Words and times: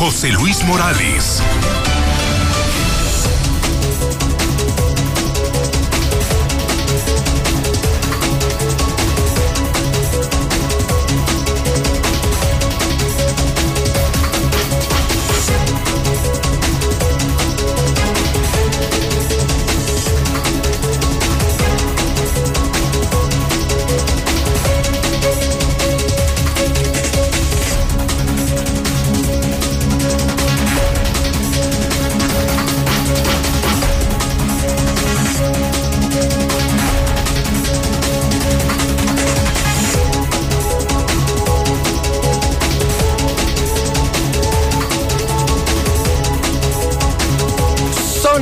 José 0.00 0.30
Luis 0.30 0.64
Morales. 0.64 1.42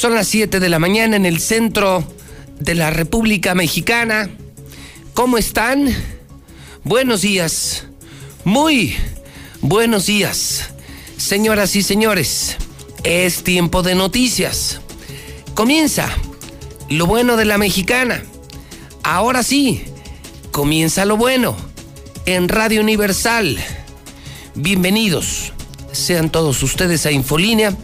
Son 0.00 0.14
las 0.14 0.28
7 0.28 0.60
de 0.60 0.70
la 0.70 0.78
mañana 0.78 1.16
en 1.16 1.26
el 1.26 1.40
centro 1.40 2.02
de 2.58 2.74
la 2.74 2.88
República 2.88 3.54
Mexicana. 3.54 4.30
¿Cómo 5.12 5.36
están? 5.36 5.94
Buenos 6.84 7.20
días. 7.20 7.84
Muy 8.44 8.96
buenos 9.60 10.06
días. 10.06 10.70
Señoras 11.18 11.76
y 11.76 11.82
señores, 11.82 12.56
es 13.04 13.44
tiempo 13.44 13.82
de 13.82 13.94
noticias. 13.94 14.80
Comienza 15.52 16.08
lo 16.88 17.04
bueno 17.04 17.36
de 17.36 17.44
la 17.44 17.58
mexicana. 17.58 18.22
Ahora 19.02 19.42
sí, 19.42 19.84
comienza 20.50 21.04
lo 21.04 21.18
bueno 21.18 21.54
en 22.24 22.48
Radio 22.48 22.80
Universal. 22.80 23.58
Bienvenidos 24.54 25.52
sean 25.92 26.30
todos 26.30 26.62
ustedes 26.62 27.04
a 27.04 27.10
Infolínea 27.10 27.76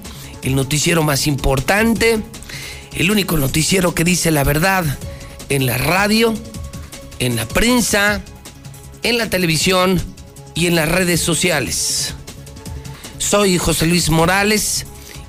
el 0.46 0.54
noticiero 0.54 1.02
más 1.02 1.26
importante, 1.26 2.20
el 2.94 3.10
único 3.10 3.36
noticiero 3.36 3.96
que 3.96 4.04
dice 4.04 4.30
la 4.30 4.44
verdad 4.44 4.84
en 5.48 5.66
la 5.66 5.76
radio, 5.76 6.34
en 7.18 7.34
la 7.34 7.48
prensa, 7.48 8.22
en 9.02 9.18
la 9.18 9.28
televisión 9.28 10.00
y 10.54 10.68
en 10.68 10.76
las 10.76 10.88
redes 10.88 11.20
sociales. 11.20 12.14
Soy 13.18 13.58
José 13.58 13.86
Luis 13.86 14.08
Morales 14.08 14.86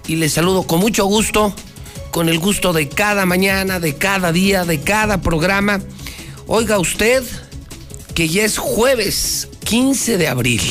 y 0.08 0.18
les 0.18 0.34
saludo 0.34 0.68
con 0.68 0.80
mucho 0.80 1.06
gusto, 1.06 1.52
con 2.12 2.30
el 2.30 2.38
gusto 2.38 2.72
de 2.72 2.88
cada 2.88 3.26
mañana, 3.26 3.80
de 3.80 3.96
cada 3.96 4.32
día, 4.32 4.66
de 4.66 4.82
cada 4.82 5.20
programa. 5.22 5.82
Oiga 6.46 6.78
usted 6.78 7.24
que 8.14 8.30
ya 8.30 8.46
es 8.46 8.60
jueves 8.60 9.48
15 9.64 10.20
de 10.20 10.28
abril. 10.28 10.62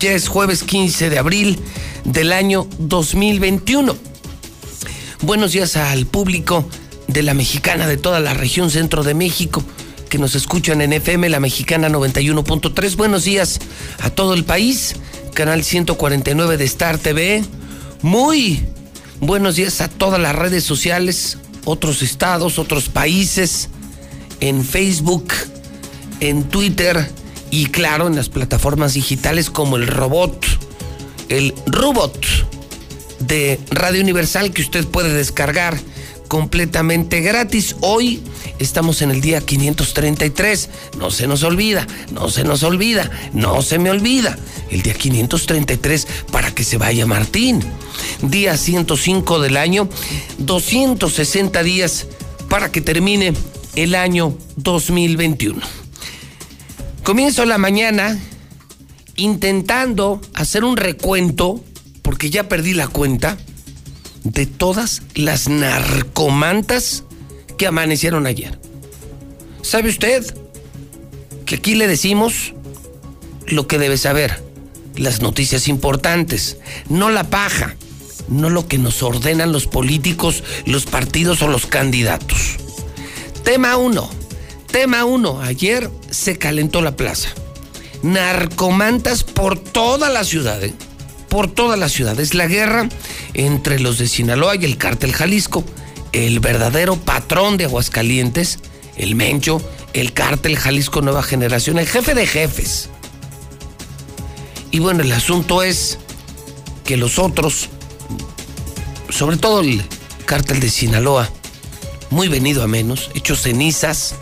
Ya 0.00 0.12
es 0.12 0.26
jueves 0.26 0.62
15 0.62 1.10
de 1.10 1.18
abril 1.18 1.62
del 2.04 2.32
año 2.32 2.66
2021. 2.78 3.96
Buenos 5.22 5.52
días 5.52 5.76
al 5.76 6.06
público 6.06 6.64
de 7.08 7.22
la 7.22 7.34
mexicana 7.34 7.86
de 7.86 7.96
toda 7.96 8.20
la 8.20 8.34
región 8.34 8.70
centro 8.70 9.02
de 9.02 9.14
México 9.14 9.62
que 10.08 10.18
nos 10.18 10.34
escuchan 10.34 10.80
en 10.82 10.92
FM 10.92 11.28
La 11.30 11.40
Mexicana 11.40 11.88
91.3. 11.88 12.96
Buenos 12.96 13.24
días 13.24 13.60
a 14.00 14.10
todo 14.10 14.34
el 14.34 14.44
país, 14.44 14.96
canal 15.32 15.64
149 15.64 16.56
de 16.56 16.64
Star 16.64 16.98
TV. 16.98 17.42
Muy 18.02 18.62
buenos 19.20 19.56
días 19.56 19.80
a 19.80 19.88
todas 19.88 20.20
las 20.20 20.34
redes 20.34 20.64
sociales, 20.64 21.38
otros 21.64 22.02
estados, 22.02 22.58
otros 22.58 22.88
países, 22.88 23.70
en 24.40 24.64
Facebook, 24.64 25.32
en 26.20 26.44
Twitter 26.44 27.08
y 27.50 27.66
claro, 27.66 28.06
en 28.06 28.16
las 28.16 28.28
plataformas 28.28 28.94
digitales 28.94 29.48
como 29.48 29.76
el 29.76 29.86
robot 29.86 30.44
el 31.32 31.54
robot 31.66 32.26
de 33.20 33.58
Radio 33.70 34.02
Universal 34.02 34.52
que 34.52 34.60
usted 34.60 34.86
puede 34.86 35.14
descargar 35.14 35.78
completamente 36.28 37.20
gratis. 37.20 37.76
Hoy 37.80 38.22
estamos 38.58 39.00
en 39.00 39.10
el 39.10 39.22
día 39.22 39.40
533. 39.40 40.68
No 40.98 41.10
se 41.10 41.26
nos 41.26 41.42
olvida, 41.42 41.86
no 42.12 42.28
se 42.28 42.44
nos 42.44 42.62
olvida, 42.62 43.10
no 43.32 43.62
se 43.62 43.78
me 43.78 43.90
olvida. 43.90 44.38
El 44.70 44.82
día 44.82 44.92
533 44.92 46.06
para 46.30 46.54
que 46.54 46.64
se 46.64 46.76
vaya 46.76 47.06
Martín. 47.06 47.62
Día 48.20 48.56
105 48.56 49.40
del 49.40 49.56
año, 49.56 49.88
260 50.38 51.62
días 51.62 52.06
para 52.50 52.70
que 52.70 52.82
termine 52.82 53.32
el 53.74 53.94
año 53.94 54.36
2021. 54.56 55.60
Comienzo 57.02 57.46
la 57.46 57.58
mañana 57.58 58.18
intentando 59.16 60.20
hacer 60.34 60.64
un 60.64 60.76
recuento, 60.76 61.62
porque 62.02 62.30
ya 62.30 62.48
perdí 62.48 62.74
la 62.74 62.88
cuenta, 62.88 63.36
de 64.24 64.46
todas 64.46 65.02
las 65.14 65.48
narcomantas 65.48 67.04
que 67.58 67.66
amanecieron 67.66 68.26
ayer. 68.26 68.58
¿Sabe 69.62 69.88
usted 69.88 70.24
que 71.44 71.56
aquí 71.56 71.74
le 71.74 71.86
decimos 71.86 72.54
lo 73.46 73.66
que 73.66 73.78
debe 73.78 73.96
saber? 73.96 74.42
Las 74.96 75.22
noticias 75.22 75.68
importantes, 75.68 76.58
no 76.88 77.10
la 77.10 77.24
paja, 77.24 77.76
no 78.28 78.50
lo 78.50 78.68
que 78.68 78.78
nos 78.78 79.02
ordenan 79.02 79.52
los 79.52 79.66
políticos, 79.66 80.44
los 80.66 80.84
partidos 80.84 81.42
o 81.42 81.48
los 81.48 81.66
candidatos. 81.66 82.56
Tema 83.42 83.76
1. 83.76 84.10
Tema 84.70 85.04
1. 85.04 85.42
Ayer 85.42 85.90
se 86.10 86.38
calentó 86.38 86.82
la 86.82 86.96
plaza 86.96 87.34
narcomantas 88.02 89.24
por 89.24 89.58
toda 89.58 90.08
la 90.10 90.24
ciudad, 90.24 90.62
¿eh? 90.62 90.74
por 91.28 91.50
toda 91.50 91.76
la 91.76 91.88
ciudad. 91.88 92.18
Es 92.20 92.34
la 92.34 92.46
guerra 92.46 92.88
entre 93.34 93.80
los 93.80 93.98
de 93.98 94.08
Sinaloa 94.08 94.56
y 94.56 94.64
el 94.64 94.76
cártel 94.76 95.12
Jalisco. 95.12 95.64
El 96.12 96.40
verdadero 96.40 96.96
patrón 96.96 97.56
de 97.56 97.64
Aguascalientes, 97.64 98.58
el 98.96 99.14
Mencho, 99.14 99.62
el 99.94 100.12
cártel 100.12 100.58
Jalisco 100.58 101.00
Nueva 101.00 101.22
Generación, 101.22 101.78
el 101.78 101.88
jefe 101.88 102.14
de 102.14 102.26
jefes. 102.26 102.90
Y 104.70 104.80
bueno, 104.80 105.02
el 105.02 105.12
asunto 105.12 105.62
es 105.62 105.98
que 106.84 106.98
los 106.98 107.18
otros, 107.18 107.68
sobre 109.08 109.38
todo 109.38 109.60
el 109.60 109.82
cártel 110.26 110.60
de 110.60 110.68
Sinaloa, 110.68 111.30
muy 112.10 112.28
venido 112.28 112.62
a 112.62 112.66
menos, 112.66 113.10
hecho 113.14 113.36
cenizas, 113.36 114.16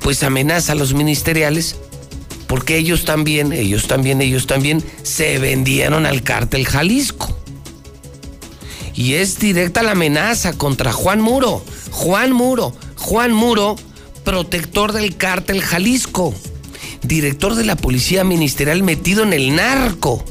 pues 0.00 0.22
amenaza 0.22 0.72
a 0.72 0.76
los 0.76 0.94
ministeriales 0.94 1.76
porque 2.46 2.76
ellos 2.76 3.04
también, 3.04 3.52
ellos 3.52 3.86
también, 3.86 4.20
ellos 4.20 4.46
también 4.46 4.82
se 5.02 5.38
vendieron 5.38 6.06
al 6.06 6.22
cártel 6.22 6.66
Jalisco. 6.66 7.36
Y 8.94 9.14
es 9.14 9.38
directa 9.38 9.82
la 9.82 9.92
amenaza 9.92 10.54
contra 10.54 10.92
Juan 10.92 11.20
Muro. 11.20 11.62
Juan 11.90 12.32
Muro, 12.32 12.74
Juan 12.96 13.32
Muro, 13.32 13.76
protector 14.24 14.92
del 14.92 15.16
cártel 15.16 15.62
Jalisco, 15.62 16.34
director 17.02 17.54
de 17.54 17.64
la 17.64 17.76
policía 17.76 18.24
ministerial 18.24 18.82
metido 18.82 19.22
en 19.22 19.32
el 19.32 19.54
narco, 19.54 20.24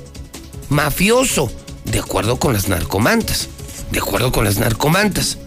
mafioso, 0.69 1.51
de 1.85 1.99
acuerdo 1.99 2.37
con 2.37 2.53
las 2.53 2.67
narcomantas, 2.67 3.49
de 3.91 3.99
acuerdo 3.99 4.31
con 4.31 4.45
las 4.45 4.57
narcomantas. 4.57 5.37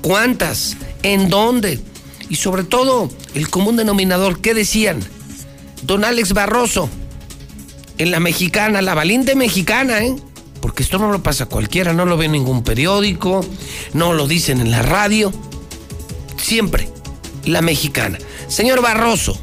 ¿Cuántas? 0.00 0.76
¿En 1.02 1.28
dónde? 1.28 1.80
Y 2.28 2.36
sobre 2.36 2.64
todo, 2.64 3.10
el 3.34 3.48
común 3.50 3.76
denominador, 3.76 4.40
¿qué 4.40 4.54
decían? 4.54 5.00
Don 5.82 6.04
Alex 6.04 6.32
Barroso, 6.32 6.88
en 7.98 8.10
la 8.10 8.20
mexicana, 8.20 8.82
la 8.82 8.94
valiente 8.94 9.34
mexicana, 9.36 10.02
¿eh? 10.02 10.16
Porque 10.60 10.82
esto 10.82 10.98
no 10.98 11.10
lo 11.10 11.22
pasa 11.22 11.46
cualquiera, 11.46 11.92
no 11.92 12.04
lo 12.04 12.16
ve 12.16 12.26
en 12.26 12.32
ningún 12.32 12.62
periódico, 12.62 13.44
no 13.94 14.12
lo 14.12 14.26
dicen 14.26 14.60
en 14.60 14.70
la 14.70 14.82
radio. 14.82 15.32
Siempre, 16.36 16.88
la 17.44 17.62
mexicana. 17.62 18.18
Señor 18.48 18.80
Barroso, 18.80 19.38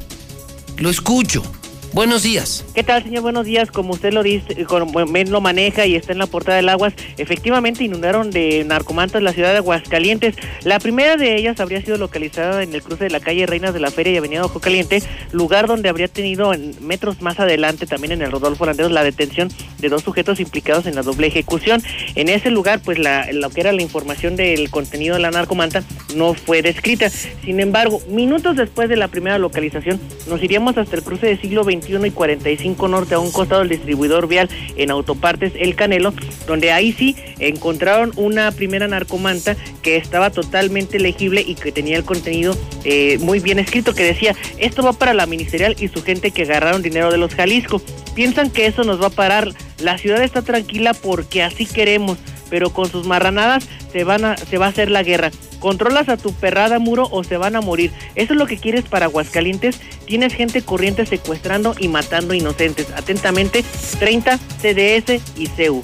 lo 0.77 0.89
escucho, 0.89 1.44
Buenos 1.91 2.21
días. 2.21 2.63
¿Qué 2.75 2.83
tal, 2.83 3.03
señor? 3.03 3.24
Buenos 3.24 3.47
días. 3.47 3.71
Como 3.71 3.94
usted 3.94 4.13
lo 4.13 4.21
dice, 4.21 4.63
como 4.65 5.00
lo 5.00 5.41
maneja 5.41 5.88
y 5.88 5.95
está 5.95 6.12
en 6.12 6.19
la 6.19 6.27
portada 6.27 6.57
del 6.57 6.69
Aguas, 6.69 6.94
efectivamente 7.18 7.83
inundaron 7.83 8.30
de 8.30 8.63
narcomantas 8.63 9.24
la 9.24 9.33
ciudad 9.33 9.51
de 9.51 9.57
Aguascalientes. 9.57 10.36
La 10.63 10.80
primera 10.80 11.18
de 11.18 11.36
ellas 11.36 11.59
habría 11.59 11.81
sido 11.81 11.97
localizada 11.97 12.62
en 12.62 12.75
el 12.75 12.83
cruce 12.83 13.06
de 13.06 13.09
la 13.09 13.19
calle 13.19 13.47
Reinas 13.47 13.74
de 13.74 13.80
la 13.80 13.89
Feria 13.89 14.13
y 14.13 14.18
Avenida 14.18 14.45
Ojo 14.45 14.59
Caliente, 14.59 15.01
lugar 15.31 15.65
donde 15.65 15.89
habría 15.89 16.07
tenido 16.07 16.53
metros 16.80 17.24
más 17.24 17.39
adelante, 17.39 17.88
también 17.88 18.12
en 18.12 18.21
el 18.21 18.31
Rodolfo 18.31 18.68
Landeros, 18.68 18.92
la 18.92 19.03
detención 19.03 19.50
de 19.80 19.89
dos 19.89 20.03
sujetos 20.03 20.39
implicados 20.39 20.85
en 20.85 20.94
la 20.94 21.01
doble 21.01 21.25
ejecución. 21.25 21.81
En 22.13 22.30
ese 22.30 22.51
lugar, 22.51 22.81
pues 22.85 23.00
la, 23.00 23.31
lo 23.31 23.50
que 23.50 23.62
era 23.62 23.71
la 23.71 23.81
información 23.81 24.35
del 24.35 24.69
contenido 24.69 25.15
de 25.15 25.21
la 25.21 25.31
narcomanta 25.31 25.83
no 26.15 26.35
fue 26.35 26.62
descrita. 26.62 27.09
Sin 27.09 27.59
embargo, 27.59 28.00
minutos 28.09 28.57
después 28.57 28.89
de 28.89 28.95
la 28.95 29.07
primera 29.07 29.39
localización, 29.39 30.00
nos 30.27 30.44
iríamos 30.44 30.77
hasta 30.77 30.95
el 30.95 31.01
cruce 31.01 31.25
del 31.25 31.42
siglo 31.42 31.63
XX 31.63 31.79
y 31.88 32.12
45 32.12 32.88
Norte 32.88 33.16
a 33.16 33.20
un 33.20 33.31
costado 33.31 33.62
del 33.62 33.70
distribuidor 33.70 34.28
vial 34.28 34.50
en 34.76 34.92
Autopartes 34.92 35.54
El 35.56 35.76
Canelo, 35.76 36.14
donde 36.48 36.72
ahí 36.72 36.92
sí 36.92 37.16
encontraron 37.40 38.12
una 38.16 38.52
primera 38.52 38.88
narcomanta 38.88 39.56
que 39.81 39.98
estaba 39.98 40.30
totalmente 40.30 41.00
legible 41.00 41.42
y 41.42 41.56
que 41.56 41.72
tenía 41.72 41.98
el 41.98 42.04
contenido 42.04 42.56
eh, 42.84 43.18
muy 43.20 43.40
bien 43.40 43.60
escrito, 43.60 43.94
que 43.94 44.04
decía, 44.04 44.36
esto 44.58 44.84
va 44.84 44.94
para 44.94 45.14
la 45.14 45.26
ministerial 45.26 45.76
y 45.80 45.88
su 45.88 46.04
gente 46.04 46.31
que 46.31 46.44
agarraron 46.44 46.81
dinero 46.81 47.12
de 47.12 47.18
los 47.18 47.34
Jalisco. 47.34 47.81
Piensan 48.16 48.50
que 48.50 48.66
eso 48.66 48.84
nos 48.84 49.02
va 49.02 49.08
a 49.08 49.12
parar. 49.12 49.54
La 49.80 49.98
ciudad 49.98 50.22
está 50.22 50.42
tranquila 50.42 50.94
porque 50.94 51.42
así 51.42 51.66
queremos, 51.66 52.18
pero 52.50 52.72
con 52.72 52.90
sus 52.90 53.06
marranadas 53.06 53.68
se, 53.92 54.04
van 54.04 54.25
a, 54.25 54.38
se 54.38 54.57
va 54.57 54.68
a 54.68 54.69
hacer 54.69 54.90
la 54.90 55.04
guerra. 55.04 55.31
¿Controlas 55.60 56.07
a 56.10 56.18
tu 56.18 56.34
perrada 56.34 56.80
muro 56.80 57.07
o 57.12 57.24
se 57.24 57.38
van 57.38 57.56
a 57.56 57.62
morir? 57.62 57.92
¿Eso 58.16 58.34
es 58.34 58.40
lo 58.40 58.48
que 58.48 58.57
quieres 58.57 58.86
para 58.86 59.06
Aguascalientes? 59.06 59.80
Tienes 60.06 60.34
gente 60.34 60.62
corriente 60.62 61.06
secuestrando 61.06 61.75
y 61.78 61.90
matando 61.90 62.34
inocentes. 62.34 62.88
Atentamente, 62.96 63.63
30 64.00 64.38
CDS 64.38 65.22
y 65.38 65.48
CEU. 65.48 65.81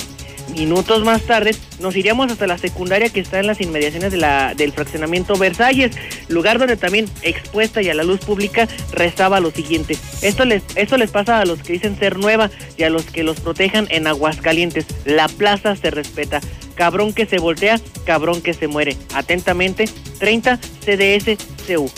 Minutos 0.56 1.04
más 1.04 1.24
tarde 1.24 1.54
nos 1.80 1.96
iríamos 1.98 2.32
hasta 2.32 2.48
la 2.48 2.58
secundaria 2.58 3.10
que 3.10 3.20
está 3.20 3.40
en 3.40 3.48
las 3.48 3.60
inmediaciones 3.60 4.12
de 4.12 4.18
la, 4.18 4.54
del 4.56 4.72
fraccionamiento 4.72 5.36
Versalles, 5.36 5.92
lugar 6.30 6.60
donde 6.60 6.78
también 6.78 7.10
expuesta 7.24 7.82
y 7.82 7.90
a 7.90 7.94
la 7.94 8.04
luz 8.04 8.22
pública 8.22 8.68
restaba 8.94 9.42
lo 9.42 9.52
siguiente. 9.52 9.98
Esto 10.22 10.46
les, 10.46 10.64
esto 10.76 10.98
les 10.98 11.12
pasa 11.12 11.40
a 11.40 11.46
los 11.46 11.62
que 11.62 11.74
dicen 11.74 12.00
ser 12.00 12.18
nueva 12.18 12.50
y 12.78 12.84
a 12.84 12.90
los 12.90 13.04
que 13.04 13.24
los 13.24 13.42
protejan 13.42 13.88
en 13.90 14.08
Aguascalientes. 14.08 14.86
La 15.04 15.28
plaza 15.28 15.76
se 15.76 15.92
respeta. 15.92 16.40
Cabrón 16.76 17.14
que 17.14 17.26
se 17.26 17.38
voltea, 17.38 17.80
cabrón 18.06 18.42
que 18.42 18.54
se 18.54 18.68
muere. 18.68 18.96
Atentamente, 19.14 19.90
30 20.20 20.58
CDS 20.58 21.38
CU. 21.68 21.90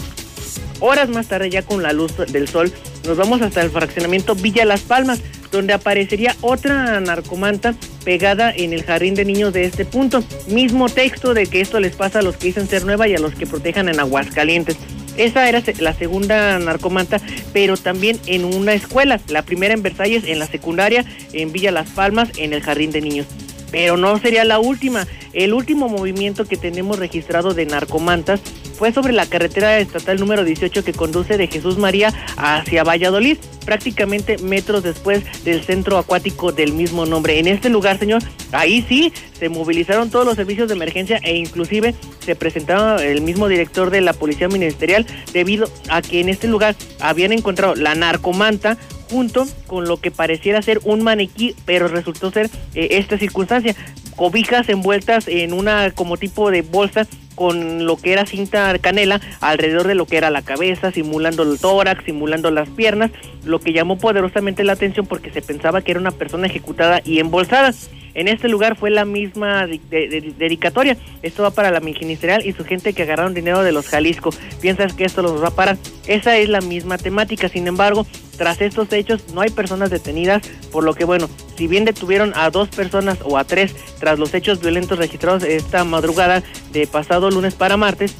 Horas 0.79 1.09
más 1.09 1.27
tarde, 1.27 1.49
ya 1.49 1.61
con 1.63 1.81
la 1.81 1.93
luz 1.93 2.15
del 2.17 2.47
sol, 2.47 2.71
nos 3.07 3.17
vamos 3.17 3.41
hasta 3.41 3.61
el 3.61 3.71
fraccionamiento 3.71 4.35
Villa 4.35 4.65
Las 4.65 4.81
Palmas, 4.81 5.21
donde 5.51 5.73
aparecería 5.73 6.35
otra 6.41 6.99
narcomanta 6.99 7.73
pegada 8.03 8.51
en 8.51 8.73
el 8.73 8.83
jardín 8.83 9.15
de 9.15 9.25
niños 9.25 9.53
de 9.53 9.63
este 9.63 9.85
punto. 9.85 10.23
Mismo 10.47 10.89
texto 10.89 11.33
de 11.33 11.47
que 11.47 11.61
esto 11.61 11.79
les 11.79 11.95
pasa 11.95 12.19
a 12.19 12.21
los 12.21 12.37
que 12.37 12.47
dicen 12.47 12.67
ser 12.67 12.85
nueva 12.85 13.07
y 13.07 13.15
a 13.15 13.19
los 13.19 13.33
que 13.33 13.47
protejan 13.47 13.89
en 13.89 13.99
Aguascalientes. 13.99 14.77
Esa 15.15 15.49
era 15.49 15.63
la 15.79 15.93
segunda 15.93 16.59
narcomanta, 16.59 17.19
pero 17.53 17.77
también 17.77 18.19
en 18.27 18.45
una 18.45 18.73
escuela. 18.73 19.19
La 19.29 19.41
primera 19.41 19.73
en 19.73 19.81
Versalles, 19.81 20.25
en 20.25 20.37
la 20.37 20.45
secundaria, 20.45 21.05
en 21.33 21.51
Villa 21.51 21.71
Las 21.71 21.89
Palmas, 21.89 22.29
en 22.37 22.53
el 22.53 22.61
jardín 22.61 22.91
de 22.91 23.01
niños 23.01 23.25
pero 23.71 23.97
no 23.97 24.17
sería 24.19 24.45
la 24.45 24.59
última. 24.59 25.07
El 25.33 25.53
último 25.53 25.89
movimiento 25.89 26.45
que 26.45 26.57
tenemos 26.57 26.99
registrado 26.99 27.53
de 27.53 27.65
narcomantas 27.65 28.39
fue 28.77 28.93
sobre 28.93 29.13
la 29.13 29.25
carretera 29.25 29.79
estatal 29.79 30.19
número 30.19 30.43
18 30.43 30.83
que 30.83 30.93
conduce 30.93 31.37
de 31.37 31.47
Jesús 31.47 31.77
María 31.77 32.13
hacia 32.37 32.83
Valladolid, 32.83 33.37
prácticamente 33.65 34.37
metros 34.37 34.83
después 34.83 35.23
del 35.43 35.63
centro 35.63 35.97
acuático 35.97 36.51
del 36.51 36.73
mismo 36.73 37.05
nombre. 37.05 37.39
En 37.39 37.47
este 37.47 37.69
lugar, 37.69 37.97
señor, 37.97 38.21
ahí 38.51 38.85
sí 38.87 39.11
se 39.37 39.49
movilizaron 39.49 40.09
todos 40.09 40.25
los 40.25 40.35
servicios 40.35 40.67
de 40.67 40.75
emergencia 40.75 41.19
e 41.23 41.35
inclusive 41.35 41.95
se 42.19 42.35
presentaba 42.35 43.03
el 43.03 43.21
mismo 43.21 43.47
director 43.47 43.89
de 43.89 44.01
la 44.01 44.13
Policía 44.13 44.47
Ministerial 44.47 45.05
debido 45.33 45.67
a 45.89 46.01
que 46.01 46.21
en 46.21 46.29
este 46.29 46.47
lugar 46.47 46.75
habían 46.99 47.31
encontrado 47.31 47.75
la 47.75 47.95
narcomanta 47.95 48.77
junto 49.09 49.45
con 49.67 49.85
lo 49.85 49.97
que 49.97 50.11
pareciera 50.11 50.61
ser 50.61 50.79
un 50.83 51.03
maniquí, 51.03 51.55
pero 51.65 51.87
resultó 51.87 52.31
ser 52.31 52.49
eh, 52.75 52.89
esta 52.91 53.17
circunstancia. 53.17 53.75
Cobijas 54.15 54.67
envueltas 54.69 55.27
en 55.27 55.53
una 55.53 55.91
como 55.91 56.17
tipo 56.17 56.49
de 56.51 56.61
bolsa 56.61 57.07
con 57.35 57.85
lo 57.85 57.97
que 57.97 58.13
era 58.13 58.25
cinta 58.25 58.77
canela 58.79 59.21
alrededor 59.41 59.87
de 59.87 59.93
lo 59.93 60.07
que 60.07 60.17
era 60.17 60.31
la 60.31 60.41
cabeza, 60.41 60.91
simulando 60.91 61.43
el 61.43 61.59
tórax, 61.59 62.03
simulando 62.03 62.49
las 62.49 62.67
piernas, 62.67 63.11
lo 63.45 63.59
que 63.59 63.73
llamó 63.73 63.99
poderosamente 63.99 64.63
la 64.63 64.73
atención 64.73 65.05
porque 65.05 65.29
se 65.29 65.43
pensaba 65.43 65.81
que 65.81 65.91
era 65.91 65.99
una 65.99 66.11
persona 66.11 66.47
ejecutada 66.47 66.99
y 67.05 67.19
embolsada. 67.19 67.73
En 68.17 68.27
este 68.27 68.49
lugar 68.49 68.75
fue 68.75 68.89
la 68.89 69.05
misma 69.05 69.67
dedicatoria. 69.67 70.97
Esto 71.21 71.43
va 71.43 71.51
para 71.51 71.69
la 71.69 71.79
ministerial 71.79 72.43
y 72.43 72.51
su 72.51 72.65
gente 72.65 72.93
que 72.93 73.03
agarraron 73.03 73.35
dinero 73.35 73.61
de 73.61 73.71
los 73.71 73.87
Jalisco. 73.87 74.31
¿Piensas 74.59 74.93
que 74.93 75.05
esto 75.05 75.21
los 75.21 75.41
va 75.41 75.49
a 75.49 75.51
parar? 75.51 75.77
Esa 76.07 76.35
es 76.35 76.49
la 76.49 76.59
misma 76.59 76.97
temática. 76.97 77.47
Sin 77.47 77.67
embargo, 77.67 78.07
tras 78.35 78.59
estos 78.59 78.91
hechos 78.91 79.31
no 79.35 79.41
hay 79.41 79.51
personas 79.51 79.91
detenidas, 79.91 80.41
por 80.71 80.83
lo 80.83 80.95
que 80.95 81.05
bueno, 81.05 81.29
si 81.55 81.67
bien 81.67 81.85
detuvieron 81.85 82.33
a 82.35 82.49
dos 82.49 82.69
personas 82.69 83.19
o 83.23 83.37
a 83.37 83.43
tres 83.43 83.75
tras 83.99 84.17
los 84.17 84.33
hechos 84.33 84.61
violentos 84.61 84.97
registrados 84.97 85.43
esta 85.43 85.83
madrugada 85.83 86.41
de 86.71 86.87
pasado 86.87 87.29
lunes 87.29 87.53
para 87.53 87.77
martes, 87.77 88.15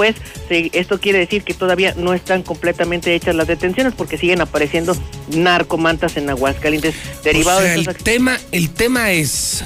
pues 0.00 0.16
esto 0.48 0.98
quiere 0.98 1.18
decir 1.18 1.42
que 1.42 1.52
todavía 1.52 1.92
no 1.94 2.14
están 2.14 2.42
completamente 2.42 3.14
hechas 3.14 3.34
las 3.34 3.46
detenciones 3.46 3.92
porque 3.94 4.16
siguen 4.16 4.40
apareciendo 4.40 4.96
narcomantas 5.36 6.16
en 6.16 6.30
Aguascalientes 6.30 6.94
derivados 7.22 7.64
de 7.64 7.74
el 7.74 7.86
tema 7.96 8.38
el 8.50 8.70
tema 8.70 9.10
es 9.10 9.62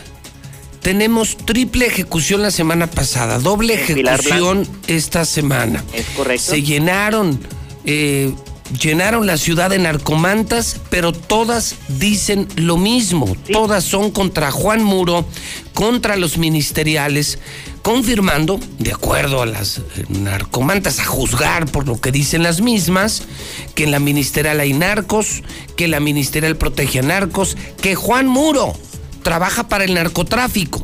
tenemos 0.83 1.37
triple 1.37 1.87
ejecución 1.87 2.43
la 2.43 2.51
semana 2.51 2.89
pasada, 2.89 3.39
doble 3.39 3.75
ejecución 3.75 4.67
esta 4.89 5.25
semana. 5.25 5.85
Es 5.95 6.05
correcto. 6.17 6.51
Se 6.51 6.63
llenaron 6.63 7.39
eh, 7.85 8.35
llenaron 8.81 9.27
la 9.27 9.37
ciudad 9.37 9.71
de 9.71 9.79
narcomantas, 9.79 10.81
pero 10.91 11.13
todas 11.13 11.77
dicen 11.89 12.49
lo 12.57 12.77
mismo. 12.77 13.37
Todas 13.53 13.85
son 13.85 14.11
contra 14.11 14.51
Juan 14.51 14.83
Muro, 14.83 15.25
contra 15.73 16.17
los 16.17 16.39
ministeriales, 16.39 17.39
confirmando, 17.83 18.59
de 18.79 18.93
acuerdo 18.93 19.43
a 19.43 19.47
las 19.47 19.79
eh, 19.79 19.83
narcomantas, 20.09 21.01
a 21.01 21.05
juzgar 21.05 21.67
por 21.67 21.87
lo 21.87 22.01
que 22.01 22.13
dicen 22.13 22.43
las 22.43 22.61
mismas, 22.61 23.27
que 23.75 23.85
en 23.85 23.91
la 23.91 23.99
ministerial 23.99 24.61
hay 24.61 24.73
narcos, 24.73 25.43
que 25.77 25.89
la 25.89 26.01
ministerial 26.01 26.57
protege 26.57 27.01
a 27.01 27.03
narcos, 27.03 27.57
que 27.81 27.95
Juan 27.95 28.27
Muro 28.27 28.75
trabaja 29.23 29.69
para 29.69 29.85
el 29.85 29.95
narcotráfico. 29.95 30.83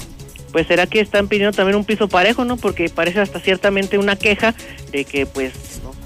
Pues 0.53 0.67
será 0.67 0.87
que 0.89 1.01
están 1.01 1.29
pidiendo 1.29 1.57
también 1.57 1.77
un 1.77 1.85
piso 1.85 2.09
parejo, 2.09 2.45
¿no? 2.45 2.57
Porque 2.57 2.89
parece 2.89 3.21
hasta 3.21 3.39
ciertamente 3.39 3.99
una 3.99 4.17
queja 4.17 4.55
de 4.91 5.05
que 5.05 5.25
pues 5.25 5.53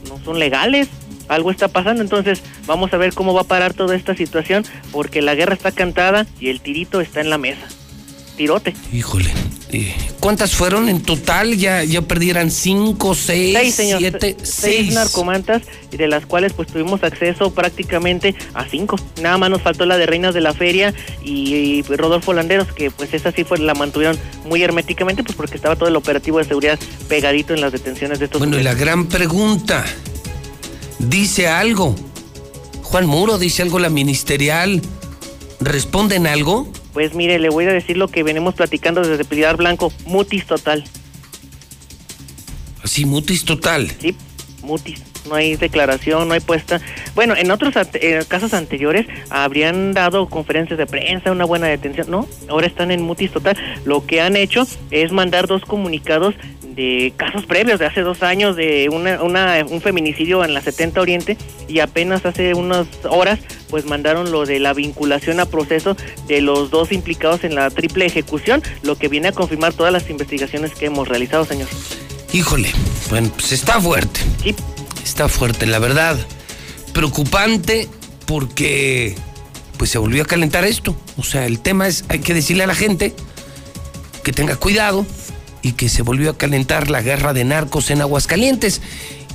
no 0.07 0.23
son 0.23 0.39
legales 0.39 0.89
algo 1.29 1.51
está 1.51 1.69
pasando, 1.69 2.03
entonces 2.03 2.43
vamos 2.67 2.93
a 2.93 2.97
ver 2.97 3.15
cómo 3.15 3.35
va 3.35 3.43
a 3.43 3.45
parar 3.45 3.75
toda 3.75 3.97
esta 3.97 4.15
situación, 4.15 4.65
porque 4.93 5.23
la 5.23 5.35
guerra 5.35 5.55
está 5.55 5.73
cantada 5.73 6.27
y 6.41 6.49
el 6.49 6.61
tirito 6.61 7.01
está 7.01 7.21
en 7.21 7.31
la 7.31 7.39
mesa. 7.39 7.67
Tirote. 8.37 8.75
Híjole. 8.93 9.31
¿Cuántas 10.21 10.55
fueron 10.55 10.89
en 10.89 11.03
total? 11.03 11.57
Ya, 11.57 11.83
ya 11.85 12.03
perdieran 12.03 12.51
cinco, 12.51 13.15
seis, 13.15 13.75
seis 13.75 13.95
siete, 13.99 14.37
seis. 14.39 14.49
seis 14.49 14.95
narcomantas, 14.95 15.63
de 15.91 16.07
las 16.07 16.27
cuales 16.27 16.53
pues 16.53 16.69
tuvimos 16.69 17.03
acceso 17.03 17.53
prácticamente 17.53 18.35
a 18.55 18.69
cinco. 18.69 18.97
Nada 19.21 19.39
más 19.39 19.51
nos 19.51 19.63
faltó 19.63 19.85
la 19.87 19.97
de 19.99 20.07
Reinas 20.07 20.35
de 20.35 20.41
la 20.41 20.55
Feria 20.55 20.95
y, 21.23 21.83
Rodolfo 21.83 22.33
Landeros, 22.33 22.73
que 22.73 22.91
pues 22.91 23.13
esa 23.15 23.33
sí 23.33 23.45
fue, 23.45 23.59
la 23.59 23.75
mantuvieron 23.75 24.19
muy 24.45 24.63
herméticamente, 24.63 25.23
pues 25.23 25.37
porque 25.37 25.57
estaba 25.57 25.77
todo 25.77 25.89
el 25.89 25.97
operativo 25.97 26.39
de 26.39 26.45
seguridad 26.45 26.79
pegadito 27.09 27.55
en 27.55 27.61
las 27.61 27.73
detenciones 27.73 28.19
de 28.19 28.27
estos. 28.27 28.39
Bueno, 28.39 28.59
y 28.59 28.63
la 28.63 28.75
gran 28.75 29.07
pregunta 29.07 29.85
dice 31.09 31.49
algo. 31.49 31.95
Juan 32.83 33.07
Muro 33.07 33.39
dice 33.39 33.63
algo 33.63 33.79
la 33.79 33.91
ministerial. 33.91 34.83
¿Responden 35.61 36.27
algo? 36.27 36.69
Pues 36.93 37.15
mire, 37.15 37.39
le 37.39 37.49
voy 37.49 37.65
a 37.65 37.73
decir 37.73 37.97
lo 37.97 38.09
que 38.09 38.23
venimos 38.23 38.55
platicando 38.55 39.01
desde 39.03 39.25
Pilar 39.25 39.57
Blanco. 39.57 39.93
Mutis 40.07 40.47
total. 40.47 40.85
¿Así, 42.83 43.07
mutis 43.07 43.45
total? 43.45 43.91
Sí, 44.01 44.15
mutis. 44.63 45.03
No 45.29 45.35
hay 45.35 45.57
declaración, 45.57 46.29
no 46.29 46.35
hay 46.35 46.41
puesta. 46.41 46.81
Bueno, 47.15 47.35
en 47.37 47.51
otros 47.51 47.75
casos 48.29 48.55
anteriores 48.55 49.07
habrían 49.31 49.93
dado 49.93 50.29
conferencias 50.29 50.79
de 50.79 50.87
prensa, 50.87 51.33
una 51.33 51.45
buena 51.45 51.67
detención. 51.67 52.11
No, 52.11 52.27
ahora 52.49 52.67
están 52.67 52.91
en 52.91 53.03
mutis 53.03 53.33
total. 53.33 53.57
Lo 53.85 54.07
que 54.07 54.21
han 54.21 54.37
hecho 54.37 54.67
es 54.91 55.13
mandar 55.13 55.47
dos 55.47 55.65
comunicados 55.65 56.35
de 56.75 57.13
casos 57.17 57.47
previos 57.47 57.79
de 57.79 57.87
hace 57.87 58.01
dos 58.01 58.23
años 58.23 58.57
de 58.57 58.89
una, 58.91 59.65
un 59.65 59.81
feminicidio 59.81 60.45
en 60.45 60.55
la 60.55 60.61
70 60.61 61.01
Oriente 61.01 61.37
y 61.69 61.81
apenas 61.81 62.27
hace 62.27 62.55
unas 62.55 62.87
horas 63.09 63.39
pues 63.71 63.87
mandaron 63.87 64.31
lo 64.31 64.45
de 64.45 64.59
la 64.59 64.73
vinculación 64.73 65.41
a 65.41 65.47
proceso 65.47 65.97
de 66.27 66.41
los 66.41 66.71
dos 66.71 66.93
implicados 66.93 67.45
en 67.45 67.55
la 67.55 67.71
triple 67.71 68.07
ejecución, 68.07 68.63
lo 68.83 68.97
que 68.97 69.09
viene 69.09 69.29
a 69.29 69.33
confirmar 69.33 69.73
todas 69.73 69.93
las 69.93 70.11
investigaciones 70.11 70.75
que 70.75 70.87
hemos 70.87 71.09
realizado, 71.09 71.45
señor. 71.45 71.69
Híjole, 72.33 72.71
bueno, 73.11 73.31
pues 73.35 73.53
está 73.53 73.81
fuerte. 73.81 74.21
Sí. 74.43 74.55
Está 75.05 75.29
fuerte, 75.29 75.67
la 75.67 75.79
verdad. 75.79 76.17
Preocupante 76.93 77.89
porque 78.27 79.15
pues 79.77 79.91
se 79.91 79.99
volvió 79.99 80.23
a 80.23 80.27
calentar 80.27 80.65
esto. 80.65 80.97
O 81.17 81.23
sea, 81.23 81.47
el 81.47 81.61
tema 81.61 81.87
es, 81.87 82.05
hay 82.09 82.21
que 82.21 82.35
decirle 82.35 82.65
a 82.65 82.67
la 82.67 82.75
gente 82.75 83.15
que 84.23 84.33
tenga 84.33 84.57
cuidado 84.57 85.07
y 85.63 85.73
que 85.73 85.89
se 85.89 86.03
volvió 86.03 86.31
a 86.31 86.39
calentar 86.39 86.91
la 86.91 87.03
guerra 87.03 87.33
de 87.33 87.45
narcos 87.45 87.91
en 87.91 88.01
Aguascalientes 88.01 88.81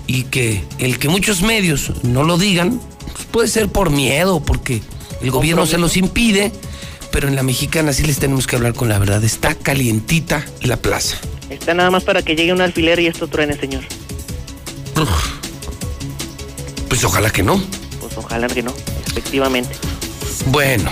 y 0.08 0.24
que 0.24 0.64
el 0.80 0.98
que 0.98 1.08
muchos 1.08 1.44
medios 1.44 1.92
no 2.04 2.24
lo 2.24 2.38
digan 2.38 2.82
pues, 3.14 3.28
puede 3.32 3.48
ser 3.48 3.70
por 3.70 3.92
miedo, 3.92 4.40
porque 4.40 4.82
el 5.22 5.32
gobierno 5.32 5.66
se 5.66 5.78
los 5.78 5.98
impide, 5.98 6.52
pero 7.12 7.28
en 7.28 7.36
la 7.36 7.44
mexicana 7.44 7.94
sí 7.94 8.04
les 8.04 8.18
tenemos 8.18 8.48
que 8.48 8.56
hablar 8.56 8.74
con 8.74 8.90
la 8.90 8.98
verdad. 8.98 9.24
Está 9.24 9.56
calientita 9.56 10.46
la 10.62 10.78
plaza. 10.78 11.18
Está 11.50 11.74
nada 11.74 11.92
más 11.92 12.04
para 12.04 12.22
que 12.22 12.36
llegue 12.36 12.54
un 12.54 12.62
alfiler 12.62 13.00
y 13.00 13.08
esto 13.08 13.28
truene, 13.28 13.56
señor. 13.58 13.84
Pues 17.00 17.14
ojalá 17.14 17.30
que 17.30 17.44
no. 17.44 17.64
Pues 18.02 18.18
ojalá 18.18 18.48
que 18.50 18.62
no, 18.62 18.74
efectivamente. 19.08 19.74
Bueno, 20.48 20.92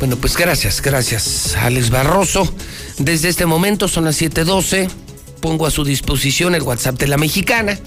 bueno, 0.00 0.16
pues 0.16 0.36
gracias, 0.36 0.82
gracias, 0.82 1.54
Alex 1.54 1.90
Barroso. 1.90 2.52
Desde 2.98 3.28
este 3.28 3.46
momento 3.46 3.86
son 3.86 4.06
las 4.06 4.20
7:12. 4.20 4.90
Pongo 5.40 5.68
a 5.68 5.70
su 5.70 5.84
disposición 5.84 6.56
el 6.56 6.62
WhatsApp 6.62 6.98
de 6.98 7.06
la 7.06 7.16
mexicana. 7.16 7.78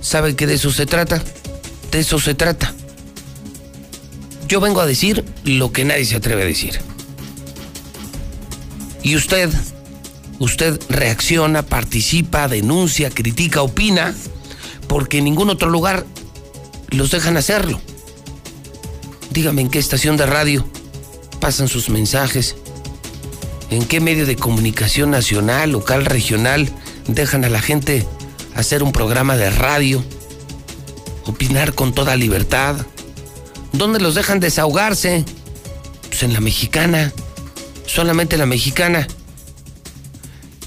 ¿Sabe 0.00 0.36
que 0.36 0.46
de 0.46 0.54
eso 0.54 0.70
se 0.70 0.86
trata? 0.86 1.20
De 1.90 1.98
eso 1.98 2.20
se 2.20 2.34
trata. 2.34 2.72
Yo 4.46 4.60
vengo 4.60 4.80
a 4.80 4.86
decir 4.86 5.24
lo 5.42 5.72
que 5.72 5.84
nadie 5.84 6.04
se 6.04 6.14
atreve 6.14 6.42
a 6.42 6.46
decir. 6.46 6.78
Y 9.02 9.16
usted, 9.16 9.50
usted 10.38 10.80
reacciona, 10.88 11.64
participa, 11.64 12.46
denuncia, 12.46 13.10
critica, 13.10 13.60
opina, 13.62 14.14
porque 14.86 15.18
en 15.18 15.24
ningún 15.24 15.50
otro 15.50 15.68
lugar 15.68 16.06
los 16.90 17.10
dejan 17.10 17.36
hacerlo. 17.36 17.80
Dígame 19.30 19.62
en 19.62 19.70
qué 19.70 19.78
estación 19.78 20.16
de 20.16 20.26
radio 20.26 20.66
pasan 21.40 21.68
sus 21.68 21.88
mensajes, 21.88 22.56
en 23.70 23.84
qué 23.84 24.00
medio 24.00 24.26
de 24.26 24.36
comunicación 24.36 25.10
nacional, 25.10 25.72
local, 25.72 26.04
regional 26.04 26.68
dejan 27.06 27.44
a 27.44 27.48
la 27.48 27.60
gente 27.60 28.06
hacer 28.54 28.82
un 28.82 28.92
programa 28.92 29.36
de 29.36 29.50
radio, 29.50 30.02
opinar 31.26 31.74
con 31.74 31.94
toda 31.94 32.16
libertad. 32.16 32.76
¿Dónde 33.72 34.00
los 34.00 34.14
dejan 34.14 34.40
desahogarse? 34.40 35.24
Pues 36.08 36.22
en 36.22 36.32
la 36.32 36.40
mexicana, 36.40 37.12
solamente 37.86 38.36
la 38.36 38.46
mexicana. 38.46 39.06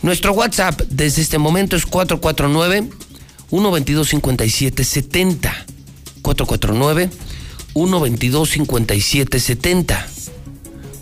Nuestro 0.02 0.34
WhatsApp 0.34 0.82
desde 0.90 1.22
este 1.22 1.38
momento 1.38 1.76
es 1.76 1.86
449 1.86 2.90
122 3.50 4.08
5770 4.08 5.66
449 6.36 7.10
122 7.74 8.50
5770 8.50 10.08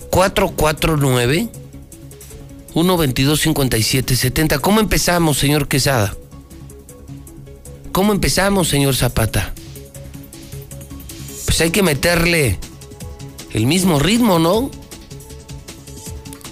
449 0.10 1.50
122 2.74 3.42
5770 3.42 4.60
¿Cómo 4.60 4.80
empezamos, 4.80 5.38
señor 5.38 5.68
Quesada? 5.68 6.16
¿Cómo 7.92 8.14
empezamos, 8.14 8.70
señor 8.70 8.96
Zapata? 8.96 9.54
Pues 11.46 11.62
hay 11.62 11.72
que 11.72 11.84
meterle 11.84 12.58
el 13.54 13.66
mismo 13.66 14.00
ritmo, 14.00 14.40
¿no? 14.40 14.72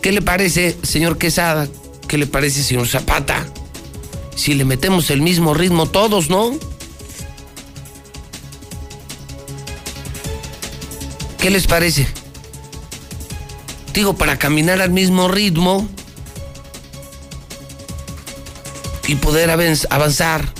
¿Qué 0.02 0.12
le 0.12 0.22
parece, 0.22 0.76
señor 0.84 1.18
Quesada? 1.18 1.68
¿Qué 2.08 2.18
le 2.18 2.28
parece, 2.28 2.64
señor 2.64 2.88
Zapata? 2.88 3.46
Si 4.36 4.54
le 4.54 4.66
metemos 4.66 5.10
el 5.10 5.22
mismo 5.22 5.54
ritmo 5.54 5.88
todos, 5.88 6.30
¿no? 6.30 6.54
¿Qué 11.48 11.52
les 11.52 11.66
parece? 11.66 12.06
Digo, 13.94 14.18
para 14.18 14.38
caminar 14.38 14.82
al 14.82 14.90
mismo 14.90 15.30
ritmo 15.30 15.88
y 19.08 19.16
poder 19.16 19.50
avanzar 19.50 20.52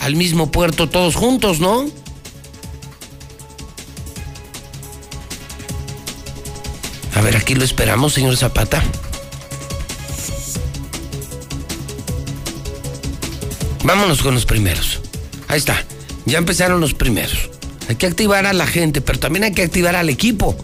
al 0.00 0.16
mismo 0.16 0.50
puerto 0.50 0.88
todos 0.88 1.14
juntos, 1.14 1.60
¿no? 1.60 1.86
A 7.14 7.20
ver, 7.20 7.36
aquí 7.36 7.54
lo 7.54 7.62
esperamos, 7.62 8.12
señor 8.12 8.36
Zapata. 8.36 8.82
Vámonos 13.84 14.22
con 14.22 14.34
los 14.34 14.44
primeros. 14.44 14.98
Ahí 15.46 15.58
está. 15.58 15.84
Ya 16.26 16.38
empezaron 16.38 16.80
los 16.80 16.94
primeros. 16.94 17.49
Hay 17.90 17.96
que 17.96 18.06
activar 18.06 18.46
a 18.46 18.52
la 18.52 18.68
gente, 18.68 19.00
pero 19.00 19.18
también 19.18 19.42
hay 19.42 19.50
que 19.50 19.64
activar 19.64 19.96
al 19.96 20.08
equipo. 20.10 20.54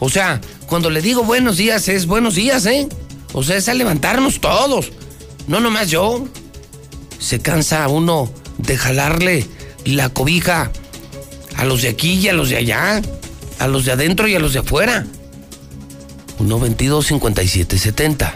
O 0.00 0.10
sea, 0.10 0.40
cuando 0.66 0.90
le 0.90 1.00
digo 1.00 1.22
buenos 1.22 1.58
días 1.58 1.86
es 1.86 2.06
buenos 2.06 2.34
días, 2.34 2.66
¿eh? 2.66 2.88
O 3.32 3.44
sea, 3.44 3.56
es 3.56 3.68
a 3.68 3.74
levantarnos 3.74 4.40
todos. 4.40 4.90
No 5.46 5.60
nomás 5.60 5.90
yo. 5.90 6.26
Se 7.20 7.38
cansa 7.38 7.86
uno 7.86 8.32
de 8.58 8.76
jalarle 8.76 9.46
la 9.84 10.08
cobija 10.08 10.72
a 11.54 11.64
los 11.64 11.82
de 11.82 11.88
aquí 11.90 12.14
y 12.14 12.26
a 12.26 12.32
los 12.32 12.48
de 12.48 12.56
allá, 12.56 13.00
a 13.60 13.68
los 13.68 13.84
de 13.84 13.92
adentro 13.92 14.26
y 14.26 14.34
a 14.34 14.40
los 14.40 14.52
de 14.52 14.58
afuera. 14.58 15.06
122 16.38 17.06
5770 17.06 18.34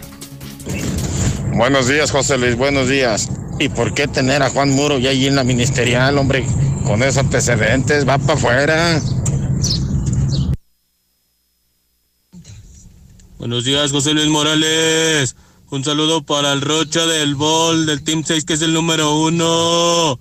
Buenos 1.56 1.88
días, 1.88 2.12
José 2.12 2.38
Luis, 2.38 2.56
buenos 2.56 2.88
días. 2.88 3.28
¿Y 3.59 3.71
por 3.71 3.92
qué 3.92 4.06
tener 4.06 4.44
a 4.44 4.50
Juan 4.50 4.71
Muro 4.71 5.00
ya 5.00 5.11
allí 5.11 5.26
en 5.26 5.35
la 5.35 5.42
ministerial, 5.42 6.16
hombre? 6.16 6.47
Con 6.85 7.03
esos 7.03 7.19
antecedentes, 7.19 8.07
va 8.07 8.19
para 8.19 8.35
afuera. 8.35 9.03
Buenos 13.38 13.64
días, 13.64 13.91
José 13.91 14.12
Luis 14.12 14.29
Morales. 14.29 15.37
Un 15.71 15.83
saludo 15.83 16.23
para 16.23 16.53
el 16.53 16.61
Rocha 16.61 17.07
del 17.07 17.35
Bol, 17.35 17.87
del 17.87 18.03
Team 18.05 18.23
6, 18.25 18.45
que 18.45 18.55
es 18.55 18.62
el 18.62 18.73
número 18.73 19.17
uno. 19.17 20.19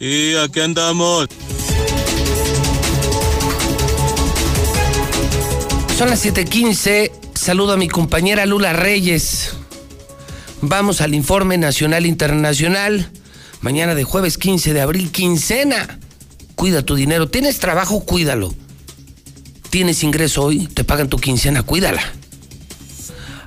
Y 0.00 0.34
aquí 0.34 0.60
andamos. 0.60 1.28
Son 5.96 6.10
las 6.10 6.20
7:15. 6.24 7.12
Saludo 7.34 7.74
a 7.74 7.76
mi 7.76 7.88
compañera 7.88 8.44
Lula 8.44 8.72
Reyes. 8.72 9.54
Vamos 10.62 11.00
al 11.00 11.14
informe 11.14 11.58
nacional 11.58 12.06
internacional. 12.06 13.10
Mañana 13.60 13.94
de 13.94 14.04
jueves 14.04 14.38
15 14.38 14.72
de 14.74 14.80
abril, 14.80 15.10
quincena. 15.10 15.98
Cuida 16.54 16.82
tu 16.82 16.94
dinero. 16.94 17.28
¿Tienes 17.28 17.58
trabajo? 17.58 18.04
Cuídalo. 18.04 18.52
¿Tienes 19.70 20.02
ingreso 20.02 20.44
hoy? 20.44 20.66
Te 20.68 20.84
pagan 20.84 21.08
tu 21.08 21.18
quincena, 21.18 21.62
cuídala. 21.62 22.02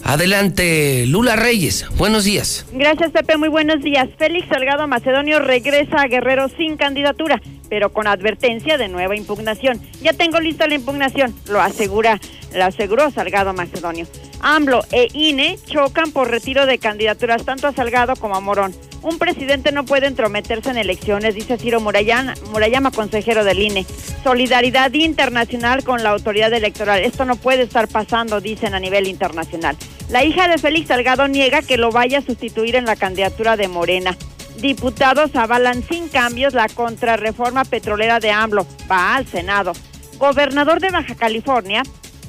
Adelante, 0.04 1.06
Lula 1.08 1.36
Reyes. 1.36 1.86
Buenos 1.98 2.24
días. 2.24 2.66
Gracias, 2.74 3.12
Pepe. 3.12 3.38
Muy 3.38 3.50
buenos 3.50 3.84
días. 3.84 4.08
Félix 4.18 4.48
Salgado 4.50 4.88
Macedonio 4.88 5.40
regresa 5.40 6.02
a 6.02 6.08
Guerrero 6.08 6.50
sin 6.50 6.78
candidatura, 6.78 7.42
pero 7.70 7.92
con 7.94 8.08
advertencia 8.08 8.78
de 8.78 8.88
nueva 8.88 9.16
impugnación. 9.16 9.80
Ya 10.02 10.14
tengo 10.14 10.40
lista 10.40 10.68
la 10.68 10.76
impugnación, 10.76 11.36
lo 11.48 11.62
asegura, 11.62 12.20
lo 12.56 12.66
aseguró 12.66 13.12
Salgado 13.12 13.54
Macedonio. 13.54 14.08
AMLO 14.42 14.84
e 14.92 15.10
INE 15.14 15.60
chocan 15.66 16.12
por 16.12 16.32
retiro 16.32 16.66
de 16.66 16.78
candidaturas 16.80 17.44
tanto 17.44 17.68
a 17.68 17.74
Salgado 17.74 18.16
como 18.16 18.36
a 18.36 18.40
Morón. 18.40 18.74
Un 19.02 19.18
presidente 19.18 19.72
no 19.72 19.86
puede 19.86 20.08
entrometerse 20.08 20.70
en 20.70 20.78
elecciones, 20.78 21.34
dice 21.34 21.58
Ciro 21.58 21.80
Murayama, 21.80 22.34
Murayama, 22.52 22.92
consejero 22.92 23.46
del 23.46 23.60
INE. 23.60 23.86
Solidaridad 24.24 24.92
internacional 24.94 25.86
con 25.86 26.04
la 26.04 26.10
autoridad 26.10 26.52
electoral. 26.52 27.02
Esto 27.02 27.24
no 27.24 27.38
puede 27.38 27.64
estar 27.64 27.88
pasando, 27.88 28.42
dicen 28.42 28.74
a 28.74 28.80
nivel 28.80 29.08
internacional. 29.08 29.78
La 30.10 30.26
hija 30.26 30.50
de 30.50 30.58
Félix 30.58 30.90
Salgado 30.90 31.30
niega 31.30 31.62
que 31.62 31.78
lo 31.78 31.92
vaya 31.92 32.18
a 32.20 32.22
sustituir 32.22 32.76
en 32.76 32.86
la 32.86 32.98
candidatura 32.98 33.56
de 33.56 33.70
Morena. 33.70 34.18
Diputados 34.60 35.34
avalan 35.34 35.82
sin 35.88 36.10
cambios 36.10 36.54
la 36.54 36.68
contrarreforma 36.68 37.64
petrolera 37.64 38.20
de 38.20 38.32
AMLO. 38.32 38.68
Va 38.92 39.16
al 39.16 39.26
Senado. 39.26 39.72
Gobernador 40.18 40.82
de 40.82 40.92
Baja 40.92 41.16
California 41.16 41.84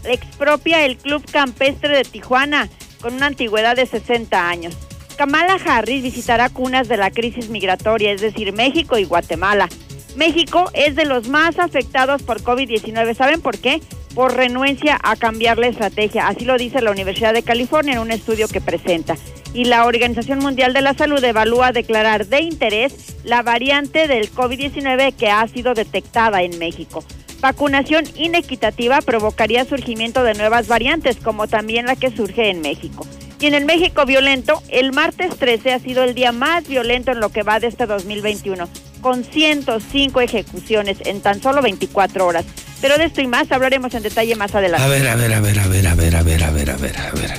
expropia 0.04 0.84
el 0.84 0.96
Club 0.96 1.24
Campestre 1.32 1.96
de 1.96 2.04
Tijuana 2.04 2.68
con 3.00 3.14
una 3.14 3.26
antigüedad 3.26 3.74
de 3.74 3.86
60 3.86 4.48
años. 4.48 4.76
Kamala 5.20 5.58
Harris 5.62 6.02
visitará 6.02 6.48
cunas 6.48 6.88
de 6.88 6.96
la 6.96 7.10
crisis 7.10 7.50
migratoria, 7.50 8.10
es 8.10 8.22
decir, 8.22 8.54
México 8.54 8.96
y 8.96 9.04
Guatemala. 9.04 9.68
México 10.16 10.70
es 10.72 10.96
de 10.96 11.04
los 11.04 11.28
más 11.28 11.58
afectados 11.58 12.22
por 12.22 12.40
COVID-19. 12.40 13.14
¿Saben 13.14 13.42
por 13.42 13.58
qué? 13.58 13.82
Por 14.14 14.34
renuencia 14.34 14.98
a 15.02 15.16
cambiar 15.16 15.58
la 15.58 15.66
estrategia. 15.66 16.26
Así 16.26 16.46
lo 16.46 16.56
dice 16.56 16.80
la 16.80 16.90
Universidad 16.90 17.34
de 17.34 17.42
California 17.42 17.92
en 17.92 17.98
un 17.98 18.12
estudio 18.12 18.48
que 18.48 18.62
presenta. 18.62 19.14
Y 19.52 19.66
la 19.66 19.84
Organización 19.84 20.38
Mundial 20.38 20.72
de 20.72 20.80
la 20.80 20.94
Salud 20.94 21.22
evalúa 21.22 21.72
declarar 21.72 22.26
de 22.26 22.40
interés 22.40 23.18
la 23.22 23.42
variante 23.42 24.08
del 24.08 24.32
COVID-19 24.32 25.12
que 25.16 25.28
ha 25.28 25.46
sido 25.48 25.74
detectada 25.74 26.40
en 26.40 26.58
México. 26.58 27.04
Vacunación 27.42 28.04
inequitativa 28.16 29.02
provocaría 29.02 29.66
surgimiento 29.66 30.24
de 30.24 30.32
nuevas 30.32 30.66
variantes, 30.66 31.18
como 31.18 31.46
también 31.46 31.84
la 31.84 31.96
que 31.96 32.10
surge 32.10 32.48
en 32.48 32.62
México. 32.62 33.04
Y 33.40 33.47
en 33.47 33.54
el 33.54 33.64
México 33.64 34.04
violento, 34.04 34.62
el 34.68 34.92
martes 34.92 35.37
13 35.38 35.73
ha 35.73 35.78
sido 35.78 36.04
el 36.04 36.14
día 36.14 36.30
más 36.30 36.68
violento 36.68 37.11
en 37.11 37.20
lo 37.20 37.30
que 37.30 37.42
va 37.42 37.59
de 37.59 37.68
este 37.68 37.87
2021. 37.87 38.68
con 39.00 39.25
105 39.25 40.20
ejecuciones 40.20 40.99
en 41.06 41.23
tan 41.23 41.40
solo 41.40 41.62
24 41.62 42.26
horas. 42.26 42.44
Pero 42.82 42.99
de 42.99 43.04
esto 43.06 43.23
y 43.23 43.26
más 43.26 43.50
hablaremos 43.50 43.94
en 43.94 44.02
detalle 44.02 44.37
más 44.37 44.54
adelante. 44.54 44.85
A 44.85 44.88
ver, 44.88 45.09
a 45.09 45.14
ver, 45.14 45.32
a 45.32 45.40
ver, 45.40 45.59
a 45.59 45.66
ver, 45.68 45.87
a 45.87 45.94
ver, 45.94 46.16
a 46.16 46.23
ver, 46.23 46.44
a 46.44 46.50
ver, 46.50 46.70
a 46.70 46.76
ver, 46.76 46.99
a 46.99 47.11
ver. 47.12 47.32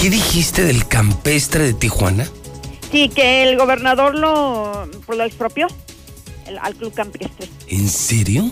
¿Qué 0.00 0.08
dijiste 0.08 0.62
del 0.64 0.88
campestre 0.88 1.64
de 1.64 1.74
Tijuana? 1.74 2.26
Sí, 2.90 3.10
que 3.10 3.42
el 3.42 3.58
gobernador 3.58 4.14
lo, 4.14 4.88
pues, 5.04 5.18
lo 5.18 5.24
expropió 5.24 5.66
el- 6.46 6.56
al 6.58 6.74
club 6.74 6.94
campestre. 6.94 7.48
¿En 7.68 7.86
serio? 7.88 8.50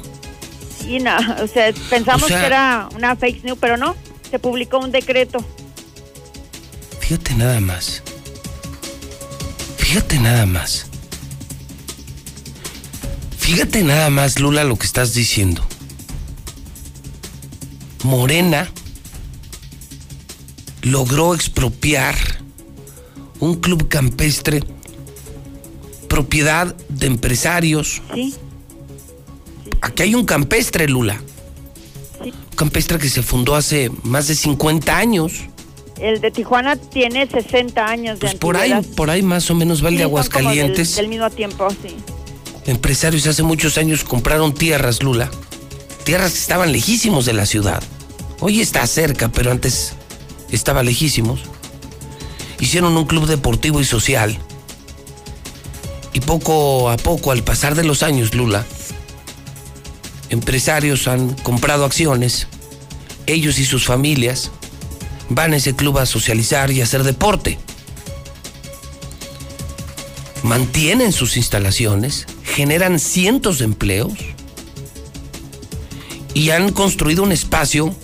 Y 0.87 0.99
no, 0.99 1.17
o 1.43 1.47
sea, 1.47 1.73
pensamos 1.89 2.25
O 2.25 2.29
sea- 2.29 2.41
que 2.41 2.47
era 2.47 2.89
una 2.95 3.17
fake 3.17 3.45
news, 3.45 3.57
pero 3.59 3.79
no. 3.79 3.97
Se 4.31 4.39
publicó 4.39 4.79
un 4.79 4.93
decreto. 4.93 5.39
Fíjate 7.07 7.37
nada 7.37 7.61
más. 7.61 8.03
Fíjate 9.79 10.19
nada 10.19 10.45
más. 10.45 10.87
Fíjate 13.39 13.85
nada 13.85 14.11
más, 14.11 14.41
Lula, 14.41 14.65
lo 14.65 14.75
que 14.75 14.87
estás 14.87 15.15
diciendo. 15.15 15.65
Morena 18.03 18.69
logró 20.83 21.33
expropiar 21.33 22.17
un 23.39 23.61
club 23.61 23.87
campestre 23.87 24.65
propiedad 26.09 26.75
de 26.89 27.07
empresarios. 27.07 28.03
Sí, 28.15 28.35
Aquí 29.81 30.03
hay 30.03 30.17
un 30.17 30.25
campestre, 30.25 30.89
Lula. 30.89 31.23
Sí. 32.21 32.31
Un 32.51 32.57
campestre 32.57 32.99
que 32.99 33.09
se 33.09 33.23
fundó 33.23 33.55
hace 33.55 33.93
más 34.03 34.27
de 34.27 34.35
50 34.35 34.99
años. 34.99 35.45
El 36.01 36.21
de 36.21 36.31
Tijuana 36.31 36.77
tiene 36.77 37.27
60 37.27 37.85
años 37.85 38.19
de 38.19 38.27
Pues 38.27 38.35
por 38.35 38.57
ahí, 38.57 38.73
por 38.95 39.11
ahí 39.11 39.23
más 39.23 39.51
o 39.51 39.55
menos 39.55 39.83
va 39.83 39.89
el 39.89 39.95
Sí, 39.95 39.99
de 39.99 40.05
Aguascalientes. 40.05 40.89
Del, 40.97 41.05
del 41.05 41.09
mismo 41.09 41.31
tiempo, 41.31 41.69
sí. 41.71 41.97
Empresarios 42.67 43.27
hace 43.27 43.43
muchos 43.43 43.79
años 43.79 44.05
compraron 44.05 44.53
tierras, 44.53 45.03
Lula. 45.03 45.31
Tierras 46.05 46.33
que 46.33 46.39
estaban 46.39 46.73
lejísimos 46.73 47.25
de 47.25 47.33
la 47.33 47.47
ciudad. 47.47 47.83
Hoy 48.41 48.61
está 48.61 48.87
cerca, 48.87 49.29
pero 49.29 49.51
antes 49.51 49.95
estaba 50.51 50.83
lejísimos. 50.83 51.41
Hicieron 52.61 52.97
un 52.97 53.07
club 53.07 53.27
deportivo 53.27 53.81
y 53.81 53.85
social. 53.85 54.39
Y 56.13 56.21
poco 56.21 56.91
a 56.91 56.97
poco, 56.97 57.31
al 57.31 57.43
pasar 57.43 57.75
de 57.75 57.85
los 57.85 58.03
años, 58.03 58.35
Lula, 58.35 58.65
empresarios 60.29 61.09
han 61.09 61.35
comprado 61.35 61.85
acciones. 61.85 62.49
Ellos 63.27 63.59
y 63.59 63.65
sus 63.65 63.85
familias 63.85 64.51
van 65.29 65.53
a 65.53 65.57
ese 65.57 65.75
club 65.75 65.99
a 65.99 66.07
socializar 66.07 66.71
y 66.71 66.81
a 66.81 66.85
hacer 66.85 67.03
deporte 67.03 67.59
mantienen 70.47 71.13
sus 71.13 71.37
instalaciones, 71.37 72.27
generan 72.45 73.01
cientos 73.01 73.59
de 73.59 73.65
empleos 73.65 74.13
y 76.35 76.51
han 76.51 76.71
construido 76.71 77.25
un 77.25 77.33
espacio, 77.33 77.95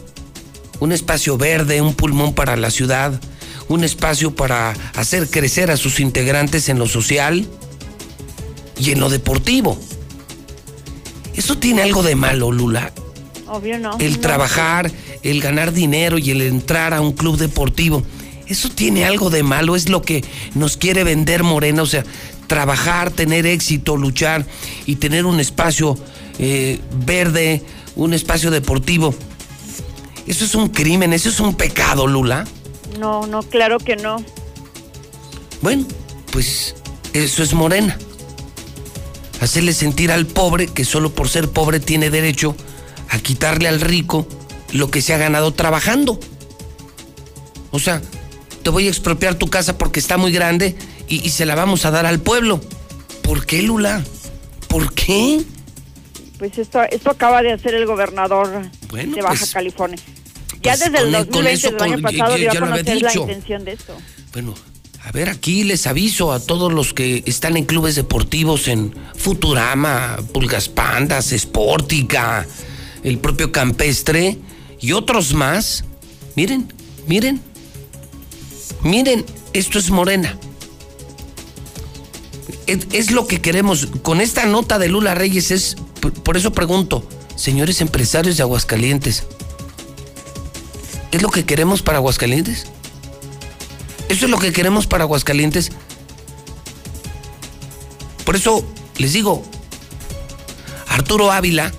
un 0.81 0.93
espacio 0.93 1.39
verde, 1.39 1.81
un 1.81 1.95
pulmón 1.95 2.35
para 2.35 2.57
la 2.57 2.71
ciudad, 2.71 3.21
un 3.69 3.85
espacio 3.85 4.35
para 4.35 4.75
hacer 4.95 5.31
crecer 5.31 5.71
a 5.71 5.77
sus 5.77 6.01
integrantes 6.01 6.69
en 6.69 6.81
lo 6.81 6.89
social 6.89 7.47
y 8.77 8.91
en 8.91 8.99
lo 8.99 9.09
deportivo. 9.09 9.79
Eso 11.35 11.59
tiene 11.59 11.83
algo 11.83 12.03
de 12.03 12.17
malo, 12.17 12.51
Lula. 12.51 12.93
Obvio 13.47 13.79
no. 13.79 13.97
El 13.99 14.15
No. 14.15 14.21
trabajar, 14.21 14.91
el 15.23 15.41
ganar 15.41 15.73
dinero 15.73 16.19
y 16.19 16.31
el 16.31 16.43
entrar 16.43 16.95
a 16.95 17.01
un 17.01 17.13
club 17.13 17.37
deportivo. 17.37 18.03
Eso 18.47 18.69
tiene 18.69 19.05
algo 19.05 19.31
de 19.31 19.43
malo, 19.43 19.77
es 19.77 19.89
lo 19.89 20.03
que 20.03 20.25
nos 20.55 20.77
quiere 20.77 21.05
vender 21.05 21.43
Morena, 21.43 21.83
o 21.83 21.87
sea, 21.87 22.05
trabajar, 22.47 23.11
tener 23.11 23.47
éxito, 23.47 23.97
luchar 23.97 24.45
y 24.85 24.97
tener 24.97 25.25
un 25.25 25.41
espacio 25.41 25.97
eh, 26.39 26.81
verde, 27.07 27.63
un 27.97 28.13
espacio 28.15 28.51
deportivo. 28.51 29.15
Eso 30.27 30.45
es 30.45 30.55
un 30.55 30.69
crimen, 30.69 31.13
eso 31.13 31.29
es 31.29 31.41
un 31.41 31.55
pecado, 31.55 32.07
Lula. 32.07 32.45
No, 32.99 33.27
no, 33.27 33.43
claro 33.43 33.79
que 33.79 33.97
no. 33.97 34.23
Bueno, 35.63 35.87
pues 36.31 36.75
eso 37.13 37.43
es 37.43 37.55
Morena. 37.55 37.97
Hacerle 39.41 39.73
sentir 39.73 40.13
al 40.13 40.27
pobre 40.27 40.67
que 40.67 40.85
solo 40.85 41.11
por 41.15 41.29
ser 41.29 41.49
pobre 41.49 41.81
tiene 41.81 42.11
derecho 42.11 42.55
a 43.09 43.19
quitarle 43.19 43.69
al 43.69 43.81
rico 43.81 44.27
lo 44.73 44.91
que 44.91 45.03
se 45.03 45.15
ha 45.15 45.19
ganado 45.19 45.53
trabajando. 45.53 46.19
O 47.71 47.79
sea, 47.79 48.03
te 48.63 48.71
voy 48.71 48.87
a 48.87 48.91
expropiar 48.91 49.35
tu 49.37 49.49
casa 49.49 49.79
porque 49.79 50.01
está 50.01 50.17
muy 50.17 50.33
grande 50.33 50.75
y, 51.09 51.25
y 51.27 51.31
se 51.31 51.47
la 51.47 51.55
vamos 51.55 51.85
a 51.85 51.91
dar 51.91 52.07
al 52.07 52.21
pueblo. 52.21 52.61
¿Por 53.23 53.47
qué, 53.47 53.63
Lula? 53.63 54.03
¿Por 54.69 54.93
qué? 54.95 55.43
Pues 56.39 56.59
esto, 56.59 56.83
esto 56.91 57.11
acaba 57.11 57.43
de 57.43 57.53
hacer 57.53 57.75
el 57.75 57.87
gobernador 57.87 58.69
Bueno, 58.91 59.15
de 59.15 59.23
Baja 59.23 59.37
pues- 59.39 59.53
California. 59.53 59.99
Ya 60.63 60.77
pues 60.77 60.93
desde 60.93 60.99
el 60.99 61.13
con 61.13 61.15
e- 61.15 61.27
con 61.27 61.45
2020 61.45 61.53
eso, 61.53 61.71
del 61.73 61.83
año 61.83 62.03
pasado 62.03 62.31
ya- 62.33 62.37
dio 62.37 62.51
a 62.51 62.55
ya 62.55 62.61
conocer 62.61 63.03
la 63.03 63.13
intención 63.15 63.65
de 63.65 63.73
esto. 63.73 63.97
Bueno, 64.33 64.55
a 65.05 65.11
ver, 65.13 65.29
aquí 65.29 65.65
les 65.65 65.87
aviso 65.89 66.33
a 66.33 66.39
todos 66.41 66.73
los 66.73 66.95
que 66.95 67.23
están 67.27 67.57
en 67.57 67.65
clubes 67.65 67.97
deportivos 67.97 68.69
en 68.69 68.95
Futurama, 69.17 70.19
Pulgas 70.33 70.69
Pandas, 70.69 71.27
Sportica, 71.37 72.47
el 73.03 73.19
propio 73.19 73.51
Campestre 73.51 74.39
y 74.83 74.93
otros 74.93 75.33
más. 75.33 75.85
Miren, 76.37 76.71
miren, 77.07 77.41
miren, 78.83 79.25
esto 79.55 79.79
es 79.79 79.91
Morena. 79.91 80.37
Es, 82.67 82.87
es 82.93 83.11
lo 83.11 83.27
que 83.27 83.41
queremos. 83.41 83.87
Con 84.03 84.21
esta 84.21 84.45
nota 84.47 84.79
de 84.79 84.89
Lula 84.89 85.15
Reyes 85.15 85.51
es, 85.51 85.77
por- 86.01 86.13
por 86.13 86.37
eso 86.37 86.53
pregunto, 86.53 87.07
señores 87.37 87.81
empresarios 87.81 88.37
de 88.37 88.43
Aguascalientes, 88.43 89.25
¿es 91.11 91.23
lo 91.23 91.29
que 91.31 91.45
queremos 91.45 91.83
para 91.83 91.99
Aguascalientes? 91.99 92.67
Eso 94.09 94.27
es 94.27 94.31
lo 94.31 94.39
que 94.39 94.53
queremos 94.53 94.87
para 94.87 95.05
Aguascalientes. 95.05 95.71
Por 98.25 98.37
eso 98.37 98.65
les 98.97 99.13
digo, 99.13 99.43
Arturo 100.89 101.33
Ávila, 101.33 101.73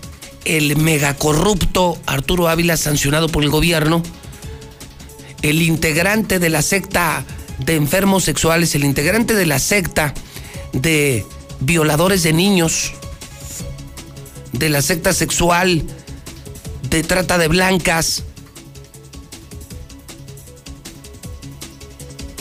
el 0.46 0.76
megacorrupto 0.78 1.98
Arturo 2.06 2.48
Ávila 2.50 2.78
sancionado 2.78 3.30
por 3.30 3.44
el 3.44 3.50
gobierno, 3.50 4.04
el 5.42 5.62
integrante 5.62 6.40
de 6.40 6.50
la 6.50 6.62
secta 6.62 7.26
de 7.60 7.76
enfermos 7.76 8.24
sexuales, 8.24 8.76
el 8.76 8.84
integrante 8.84 9.34
de 9.34 9.46
la 9.46 9.60
secta 9.60 10.14
de 10.72 11.26
violadores 11.60 12.24
de 12.24 12.34
niños, 12.34 12.94
de 14.52 14.70
la 14.70 14.82
secta 14.82 15.14
sexual 15.14 15.84
de 16.90 17.04
trata 17.04 17.38
de 17.38 17.48
blancas, 17.48 18.24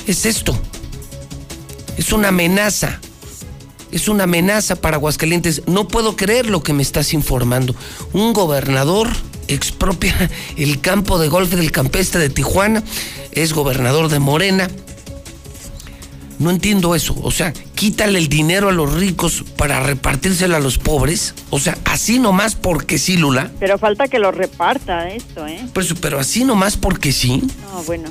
es 0.07 0.27
esto. 0.27 0.59
Es 1.97 2.13
una 2.13 2.29
amenaza. 2.29 3.01
Es 3.93 4.09
una 4.09 4.25
amenaza 4.25 4.77
para 4.77 4.97
Aguascalientes. 4.97 5.63
No 5.67 5.87
puedo 5.87 6.17
creer 6.17 6.47
lo 6.49 6.63
que 6.63 6.73
me 6.73 6.83
estás 6.83 7.13
informando. 7.13 7.75
Un 8.13 8.33
gobernador 8.33 9.09
expropia 9.49 10.31
el 10.57 10.81
campo 10.81 11.19
de 11.19 11.29
golf 11.29 11.51
del 11.51 11.71
campestre 11.71 12.21
de 12.21 12.31
Tijuana. 12.31 12.83
Es 13.33 13.53
gobernador 13.53 14.09
de 14.09 14.19
Morena. 14.19 14.69
No 16.39 16.51
entiendo 16.51 16.95
eso. 16.95 17.15
O 17.23 17.31
sea, 17.31 17.53
quítale 17.75 18.19
el 18.19 18.29
dinero 18.29 18.71
a 18.71 18.73
los 18.73 18.95
ricos 18.95 19.45
para 19.57 19.81
repartírselo 19.81 20.57
a 20.57 20.61
los 20.61 20.79
pobres. 20.79 21.35
O 21.51 21.61
sea, 21.61 21.77
así 21.85 22.19
nomás 22.19 22.55
porque 22.57 22.99
sí, 22.99 23.17
Lula. 23.17 23.53
Pero 23.61 23.79
falta 23.79 24.09
que 24.09 24.19
lo 24.19 24.33
reparta 24.33 25.11
esto, 25.11 25.47
¿eh? 25.47 25.69
Pero, 25.73 25.95
pero 26.01 26.19
así 26.19 26.45
nomás 26.45 26.77
porque 26.77 27.13
sí. 27.13 27.43
No, 27.73 27.83
bueno. 27.85 28.11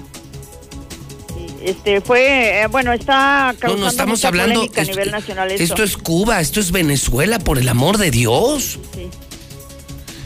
Este 1.64 2.02
fue, 2.02 2.62
eh, 2.64 2.68
bueno, 2.68 2.92
está 2.94 3.54
No, 3.54 3.60
causando 3.60 3.84
no 3.86 3.90
estamos 3.90 4.20
mucha 4.20 4.28
hablando. 4.30 4.54
polémica 4.56 4.82
a 4.82 4.84
esto- 4.84 4.96
nivel 4.96 5.12
nacional 5.12 5.52
esto. 5.52 5.64
esto 5.64 5.84
es 5.84 5.98
Cuba, 5.98 6.42
esto 6.42 6.60
es 6.60 6.72
Venezuela, 6.72 7.40
por 7.40 7.60
el 7.60 7.70
amor 7.70 7.98
de 7.98 8.10
Dios. 8.12 8.80
Sí. 8.96 9.08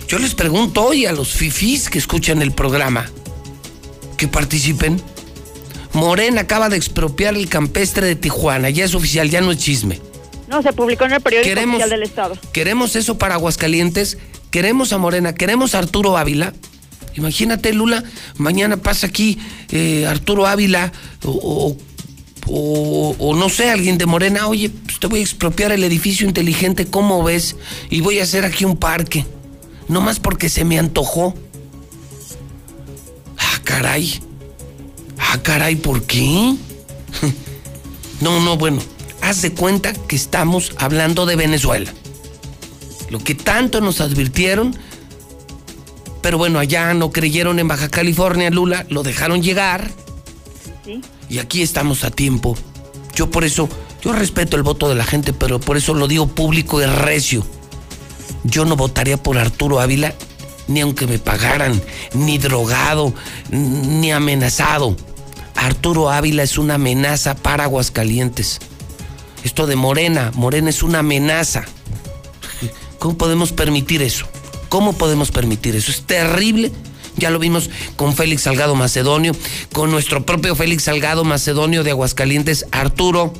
Yo 0.07 0.19
les 0.19 0.33
pregunto 0.35 0.83
hoy 0.83 1.05
a 1.05 1.11
los 1.11 1.33
fifís 1.33 1.89
que 1.89 1.97
escuchan 1.97 2.41
el 2.41 2.51
programa 2.51 3.09
que 4.17 4.27
participen. 4.27 5.01
Morena 5.93 6.41
acaba 6.41 6.69
de 6.69 6.77
expropiar 6.77 7.35
el 7.35 7.49
campestre 7.49 8.05
de 8.05 8.15
Tijuana, 8.15 8.69
ya 8.69 8.85
es 8.85 8.93
oficial, 8.95 9.29
ya 9.29 9.41
no 9.41 9.51
es 9.51 9.57
chisme. 9.57 9.99
No, 10.47 10.61
se 10.61 10.73
publicó 10.73 11.05
en 11.05 11.13
el 11.13 11.21
periódico 11.21 11.49
Queremos- 11.49 11.75
oficial 11.75 11.89
del 11.89 12.03
Estado. 12.03 12.37
Queremos 12.53 12.95
eso 12.95 13.17
para 13.17 13.35
Aguascalientes, 13.35 14.17
queremos 14.51 14.93
a 14.93 14.97
Morena, 14.99 15.33
queremos 15.33 15.73
a 15.75 15.79
Arturo 15.79 16.17
Ávila. 16.17 16.53
Imagínate, 17.15 17.73
Lula, 17.73 18.03
mañana 18.37 18.77
pasa 18.77 19.07
aquí 19.07 19.37
eh, 19.69 20.05
Arturo 20.07 20.45
Ávila 20.47 20.91
o, 21.23 21.75
o- 22.47 23.15
o- 23.17 23.35
no 23.35 23.49
sé, 23.49 23.69
alguien 23.71 23.97
de 23.97 24.05
Morena, 24.05 24.47
oye, 24.47 24.69
pues 24.69 24.99
te 24.99 25.07
voy 25.07 25.19
a 25.19 25.23
expropiar 25.23 25.71
el 25.71 25.83
edificio 25.83 26.27
inteligente, 26.27 26.85
¿cómo 26.85 27.23
ves? 27.23 27.55
Y 27.89 28.01
voy 28.01 28.19
a 28.19 28.23
hacer 28.23 28.45
aquí 28.45 28.65
un 28.65 28.77
parque, 28.77 29.25
no 29.87 30.01
más 30.01 30.19
porque 30.19 30.49
se 30.49 30.63
me 30.65 30.77
antojó. 30.77 31.33
Ah, 33.37 33.59
caray. 33.63 34.19
Ah, 35.17 35.39
caray, 35.41 35.75
¿por 35.75 36.03
qué? 36.03 36.55
No, 38.21 38.39
no, 38.41 38.55
bueno, 38.57 38.79
haz 39.21 39.41
de 39.41 39.51
cuenta 39.51 39.91
que 39.91 40.15
estamos 40.15 40.71
hablando 40.77 41.25
de 41.25 41.35
Venezuela. 41.35 41.93
Lo 43.09 43.19
que 43.19 43.35
tanto 43.35 43.81
nos 43.81 43.99
advirtieron, 43.99 44.73
pero 46.25 46.39
bueno, 46.39 46.57
allá 46.57 46.91
no 46.95 47.11
creyeron 47.11 47.59
en 47.59 47.67
Baja 47.67 47.87
California, 47.87 48.49
Lula, 48.49 48.87
lo 48.89 49.03
dejaron 49.03 49.43
llegar. 49.43 49.91
Sí. 50.83 50.99
Y 51.29 51.37
aquí 51.37 51.61
estamos 51.61 52.03
a 52.03 52.09
tiempo. 52.09 52.57
Yo 53.13 53.29
por 53.29 53.43
eso, 53.43 53.69
yo 54.01 54.11
respeto 54.11 54.57
el 54.57 54.63
voto 54.63 54.89
de 54.89 54.95
la 54.95 55.03
gente, 55.03 55.33
pero 55.33 55.59
por 55.59 55.77
eso 55.77 55.93
lo 55.93 56.07
digo 56.07 56.25
público 56.25 56.81
y 56.81 56.87
recio. 56.87 57.45
Yo 58.43 58.65
no 58.65 58.75
votaría 58.75 59.21
por 59.21 59.37
Arturo 59.37 59.79
Ávila 59.79 60.15
ni 60.67 60.81
aunque 60.81 61.05
me 61.05 61.19
pagaran, 61.19 61.79
ni 62.15 62.39
drogado, 62.39 63.13
ni 63.51 64.11
amenazado. 64.11 64.97
Arturo 65.53 66.09
Ávila 66.09 66.41
es 66.41 66.57
una 66.57 66.73
amenaza 66.73 67.35
para 67.35 67.65
Aguascalientes. 67.65 68.61
Esto 69.43 69.67
de 69.67 69.75
Morena, 69.75 70.31
Morena 70.33 70.71
es 70.71 70.81
una 70.81 70.99
amenaza. 70.99 71.65
¿Cómo 72.97 73.15
podemos 73.15 73.51
permitir 73.51 74.01
eso? 74.01 74.25
¿Cómo 74.69 74.93
podemos 74.93 75.31
permitir 75.31 75.75
eso? 75.75 75.91
Es 75.91 76.01
terrible. 76.01 76.71
Ya 77.17 77.29
lo 77.29 77.39
vimos 77.39 77.69
con 77.95 78.15
Félix 78.15 78.41
Salgado 78.43 78.75
Macedonio, 78.75 79.33
con 79.71 79.89
nuestro 79.89 80.25
propio 80.25 80.55
Félix 80.55 80.83
Salgado 80.83 81.23
Macedonio 81.23 81.83
de 81.83 81.91
Aguascalientes, 81.91 82.65
Arturo 82.71 83.33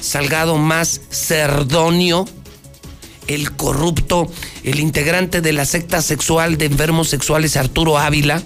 Salgado 0.00 0.56
más 0.56 1.02
Cerdonio, 1.10 2.26
el 3.26 3.52
corrupto, 3.52 4.32
el 4.64 4.80
integrante 4.80 5.42
de 5.42 5.52
la 5.52 5.66
secta 5.66 6.00
sexual 6.00 6.56
de 6.56 6.64
enfermos 6.64 7.10
sexuales 7.10 7.58
Arturo 7.58 7.98
Ávila, 7.98 8.42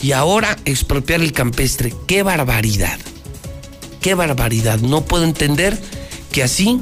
y 0.00 0.12
ahora 0.12 0.56
expropiar 0.64 1.20
el 1.20 1.32
campestre. 1.32 1.92
¡Qué 2.06 2.22
barbaridad! 2.22 2.98
¡Qué 4.00 4.14
barbaridad! 4.14 4.78
No 4.78 5.04
puedo 5.04 5.24
entender 5.24 5.76
que 6.30 6.44
así 6.44 6.80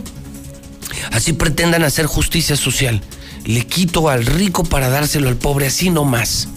Así 1.13 1.33
pretendan 1.33 1.85
hacer 1.85 2.07
justicia 2.07 2.57
social. 2.57 3.03
Le 3.44 3.66
quito 3.66 4.09
al 4.09 4.24
rico 4.24 4.64
para 4.64 4.88
dárselo 4.88 5.28
al 5.28 5.37
pobre, 5.37 5.66
así 5.66 5.90
no 5.90 6.04
más. 6.04 6.48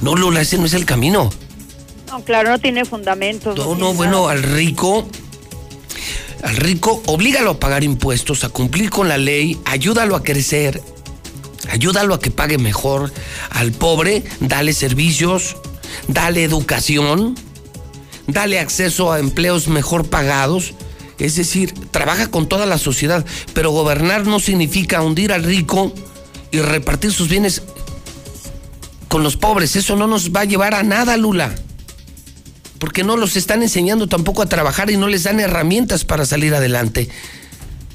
No, 0.00 0.16
Lola, 0.16 0.40
ese 0.40 0.58
no 0.58 0.66
es 0.66 0.74
el 0.74 0.86
camino. 0.86 1.30
No, 2.08 2.22
claro, 2.24 2.50
no 2.50 2.58
tiene 2.58 2.84
fundamento. 2.84 3.54
No, 3.54 3.74
no, 3.74 3.94
bueno, 3.94 4.28
al 4.28 4.42
rico, 4.42 5.06
al 6.42 6.56
rico, 6.56 7.02
oblígalo 7.06 7.52
a 7.52 7.60
pagar 7.60 7.84
impuestos, 7.84 8.44
a 8.44 8.48
cumplir 8.48 8.90
con 8.90 9.08
la 9.08 9.18
ley, 9.18 9.58
ayúdalo 9.64 10.16
a 10.16 10.22
crecer, 10.22 10.82
ayúdalo 11.70 12.14
a 12.14 12.20
que 12.20 12.30
pague 12.30 12.58
mejor. 12.58 13.12
Al 13.50 13.72
pobre, 13.72 14.24
dale 14.40 14.72
servicios, 14.72 15.56
dale 16.08 16.44
educación, 16.44 17.34
dale 18.26 18.58
acceso 18.58 19.12
a 19.12 19.20
empleos 19.20 19.68
mejor 19.68 20.08
pagados 20.08 20.74
es 21.18 21.36
decir, 21.36 21.74
trabaja 21.90 22.28
con 22.28 22.48
toda 22.48 22.66
la 22.66 22.78
sociedad, 22.78 23.24
pero 23.54 23.70
gobernar 23.70 24.26
no 24.26 24.40
significa 24.40 25.02
hundir 25.02 25.32
al 25.32 25.44
rico 25.44 25.92
y 26.50 26.60
repartir 26.60 27.12
sus 27.12 27.28
bienes 27.28 27.62
con 29.08 29.22
los 29.22 29.36
pobres. 29.36 29.76
Eso 29.76 29.96
no 29.96 30.06
nos 30.06 30.30
va 30.30 30.40
a 30.40 30.44
llevar 30.44 30.74
a 30.74 30.82
nada, 30.82 31.16
Lula. 31.16 31.54
Porque 32.78 33.04
no 33.04 33.16
los 33.16 33.36
están 33.36 33.62
enseñando 33.62 34.08
tampoco 34.08 34.42
a 34.42 34.46
trabajar 34.46 34.90
y 34.90 34.96
no 34.96 35.06
les 35.06 35.24
dan 35.24 35.38
herramientas 35.38 36.04
para 36.04 36.26
salir 36.26 36.54
adelante. 36.54 37.08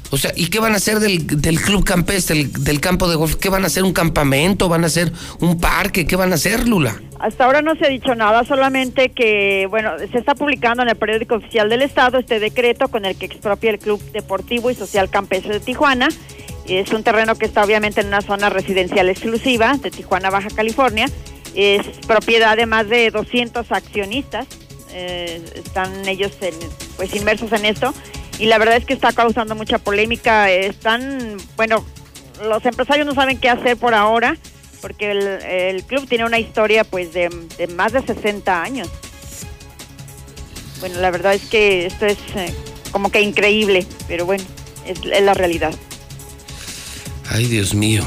O 0.09 0.17
sea, 0.17 0.31
¿y 0.35 0.47
qué 0.47 0.59
van 0.59 0.73
a 0.73 0.77
hacer 0.77 0.99
del, 0.99 1.61
club 1.61 1.83
campestre, 1.83 2.45
del, 2.45 2.79
campo 2.79 3.09
de 3.09 3.15
golf? 3.15 3.35
¿Qué 3.35 3.49
van 3.49 3.63
a 3.63 3.67
hacer? 3.67 3.83
¿Un 3.83 3.93
campamento? 3.93 4.69
¿Van 4.69 4.83
a 4.83 4.87
hacer 4.87 5.11
un 5.41 5.59
parque? 5.59 6.05
¿Qué 6.05 6.15
van 6.15 6.31
a 6.31 6.35
hacer, 6.35 6.67
Lula? 6.67 7.01
Hasta 7.19 7.45
ahora 7.45 7.61
no 7.61 7.75
se 7.75 7.85
ha 7.85 7.89
dicho 7.89 8.15
nada, 8.15 8.45
solamente 8.45 9.09
que, 9.09 9.67
bueno, 9.69 9.91
se 9.99 10.17
está 10.17 10.35
publicando 10.35 10.83
en 10.83 10.89
el 10.89 10.95
periódico 10.95 11.35
oficial 11.35 11.67
del 11.69 11.81
Estado 11.81 12.19
este 12.19 12.39
decreto 12.39 12.87
con 12.87 13.05
el 13.05 13.17
que 13.17 13.25
expropia 13.25 13.71
el 13.71 13.79
Club 13.79 14.01
Deportivo 14.11 14.71
y 14.71 14.75
Social 14.75 15.09
Campestre 15.09 15.53
de 15.53 15.59
Tijuana. 15.59 16.07
Es 16.67 16.91
un 16.91 17.03
terreno 17.03 17.35
que 17.35 17.45
está 17.45 17.63
obviamente 17.63 18.01
en 18.01 18.07
una 18.07 18.21
zona 18.21 18.49
residencial 18.49 19.09
exclusiva 19.09 19.77
de 19.77 19.91
Tijuana, 19.91 20.29
Baja 20.29 20.49
California. 20.49 21.09
Es 21.55 21.85
propiedad 22.05 22.55
de 22.55 22.65
más 22.65 22.87
de 22.87 23.09
200 23.09 23.71
accionistas. 23.71 24.47
Eh, 24.93 25.41
están 25.55 26.07
ellos 26.07 26.31
pues 26.95 27.13
inmersos 27.13 27.51
en 27.51 27.65
esto 27.65 27.93
y 28.39 28.45
la 28.45 28.57
verdad 28.57 28.77
es 28.77 28.85
que 28.85 28.93
está 28.93 29.11
causando 29.13 29.55
mucha 29.55 29.77
polémica. 29.79 30.51
Están, 30.51 31.37
bueno, 31.55 31.85
los 32.43 32.65
empresarios 32.65 33.05
no 33.05 33.13
saben 33.13 33.39
qué 33.39 33.49
hacer 33.49 33.77
por 33.77 33.93
ahora 33.93 34.37
porque 34.81 35.11
el, 35.11 35.83
club 35.83 36.07
tiene 36.07 36.25
una 36.25 36.39
historia 36.39 36.83
pues 36.83 37.13
de, 37.13 37.29
más 37.75 37.93
de 37.93 38.01
60 38.01 38.61
años. 38.61 38.89
Bueno, 40.79 40.99
la 41.01 41.09
verdad 41.09 41.33
es 41.33 41.41
que 41.43 41.87
esto 41.87 42.05
es 42.05 42.17
eh, 42.35 42.53
como 42.91 43.11
que 43.11 43.21
increíble, 43.21 43.85
pero 44.07 44.25
bueno, 44.25 44.43
es, 44.85 45.03
la 45.03 45.33
realidad. 45.33 45.73
Ay, 47.29 47.45
Dios 47.45 47.73
mío. 47.73 48.05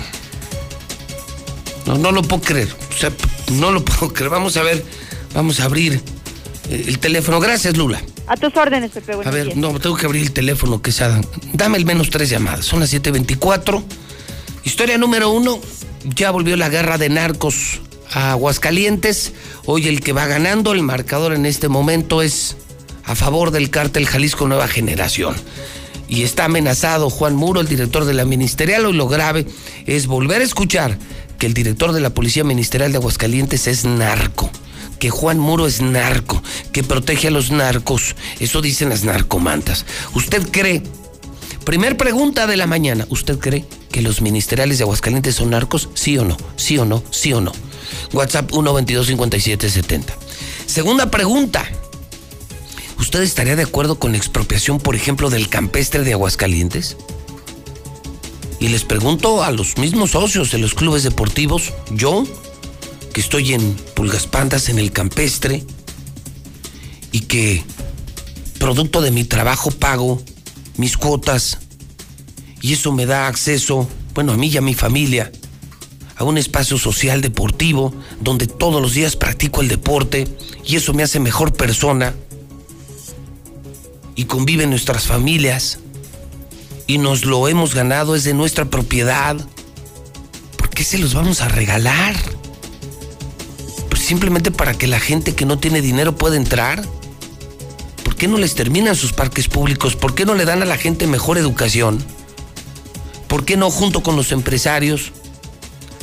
No, 1.87 1.99
no 1.99 2.13
lo 2.13 2.23
puedo 2.23 2.43
creer. 2.43 2.69
O 2.91 2.97
sea, 2.97 3.11
no 3.53 3.73
lo 3.73 3.85
puedo 3.85 4.13
creer. 4.13 4.31
Vamos 4.31 4.57
a 4.57 4.63
ver, 4.63 4.85
vamos 5.35 5.61
a 5.61 5.65
abrir 5.65 6.01
el 6.71 6.99
teléfono. 6.99 7.41
Gracias, 7.41 7.77
Lula. 7.77 8.01
A 8.27 8.37
tus 8.37 8.57
órdenes, 8.57 8.93
Pepe. 8.93 9.15
a 9.25 9.31
ver, 9.31 9.57
no, 9.57 9.79
tengo 9.81 9.97
que 9.97 10.07
abrir 10.07 10.23
el 10.23 10.33
teléfono, 10.33 10.81
que 10.81 10.93
sea. 10.93 11.21
Dame 11.53 11.79
el 11.79 11.85
menos 11.85 12.11
tres 12.11 12.31
llamadas. 12.31 12.65
Son 12.65 12.81
las 12.81 12.93
7.24. 12.93 13.83
Historia 14.65 14.97
número 14.97 15.31
uno. 15.31 15.59
Ya 16.05 16.31
volvió 16.31 16.57
la 16.57 16.69
guerra 16.69 16.97
de 16.97 17.09
narcos 17.09 17.81
a 18.13 18.33
Aguascalientes. 18.33 19.33
Hoy 19.67 19.89
el 19.89 20.01
que 20.01 20.13
va 20.13 20.27
ganando, 20.27 20.73
el 20.73 20.83
marcador 20.83 21.33
en 21.35 21.45
este 21.45 21.69
momento 21.69 22.23
es 22.23 22.57
a 23.05 23.15
favor 23.15 23.51
del 23.51 23.71
cártel 23.71 24.07
Jalisco 24.07 24.47
Nueva 24.47 24.69
Generación. 24.69 25.35
Y 26.09 26.23
está 26.23 26.47
amenazado 26.47 27.11
Juan 27.11 27.37
Muro, 27.37 27.61
el 27.61 27.69
director 27.69 28.05
de 28.05 28.15
la 28.15 28.25
ministerial. 28.25 28.87
Hoy 28.87 28.95
lo 28.95 29.09
grave 29.09 29.47
es 29.87 30.07
volver 30.07 30.41
a 30.41 30.45
escuchar 30.45 30.99
que 31.39 31.47
el 31.47 31.55
director 31.55 31.93
de 31.93 32.01
la 32.01 32.11
Policía 32.11 32.45
Ministerial 32.45 32.93
de 32.93 32.99
Aguascalientes 32.99 33.67
es 33.67 33.85
narco 33.85 34.50
que 35.01 35.11
Juan 35.11 35.41
Muro 35.41 35.67
es 35.67 35.81
narco, 35.81 36.41
que 36.73 36.85
protege 36.85 37.29
a 37.29 37.31
los 37.33 37.51
narcos. 37.51 38.15
Eso 38.39 38.61
dicen 38.61 38.91
las 38.91 39.03
narcomantas. 39.03 39.87
¿Usted 40.15 40.49
cree? 40.53 40.85
Primer 41.65 41.97
pregunta 41.97 42.47
de 42.47 42.57
la 42.57 42.69
mañana. 42.69 43.07
¿Usted 43.09 43.39
cree 43.39 43.65
que 43.91 44.03
los 44.03 44.21
ministeriales 44.21 44.79
de 44.79 44.85
Aguascalientes 44.85 45.35
son 45.35 45.51
narcos? 45.51 45.89
¿Sí 45.95 46.17
o 46.19 46.25
no? 46.25 46.37
¿Sí 46.55 46.79
o 46.79 46.85
no? 46.85 47.03
¿Sí 47.11 47.33
o 47.33 47.41
no? 47.41 47.53
WhatsApp 48.13 48.51
1225770. 48.53 50.05
Segunda 50.67 51.11
pregunta. 51.11 51.65
¿Usted 52.99 53.23
estaría 53.23 53.57
de 53.57 53.63
acuerdo 53.63 53.99
con 53.99 54.13
la 54.13 54.19
expropiación, 54.19 54.79
por 54.79 54.95
ejemplo, 54.95 55.31
del 55.31 55.49
campestre 55.49 56.05
de 56.05 56.13
Aguascalientes? 56.13 56.97
Y 58.61 58.69
les 58.69 58.85
pregunto 58.85 59.43
a 59.43 59.51
los 59.51 59.79
mismos 59.79 60.11
socios 60.11 60.51
de 60.51 60.59
los 60.59 60.75
clubes 60.75 61.03
deportivos, 61.03 61.73
yo, 61.91 62.25
que 63.13 63.21
estoy 63.21 63.55
en 63.55 63.75
Pulgas 63.95 64.27
Pandas, 64.27 64.69
en 64.69 64.79
el 64.79 64.93
campestre, 64.93 65.65
y 67.13 67.21
que 67.21 67.65
producto 68.59 69.01
de 69.01 69.11
mi 69.11 69.25
trabajo 69.25 69.71
pago 69.71 70.23
mis 70.77 70.97
cuotas, 70.97 71.59
y 72.63 72.75
eso 72.75 72.93
me 72.93 73.07
da 73.07 73.27
acceso, 73.27 73.89
bueno, 74.15 74.33
a 74.33 74.37
mí 74.37 74.49
y 74.49 74.57
a 74.57 74.61
mi 74.61 74.75
familia, 74.75 75.33
a 76.17 76.25
un 76.25 76.37
espacio 76.37 76.79
social 76.79 77.23
deportivo 77.23 77.95
donde 78.21 78.47
todos 78.47 78.83
los 78.83 78.93
días 78.93 79.17
practico 79.17 79.63
el 79.63 79.69
deporte 79.69 80.29
y 80.67 80.77
eso 80.77 80.93
me 80.93 81.03
hace 81.03 81.19
mejor 81.19 81.55
persona 81.55 82.15
y 84.15 84.25
conviven 84.25 84.69
nuestras 84.69 85.07
familias 85.07 85.79
y 86.87 86.99
nos 86.99 87.25
lo 87.25 87.49
hemos 87.49 87.75
ganado, 87.75 88.15
es 88.15 88.25
de 88.25 88.35
nuestra 88.35 88.67
propiedad. 88.67 89.37
¿Por 90.59 90.69
qué 90.69 90.85
se 90.85 90.99
los 90.99 91.15
vamos 91.15 91.41
a 91.41 91.49
regalar? 91.49 92.17
Simplemente 94.11 94.51
para 94.51 94.75
que 94.75 94.89
la 94.89 94.99
gente 94.99 95.37
que 95.37 95.47
no 95.47 95.61
tiene 95.61 95.81
dinero 95.81 96.17
pueda 96.17 96.35
entrar? 96.35 96.85
¿Por 98.03 98.17
qué 98.17 98.27
no 98.27 98.39
les 98.39 98.57
terminan 98.57 98.97
sus 98.97 99.13
parques 99.13 99.47
públicos? 99.47 99.95
¿Por 99.95 100.17
qué 100.17 100.27
no 100.27 100.35
le 100.35 100.45
dan 100.45 100.63
a 100.63 100.65
la 100.65 100.77
gente 100.77 101.07
mejor 101.07 101.39
educación? 101.39 102.05
¿Por 103.29 103.45
qué 103.45 103.57
no 103.57 103.71
junto 103.71 104.03
con 104.03 104.17
los 104.17 104.33
empresarios 104.33 105.13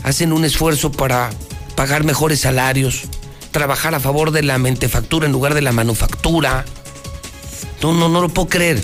hacen 0.03 0.31
un 0.31 0.45
esfuerzo 0.45 0.89
para 0.89 1.31
pagar 1.75 2.05
mejores 2.05 2.39
salarios, 2.39 3.01
trabajar 3.51 3.93
a 3.93 3.99
favor 3.99 4.31
de 4.31 4.41
la 4.41 4.57
mentefactura 4.57 5.25
en 5.25 5.33
lugar 5.33 5.53
de 5.53 5.63
la 5.63 5.73
manufactura? 5.73 6.63
No, 7.81 7.91
no, 7.91 8.07
no 8.07 8.21
lo 8.21 8.29
puedo 8.29 8.47
creer. 8.47 8.81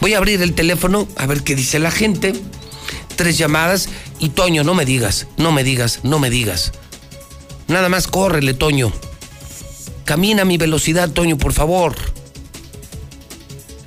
Voy 0.00 0.14
a 0.14 0.18
abrir 0.18 0.40
el 0.40 0.54
teléfono 0.54 1.08
a 1.16 1.26
ver 1.26 1.42
qué 1.42 1.56
dice 1.56 1.80
la 1.80 1.90
gente. 1.90 2.32
Tres 3.16 3.38
llamadas 3.38 3.88
y 4.20 4.28
Toño, 4.28 4.62
no 4.62 4.74
me 4.74 4.84
digas, 4.84 5.26
no 5.36 5.50
me 5.50 5.64
digas, 5.64 5.98
no 6.04 6.20
me 6.20 6.30
digas. 6.30 6.70
Nada 7.68 7.88
más 7.88 8.06
córrele, 8.06 8.54
Toño. 8.54 8.92
Camina 10.04 10.42
a 10.42 10.44
mi 10.44 10.58
velocidad, 10.58 11.10
Toño, 11.10 11.38
por 11.38 11.52
favor. 11.52 11.94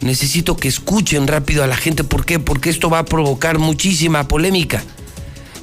Necesito 0.02 0.56
que 0.56 0.68
escuchen 0.68 1.28
rápido 1.28 1.64
a 1.64 1.68
la 1.68 1.76
gente. 1.76 2.04
¿Por 2.04 2.26
qué? 2.26 2.40
Porque 2.40 2.70
esto 2.70 2.90
va 2.90 3.00
a 3.00 3.06
provocar 3.06 3.58
muchísima 3.60 4.28
polémica. 4.28 4.84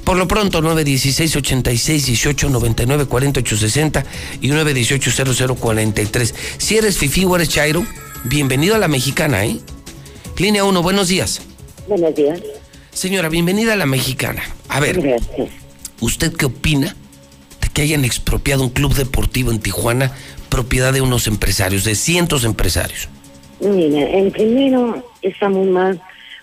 Por 0.03 0.17
lo 0.17 0.27
pronto, 0.27 0.61
916 0.61 1.37
86 1.37 2.05
18 2.07 2.49
99 2.49 3.05
48 3.05 3.57
60 3.57 4.05
y 4.41 4.47
918 4.49 5.33
00 5.33 5.55
43. 5.55 6.35
Si 6.57 6.77
eres 6.77 6.97
Fifi 6.97 7.23
o 7.23 7.35
eres 7.35 7.49
Chairo, 7.49 7.85
bienvenido 8.25 8.75
a 8.75 8.79
la 8.79 8.89
mexicana, 8.89 9.45
¿eh? 9.45 9.59
Línea 10.37 10.65
1, 10.65 10.81
buenos 10.81 11.07
días. 11.07 11.41
Buenos 11.87 12.13
días. 12.15 12.41
Señora, 12.91 13.29
bienvenida 13.29 13.73
a 13.73 13.75
la 13.77 13.85
mexicana. 13.85 14.43
A 14.67 14.79
ver, 14.79 15.01
Gracias. 15.01 15.49
¿usted 16.01 16.33
qué 16.33 16.45
opina 16.47 16.95
que 17.73 17.81
hayan 17.81 18.05
expropiado 18.05 18.63
un 18.63 18.69
club 18.69 18.93
deportivo 18.93 19.51
en 19.51 19.59
Tijuana, 19.59 20.11
propiedad 20.49 20.93
de 20.93 21.01
unos 21.01 21.27
empresarios, 21.27 21.83
de 21.83 21.95
cientos 21.95 22.45
empresarios? 22.45 23.09
Mira, 23.59 24.09
en 24.09 24.31
primero 24.31 25.03
estamos 25.21 25.65
mal, 25.67 25.99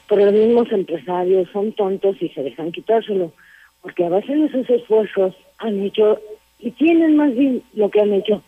pero 0.08 0.26
los 0.26 0.34
mismos 0.34 0.70
empresarios 0.72 1.48
son 1.52 1.72
tontos 1.72 2.16
y 2.20 2.28
se 2.30 2.42
dejan 2.42 2.72
quitárselo, 2.72 3.32
porque 3.82 4.04
a 4.04 4.08
base 4.08 4.34
de 4.34 4.50
sus 4.50 4.68
esfuerzos 4.68 5.34
han 5.58 5.82
hecho, 5.82 6.18
y 6.58 6.70
tienen 6.72 7.16
más 7.16 7.34
bien 7.34 7.62
lo 7.74 7.90
que 7.90 8.00
han 8.00 8.12
hecho 8.12 8.42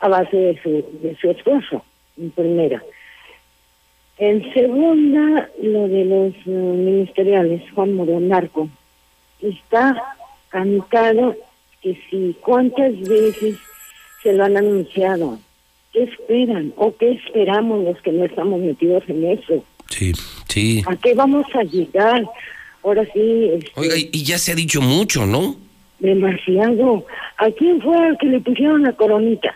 a 0.00 0.08
base 0.08 0.36
de 0.36 0.62
su, 0.62 0.70
de 1.02 1.16
su 1.20 1.30
esfuerzo, 1.30 1.84
en 2.16 2.30
primera. 2.30 2.82
En 4.18 4.52
segunda, 4.52 5.48
lo 5.62 5.86
de 5.86 6.04
los 6.04 6.34
eh, 6.34 6.50
ministeriales, 6.50 7.62
Juan 7.72 7.94
Moro 7.94 8.18
Narco, 8.18 8.68
está 9.40 10.16
cantado 10.48 11.36
que 11.82 11.98
si 12.10 12.36
cuántas 12.40 12.98
veces 13.00 13.56
se 14.22 14.32
lo 14.32 14.44
han 14.44 14.56
anunciado, 14.56 15.38
¿qué 15.92 16.04
esperan 16.04 16.72
o 16.76 16.94
qué 16.96 17.12
esperamos 17.12 17.84
los 17.84 18.00
que 18.02 18.12
no 18.12 18.24
estamos 18.24 18.60
metidos 18.60 19.02
en 19.08 19.24
eso? 19.24 19.64
Sí, 19.88 20.12
sí. 20.48 20.82
¿A 20.86 20.96
qué 20.96 21.14
vamos 21.14 21.46
a 21.54 21.62
llegar? 21.62 22.24
Ahora 22.82 23.04
sí, 23.12 23.50
este, 23.54 23.72
Oiga, 23.74 23.94
y 23.96 24.22
ya 24.24 24.38
se 24.38 24.52
ha 24.52 24.54
dicho 24.54 24.80
mucho, 24.80 25.26
¿no? 25.26 25.56
demasiado. 25.98 27.04
¿A 27.38 27.50
quién 27.50 27.80
fue 27.80 27.96
al 27.96 28.16
que 28.18 28.26
le 28.26 28.40
pusieron 28.40 28.82
la 28.82 28.92
coronita? 28.92 29.54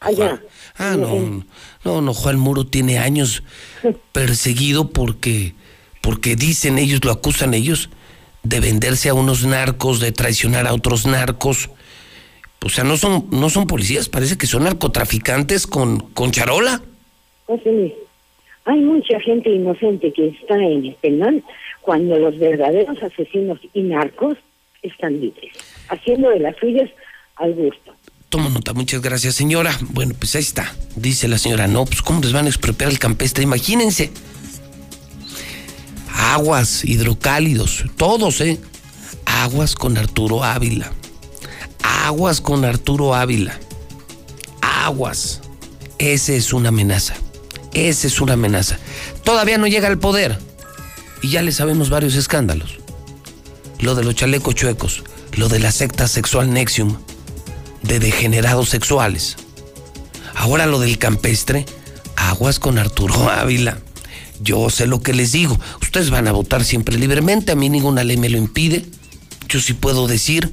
Allá. 0.00 0.40
Ah, 0.76 0.96
no, 0.96 1.44
no, 1.84 2.00
no, 2.00 2.14
Juan 2.14 2.38
Muro 2.38 2.64
tiene 2.64 2.98
años 2.98 3.42
perseguido 4.12 4.90
porque, 4.90 5.54
porque 6.00 6.36
dicen 6.36 6.78
ellos, 6.78 7.04
lo 7.04 7.10
acusan 7.10 7.54
ellos, 7.54 7.90
de 8.48 8.60
venderse 8.60 9.10
a 9.10 9.14
unos 9.14 9.44
narcos, 9.44 10.00
de 10.00 10.10
traicionar 10.12 10.66
a 10.66 10.72
otros 10.72 11.06
narcos. 11.06 11.70
O 12.64 12.68
sea, 12.70 12.82
no 12.82 12.96
son, 12.96 13.26
no 13.30 13.50
son 13.50 13.66
policías, 13.66 14.08
parece 14.08 14.38
que 14.38 14.46
son 14.46 14.64
narcotraficantes 14.64 15.66
con, 15.66 16.00
con 16.00 16.32
charola. 16.32 16.82
Luis, 17.46 17.92
hay 18.64 18.80
mucha 18.80 19.20
gente 19.20 19.50
inocente 19.50 20.12
que 20.12 20.28
está 20.28 20.56
en 20.56 20.86
el 20.86 20.94
penal 20.94 21.42
cuando 21.82 22.18
los 22.18 22.38
verdaderos 22.38 23.02
asesinos 23.02 23.58
y 23.74 23.82
narcos 23.82 24.36
están 24.82 25.20
libres, 25.20 25.52
haciendo 25.88 26.30
de 26.30 26.40
las 26.40 26.56
suyas 26.56 26.90
al 27.36 27.54
gusto. 27.54 27.94
Tomo 28.28 28.50
nota, 28.50 28.74
muchas 28.74 29.00
gracias, 29.00 29.34
señora. 29.34 29.72
Bueno, 29.90 30.14
pues 30.18 30.34
ahí 30.34 30.42
está. 30.42 30.74
Dice 30.96 31.28
la 31.28 31.38
señora, 31.38 31.66
no, 31.66 31.84
pues 31.86 32.02
¿cómo 32.02 32.20
les 32.20 32.32
van 32.32 32.46
a 32.46 32.48
expropiar 32.48 32.90
el 32.90 32.98
campestre? 32.98 33.44
Imagínense. 33.44 34.10
Aguas, 36.18 36.84
hidrocálidos, 36.84 37.84
todos, 37.96 38.40
¿eh? 38.40 38.60
Aguas 39.24 39.76
con 39.76 39.96
Arturo 39.96 40.42
Ávila. 40.42 40.92
Aguas 41.82 42.40
con 42.40 42.64
Arturo 42.64 43.14
Ávila. 43.14 43.58
Aguas. 44.60 45.40
Ese 45.98 46.36
es 46.36 46.52
una 46.52 46.70
amenaza. 46.70 47.14
Esa 47.72 48.08
es 48.08 48.20
una 48.20 48.32
amenaza. 48.32 48.78
Todavía 49.22 49.58
no 49.58 49.68
llega 49.68 49.86
al 49.86 49.98
poder. 49.98 50.38
Y 51.22 51.30
ya 51.30 51.42
le 51.42 51.52
sabemos 51.52 51.88
varios 51.88 52.16
escándalos. 52.16 52.78
Lo 53.78 53.94
de 53.94 54.02
los 54.02 54.16
chalecos 54.16 54.56
chuecos, 54.56 55.04
lo 55.36 55.48
de 55.48 55.60
la 55.60 55.70
secta 55.70 56.08
sexual 56.08 56.52
Nexium, 56.52 56.98
de 57.82 58.00
degenerados 58.00 58.70
sexuales. 58.70 59.36
Ahora 60.34 60.66
lo 60.66 60.80
del 60.80 60.98
campestre, 60.98 61.64
aguas 62.16 62.58
con 62.58 62.76
Arturo 62.78 63.30
Ávila. 63.30 63.78
Yo 64.40 64.70
sé 64.70 64.86
lo 64.86 65.00
que 65.00 65.12
les 65.12 65.32
digo. 65.32 65.58
Ustedes 65.82 66.10
van 66.10 66.28
a 66.28 66.32
votar 66.32 66.64
siempre 66.64 66.96
libremente, 66.96 67.52
a 67.52 67.56
mí 67.56 67.68
ninguna 67.68 68.04
ley 68.04 68.16
me 68.16 68.28
lo 68.28 68.38
impide. 68.38 68.86
Yo 69.48 69.60
sí 69.60 69.74
puedo 69.74 70.06
decir 70.06 70.52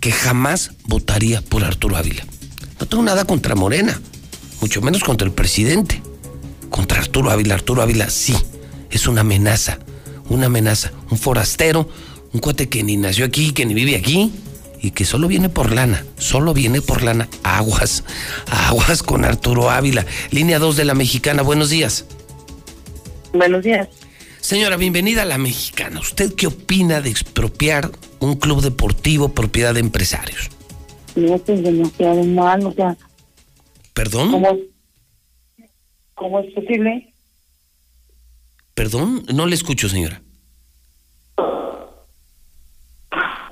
que 0.00 0.12
jamás 0.12 0.72
votaría 0.84 1.42
por 1.42 1.64
Arturo 1.64 1.96
Ávila. 1.96 2.24
No 2.80 2.86
tengo 2.86 3.02
nada 3.02 3.24
contra 3.24 3.54
Morena, 3.54 4.00
mucho 4.60 4.80
menos 4.80 5.02
contra 5.02 5.26
el 5.26 5.32
presidente. 5.32 6.02
Contra 6.70 7.00
Arturo 7.00 7.30
Ávila, 7.30 7.54
Arturo 7.54 7.82
Ávila 7.82 8.10
sí, 8.10 8.36
es 8.90 9.06
una 9.08 9.22
amenaza, 9.22 9.78
una 10.28 10.46
amenaza, 10.46 10.92
un 11.10 11.18
forastero, 11.18 11.88
un 12.32 12.40
cuate 12.40 12.68
que 12.68 12.82
ni 12.82 12.96
nació 12.96 13.24
aquí, 13.24 13.52
que 13.52 13.66
ni 13.66 13.74
vive 13.74 13.96
aquí 13.96 14.32
y 14.80 14.92
que 14.92 15.04
solo 15.04 15.28
viene 15.28 15.48
por 15.48 15.72
lana, 15.72 16.04
solo 16.18 16.54
viene 16.54 16.82
por 16.82 17.02
lana. 17.02 17.28
Aguas, 17.42 18.04
aguas 18.46 19.02
con 19.02 19.24
Arturo 19.24 19.70
Ávila. 19.70 20.06
Línea 20.30 20.58
2 20.58 20.76
de 20.76 20.84
la 20.84 20.94
Mexicana, 20.94 21.42
buenos 21.42 21.70
días. 21.70 22.04
Buenos 23.32 23.62
días. 23.62 23.88
Señora, 24.40 24.76
bienvenida 24.76 25.22
a 25.22 25.26
la 25.26 25.38
Mexicana. 25.38 26.00
¿Usted 26.00 26.34
qué 26.34 26.46
opina 26.46 27.00
de 27.00 27.10
expropiar 27.10 27.90
un 28.20 28.36
club 28.36 28.62
deportivo 28.62 29.30
propiedad 29.30 29.74
de 29.74 29.80
empresarios? 29.80 30.48
No, 31.16 31.36
pues 31.38 31.62
demasiado 31.62 32.22
mal, 32.24 32.64
o 32.66 32.72
sea, 32.72 32.96
¿Perdón? 33.92 34.30
¿cómo, 34.30 34.56
cómo 36.14 36.40
es 36.40 36.54
posible? 36.54 37.12
¿Perdón? 38.74 39.24
No 39.34 39.46
le 39.46 39.56
escucho, 39.56 39.88
señora. 39.88 40.22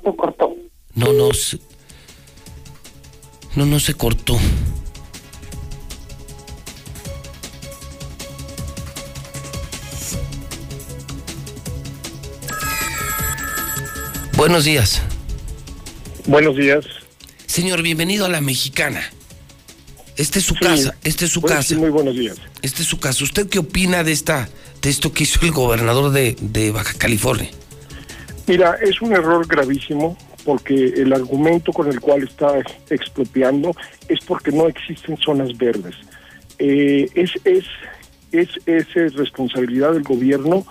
Se 0.04 0.16
cortó. 0.16 0.54
No, 0.94 1.12
no 1.12 1.32
se... 1.34 1.58
No, 3.56 3.66
no 3.66 3.80
se 3.80 3.94
cortó. 3.94 4.38
Buenos 14.36 14.64
días. 14.64 15.02
Buenos 16.26 16.56
días. 16.56 16.84
Señor, 17.46 17.82
bienvenido 17.82 18.26
a 18.26 18.28
la 18.28 18.40
Mexicana. 18.40 19.00
Esta 20.16 20.38
es 20.38 20.44
su 20.46 20.54
Sí. 20.54 20.60
casa, 20.60 20.94
esta 21.04 21.24
es 21.26 21.30
su 21.30 21.42
casa. 21.42 21.74
muy 21.76 21.90
buenos 21.90 22.16
días. 22.16 22.36
Este 22.62 22.82
es 22.82 22.88
su 22.88 22.98
casa. 22.98 23.22
¿Usted 23.24 23.48
qué 23.48 23.58
opina 23.58 24.02
de 24.02 24.12
esta, 24.12 24.48
de 24.82 24.90
esto 24.90 25.12
que 25.12 25.24
hizo 25.24 25.40
el 25.44 25.52
gobernador 25.52 26.10
de, 26.12 26.36
de 26.40 26.70
Baja 26.70 26.94
California? 26.98 27.50
Mira, 28.46 28.76
es 28.82 29.00
un 29.02 29.12
error 29.12 29.46
gravísimo 29.46 30.16
porque 30.44 30.74
el 30.74 31.12
argumento 31.12 31.72
con 31.72 31.88
el 31.88 32.00
cual 32.00 32.22
está 32.22 32.54
expropiando 32.90 33.74
es 34.08 34.20
porque 34.26 34.52
no 34.52 34.68
existen 34.68 35.16
zonas 35.18 35.56
verdes. 35.58 35.94
Eh, 36.58 37.10
es, 37.14 37.32
es, 37.44 37.64
es, 38.32 38.48
es 38.66 39.14
responsabilidad 39.14 39.92
del 39.92 40.02
gobierno 40.04 40.66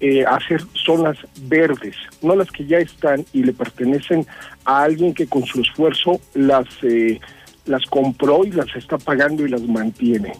eh, 0.00 0.24
hacer 0.24 0.62
zonas 0.84 1.18
verdes, 1.42 1.94
no 2.22 2.34
las 2.34 2.50
que 2.50 2.66
ya 2.66 2.78
están 2.78 3.24
y 3.32 3.42
le 3.42 3.52
pertenecen 3.52 4.26
a 4.64 4.82
alguien 4.82 5.14
que 5.14 5.26
con 5.26 5.44
su 5.44 5.60
esfuerzo 5.60 6.20
las, 6.34 6.66
eh, 6.82 7.20
las 7.66 7.84
compró 7.86 8.44
y 8.44 8.50
las 8.50 8.74
está 8.74 8.98
pagando 8.98 9.46
y 9.46 9.50
las 9.50 9.62
mantiene. 9.62 10.32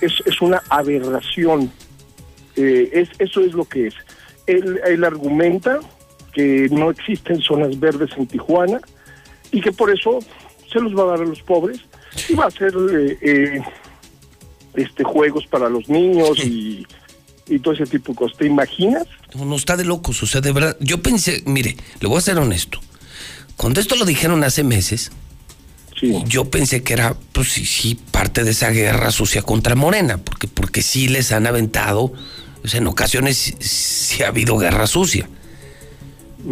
Es, 0.00 0.22
es 0.26 0.40
una 0.40 0.62
aberración. 0.68 1.70
Eh, 2.56 2.90
es, 2.92 3.08
eso 3.18 3.40
es 3.40 3.52
lo 3.52 3.64
que 3.64 3.88
es. 3.88 3.94
Él, 4.46 4.80
él 4.86 5.04
argumenta 5.04 5.80
que 6.32 6.68
no 6.70 6.90
existen 6.90 7.40
zonas 7.40 7.78
verdes 7.78 8.10
en 8.16 8.26
Tijuana 8.26 8.80
y 9.50 9.60
que 9.60 9.72
por 9.72 9.90
eso 9.90 10.20
se 10.70 10.80
los 10.80 10.96
va 10.96 11.04
a 11.04 11.06
dar 11.06 11.20
a 11.20 11.24
los 11.24 11.42
pobres 11.42 11.80
y 12.28 12.34
va 12.34 12.44
a 12.44 12.48
hacer 12.48 12.72
eh, 12.92 13.18
eh, 13.22 13.62
este 14.74 15.04
juegos 15.04 15.46
para 15.46 15.68
los 15.68 15.88
niños 15.88 16.44
y, 16.44 16.86
y 17.48 17.58
todo 17.58 17.74
ese 17.74 17.86
tipo 17.86 18.12
de 18.12 18.16
cosas. 18.18 18.36
¿Te 18.38 18.46
imaginas? 18.46 19.04
No, 19.34 19.44
no 19.44 19.56
está 19.56 19.76
de 19.76 19.84
locos, 19.84 20.22
o 20.22 20.26
sea, 20.26 20.40
de 20.40 20.52
verdad. 20.52 20.76
Yo 20.80 21.02
pensé, 21.02 21.42
mire, 21.46 21.76
le 22.00 22.08
voy 22.08 22.18
a 22.18 22.20
ser 22.22 22.38
honesto. 22.38 22.80
Cuando 23.56 23.80
esto 23.80 23.96
lo 23.96 24.04
dijeron 24.04 24.44
hace 24.44 24.62
meses, 24.64 25.10
Sí. 25.98 26.14
yo 26.26 26.44
pensé 26.44 26.82
que 26.84 26.92
era, 26.92 27.16
pues 27.32 27.48
sí, 27.52 27.64
sí, 27.66 27.98
parte 28.12 28.44
de 28.44 28.52
esa 28.52 28.70
guerra 28.70 29.10
sucia 29.10 29.42
contra 29.42 29.74
Morena, 29.74 30.18
porque, 30.18 30.46
porque 30.46 30.80
sí 30.82 31.08
les 31.08 31.32
han 31.32 31.46
aventado, 31.48 32.12
o 32.64 32.68
sea, 32.68 32.78
en 32.78 32.86
ocasiones 32.86 33.54
sí, 33.58 34.22
ha 34.22 34.28
habido 34.28 34.56
guerra 34.58 34.86
sucia. 34.86 35.28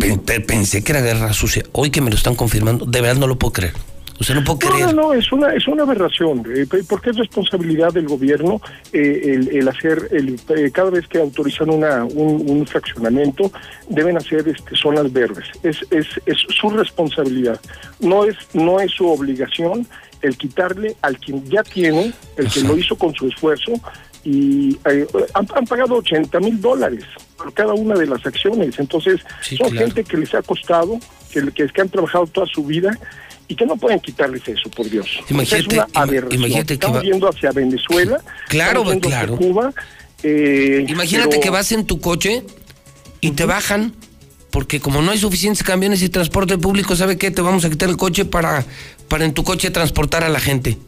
Pe- 0.01 0.19
pe- 0.19 0.41
pensé 0.41 0.83
que 0.83 0.91
era 0.93 1.01
guerra 1.01 1.33
sucia. 1.33 1.63
Hoy 1.73 1.91
que 1.91 2.01
me 2.01 2.11
lo 2.11 2.17
están 2.17 2.35
confirmando, 2.35 2.87
de 2.87 3.01
verdad 3.01 3.21
no 3.21 3.29
lo 3.29 3.39
puedo 3.39 3.53
creer. 3.53 3.75
No 4.35 4.41
No, 4.41 4.59
creer. 4.59 4.87
no, 4.95 5.03
no, 5.03 5.13
es 5.13 5.31
una, 5.31 5.53
es 5.55 5.69
una 5.69 5.83
aberración, 5.83 6.43
eh, 6.55 6.67
porque 6.89 7.11
es 7.11 7.17
responsabilidad 7.17 7.93
del 7.93 8.07
gobierno 8.07 8.61
eh, 8.93 9.23
el, 9.35 9.49
el 9.57 9.69
hacer, 9.69 10.09
el, 10.11 10.41
eh, 10.57 10.71
cada 10.73 10.91
vez 10.91 11.07
que 11.07 11.19
autorizan 11.19 11.69
una, 11.71 12.05
un, 12.05 12.45
un 12.49 12.67
fraccionamiento, 12.67 13.53
deben 13.89 14.17
hacer 14.17 14.49
este, 14.49 14.75
zonas 14.75 15.13
verdes. 15.13 15.45
Es, 15.63 15.79
es, 15.91 16.07
es 16.25 16.39
su 16.49 16.71
responsabilidad. 16.71 17.61
No 18.01 18.25
es, 18.25 18.37
no 18.55 18.81
es 18.81 18.91
su 18.93 19.07
obligación 19.07 19.87
el 20.23 20.37
quitarle 20.37 20.97
al 21.03 21.19
quien 21.19 21.45
ya 21.45 21.63
tiene, 21.63 22.13
el 22.37 22.51
que 22.51 22.61
Ajá. 22.61 22.69
lo 22.69 22.79
hizo 22.79 22.97
con 22.97 23.15
su 23.15 23.29
esfuerzo, 23.29 23.73
y 24.25 24.77
eh, 24.91 25.07
han, 25.35 25.47
han 25.55 25.65
pagado 25.67 25.97
80 25.97 26.41
mil 26.41 26.61
dólares 26.61 27.05
por 27.37 27.53
cada 27.53 27.75
una 27.75 27.95
de 27.95 28.07
las 28.07 28.25
acciones. 28.27 28.77
Entonces, 28.79 29.21
Sí, 29.43 29.57
son 29.57 29.71
claro. 29.71 29.87
gente 29.87 30.03
que 30.05 30.17
les 30.17 30.35
ha 30.35 30.43
costado, 30.43 30.99
que, 31.31 31.47
que, 31.53 31.69
que 31.69 31.81
han 31.83 31.91
trabajado 31.91 32.27
toda 32.27 32.47
su 32.47 32.65
vida 32.65 32.99
y 33.49 33.55
que 33.55 33.65
no 33.67 33.77
pueden 33.77 34.01
quitarles 34.01 34.47
eso, 34.49 34.69
por 34.71 34.89
Dios. 34.91 35.07
Imagínate, 35.31 35.63
es 35.63 35.67
una 35.75 35.87
ima- 35.87 35.89
aberración. 35.95 36.41
imagínate 36.41 36.67
que 36.67 36.75
Estamos 36.75 36.99
va- 36.99 37.03
yendo 37.03 37.29
hacia 37.29 37.53
Venezuela, 37.53 38.21
Claro, 38.49 38.85
yendo 38.85 39.09
claro. 39.09 39.35
hacia 39.35 39.47
Cuba. 39.49 39.73
eh, 40.23 40.85
Imagínate 40.89 41.29
pero- 41.31 41.41
que 41.43 41.51
vas 41.51 41.71
en 41.73 41.87
tu 41.87 42.01
coche 42.01 42.43
y 43.21 43.31
te 43.33 43.45
bajan, 43.45 43.95
porque 44.51 44.81
como 44.81 45.03
no 45.03 45.11
hay 45.13 45.19
suficientes 45.19 45.63
camiones 45.63 46.03
y 46.03 46.09
transporte 46.09 46.59
público, 46.59 46.97
¿sabe 46.97 47.17
qué? 47.19 47.31
Te 47.31 47.43
vamos 47.43 47.65
a 47.65 47.71
quitar 47.71 47.89
el 47.89 47.97
coche 47.97 48.25
para, 48.25 48.65
para 49.09 49.25
en 49.25 49.35
tu 49.35 49.45
coche 49.45 49.71
transportar 49.71 50.25
a 50.25 50.29
la 50.29 50.41
gente. 50.41 50.79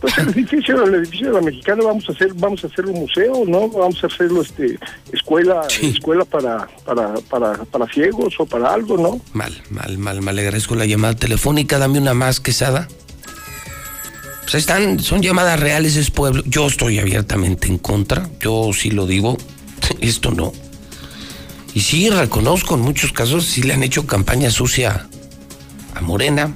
Pues 0.00 0.16
el 0.18 0.28
edificio, 0.28 0.84
el 0.84 0.94
edificio 0.94 1.28
de 1.28 1.32
la 1.34 1.40
Mexicana 1.40 1.84
vamos 1.84 2.08
a 2.08 2.12
hacer, 2.12 2.32
vamos 2.34 2.62
a 2.62 2.68
hacerlo 2.68 2.92
museo, 2.92 3.44
¿no? 3.46 3.68
Vamos 3.68 4.02
a 4.04 4.06
hacerlo 4.06 4.42
este 4.42 4.78
escuela, 5.12 5.66
escuela 5.82 6.24
para, 6.24 6.68
para, 6.84 7.14
para, 7.28 7.64
para 7.64 7.86
ciegos 7.88 8.34
o 8.38 8.46
para 8.46 8.72
algo, 8.72 8.96
¿no? 8.96 9.20
Mal, 9.32 9.60
mal, 9.70 9.98
mal, 9.98 10.22
mal. 10.22 10.36
Le 10.36 10.42
agradezco 10.42 10.76
la 10.76 10.86
llamada 10.86 11.14
telefónica. 11.14 11.78
Dame 11.78 11.98
una 11.98 12.14
más, 12.14 12.38
quesada. 12.38 12.86
Pues 14.42 14.54
están, 14.54 15.00
son 15.00 15.20
llamadas 15.20 15.58
reales, 15.58 15.96
es 15.96 16.10
pueblo. 16.10 16.42
Yo 16.46 16.68
estoy 16.68 17.00
abiertamente 17.00 17.66
en 17.66 17.78
contra. 17.78 18.28
Yo 18.40 18.70
sí 18.72 18.90
lo 18.90 19.06
digo. 19.06 19.36
Esto 20.00 20.30
no. 20.30 20.52
Y 21.74 21.80
sí, 21.80 22.08
reconozco 22.08 22.76
en 22.76 22.80
muchos 22.80 23.12
casos, 23.12 23.44
sí 23.44 23.62
le 23.62 23.74
han 23.74 23.82
hecho 23.82 24.06
campaña 24.06 24.50
sucia 24.50 25.08
a 25.94 26.00
Morena. 26.00 26.54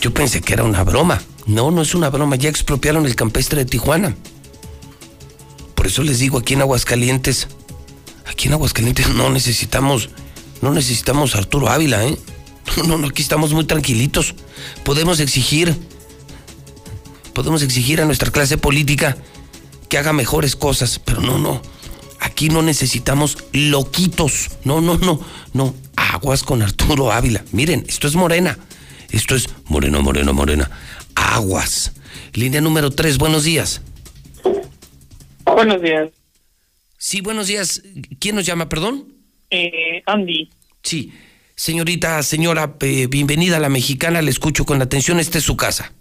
Yo 0.00 0.14
pensé 0.14 0.40
que 0.40 0.52
era 0.52 0.64
una 0.64 0.84
broma. 0.84 1.20
No, 1.46 1.70
no 1.70 1.82
es 1.82 1.94
una 1.94 2.10
broma. 2.10 2.36
Ya 2.36 2.48
expropiaron 2.48 3.06
el 3.06 3.16
campestre 3.16 3.64
de 3.64 3.70
Tijuana. 3.70 4.16
Por 5.74 5.86
eso 5.86 6.02
les 6.02 6.18
digo 6.18 6.38
aquí 6.38 6.54
en 6.54 6.60
Aguascalientes, 6.60 7.48
aquí 8.26 8.48
en 8.48 8.54
Aguascalientes 8.54 9.08
no 9.10 9.30
necesitamos, 9.30 10.10
no 10.60 10.72
necesitamos 10.72 11.34
a 11.34 11.38
Arturo 11.38 11.68
Ávila, 11.68 12.04
¿eh? 12.04 12.18
No, 12.86 12.98
no, 12.98 13.06
aquí 13.06 13.22
estamos 13.22 13.52
muy 13.52 13.64
tranquilitos. 13.64 14.34
Podemos 14.84 15.20
exigir, 15.20 15.74
podemos 17.32 17.62
exigir 17.62 18.00
a 18.00 18.04
nuestra 18.04 18.30
clase 18.30 18.58
política 18.58 19.16
que 19.88 19.98
haga 19.98 20.12
mejores 20.12 20.56
cosas, 20.56 20.98
pero 20.98 21.20
no, 21.20 21.38
no. 21.38 21.62
Aquí 22.20 22.48
no 22.50 22.62
necesitamos 22.62 23.38
loquitos. 23.52 24.50
No, 24.64 24.80
no, 24.80 24.98
no, 24.98 25.20
no. 25.54 25.74
Aguas 25.96 26.42
con 26.42 26.62
Arturo 26.62 27.12
Ávila. 27.12 27.44
Miren, 27.52 27.84
esto 27.88 28.08
es 28.08 28.16
Morena. 28.16 28.58
Esto 29.10 29.34
es 29.34 29.48
Moreno, 29.66 30.02
Moreno, 30.02 30.32
Morena. 30.32 30.70
Aguas. 31.14 31.94
Línea 32.34 32.60
número 32.60 32.90
3, 32.90 33.18
buenos 33.18 33.44
días. 33.44 33.82
Buenos 35.44 35.80
días. 35.82 36.10
Sí, 36.98 37.20
buenos 37.20 37.46
días. 37.46 37.82
¿Quién 38.20 38.36
nos 38.36 38.44
llama, 38.44 38.68
perdón? 38.68 39.04
Eh, 39.50 40.02
Andy. 40.06 40.50
Sí. 40.82 41.12
Señorita, 41.54 42.22
señora, 42.22 42.74
eh, 42.80 43.08
bienvenida 43.08 43.56
a 43.56 43.60
la 43.60 43.68
mexicana, 43.68 44.22
le 44.22 44.30
escucho 44.30 44.64
con 44.64 44.80
atención, 44.80 45.18
esta 45.18 45.38
es 45.38 45.44
su 45.44 45.56
casa. 45.56 45.92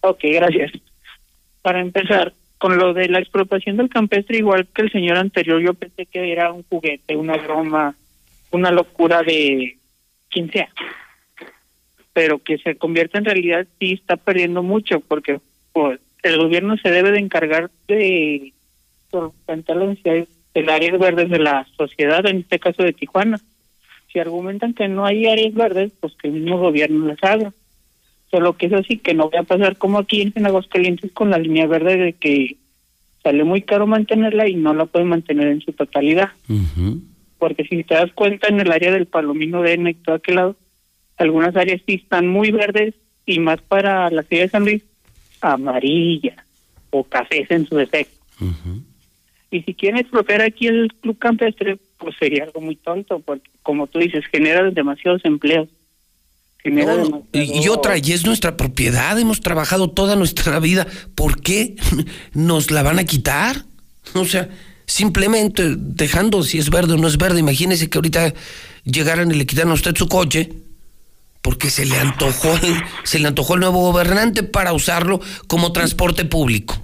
Ok, 0.00 0.20
gracias. 0.22 0.70
Para 1.62 1.80
empezar, 1.80 2.32
con 2.58 2.78
lo 2.78 2.94
de 2.94 3.08
la 3.08 3.18
expropiación 3.18 3.76
del 3.76 3.88
campestre, 3.88 4.38
igual 4.38 4.68
que 4.72 4.82
el 4.82 4.92
señor 4.92 5.16
anterior, 5.16 5.60
yo 5.60 5.74
pensé 5.74 6.06
que 6.06 6.30
era 6.30 6.52
un 6.52 6.62
juguete, 6.62 7.16
una 7.16 7.36
broma, 7.36 7.96
una 8.52 8.70
locura 8.70 9.22
de 9.22 9.76
quien 10.30 10.50
sea. 10.52 10.68
Pero 12.14 12.38
que 12.38 12.56
se 12.58 12.76
convierta 12.76 13.18
en 13.18 13.26
realidad 13.26 13.66
sí 13.78 13.92
está 13.92 14.16
perdiendo 14.16 14.62
mucho, 14.62 15.00
porque 15.00 15.40
pues, 15.72 16.00
el 16.22 16.38
gobierno 16.38 16.76
se 16.78 16.90
debe 16.90 17.12
de 17.12 17.18
encargar 17.18 17.70
de 17.86 18.54
solventar 19.10 19.76
las 19.76 19.88
necesidades 19.90 20.28
del 20.54 20.70
áreas 20.70 20.98
verdes 20.98 21.28
de 21.28 21.38
la 21.38 21.66
sociedad, 21.76 22.24
en 22.26 22.38
este 22.38 22.58
caso 22.58 22.82
de 22.82 22.92
Tijuana. 22.92 23.38
Si 24.12 24.18
argumentan 24.18 24.74
que 24.74 24.88
no 24.88 25.04
hay 25.04 25.26
áreas 25.26 25.52
verdes, 25.54 25.92
pues 26.00 26.14
que 26.14 26.28
el 26.28 26.34
mismo 26.34 26.58
gobierno 26.58 27.06
las 27.06 27.22
haga. 27.22 27.52
Solo 28.30 28.56
que 28.56 28.66
eso 28.66 28.82
sí, 28.82 28.98
que 28.98 29.14
no 29.14 29.28
voy 29.28 29.38
a 29.38 29.42
pasar 29.42 29.76
como 29.76 29.98
aquí 29.98 30.32
en 30.34 30.46
Aguascalientes 30.46 31.12
con 31.12 31.30
la 31.30 31.38
línea 31.38 31.66
verde 31.66 31.96
de 31.96 32.12
que 32.14 32.56
sale 33.22 33.42
muy 33.42 33.62
caro 33.62 33.86
mantenerla 33.86 34.48
y 34.48 34.54
no 34.54 34.74
la 34.74 34.86
pueden 34.86 35.08
mantener 35.08 35.48
en 35.48 35.60
su 35.60 35.72
totalidad. 35.72 36.30
Porque 37.38 37.64
si 37.64 37.82
te 37.84 37.94
das 37.94 38.12
cuenta, 38.12 38.48
en 38.48 38.60
el 38.60 38.70
área 38.70 38.92
del 38.92 39.06
Palomino 39.06 39.62
de 39.62 39.72
Ena 39.72 39.90
y 39.90 39.94
todo 39.94 40.16
aquel 40.16 40.36
lado, 40.36 40.56
algunas 41.16 41.56
áreas 41.56 41.80
sí 41.86 41.94
están 41.94 42.26
muy 42.26 42.50
verdes 42.50 42.94
y 43.26 43.38
más 43.38 43.60
para 43.62 44.10
la 44.10 44.22
ciudad 44.22 44.44
de 44.44 44.48
San 44.50 44.64
Luis, 44.64 44.82
amarilla 45.40 46.44
o 46.90 47.04
cafés 47.04 47.50
en 47.50 47.66
su 47.66 47.76
defecto. 47.76 48.14
Y 49.50 49.62
si 49.62 49.74
quieren 49.74 50.00
expropiar 50.00 50.42
aquí 50.42 50.66
el 50.66 50.92
club 51.00 51.18
campestre, 51.18 51.78
pues 51.98 52.16
sería 52.18 52.44
algo 52.44 52.60
muy 52.60 52.76
tonto, 52.76 53.20
porque 53.20 53.48
como 53.62 53.86
tú 53.86 53.98
dices, 53.98 54.24
genera 54.30 54.68
demasiados 54.70 55.24
empleos. 55.24 55.68
Genera 56.58 56.96
No, 56.96 57.26
y, 57.32 57.62
y 57.62 57.68
otra, 57.68 57.96
y 57.98 58.12
es 58.12 58.26
nuestra 58.26 58.56
propiedad, 58.56 59.18
hemos 59.18 59.40
trabajado 59.40 59.90
toda 59.90 60.16
nuestra 60.16 60.58
vida, 60.60 60.86
¿por 61.14 61.40
qué 61.40 61.76
nos 62.34 62.70
la 62.70 62.82
van 62.82 62.98
a 62.98 63.04
quitar? 63.04 63.64
O 64.14 64.24
sea, 64.24 64.48
simplemente 64.86 65.74
dejando 65.76 66.42
si 66.42 66.58
es 66.58 66.70
verde 66.70 66.94
o 66.94 66.96
no 66.96 67.08
es 67.08 67.18
verde, 67.18 67.40
imagínese 67.40 67.88
que 67.88 67.98
ahorita 67.98 68.34
llegaran 68.84 69.30
y 69.30 69.34
le 69.34 69.46
quitaran 69.46 69.70
a 69.70 69.74
usted 69.74 69.94
su 69.96 70.08
coche, 70.08 70.50
porque 71.44 71.68
se 71.68 71.84
le 71.84 71.98
antojó 71.98 72.48
se 73.04 73.18
le 73.18 73.28
antojó 73.28 73.54
el 73.54 73.60
nuevo 73.60 73.80
gobernante 73.80 74.42
para 74.42 74.72
usarlo 74.72 75.20
como 75.46 75.72
transporte 75.72 76.24
público. 76.24 76.74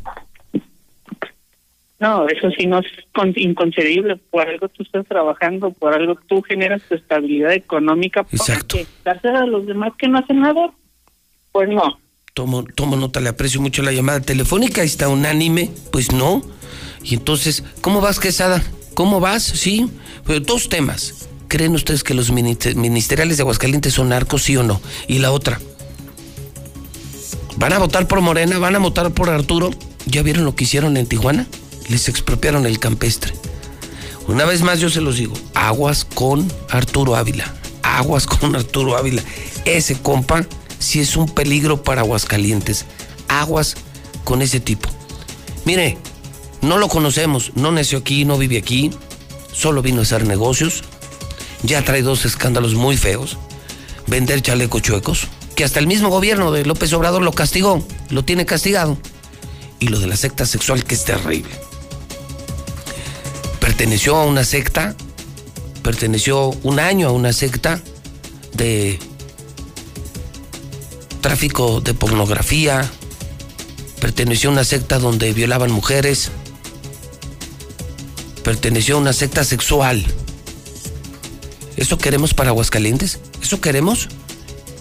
No, 1.99 2.27
eso 2.29 2.51
sí 2.57 2.67
no 2.67 2.79
es 2.79 2.87
con- 3.15 3.33
inconcebible. 3.37 4.17
Por 4.17 4.49
algo 4.49 4.69
tú 4.69 4.83
estás 4.83 5.07
trabajando, 5.07 5.71
por 5.71 5.95
algo 5.95 6.15
tú 6.29 6.41
generas 6.43 6.81
tu 6.89 6.95
estabilidad 6.95 7.53
económica. 7.53 8.27
Exacto. 8.33 8.79
Darse 9.05 9.29
a 9.29 9.45
los 9.47 9.67
demás 9.67 9.93
que 9.99 10.09
no 10.09 10.19
hacen 10.19 10.41
nada, 10.41 10.71
pues 11.53 11.69
no. 11.69 11.99
Tomo, 12.33 12.65
tomo 12.65 12.97
nota, 12.97 13.21
le 13.21 13.29
aprecio 13.29 13.61
mucho 13.61 13.83
la 13.83 13.93
llamada 13.93 14.21
telefónica, 14.21 14.83
está 14.83 15.09
unánime, 15.09 15.71
pues 15.93 16.13
no. 16.13 16.43
Y 17.03 17.15
entonces, 17.15 17.65
¿cómo 17.83 18.01
vas, 18.01 18.21
Quesada? 18.21 18.63
¿Cómo 18.95 19.21
vas? 19.21 19.43
Sí, 19.43 19.91
pero 20.27 20.41
dos 20.41 20.69
temas. 20.71 21.29
¿Creen 21.51 21.75
ustedes 21.75 22.05
que 22.05 22.15
los 22.15 22.31
ministe- 22.31 22.77
ministeriales 22.77 23.37
de 23.37 23.43
Aguascalientes 23.43 23.93
son 23.93 24.11
narcos, 24.11 24.45
sí 24.45 24.57
o 24.57 24.63
no? 24.63 24.81
Y 25.09 25.19
la 25.19 25.33
otra, 25.33 25.61
¿van 27.57 27.73
a 27.73 27.79
votar 27.79 28.07
por 28.07 28.21
Morena? 28.21 28.59
¿Van 28.59 28.77
a 28.77 28.79
votar 28.79 29.11
por 29.11 29.31
Arturo? 29.31 29.71
¿Ya 30.07 30.23
vieron 30.23 30.45
lo 30.45 30.55
que 30.55 30.63
hicieron 30.63 30.97
en 30.97 31.07
Tijuana? 31.07 31.49
Les 31.89 32.09
expropiaron 32.09 32.67
el 32.67 32.79
campestre. 32.79 33.33
Una 34.29 34.45
vez 34.45 34.63
más 34.63 34.79
yo 34.79 34.91
se 34.91 35.01
los 35.01 35.17
digo, 35.17 35.35
aguas 35.55 36.05
con 36.05 36.47
Arturo 36.69 37.17
Ávila, 37.17 37.53
aguas 37.83 38.29
con 38.29 38.55
Arturo 38.55 38.97
Ávila. 38.97 39.23
Ese 39.65 39.99
compa 40.01 40.47
sí 40.79 41.01
es 41.01 41.17
un 41.17 41.29
peligro 41.29 41.83
para 41.83 42.03
Aguascalientes. 42.03 42.85
Aguas 43.27 43.75
con 44.23 44.41
ese 44.41 44.61
tipo. 44.61 44.89
Mire, 45.65 45.99
no 46.63 46.79
lo 46.79 46.87
conocemos, 46.87 47.51
no 47.57 47.73
nació 47.73 47.99
aquí, 47.99 48.25
no 48.25 48.39
vive 48.39 48.57
aquí, 48.57 48.93
solo 49.53 49.83
vino 49.83 49.99
a 49.99 50.03
hacer 50.03 50.29
negocios. 50.29 50.85
Ya 51.63 51.85
trae 51.85 52.03
dos 52.03 52.25
escándalos 52.25 52.75
muy 52.75 52.97
feos. 52.97 53.39
Vender 54.07 54.43
chalecos 54.43 54.83
chuecos, 54.83 55.29
que 55.55 55.65
hasta 55.65 55.79
el 55.79 55.87
mismo 55.87 56.09
gobierno 56.09 56.53
de 56.53 56.65
López 56.65 56.93
Obrador 56.93 57.23
lo 57.23 57.33
castigó, 57.33 57.85
lo 58.09 58.25
tiene 58.25 58.47
castigado. 58.47 58.99
Y 59.79 59.89
lo 59.89 59.99
de 59.99 60.07
la 60.07 60.17
secta 60.17 60.47
sexual, 60.47 60.85
que 60.85 60.95
es 60.95 61.05
terrible 61.05 61.71
perteneció 63.81 64.17
a 64.17 64.27
una 64.27 64.45
secta, 64.45 64.95
perteneció 65.83 66.51
un 66.65 66.79
año 66.79 67.09
a 67.09 67.13
una 67.13 67.33
secta 67.33 67.81
de 68.53 68.99
tráfico 71.23 71.81
de 71.81 71.95
pornografía, 71.95 72.87
perteneció 73.99 74.51
a 74.51 74.53
una 74.53 74.65
secta 74.65 74.99
donde 74.99 75.33
violaban 75.33 75.71
mujeres, 75.71 76.31
perteneció 78.45 78.97
a 78.97 78.99
una 78.99 79.15
secta 79.15 79.45
sexual. 79.45 80.05
¿Eso 81.81 81.97
queremos 81.97 82.35
para 82.35 82.51
Aguascalientes? 82.51 83.21
¿Eso 83.43 83.63
queremos? 83.63 84.11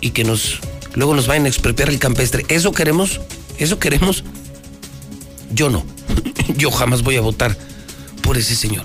Y 0.01 0.11
que 0.11 0.25
nos 0.25 0.59
luego 0.95 1.15
nos 1.15 1.27
vayan 1.27 1.45
a 1.45 1.47
expropiar 1.47 1.89
el 1.89 1.97
campestre. 1.97 2.45
¿Eso 2.49 2.73
queremos? 2.73 3.21
¿Eso 3.57 3.79
queremos? 3.79 4.25
Yo 5.49 5.69
no. 5.69 5.85
Yo 6.57 6.71
jamás 6.71 7.01
voy 7.01 7.15
a 7.15 7.21
votar 7.21 7.57
por 8.21 8.37
ese 8.37 8.53
señor. 8.53 8.83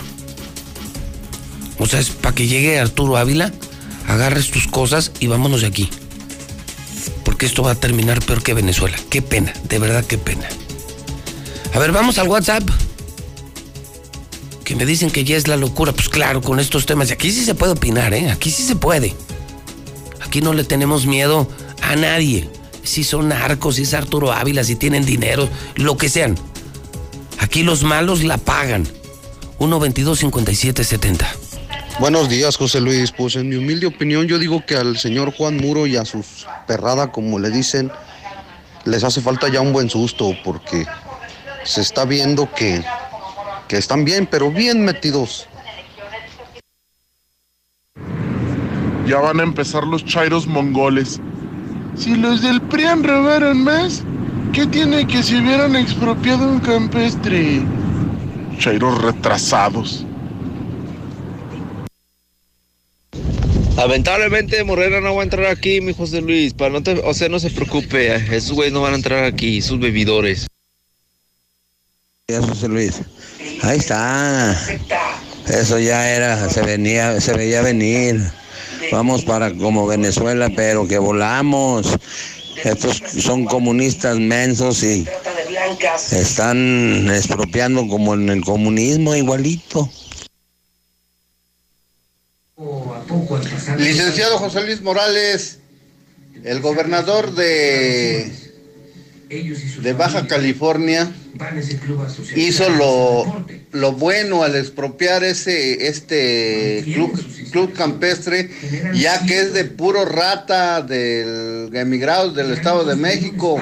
O 1.79 1.87
sea, 1.87 1.99
es 1.99 2.11
para 2.11 2.37
que 2.37 2.47
llegue 2.47 2.79
Arturo 2.79 3.17
Ávila, 3.17 3.53
agarres 4.07 4.53
tus 4.53 4.69
cosas 4.69 5.11
y 5.19 5.27
vámonos 5.27 5.63
de 5.63 5.67
aquí. 5.67 5.91
Porque 7.25 7.47
esto 7.47 7.65
va 7.65 7.73
a 7.73 7.75
terminar 7.75 8.25
peor 8.25 8.45
que 8.45 8.55
Venezuela. 8.55 8.97
Qué 9.11 9.23
pena, 9.23 9.53
de 9.69 9.81
verdad 9.81 10.05
qué 10.05 10.19
pena. 10.19 10.49
A 11.75 11.81
ver, 11.81 11.91
vamos 11.91 12.19
al 12.19 12.29
WhatsApp. 12.29 12.63
Que 14.65 14.75
me 14.77 14.87
dicen 14.87 15.11
que 15.11 15.25
ya 15.25 15.37
es 15.37 15.47
la 15.47 15.57
locura. 15.57 15.93
Pues 15.93 16.09
claro, 16.09 16.41
con 16.41 16.59
estos 16.59 16.87
temas. 16.87 17.11
Y 17.11 17.13
aquí 17.13 17.31
sí 17.31 17.45
se 17.45 17.55
puede 17.55 17.73
opinar, 17.73 18.15
¿eh? 18.15 18.31
Aquí 18.31 18.51
sí 18.51 18.63
se 18.63 18.77
puede. 18.77 19.15
Aquí 20.21 20.41
no 20.41 20.53
le 20.53 20.65
tenemos 20.65 21.07
miedo 21.07 21.49
a 21.83 21.97
nadie. 21.97 22.49
Si 22.83 23.05
son 23.05 23.29
narcos, 23.29 23.77
si 23.77 23.83
es 23.83 23.95
Arturo 23.95 24.33
Ávila, 24.33 24.65
si 24.65 24.77
tienen 24.77 25.05
dinero, 25.05 25.49
lo 25.77 25.97
que 25.97 26.09
sean. 26.09 26.37
Aquí 27.39 27.63
los 27.63 27.83
malos 27.83 28.25
la 28.25 28.39
pagan. 28.39 28.87
1 29.59 29.81
22 29.81 30.19
57 30.19 30.85
70. 30.85 31.35
Buenos 32.01 32.29
días, 32.29 32.57
José 32.57 32.81
Luis. 32.81 33.13
Pues 33.13 33.37
en 33.37 33.49
mi 33.49 33.57
humilde 33.57 33.87
opinión 33.87 34.27
yo 34.27 34.39
digo 34.39 34.65
que 34.67 34.77
al 34.77 34.99
señor 34.99 35.33
Juan 35.33 35.57
Muro 35.57 35.87
y 35.87 35.97
a 35.97 36.05
sus 36.05 36.47
perrada, 36.67 37.13
como 37.13 37.39
le 37.39 37.51
dicen, 37.51 37.93
les 38.85 39.05
hace 39.05 39.21
falta 39.21 39.49
ya 39.49 39.61
un 39.61 39.73
buen 39.73 39.89
susto 39.89 40.35
porque 40.45 40.87
se 41.65 41.81
está 41.81 42.05
viendo 42.05 42.53
que, 42.53 42.83
que 43.69 43.77
están 43.77 44.05
bien, 44.05 44.27
pero 44.31 44.51
bien 44.51 44.85
metidos. 44.85 45.47
Ya 49.07 49.19
van 49.19 49.41
a 49.41 49.43
empezar 49.43 49.85
los 49.85 50.05
chairos 50.05 50.47
mongoles. 50.47 51.21
Si 51.97 52.15
los 52.17 52.43
del 52.43 52.61
PRIAN 52.63 53.05
robaron 53.05 53.63
más, 53.63 54.03
¿qué 54.53 54.67
tiene 54.67 55.07
que 55.07 55.23
si 55.23 55.37
hubieran 55.37 55.77
expropiado 55.77 56.49
un 56.49 56.61
campestre? 56.61 57.63
Chairos 58.59 59.01
retrasados. 59.03 60.07
Lamentablemente 63.77 64.63
Morena 64.65 65.01
no 65.01 65.15
va 65.17 65.23
a 65.23 65.25
entrar 65.25 65.47
aquí, 65.47 65.81
mi 65.81 65.93
José 65.93 66.21
Luis. 66.23 66.55
Para 66.55 66.71
no 66.71 66.83
te- 66.83 67.01
o 67.05 67.13
sea, 67.13 67.29
no 67.29 67.39
se 67.41 67.51
preocupe, 67.51 68.15
esos 68.35 68.53
güeyes 68.53 68.73
no 68.73 68.81
van 68.81 68.93
a 68.95 68.97
entrar 68.97 69.25
aquí, 69.25 69.61
sus 69.61 69.79
bebidores. 69.81 70.47
José 72.33 72.69
Luis. 72.69 73.03
Ahí 73.61 73.77
está. 73.77 74.59
Eso 75.47 75.79
ya 75.79 76.09
era, 76.09 76.49
se 76.49 76.63
venía, 76.63 77.21
se 77.21 77.35
veía 77.35 77.61
venir. 77.61 78.19
Vamos 78.91 79.27
para 79.27 79.53
como 79.53 79.87
Venezuela, 79.87 80.49
pero 80.57 80.89
que 80.89 80.97
volamos. 80.97 81.87
Estos 82.65 83.03
son 83.21 83.45
comunistas 83.45 84.19
mensos 84.19 84.83
y 84.83 85.07
están 86.13 87.11
expropiando 87.15 87.87
como 87.89 88.15
en 88.15 88.31
el 88.31 88.43
comunismo 88.43 89.15
igualito. 89.15 89.91
Licenciado 93.77 94.39
José 94.39 94.65
Luis 94.65 94.81
Morales, 94.81 95.59
el 96.43 96.63
gobernador 96.63 97.35
de, 97.35 98.44
de 99.81 99.93
Baja 99.93 100.27
California 100.27 101.11
hizo 102.37 102.69
lo, 102.71 103.45
lo 103.73 103.93
bueno 103.93 104.43
al 104.43 104.55
expropiar 104.55 105.25
ese 105.25 105.89
este 105.89 106.83
club, 106.85 107.13
club 107.51 107.73
campestre, 107.73 108.51
ya 108.95 109.25
que 109.27 109.41
es 109.41 109.53
de 109.53 109.65
puro 109.65 110.05
rata 110.05 110.83
del 110.83 111.71
emigrados 111.75 112.35
del 112.35 112.53
Estado 112.53 112.85
de 112.85 112.97
México. 112.97 113.61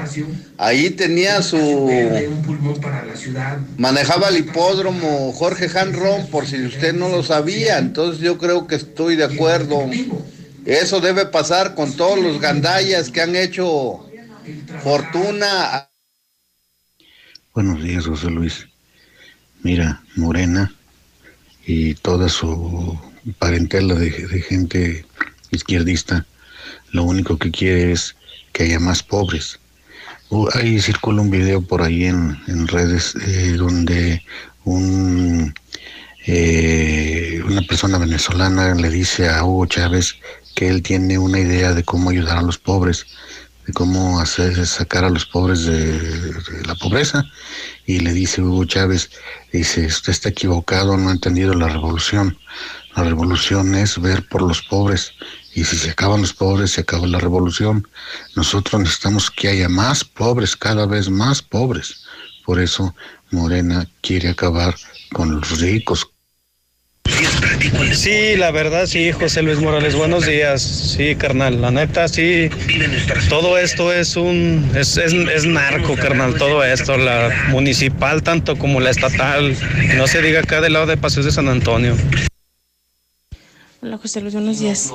Ahí 0.59 0.91
tenía 0.91 1.43
su 1.43 1.91
manejaba 3.79 4.29
el 4.29 4.39
hipódromo 4.39 5.33
Jorge 5.33 5.69
Hanron, 5.79 6.27
por 6.27 6.47
si 6.47 6.63
usted 6.63 6.95
no 6.95 7.09
lo 7.09 7.23
sabía. 7.23 7.79
Entonces 7.79 8.21
yo 8.23 8.39
creo 8.39 8.67
que 8.67 8.75
estoy 8.75 9.17
de 9.17 9.25
acuerdo. 9.25 9.89
Eso 10.65 11.01
debe 11.01 11.27
pasar 11.27 11.75
con 11.75 11.93
todos 11.95 12.19
los 12.21 12.41
gandallas 12.41 13.11
que 13.11 13.21
han 13.21 13.35
hecho 13.35 14.07
fortuna. 14.83 15.89
Buenos 17.55 17.83
días, 17.83 18.07
José 18.07 18.31
Luis. 18.31 18.67
Mira, 19.63 20.03
Morena 20.17 20.73
y 21.67 21.95
toda 21.95 22.29
su 22.29 22.99
parentela 23.39 23.95
de, 23.95 24.11
gente 24.11 25.07
izquierdista, 25.51 26.27
lo 26.91 27.05
único 27.05 27.39
que 27.39 27.51
quiere 27.51 27.93
es 27.93 28.17
que 28.53 28.65
haya 28.65 28.81
más 28.81 29.03
pobres. 29.03 29.61
Uh, 30.31 30.49
ahí 30.55 30.81
circula 30.81 31.21
un 31.21 31.31
video 31.31 31.63
por 31.63 31.83
ahí 31.83 32.07
en, 32.07 32.39
en 32.49 32.67
redes 32.67 33.15
eh, 33.17 33.53
donde 33.57 34.25
un, 34.65 35.55
eh, 36.27 37.43
una 37.45 37.63
persona 37.63 37.99
venezolana 37.99 38.75
le 38.75 38.91
dice 38.91 39.29
a 39.29 39.45
Hugo 39.45 39.67
Chávez 39.67 40.17
que 40.55 40.69
él 40.69 40.83
tiene 40.83 41.19
una 41.19 41.41
idea 41.41 41.75
de 41.75 41.85
cómo 41.85 42.11
ayudar 42.11 42.39
a 42.39 42.43
los 42.43 42.59
pobres, 42.59 43.07
cómo 43.73 44.21
hacer 44.21 44.67
sacar 44.67 45.05
a 45.05 45.11
los 45.11 45.27
pobres 45.27 45.65
de, 45.65 45.99
de 45.99 46.67
la 46.67 46.75
pobreza. 46.75 47.25
Y 47.87 48.01
le 48.01 48.13
dice 48.13 48.43
Hugo 48.43 48.65
Chávez, 48.65 49.11
dice, 49.53 49.87
usted 49.87 50.13
está 50.13 50.29
equivocado, 50.29 50.97
no 50.97 51.09
ha 51.09 51.13
entendido 51.13 51.55
la 51.55 51.69
revolución. 51.69 52.39
La 52.95 53.05
revolución 53.05 53.75
es 53.75 54.01
ver 54.01 54.27
por 54.29 54.43
los 54.43 54.63
pobres. 54.63 55.13
Y 55.55 55.65
si 55.65 55.77
se 55.77 55.91
acaban 55.91 56.21
los 56.21 56.33
pobres, 56.33 56.73
se 56.73 56.83
acaba 56.83 57.07
la 57.07 57.19
revolución. 57.19 57.87
Nosotros 58.37 58.83
necesitamos 58.83 59.31
que 59.31 59.49
haya 59.49 59.69
más 59.69 60.05
pobres, 60.05 60.57
cada 60.57 60.87
vez 60.87 61.11
más 61.11 61.43
pobres. 61.43 62.05
Por 62.45 62.61
eso 62.61 62.95
Morena 63.31 63.89
quiere 64.01 64.31
acabar 64.31 64.75
con 65.13 65.41
los 65.41 65.61
ricos, 65.61 66.11
Sí, 67.95 68.37
la 68.37 68.51
verdad, 68.51 68.87
sí, 68.87 69.13
José 69.13 69.43
Luis 69.43 69.61
Morales, 69.61 69.95
buenos 69.95 70.27
días. 70.27 70.63
Sí, 70.63 71.15
carnal, 71.15 71.61
la 71.61 71.71
neta, 71.71 72.09
sí. 72.09 72.49
Todo 73.29 73.59
esto 73.59 73.93
es 73.93 74.17
un. 74.17 74.71
Es, 74.75 74.97
es, 74.97 75.45
narco, 75.45 75.95
carnal, 75.97 76.35
todo 76.35 76.65
esto. 76.65 76.97
La 76.97 77.31
municipal, 77.51 78.23
tanto 78.23 78.57
como 78.57 78.81
la 78.81 78.91
estatal. 78.91 79.57
No 79.97 80.07
se 80.07 80.23
diga 80.23 80.41
acá 80.41 80.61
del 80.61 80.73
lado 80.73 80.87
de 80.87 80.97
Paseos 80.97 81.27
de 81.27 81.33
San 81.33 81.49
Antonio. 81.49 81.95
Hola 83.83 83.99
José 83.99 84.21
Luis, 84.21 84.35
buenos 84.35 84.59
días. 84.59 84.93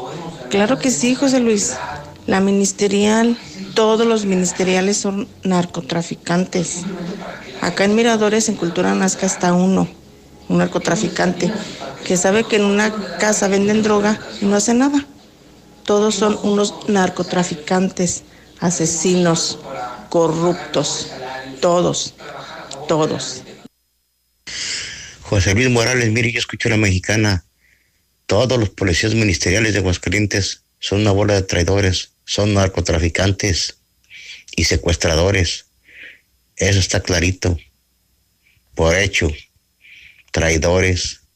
Claro 0.50 0.80
que 0.80 0.92
sí, 0.92 1.14
José 1.14 1.40
Luis. 1.40 1.76
La 2.26 2.42
ministerial, 2.42 3.38
todos 3.74 4.06
los 4.06 4.26
ministeriales 4.26 4.98
son 4.98 5.28
narcotraficantes. 5.44 6.82
Acá 7.62 7.86
en 7.86 7.96
Miradores, 7.96 8.50
en 8.50 8.56
Cultura 8.56 8.94
Nazca, 8.96 9.26
está 9.26 9.54
uno, 9.54 9.88
un 10.50 10.58
narcotraficante, 10.58 11.52
que 12.08 12.16
sabe 12.16 12.46
que 12.46 12.56
en 12.56 12.64
una 12.64 13.18
casa 13.18 13.50
venden 13.50 13.84
droga 13.84 14.20
y 14.42 14.46
no 14.46 14.56
hace 14.56 14.74
nada. 14.74 15.06
Todos 15.84 16.16
son 16.16 16.40
unos 16.42 16.88
narcotraficantes, 16.88 18.24
asesinos, 18.60 19.60
corruptos. 20.10 21.12
Todos, 21.60 22.14
todos. 22.88 23.44
José 25.22 25.54
Luis 25.54 25.70
Morales, 25.70 26.10
mire, 26.12 26.32
yo 26.32 26.40
escucho 26.40 26.70
a 26.70 26.72
la 26.72 26.78
mexicana. 26.78 27.44
Todos 28.26 28.58
los 28.58 28.70
policías 28.70 29.14
ministeriales 29.14 29.74
de 29.74 29.80
Aguascalientes 29.80 30.64
son 30.80 31.02
una 31.02 31.12
bola 31.12 31.34
de 31.34 31.42
traidores, 31.42 32.12
son 32.24 32.54
narcotraficantes 32.54 33.80
y 34.56 34.64
secuestradores. 34.64 35.66
Eso 36.56 36.80
está 36.80 37.02
clarito. 37.02 37.58
Por 38.76 38.96
hecho, 38.96 39.30
traidores. 40.32 41.27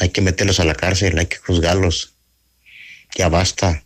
Hay 0.00 0.10
que 0.10 0.20
meterlos 0.20 0.60
a 0.60 0.64
la 0.64 0.74
cárcel, 0.74 1.18
hay 1.18 1.26
que 1.26 1.38
juzgarlos. 1.38 2.14
Ya 3.16 3.28
basta. 3.28 3.82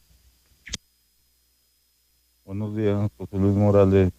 Buenos 2.44 2.76
días, 2.76 3.11
José 3.16 3.36
Luis 3.36 3.54
Morales. 3.54 4.12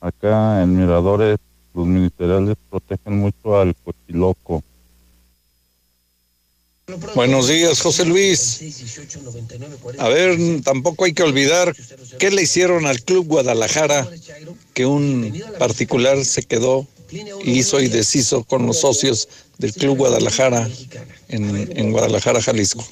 Acá 0.00 0.62
en 0.62 0.76
Miradores, 0.76 1.38
los 1.74 1.86
ministeriales 1.86 2.56
protegen 2.70 3.18
mucho 3.18 3.58
al 3.58 3.74
cochiloco. 3.76 4.62
Buenos 7.14 7.48
días, 7.48 7.80
José 7.80 8.04
Luis. 8.04 8.60
A 9.98 10.08
ver, 10.08 10.38
tampoco 10.62 11.04
hay 11.04 11.12
que 11.12 11.22
olvidar 11.22 11.74
qué 12.18 12.30
le 12.30 12.42
hicieron 12.42 12.86
al 12.86 13.02
Club 13.02 13.26
Guadalajara, 13.26 14.08
que 14.74 14.84
un 14.84 15.40
particular 15.58 16.24
se 16.24 16.42
quedó, 16.42 16.86
hizo 17.44 17.80
y 17.80 17.88
deshizo 17.88 18.44
con 18.44 18.66
los 18.66 18.80
socios 18.80 19.28
del 19.62 19.72
Club 19.74 19.96
Guadalajara 19.96 20.68
en, 21.28 21.78
en 21.78 21.92
Guadalajara, 21.92 22.42
Jalisco. 22.42 22.84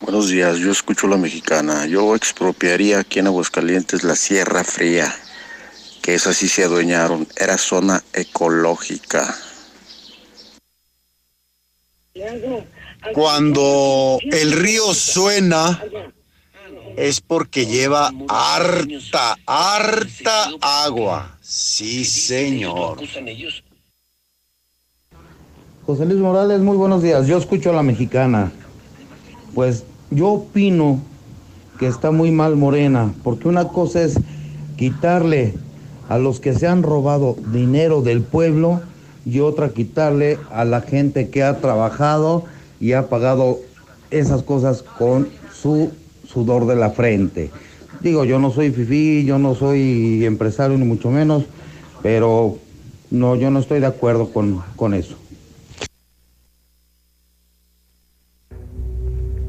Buenos 0.00 0.30
días, 0.30 0.58
yo 0.58 0.72
escucho 0.72 1.06
la 1.06 1.18
mexicana. 1.18 1.86
Yo 1.86 2.16
expropiaría 2.16 3.00
aquí 3.00 3.18
en 3.18 3.26
Aguascalientes 3.26 4.02
la 4.04 4.16
Sierra 4.16 4.64
Fría, 4.64 5.14
que 6.00 6.14
esa 6.14 6.32
sí 6.32 6.48
se 6.48 6.64
adueñaron. 6.64 7.28
Era 7.36 7.58
zona 7.58 8.02
ecológica. 8.14 9.36
Cuando 13.12 14.18
el 14.30 14.52
río 14.52 14.94
suena 14.94 15.82
es 16.96 17.20
porque 17.20 17.66
lleva 17.66 18.10
harta, 18.28 19.36
harta 19.46 20.50
agua. 20.62 21.38
Sí, 21.42 22.04
señor. 22.06 22.98
José 25.84 26.06
Luis 26.06 26.20
Morales, 26.20 26.60
muy 26.60 26.76
buenos 26.76 27.02
días. 27.02 27.26
Yo 27.26 27.36
escucho 27.36 27.70
a 27.70 27.72
la 27.72 27.82
mexicana. 27.82 28.52
Pues 29.52 29.82
yo 30.12 30.28
opino 30.28 31.00
que 31.80 31.88
está 31.88 32.12
muy 32.12 32.30
mal 32.30 32.54
Morena, 32.54 33.12
porque 33.24 33.48
una 33.48 33.66
cosa 33.66 34.02
es 34.02 34.20
quitarle 34.76 35.54
a 36.08 36.18
los 36.18 36.38
que 36.38 36.54
se 36.54 36.68
han 36.68 36.84
robado 36.84 37.36
dinero 37.52 38.00
del 38.00 38.22
pueblo 38.22 38.80
y 39.26 39.40
otra 39.40 39.70
quitarle 39.70 40.38
a 40.52 40.64
la 40.64 40.82
gente 40.82 41.30
que 41.30 41.42
ha 41.42 41.58
trabajado 41.58 42.44
y 42.78 42.92
ha 42.92 43.08
pagado 43.08 43.58
esas 44.12 44.44
cosas 44.44 44.84
con 44.84 45.30
su 45.52 45.90
sudor 46.28 46.68
de 46.68 46.76
la 46.76 46.90
frente. 46.90 47.50
Digo, 48.00 48.24
yo 48.24 48.38
no 48.38 48.52
soy 48.52 48.70
fifí, 48.70 49.24
yo 49.24 49.40
no 49.40 49.56
soy 49.56 50.24
empresario 50.24 50.78
ni 50.78 50.84
mucho 50.84 51.10
menos, 51.10 51.42
pero 52.04 52.58
no, 53.10 53.34
yo 53.34 53.50
no 53.50 53.58
estoy 53.58 53.80
de 53.80 53.86
acuerdo 53.86 54.28
con, 54.28 54.62
con 54.76 54.94
eso. 54.94 55.16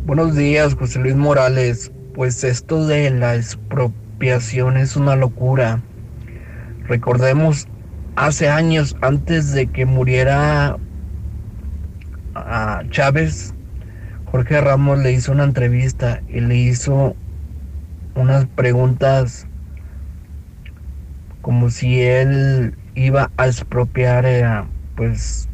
Buenos 0.06 0.36
días, 0.36 0.76
José 0.76 1.00
Luis 1.00 1.16
Morales. 1.16 1.94
Pues 2.14 2.44
esto 2.44 2.86
de 2.86 3.10
la 3.10 3.36
expropiación 3.36 4.76
es 4.76 4.98
una 4.98 5.16
locura. 5.16 5.82
Recordemos 6.90 7.70
hace 8.18 8.50
años, 8.50 8.98
antes 9.02 9.54
de 9.54 9.68
que 9.68 9.86
muriera 9.86 10.78
a 12.36 12.84
Chávez, 12.90 13.56
Jorge 14.26 14.60
Ramos 14.60 15.00
le 15.00 15.14
hizo 15.14 15.32
una 15.32 15.46
entrevista 15.46 16.22
y 16.28 16.42
le 16.42 16.56
hizo 16.58 17.16
unas 18.16 18.46
preguntas 18.48 19.48
como 21.42 21.70
si 21.70 22.02
él 22.02 22.78
iba 22.94 23.32
a 23.38 23.48
expropiar, 23.48 24.26
eh, 24.26 24.66
pues, 24.98 25.48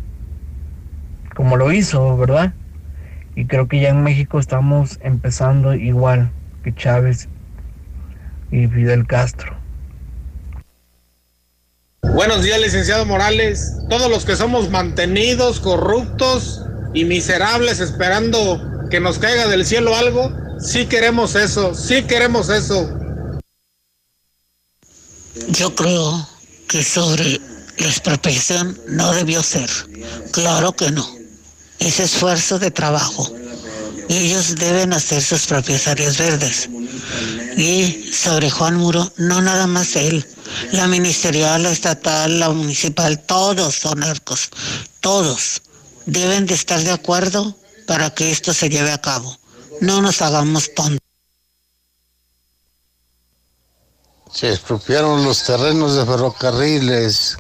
como 1.36 1.56
lo 1.56 1.72
hizo, 1.72 2.18
¿verdad? 2.18 2.56
Y 3.40 3.46
creo 3.46 3.70
que 3.70 3.80
ya 3.80 3.88
en 3.88 4.04
México 4.04 4.38
estamos 4.38 5.00
empezando 5.02 5.74
igual 5.74 6.30
que 6.62 6.76
Chávez 6.76 7.30
y 8.52 8.68
Fidel 8.68 9.08
Castro. 9.08 9.58
Buenos 12.02 12.44
días, 12.44 12.60
licenciado 12.60 13.06
Morales. 13.06 13.78
Todos 13.90 14.12
los 14.12 14.26
que 14.26 14.36
somos 14.36 14.70
mantenidos, 14.70 15.62
corruptos 15.62 16.66
y 16.94 17.06
miserables 17.06 17.80
esperando 17.80 18.62
que 18.92 19.00
nos 19.00 19.20
caiga 19.20 19.48
del 19.48 19.66
cielo 19.66 19.96
algo, 19.96 20.34
sí 20.60 20.88
queremos 20.88 21.36
eso, 21.36 21.74
sí 21.76 22.04
queremos 22.04 22.50
eso. 22.50 22.90
Yo 25.48 25.74
creo 25.76 26.28
que 26.68 26.84
sobre 26.84 27.40
la 27.78 27.88
expropiación 27.88 28.78
no 28.90 29.14
debió 29.14 29.42
ser. 29.42 29.70
Claro 30.34 30.74
que 30.74 30.92
no. 30.92 31.19
Es 31.80 32.00
esfuerzo 32.00 32.60
de 32.60 32.72
trabajo. 32.72 33.32
Ellos 34.10 34.56
deben 34.56 34.94
hacer 34.94 35.22
sus 35.22 35.46
propias 35.46 35.88
áreas 35.88 36.18
verdes. 36.18 36.70
Y 37.58 38.12
sobre 38.12 38.50
Juan 38.50 38.76
Muro, 38.76 39.12
no 39.18 39.42
nada 39.42 39.68
más 39.68 39.96
él. 39.96 40.26
La 40.72 40.88
ministerial, 40.88 41.64
la 41.64 41.72
estatal, 41.72 42.40
la 42.40 42.50
municipal, 42.50 43.20
todos 43.20 43.76
son 43.76 44.04
arcos. 44.04 44.50
Todos 45.00 45.62
deben 46.06 46.46
de 46.46 46.56
estar 46.56 46.84
de 46.84 46.92
acuerdo 46.92 47.56
para 47.86 48.14
que 48.14 48.32
esto 48.32 48.54
se 48.54 48.70
lleve 48.70 48.92
a 48.92 49.02
cabo. 49.02 49.38
No 49.82 50.02
nos 50.02 50.22
hagamos 50.22 50.74
tontos. 50.74 51.00
Se 54.32 54.52
expropiaron 54.52 55.24
los 55.24 55.44
terrenos 55.44 55.96
de 55.96 56.06
ferrocarriles, 56.06 57.38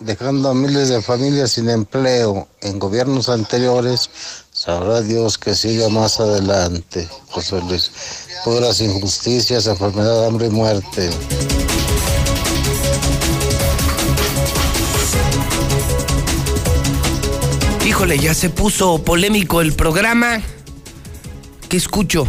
dejando 0.00 0.50
a 0.50 0.54
miles 0.54 0.88
de 0.88 1.02
familias 1.02 1.52
sin 1.52 1.68
empleo 1.68 2.48
en 2.60 2.78
gobiernos 2.78 3.28
anteriores. 3.28 4.10
Sabrá 4.52 5.00
Dios 5.00 5.38
que 5.38 5.54
siga 5.54 5.88
más 5.88 6.20
adelante, 6.20 7.08
José 7.30 7.60
Luis. 7.62 7.90
Puras 8.44 8.80
injusticias, 8.80 9.66
enfermedad, 9.66 10.26
hambre 10.26 10.46
y 10.46 10.50
muerte. 10.50 11.10
Híjole, 17.86 18.18
ya 18.18 18.34
se 18.34 18.50
puso 18.50 18.98
polémico 18.98 19.60
el 19.60 19.72
programa. 19.72 20.40
¿Qué 21.68 21.76
escucho? 21.76 22.26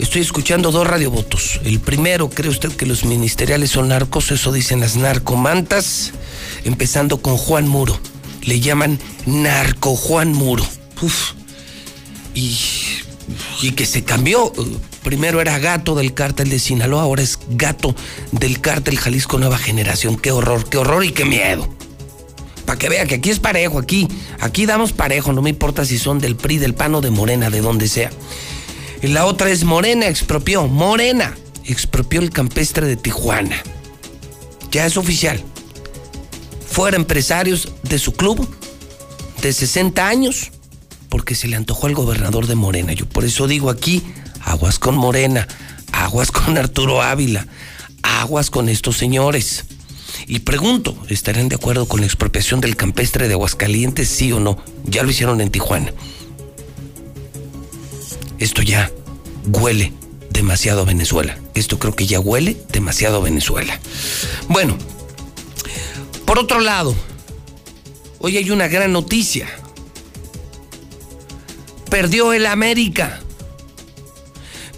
Estoy 0.00 0.22
escuchando 0.22 0.72
dos 0.72 0.86
radiovotos. 0.86 1.60
El 1.62 1.78
primero, 1.78 2.30
¿cree 2.30 2.48
usted 2.48 2.72
que 2.72 2.86
los 2.86 3.04
ministeriales 3.04 3.70
son 3.70 3.88
narcos? 3.88 4.30
Eso 4.30 4.50
dicen 4.50 4.80
las 4.80 4.96
narcomantas. 4.96 6.12
Empezando 6.64 7.20
con 7.20 7.36
Juan 7.36 7.68
Muro. 7.68 8.00
Le 8.40 8.60
llaman 8.60 8.98
narco 9.26 9.94
Juan 9.96 10.32
Muro. 10.32 10.64
Uf. 11.02 11.32
Y, 12.34 12.56
y 13.60 13.72
que 13.72 13.84
se 13.84 14.02
cambió. 14.02 14.50
Primero 15.02 15.42
era 15.42 15.58
gato 15.58 15.94
del 15.94 16.14
cártel 16.14 16.48
de 16.48 16.58
Sinaloa, 16.58 17.02
ahora 17.02 17.22
es 17.22 17.38
gato 17.50 17.94
del 18.32 18.62
cártel 18.62 18.98
Jalisco 18.98 19.38
Nueva 19.38 19.58
Generación. 19.58 20.16
Qué 20.16 20.32
horror, 20.32 20.66
qué 20.70 20.78
horror 20.78 21.04
y 21.04 21.12
qué 21.12 21.26
miedo. 21.26 21.68
Para 22.64 22.78
que 22.78 22.88
vea 22.88 23.04
que 23.04 23.16
aquí 23.16 23.28
es 23.28 23.38
parejo, 23.38 23.78
aquí, 23.78 24.08
aquí 24.40 24.64
damos 24.64 24.92
parejo, 24.92 25.34
no 25.34 25.42
me 25.42 25.50
importa 25.50 25.84
si 25.84 25.98
son 25.98 26.20
del 26.20 26.36
PRI, 26.36 26.56
del 26.56 26.72
PAN 26.72 26.94
o 26.94 27.00
de 27.02 27.10
Morena, 27.10 27.50
de 27.50 27.60
donde 27.60 27.86
sea. 27.86 28.10
Y 29.02 29.08
la 29.08 29.24
otra 29.24 29.50
es 29.50 29.64
Morena, 29.64 30.08
expropió, 30.08 30.66
Morena, 30.66 31.36
expropió 31.64 32.20
el 32.20 32.30
campestre 32.30 32.86
de 32.86 32.96
Tijuana. 32.96 33.62
Ya 34.70 34.86
es 34.86 34.96
oficial. 34.96 35.42
Fuera 36.66 36.96
empresarios 36.96 37.72
de 37.82 37.98
su 37.98 38.12
club 38.12 38.48
de 39.42 39.52
60 39.52 40.06
años, 40.06 40.50
porque 41.08 41.34
se 41.34 41.48
le 41.48 41.56
antojó 41.56 41.86
al 41.86 41.94
gobernador 41.94 42.46
de 42.46 42.54
Morena. 42.54 42.92
Yo 42.92 43.06
por 43.06 43.24
eso 43.24 43.46
digo 43.46 43.70
aquí, 43.70 44.02
aguas 44.42 44.78
con 44.78 44.96
Morena, 44.96 45.48
aguas 45.92 46.30
con 46.30 46.58
Arturo 46.58 47.02
Ávila, 47.02 47.46
aguas 48.02 48.50
con 48.50 48.68
estos 48.68 48.96
señores. 48.96 49.64
Y 50.26 50.40
pregunto, 50.40 50.96
¿estarán 51.08 51.48
de 51.48 51.56
acuerdo 51.56 51.86
con 51.86 52.00
la 52.00 52.06
expropiación 52.06 52.60
del 52.60 52.76
campestre 52.76 53.26
de 53.26 53.34
Aguascalientes, 53.34 54.08
sí 54.08 54.30
o 54.32 54.40
no? 54.40 54.58
Ya 54.84 55.02
lo 55.02 55.10
hicieron 55.10 55.40
en 55.40 55.50
Tijuana. 55.50 55.92
Esto 58.40 58.62
ya 58.62 58.90
huele 59.46 59.92
demasiado 60.30 60.80
a 60.80 60.84
Venezuela. 60.84 61.38
Esto 61.54 61.78
creo 61.78 61.94
que 61.94 62.06
ya 62.06 62.18
huele 62.18 62.56
demasiado 62.72 63.18
a 63.18 63.20
Venezuela. 63.20 63.78
Bueno, 64.48 64.76
por 66.24 66.38
otro 66.38 66.60
lado, 66.60 66.94
hoy 68.18 68.38
hay 68.38 68.50
una 68.50 68.66
gran 68.66 68.92
noticia. 68.92 69.46
Perdió 71.90 72.32
el 72.32 72.46
América. 72.46 73.20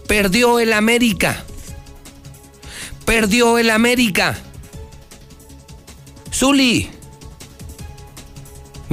Perdió 0.09 0.59
el 0.59 0.73
América. 0.73 1.45
Perdió 3.05 3.59
el 3.59 3.71
América. 3.71 4.37
Zuli. 6.35 6.91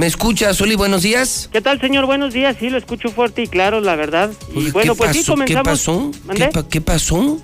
¿Me 0.00 0.06
escucha, 0.06 0.54
Zuli? 0.54 0.76
Buenos 0.76 1.02
días. 1.02 1.50
¿Qué 1.52 1.60
tal, 1.60 1.78
señor? 1.78 2.06
Buenos 2.06 2.32
días. 2.32 2.56
Sí, 2.58 2.70
lo 2.70 2.78
escucho 2.78 3.10
fuerte 3.10 3.42
y 3.42 3.46
claro, 3.46 3.82
la 3.82 3.96
verdad. 3.96 4.30
Y 4.54 4.60
Oye, 4.60 4.70
bueno, 4.70 4.94
¿qué 4.94 4.98
pues 4.98 5.12
sí, 5.12 5.18
pasó? 5.18 5.32
comenzamos. 5.32 5.60
¿Qué 5.62 5.70
pasó? 5.70 6.10
¿Qué, 6.34 6.46
pa- 6.46 6.68
qué 6.70 6.80
pasó? 6.80 7.38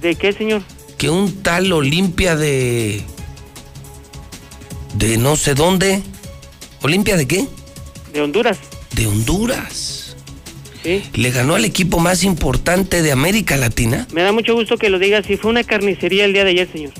¿De 0.00 0.14
qué, 0.14 0.32
señor? 0.32 0.62
Que 0.96 1.10
un 1.10 1.42
tal 1.42 1.70
Olimpia 1.70 2.34
de. 2.34 3.02
de 4.94 5.18
no 5.18 5.36
sé 5.36 5.52
dónde. 5.52 6.00
¿Olimpia 6.80 7.18
de 7.18 7.28
qué? 7.28 7.46
De 8.14 8.22
Honduras. 8.22 8.56
De 8.92 9.06
Honduras. 9.06 10.16
Sí. 10.82 11.02
Le 11.12 11.30
ganó 11.30 11.56
al 11.56 11.66
equipo 11.66 11.98
más 11.98 12.24
importante 12.24 13.02
de 13.02 13.12
América 13.12 13.58
Latina. 13.58 14.08
Me 14.14 14.22
da 14.22 14.32
mucho 14.32 14.54
gusto 14.54 14.78
que 14.78 14.88
lo 14.88 14.98
diga 14.98 15.18
así. 15.18 15.36
Fue 15.36 15.50
una 15.50 15.62
carnicería 15.62 16.24
el 16.24 16.32
día 16.32 16.44
de 16.44 16.52
ayer, 16.52 16.72
señor. 16.72 16.92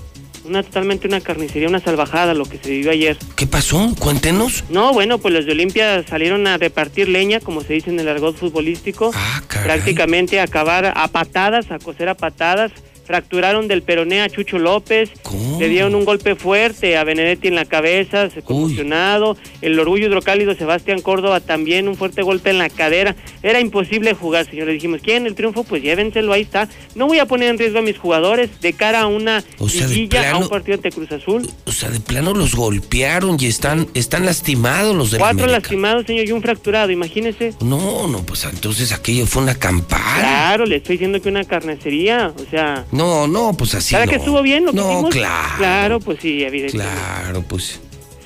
Una 0.49 0.63
totalmente 0.63 1.07
una 1.07 1.21
carnicería, 1.21 1.69
una 1.69 1.81
salvajada 1.81 2.33
lo 2.33 2.47
que 2.47 2.59
se 2.59 2.71
vivió 2.71 2.91
ayer. 2.91 3.19
¿Qué 3.37 3.47
pasó? 3.47 3.95
Cuéntenos. 3.99 4.65
No, 4.71 4.93
bueno, 4.95 5.19
pues 5.19 5.35
los 5.35 5.45
de 5.45 5.53
Olimpia 5.53 6.03
salieron 6.09 6.47
a 6.47 6.57
repartir 6.57 7.09
leña, 7.09 7.41
como 7.41 7.63
se 7.63 7.75
dice 7.75 7.91
en 7.91 8.01
el 8.01 8.09
argot 8.09 8.37
futbolístico. 8.37 9.11
Ah, 9.15 9.43
prácticamente 9.63 10.41
a 10.41 10.45
acabar 10.45 10.93
a 10.97 11.09
patadas, 11.09 11.71
a 11.71 11.79
coser 11.79 12.09
a 12.09 12.15
patadas. 12.15 12.73
Fracturaron 13.09 13.69
del 13.69 13.83
peroné 13.83 14.21
a 14.21 14.29
Chucho 14.29 14.59
López. 14.59 15.11
Le 15.59 15.69
dieron 15.71 15.95
un 15.95 16.05
golpe 16.05 16.35
fuerte 16.35 16.99
a 16.99 17.05
Benedetti 17.05 17.49
en 17.49 17.55
la 17.55 17.65
cabeza, 17.65 18.29
se 18.29 18.43
conmocionado. 18.43 19.35
El 19.63 19.81
orgullo 19.81 20.09
hidrocálido 20.09 20.55
Sebastián 20.55 21.01
Córdoba 21.01 21.41
también 21.41 21.89
un 21.89 21.97
fuerte 21.97 22.21
golpe 22.21 22.51
en 22.51 22.59
la 22.59 22.69
cadera. 22.69 23.17
Era 23.43 23.61
imposible 23.61 24.13
jugar, 24.13 24.45
señores. 24.45 24.75
Dijimos, 24.75 25.01
¿quieren 25.01 25.27
el 25.27 25.35
triunfo? 25.35 25.65
Pues 25.65 25.83
llévenselo, 25.83 26.35
ahí 26.35 26.43
está. 26.43 26.69
No 26.95 27.07
voy 27.07 27.19
a 27.19 27.25
poner 27.25 27.49
en 27.49 27.59
riesgo 27.59 27.79
a 27.79 27.83
mis 27.83 27.97
jugadores 27.97 28.61
de 28.61 28.75
cara 28.75 29.01
a 29.01 29.07
una 29.07 29.43
O 29.59 29.71
sea, 29.71 29.87
de 29.87 29.95
liguilla, 29.95 30.33
a 30.33 30.37
un 30.37 30.51
partido 30.51 30.75
ante 30.75 30.93
Cruz 30.93 31.11
Azul. 31.11 31.49
O 31.65 31.73
sea, 31.73 31.89
de 31.89 32.01
plano 32.01 32.35
los 32.35 32.55
golpearon 32.55 33.39
y 33.41 33.47
están, 33.47 33.89
están 33.95 34.27
lastimados 34.27 34.95
los 34.95 35.13
del 35.13 35.21
Cuatro 35.21 35.45
América. 35.45 35.61
lastimados, 35.61 36.05
señor, 36.05 36.29
y 36.29 36.33
un 36.33 36.43
fracturado, 36.43 36.91
imagínese. 36.91 37.55
No, 37.63 38.07
no, 38.07 38.23
pues 38.27 38.45
entonces 38.45 38.93
aquello 38.93 39.25
fue 39.25 39.43
una 39.45 39.55
campana. 39.55 40.19
Claro, 40.19 40.67
le 40.67 40.77
estoy 40.77 40.97
diciendo 40.97 41.23
que 41.23 41.31
una 41.31 41.45
carnicería, 41.45 42.35
o 42.37 42.51
sea... 42.51 42.85
No, 42.98 42.98
no, 43.27 43.53
pues 43.57 43.75
así 43.75 43.95
¿Para 43.95 44.07
no. 44.07 44.11
que 44.11 44.17
estuvo 44.17 44.43
bien 44.43 44.65
lo 44.65 44.73
que 44.73 44.77
No, 44.79 44.93
hicimos? 44.93 45.15
claro. 45.15 45.55
Claro, 45.59 46.01
pues 46.01 46.19
sí, 46.21 46.43
evidentemente. 46.43 46.93
Claro, 46.93 47.43
pues. 47.43 47.81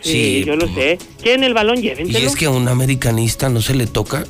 Sí, 0.04 0.10
Sí, 0.40 0.44
yo 0.44 0.56
lo 0.56 0.66
sé. 0.66 0.98
¿Quieren 1.22 1.44
el 1.44 1.54
balón? 1.54 1.78
Y 1.78 1.82
Llévenselo. 1.82 2.26
es 2.26 2.34
que 2.34 2.46
a 2.46 2.50
un 2.50 2.66
americanista 2.66 3.48
no 3.48 3.62
se 3.62 3.72
le 3.76 3.86
toca 3.86 4.24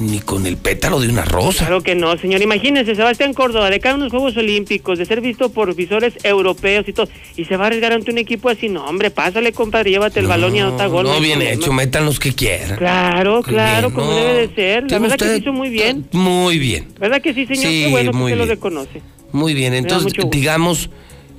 ni 0.00 0.20
con 0.20 0.46
el 0.46 0.56
pétalo 0.56 1.00
de 1.00 1.08
una 1.10 1.22
rosa. 1.26 1.66
Claro 1.66 1.82
que 1.82 1.94
no, 1.94 2.16
señor. 2.16 2.40
Imagínese, 2.40 2.94
Sebastián 2.94 3.34
Córdoba, 3.34 3.68
de 3.68 3.78
cara 3.78 3.92
a 3.92 3.98
unos 3.98 4.10
Juegos 4.10 4.38
Olímpicos, 4.38 4.98
de 4.98 5.04
ser 5.04 5.20
visto 5.20 5.50
por 5.50 5.74
visores 5.74 6.14
europeos 6.22 6.88
y 6.88 6.94
todo, 6.94 7.10
y 7.36 7.44
se 7.44 7.58
va 7.58 7.64
a 7.64 7.66
arriesgar 7.66 7.92
ante 7.92 8.10
un 8.10 8.16
equipo 8.16 8.48
así. 8.48 8.70
No, 8.70 8.86
hombre, 8.86 9.10
pásale, 9.10 9.52
compadre, 9.52 9.90
llévate 9.90 10.18
el 10.20 10.26
balón 10.28 10.56
y 10.56 10.60
anota 10.60 10.86
gol. 10.86 11.04
No, 11.04 11.20
bien 11.20 11.40
problema. 11.40 11.60
hecho, 11.62 11.72
metan 11.74 12.06
los 12.06 12.18
que 12.18 12.32
quieran. 12.32 12.78
Claro, 12.78 13.42
claro, 13.42 13.88
bien, 13.90 13.94
como 14.00 14.10
no. 14.12 14.16
debe 14.16 14.46
de 14.48 14.54
ser. 14.54 14.90
La 14.90 14.98
verdad 14.98 15.18
que 15.18 15.24
se 15.26 15.36
hizo 15.40 15.52
muy 15.52 15.68
bien. 15.68 16.06
Muy 16.12 16.58
bien, 16.58 16.88
¿Verdad 16.98 17.20
que 17.20 17.34
sí, 17.34 17.44
señor? 17.44 17.64
Sí, 17.70 17.82
Qué 17.84 17.90
bueno 17.90 18.12
que 18.12 18.16
muy 18.16 18.32
usted 18.32 18.38
lo 18.46 18.46
reconoce. 18.50 19.02
Muy 19.32 19.54
bien. 19.54 19.74
Entonces, 19.74 20.12
digamos 20.30 20.90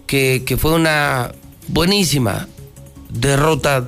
que, 0.08 0.44
que 0.46 0.58
fue 0.58 0.74
una 0.74 1.34
buenísima 1.68 2.48
derrota 3.10 3.88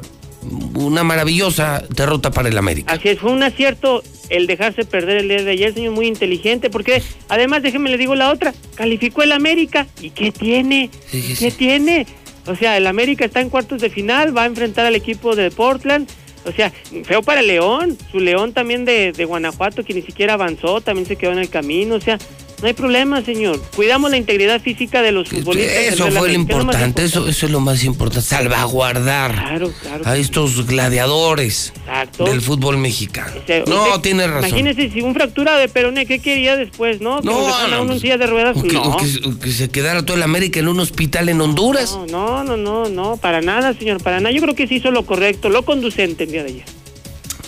una 0.75 1.03
maravillosa 1.03 1.83
derrota 1.89 2.31
para 2.31 2.49
el 2.49 2.57
América. 2.57 2.93
Así 2.93 3.09
es, 3.09 3.19
fue 3.19 3.31
un 3.31 3.43
acierto 3.43 4.03
el 4.29 4.47
dejarse 4.47 4.85
perder 4.85 5.17
el 5.17 5.27
día 5.27 5.43
de 5.43 5.51
ayer, 5.51 5.73
señor, 5.73 5.93
muy 5.93 6.07
inteligente, 6.07 6.69
porque 6.69 7.01
además, 7.29 7.61
déjeme 7.61 7.89
le 7.89 7.97
digo 7.97 8.15
la 8.15 8.31
otra, 8.31 8.53
calificó 8.75 9.23
el 9.23 9.33
América. 9.33 9.87
¿Y 10.01 10.11
qué 10.11 10.31
tiene? 10.31 10.89
¿Qué 11.11 11.51
tiene? 11.51 12.07
O 12.47 12.55
sea, 12.55 12.77
el 12.77 12.87
América 12.87 13.25
está 13.25 13.41
en 13.41 13.49
cuartos 13.49 13.81
de 13.81 13.89
final, 13.89 14.35
va 14.35 14.43
a 14.43 14.45
enfrentar 14.47 14.85
al 14.85 14.95
equipo 14.95 15.35
de 15.35 15.51
Portland. 15.51 16.09
O 16.45 16.51
sea, 16.51 16.71
feo 17.03 17.21
para 17.21 17.41
el 17.41 17.47
León, 17.47 17.97
su 18.11 18.19
León 18.19 18.53
también 18.53 18.83
de, 18.83 19.11
de 19.11 19.25
Guanajuato, 19.25 19.83
que 19.83 19.93
ni 19.93 20.01
siquiera 20.01 20.33
avanzó, 20.33 20.81
también 20.81 21.05
se 21.05 21.15
quedó 21.15 21.33
en 21.33 21.37
el 21.37 21.49
camino. 21.49 21.95
O 21.95 22.01
sea, 22.01 22.17
no 22.61 22.67
hay 22.67 22.73
problema, 22.73 23.21
señor. 23.23 23.59
Cuidamos 23.75 24.11
la 24.11 24.17
integridad 24.17 24.61
física 24.61 25.01
de 25.01 25.11
los 25.11 25.29
futbolistas. 25.29 25.75
Eso 25.93 26.03
fue 26.11 26.11
lo 26.11 26.25
es 26.27 26.33
importante, 26.35 27.03
eso, 27.03 27.27
eso 27.27 27.45
es 27.45 27.51
lo 27.51 27.59
más 27.59 27.83
importante, 27.83 28.21
salvaguardar 28.27 29.31
Claro, 29.33 29.71
claro. 29.81 30.03
a 30.07 30.17
estos 30.17 30.65
gladiadores 30.67 31.73
Exacto. 31.75 32.25
del 32.25 32.41
fútbol 32.41 32.77
mexicano. 32.77 33.33
O 33.43 33.47
sea, 33.47 33.63
no, 33.67 33.83
usted- 33.87 34.01
tiene 34.01 34.27
razón. 34.27 34.49
Imagínese 34.49 34.89
si 34.91 35.01
un 35.01 35.13
fractura 35.13 35.57
de 35.57 35.67
peroné, 35.69 36.05
¿qué 36.05 36.19
quería 36.19 36.55
después, 36.55 37.01
no? 37.01 37.19
Que 37.21 37.25
No, 37.27 37.47
a 37.55 37.67
no, 37.67 37.67
uno 37.67 37.81
en 37.81 37.87
pues, 37.87 38.01
silla 38.01 38.17
de 38.17 38.27
ruedas. 38.27 38.57
O 38.57 38.63
que, 38.63 38.73
no. 38.73 38.81
o 38.83 38.97
que- 38.97 39.27
o 39.27 39.39
que 39.39 39.51
se 39.51 39.69
quedara 39.69 40.05
todo 40.05 40.17
el 40.17 40.23
América 40.23 40.59
en 40.59 40.67
un 40.67 40.79
hospital 40.79 41.29
en 41.29 41.41
Honduras. 41.41 41.97
No, 42.09 42.43
no, 42.43 42.57
no, 42.57 42.89
no, 42.89 43.17
para 43.17 43.41
nada, 43.41 43.73
señor, 43.73 44.01
para 44.03 44.19
nada. 44.19 44.33
Yo 44.35 44.41
creo 44.41 44.55
que 44.55 44.67
sí 44.67 44.75
hizo 44.75 44.91
lo 44.91 45.05
correcto, 45.05 45.49
lo 45.49 45.63
conducente 45.63 46.23
el 46.25 46.31
día 46.31 46.43
de 46.43 46.49
ayer. 46.49 46.65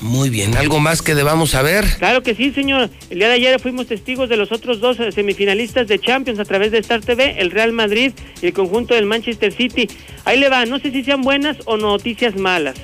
Muy 0.02 0.30
bien, 0.30 0.56
¿algo 0.58 0.80
más 0.80 1.02
que 1.02 1.16
debamos 1.16 1.52
saber? 1.52 1.86
Claro 1.98 2.24
que 2.24 2.36
sí, 2.36 2.52
señor. 2.52 2.89
El 3.10 3.20
día 3.20 3.28
de 3.28 3.36
ayer 3.36 3.60
fuimos 3.60 3.88
testigos 3.88 4.30
de 4.30 4.38
los 4.38 4.52
otros 4.52 4.80
dos 4.80 5.00
eh, 5.00 5.12
semifinalistas 5.12 5.88
de 5.88 6.00
Champions 6.00 6.39
a 6.39 6.46
través 6.46 6.72
de 6.72 6.80
Star 6.80 7.02
TV, 7.02 7.36
el 7.39 7.52
Real 7.52 7.72
Madrid 7.72 8.12
y 8.41 8.48
el 8.48 8.54
conjunto 8.54 8.94
del 8.94 9.06
Manchester 9.06 9.54
City. 9.54 9.88
Ahí 10.26 10.39
le 10.39 10.50
va, 10.50 10.66
no 10.66 10.80
sé 10.80 10.91
si 10.91 11.04
sean 11.04 11.22
buenas 11.22 11.58
o 11.66 11.78
noticias 11.78 12.36
malas. 12.36 12.76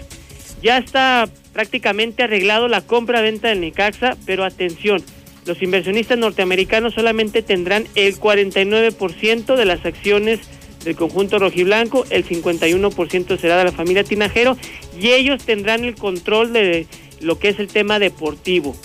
Ya 0.62 0.78
está 0.78 1.30
prácticamente 1.53 2.24
arreglado 2.24 2.68
la 2.68 2.82
compra-venta 2.82 3.49
del 3.49 3.62
Necaxa, 3.62 4.16
pero 4.26 4.43
atención, 4.43 5.03
los 5.45 5.62
inversionistas 5.62 6.18
norteamericanos 6.18 6.93
solamente 6.93 7.41
tendrán 7.41 7.86
el 7.95 8.18
49% 8.20 9.55
de 9.55 9.66
las 9.66 9.86
acciones 9.86 10.39
del 10.84 10.95
conjunto 10.95 11.39
rojiblanco, 11.39 12.05
el 12.09 12.25
51% 12.25 13.39
será 13.39 13.57
de 13.57 13.65
la 13.65 13.71
familia 13.71 14.03
Tinajero 14.03 14.57
y 14.99 15.09
ellos 15.09 15.43
tendrán 15.43 15.84
el 15.84 15.95
control 15.95 16.53
de 16.53 16.88
lo 17.19 17.39
que 17.39 17.49
es 17.49 17.59
el 17.59 17.67
tema 17.67 17.99
deportivo. 17.99 18.75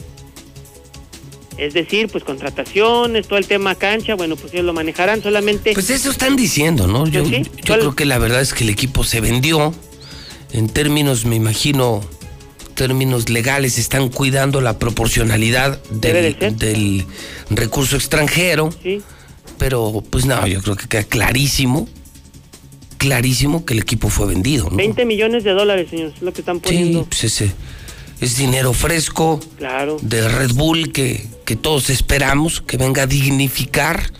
Es 1.56 1.72
decir, 1.72 2.08
pues 2.08 2.24
contrataciones, 2.24 3.28
todo 3.28 3.38
el 3.38 3.46
tema 3.46 3.76
cancha, 3.76 4.16
bueno, 4.16 4.34
pues 4.34 4.52
ellos 4.52 4.64
lo 4.64 4.72
manejarán 4.72 5.22
solamente. 5.22 5.72
Pues 5.72 5.88
eso 5.90 6.10
están 6.10 6.34
diciendo, 6.34 6.88
¿no? 6.88 7.06
Yo, 7.06 7.24
Sí, 7.24 7.44
yo 7.64 7.74
creo 7.76 7.94
que 7.94 8.04
la 8.04 8.18
verdad 8.18 8.40
es 8.40 8.52
que 8.54 8.64
el 8.64 8.70
equipo 8.70 9.04
se 9.04 9.20
vendió. 9.20 9.72
En 10.52 10.68
términos, 10.68 11.24
me 11.24 11.36
imagino, 11.36 12.00
términos 12.74 13.28
legales, 13.28 13.78
están 13.78 14.08
cuidando 14.08 14.60
la 14.60 14.78
proporcionalidad 14.80 15.80
de 15.90 16.12
del, 16.12 16.58
del 16.58 17.06
recurso 17.50 17.96
extranjero. 17.96 18.70
Sí. 18.82 19.00
Pero, 19.58 20.02
pues 20.10 20.26
no, 20.26 20.46
yo 20.46 20.60
creo 20.62 20.76
que 20.76 20.86
queda 20.88 21.04
clarísimo, 21.04 21.88
clarísimo 22.98 23.64
que 23.64 23.74
el 23.74 23.80
equipo 23.80 24.08
fue 24.08 24.26
vendido, 24.26 24.68
¿no? 24.70 24.76
20 24.76 25.04
millones 25.04 25.44
de 25.44 25.52
dólares, 25.52 25.88
señor, 25.90 26.12
es 26.14 26.22
lo 26.22 26.32
que 26.32 26.40
están 26.40 26.60
poniendo. 26.60 27.00
Sí, 27.00 27.06
pues 27.08 27.24
ese 27.24 27.52
es 28.20 28.36
dinero 28.36 28.72
fresco 28.72 29.40
Claro. 29.58 29.98
de 30.00 30.26
Red 30.28 30.52
Bull 30.54 30.92
que, 30.92 31.26
que 31.44 31.56
todos 31.56 31.90
esperamos 31.90 32.60
que 32.60 32.76
venga 32.76 33.02
a 33.02 33.06
dignificar 33.06 34.10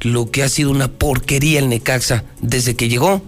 lo 0.00 0.30
que 0.30 0.42
ha 0.42 0.48
sido 0.48 0.70
una 0.70 0.88
porquería 0.88 1.58
el 1.58 1.68
Necaxa 1.68 2.24
desde 2.42 2.76
que 2.76 2.88
llegó 2.88 3.22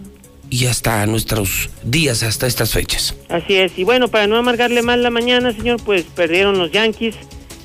y 0.50 0.66
hasta 0.66 1.04
nuestros 1.06 1.70
días, 1.82 2.22
hasta 2.22 2.46
estas 2.46 2.72
fechas. 2.72 3.14
Así 3.28 3.54
es. 3.54 3.72
Y 3.78 3.84
bueno, 3.84 4.08
para 4.08 4.26
no 4.26 4.36
amargarle 4.36 4.82
más 4.82 4.98
la 4.98 5.10
mañana, 5.10 5.52
señor, 5.52 5.80
pues 5.84 6.04
perdieron 6.14 6.58
los 6.58 6.70
Yankees 6.72 7.14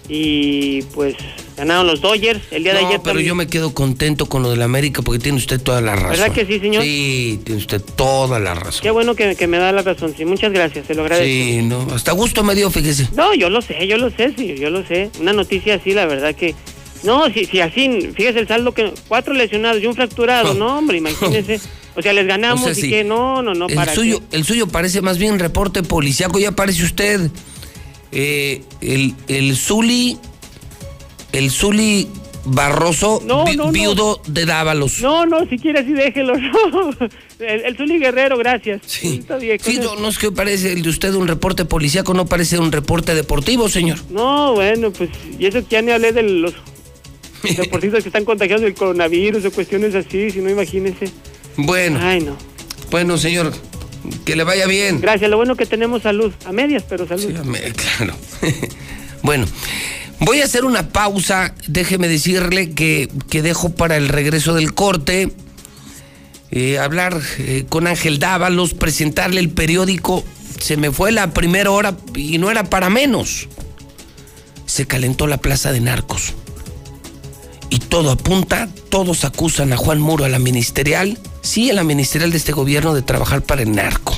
y 0.09 0.81
pues 0.93 1.15
ganaron 1.55 1.87
los 1.87 2.01
Dodgers 2.01 2.41
el 2.51 2.63
día 2.63 2.73
de 2.73 2.79
ayer. 2.79 2.91
pero 2.91 3.03
también. 3.03 3.27
yo 3.27 3.35
me 3.35 3.47
quedo 3.47 3.73
contento 3.73 4.25
con 4.27 4.43
lo 4.43 4.49
del 4.49 4.61
América 4.61 5.01
porque 5.01 5.19
tiene 5.19 5.37
usted 5.37 5.61
toda 5.61 5.81
la 5.81 5.95
razón. 5.95 6.11
¿Verdad 6.11 6.31
que 6.31 6.45
sí, 6.45 6.59
señor? 6.59 6.83
Sí, 6.83 7.39
tiene 7.43 7.59
usted 7.59 7.81
toda 7.81 8.39
la 8.39 8.53
razón. 8.55 8.81
Qué 8.81 8.91
bueno 8.91 9.15
que, 9.15 9.35
que 9.35 9.47
me 9.47 9.57
da 9.57 9.71
la 9.71 9.81
razón, 9.81 10.13
sí. 10.17 10.25
Muchas 10.25 10.51
gracias, 10.51 10.87
se 10.87 10.95
lo 10.95 11.03
agradezco. 11.03 11.25
Sí, 11.25 11.61
no, 11.63 11.87
hasta 11.93 12.11
gusto 12.11 12.43
me 12.43 12.55
dio, 12.55 12.69
fíjese. 12.71 13.09
No, 13.15 13.33
yo 13.33 13.49
lo 13.49 13.61
sé, 13.61 13.87
yo 13.87 13.97
lo 13.97 14.09
sé, 14.09 14.33
sí, 14.37 14.55
yo 14.57 14.69
lo 14.69 14.85
sé. 14.85 15.09
Una 15.19 15.33
noticia 15.33 15.75
así, 15.75 15.93
la 15.93 16.05
verdad 16.05 16.35
que... 16.35 16.55
No, 17.03 17.29
si, 17.33 17.45
si 17.45 17.59
así, 17.59 18.11
fíjese 18.15 18.39
el 18.39 18.47
saldo 18.47 18.73
que... 18.73 18.93
Cuatro 19.07 19.33
lesionados 19.33 19.81
y 19.81 19.87
un 19.87 19.93
fracturado, 19.95 20.53
no, 20.55 20.77
hombre, 20.77 20.97
imagínese. 20.97 21.59
O 21.95 22.01
sea, 22.01 22.13
les 22.13 22.25
ganamos 22.25 22.61
O 22.61 22.73
sea, 22.73 22.73
y 22.73 22.81
sí. 22.81 22.89
que 22.89 23.03
no, 23.03 23.41
no, 23.41 23.53
no, 23.53 23.67
el 23.67 23.75
para 23.75 23.93
suyo, 23.93 24.21
qué? 24.29 24.37
el 24.37 24.45
suyo 24.45 24.67
parece 24.67 25.01
más 25.01 25.17
bien 25.17 25.37
reporte 25.37 25.83
policiaco, 25.83 26.39
ya 26.39 26.51
parece 26.51 26.83
usted. 26.83 27.29
Eh, 28.11 28.61
el, 28.81 29.15
el 29.27 29.55
Zuli, 29.55 30.17
el 31.33 31.51
Zuli 31.51 32.07
Barroso, 32.45 33.21
vi- 33.45 33.57
viudo 33.71 34.21
de 34.27 34.45
Dávalos. 34.45 34.99
No, 35.01 35.25
no, 35.25 35.47
si 35.47 35.57
quiere 35.57 35.79
así 35.79 35.93
déjelo. 35.93 36.33
no. 36.71 36.89
el, 37.39 37.61
el 37.61 37.77
Zuli 37.77 37.99
Guerrero, 37.99 38.37
gracias. 38.37 38.81
Sí. 38.85 39.19
Está 39.21 39.37
bien, 39.37 39.57
Sí, 39.61 39.79
no, 39.81 39.95
no 39.95 40.07
es 40.09 40.17
que 40.17 40.29
parece 40.31 40.73
el 40.73 40.81
de 40.81 40.89
usted 40.89 41.13
un 41.13 41.27
reporte 41.27 41.63
policiaco, 41.65 42.13
no 42.13 42.25
parece 42.25 42.59
un 42.59 42.71
reporte 42.71 43.15
deportivo, 43.15 43.69
señor. 43.69 43.97
No, 44.09 44.53
bueno, 44.55 44.91
pues, 44.91 45.09
y 45.39 45.45
eso 45.45 45.59
que 45.65 45.75
ya 45.75 45.81
ni 45.81 45.91
hablé 45.91 46.11
de 46.11 46.23
los 46.23 46.53
deportistas 47.57 48.03
que 48.03 48.09
están 48.09 48.25
contagiados 48.25 48.61
del 48.61 48.73
coronavirus 48.73 49.45
o 49.45 49.51
cuestiones 49.51 49.95
así, 49.95 50.29
si 50.31 50.39
no, 50.39 50.49
imagínese. 50.49 51.09
Bueno. 51.55 51.99
Ay, 52.01 52.19
no. 52.21 52.35
Bueno, 52.91 53.17
señor, 53.17 53.53
que 54.25 54.35
le 54.35 54.43
vaya 54.43 54.67
bien. 54.67 54.99
Gracias, 54.99 55.29
lo 55.31 55.37
bueno 55.37 55.55
que 55.55 55.65
tenemos 55.65 56.01
salud, 56.03 56.33
a 56.45 56.51
medias, 56.51 56.83
pero 56.89 57.07
salud. 57.07 57.31
Claro. 57.97 58.13
bueno, 59.21 59.45
voy 60.25 60.41
a 60.41 60.45
hacer 60.45 60.65
una 60.65 60.89
pausa. 60.89 61.53
Déjeme 61.67 62.07
decirle 62.07 62.71
que, 62.71 63.09
que 63.29 63.41
dejo 63.41 63.69
para 63.69 63.97
el 63.97 64.09
regreso 64.09 64.53
del 64.53 64.73
corte 64.73 65.31
eh, 66.55 66.77
hablar 66.77 67.19
eh, 67.39 67.65
con 67.67 67.87
Ángel 67.87 68.19
Dávalos, 68.19 68.75
presentarle 68.75 69.39
el 69.39 69.49
periódico. 69.49 70.23
Se 70.59 70.77
me 70.77 70.91
fue 70.91 71.11
la 71.11 71.33
primera 71.33 71.71
hora 71.71 71.97
y 72.15 72.37
no 72.37 72.51
era 72.51 72.63
para 72.65 72.91
menos. 72.91 73.47
Se 74.67 74.85
calentó 74.85 75.25
la 75.25 75.37
plaza 75.37 75.71
de 75.71 75.81
narcos. 75.81 76.33
Y 77.71 77.79
todo 77.79 78.11
apunta, 78.11 78.69
todos 78.89 79.25
acusan 79.25 79.73
a 79.73 79.77
Juan 79.77 79.99
Muro, 79.99 80.25
a 80.25 80.29
la 80.29 80.37
ministerial, 80.37 81.17
sí, 81.41 81.71
a 81.71 81.73
la 81.73 81.83
ministerial 81.83 82.29
de 82.29 82.37
este 82.37 82.51
gobierno 82.51 82.93
de 82.93 83.01
trabajar 83.01 83.41
para 83.41 83.63
el 83.63 83.71
narco. 83.71 84.15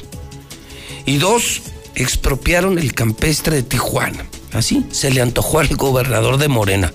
Y 1.06 1.20
dos, 1.20 1.62
expropiaron 1.96 2.78
el 2.80 2.94
campestre 2.94 3.56
de 3.56 3.64
Tijuana. 3.64 4.26
Así 4.56 4.86
se 4.90 5.12
le 5.12 5.22
antojó 5.22 5.60
al 5.60 5.68
gobernador 5.76 6.38
de 6.38 6.48
Morena. 6.48 6.94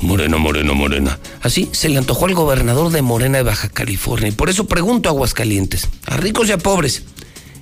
Morena, 0.00 0.38
Morena, 0.38 0.72
Morena. 0.72 1.18
Así 1.42 1.68
se 1.72 1.90
le 1.90 1.98
antojó 1.98 2.24
al 2.26 2.34
gobernador 2.34 2.90
de 2.90 3.02
Morena 3.02 3.38
de 3.38 3.44
Baja 3.44 3.68
California. 3.68 4.28
Y 4.28 4.32
por 4.32 4.48
eso 4.48 4.66
pregunto 4.66 5.08
a 5.08 5.12
Aguascalientes, 5.12 5.86
a 6.06 6.16
ricos 6.16 6.48
y 6.48 6.52
a 6.52 6.58
pobres, 6.58 7.02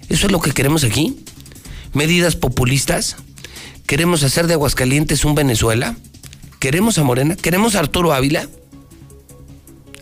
¿eso 0.08 0.26
es 0.26 0.32
lo 0.32 0.40
que 0.40 0.52
queremos 0.52 0.84
aquí? 0.84 1.24
¿Medidas 1.92 2.36
populistas? 2.36 3.16
¿Queremos 3.86 4.22
hacer 4.22 4.46
de 4.46 4.54
Aguascalientes 4.54 5.24
un 5.24 5.34
Venezuela? 5.34 5.96
¿Queremos 6.60 6.98
a 6.98 7.02
Morena? 7.02 7.34
¿Queremos 7.34 7.74
a 7.74 7.80
Arturo 7.80 8.12
Ávila? 8.12 8.48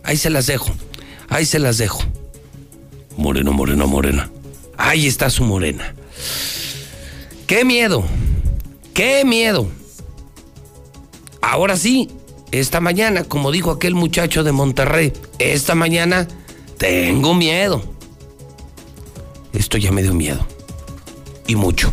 Ahí 0.03 0.17
se 0.17 0.29
las 0.29 0.45
dejo. 0.45 0.71
Ahí 1.29 1.45
se 1.45 1.57
las 1.57 1.79
dejo. 1.79 2.03
Moreno, 3.17 3.53
moreno, 3.53 3.87
morena. 3.87 4.29
Ahí 4.77 5.07
está 5.07 5.31
su 5.31 5.43
morena. 5.43 5.95
¡Qué 7.47 7.65
miedo! 7.65 8.05
¡Qué 8.95 9.25
miedo! 9.25 9.67
Ahora 11.41 11.75
sí, 11.75 12.09
esta 12.51 12.79
mañana, 12.79 13.25
como 13.25 13.51
dijo 13.51 13.71
aquel 13.71 13.93
muchacho 13.93 14.45
de 14.45 14.53
Monterrey, 14.53 15.11
esta 15.37 15.75
mañana 15.75 16.29
tengo 16.77 17.33
miedo. 17.33 17.83
Esto 19.51 19.77
ya 19.77 19.91
me 19.91 20.01
dio 20.01 20.13
miedo. 20.13 20.47
Y 21.45 21.57
mucho. 21.57 21.91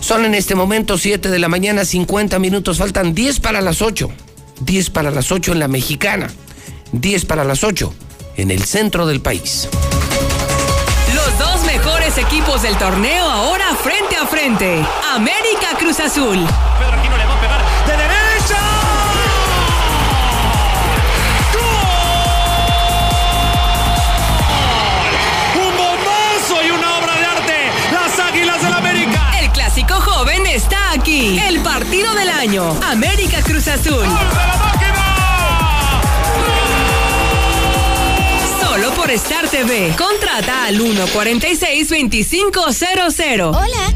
Son 0.00 0.24
en 0.24 0.34
este 0.34 0.54
momento 0.54 0.96
7 0.96 1.28
de 1.28 1.38
la 1.38 1.48
mañana, 1.48 1.84
50 1.84 2.38
minutos. 2.38 2.78
Faltan 2.78 3.14
10 3.14 3.40
para 3.40 3.60
las 3.60 3.82
8. 3.82 4.08
10 4.60 4.88
para 4.88 5.10
las 5.10 5.30
8 5.30 5.52
en 5.52 5.58
la 5.58 5.68
mexicana. 5.68 6.32
10 6.92 7.26
para 7.26 7.44
las 7.44 7.64
8 7.64 7.92
en 8.38 8.50
el 8.50 8.64
centro 8.64 9.06
del 9.06 9.20
país. 9.20 9.68
Mejores 12.16 12.32
equipos 12.32 12.62
del 12.62 12.76
torneo 12.78 13.28
ahora 13.28 13.74
frente 13.74 14.16
a 14.16 14.26
frente. 14.26 14.82
América 15.14 15.76
Cruz 15.78 16.00
Azul. 16.00 16.46
Pedro 16.78 16.98
Aquino 16.98 17.16
le 17.16 17.26
va 17.26 17.34
a 17.34 17.40
pegar 17.40 17.60
de 17.86 17.92
derecha. 17.92 18.58
¡Gol! 21.52 21.62
¡Un 25.62 25.76
bombazo 25.76 26.64
y 26.64 26.70
una 26.70 26.98
obra 26.98 27.14
de 27.16 27.26
arte! 27.26 27.70
¡Las 27.92 28.18
Águilas 28.18 28.62
del 28.62 28.72
América! 28.72 29.32
El 29.40 29.50
clásico 29.50 30.00
joven 30.00 30.46
está 30.46 30.92
aquí. 30.92 31.38
El 31.38 31.60
partido 31.60 32.14
del 32.14 32.30
año. 32.30 32.78
América 32.82 33.42
Cruz 33.42 33.68
Azul. 33.68 34.06
TV. 39.06 39.94
Contrata 39.96 40.64
al 40.64 40.80
146-2500. 40.80 43.54
Hola, 43.54 43.94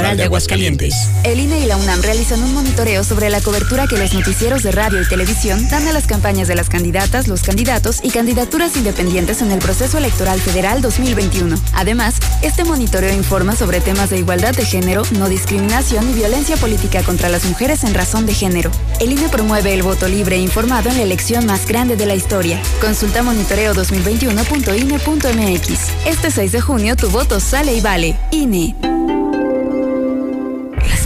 de 0.00 0.24
Aguascalientes. 0.24 0.94
El 1.24 1.38
INE 1.38 1.60
y 1.60 1.66
la 1.66 1.76
UNAM 1.76 2.00
realizan 2.00 2.42
un 2.42 2.54
monitoreo 2.54 3.04
sobre 3.04 3.28
la 3.28 3.42
cobertura 3.42 3.86
que 3.86 3.98
los 3.98 4.14
noticieros 4.14 4.62
de 4.62 4.72
radio 4.72 4.98
y 5.00 5.06
televisión 5.06 5.68
dan 5.68 5.86
a 5.86 5.92
las 5.92 6.06
campañas 6.06 6.48
de 6.48 6.54
las 6.54 6.70
candidatas, 6.70 7.28
los 7.28 7.42
candidatos 7.42 8.00
y 8.02 8.08
candidaturas 8.10 8.74
independientes 8.76 9.42
en 9.42 9.52
el 9.52 9.58
proceso 9.58 9.98
electoral 9.98 10.40
federal 10.40 10.80
2021. 10.80 11.54
Además, 11.74 12.14
este 12.40 12.64
monitoreo 12.64 13.14
informa 13.14 13.54
sobre 13.54 13.82
temas 13.82 14.08
de 14.08 14.16
igualdad 14.18 14.54
de 14.54 14.64
género, 14.64 15.02
no 15.18 15.28
discriminación 15.28 16.08
y 16.10 16.14
violencia 16.14 16.56
política 16.56 17.02
contra 17.02 17.28
las 17.28 17.44
mujeres 17.44 17.84
en 17.84 17.92
razón 17.92 18.24
de 18.24 18.32
género. 18.32 18.70
El 19.00 19.12
INE 19.12 19.28
promueve 19.28 19.74
el 19.74 19.82
voto 19.82 20.08
libre 20.08 20.36
e 20.36 20.40
informado 20.40 20.88
en 20.88 20.96
la 20.96 21.02
elección 21.02 21.44
más 21.44 21.66
grande 21.66 21.96
de 21.96 22.06
la 22.06 22.14
historia. 22.14 22.58
Consulta 22.80 23.22
monitoreo2021.ine.mx. 23.22 26.06
Este 26.06 26.30
6 26.30 26.52
de 26.52 26.60
junio 26.62 26.96
tu 26.96 27.10
voto 27.10 27.38
sale 27.38 27.74
y 27.74 27.82
vale. 27.82 28.16
INE. 28.30 28.74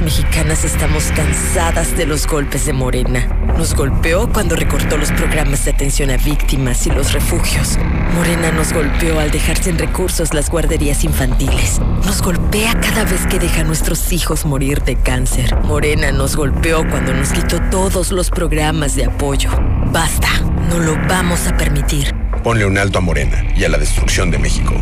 Mexicanas 0.01 0.65
estamos 0.65 1.05
cansadas 1.15 1.97
de 1.97 2.07
los 2.07 2.27
golpes 2.27 2.67
de 2.67 2.73
Morena. 2.73 3.27
Nos 3.57 3.75
golpeó 3.75 4.29
cuando 4.33 4.57
recortó 4.57 4.97
los 4.97 5.13
programas 5.13 5.65
de 5.65 5.71
atención 5.71 6.11
a 6.11 6.17
víctimas 6.17 6.87
y 6.87 6.91
los 6.91 7.13
refugios. 7.13 7.79
Morena 8.15 8.51
nos 8.53 8.73
golpeó 8.73 9.21
al 9.21 9.31
dejar 9.31 9.57
sin 9.57 9.79
recursos 9.79 10.35
las 10.35 10.51
guarderías 10.51 11.05
infantiles. 11.05 11.81
Nos 12.05 12.23
golpea 12.23 12.75
cada 12.81 13.05
vez 13.05 13.27
que 13.27 13.39
deja 13.39 13.61
a 13.61 13.65
nuestros 13.65 14.13
hijos 14.13 14.45
morir 14.45 14.83
de 14.83 14.97
cáncer. 14.97 15.55
Morena 15.63 16.13
nos 16.13 16.35
golpeó 16.35 16.89
cuando 16.89 17.13
nos 17.13 17.33
quitó 17.33 17.61
todos 17.71 18.11
los 18.11 18.31
programas 18.31 18.97
de 18.97 19.05
apoyo. 19.05 19.51
Basta, 19.93 20.29
no 20.69 20.79
lo 20.79 20.97
vamos 21.09 21.47
a 21.47 21.57
permitir. 21.57 22.24
Ponle 22.45 22.67
un 22.67 22.77
alto 22.77 22.99
a 22.99 23.01
Morena 23.01 23.43
y 23.57 23.65
a 23.65 23.71
la 23.71 23.79
destrucción 23.79 24.31
de 24.31 24.39
México. 24.39 24.75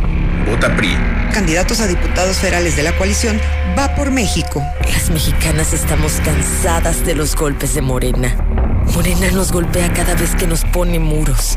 Vota 0.51 0.77
PRI. 0.77 0.99
Candidatos 1.33 1.79
a 1.79 1.87
diputados 1.87 2.39
federales 2.39 2.75
de 2.75 2.83
la 2.83 2.91
coalición 2.99 3.41
va 3.79 3.95
por 3.95 4.11
México. 4.11 4.61
Las 4.93 5.11
mexicanas 5.11 5.73
estamos 5.73 6.15
cansadas 6.25 7.07
de 7.07 7.15
los 7.15 7.37
golpes 7.37 7.75
de 7.75 7.81
Morena. 7.81 8.37
Morena 8.97 9.31
nos 9.31 9.53
golpea 9.53 9.93
cada 9.93 10.17
vez 10.17 10.35
que 10.35 10.49
nos 10.49 10.65
pone 10.65 10.99
muros. 10.99 11.57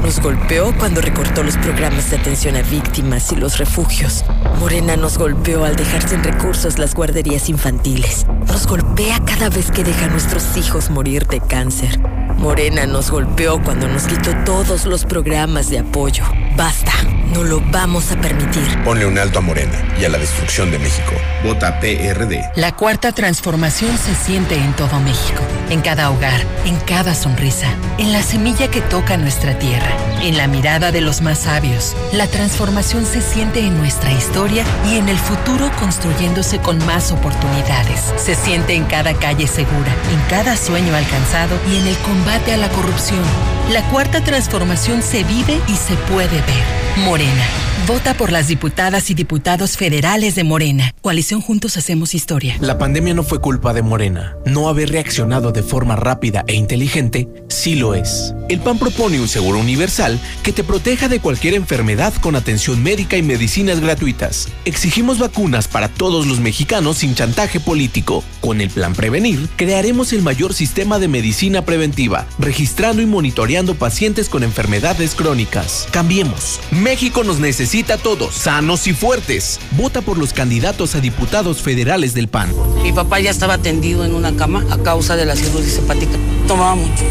Nos 0.00 0.20
golpeó 0.20 0.74
cuando 0.78 1.02
recortó 1.02 1.42
los 1.42 1.58
programas 1.58 2.10
de 2.10 2.16
atención 2.16 2.56
a 2.56 2.62
víctimas 2.62 3.30
y 3.30 3.36
los 3.36 3.58
refugios. 3.58 4.24
Morena 4.58 4.96
nos 4.96 5.18
golpeó 5.18 5.66
al 5.66 5.76
dejar 5.76 6.08
sin 6.08 6.24
recursos 6.24 6.78
las 6.78 6.94
guarderías 6.94 7.50
infantiles. 7.50 8.24
Nos 8.46 8.66
golpea 8.66 9.20
cada 9.26 9.50
vez 9.50 9.70
que 9.70 9.84
deja 9.84 10.06
a 10.06 10.08
nuestros 10.08 10.56
hijos 10.56 10.88
morir 10.88 11.26
de 11.26 11.40
cáncer. 11.40 12.00
Morena 12.38 12.86
nos 12.86 13.10
golpeó 13.10 13.62
cuando 13.62 13.88
nos 13.88 14.06
quitó 14.06 14.30
todos 14.44 14.86
los 14.86 15.04
programas 15.04 15.70
de 15.70 15.78
apoyo. 15.78 16.24
Basta, 16.56 16.92
no 17.32 17.44
lo 17.44 17.60
vamos 17.70 18.12
a 18.12 18.20
permitir. 18.20 18.62
Ponle 18.84 19.06
un 19.06 19.18
alto 19.18 19.38
a 19.38 19.42
Morena 19.42 19.82
y 19.98 20.04
a 20.04 20.10
la 20.10 20.18
destrucción 20.18 20.70
de 20.70 20.78
México. 20.78 21.12
Vota 21.42 21.80
PRD. 21.80 22.50
La 22.56 22.76
cuarta 22.76 23.12
transformación 23.12 23.96
se 23.96 24.14
siente 24.14 24.56
en 24.56 24.74
todo 24.74 25.00
México, 25.00 25.42
en 25.70 25.80
cada 25.80 26.10
hogar, 26.10 26.42
en 26.66 26.76
cada 26.80 27.14
sonrisa, 27.14 27.68
en 27.98 28.12
la 28.12 28.22
semilla 28.22 28.70
que 28.70 28.82
toca 28.82 29.16
nuestra 29.16 29.58
tierra, 29.58 29.96
en 30.22 30.36
la 30.36 30.46
mirada 30.46 30.92
de 30.92 31.00
los 31.00 31.22
más 31.22 31.38
sabios. 31.38 31.96
La 32.12 32.26
transformación 32.26 33.06
se 33.06 33.22
siente 33.22 33.60
en 33.60 33.78
nuestra 33.78 34.12
historia 34.12 34.64
y 34.90 34.98
en 34.98 35.08
el 35.08 35.18
futuro 35.18 35.70
construyéndose 35.80 36.58
con 36.58 36.84
más 36.84 37.12
oportunidades. 37.12 38.12
Se 38.18 38.34
siente 38.34 38.74
en 38.74 38.84
cada 38.84 39.14
calle 39.14 39.46
segura, 39.46 39.94
en 40.12 40.20
cada 40.28 40.56
sueño 40.56 40.94
alcanzado 40.94 41.56
y 41.72 41.76
en 41.76 41.86
el 41.86 41.96
combate 41.98 42.52
a 42.52 42.58
la 42.58 42.68
corrupción. 42.68 43.24
La 43.70 43.88
cuarta 43.90 44.22
transformación 44.22 45.02
se 45.02 45.22
vive 45.24 45.60
y 45.68 45.76
se 45.76 45.94
puede 46.12 46.36
ver. 46.42 46.82
Morena. 47.04 47.46
Vota 47.86 48.14
por 48.14 48.30
las 48.30 48.48
diputadas 48.48 49.10
y 49.10 49.14
diputados 49.14 49.76
federales 49.76 50.34
de 50.34 50.44
Morena. 50.44 50.94
Coalición 51.00 51.40
Juntos 51.40 51.76
Hacemos 51.76 52.14
Historia. 52.14 52.56
La 52.60 52.78
pandemia 52.78 53.14
no 53.14 53.24
fue 53.24 53.40
culpa 53.40 53.72
de 53.72 53.82
Morena. 53.82 54.36
No 54.44 54.68
haber 54.68 54.90
reaccionado 54.90 55.52
de 55.52 55.62
forma 55.62 55.96
rápida 55.96 56.44
e 56.46 56.54
inteligente 56.54 57.28
sí 57.48 57.74
lo 57.74 57.94
es. 57.94 58.34
El 58.48 58.60
PAN 58.60 58.78
propone 58.78 59.20
un 59.20 59.26
seguro 59.26 59.58
universal 59.58 60.20
que 60.42 60.52
te 60.52 60.62
proteja 60.62 61.08
de 61.08 61.18
cualquier 61.18 61.54
enfermedad 61.54 62.12
con 62.20 62.36
atención 62.36 62.82
médica 62.82 63.16
y 63.16 63.22
medicinas 63.22 63.80
gratuitas. 63.80 64.48
Exigimos 64.64 65.18
vacunas 65.18 65.66
para 65.66 65.88
todos 65.88 66.26
los 66.26 66.38
mexicanos 66.40 66.98
sin 66.98 67.14
chantaje 67.14 67.58
político. 67.58 68.22
Con 68.40 68.60
el 68.60 68.70
Plan 68.70 68.94
Prevenir, 68.94 69.48
crearemos 69.56 70.12
el 70.12 70.22
mayor 70.22 70.54
sistema 70.54 70.98
de 70.98 71.08
medicina 71.08 71.64
preventiva, 71.64 72.26
registrando 72.38 73.02
y 73.02 73.06
monitoreando 73.06 73.51
pacientes 73.78 74.30
con 74.30 74.44
enfermedades 74.44 75.14
crónicas. 75.14 75.86
Cambiemos. 75.90 76.58
México 76.70 77.22
nos 77.22 77.38
necesita 77.38 77.94
a 77.94 77.98
todos, 77.98 78.34
sanos 78.34 78.86
y 78.86 78.94
fuertes. 78.94 79.60
Vota 79.72 80.00
por 80.00 80.16
los 80.16 80.32
candidatos 80.32 80.94
a 80.94 81.00
diputados 81.00 81.60
federales 81.60 82.14
del 82.14 82.28
PAN. 82.28 82.50
Mi 82.82 82.92
papá 82.92 83.20
ya 83.20 83.30
estaba 83.30 83.58
tendido 83.58 84.06
en 84.06 84.14
una 84.14 84.34
cama 84.36 84.64
a 84.70 84.78
causa 84.78 85.16
de 85.16 85.26
la 85.26 85.36
cirrosis 85.36 85.76
hepática. 85.78 86.16
Tomaba 86.48 86.76
mucho. 86.76 87.04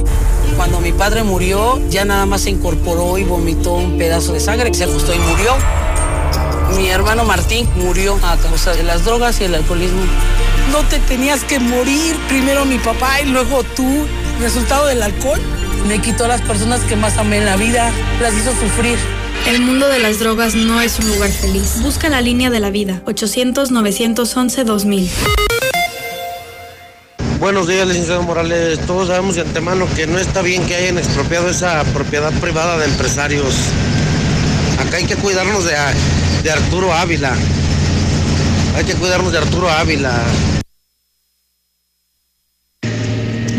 Cuando 0.56 0.80
mi 0.80 0.92
padre 0.92 1.24
murió, 1.24 1.80
ya 1.90 2.06
nada 2.06 2.26
más 2.26 2.42
se 2.42 2.50
incorporó 2.50 3.20
y 3.20 3.24
vomitó 3.24 3.74
un 3.74 4.00
pedazo 4.00 4.34
de 4.34 4.40
sangre, 4.40 4.74
se 4.74 4.86
ajustó 4.86 5.14
y 5.14 5.20
murió. 5.20 5.54
Mi 6.76 6.88
hermano 6.88 7.24
Martín 7.24 7.70
murió 7.76 8.18
a 8.24 8.36
causa 8.38 8.74
de 8.74 8.82
las 8.82 9.06
drogas 9.06 9.40
y 9.42 9.44
el 9.44 9.54
alcoholismo. 9.54 10.02
No 10.72 10.80
te 10.90 10.98
tenías 11.00 11.44
que 11.44 11.60
morir, 11.60 12.16
primero 12.28 12.66
mi 12.66 12.80
papá 12.80 13.22
y 13.22 13.28
luego 13.28 13.64
tú. 13.76 14.08
Resultado 14.40 14.88
del 14.88 15.04
alcohol 15.04 15.40
me 15.88 16.02
quitó 16.02 16.26
a 16.26 16.28
las 16.28 16.42
personas 16.42 16.82
que 16.82 16.96
más 16.96 17.18
amé 17.18 17.38
en 17.38 17.46
la 17.46 17.58
vida, 17.58 17.92
las 18.22 18.34
hizo 18.34 18.52
sufrir. 18.52 18.98
El 19.48 19.62
mundo 19.62 19.88
de 19.88 20.00
las 20.00 20.20
drogas 20.20 20.56
no 20.56 20.82
es 20.82 21.00
un 21.00 21.08
lugar 21.08 21.32
feliz. 21.32 21.82
Busca 21.82 22.10
la 22.10 22.22
línea 22.22 22.50
de 22.50 22.60
la 22.60 22.70
vida. 22.70 23.02
800-911-2000. 23.06 25.10
Buenos 27.40 27.68
días, 27.68 27.88
licenciado 27.88 28.22
Morales. 28.22 28.80
Todos 28.86 29.08
sabemos 29.08 29.36
de 29.36 29.42
antemano 29.42 29.88
que 29.96 30.06
no 30.06 30.20
está 30.20 30.44
bien 30.44 30.64
que 30.68 30.76
hayan 30.76 31.00
expropiado 31.00 31.50
esa 31.50 31.84
propiedad 31.86 32.32
privada 32.34 32.78
de 32.78 32.86
empresarios. 32.86 33.56
Acá 34.80 34.98
hay 34.98 35.06
que 35.06 35.16
cuidarnos 35.16 35.66
de, 35.66 35.74
de 36.44 36.52
Arturo 36.52 36.94
Ávila. 36.94 37.34
Hay 38.76 38.86
que 38.86 38.94
cuidarnos 38.94 39.32
de 39.32 39.40
Arturo 39.40 39.70
Ávila. 39.70 40.24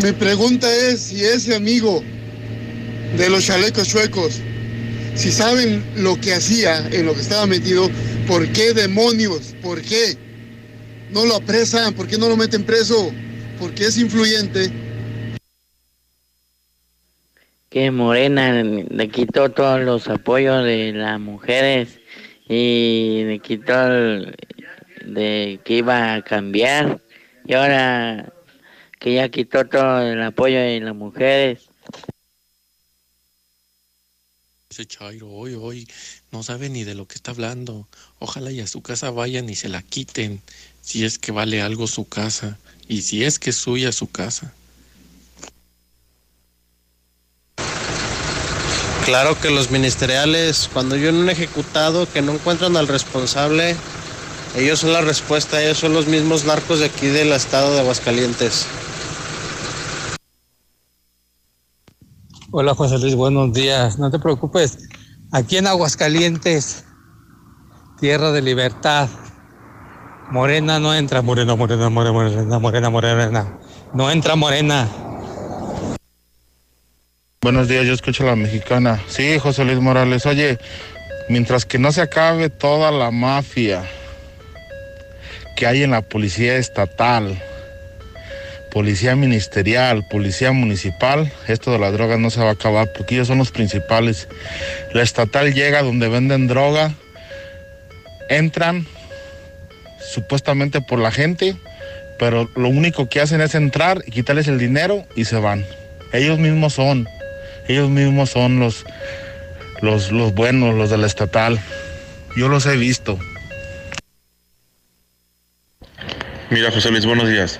Mi 0.03 0.11
pregunta 0.11 0.67
es 0.73 1.01
si 1.01 1.23
ese 1.23 1.55
amigo 1.55 2.03
de 3.17 3.29
los 3.29 3.45
chalecos 3.45 3.87
chuecos 3.87 4.41
si 5.15 5.31
saben 5.31 5.83
lo 5.95 6.19
que 6.19 6.33
hacía, 6.33 6.79
en 6.91 7.05
lo 7.05 7.13
que 7.13 7.21
estaba 7.21 7.45
metido, 7.45 7.89
¿por 8.27 8.51
qué 8.51 8.73
demonios? 8.73 9.53
¿Por 9.61 9.81
qué? 9.81 10.17
No 11.11 11.25
lo 11.25 11.35
apresan, 11.35 11.93
¿por 11.93 12.07
qué 12.07 12.17
no 12.17 12.27
lo 12.27 12.35
meten 12.35 12.63
preso? 12.63 13.11
Porque 13.59 13.85
es 13.85 13.97
influyente. 13.99 14.71
Que 17.69 17.91
Morena 17.91 18.63
le 18.63 19.07
quitó 19.09 19.49
todos 19.51 19.81
los 19.81 20.07
apoyos 20.07 20.63
de 20.63 20.93
las 20.93 21.19
mujeres 21.19 21.99
y 22.47 23.23
le 23.25 23.39
quitó 23.39 23.89
de 23.89 25.59
que 25.63 25.73
iba 25.73 26.15
a 26.15 26.23
cambiar 26.23 27.01
y 27.45 27.53
ahora 27.53 28.31
que 28.99 29.15
ya 29.15 29.29
quitó 29.29 29.65
todo 29.65 30.01
el 30.01 30.21
apoyo 30.21 30.59
de 30.59 30.79
las 30.79 30.95
mujeres 30.95 31.69
Ese 34.73 34.87
Chairo, 34.87 35.29
hoy, 35.29 35.53
hoy, 35.53 35.87
no 36.31 36.41
sabe 36.41 36.67
ni 36.67 36.83
de 36.83 36.95
lo 36.95 37.07
que 37.07 37.13
está 37.13 37.29
hablando. 37.29 37.87
Ojalá 38.17 38.49
y 38.49 38.59
a 38.59 38.65
su 38.65 38.81
casa 38.81 39.11
vayan 39.11 39.47
y 39.47 39.53
se 39.53 39.69
la 39.69 39.83
quiten, 39.83 40.41
si 40.81 41.05
es 41.05 41.19
que 41.19 41.31
vale 41.31 41.61
algo 41.61 41.85
su 41.85 42.07
casa, 42.07 42.57
y 42.87 43.03
si 43.03 43.23
es 43.23 43.37
que 43.37 43.51
es 43.51 43.55
suya 43.55 43.91
su 43.91 44.09
casa. 44.09 44.51
Claro 49.05 49.39
que 49.39 49.51
los 49.51 49.69
ministeriales, 49.69 50.67
cuando 50.73 50.95
yo 50.95 51.09
en 51.09 51.17
un 51.17 51.29
ejecutado 51.29 52.11
que 52.11 52.23
no 52.23 52.31
encuentran 52.31 52.75
al 52.75 52.87
responsable, 52.87 53.75
ellos 54.57 54.79
son 54.79 54.91
la 54.91 55.01
respuesta, 55.01 55.61
ellos 55.61 55.77
son 55.77 55.93
los 55.93 56.07
mismos 56.07 56.45
narcos 56.45 56.79
de 56.79 56.85
aquí 56.85 57.05
del 57.05 57.31
estado 57.31 57.75
de 57.75 57.81
Aguascalientes. 57.81 58.65
Hola 62.55 62.75
José 62.75 62.99
Luis, 62.99 63.15
buenos 63.15 63.51
días. 63.51 63.97
No 63.97 64.11
te 64.11 64.19
preocupes. 64.19 64.77
Aquí 65.31 65.57
en 65.57 65.65
Aguascalientes, 65.65 66.85
tierra 67.99 68.31
de 68.31 68.43
libertad. 68.43 69.09
Morena 70.29 70.79
no 70.79 70.93
entra, 70.93 71.23
morena, 71.23 71.55
morena, 71.55 71.89
morena, 71.89 72.19
morena, 72.19 72.59
morena, 72.59 72.89
morena. 72.91 73.59
No 73.95 74.11
entra 74.11 74.35
morena. 74.35 74.87
Buenos 77.41 77.67
días, 77.67 77.87
yo 77.87 77.93
escucho 77.93 78.21
a 78.21 78.27
la 78.27 78.35
mexicana. 78.35 79.01
Sí, 79.07 79.39
José 79.39 79.65
Luis 79.65 79.79
Morales. 79.79 80.23
Oye, 80.27 80.59
mientras 81.29 81.65
que 81.65 81.79
no 81.79 81.91
se 81.91 82.01
acabe 82.01 82.51
toda 82.51 82.91
la 82.91 83.09
mafia 83.09 83.83
que 85.57 85.65
hay 85.65 85.81
en 85.81 85.89
la 85.89 86.03
policía 86.03 86.57
estatal, 86.57 87.41
policía 88.73 89.15
ministerial, 89.15 90.03
policía 90.07 90.51
municipal, 90.51 91.31
esto 91.47 91.71
de 91.71 91.77
las 91.77 91.93
drogas 91.93 92.17
no 92.17 92.31
se 92.31 92.39
va 92.39 92.49
a 92.49 92.53
acabar 92.53 92.91
porque 92.91 93.13
ellos 93.13 93.27
son 93.27 93.37
los 93.37 93.51
principales. 93.51 94.27
La 94.93 95.03
estatal 95.03 95.53
llega 95.53 95.83
donde 95.83 96.09
venden 96.09 96.47
droga, 96.47 96.91
entran 98.29 98.87
supuestamente 99.99 100.81
por 100.81 100.97
la 100.97 101.11
gente, 101.11 101.55
pero 102.17 102.49
lo 102.55 102.67
único 102.67 103.07
que 103.07 103.21
hacen 103.21 103.41
es 103.41 103.53
entrar 103.53 104.03
y 104.07 104.11
quitarles 104.11 104.47
el 104.47 104.57
dinero 104.57 105.05
y 105.15 105.25
se 105.25 105.37
van. 105.37 105.63
Ellos 106.11 106.39
mismos 106.39 106.73
son, 106.73 107.07
ellos 107.67 107.91
mismos 107.91 108.31
son 108.31 108.59
los, 108.59 108.85
los, 109.83 110.11
los 110.11 110.33
buenos, 110.33 110.73
los 110.73 110.89
de 110.89 110.97
la 110.97 111.05
estatal. 111.05 111.59
Yo 112.35 112.47
los 112.47 112.65
he 112.65 112.75
visto. 112.75 113.19
Mira, 116.49 116.71
José 116.71 116.89
Luis, 116.89 117.05
buenos 117.05 117.29
días. 117.29 117.59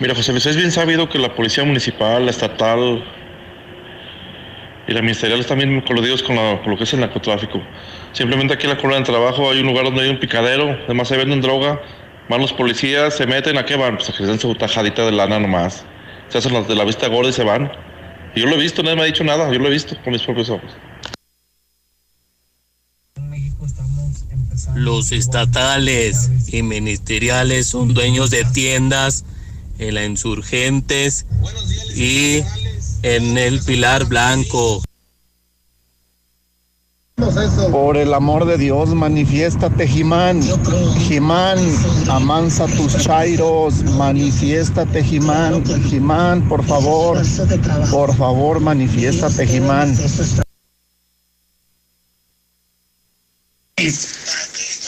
Mira, 0.00 0.14
José 0.14 0.32
Luis, 0.32 0.46
es 0.46 0.56
bien 0.56 0.72
sabido 0.72 1.10
que 1.10 1.18
la 1.18 1.34
policía 1.34 1.62
municipal, 1.62 2.24
la 2.24 2.30
estatal 2.30 3.04
y 4.88 4.94
la 4.94 5.02
ministerial 5.02 5.40
están 5.40 5.58
bien 5.58 5.82
coludidos 5.82 6.22
con, 6.22 6.36
lo 6.36 6.76
que 6.78 6.84
es 6.84 6.92
el 6.94 7.00
narcotráfico. 7.00 7.60
Simplemente 8.12 8.54
aquí 8.54 8.64
en 8.64 8.70
la 8.70 8.76
colonia 8.78 9.00
de 9.00 9.04
trabajo 9.04 9.50
hay 9.50 9.60
un 9.60 9.66
lugar 9.66 9.84
donde 9.84 10.04
hay 10.04 10.08
un 10.08 10.18
picadero, 10.18 10.70
además 10.86 11.06
se 11.06 11.18
venden 11.18 11.42
droga, 11.42 11.82
van 12.30 12.40
los 12.40 12.50
policías, 12.54 13.14
se 13.14 13.26
meten, 13.26 13.58
¿a 13.58 13.66
qué 13.66 13.76
van? 13.76 13.96
Pues 13.96 14.08
a 14.08 14.12
que 14.12 14.18
se 14.20 14.26
den 14.26 14.40
su 14.40 14.54
tajadita 14.54 15.04
de 15.04 15.12
lana 15.12 15.38
nomás. 15.38 15.84
Se 16.28 16.38
hacen 16.38 16.54
las 16.54 16.66
de 16.66 16.76
la 16.76 16.84
vista 16.84 17.06
gorda 17.08 17.28
y 17.28 17.34
se 17.34 17.44
van. 17.44 17.70
Y 18.34 18.40
yo 18.40 18.46
lo 18.46 18.54
he 18.54 18.58
visto, 18.58 18.82
nadie 18.82 18.96
me 18.96 19.02
ha 19.02 19.04
dicho 19.04 19.22
nada, 19.22 19.52
yo 19.52 19.58
lo 19.58 19.66
he 19.66 19.70
visto 19.70 20.00
con 20.02 20.14
mis 20.14 20.22
propios 20.22 20.48
ojos. 20.48 20.72
Los 24.74 25.12
estatales 25.12 26.30
y 26.50 26.62
ministeriales 26.62 27.66
son 27.66 27.92
dueños 27.92 28.30
de 28.30 28.44
tiendas 28.54 29.26
en 29.80 29.94
la 29.94 30.04
Insurgentes 30.04 31.26
y 31.96 32.42
en 33.02 33.38
el 33.38 33.60
Pilar 33.60 34.04
Blanco. 34.04 34.82
Por 37.70 37.96
el 37.96 38.14
amor 38.14 38.46
de 38.46 38.56
Dios, 38.56 38.94
manifiéstate, 38.94 39.86
Jimán. 39.86 40.42
Jimán, 41.06 41.58
amansa 42.08 42.66
tus 42.66 42.96
chairos. 42.96 43.82
Manifiéstate, 43.96 45.04
Jimán. 45.04 45.62
Jimán, 45.88 46.48
por 46.48 46.64
favor. 46.64 47.18
Por 47.90 48.16
favor, 48.16 48.60
manifiéstate, 48.60 49.46
Jimán. 49.46 49.94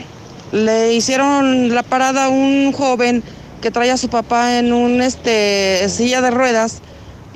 le 0.51 0.93
hicieron 0.93 1.73
la 1.73 1.85
parada 1.85 2.25
a 2.25 2.29
un 2.31 2.73
joven 2.73 3.23
que 3.63 3.71
trae 3.71 3.93
a 3.93 3.97
su 3.97 4.09
papá 4.09 4.59
en 4.59 4.73
un 4.73 5.01
este 5.01 5.89
silla 5.89 6.21
de 6.21 6.33
ruedas 6.33 6.83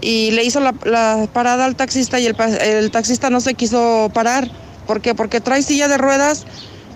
y 0.01 0.31
le 0.33 0.45
hizo 0.45 0.61
la, 0.61 0.73
parada 1.33 1.65
al 1.65 1.77
taxista 1.77 2.21
y 2.21 2.27
el, 2.27 2.37
el 2.61 2.91
taxista 2.91 3.31
no 3.31 3.41
se 3.41 3.55
quiso 3.55 4.11
parar. 4.15 4.51
¿Por 4.87 5.01
qué? 5.01 5.15
Porque 5.15 5.41
trae 5.41 5.63
silla 5.63 5.89
de 5.89 5.99
ruedas, 5.99 6.47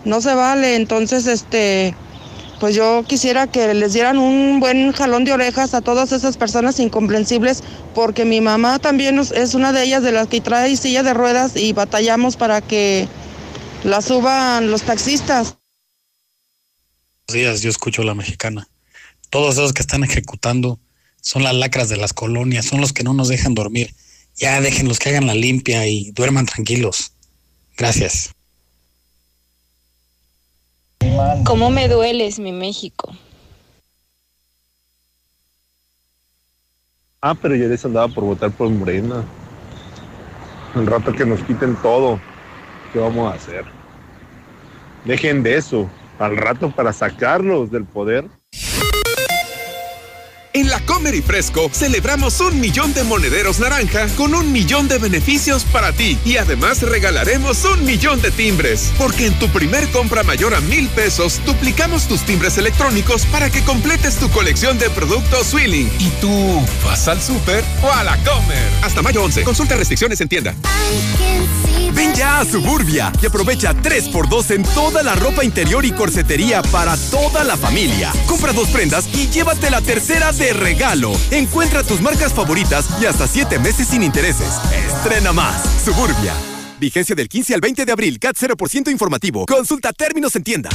no 0.04 0.20
se 0.20 0.34
vale. 0.34 0.76
Entonces, 0.76 1.26
este, 1.26 1.94
pues 2.60 2.74
yo 2.74 3.04
quisiera 3.06 3.46
que 3.48 3.74
les 3.74 3.92
dieran 3.92 4.18
un 4.18 4.60
buen 4.60 4.92
jalón 4.92 5.24
de 5.24 5.32
orejas 5.32 5.74
a 5.74 5.80
todas 5.80 6.12
esas 6.12 6.36
personas 6.36 6.78
incomprensibles, 6.80 7.62
porque 7.94 8.24
mi 8.24 8.40
mamá 8.40 8.78
también 8.78 9.18
es- 9.18 9.54
una 9.54 9.72
de 9.72 9.82
ellas 9.82 10.02
de 10.02 10.12
las 10.12 10.28
que 10.28 10.40
trae 10.40 10.76
silla 10.76 11.02
de 11.02 11.12
ruedas 11.12 11.56
y 11.56 11.72
batallamos 11.72 12.36
para 12.36 12.60
que 12.60 13.08
la 13.84 14.00
suban 14.00 14.70
los 14.70 14.82
taxistas. 14.82 15.56
Buenos 17.26 17.44
días, 17.44 17.62
yo 17.62 17.70
escucho 17.70 18.04
la 18.04 18.14
mexicana. 18.14 18.68
Todos 19.30 19.54
esos 19.54 19.72
que 19.72 19.82
están 19.82 20.04
ejecutando 20.04 20.78
son 21.22 21.44
las 21.44 21.54
lacras 21.54 21.88
de 21.88 21.96
las 21.96 22.12
colonias, 22.12 22.66
son 22.66 22.80
los 22.82 22.92
que 22.92 23.04
no 23.04 23.14
nos 23.14 23.28
dejan 23.28 23.54
dormir. 23.54 23.94
Ya 24.36 24.60
déjenlos 24.60 24.98
que 24.98 25.08
hagan 25.10 25.26
la 25.26 25.34
limpia 25.34 25.86
y 25.86 26.10
duerman 26.10 26.46
tranquilos. 26.46 27.12
Gracias. 27.78 28.34
¿Cómo 31.44 31.70
me 31.70 31.88
dueles, 31.88 32.38
mi 32.38 32.52
México? 32.52 33.14
Ah, 37.20 37.34
pero 37.40 37.54
yo 37.54 37.68
les 37.68 37.84
andaba 37.84 38.08
por 38.08 38.24
votar 38.24 38.50
por 38.50 38.68
Morena. 38.68 39.24
El 40.74 40.86
rato 40.86 41.12
que 41.12 41.24
nos 41.24 41.40
quiten 41.44 41.76
todo, 41.76 42.20
¿qué 42.92 42.98
vamos 42.98 43.32
a 43.32 43.36
hacer? 43.36 43.64
Dejen 45.04 45.42
de 45.42 45.56
eso, 45.56 45.88
al 46.18 46.36
rato 46.36 46.70
para 46.70 46.92
sacarlos 46.92 47.70
del 47.70 47.84
poder. 47.84 48.28
En 50.54 50.68
la 50.68 50.80
Comer 50.80 51.14
y 51.14 51.22
Fresco 51.22 51.70
celebramos 51.72 52.38
un 52.40 52.60
millón 52.60 52.92
de 52.92 53.04
monederos 53.04 53.58
naranja 53.58 54.06
con 54.16 54.34
un 54.34 54.52
millón 54.52 54.86
de 54.86 54.98
beneficios 54.98 55.64
para 55.64 55.92
ti 55.92 56.18
y 56.26 56.36
además 56.36 56.82
regalaremos 56.82 57.64
un 57.64 57.82
millón 57.86 58.20
de 58.20 58.30
timbres. 58.30 58.92
Porque 58.98 59.26
en 59.26 59.38
tu 59.38 59.48
primer 59.48 59.88
compra 59.88 60.22
mayor 60.24 60.54
a 60.54 60.60
mil 60.60 60.88
pesos 60.88 61.40
duplicamos 61.46 62.06
tus 62.06 62.20
timbres 62.26 62.58
electrónicos 62.58 63.24
para 63.26 63.48
que 63.48 63.62
completes 63.62 64.16
tu 64.16 64.28
colección 64.28 64.78
de 64.78 64.90
productos 64.90 65.46
Swilling. 65.46 65.90
¿Y 65.98 66.10
tú 66.20 66.62
vas 66.84 67.08
al 67.08 67.22
súper 67.22 67.64
o 67.82 67.90
a 67.90 68.04
la 68.04 68.18
Comer? 68.18 68.68
Hasta 68.82 69.00
mayo 69.00 69.24
11. 69.24 69.44
Consulta 69.44 69.76
restricciones 69.76 70.20
en 70.20 70.28
tienda. 70.28 70.54
Ven 71.94 72.14
ya 72.14 72.40
a 72.40 72.44
Suburbia 72.44 73.12
y 73.22 73.26
aprovecha 73.26 73.74
3x2 73.74 74.50
en 74.52 74.62
toda 74.62 75.02
la 75.02 75.14
ropa 75.14 75.44
interior 75.44 75.84
y 75.84 75.92
corsetería 75.92 76.62
para 76.62 76.96
toda 76.96 77.44
la 77.44 77.56
familia. 77.56 78.12
Compra 78.26 78.52
dos 78.52 78.68
prendas 78.68 79.06
y 79.12 79.28
llévate 79.28 79.70
la 79.70 79.80
tercera 79.82 80.32
de 80.32 80.41
regalo. 80.52 81.12
Encuentra 81.30 81.82
tus 81.82 82.00
marcas 82.00 82.32
favoritas 82.32 82.88
y 83.00 83.06
hasta 83.06 83.28
7 83.28 83.58
meses 83.58 83.88
sin 83.88 84.02
intereses. 84.02 84.58
Estrena 84.86 85.32
más. 85.32 85.62
Suburbia. 85.84 86.34
Vigencia 86.80 87.14
del 87.14 87.28
15 87.28 87.54
al 87.54 87.60
20 87.60 87.84
de 87.84 87.92
abril. 87.92 88.18
CAT 88.18 88.36
0% 88.36 88.90
informativo. 88.90 89.46
Consulta 89.46 89.92
términos 89.92 90.34
en 90.34 90.42
tienda. 90.42 90.70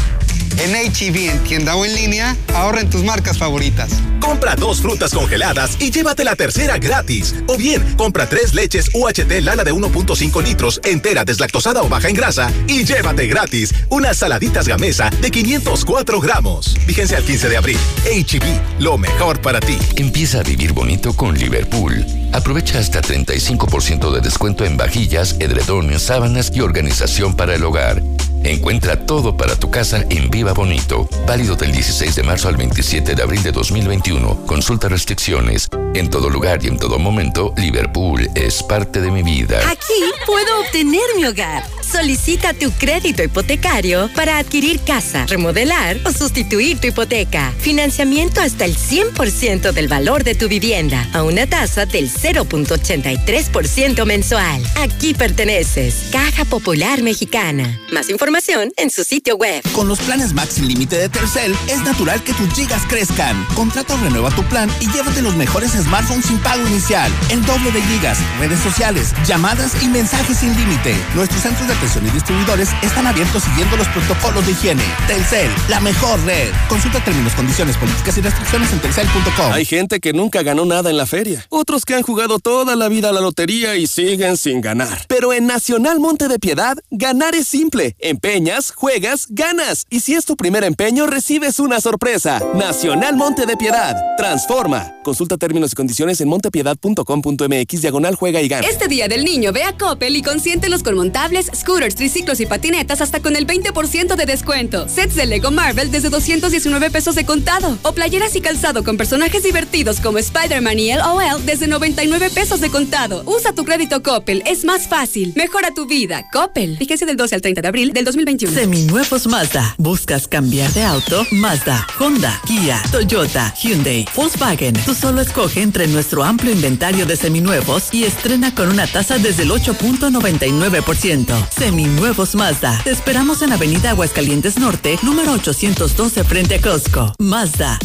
En 0.60 0.76
HEB, 0.76 1.30
en 1.30 1.44
tienda 1.44 1.76
o 1.76 1.86
en 1.86 1.94
línea, 1.94 2.36
ahorra 2.54 2.82
en 2.82 2.90
tus 2.90 3.04
marcas 3.04 3.38
favoritas. 3.38 3.92
Compra 4.20 4.56
dos 4.56 4.82
frutas 4.82 5.14
congeladas 5.14 5.78
y 5.80 5.92
llévate 5.92 6.24
la 6.24 6.36
tercera 6.36 6.78
gratis. 6.78 7.36
O 7.48 7.58
bien, 7.58 7.96
compra 7.96 8.28
tres 8.28 8.54
leches 8.54 8.90
UHT 8.94 9.42
lana 9.42 9.64
de 9.64 9.74
1.5 9.74 10.44
litros, 10.44 10.82
entera, 10.84 11.24
deslactosada 11.24 11.84
o 11.84 11.90
baja 11.90 12.10
en 12.10 12.16
grasa, 12.16 12.52
y 12.68 12.84
llévate 12.86 13.28
gratis 13.28 13.74
unas 13.90 14.18
saladitas 14.18 14.68
gamesa 14.68 15.10
de 15.22 15.32
504 15.32 16.20
gramos. 16.20 16.76
Vigencia 16.88 17.18
al 17.18 17.24
15 17.24 17.50
de 17.50 17.58
abril. 17.58 17.78
HEB, 18.06 18.44
lo 18.80 18.98
mejor 18.98 19.40
para 19.42 19.60
ti. 19.60 19.78
Empieza 19.96 20.40
a 20.40 20.44
vivir 20.44 20.74
bonito 20.74 21.14
con 21.16 21.38
Liverpool. 21.38 22.06
Aprovecha 22.34 22.80
hasta 22.80 23.02
35% 23.02 24.12
de 24.12 24.22
descuento 24.22 24.66
en 24.66 24.76
vajillas, 24.76 25.36
edredones, 25.40 26.02
sábanas 26.02 26.52
y 26.54 26.62
organización 26.62 27.36
para 27.36 27.56
el 27.56 27.64
hogar. 27.64 28.02
Encuentra 28.44 29.06
todo 29.06 29.36
para 29.36 29.56
tu 29.56 29.70
casa 29.72 30.06
en 30.10 30.30
Viva 30.30 30.54
Bonito. 30.54 31.10
Válido 31.28 31.56
del 31.56 31.72
16 31.72 32.16
de 32.16 32.24
marzo 32.24 32.48
al 32.48 32.56
27 32.56 33.16
de 33.16 33.24
abril 33.24 33.44
de 33.44 33.52
2021. 33.52 34.46
Consulta 34.46 34.88
restricciones. 34.88 35.68
En 35.94 36.10
todo 36.10 36.30
lugar 36.30 36.64
y 36.64 36.68
en 36.68 36.78
todo 36.78 37.00
momento, 37.00 37.54
Liverpool 37.58 38.30
es 38.36 38.62
parte 38.64 39.02
de 39.02 39.12
mi 39.12 39.24
vida. 39.24 39.60
Aquí 39.70 40.04
puedo 40.26 40.62
obtener 40.62 41.02
mi 41.16 41.26
hogar. 41.26 41.64
Solicita 41.82 42.54
tu 42.54 42.72
crédito 42.72 43.24
hipotecario 43.24 44.10
para 44.14 44.38
adquirir 44.38 44.82
casa, 44.82 45.26
remodelar 45.26 45.98
o 46.06 46.12
sustituir 46.12 46.80
tu 46.80 46.88
hipoteca. 46.88 47.54
Financiamiento 47.60 48.42
hasta 48.42 48.66
el 48.66 48.76
100% 48.76 49.72
del 49.72 49.88
valor 49.88 50.24
de 50.24 50.36
tu 50.36 50.48
vivienda 50.48 51.08
a 51.14 51.24
una 51.24 51.48
tasa 51.48 51.86
del 51.86 52.12
0.83% 52.12 54.06
mensual. 54.06 54.62
Aquí 54.76 55.14
perteneces. 55.14 56.10
Caja 56.12 56.46
Popular 56.46 57.02
Mexicana. 57.02 57.80
Más 57.92 58.10
información 58.10 58.27
en 58.76 58.90
su 58.90 59.06
sitio 59.06 59.38
web. 59.38 59.64
Con 59.74 59.88
los 59.88 60.00
planes 60.00 60.34
Max 60.34 60.56
sin 60.56 60.68
límite 60.68 60.98
de 60.98 61.08
Telcel, 61.08 61.56
es 61.70 61.82
natural 61.84 62.22
que 62.24 62.34
tus 62.34 62.54
gigas 62.54 62.82
crezcan. 62.90 63.48
Contrata 63.56 63.96
o 63.96 63.98
renueva 63.98 64.30
tu 64.32 64.44
plan 64.44 64.70
y 64.82 64.92
llévate 64.92 65.22
los 65.22 65.36
mejores 65.36 65.72
smartphones 65.72 66.26
sin 66.26 66.38
pago 66.40 66.68
inicial. 66.68 67.10
El 67.30 67.46
doble 67.46 67.72
de 67.72 67.82
gigas, 67.84 68.18
redes 68.38 68.60
sociales, 68.60 69.14
llamadas 69.26 69.82
y 69.82 69.88
mensajes 69.88 70.40
sin 70.40 70.54
límite. 70.58 70.94
Nuestros 71.16 71.42
centros 71.42 71.68
de 71.70 71.74
atención 71.74 72.06
y 72.06 72.10
distribuidores 72.10 72.70
están 72.84 73.08
abiertos 73.08 73.44
siguiendo 73.44 73.78
los 73.78 73.88
protocolos 73.88 74.46
de 74.46 74.52
higiene. 74.52 74.84
Telcel, 75.08 75.50
la 75.70 75.80
mejor 75.80 76.22
red. 76.26 76.52
Consulta 76.68 77.02
términos, 77.06 77.34
condiciones, 77.34 77.78
políticas 77.78 78.18
y 78.18 78.22
restricciones 78.22 78.74
en 78.74 78.80
telcel.com. 78.80 79.54
Hay 79.54 79.64
gente 79.64 80.02
que 80.02 80.12
nunca 80.12 80.44
ganó 80.44 80.66
nada 80.66 80.90
en 80.90 80.98
la 80.98 81.06
feria. 81.06 81.46
Otros 81.48 81.86
que 81.86 81.96
han 81.96 82.04
jugado 82.04 82.40
toda 82.40 82.76
la 82.76 82.90
vida 82.90 83.10
a 83.10 83.14
la 83.14 83.22
lotería 83.22 83.78
y 83.78 83.88
siguen 83.88 84.36
sin 84.36 84.60
ganar. 84.60 85.06
Pero 85.08 85.32
en 85.32 85.48
Nacional 85.48 86.02
Monte 86.02 86.28
de 86.28 86.40
Piedad, 86.40 86.78
ganar 86.92 87.34
es 87.34 87.48
simple. 87.48 87.96
Empeñas, 88.18 88.72
juegas, 88.72 89.28
ganas. 89.30 89.86
Y 89.92 90.00
si 90.00 90.16
es 90.16 90.26
tu 90.26 90.36
primer 90.36 90.64
empeño, 90.64 91.06
recibes 91.06 91.60
una 91.60 91.80
sorpresa. 91.80 92.42
Nacional 92.56 93.16
Monte 93.16 93.46
de 93.46 93.56
Piedad. 93.56 93.96
Transforma. 94.18 94.96
Consulta 95.04 95.38
términos 95.38 95.72
y 95.72 95.76
condiciones 95.76 96.20
en 96.20 96.28
montepiedad.com.mx 96.28 97.82
diagonal 97.82 98.16
juega 98.16 98.42
y 98.42 98.48
gana. 98.48 98.68
Este 98.68 98.88
día 98.88 99.08
del 99.08 99.24
niño 99.24 99.54
ve 99.54 99.62
a 99.62 99.78
Coppel 99.78 100.16
y 100.16 100.24
consiéntelos 100.24 100.82
con 100.82 100.96
montables, 100.96 101.52
scooters, 101.56 101.94
triciclos 101.94 102.40
y 102.40 102.48
patinetas 102.48 103.02
hasta 103.02 103.20
con 103.20 103.36
el 103.36 103.46
20% 103.46 104.16
de 104.16 104.26
descuento. 104.26 104.90
Sets 104.90 105.16
de 105.16 105.28
Lego 105.28 105.52
Marvel 105.52 105.92
desde 105.92 106.10
219 106.10 106.90
pesos 106.90 107.14
de 107.14 107.24
contado. 107.24 107.78
O 107.84 107.92
playeras 107.92 108.36
y 108.36 108.42
calzado 108.42 108.84
con 108.84 108.98
personajes 108.98 109.44
divertidos 109.44 110.00
como 110.00 110.18
Spider-Man 110.18 110.80
y 110.80 110.92
LOL 110.96 111.46
desde 111.46 111.68
99 111.68 112.32
pesos 112.32 112.62
de 112.62 112.72
contado. 112.72 113.22
Usa 113.28 113.54
tu 113.54 113.64
crédito 113.64 114.02
Coppel, 114.02 114.42
es 114.48 114.66
más 114.66 114.88
fácil. 114.88 115.34
Mejora 115.36 115.72
tu 115.76 115.86
vida. 115.86 116.28
Coppel. 116.34 116.78
Vigencia 116.78 117.06
del 117.06 117.16
12 117.16 117.36
al 117.36 117.42
30 117.42 117.62
de 117.62 117.68
abril 117.68 117.94
del 117.94 118.07
2021. 118.08 118.54
Seminuevos 118.54 119.28
Mazda. 119.28 119.76
¿Buscas 119.78 120.30
cambiar 120.30 120.72
de 120.72 120.82
auto? 120.84 121.26
Mazda, 121.32 121.86
Honda, 122.00 122.40
Kia, 122.46 122.82
Toyota, 122.90 123.54
Hyundai, 123.62 124.06
Volkswagen. 124.16 124.74
Tú 124.86 124.94
solo 124.96 125.20
escoge 125.20 125.62
entre 125.62 125.88
nuestro 125.88 126.24
amplio 126.24 126.54
inventario 126.54 127.06
de 127.06 127.18
seminuevos 127.18 127.94
y 127.94 128.06
estrena 128.06 128.56
con 128.56 128.70
una 128.70 128.88
tasa 128.88 129.18
desde 129.18 129.44
el 129.44 129.52
8.99%. 129.52 131.50
Seminuevos 131.50 132.36
Mazda. 132.36 132.80
Te 132.86 132.92
esperamos 132.92 133.42
en 133.42 133.52
Avenida 133.52 133.90
Aguascalientes 133.90 134.58
Norte, 134.58 134.98
número 135.04 135.34
812 135.34 136.24
frente 136.24 136.56
a 136.56 136.62
Costco. 136.62 137.14
Mazda. 137.20 137.78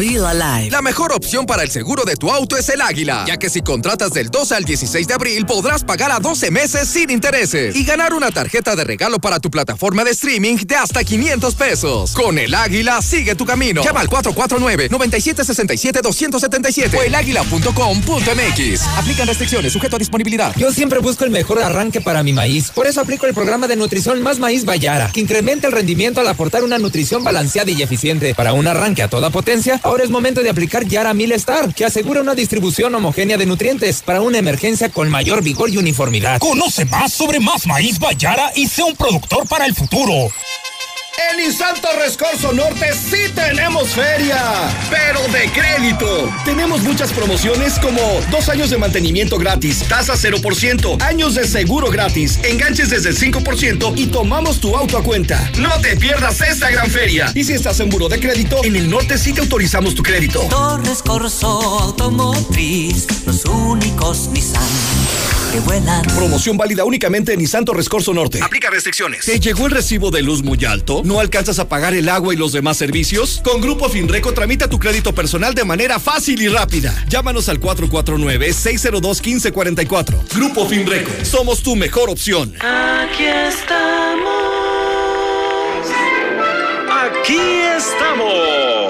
Feel 0.00 0.24
Alive. 0.24 0.70
La 0.70 0.80
mejor 0.80 1.12
opción 1.12 1.44
para 1.44 1.62
el 1.62 1.70
seguro 1.70 2.04
de 2.04 2.16
tu 2.16 2.30
auto 2.30 2.56
es 2.56 2.70
el 2.70 2.80
Águila, 2.80 3.26
ya 3.28 3.36
que 3.36 3.50
si 3.50 3.60
contratas 3.60 4.14
del 4.14 4.30
12 4.30 4.54
al 4.54 4.64
16 4.64 5.06
de 5.06 5.12
abril 5.12 5.44
podrás 5.44 5.84
pagar 5.84 6.10
a 6.10 6.20
12 6.20 6.50
meses 6.50 6.88
sin 6.88 7.10
intereses 7.10 7.76
y 7.76 7.84
ganar 7.84 8.14
una 8.14 8.30
tarjeta 8.30 8.74
de 8.74 8.84
regalo 8.84 9.18
para 9.18 9.40
tu 9.40 9.50
plataforma 9.50 10.02
de 10.02 10.12
streaming 10.12 10.56
de 10.56 10.74
hasta 10.74 11.04
500 11.04 11.54
pesos. 11.54 12.12
Con 12.12 12.38
el 12.38 12.54
Águila 12.54 13.02
sigue 13.02 13.34
tu 13.34 13.44
camino. 13.44 13.84
Llama 13.84 14.00
al 14.00 14.08
449-9767-277 14.08 16.98
o 16.98 17.02
elaguila.com.mx. 17.02 18.82
Aplican 18.96 19.26
restricciones, 19.26 19.70
sujeto 19.70 19.96
a 19.96 19.98
disponibilidad. 19.98 20.56
Yo 20.56 20.72
siempre 20.72 21.00
busco 21.00 21.26
el 21.26 21.30
mejor 21.30 21.62
arranque 21.62 22.00
para 22.00 22.22
mi 22.22 22.32
maíz. 22.32 22.70
Por 22.70 22.86
eso 22.86 23.02
aplico 23.02 23.26
el 23.26 23.34
programa 23.34 23.68
de 23.68 23.76
nutrición 23.76 24.22
Más 24.22 24.38
Maíz 24.38 24.64
Bayara, 24.64 25.10
que 25.12 25.20
incrementa 25.20 25.66
el 25.66 25.74
rendimiento 25.74 26.22
al 26.22 26.28
aportar 26.28 26.64
una 26.64 26.78
nutrición 26.78 27.22
balanceada 27.22 27.70
y 27.70 27.82
eficiente. 27.82 28.34
Para 28.34 28.54
un 28.54 28.66
arranque 28.66 29.02
a 29.02 29.08
toda 29.08 29.28
potencia, 29.28 29.78
ahora 29.90 30.04
es 30.04 30.10
momento 30.10 30.40
de 30.40 30.48
aplicar 30.48 30.86
Yara 30.86 31.12
Mil 31.14 31.32
Star, 31.32 31.74
que 31.74 31.84
asegura 31.84 32.20
una 32.20 32.36
distribución 32.36 32.94
homogénea 32.94 33.36
de 33.36 33.44
nutrientes 33.44 34.02
para 34.02 34.20
una 34.20 34.38
emergencia 34.38 34.88
con 34.88 35.10
mayor 35.10 35.42
vigor 35.42 35.68
y 35.68 35.78
uniformidad. 35.78 36.38
Conoce 36.38 36.84
más 36.84 37.12
sobre 37.12 37.40
Más 37.40 37.66
Maíz 37.66 37.98
Bayara 37.98 38.52
y 38.54 38.68
sea 38.68 38.84
un 38.84 38.94
productor 38.94 39.48
para 39.48 39.66
el 39.66 39.74
futuro. 39.74 40.30
En 41.28 41.40
Insanto 41.40 41.88
Rescorso 41.98 42.52
Norte 42.52 42.92
sí 42.94 43.30
tenemos 43.34 43.90
feria, 43.90 44.40
pero 44.88 45.20
de 45.28 45.50
crédito. 45.50 46.30
Tenemos 46.44 46.80
muchas 46.82 47.12
promociones 47.12 47.78
como 47.78 48.00
dos 48.30 48.48
años 48.48 48.70
de 48.70 48.78
mantenimiento 48.78 49.36
gratis, 49.36 49.84
tasa 49.88 50.14
0%, 50.14 51.02
años 51.02 51.34
de 51.34 51.46
seguro 51.46 51.90
gratis, 51.90 52.38
enganches 52.42 52.90
desde 52.90 53.10
el 53.10 53.18
5% 53.18 53.92
y 53.96 54.06
tomamos 54.06 54.60
tu 54.60 54.76
auto 54.76 54.96
a 54.96 55.02
cuenta. 55.02 55.50
No 55.58 55.78
te 55.80 55.96
pierdas 55.96 56.40
esta 56.40 56.70
gran 56.70 56.90
feria. 56.90 57.30
Y 57.34 57.44
si 57.44 57.52
estás 57.52 57.80
en 57.80 57.90
buro 57.90 58.08
de 58.08 58.18
crédito, 58.18 58.64
en 58.64 58.76
el 58.76 58.88
norte 58.88 59.18
sí 59.18 59.32
te 59.32 59.40
autorizamos 59.40 59.94
tu 59.94 60.02
crédito. 60.02 60.40
Torres 60.48 61.02
Corso 61.02 61.80
Automotriz, 61.80 63.06
los 63.26 63.44
únicos 63.44 64.28
Nissan 64.28 64.99
que 65.50 65.60
vuelan. 65.60 66.02
Promoción 66.16 66.56
válida 66.56 66.84
únicamente 66.84 67.32
en 67.32 67.38
Nissan 67.40 67.64
Torres 67.64 67.88
Corso 67.88 68.12
Norte. 68.14 68.40
Aplica 68.42 68.70
restricciones. 68.70 69.24
¿Te 69.26 69.40
llegó 69.40 69.66
el 69.66 69.72
recibo 69.72 70.10
de 70.10 70.22
luz 70.22 70.42
muy 70.42 70.64
alto? 70.64 71.02
¿No 71.04 71.20
alcanzas 71.20 71.58
a 71.58 71.68
pagar 71.68 71.94
el 71.94 72.08
agua 72.08 72.32
y 72.34 72.36
los 72.36 72.52
demás 72.52 72.76
servicios? 72.76 73.40
Con 73.42 73.60
Grupo 73.60 73.88
Finreco 73.88 74.32
tramita 74.32 74.68
tu 74.68 74.78
crédito 74.78 75.12
personal 75.14 75.54
de 75.54 75.64
manera 75.64 75.98
fácil 75.98 76.40
y 76.42 76.48
rápida. 76.48 77.04
Llámanos 77.08 77.48
al 77.48 77.60
449-602-1544. 77.60 80.34
Grupo 80.34 80.66
Finreco. 80.66 81.10
Somos 81.24 81.62
tu 81.62 81.76
mejor 81.76 82.10
opción. 82.10 82.54
Aquí 82.60 83.24
estamos. 83.24 84.30
Aquí 86.90 87.38
estamos. 87.76 88.89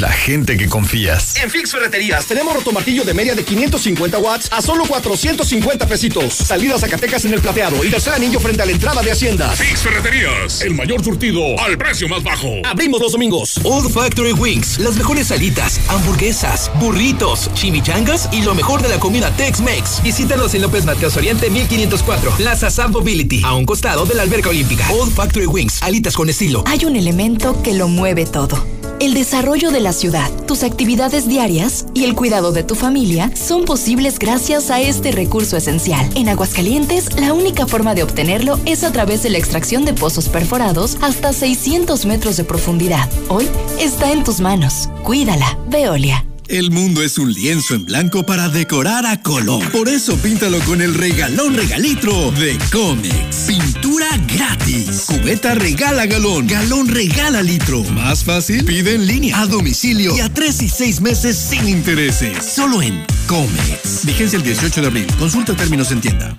la 0.00 0.12
gente 0.12 0.56
que 0.56 0.68
confías. 0.68 1.36
En 1.36 1.50
Fix 1.50 1.72
Ferreterías 1.72 2.26
tenemos 2.26 2.54
rotomartillo 2.54 3.04
de 3.04 3.14
media 3.14 3.34
de 3.34 3.44
550 3.44 4.18
watts 4.18 4.48
a 4.52 4.62
solo 4.62 4.84
450 4.84 5.86
pesitos. 5.86 6.34
Salida 6.34 6.78
Zacatecas 6.78 7.24
en 7.24 7.34
el 7.34 7.40
plateado 7.40 7.84
y 7.84 7.90
tercer 7.90 8.14
anillo 8.14 8.38
frente 8.40 8.62
a 8.62 8.66
la 8.66 8.72
entrada 8.72 9.02
de 9.02 9.10
Hacienda. 9.10 9.50
Fix 9.50 9.80
Ferreterías, 9.80 10.62
el 10.62 10.74
mayor 10.74 11.02
surtido 11.02 11.58
al 11.60 11.76
precio 11.76 12.08
más 12.08 12.22
bajo. 12.22 12.48
Abrimos 12.64 13.00
los 13.00 13.12
domingos. 13.12 13.60
Old 13.64 13.92
Factory 13.92 14.32
Wings, 14.32 14.78
las 14.78 14.96
mejores 14.96 15.28
salitas, 15.28 15.80
hamburguesas, 15.88 16.70
burritos, 16.80 17.50
chimichangas 17.54 18.28
y 18.32 18.42
lo 18.42 18.54
mejor 18.54 18.82
de 18.82 18.88
la 18.88 18.98
comida 19.00 19.30
Tex-Mex. 19.36 20.02
Visítanos 20.02 20.54
en 20.54 20.62
López 20.62 20.84
Mateos 20.84 21.16
Oriente 21.16 21.50
1504, 21.50 22.32
Plaza 22.32 22.70
Sam 22.70 22.92
Mobility, 22.92 23.42
a 23.44 23.54
un 23.54 23.66
costado 23.66 24.06
de 24.06 24.14
la 24.14 24.22
alberca 24.22 24.50
olímpica. 24.50 24.90
Old 24.90 25.12
Factory 25.14 25.46
Wings, 25.46 25.82
alitas 25.82 26.14
con 26.14 26.28
estilo. 26.28 26.64
Hay 26.66 26.84
un 26.84 26.96
elemento 26.96 27.62
que 27.62 27.74
lo 27.74 27.88
mueve 27.88 28.26
todo. 28.26 28.64
El 29.00 29.14
desarrollo 29.14 29.70
de 29.70 29.78
la 29.78 29.92
ciudad, 29.92 30.28
tus 30.46 30.64
actividades 30.64 31.28
diarias 31.28 31.86
y 31.94 32.02
el 32.02 32.16
cuidado 32.16 32.50
de 32.50 32.64
tu 32.64 32.74
familia 32.74 33.30
son 33.36 33.64
posibles 33.64 34.18
gracias 34.18 34.72
a 34.72 34.80
este 34.80 35.12
recurso 35.12 35.56
esencial. 35.56 36.10
En 36.16 36.28
Aguascalientes, 36.28 37.14
la 37.20 37.32
única 37.32 37.68
forma 37.68 37.94
de 37.94 38.02
obtenerlo 38.02 38.58
es 38.64 38.82
a 38.82 38.90
través 38.90 39.22
de 39.22 39.30
la 39.30 39.38
extracción 39.38 39.84
de 39.84 39.92
pozos 39.92 40.28
perforados 40.28 40.98
hasta 41.00 41.32
600 41.32 42.06
metros 42.06 42.36
de 42.36 42.44
profundidad. 42.44 43.08
Hoy 43.28 43.48
está 43.78 44.10
en 44.10 44.24
tus 44.24 44.40
manos. 44.40 44.88
Cuídala. 45.04 45.56
Veolia. 45.68 46.24
El 46.48 46.70
mundo 46.70 47.02
es 47.02 47.18
un 47.18 47.30
lienzo 47.30 47.74
en 47.74 47.84
blanco 47.84 48.24
para 48.24 48.48
decorar 48.48 49.04
a 49.04 49.20
color. 49.20 49.70
Por 49.70 49.86
eso 49.86 50.16
píntalo 50.16 50.58
con 50.60 50.80
el 50.80 50.94
regalón 50.94 51.54
regalitro 51.54 52.30
de 52.32 52.56
Comex. 52.72 53.36
Pintura 53.46 54.06
gratis. 54.26 55.04
Cubeta 55.08 55.54
regala 55.54 56.06
galón. 56.06 56.46
Galón 56.46 56.88
regala 56.88 57.42
litro. 57.42 57.84
Más 57.92 58.24
fácil, 58.24 58.64
pide 58.64 58.94
en 58.94 59.06
línea, 59.06 59.38
a 59.40 59.46
domicilio 59.46 60.16
y 60.16 60.20
a 60.20 60.32
tres 60.32 60.62
y 60.62 60.70
seis 60.70 61.02
meses 61.02 61.36
sin 61.36 61.68
intereses. 61.68 62.42
Solo 62.42 62.80
en 62.80 63.04
Comex. 63.26 64.06
Vigencia 64.06 64.38
el 64.38 64.42
18 64.42 64.80
de 64.80 64.86
abril. 64.86 65.06
Consulta 65.18 65.54
términos 65.54 65.92
en 65.92 66.00
tienda. 66.00 66.38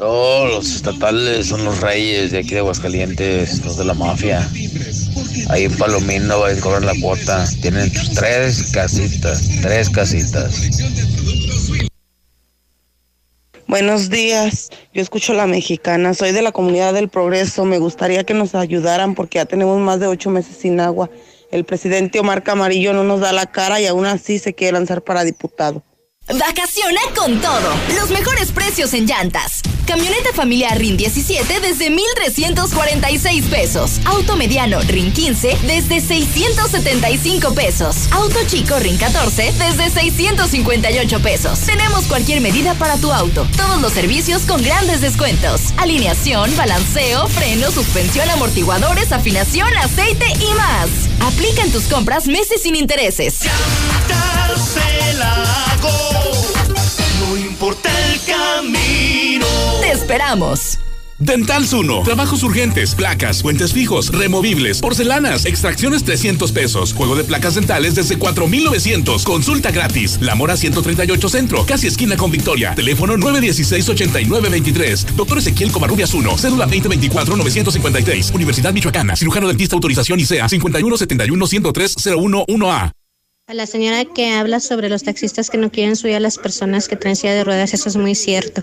Todos 0.00 0.48
los 0.48 0.76
estatales 0.76 1.48
son 1.48 1.62
los 1.62 1.82
reyes 1.82 2.30
de 2.30 2.38
aquí 2.38 2.54
de 2.54 2.60
Aguascalientes, 2.60 3.62
los 3.66 3.76
de 3.76 3.84
la 3.84 3.92
mafia. 3.92 4.48
Ahí 5.50 5.64
en 5.64 5.76
Palomino 5.76 6.40
va 6.40 6.48
a 6.48 6.56
cobrar 6.56 6.84
la 6.84 6.94
cuota. 7.02 7.44
Tienen 7.60 7.92
tres 8.14 8.72
casitas, 8.72 9.46
tres 9.60 9.90
casitas. 9.90 10.54
Buenos 13.66 14.08
días, 14.08 14.70
yo 14.94 15.02
escucho 15.02 15.34
la 15.34 15.46
mexicana, 15.46 16.14
soy 16.14 16.32
de 16.32 16.40
la 16.40 16.52
comunidad 16.52 16.94
del 16.94 17.10
progreso, 17.10 17.66
me 17.66 17.78
gustaría 17.78 18.24
que 18.24 18.32
nos 18.32 18.54
ayudaran 18.54 19.14
porque 19.14 19.36
ya 19.36 19.44
tenemos 19.44 19.78
más 19.80 20.00
de 20.00 20.06
ocho 20.06 20.30
meses 20.30 20.56
sin 20.56 20.80
agua. 20.80 21.10
El 21.52 21.64
presidente 21.64 22.20
Omar 22.20 22.42
Camarillo 22.42 22.94
no 22.94 23.04
nos 23.04 23.20
da 23.20 23.34
la 23.34 23.44
cara 23.44 23.82
y 23.82 23.86
aún 23.86 24.06
así 24.06 24.38
se 24.38 24.54
quiere 24.54 24.72
lanzar 24.72 25.02
para 25.02 25.24
diputado. 25.24 25.84
Vacaciona 26.26 27.00
con 27.14 27.38
todo. 27.40 27.74
Los 27.94 28.10
mejores 28.10 28.50
precios 28.50 28.94
en 28.94 29.06
llantas. 29.06 29.60
Camioneta 29.90 30.32
familiar 30.32 30.78
RIN 30.78 30.96
17 30.96 31.58
desde 31.58 31.90
1,346 31.90 33.46
pesos. 33.46 34.00
Auto 34.04 34.36
mediano 34.36 34.80
RIN 34.82 35.12
15 35.12 35.56
desde 35.66 36.00
675 36.00 37.52
pesos. 37.54 37.96
Auto 38.12 38.38
chico 38.46 38.78
RIN 38.78 38.96
14 38.96 39.52
desde 39.58 39.90
658 39.90 41.22
pesos. 41.22 41.58
Tenemos 41.66 42.04
cualquier 42.04 42.40
medida 42.40 42.74
para 42.74 42.98
tu 42.98 43.10
auto. 43.10 43.48
Todos 43.56 43.80
los 43.80 43.92
servicios 43.92 44.42
con 44.42 44.62
grandes 44.62 45.00
descuentos. 45.00 45.74
Alineación, 45.76 46.56
balanceo, 46.56 47.26
freno, 47.26 47.72
suspensión, 47.72 48.30
amortiguadores, 48.30 49.10
afinación, 49.10 49.76
aceite 49.76 50.26
y 50.38 50.54
más. 50.54 50.88
Aplica 51.18 51.62
en 51.62 51.72
tus 51.72 51.88
compras 51.88 52.28
meses 52.28 52.62
sin 52.62 52.76
intereses. 52.76 53.40
No 57.18 57.36
importa 57.36 57.90
el 58.04 58.09
camino. 58.30 59.46
Te 59.80 59.92
esperamos. 59.92 60.78
Dental 61.20 61.64
Zuno. 61.66 62.02
Trabajos 62.02 62.42
urgentes, 62.42 62.94
placas, 62.94 63.42
puentes 63.42 63.74
fijos, 63.74 64.10
removibles, 64.10 64.80
porcelanas, 64.80 65.44
extracciones 65.44 66.02
300 66.02 66.50
pesos. 66.50 66.94
Juego 66.94 67.14
de 67.14 67.24
placas 67.24 67.56
dentales 67.56 67.94
desde 67.94 68.16
4,900. 68.18 69.22
Consulta 69.24 69.70
gratis. 69.70 70.16
La 70.22 70.34
Mora 70.34 70.56
138 70.56 71.28
Centro, 71.28 71.66
casi 71.66 71.88
esquina 71.88 72.16
con 72.16 72.30
Victoria. 72.30 72.74
Teléfono 72.74 73.18
916-8923. 73.18 75.10
Doctor 75.14 75.36
Ezequiel 75.38 75.70
Covarrubias 75.70 76.14
1. 76.14 76.38
Cédula 76.38 76.66
2024-953. 76.68 78.34
Universidad 78.34 78.72
Michoacana. 78.72 79.14
Cirujano 79.14 79.48
dentista 79.48 79.74
autorización 79.74 80.20
ICEA 80.20 80.46
5171-103-011A. 80.46 82.70
A 82.70 82.99
la 83.54 83.66
señora 83.66 84.04
que 84.04 84.30
habla 84.30 84.60
sobre 84.60 84.88
los 84.88 85.02
taxistas 85.02 85.50
que 85.50 85.58
no 85.58 85.70
quieren 85.70 85.96
subir 85.96 86.14
a 86.14 86.20
las 86.20 86.38
personas 86.38 86.88
que 86.88 86.96
traen 86.96 87.16
silla 87.16 87.34
de 87.34 87.44
ruedas, 87.44 87.74
eso 87.74 87.88
es 87.88 87.96
muy 87.96 88.14
cierto. 88.14 88.62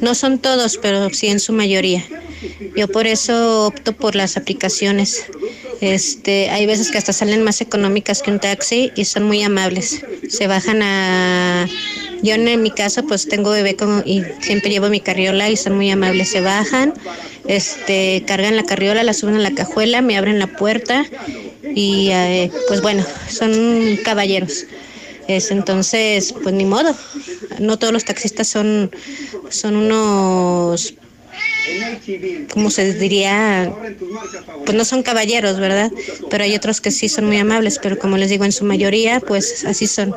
No 0.00 0.14
son 0.14 0.38
todos, 0.38 0.78
pero 0.78 1.10
sí 1.10 1.28
en 1.28 1.40
su 1.40 1.52
mayoría. 1.52 2.04
Yo 2.76 2.88
por 2.88 3.06
eso 3.06 3.66
opto 3.66 3.92
por 3.92 4.14
las 4.14 4.36
aplicaciones. 4.36 5.26
Este, 5.80 6.48
hay 6.50 6.66
veces 6.66 6.90
que 6.90 6.98
hasta 6.98 7.12
salen 7.12 7.42
más 7.42 7.60
económicas 7.60 8.22
que 8.22 8.30
un 8.30 8.40
taxi 8.40 8.92
y 8.96 9.04
son 9.04 9.24
muy 9.24 9.42
amables. 9.42 10.02
Se 10.28 10.46
bajan 10.46 10.82
a 10.82 11.66
yo 12.22 12.34
en 12.34 12.62
mi 12.62 12.70
caso 12.70 13.04
pues 13.04 13.28
tengo 13.28 13.50
bebé 13.50 13.76
como, 13.76 14.02
y 14.04 14.22
siempre 14.40 14.70
llevo 14.70 14.88
mi 14.88 15.00
carriola 15.00 15.50
y 15.50 15.56
son 15.56 15.76
muy 15.76 15.90
amables. 15.90 16.30
Se 16.30 16.40
bajan, 16.40 16.94
este, 17.46 18.24
cargan 18.26 18.56
la 18.56 18.64
carriola, 18.64 19.02
la 19.04 19.12
suben 19.12 19.36
a 19.36 19.38
la 19.38 19.52
cajuela, 19.52 20.02
me 20.02 20.16
abren 20.16 20.38
la 20.38 20.48
puerta 20.48 21.06
y 21.74 22.10
eh, 22.10 22.50
pues 22.68 22.82
bueno, 22.82 23.04
son 23.28 23.98
caballeros. 24.04 24.64
Es, 25.28 25.50
entonces, 25.50 26.34
pues 26.42 26.54
ni 26.54 26.64
modo. 26.64 26.94
No 27.58 27.78
todos 27.78 27.92
los 27.92 28.04
taxistas 28.04 28.48
son, 28.48 28.90
son 29.50 29.76
unos, 29.76 30.94
¿cómo 32.50 32.70
se 32.70 32.94
diría? 32.94 33.70
Pues 34.64 34.76
no 34.76 34.84
son 34.84 35.02
caballeros, 35.02 35.60
¿verdad? 35.60 35.92
Pero 36.30 36.44
hay 36.44 36.54
otros 36.54 36.80
que 36.80 36.90
sí 36.90 37.08
son 37.08 37.26
muy 37.26 37.38
amables, 37.38 37.78
pero 37.82 37.98
como 37.98 38.16
les 38.16 38.30
digo, 38.30 38.44
en 38.44 38.52
su 38.52 38.64
mayoría, 38.64 39.20
pues 39.20 39.64
así 39.66 39.86
son. 39.86 40.14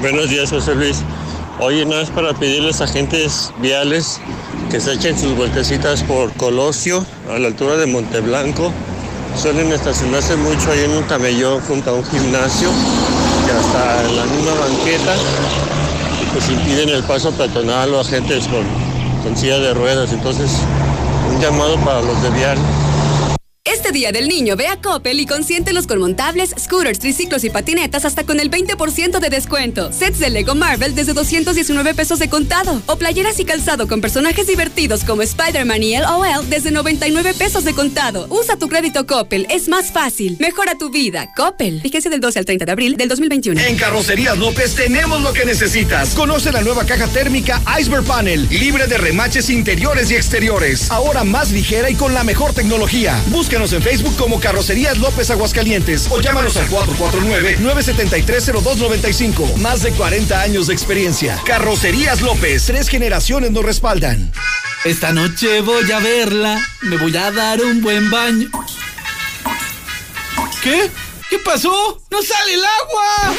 Buenos 0.00 0.30
días, 0.30 0.50
José 0.50 0.74
Luis. 0.74 0.98
Oye, 1.58 1.84
nada 1.86 2.02
es 2.02 2.10
para 2.10 2.34
pedirles 2.34 2.80
a 2.80 2.84
agentes 2.84 3.50
viales 3.60 4.20
que 4.70 4.78
se 4.80 4.92
echen 4.92 5.18
sus 5.18 5.34
vueltecitas 5.36 6.02
por 6.02 6.32
Colosio, 6.34 7.04
a 7.30 7.38
la 7.38 7.48
altura 7.48 7.76
de 7.76 7.86
Monteblanco. 7.86 8.72
Suelen 9.36 9.70
estacionarse 9.70 10.34
mucho 10.36 10.70
ahí 10.72 10.80
en 10.84 10.92
un 10.92 11.02
camellón 11.04 11.60
junto 11.60 11.90
a 11.90 11.94
un 11.94 12.04
gimnasio, 12.06 12.70
que 13.44 13.52
hasta 13.52 14.08
en 14.08 14.16
la 14.16 14.24
misma 14.24 14.54
banqueta, 14.54 15.14
pues 16.32 16.48
impiden 16.48 16.88
el 16.88 17.04
paso 17.04 17.30
peatonal 17.32 17.92
o 17.94 18.00
agentes 18.00 18.48
con, 18.48 18.64
con 19.22 19.36
silla 19.36 19.58
de 19.58 19.74
ruedas. 19.74 20.12
Entonces, 20.12 20.50
un 21.30 21.40
llamado 21.40 21.76
para 21.80 22.00
los 22.00 22.20
de 22.22 22.30
vial. 22.30 22.58
Este 23.66 23.90
día 23.90 24.12
del 24.12 24.28
niño 24.28 24.54
ve 24.54 24.68
a 24.68 24.80
Coppel 24.80 25.18
y 25.18 25.26
consiéntelos 25.26 25.88
con 25.88 25.98
montables, 25.98 26.54
scooters, 26.56 27.00
triciclos 27.00 27.42
y 27.42 27.50
patinetas 27.50 28.04
hasta 28.04 28.24
con 28.24 28.38
el 28.38 28.48
20% 28.48 29.18
de 29.18 29.28
descuento. 29.28 29.90
Sets 29.92 30.20
de 30.20 30.30
Lego 30.30 30.54
Marvel 30.54 30.94
desde 30.94 31.14
219 31.14 31.94
pesos 31.94 32.20
de 32.20 32.28
contado. 32.28 32.80
O 32.86 32.94
playeras 32.94 33.40
y 33.40 33.44
calzado 33.44 33.88
con 33.88 34.00
personajes 34.00 34.46
divertidos 34.46 35.02
como 35.02 35.22
Spider-Man 35.22 35.82
y 35.82 35.98
LOL 35.98 36.48
desde 36.48 36.70
99 36.70 37.34
pesos 37.34 37.64
de 37.64 37.74
contado. 37.74 38.28
Usa 38.30 38.56
tu 38.56 38.68
crédito 38.68 39.04
Coppel, 39.04 39.48
es 39.50 39.68
más 39.68 39.90
fácil. 39.90 40.36
Mejora 40.38 40.78
tu 40.78 40.90
vida. 40.90 41.32
Coppel. 41.34 41.80
Fíjese 41.80 42.08
del 42.08 42.20
12 42.20 42.38
al 42.38 42.44
30 42.44 42.66
de 42.66 42.72
abril 42.72 42.96
del 42.96 43.08
2021. 43.08 43.60
En 43.60 43.76
Carrocerías 43.76 44.38
López 44.38 44.76
tenemos 44.76 45.22
lo 45.22 45.32
que 45.32 45.44
necesitas. 45.44 46.14
Conoce 46.14 46.52
la 46.52 46.60
nueva 46.60 46.86
caja 46.86 47.08
térmica 47.08 47.60
Iceberg 47.80 48.04
Panel, 48.04 48.46
libre 48.48 48.86
de 48.86 48.96
remaches 48.96 49.50
interiores 49.50 50.08
y 50.12 50.14
exteriores. 50.14 50.88
Ahora 50.88 51.24
más 51.24 51.50
ligera 51.50 51.90
y 51.90 51.96
con 51.96 52.14
la 52.14 52.22
mejor 52.22 52.54
tecnología. 52.54 53.20
Búscanos 53.56 53.72
en 53.72 53.82
Facebook 53.82 54.14
como 54.18 54.38
Carrocerías 54.38 54.98
López 54.98 55.30
Aguascalientes 55.30 56.08
o 56.10 56.20
llámanos 56.20 56.58
al 56.58 56.68
449-973-0295. 56.68 59.56
Más 59.56 59.82
de 59.82 59.92
40 59.92 60.42
años 60.42 60.66
de 60.66 60.74
experiencia. 60.74 61.40
Carrocerías 61.46 62.20
López, 62.20 62.66
tres 62.66 62.90
generaciones 62.90 63.52
nos 63.52 63.64
respaldan. 63.64 64.30
Esta 64.84 65.14
noche 65.14 65.62
voy 65.62 65.90
a 65.90 66.00
verla, 66.00 66.60
me 66.82 66.98
voy 66.98 67.16
a 67.16 67.32
dar 67.32 67.62
un 67.62 67.80
buen 67.80 68.10
baño. 68.10 68.50
¿Qué? 70.62 70.90
¿Qué 71.30 71.38
pasó? 71.38 72.02
¡No 72.10 72.20
sale 72.20 72.52
el 72.52 72.62
agua! 72.62 73.34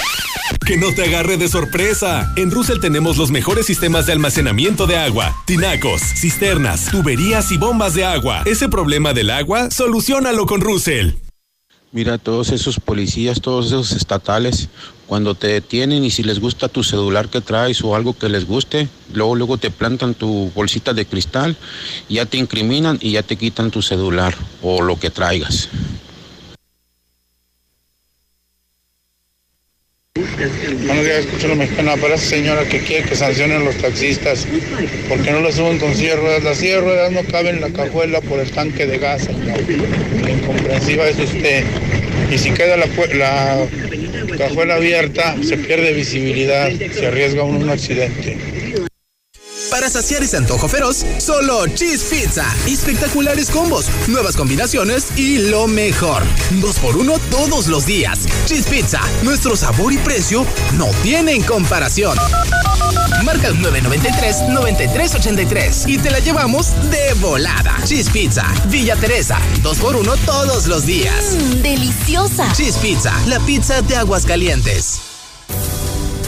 Que 0.68 0.76
no 0.76 0.94
te 0.94 1.04
agarre 1.04 1.38
de 1.38 1.48
sorpresa. 1.48 2.34
En 2.36 2.52
Russell 2.52 2.82
tenemos 2.82 3.16
los 3.16 3.32
mejores 3.32 3.66
sistemas 3.66 4.06
de 4.06 4.12
almacenamiento 4.12 4.86
de 4.86 4.98
agua, 4.98 5.34
tinacos, 5.46 6.02
cisternas, 6.02 6.92
tuberías 6.92 7.54
y 7.54 7.58
bombas 7.58 7.94
de 7.94 8.04
agua. 8.04 8.44
Ese 8.46 8.68
problema 8.68 9.14
del 9.14 9.30
agua, 9.30 9.72
solucionalo 9.72 10.46
con 10.46 10.60
Russell. 10.60 11.12
Mira, 11.94 12.18
todos 12.18 12.52
esos 12.52 12.82
policías, 12.82 13.40
todos 13.40 13.68
esos 13.68 13.94
estatales, 13.94 14.68
cuando 15.06 15.36
te 15.36 15.48
detienen 15.48 16.04
y 16.04 16.12
si 16.12 16.22
les 16.22 16.42
gusta 16.42 16.68
tu 16.68 16.84
celular 16.84 17.30
que 17.30 17.40
traes 17.40 17.82
o 17.82 17.96
algo 17.96 18.18
que 18.18 18.28
les 18.28 18.46
guste, 18.46 18.90
luego 19.14 19.38
luego 19.38 19.58
te 19.58 19.72
plantan 19.72 20.16
tu 20.16 20.52
bolsita 20.54 20.94
de 20.94 21.06
cristal, 21.06 21.56
ya 22.10 22.26
te 22.26 22.36
incriminan 22.36 22.98
y 23.00 23.12
ya 23.12 23.24
te 23.24 23.38
quitan 23.38 23.72
tu 23.72 23.82
celular 23.82 24.36
o 24.62 24.82
lo 24.82 25.00
que 25.00 25.12
traigas. 25.12 25.70
Buenos 30.18 31.06
días, 31.06 31.20
escucho 31.20 31.48
la 31.48 31.56
mexicana. 31.56 31.96
Para 31.98 32.16
esa 32.16 32.26
señora 32.26 32.68
que 32.68 32.80
quiere 32.80 33.08
que 33.08 33.16
sancionen 33.16 33.62
a 33.62 33.64
los 33.66 33.76
taxistas, 33.78 34.48
porque 35.08 35.32
no 35.32 35.42
lo 35.42 35.52
suben 35.52 35.78
con 35.78 35.94
silla 35.94 36.16
de 36.16 36.22
ruedas. 36.22 36.44
Las 36.44 36.58
sillas 36.58 36.76
de 36.76 36.82
ruedas 36.82 37.12
no 37.12 37.24
caben 37.24 37.56
en 37.56 37.62
la 37.62 37.70
cajuela 37.70 38.22
por 38.22 38.40
el 38.40 38.50
tanque 38.50 38.88
de 38.88 38.98
gas, 38.98 39.24
señor. 39.24 39.60
La 40.22 40.32
incomprensiva 40.32 41.08
es 41.08 41.20
usted. 41.20 41.64
Y 42.32 42.38
si 42.38 42.52
queda 42.52 42.78
la, 42.78 42.88
la 42.88 43.68
cajuela 44.38 44.76
abierta, 44.76 45.36
se 45.44 45.58
pierde 45.58 45.94
visibilidad, 45.94 46.72
se 46.72 47.08
arriesga 47.08 47.44
uno 47.44 47.60
un 47.60 47.70
accidente. 47.70 48.38
Para 49.78 49.92
saciar 49.92 50.24
ese 50.24 50.38
antojo 50.38 50.68
feroz, 50.68 51.06
solo 51.20 51.68
Cheese 51.68 52.04
Pizza. 52.06 52.48
Espectaculares 52.66 53.52
combos, 53.52 53.92
nuevas 54.08 54.36
combinaciones 54.36 55.10
y 55.16 55.38
lo 55.38 55.68
mejor. 55.68 56.24
Dos 56.60 56.80
por 56.80 56.98
uno 56.98 57.20
todos 57.30 57.68
los 57.68 57.86
días. 57.86 58.26
Cheese 58.48 58.68
Pizza, 58.68 59.00
nuestro 59.22 59.56
sabor 59.56 59.94
y 59.94 60.00
precio 60.00 60.48
no 60.80 60.88
tienen 61.04 61.44
comparación. 61.44 62.18
Marca 63.24 63.50
el 63.50 63.62
993-9383 63.62 65.88
y 65.88 66.00
te 66.00 66.10
la 66.10 66.22
llevamos 66.22 66.72
de 66.90 67.14
volada. 67.22 67.78
Cheese 67.86 68.10
Pizza, 68.10 68.48
Villa 68.70 68.96
Teresa, 68.96 69.40
dos 69.62 69.78
por 69.78 69.96
uno 69.96 70.18
todos 70.26 70.66
los 70.66 70.88
días. 70.88 71.36
Mmm, 71.36 71.62
deliciosa. 71.62 72.52
Cheese 72.54 72.80
Pizza, 72.80 73.14
la 73.28 73.40
pizza 73.42 73.84
de 73.84 73.96
aguas 73.96 74.26
calientes. 74.26 75.07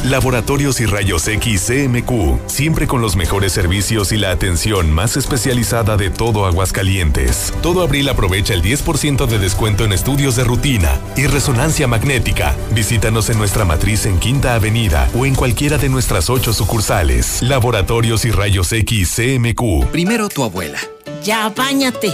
Laboratorios 0.05 0.79
y 0.79 0.85
Rayos 0.85 1.27
X 1.27 1.65
CMQ, 1.67 2.39
siempre 2.47 2.87
con 2.87 3.01
los 3.01 3.17
mejores 3.17 3.51
servicios 3.51 4.11
y 4.13 4.17
la 4.17 4.31
atención 4.31 4.91
más 4.91 5.17
especializada 5.17 5.97
de 5.97 6.09
todo 6.09 6.45
Aguascalientes. 6.45 7.53
Todo 7.61 7.81
abril 7.81 8.07
aprovecha 8.07 8.53
el 8.53 8.61
10% 8.61 9.27
de 9.27 9.39
descuento 9.39 9.83
en 9.83 9.91
estudios 9.91 10.37
de 10.37 10.45
rutina 10.45 10.97
y 11.17 11.27
resonancia 11.27 11.87
magnética. 11.87 12.55
Visítanos 12.71 13.29
en 13.29 13.37
nuestra 13.37 13.65
matriz 13.65 14.05
en 14.05 14.19
Quinta 14.19 14.55
Avenida 14.55 15.09
o 15.13 15.25
en 15.25 15.35
cualquiera 15.35 15.77
de 15.77 15.89
nuestras 15.89 16.29
ocho 16.29 16.53
sucursales. 16.53 17.41
Laboratorios 17.41 18.23
y 18.23 18.31
Rayos 18.31 18.71
X 18.71 19.13
CMQ. 19.17 19.87
Primero 19.91 20.29
tu 20.29 20.43
abuela, 20.45 20.79
Ya, 21.23 21.49
bañate. 21.49 22.13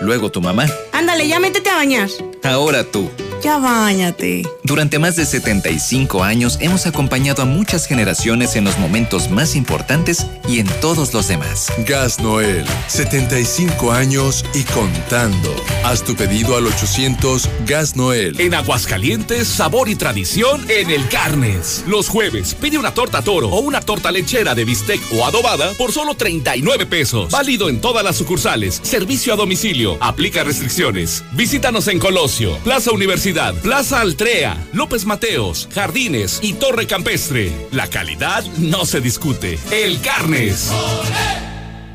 luego 0.00 0.30
tu 0.30 0.40
mamá, 0.40 0.66
Ándale, 0.96 1.28
ya 1.28 1.38
métete 1.38 1.68
a 1.68 1.74
bañar. 1.74 2.08
ahora 2.42 2.82
tú. 2.82 3.10
Ya, 3.42 3.58
bañate. 3.58 4.42
Durante 4.64 4.98
más 4.98 5.14
de 5.14 5.26
75 5.26 6.24
años 6.24 6.56
hemos 6.60 6.86
acompañado 6.86 7.42
a 7.42 7.44
muchas 7.44 7.86
generaciones 7.86 8.56
en 8.56 8.64
los 8.64 8.78
momentos 8.78 9.30
más 9.30 9.54
importantes 9.56 10.26
y 10.48 10.58
en 10.58 10.66
todos 10.80 11.12
los 11.12 11.28
demás. 11.28 11.68
Gas 11.86 12.18
Noel, 12.18 12.64
75 12.88 13.92
años 13.92 14.42
y 14.54 14.62
contando. 14.64 15.54
Haz 15.84 16.02
tu 16.02 16.16
pedido 16.16 16.56
al 16.56 16.66
800 16.66 17.48
Gas 17.66 17.94
Noel. 17.94 18.40
En 18.40 18.54
Aguascalientes, 18.54 19.46
sabor 19.46 19.90
y 19.90 19.96
tradición 19.96 20.64
en 20.70 20.90
el 20.90 21.06
Carnes. 21.08 21.84
Los 21.86 22.08
jueves, 22.08 22.54
pide 22.54 22.78
una 22.78 22.94
torta 22.94 23.22
toro 23.22 23.48
o 23.50 23.60
una 23.60 23.80
torta 23.82 24.10
lechera 24.10 24.54
de 24.54 24.64
bistec 24.64 25.00
o 25.12 25.26
adobada 25.26 25.72
por 25.74 25.92
solo 25.92 26.14
39 26.14 26.86
pesos. 26.86 27.30
Válido 27.30 27.68
en 27.68 27.82
todas 27.82 28.02
las 28.02 28.16
sucursales. 28.16 28.80
Servicio 28.82 29.34
a 29.34 29.36
domicilio. 29.36 29.98
Aplica 30.00 30.42
restricciones. 30.42 30.85
Visítanos 31.32 31.88
en 31.88 31.98
Colosio, 31.98 32.56
Plaza 32.58 32.92
Universidad, 32.92 33.54
Plaza 33.54 34.00
Altrea, 34.00 34.56
López 34.72 35.04
Mateos, 35.04 35.68
Jardines 35.74 36.38
y 36.42 36.52
Torre 36.52 36.86
Campestre. 36.86 37.50
La 37.72 37.88
calidad 37.88 38.44
no 38.58 38.86
se 38.86 39.00
discute. 39.00 39.58
El 39.72 40.00
Carnes. 40.00 40.70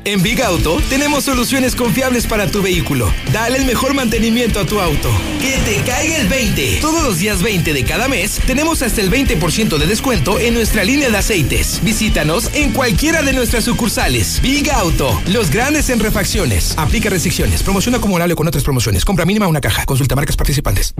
En 0.04 0.20
Big 0.20 0.42
Auto 0.42 0.80
tenemos 0.88 1.24
soluciones 1.24 1.76
confiables 1.76 2.26
para 2.26 2.48
tu 2.48 2.60
vehículo. 2.60 3.12
Dale 3.32 3.58
el 3.58 3.64
mejor 3.64 3.94
mantenimiento 3.94 4.58
a 4.58 4.66
tu 4.66 4.80
auto. 4.80 5.08
Que 5.40 5.58
te 5.58 5.76
caiga 5.88 6.16
el 6.16 6.26
20. 6.26 6.78
Todos 6.80 7.04
los 7.04 7.18
días 7.18 7.40
20 7.40 7.72
de 7.72 7.84
cada 7.84 8.08
mes 8.08 8.40
tenemos 8.46 8.82
hasta 8.82 9.00
el 9.00 9.10
20% 9.10 9.78
de 9.78 9.86
descuento 9.86 10.40
en 10.40 10.54
nuestra 10.54 10.82
línea 10.82 11.08
de 11.08 11.18
aceites. 11.18 11.80
Visítanos 11.84 12.50
en 12.52 12.72
cualquiera 12.72 13.22
de 13.22 13.32
nuestras 13.32 13.64
sucursales. 13.64 14.40
Big 14.42 14.70
Auto, 14.72 15.22
los 15.28 15.50
grandes 15.50 15.88
en 15.88 16.00
refacciones. 16.00 16.74
Aplica 16.76 17.08
restricciones. 17.08 17.62
Promoción 17.62 17.94
acumulable 17.94 18.34
con 18.34 18.48
otras 18.48 18.64
promociones. 18.64 19.04
Compra 19.04 19.24
mínima 19.24 19.46
una 19.46 19.60
caja. 19.60 19.86
Consulta 19.86 20.16
marcas 20.16 20.36
participantes. 20.36 20.94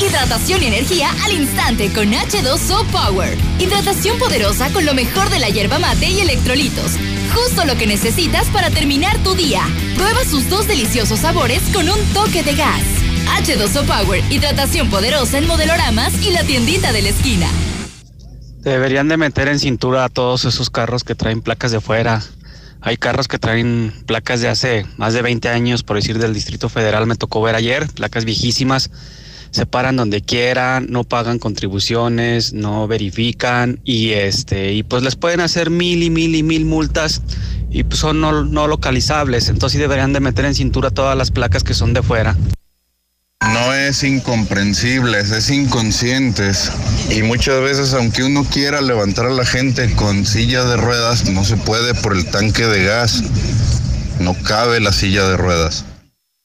Hidratación 0.00 0.62
y 0.62 0.66
energía 0.66 1.10
al 1.24 1.32
instante 1.32 1.92
con 1.92 2.12
H2O 2.12 2.84
Power. 2.86 3.38
Hidratación 3.60 4.18
poderosa 4.18 4.72
con 4.72 4.84
lo 4.84 4.92
mejor 4.92 5.30
de 5.30 5.38
la 5.38 5.48
hierba 5.48 5.78
mate 5.78 6.08
y 6.08 6.20
electrolitos. 6.20 6.98
Justo 7.32 7.64
lo 7.64 7.76
que 7.76 7.86
necesitas 7.86 8.48
para 8.48 8.70
terminar 8.70 9.16
tu 9.22 9.34
día. 9.34 9.62
Prueba 9.94 10.24
sus 10.24 10.50
dos 10.50 10.66
deliciosos 10.66 11.20
sabores 11.20 11.62
con 11.72 11.88
un 11.88 11.98
toque 12.12 12.42
de 12.42 12.54
gas. 12.54 12.82
H2O 13.38 13.86
Power, 13.86 14.22
hidratación 14.32 14.90
poderosa 14.90 15.38
en 15.38 15.46
modeloramas 15.46 16.12
y 16.26 16.32
la 16.32 16.42
tiendita 16.42 16.92
de 16.92 17.02
la 17.02 17.08
esquina. 17.10 17.46
Deberían 18.62 19.08
de 19.08 19.16
meter 19.16 19.46
en 19.46 19.60
cintura 19.60 20.04
a 20.04 20.08
todos 20.08 20.44
esos 20.44 20.70
carros 20.70 21.04
que 21.04 21.14
traen 21.14 21.40
placas 21.40 21.70
de 21.70 21.80
fuera. 21.80 22.20
Hay 22.80 22.96
carros 22.96 23.28
que 23.28 23.38
traen 23.38 23.94
placas 24.06 24.40
de 24.40 24.48
hace 24.48 24.86
más 24.96 25.14
de 25.14 25.22
20 25.22 25.48
años, 25.48 25.84
por 25.84 25.96
decir 25.96 26.18
del 26.18 26.34
Distrito 26.34 26.68
Federal, 26.68 27.06
me 27.06 27.14
tocó 27.14 27.40
ver 27.40 27.54
ayer, 27.54 27.86
placas 27.92 28.24
viejísimas, 28.24 28.90
se 29.54 29.66
paran 29.66 29.94
donde 29.94 30.20
quieran, 30.20 30.88
no 30.90 31.04
pagan 31.04 31.38
contribuciones, 31.38 32.54
no 32.54 32.88
verifican 32.88 33.78
y 33.84 34.10
este 34.10 34.72
y 34.72 34.82
pues 34.82 35.04
les 35.04 35.14
pueden 35.14 35.38
hacer 35.38 35.70
mil 35.70 36.02
y 36.02 36.10
mil 36.10 36.34
y 36.34 36.42
mil 36.42 36.64
multas 36.64 37.22
y 37.70 37.84
pues 37.84 38.00
son 38.00 38.20
no, 38.20 38.44
no 38.44 38.66
localizables, 38.66 39.48
entonces 39.48 39.78
deberían 39.78 40.12
de 40.12 40.18
meter 40.18 40.44
en 40.44 40.56
cintura 40.56 40.90
todas 40.90 41.16
las 41.16 41.30
placas 41.30 41.62
que 41.62 41.72
son 41.72 41.94
de 41.94 42.02
fuera. 42.02 42.36
No 43.52 43.72
es 43.72 44.02
incomprensibles, 44.02 45.30
es 45.30 45.50
inconscientes. 45.50 46.72
Y 47.10 47.22
muchas 47.22 47.60
veces, 47.60 47.92
aunque 47.94 48.24
uno 48.24 48.44
quiera 48.44 48.80
levantar 48.80 49.26
a 49.26 49.30
la 49.30 49.44
gente 49.44 49.94
con 49.94 50.24
silla 50.24 50.64
de 50.64 50.78
ruedas, 50.78 51.28
no 51.28 51.44
se 51.44 51.56
puede 51.58 51.94
por 51.94 52.16
el 52.16 52.24
tanque 52.26 52.66
de 52.66 52.84
gas. 52.84 53.22
No 54.18 54.34
cabe 54.44 54.80
la 54.80 54.92
silla 54.92 55.28
de 55.28 55.36
ruedas. 55.36 55.84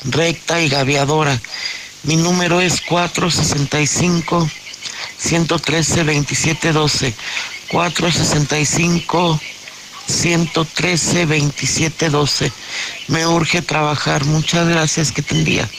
recta 0.03 0.61
y 0.61 0.67
gaviadora. 0.67 1.39
Mi 2.03 2.17
número 2.17 2.59
es 2.59 2.81
465 2.81 4.49
113 5.17 6.03
2712. 6.03 7.13
465 7.71 9.39
113 10.09 11.25
2712. 11.25 12.51
Me 13.07 13.27
urge 13.27 13.61
trabajar. 13.61 14.25
Muchas 14.25 14.67
gracias. 14.67 15.11
Que 15.11 15.21
tendría. 15.21 15.69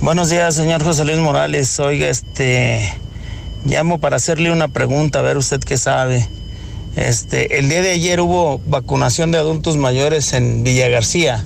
Buenos 0.00 0.28
días, 0.28 0.54
señor 0.54 0.84
José 0.84 1.04
Luis 1.04 1.18
Morales. 1.18 1.80
Oiga, 1.80 2.08
este, 2.08 2.92
llamo 3.64 3.98
para 3.98 4.16
hacerle 4.16 4.52
una 4.52 4.68
pregunta, 4.68 5.20
a 5.20 5.22
ver 5.22 5.38
usted 5.38 5.60
qué 5.60 5.78
sabe. 5.78 6.28
Este, 6.94 7.58
el 7.58 7.70
día 7.70 7.80
de 7.80 7.92
ayer 7.92 8.20
hubo 8.20 8.58
vacunación 8.66 9.32
de 9.32 9.38
adultos 9.38 9.76
mayores 9.78 10.32
en 10.34 10.62
Villa 10.62 10.88
García 10.88 11.44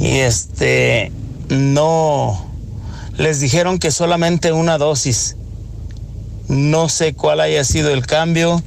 y 0.00 0.18
este, 0.18 1.12
no, 1.48 2.46
les 3.16 3.40
dijeron 3.40 3.78
que 3.78 3.90
solamente 3.90 4.52
una 4.52 4.78
dosis. 4.78 5.36
No 6.46 6.88
sé 6.88 7.12
cuál 7.14 7.40
haya 7.40 7.64
sido 7.64 7.90
el 7.90 8.06
cambio. 8.06 8.62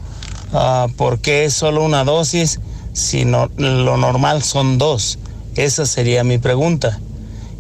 Ah, 0.54 0.88
por 0.98 1.20
qué 1.20 1.46
es 1.46 1.54
solo 1.54 1.84
una 1.84 2.04
dosis 2.04 2.60
si 2.94 3.26
no- 3.26 3.50
lo 3.58 3.98
normal 3.98 4.44
son 4.44 4.78
dos. 4.78 5.18
Esa 5.56 5.86
sería 5.86 6.24
mi 6.24 6.38
pregunta. 6.38 7.00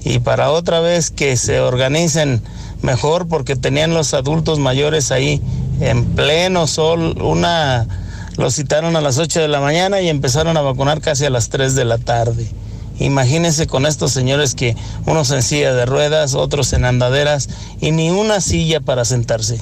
Y 0.03 0.19
para 0.19 0.51
otra 0.51 0.80
vez 0.80 1.11
que 1.11 1.38
se 1.38 1.59
organicen 1.59 2.41
mejor 2.81 3.27
porque 3.27 3.55
tenían 3.55 3.93
los 3.93 4.13
adultos 4.13 4.59
mayores 4.59 5.11
ahí 5.11 5.41
en 5.80 6.05
pleno 6.15 6.68
sol, 6.68 7.22
una 7.22 7.88
los 8.38 8.55
citaron 8.55 8.95
a 8.95 9.01
las 9.01 9.18
8 9.19 9.41
de 9.41 9.47
la 9.47 9.59
mañana 9.59 10.01
y 10.01 10.09
empezaron 10.09 10.55
a 10.57 10.61
vacunar 10.61 11.01
casi 11.01 11.26
a 11.26 11.30
las 11.30 11.49
3 11.49 11.76
de 11.76 11.85
la 11.85 11.97
tarde. 11.97 12.49
Imagínense 12.99 13.68
con 13.68 13.85
estos 13.85 14.11
señores 14.11 14.55
que 14.55 14.76
unos 15.05 15.31
en 15.31 15.43
silla 15.43 15.73
de 15.73 15.85
ruedas, 15.85 16.34
otros 16.34 16.72
en 16.73 16.85
andaderas 16.85 17.49
y 17.81 17.91
ni 17.91 18.09
una 18.09 18.39
silla 18.41 18.80
para 18.80 19.05
sentarse. 19.05 19.59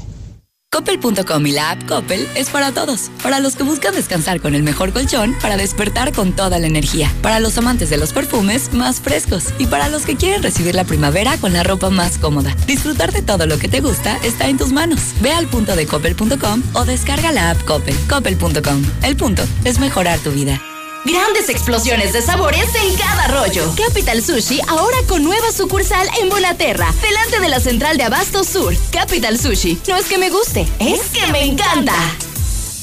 Coppel.com 0.80 1.46
y 1.46 1.52
la 1.52 1.72
app 1.72 1.86
Coppel 1.90 2.26
es 2.36 2.50
para 2.50 2.72
todos. 2.72 3.12
Para 3.22 3.42
los 3.42 3.58
que 3.58 3.64
buscan 3.64 3.94
descansar 3.94 4.40
con 4.40 4.56
el 4.56 4.64
mejor 4.64 4.94
colchón, 4.94 5.36
para 5.42 5.58
despertar 5.58 6.14
con 6.14 6.32
toda 6.32 6.58
la 6.58 6.68
energía. 6.68 7.12
Para 7.22 7.42
los 7.42 7.58
amantes 7.58 7.90
de 7.90 7.98
los 7.98 8.14
perfumes 8.14 8.72
más 8.74 9.02
frescos. 9.02 9.54
Y 9.58 9.68
para 9.68 9.90
los 9.90 10.06
que 10.06 10.16
quieren 10.16 10.42
recibir 10.42 10.76
la 10.76 10.86
primavera 10.86 11.36
con 11.36 11.52
la 11.52 11.64
ropa 11.64 11.90
más 11.90 12.18
cómoda. 12.18 12.56
Disfrutar 12.66 13.12
de 13.12 13.22
todo 13.22 13.46
lo 13.46 13.60
que 13.60 13.68
te 13.68 13.82
gusta 13.82 14.18
está 14.24 14.48
en 14.48 14.58
tus 14.58 14.72
manos. 14.72 15.02
Ve 15.20 15.34
al 15.34 15.48
punto 15.48 15.76
de 15.76 15.86
coppel.com 15.86 16.64
o 16.72 16.86
descarga 16.86 17.34
la 17.34 17.52
app 17.52 17.62
Coppel. 17.66 17.96
Coppel.com. 18.08 18.82
El 19.04 19.18
punto 19.18 19.44
es 19.66 19.80
mejorar 19.80 20.20
tu 20.20 20.32
vida. 20.32 20.62
Grandes 21.06 21.50
explosiones 21.50 22.14
de 22.14 22.22
sabores 22.22 22.68
en 22.76 22.96
cada 22.98 23.28
rollo. 23.28 23.74
Capital 23.76 24.22
Sushi 24.22 24.60
ahora 24.68 24.98
con 25.08 25.24
nueva 25.24 25.52
sucursal 25.52 26.08
en 26.22 26.30
Bonaterra, 26.30 26.94
delante 27.02 27.40
de 27.40 27.50
la 27.50 27.60
central 27.60 27.98
de 27.98 28.04
Abasto 28.04 28.44
Sur. 28.44 28.76
Capital 28.92 29.40
Sushi, 29.40 29.80
no 29.88 29.96
es 29.96 30.06
que 30.06 30.18
me 30.18 30.30
guste, 30.30 30.68
es 30.80 31.02
que 31.12 31.26
me 31.32 31.44
encanta. 31.44 31.94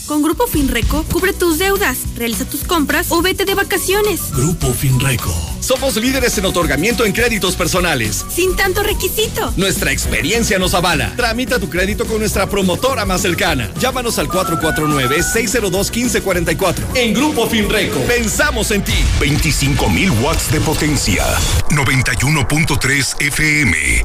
Con 0.06 0.22
Grupo 0.22 0.46
Finreco, 0.46 1.04
cubre 1.12 1.32
tus 1.32 1.58
deudas, 1.58 1.98
realiza 2.16 2.44
tus 2.44 2.62
compras 2.62 3.08
o 3.10 3.22
vete 3.22 3.44
de 3.44 3.56
vacaciones. 3.56 4.30
Grupo 4.30 4.72
Finreco. 4.72 5.34
Somos 5.58 5.96
líderes 5.96 6.38
en 6.38 6.44
otorgamiento 6.44 7.04
en 7.04 7.12
créditos 7.12 7.56
personales. 7.56 8.24
Sin 8.28 8.54
tanto 8.54 8.84
requisito. 8.84 9.52
Nuestra 9.56 9.90
experiencia 9.90 10.60
nos 10.60 10.74
avala. 10.74 11.12
Tramita 11.16 11.58
tu 11.58 11.68
crédito 11.68 12.06
con 12.06 12.20
nuestra 12.20 12.48
promotora 12.48 13.04
más 13.04 13.22
cercana. 13.22 13.68
Llámanos 13.80 14.20
al 14.20 14.28
449-602-1544. 14.28 16.74
En 16.94 17.12
Grupo 17.12 17.48
Finreco, 17.48 17.98
pensamos 18.02 18.70
en 18.70 18.84
ti. 18.84 18.94
25.000 19.18 20.22
watts 20.22 20.52
de 20.52 20.60
potencia. 20.60 21.24
91.3 21.70 23.22
FM. 23.22 24.04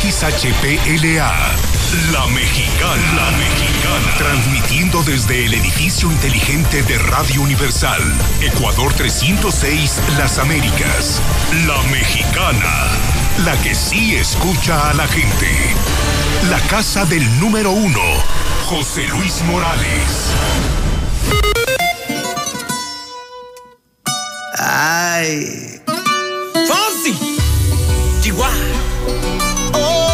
XHPLA. 0.00 1.34
La 2.12 2.26
Mexicana. 2.28 3.14
La 3.14 3.30
Mexicana. 3.32 4.14
Transmitiendo 4.16 5.02
el 5.34 5.52
edificio 5.52 6.12
inteligente 6.12 6.84
de 6.84 6.96
Radio 6.96 7.42
Universal. 7.42 8.00
Ecuador 8.40 8.94
306, 8.94 10.00
Las 10.16 10.38
Américas. 10.38 11.20
La 11.66 11.82
Mexicana. 11.90 12.88
La 13.44 13.60
que 13.60 13.74
sí 13.74 14.14
escucha 14.14 14.90
a 14.90 14.94
la 14.94 15.08
gente. 15.08 15.48
La 16.50 16.60
casa 16.60 17.04
del 17.04 17.40
número 17.40 17.72
uno. 17.72 18.00
José 18.66 19.08
Luis 19.08 19.42
Morales. 19.42 20.30
Ay. 24.56 25.80
Fonsi. 26.68 27.38
Chihuahua. 28.20 28.54
Oh, 29.72 30.13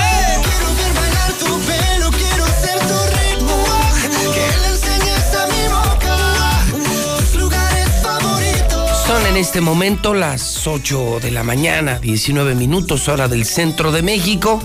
En 9.31 9.37
este 9.37 9.61
momento 9.61 10.13
las 10.13 10.67
8 10.67 11.21
de 11.21 11.31
la 11.31 11.43
mañana, 11.43 11.99
19 11.99 12.53
minutos 12.53 13.07
hora 13.07 13.29
del 13.29 13.45
centro 13.45 13.93
de 13.93 14.01
México. 14.01 14.61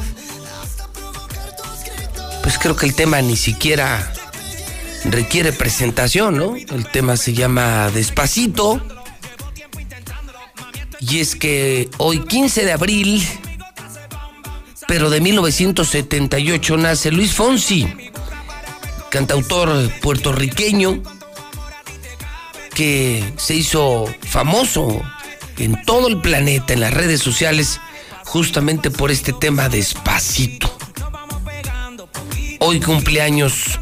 Pues 2.43 2.59
creo 2.59 2.75
que 2.75 2.87
el 2.87 2.95
tema 2.97 3.23
ni 3.23 3.37
siquiera 3.37 4.13
requiere 5.05 5.53
presentación, 5.53 6.37
¿no? 6.37 6.57
El 6.57 6.85
tema 6.91 7.17
se 7.17 7.33
llama 7.33 7.91
Despacito. 7.93 8.83
Y 10.99 11.21
es 11.21 11.37
que 11.37 11.89
hoy 11.99 12.25
15 12.25 12.65
de 12.65 12.73
abril, 12.73 13.25
pero 14.89 15.11
de 15.11 15.21
1978, 15.21 16.77
nace 16.77 17.13
Luis 17.13 17.33
Fonsi, 17.33 17.87
cantautor 19.11 19.89
puertorriqueño 20.01 21.16
que 22.77 23.25
se 23.39 23.55
hizo 23.55 24.05
famoso 24.21 25.01
en 25.57 25.83
todo 25.87 26.09
el 26.09 26.21
planeta, 26.21 26.75
en 26.75 26.81
las 26.81 26.93
redes 26.93 27.23
sociales, 27.23 27.81
justamente 28.27 28.91
por 28.91 29.11
este 29.11 29.33
tema 29.33 29.71
despacito. 29.71 30.71
Hoy 32.61 32.81
cumpleaños 32.81 33.81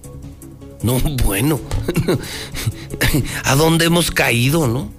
No, 0.83 0.99
bueno, 1.25 1.61
¿a 3.45 3.55
dónde 3.55 3.85
hemos 3.85 4.11
caído, 4.11 4.67
no? 4.67 4.91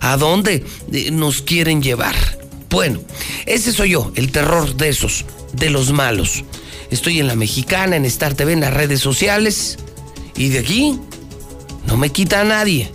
¿A 0.00 0.16
dónde 0.16 0.64
nos 1.12 1.42
quieren 1.42 1.82
llevar? 1.82 2.14
Bueno, 2.70 3.00
ese 3.46 3.72
soy 3.72 3.90
yo, 3.90 4.12
el 4.14 4.30
terror 4.30 4.76
de 4.76 4.90
esos, 4.90 5.24
de 5.54 5.70
los 5.70 5.92
malos. 5.92 6.44
Estoy 6.90 7.18
en 7.18 7.26
la 7.26 7.34
mexicana, 7.34 7.96
en 7.96 8.04
Star 8.04 8.34
TV, 8.34 8.52
en 8.52 8.60
las 8.60 8.74
redes 8.74 9.00
sociales. 9.00 9.78
Y 10.36 10.48
de 10.48 10.60
aquí 10.60 10.98
no 11.86 11.96
me 11.96 12.10
quita 12.10 12.42
a 12.42 12.44
nadie. 12.44 12.90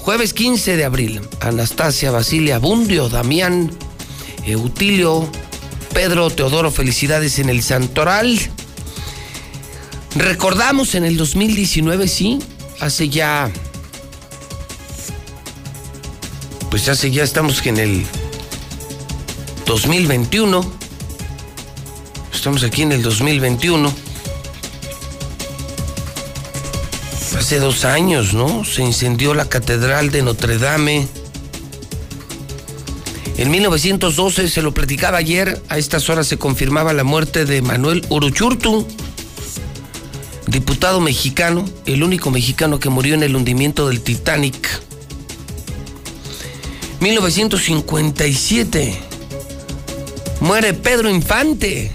Jueves 0.00 0.32
15 0.32 0.76
de 0.76 0.84
abril, 0.84 1.20
Anastasia, 1.40 2.10
Basilia, 2.10 2.58
Bundio, 2.58 3.08
Damián, 3.08 3.70
Eutilio, 4.46 5.30
Pedro, 5.92 6.30
Teodoro, 6.30 6.70
felicidades 6.70 7.38
en 7.38 7.48
el 7.48 7.62
Santoral. 7.62 8.38
Recordamos 10.14 10.94
en 10.94 11.04
el 11.04 11.16
2019, 11.16 12.08
sí, 12.08 12.38
hace 12.80 13.08
ya. 13.08 13.50
Pues 16.70 16.88
hace 16.88 17.10
ya 17.10 17.22
estamos 17.22 17.64
en 17.66 17.78
el 17.78 18.06
2021. 19.66 20.72
Estamos 22.32 22.62
aquí 22.62 22.82
en 22.82 22.92
el 22.92 23.02
2021. 23.02 23.92
Hace 27.38 27.58
dos 27.58 27.84
años, 27.84 28.34
¿no? 28.34 28.64
Se 28.64 28.82
incendió 28.82 29.34
la 29.34 29.48
Catedral 29.48 30.10
de 30.10 30.22
Notre 30.22 30.58
Dame. 30.58 31.06
En 33.38 33.50
1912, 33.50 34.48
se 34.48 34.62
lo 34.62 34.74
platicaba 34.74 35.18
ayer, 35.18 35.62
a 35.68 35.78
estas 35.78 36.10
horas 36.10 36.26
se 36.26 36.38
confirmaba 36.38 36.92
la 36.92 37.04
muerte 37.04 37.44
de 37.44 37.62
Manuel 37.62 38.04
Uruchurtu, 38.08 38.86
diputado 40.50 41.00
mexicano, 41.00 41.64
el 41.86 42.02
único 42.02 42.30
mexicano 42.30 42.78
que 42.78 42.88
murió 42.88 43.14
en 43.14 43.22
el 43.22 43.36
hundimiento 43.36 43.88
del 43.88 44.00
Titanic. 44.00 44.82
1957, 47.00 48.98
muere 50.40 50.74
Pedro 50.74 51.10
Infante, 51.10 51.92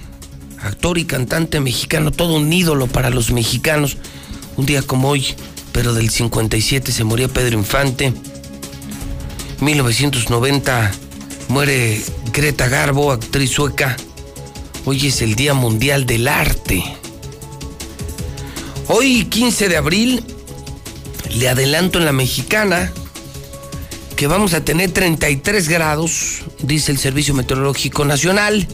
actor 0.62 0.98
y 0.98 1.06
cantante 1.06 1.60
mexicano, 1.60 2.12
todo 2.12 2.36
un 2.36 2.52
ídolo 2.52 2.88
para 2.88 3.10
los 3.10 3.32
mexicanos. 3.32 3.98
Un 4.56 4.66
día 4.66 4.82
como 4.84 5.10
hoy, 5.10 5.26
pero 5.72 5.94
del 5.94 6.10
57 6.10 6.92
se 6.92 7.04
moría 7.04 7.28
Pedro 7.28 7.58
Infante. 7.58 8.14
1990 9.60 10.92
muere 11.50 12.02
Greta 12.32 12.68
Garbo, 12.68 13.12
actriz 13.12 13.52
sueca. 13.52 13.98
Hoy 14.86 15.08
es 15.08 15.22
el 15.22 15.36
Día 15.36 15.54
Mundial 15.54 16.06
del 16.06 16.28
Arte. 16.28 17.03
Hoy, 18.88 19.26
15 19.26 19.70
de 19.70 19.78
abril, 19.78 20.24
le 21.36 21.48
adelanto 21.48 22.00
en 22.00 22.06
la 22.06 22.12
mexicana 22.12 22.92
que 24.18 24.28
vamos 24.28 24.54
a 24.54 24.66
tener 24.66 24.92
33 24.92 25.70
grados, 25.70 26.42
dice 26.62 26.92
el 26.92 26.98
Servicio 26.98 27.34
Meteorológico 27.34 28.04
Nacional, 28.04 28.68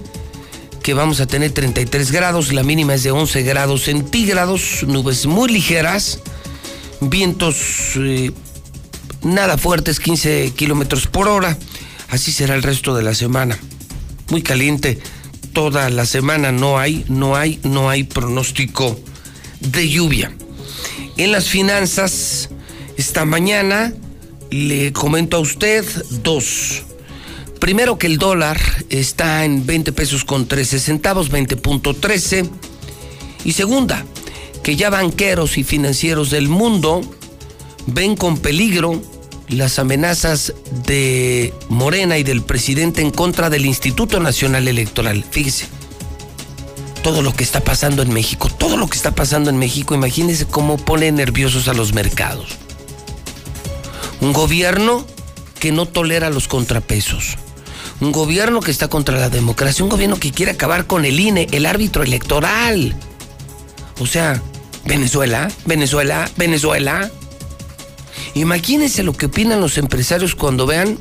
que 0.81 0.95
vamos 0.95 1.19
a 1.19 1.27
tener 1.27 1.51
33 1.51 2.11
grados, 2.11 2.51
la 2.53 2.63
mínima 2.63 2.95
es 2.95 3.03
de 3.03 3.11
11 3.11 3.43
grados 3.43 3.83
centígrados, 3.83 4.83
nubes 4.87 5.27
muy 5.27 5.49
ligeras, 5.51 6.19
vientos 7.01 7.91
eh, 7.97 8.31
nada 9.21 9.59
fuertes, 9.59 9.99
15 9.99 10.53
kilómetros 10.55 11.05
por 11.05 11.27
hora, 11.27 11.55
así 12.09 12.31
será 12.31 12.55
el 12.55 12.63
resto 12.63 12.95
de 12.95 13.03
la 13.03 13.13
semana. 13.13 13.59
Muy 14.31 14.41
caliente, 14.41 14.99
toda 15.53 15.91
la 15.91 16.07
semana 16.07 16.51
no 16.51 16.79
hay, 16.79 17.05
no 17.07 17.35
hay, 17.35 17.59
no 17.63 17.91
hay 17.91 18.03
pronóstico 18.03 18.99
de 19.59 19.89
lluvia. 19.89 20.31
En 21.17 21.31
las 21.31 21.49
finanzas, 21.49 22.49
esta 22.97 23.25
mañana 23.25 23.93
le 24.51 24.93
comento 24.93 25.37
a 25.37 25.39
usted 25.39 25.85
dos. 26.23 26.83
Primero 27.59 27.97
que 27.97 28.07
el 28.07 28.17
dólar 28.17 28.59
está 28.89 29.43
en 29.43 29.65
20 29.65 29.91
pesos 29.91 30.23
con 30.23 30.47
13 30.47 30.79
centavos, 30.79 31.29
20.13. 31.29 32.49
Y 33.43 33.51
segunda, 33.51 34.05
que 34.63 34.75
ya 34.75 34.89
banqueros 34.89 35.57
y 35.57 35.63
financieros 35.63 36.29
del 36.29 36.47
mundo 36.47 37.01
ven 37.85 38.15
con 38.15 38.37
peligro 38.37 39.01
las 39.49 39.79
amenazas 39.79 40.53
de 40.85 41.53
Morena 41.69 42.17
y 42.17 42.23
del 42.23 42.43
presidente 42.43 43.01
en 43.01 43.11
contra 43.11 43.49
del 43.49 43.65
Instituto 43.65 44.19
Nacional 44.19 44.67
Electoral. 44.67 45.25
Fíjese, 45.29 45.65
todo 47.01 47.21
lo 47.21 47.33
que 47.33 47.43
está 47.43 47.61
pasando 47.61 48.01
en 48.01 48.13
México, 48.13 48.49
todo 48.49 48.77
lo 48.77 48.87
que 48.87 48.97
está 48.97 49.11
pasando 49.11 49.49
en 49.49 49.57
México, 49.57 49.95
imagínese 49.95 50.45
cómo 50.45 50.77
pone 50.77 51.11
nerviosos 51.11 51.67
a 51.67 51.73
los 51.73 51.93
mercados. 51.93 52.57
Un 54.21 54.33
gobierno 54.33 55.05
que 55.59 55.71
no 55.71 55.85
tolera 55.85 56.29
los 56.29 56.47
contrapesos. 56.47 57.37
Un 58.01 58.11
gobierno 58.11 58.61
que 58.61 58.71
está 58.71 58.87
contra 58.87 59.17
la 59.17 59.29
democracia. 59.29 59.83
Un 59.83 59.89
gobierno 59.89 60.19
que 60.19 60.31
quiere 60.31 60.53
acabar 60.53 60.87
con 60.87 61.05
el 61.05 61.19
INE, 61.19 61.47
el 61.51 61.65
árbitro 61.65 62.03
electoral. 62.03 62.95
O 63.99 64.05
sea, 64.05 64.41
Venezuela, 64.85 65.49
Venezuela, 65.65 66.29
Venezuela. 66.37 67.11
Imagínense 68.35 69.03
lo 69.03 69.13
que 69.13 69.27
opinan 69.27 69.61
los 69.61 69.77
empresarios 69.77 70.35
cuando 70.35 70.65
vean. 70.65 70.97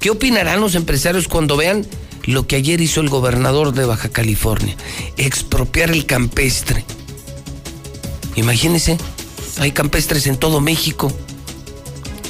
¿Qué 0.00 0.10
opinarán 0.10 0.60
los 0.60 0.76
empresarios 0.76 1.26
cuando 1.26 1.56
vean 1.56 1.84
lo 2.24 2.46
que 2.46 2.56
ayer 2.56 2.80
hizo 2.80 3.00
el 3.00 3.08
gobernador 3.08 3.72
de 3.72 3.84
Baja 3.84 4.08
California? 4.08 4.76
Expropiar 5.16 5.90
el 5.90 6.06
campestre. 6.06 6.84
Imagínense, 8.36 8.98
hay 9.58 9.72
campestres 9.72 10.26
en 10.26 10.36
todo 10.36 10.60
México. 10.60 11.12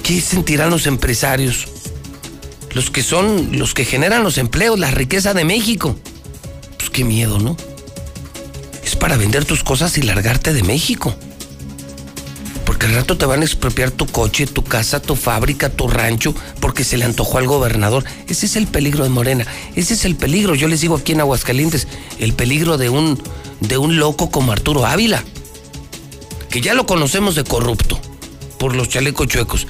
¿Qué 0.03 0.21
sentirán 0.21 0.71
los 0.71 0.87
empresarios? 0.87 1.67
Los 2.73 2.91
que 2.91 3.03
son 3.03 3.59
los 3.59 3.75
que 3.75 3.85
generan 3.85 4.23
los 4.23 4.39
empleos, 4.39 4.79
la 4.79 4.91
riqueza 4.91 5.35
de 5.35 5.45
México. 5.45 5.97
Pues 6.79 6.91
qué 6.91 7.05
miedo, 7.05 7.39
¿no? 7.39 7.57
Es 8.85 8.97
para 8.97 9.17
vender 9.17 9.45
tus 9.45 9.63
cosas 9.63 9.99
y 9.99 10.03
largarte 10.03 10.53
de 10.53 10.63
México. 10.63 11.15
Porque 12.79 12.95
al 12.95 13.01
rato 13.01 13.19
te 13.19 13.27
van 13.27 13.41
a 13.41 13.45
expropiar 13.45 13.91
tu 13.91 14.07
coche, 14.07 14.47
tu 14.47 14.63
casa, 14.63 15.03
tu 15.03 15.17
fábrica, 15.17 15.69
tu 15.69 15.89
rancho, 15.89 16.33
porque 16.61 16.85
se 16.85 16.97
le 16.97 17.07
antojó 17.07 17.39
al 17.39 17.49
gobernador. 17.49 18.05
Ese 18.29 18.47
es 18.47 18.55
el 18.55 18.69
peligro 18.69 19.03
de 19.03 19.11
Morena. 19.11 19.45
Ese 19.75 19.95
es 19.95 20.05
el 20.05 20.15
peligro, 20.15 20.55
yo 20.55 20.69
les 20.69 20.81
digo 20.81 20.95
aquí 20.95 21.11
en 21.11 21.21
Aguascalientes, 21.21 21.89
el 22.21 22.35
peligro 22.35 22.79
de 22.79 22.89
un, 22.89 23.21
de 23.59 23.79
un 23.79 23.99
loco 23.99 24.31
como 24.31 24.53
Arturo 24.53 24.87
Ávila. 24.87 25.25
Que 26.51 26.61
ya 26.61 26.73
lo 26.75 26.87
conocemos 26.87 27.35
de 27.35 27.43
corrupto 27.43 28.01
por 28.61 28.77
los 28.77 28.89
chalecos 28.89 29.27
chuecos. 29.27 29.67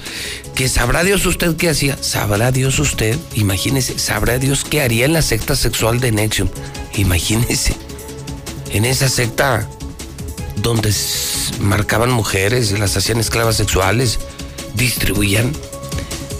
Que 0.53 0.69
sabrá 0.69 1.03
Dios 1.03 1.25
usted 1.25 1.55
qué 1.55 1.69
hacía. 1.69 1.97
Sabrá 1.99 2.51
Dios 2.51 2.77
usted, 2.77 3.17
imagínese, 3.33 3.97
sabrá 3.97 4.37
Dios 4.37 4.63
qué 4.69 4.81
haría 4.81 5.05
en 5.05 5.13
la 5.13 5.23
secta 5.23 5.55
sexual 5.55 5.99
de 5.99 6.11
Nexium. 6.11 6.49
Imagínese. 6.93 7.75
En 8.71 8.85
esa 8.85 9.09
secta 9.09 9.67
donde 10.61 10.93
marcaban 11.59 12.11
mujeres, 12.11 12.77
las 12.77 12.95
hacían 12.97 13.19
esclavas 13.19 13.57
sexuales, 13.57 14.19
distribuían, 14.75 15.51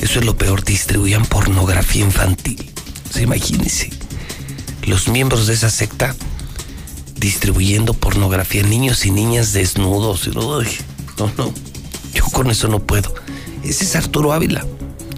eso 0.02 0.20
es 0.20 0.26
lo 0.26 0.38
peor, 0.38 0.64
distribuían 0.64 1.26
pornografía 1.26 2.04
infantil. 2.04 2.72
O 3.16 3.20
imagínese. 3.20 3.90
Los 4.84 5.08
miembros 5.08 5.48
de 5.48 5.54
esa 5.54 5.70
secta 5.70 6.16
distribuyendo 7.20 7.94
pornografía, 7.94 8.64
niños 8.64 9.06
y 9.06 9.12
niñas 9.12 9.54
desnudos. 9.54 10.28
no, 10.28 10.62
no. 11.38 11.54
Yo 12.14 12.24
con 12.32 12.50
eso 12.50 12.68
no 12.68 12.80
puedo. 12.80 13.14
Ese 13.64 13.84
es 13.84 13.96
Arturo 13.96 14.34
Ávila. 14.34 14.66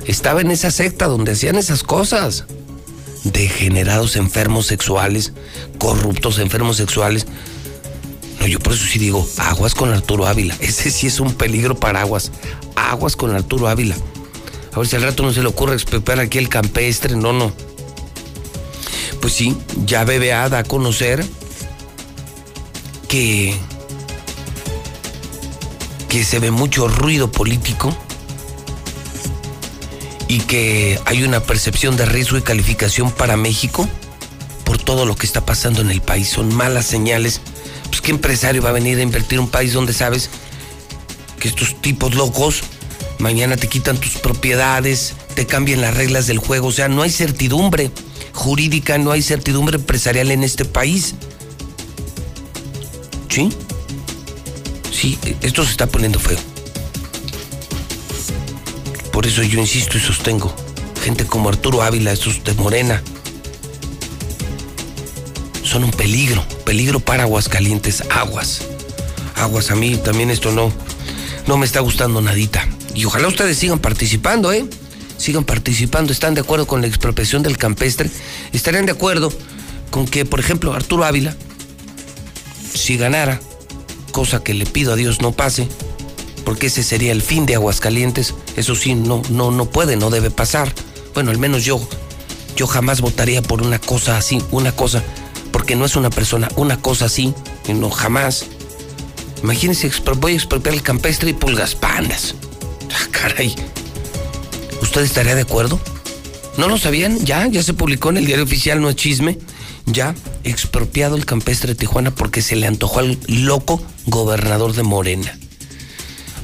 Estaba 0.05 0.41
en 0.41 0.51
esa 0.51 0.71
secta 0.71 1.07
donde 1.07 1.33
hacían 1.33 1.55
esas 1.57 1.83
cosas. 1.83 2.45
Degenerados 3.23 4.15
enfermos 4.15 4.65
sexuales, 4.65 5.31
corruptos 5.77 6.39
enfermos 6.39 6.77
sexuales. 6.77 7.27
No, 8.41 8.47
yo 8.47 8.57
por 8.57 8.73
eso 8.73 8.85
sí 8.85 8.97
digo, 8.97 9.27
aguas 9.37 9.75
con 9.75 9.93
Arturo 9.93 10.25
Ávila. 10.25 10.57
Ese 10.59 10.89
sí 10.89 11.05
es 11.05 11.19
un 11.19 11.35
peligro 11.35 11.75
para 11.75 12.01
aguas. 12.01 12.31
Aguas 12.75 13.15
con 13.15 13.35
Arturo 13.35 13.67
Ávila. 13.67 13.95
A 14.73 14.79
ver 14.79 14.87
si 14.87 14.95
al 14.95 15.03
rato 15.03 15.21
no 15.21 15.31
se 15.31 15.43
le 15.43 15.47
ocurre 15.47 15.75
expropiar 15.75 16.19
aquí 16.19 16.39
el 16.39 16.49
campestre. 16.49 17.15
No, 17.15 17.33
no. 17.33 17.53
Pues 19.21 19.33
sí, 19.33 19.55
ya 19.85 20.05
BBA 20.05 20.49
da 20.49 20.57
a 20.57 20.63
conocer 20.63 21.23
que 23.07 23.55
que 26.09 26.23
se 26.25 26.39
ve 26.39 26.49
mucho 26.49 26.87
ruido 26.87 27.31
político 27.31 27.95
y 30.27 30.39
que 30.39 30.99
hay 31.05 31.23
una 31.23 31.41
percepción 31.41 31.95
de 31.95 32.05
riesgo 32.05 32.39
y 32.39 32.41
calificación 32.41 33.11
para 33.11 33.37
México 33.37 33.87
por 34.65 34.79
todo 34.79 35.05
lo 35.05 35.15
que 35.15 35.27
está 35.27 35.45
pasando 35.45 35.81
en 35.81 35.91
el 35.91 36.01
país. 36.01 36.27
Son 36.27 36.51
malas 36.55 36.87
señales. 36.87 37.39
Qué 38.03 38.11
empresario 38.11 38.61
va 38.61 38.69
a 38.69 38.73
venir 38.73 38.97
a 38.97 39.01
invertir 39.01 39.39
un 39.39 39.49
país 39.49 39.73
donde 39.73 39.93
sabes 39.93 40.29
que 41.39 41.47
estos 41.47 41.79
tipos 41.81 42.15
locos 42.15 42.63
mañana 43.21 43.55
te 43.55 43.67
quitan 43.67 43.97
tus 43.97 44.17
propiedades, 44.17 45.13
te 45.35 45.45
cambian 45.45 45.81
las 45.81 45.95
reglas 45.95 46.27
del 46.27 46.39
juego, 46.39 46.67
o 46.67 46.71
sea, 46.71 46.87
no 46.87 47.03
hay 47.03 47.11
certidumbre 47.11 47.91
jurídica, 48.33 48.97
no 48.97 49.11
hay 49.11 49.21
certidumbre 49.21 49.77
empresarial 49.77 50.31
en 50.31 50.43
este 50.43 50.65
país. 50.65 51.15
¿Sí? 53.29 53.49
Sí, 54.91 55.17
esto 55.41 55.63
se 55.63 55.71
está 55.71 55.87
poniendo 55.87 56.19
feo. 56.19 56.37
Por 59.11 59.25
eso 59.25 59.43
yo 59.43 59.59
insisto 59.59 59.97
y 59.97 60.01
sostengo. 60.01 60.53
Gente 61.03 61.25
como 61.25 61.49
Arturo 61.49 61.81
Ávila, 61.81 62.11
estos 62.11 62.43
de 62.43 62.53
Morena, 62.53 63.01
son 65.71 65.85
un 65.85 65.91
peligro, 65.91 66.45
peligro 66.65 66.99
para 66.99 67.23
Aguascalientes, 67.23 68.03
aguas. 68.09 68.63
Aguas, 69.35 69.71
a 69.71 69.75
mí 69.75 69.95
también 69.95 70.29
esto 70.29 70.51
no, 70.51 70.69
no 71.47 71.55
me 71.55 71.65
está 71.65 71.79
gustando 71.79 72.19
nadita. 72.19 72.67
Y 72.93 73.05
ojalá 73.05 73.29
ustedes 73.29 73.57
sigan 73.57 73.79
participando, 73.79 74.51
¿eh? 74.51 74.65
Sigan 75.15 75.45
participando, 75.45 76.11
están 76.11 76.33
de 76.33 76.41
acuerdo 76.41 76.67
con 76.67 76.81
la 76.81 76.87
expropiación 76.87 77.41
del 77.41 77.57
campestre, 77.57 78.09
estarían 78.51 78.85
de 78.85 78.91
acuerdo 78.91 79.31
con 79.91 80.07
que, 80.07 80.25
por 80.25 80.41
ejemplo, 80.41 80.73
Arturo 80.73 81.05
Ávila, 81.05 81.37
si 82.73 82.97
ganara, 82.97 83.39
cosa 84.11 84.43
que 84.43 84.53
le 84.53 84.65
pido 84.65 84.91
a 84.91 84.97
Dios 84.97 85.21
no 85.21 85.31
pase, 85.31 85.69
porque 86.43 86.67
ese 86.67 86.83
sería 86.83 87.13
el 87.13 87.21
fin 87.21 87.45
de 87.45 87.55
Aguascalientes, 87.55 88.35
eso 88.57 88.75
sí, 88.75 88.93
no, 88.93 89.21
no, 89.29 89.51
no 89.51 89.69
puede, 89.69 89.95
no 89.95 90.09
debe 90.09 90.31
pasar. 90.31 90.73
Bueno, 91.13 91.31
al 91.31 91.37
menos 91.37 91.63
yo, 91.63 91.79
yo 92.57 92.67
jamás 92.67 92.99
votaría 92.99 93.41
por 93.41 93.61
una 93.61 93.79
cosa 93.79 94.17
así, 94.17 94.43
una 94.51 94.73
cosa, 94.73 95.01
porque 95.71 95.79
no 95.79 95.85
es 95.85 95.95
una 95.95 96.09
persona, 96.09 96.49
una 96.57 96.81
cosa 96.81 97.05
así, 97.05 97.33
no 97.73 97.89
jamás. 97.89 98.45
Imagínense, 99.41 99.89
voy 100.17 100.33
a 100.33 100.35
expropiar 100.35 100.75
el 100.75 100.81
campestre 100.81 101.29
y 101.29 101.33
pulgas 101.33 101.75
pandas. 101.75 102.35
Ah, 102.93 103.07
caray. 103.09 103.55
¿Usted 104.81 105.03
estaría 105.03 105.33
de 105.33 105.43
acuerdo? 105.43 105.79
¿No 106.57 106.67
lo 106.67 106.77
sabían? 106.77 107.23
Ya, 107.23 107.47
ya 107.47 107.63
se 107.63 107.73
publicó 107.73 108.09
en 108.09 108.17
el 108.17 108.25
diario 108.25 108.43
oficial, 108.43 108.81
no 108.81 108.89
es 108.89 108.97
chisme. 108.97 109.37
Ya, 109.85 110.13
expropiado 110.43 111.15
el 111.15 111.25
campestre 111.25 111.69
de 111.69 111.75
Tijuana 111.75 112.11
porque 112.11 112.41
se 112.41 112.57
le 112.57 112.67
antojó 112.67 112.99
al 112.99 113.17
loco 113.29 113.81
gobernador 114.07 114.73
de 114.73 114.83
Morena. 114.83 115.39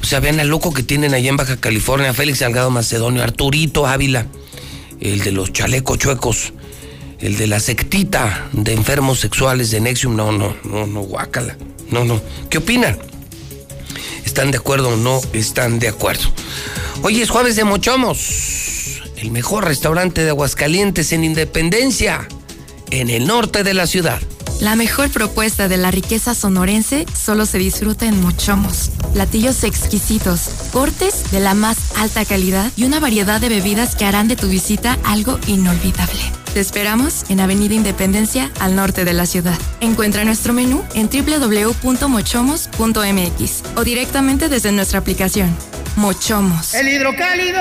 O 0.00 0.06
sea, 0.06 0.20
vean 0.20 0.40
al 0.40 0.48
loco 0.48 0.72
que 0.72 0.82
tienen 0.82 1.12
allá 1.12 1.28
en 1.28 1.36
Baja 1.36 1.58
California, 1.58 2.14
Félix 2.14 2.38
Salgado 2.38 2.70
Macedonio, 2.70 3.22
Arturito 3.22 3.86
Ávila, 3.86 4.26
el 5.02 5.20
de 5.20 5.32
los 5.32 5.52
chalecos 5.52 5.98
chuecos, 5.98 6.54
el 7.20 7.36
de 7.36 7.46
la 7.46 7.60
sectita 7.60 8.48
de 8.52 8.72
enfermos 8.72 9.20
sexuales 9.20 9.70
de 9.70 9.80
Nexium. 9.80 10.16
No, 10.16 10.32
no, 10.32 10.56
no, 10.64 10.86
no, 10.86 11.00
guácala. 11.00 11.56
No, 11.90 12.04
no. 12.04 12.20
¿Qué 12.50 12.58
opinan? 12.58 12.98
¿Están 14.24 14.50
de 14.50 14.58
acuerdo 14.58 14.90
o 14.90 14.96
no 14.96 15.20
están 15.32 15.78
de 15.78 15.88
acuerdo? 15.88 16.30
Hoy 17.02 17.20
es 17.20 17.30
jueves 17.30 17.56
de 17.56 17.64
Mochomos, 17.64 19.00
el 19.16 19.30
mejor 19.30 19.64
restaurante 19.64 20.22
de 20.22 20.30
Aguascalientes 20.30 21.12
en 21.12 21.24
Independencia, 21.24 22.28
en 22.90 23.10
el 23.10 23.26
norte 23.26 23.64
de 23.64 23.74
la 23.74 23.86
ciudad. 23.86 24.20
La 24.60 24.74
mejor 24.74 25.08
propuesta 25.10 25.68
de 25.68 25.76
la 25.76 25.92
riqueza 25.92 26.34
sonorense 26.34 27.06
solo 27.14 27.46
se 27.46 27.58
disfruta 27.58 28.06
en 28.06 28.20
Mochomos. 28.20 28.90
Platillos 29.12 29.62
exquisitos, 29.62 30.40
cortes 30.72 31.30
de 31.30 31.38
la 31.38 31.54
más 31.54 31.96
alta 31.96 32.24
calidad 32.24 32.72
y 32.76 32.84
una 32.84 32.98
variedad 32.98 33.40
de 33.40 33.48
bebidas 33.48 33.94
que 33.94 34.04
harán 34.04 34.26
de 34.26 34.34
tu 34.34 34.48
visita 34.48 34.98
algo 35.04 35.38
inolvidable. 35.46 36.37
Te 36.54 36.60
esperamos 36.60 37.24
en 37.28 37.40
Avenida 37.40 37.74
Independencia, 37.74 38.50
al 38.58 38.74
norte 38.74 39.04
de 39.04 39.12
la 39.12 39.26
ciudad. 39.26 39.56
Encuentra 39.80 40.24
nuestro 40.24 40.52
menú 40.52 40.82
en 40.94 41.08
www.mochomos.mx 41.08 43.62
o 43.76 43.84
directamente 43.84 44.48
desde 44.48 44.72
nuestra 44.72 44.98
aplicación. 44.98 45.54
Mochomos. 45.96 46.74
El 46.74 46.88
hidrocálido. 46.88 47.60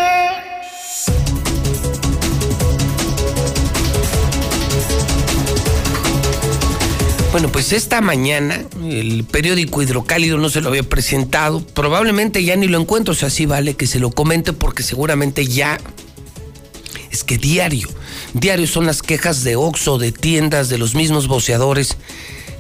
Bueno, 7.32 7.52
pues 7.52 7.74
esta 7.74 8.02
mañana 8.02 8.64
el 8.84 9.24
periódico 9.26 9.84
Hidrocálido 9.84 10.40
no 10.40 10.50
se 10.50 10.62
lo 10.62 10.70
había 10.70 10.82
presentado. 10.82 11.62
Probablemente 11.62 12.44
ya 12.44 12.56
ni 12.56 12.68
lo 12.68 12.80
encuentro, 12.80 13.12
o 13.12 13.16
sea, 13.16 13.30
sí 13.30 13.46
vale 13.46 13.76
que 13.76 13.86
se 13.86 14.00
lo 14.00 14.10
comente 14.10 14.54
porque 14.54 14.82
seguramente 14.82 15.46
ya 15.46 15.78
es 17.12 17.24
que 17.24 17.38
diario, 17.38 17.88
diario 18.34 18.68
son 18.68 18.86
las 18.86 19.02
quejas 19.02 19.44
de 19.44 19.56
Oxo, 19.56 19.98
de 19.98 20.12
tiendas, 20.12 20.70
de 20.70 20.78
los 20.78 20.96
mismos 20.96 21.28
voceadores. 21.28 21.98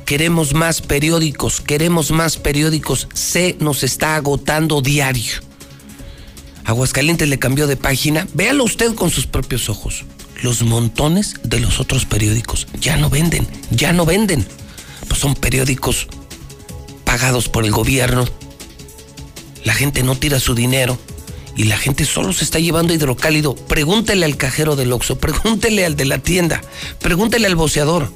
Queremos 0.05 0.53
más 0.53 0.81
periódicos, 0.81 1.61
queremos 1.61 2.11
más 2.11 2.37
periódicos. 2.37 3.07
Se 3.13 3.55
nos 3.59 3.83
está 3.83 4.15
agotando 4.15 4.81
diario. 4.81 5.41
Aguascalientes 6.65 7.27
le 7.29 7.39
cambió 7.39 7.67
de 7.67 7.77
página. 7.77 8.27
Véalo 8.33 8.63
usted 8.63 8.93
con 8.95 9.09
sus 9.09 9.27
propios 9.27 9.69
ojos. 9.69 10.05
Los 10.41 10.63
montones 10.63 11.35
de 11.43 11.59
los 11.59 11.79
otros 11.79 12.05
periódicos 12.05 12.67
ya 12.79 12.97
no 12.97 13.09
venden, 13.09 13.47
ya 13.71 13.93
no 13.93 14.05
venden. 14.05 14.45
Pues 15.07 15.19
son 15.19 15.35
periódicos 15.35 16.07
pagados 17.05 17.49
por 17.49 17.65
el 17.65 17.71
gobierno. 17.71 18.25
La 19.63 19.73
gente 19.73 20.03
no 20.03 20.15
tira 20.15 20.39
su 20.39 20.55
dinero 20.55 20.97
y 21.57 21.63
la 21.63 21.77
gente 21.77 22.05
solo 22.05 22.31
se 22.31 22.43
está 22.43 22.59
llevando 22.59 22.93
hidrocálido. 22.93 23.55
Pregúntele 23.55 24.23
al 24.25 24.37
cajero 24.37 24.75
del 24.75 24.93
Oxxo, 24.93 25.17
pregúntele 25.19 25.85
al 25.85 25.95
de 25.95 26.05
la 26.05 26.19
tienda, 26.19 26.61
pregúntele 26.99 27.47
al 27.47 27.55
boceador. 27.55 28.11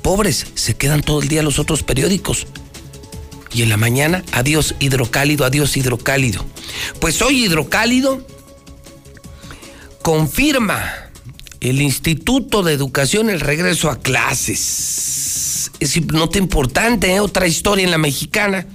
Pobres, 0.00 0.46
se 0.54 0.74
quedan 0.74 1.02
todo 1.02 1.20
el 1.20 1.28
día 1.28 1.42
los 1.42 1.58
otros 1.58 1.82
periódicos. 1.82 2.46
Y 3.52 3.62
en 3.62 3.68
la 3.68 3.76
mañana, 3.76 4.24
adiós 4.32 4.74
hidrocálido, 4.80 5.44
adiós 5.44 5.76
hidrocálido. 5.76 6.44
Pues 6.98 7.20
hoy 7.20 7.44
hidrocálido 7.44 8.26
confirma 10.00 11.10
el 11.60 11.82
Instituto 11.82 12.62
de 12.62 12.72
Educación 12.72 13.28
el 13.28 13.40
regreso 13.40 13.90
a 13.90 14.00
clases. 14.00 15.70
Es 15.78 16.00
nota 16.06 16.38
importante, 16.38 17.14
¿eh? 17.14 17.20
otra 17.20 17.46
historia 17.46 17.84
en 17.84 17.90
la 17.90 17.98
mexicana. 17.98 18.66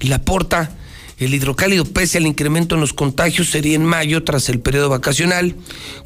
La 0.00 0.20
porta 0.20 0.76
el 1.18 1.34
hidrocálido, 1.34 1.84
pese 1.84 2.18
al 2.18 2.26
incremento 2.26 2.76
en 2.76 2.80
los 2.80 2.92
contagios, 2.92 3.50
sería 3.50 3.74
en 3.74 3.84
mayo, 3.84 4.22
tras 4.22 4.48
el 4.48 4.60
periodo 4.60 4.88
vacacional, 4.88 5.56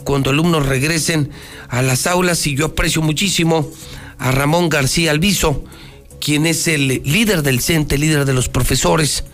cuando 0.05 0.31
alumnos 0.31 0.67
regresen 0.67 1.31
a 1.69 1.83
las 1.83 2.07
aulas. 2.07 2.47
Y 2.47 2.55
yo 2.55 2.67
aprecio 2.67 3.03
muchísimo 3.03 3.71
a 4.19 4.31
Ramón 4.31 4.71
García 4.71 5.11
Alviso, 5.11 5.65
quien 6.21 6.47
es 6.47 6.67
el 6.67 7.03
líder 7.05 7.43
del 7.43 7.61
CENTE, 7.61 7.99
líder 7.99 8.25
de 8.25 8.33
los 8.33 8.49
profesores. 8.49 9.25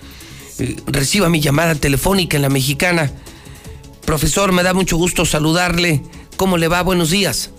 Eh, 0.59 0.77
reciba 0.87 1.29
mi 1.29 1.41
llamada 1.41 1.77
telefónica 1.77 2.37
en 2.37 2.43
la 2.43 2.49
mexicana. 2.49 3.13
Profesor, 4.05 4.51
me 4.51 4.65
da 4.65 4.75
mucho 4.75 4.97
gusto 4.97 5.25
saludarle. 5.25 6.03
¿Cómo 6.37 6.57
le 6.57 6.67
va? 6.67 6.83
Buenos 6.83 7.11
días. 7.11 7.51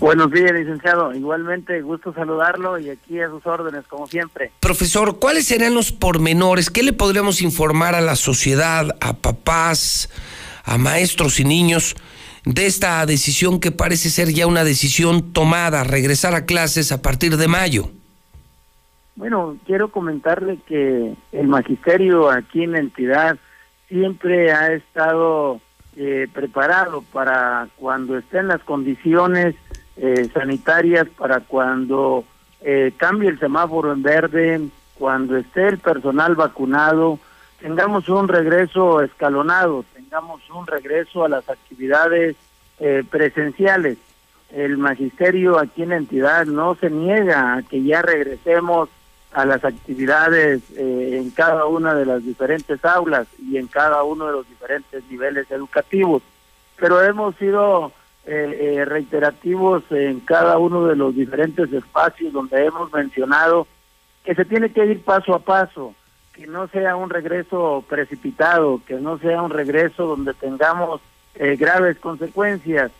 Buenos 0.00 0.30
días, 0.30 0.52
licenciado. 0.52 1.14
Igualmente, 1.14 1.80
gusto 1.82 2.12
saludarlo 2.12 2.78
y 2.78 2.90
aquí 2.90 3.20
a 3.20 3.28
sus 3.28 3.46
órdenes, 3.46 3.86
como 3.86 4.06
siempre. 4.06 4.50
Profesor, 4.60 5.18
¿cuáles 5.18 5.46
serían 5.46 5.74
los 5.74 5.92
pormenores? 5.92 6.70
¿Qué 6.70 6.82
le 6.82 6.92
podríamos 6.92 7.42
informar 7.42 7.94
a 7.94 8.00
la 8.00 8.16
sociedad, 8.16 8.96
a 9.00 9.14
papás, 9.14 10.10
a 10.64 10.78
maestros 10.78 11.38
y 11.40 11.44
niños 11.44 11.96
de 12.44 12.66
esta 12.66 13.04
decisión 13.06 13.60
que 13.60 13.70
parece 13.70 14.10
ser 14.10 14.28
ya 14.28 14.46
una 14.46 14.64
decisión 14.64 15.32
tomada, 15.32 15.84
regresar 15.84 16.34
a 16.34 16.44
clases 16.44 16.92
a 16.92 17.00
partir 17.00 17.36
de 17.36 17.48
mayo? 17.48 17.90
Bueno, 19.16 19.56
quiero 19.64 19.88
comentarle 19.88 20.58
que 20.66 21.14
el 21.32 21.46
magisterio 21.46 22.30
aquí 22.30 22.64
en 22.64 22.72
la 22.72 22.80
entidad 22.80 23.38
siempre 23.88 24.52
ha 24.52 24.72
estado 24.72 25.60
eh, 25.96 26.26
preparado 26.34 27.02
para 27.12 27.68
cuando 27.76 28.18
estén 28.18 28.48
las 28.48 28.60
condiciones 28.64 29.54
eh, 29.96 30.28
sanitarias 30.32 31.08
para 31.08 31.40
cuando 31.40 32.24
eh, 32.60 32.92
cambie 32.96 33.28
el 33.28 33.38
semáforo 33.38 33.92
en 33.92 34.02
verde, 34.02 34.60
cuando 34.98 35.36
esté 35.36 35.68
el 35.68 35.78
personal 35.78 36.34
vacunado, 36.34 37.18
tengamos 37.60 38.08
un 38.08 38.28
regreso 38.28 39.00
escalonado, 39.02 39.84
tengamos 39.94 40.40
un 40.50 40.66
regreso 40.66 41.24
a 41.24 41.28
las 41.28 41.48
actividades 41.48 42.36
eh, 42.80 43.04
presenciales. 43.08 43.98
El 44.50 44.78
magisterio 44.78 45.58
aquí 45.58 45.82
en 45.82 45.88
la 45.90 45.96
entidad 45.96 46.46
no 46.46 46.74
se 46.76 46.90
niega 46.90 47.54
a 47.54 47.62
que 47.62 47.82
ya 47.82 48.02
regresemos 48.02 48.88
a 49.32 49.44
las 49.44 49.64
actividades 49.64 50.62
eh, 50.76 51.18
en 51.20 51.30
cada 51.30 51.66
una 51.66 51.94
de 51.94 52.06
las 52.06 52.24
diferentes 52.24 52.84
aulas 52.84 53.26
y 53.38 53.56
en 53.56 53.66
cada 53.66 54.04
uno 54.04 54.26
de 54.26 54.32
los 54.32 54.48
diferentes 54.48 55.02
niveles 55.10 55.50
educativos. 55.50 56.22
Pero 56.76 57.02
hemos 57.02 57.34
sido 57.36 57.92
eh, 58.26 58.76
eh, 58.78 58.84
reiterativos 58.86 59.84
en 59.90 60.20
cada 60.20 60.56
uno 60.58 60.86
de 60.86 60.96
los 60.96 61.14
diferentes 61.14 61.70
espacios 61.72 62.32
donde 62.32 62.64
hemos 62.64 62.90
mencionado 62.92 63.66
que 64.24 64.34
se 64.34 64.46
tiene 64.46 64.72
que 64.72 64.86
ir 64.86 65.02
paso 65.02 65.34
a 65.34 65.40
paso, 65.40 65.94
que 66.32 66.46
no 66.46 66.66
sea 66.68 66.96
un 66.96 67.10
regreso 67.10 67.84
precipitado, 67.88 68.80
que 68.86 68.94
no 68.94 69.18
sea 69.18 69.42
un 69.42 69.50
regreso 69.50 70.06
donde 70.06 70.32
tengamos 70.32 71.02
eh, 71.34 71.56
graves 71.56 71.98
consecuencias. 71.98 72.90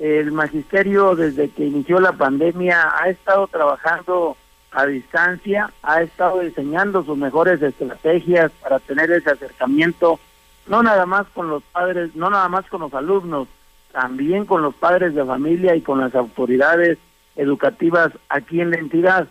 El 0.00 0.32
magisterio 0.32 1.14
desde 1.14 1.50
que 1.50 1.66
inició 1.66 2.00
la 2.00 2.12
pandemia 2.12 2.92
ha 2.98 3.10
estado 3.10 3.46
trabajando 3.48 4.36
a 4.72 4.86
distancia, 4.86 5.70
ha 5.82 6.00
estado 6.00 6.40
diseñando 6.40 7.04
sus 7.04 7.18
mejores 7.18 7.60
estrategias 7.60 8.50
para 8.62 8.78
tener 8.78 9.10
ese 9.12 9.30
acercamiento, 9.30 10.18
no 10.66 10.82
nada 10.82 11.04
más 11.04 11.26
con 11.34 11.50
los 11.50 11.62
padres, 11.64 12.16
no 12.16 12.30
nada 12.30 12.48
más 12.48 12.66
con 12.66 12.80
los 12.80 12.94
alumnos, 12.94 13.48
también 13.92 14.46
con 14.46 14.62
los 14.62 14.74
padres 14.74 15.14
de 15.14 15.24
familia 15.24 15.76
y 15.76 15.82
con 15.82 16.00
las 16.00 16.14
autoridades 16.14 16.98
educativas 17.36 18.12
aquí 18.28 18.60
en 18.60 18.70
la 18.70 18.78
entidad. 18.78 19.28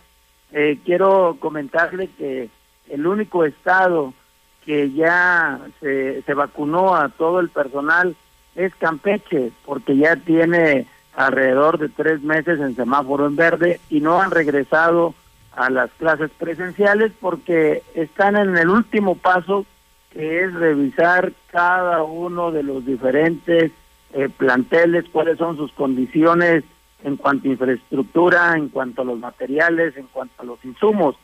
Eh, 0.52 0.78
quiero 0.84 1.36
comentarle 1.40 2.08
que 2.18 2.48
el 2.88 3.06
único 3.06 3.44
estado 3.44 4.12
que 4.64 4.92
ya 4.92 5.60
se, 5.80 6.22
se 6.22 6.34
vacunó 6.34 6.94
a 6.94 7.08
todo 7.08 7.40
el 7.40 7.48
personal 7.48 8.14
es 8.54 8.74
Campeche, 8.76 9.50
porque 9.64 9.96
ya 9.96 10.16
tiene 10.16 10.86
alrededor 11.14 11.78
de 11.78 11.88
tres 11.88 12.22
meses 12.22 12.60
en 12.60 12.76
semáforo 12.76 13.26
en 13.26 13.36
verde 13.36 13.80
y 13.90 14.00
no 14.00 14.20
han 14.20 14.30
regresado 14.30 15.14
a 15.54 15.68
las 15.68 15.90
clases 15.92 16.30
presenciales 16.38 17.12
porque 17.20 17.82
están 17.94 18.36
en 18.36 18.56
el 18.56 18.68
último 18.68 19.16
paso 19.16 19.66
que 20.10 20.44
es 20.44 20.52
revisar 20.54 21.32
cada 21.50 22.02
uno 22.02 22.50
de 22.50 22.62
los 22.62 22.84
diferentes 22.84 23.72
eh, 24.12 24.28
planteles, 24.28 25.04
cuáles 25.10 25.38
son 25.38 25.56
sus 25.56 25.72
condiciones 25.72 26.64
en 27.04 27.16
cuanto 27.16 27.48
a 27.48 27.52
infraestructura, 27.52 28.56
en 28.56 28.68
cuanto 28.68 29.02
a 29.02 29.04
los 29.04 29.18
materiales, 29.18 29.96
en 29.96 30.06
cuanto 30.06 30.42
a 30.42 30.44
los 30.44 30.64
insumos. 30.64 31.16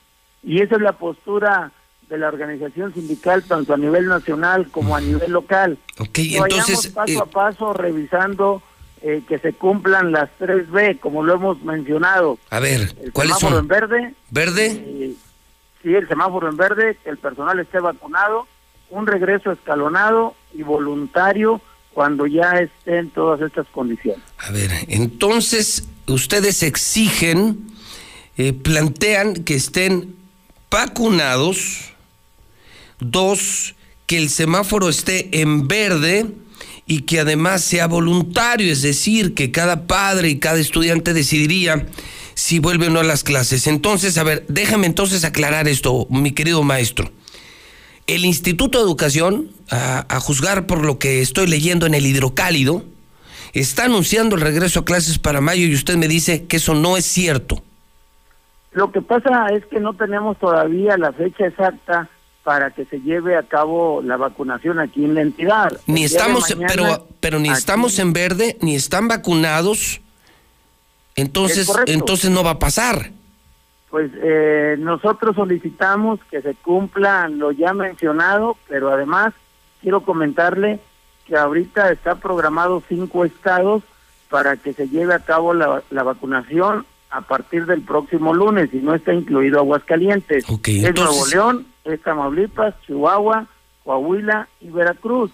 Y 0.43 0.61
esa 0.61 0.77
es 0.77 0.81
la 0.81 0.93
postura 0.93 1.73
de 2.09 2.19
la 2.19 2.29
organización 2.29 2.95
sindical, 2.95 3.43
tanto 3.45 3.75
a 3.75 3.77
nivel 3.77 4.07
nacional 4.07 4.69
como 4.71 4.97
a 4.97 5.01
nivel 5.01 5.31
local. 5.33 5.79
Ok, 5.99 6.19
entonces... 6.19 6.89
paso 6.89 7.13
eh, 7.13 7.19
a 7.21 7.27
paso 7.27 7.73
revisando 7.75 8.63
eh, 9.03 9.23
que 9.29 9.39
se 9.39 9.53
cumplan 9.53 10.11
las 10.13 10.31
3B, 10.41 10.99
como 11.01 11.23
lo 11.23 11.35
hemos 11.35 11.63
mencionado. 11.63 12.39
A 12.51 12.61
ver, 12.61 12.95
El 13.03 13.13
¿cuáles 13.13 13.37
semáforo 13.37 13.57
son? 13.57 13.65
en 13.65 13.69
verde. 13.69 14.15
¿Verde? 14.31 14.67
eh, 14.67 15.15
sí, 15.83 15.95
el 15.95 16.09
semáforo 16.09 16.49
en 16.49 16.57
verde, 16.57 16.97
que 17.05 17.11
el 17.11 17.19
personal 17.19 17.59
esté 17.61 17.79
vacunado, 17.79 18.47
un 18.91 19.07
regreso 19.07 19.53
escalonado 19.53 20.35
y 20.55 20.63
voluntario 20.63 21.61
cuando 21.99 22.29
ya 22.29 22.53
estén 22.61 23.11
todas 23.11 23.41
estas 23.41 23.67
condiciones. 23.73 24.23
A 24.39 24.53
ver, 24.53 24.71
entonces 24.87 25.89
ustedes 26.07 26.63
exigen, 26.63 27.59
eh, 28.37 28.53
plantean 28.53 29.35
que 29.43 29.57
estén 29.57 30.15
vacunados, 30.71 31.91
dos, 33.01 33.75
que 34.07 34.17
el 34.17 34.31
semáforo 34.31 34.89
esté 34.89 35.41
en 35.41 35.67
verde 35.67 36.27
y 36.87 37.01
que 37.01 37.19
además 37.19 37.65
sea 37.65 37.89
voluntario, 37.89 38.73
es 38.73 38.83
decir, 38.83 39.35
que 39.35 39.51
cada 39.51 39.89
padre 39.89 40.29
y 40.29 40.39
cada 40.39 40.61
estudiante 40.61 41.13
decidiría 41.15 41.89
si 42.35 42.61
vuelve 42.61 42.87
o 42.87 42.91
no 42.91 43.01
a 43.01 43.03
las 43.03 43.25
clases. 43.25 43.67
Entonces, 43.67 44.19
a 44.19 44.23
ver, 44.23 44.45
déjame 44.47 44.87
entonces 44.87 45.25
aclarar 45.25 45.67
esto, 45.67 46.07
mi 46.11 46.31
querido 46.31 46.63
maestro. 46.63 47.11
El 48.09 48.25
Instituto 48.25 48.79
de 48.79 48.85
Educación, 48.85 49.51
a, 49.71 50.05
a 50.09 50.19
juzgar 50.19 50.67
por 50.67 50.85
lo 50.85 50.99
que 50.99 51.21
estoy 51.21 51.47
leyendo 51.47 51.87
en 51.87 51.95
el 51.95 52.07
hidrocálido, 52.07 52.83
está 53.53 53.85
anunciando 53.85 54.35
el 54.35 54.41
regreso 54.41 54.81
a 54.81 54.85
clases 54.85 55.19
para 55.19 55.41
mayo 55.43 55.67
y 55.67 55.75
usted 55.75 55.97
me 55.97 56.09
dice 56.09 56.47
que 56.47 56.57
eso 56.57 56.75
no 56.75 56.97
es 56.97 57.05
cierto. 57.05 57.63
Lo 58.73 58.91
que 58.93 59.03
pasa 59.03 59.49
es 59.53 59.65
que 59.67 59.79
no 59.79 59.93
tenemos 59.95 60.39
todavía 60.39 60.97
la 60.97 61.13
fecha 61.13 61.47
exacta 61.47 62.09
para 62.45 62.71
que 62.71 62.87
se 62.87 62.99
lleve 63.01 63.37
a 63.37 63.43
cabo 63.43 64.01
la 64.03 64.17
vacunación 64.17 64.79
aquí 64.79 65.05
en 65.05 65.15
la 65.15 65.21
entidad. 65.21 65.79
Ni 65.87 66.05
estamos, 66.05 66.49
mañana, 66.49 66.67
pero, 66.75 67.09
pero 67.21 67.39
ni 67.39 67.51
aquí- 67.51 67.59
estamos 67.59 67.99
en 67.99 68.15
verde, 68.15 68.57
ni 68.63 68.75
están 68.75 69.07
vacunados. 69.09 70.01
Entonces, 71.15 71.69
Es 71.69 71.77
entonces 71.89 72.31
no 72.31 72.43
va 72.43 72.53
a 72.53 72.59
pasar. 72.59 73.11
Pues 73.91 74.11
eh, 74.17 74.77
nosotros 74.79 75.37
solicitamos 75.37 76.21
que 76.31 76.43
se 76.43 76.55
cumpla 76.55 77.29
lo 77.29 77.53
ya 77.53 77.73
mencionado, 77.73 78.57
pero 78.69 78.91
además 78.91 79.33
quiero 79.81 80.03
comentarle 80.03 80.79
que 81.27 81.37
ahorita 81.37 81.91
está 81.91 82.17
programado 82.17 82.83
cinco 82.89 83.25
estados 83.25 83.83
para 84.29 84.57
que 84.57 84.75
se 84.75 84.89
lleve 84.89 85.15
a 85.15 85.21
cabo 85.21 85.55
la, 85.55 85.83
la 85.91 86.03
vacunación 86.03 86.85
a 87.11 87.23
partir 87.23 87.65
del 87.65 87.81
próximo 87.81 88.35
lunes 88.35 88.69
y 88.75 88.79
no 88.79 88.95
está 88.95 89.15
incluido 89.15 89.59
Aguascalientes. 89.61 90.45
es 90.81 90.85
entonces- 90.85 91.33
Nuevo 91.35 91.53
León, 91.55 91.67
es 91.85 92.03
Tamaulipas, 92.03 92.75
Chihuahua, 92.87 93.47
Coahuila 93.85 94.49
y 94.61 94.69
Veracruz. 94.69 95.31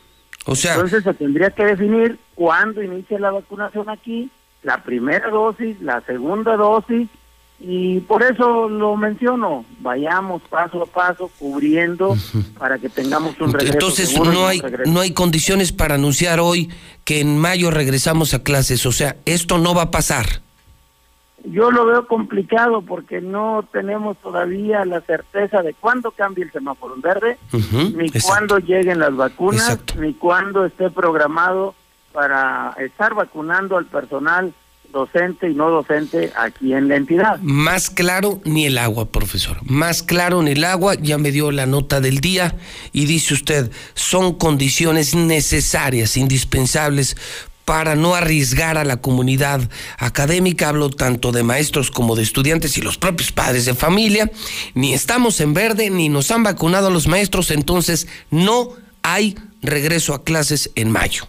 O 0.47 0.55
sea, 0.55 0.75
Entonces 0.75 1.03
se 1.03 1.15
tendría 1.15 1.51
que 1.51 1.65
definir 1.65 2.19
cuándo 2.37 2.83
inicia 2.83 3.19
la 3.19 3.33
vacunación 3.33 3.89
aquí, 3.89 4.31
la 4.63 4.83
primera 4.85 5.29
dosis, 5.31 5.81
la 5.81 6.01
segunda 6.03 6.57
dosis, 6.57 7.09
y 7.67 8.01
por 8.01 8.23
eso 8.23 8.69
lo 8.69 8.95
menciono, 8.95 9.65
vayamos 9.81 10.43
paso 10.43 10.83
a 10.83 10.87
paso 10.87 11.31
cubriendo 11.39 12.15
para 12.59 12.79
que 12.79 12.91
tengamos 12.91 13.41
un 13.41 13.53
regreso. 13.53 13.73
entonces 13.73 14.11
seguro 14.11 14.33
no 14.33 14.47
hay, 14.47 14.61
no 14.87 15.01
hay 15.01 15.13
condiciones 15.13 15.73
para 15.73 15.95
anunciar 15.95 16.41
hoy 16.41 16.71
que 17.05 17.21
en 17.21 17.39
mayo 17.39 17.71
regresamos 17.71 18.35
a 18.35 18.43
clases. 18.43 18.85
O 18.85 18.93
sea, 18.93 19.17
esto 19.25 19.57
no 19.57 19.75
va 19.75 19.83
a 19.83 19.91
pasar. 19.91 20.43
Yo 21.45 21.71
lo 21.71 21.87
veo 21.87 22.07
complicado 22.07 22.83
porque 22.83 23.23
no 23.23 23.67
tenemos 23.73 24.19
todavía 24.19 24.85
la 24.85 25.01
certeza 25.01 25.63
de 25.63 25.73
cuándo 25.73 26.11
cambie 26.11 26.45
el 26.45 26.53
semáforo 26.53 26.95
en 26.97 27.01
verde, 27.01 27.39
ni 27.97 28.07
exacto. 28.07 28.29
cuándo 28.29 28.59
lleguen 28.59 28.99
las 28.99 29.17
vacunas, 29.17 29.79
ni 29.99 30.13
cuándo 30.13 30.67
esté 30.67 30.91
programado 30.91 31.75
para 32.13 32.75
estar 32.79 33.15
vacunando 33.15 33.79
al 33.79 33.87
personal 33.87 34.53
docente 34.93 35.51
y 35.51 35.55
no 35.55 35.71
docente 35.71 36.33
aquí 36.37 36.73
en 36.73 36.89
la 36.89 36.97
entidad. 36.97 37.39
Más 37.41 37.91
claro 37.91 38.41
ni 38.45 38.67
el 38.67 38.79
agua, 38.79 39.07
profesor. 39.07 39.59
Más 39.63 40.03
claro 40.03 40.43
ni 40.43 40.53
el 40.53 40.65
agua. 40.65 40.95
Ya 40.95 41.19
me 41.19 41.33
dio 41.33 41.51
la 41.51 41.67
nota 41.67 42.01
del 42.01 42.21
día 42.21 42.57
y 42.93 43.07
dice 43.07 43.35
usted, 43.35 43.71
son 43.95 44.35
condiciones 44.35 45.15
necesarias, 45.15 46.17
indispensables 46.17 47.17
para 47.65 47.95
no 47.95 48.15
arriesgar 48.15 48.77
a 48.77 48.85
la 48.85 48.99
comunidad 48.99 49.69
académica, 49.99 50.69
hablo 50.69 50.91
tanto 50.91 51.33
de 51.33 51.43
maestros 51.43 51.91
como 51.91 52.15
de 52.15 52.23
estudiantes 52.23 52.77
y 52.77 52.83
los 52.83 52.99
propios 52.99 53.33
padres 53.33 53.65
de 53.65 53.75
familia, 53.75 54.31
ni 54.75 54.93
estamos 54.93 55.41
en 55.41 55.55
verde, 55.55 55.91
ni 55.91 56.09
nos 56.09 56.31
han 56.31 56.43
vacunado 56.43 56.91
los 56.91 57.07
maestros, 57.07 57.51
entonces 57.51 58.07
no 58.31 58.71
hay 59.03 59.37
regreso 59.63 60.15
a 60.15 60.25
clases 60.25 60.71
en 60.75 60.91
mayo. 60.91 61.27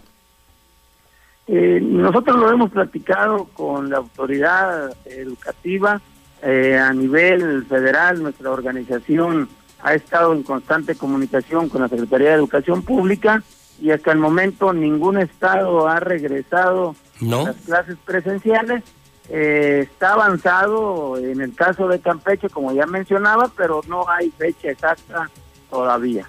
Eh, 1.48 1.78
nosotros 1.80 2.36
lo 2.36 2.50
hemos 2.50 2.70
platicado 2.70 3.44
con 3.54 3.88
la 3.88 3.98
autoridad 3.98 4.96
educativa 5.04 6.00
eh, 6.42 6.76
a 6.76 6.92
nivel 6.92 7.64
federal. 7.66 8.22
Nuestra 8.22 8.50
organización 8.50 9.48
ha 9.82 9.94
estado 9.94 10.32
en 10.32 10.42
constante 10.42 10.96
comunicación 10.96 11.68
con 11.68 11.82
la 11.82 11.88
Secretaría 11.88 12.30
de 12.30 12.34
Educación 12.34 12.82
Pública 12.82 13.42
y 13.80 13.90
hasta 13.90 14.12
el 14.12 14.18
momento 14.18 14.72
ningún 14.72 15.18
estado 15.18 15.86
ha 15.86 16.00
regresado 16.00 16.96
¿No? 17.20 17.42
a 17.42 17.44
las 17.44 17.56
clases 17.56 17.96
presenciales. 18.04 18.82
Eh, 19.28 19.88
está 19.90 20.12
avanzado 20.12 21.16
en 21.18 21.40
el 21.40 21.54
caso 21.54 21.88
de 21.88 22.00
Campeche, 22.00 22.48
como 22.48 22.72
ya 22.72 22.86
mencionaba, 22.86 23.50
pero 23.56 23.80
no 23.88 24.08
hay 24.08 24.30
fecha 24.30 24.70
exacta 24.70 25.28
todavía. 25.68 26.28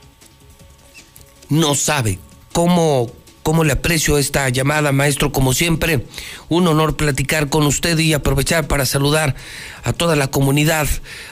no 1.49 1.75
sabe 1.75 2.19
cómo, 2.53 3.07
cómo 3.47 3.63
le 3.63 3.71
aprecio 3.71 4.17
esta 4.17 4.49
llamada, 4.49 4.91
maestro. 4.91 5.31
Como 5.31 5.53
siempre, 5.53 6.05
un 6.49 6.67
honor 6.67 6.97
platicar 6.97 7.47
con 7.47 7.65
usted 7.65 7.97
y 7.97 8.11
aprovechar 8.11 8.67
para 8.67 8.85
saludar 8.85 9.35
a 9.85 9.93
toda 9.93 10.17
la 10.17 10.27
comunidad, 10.27 10.85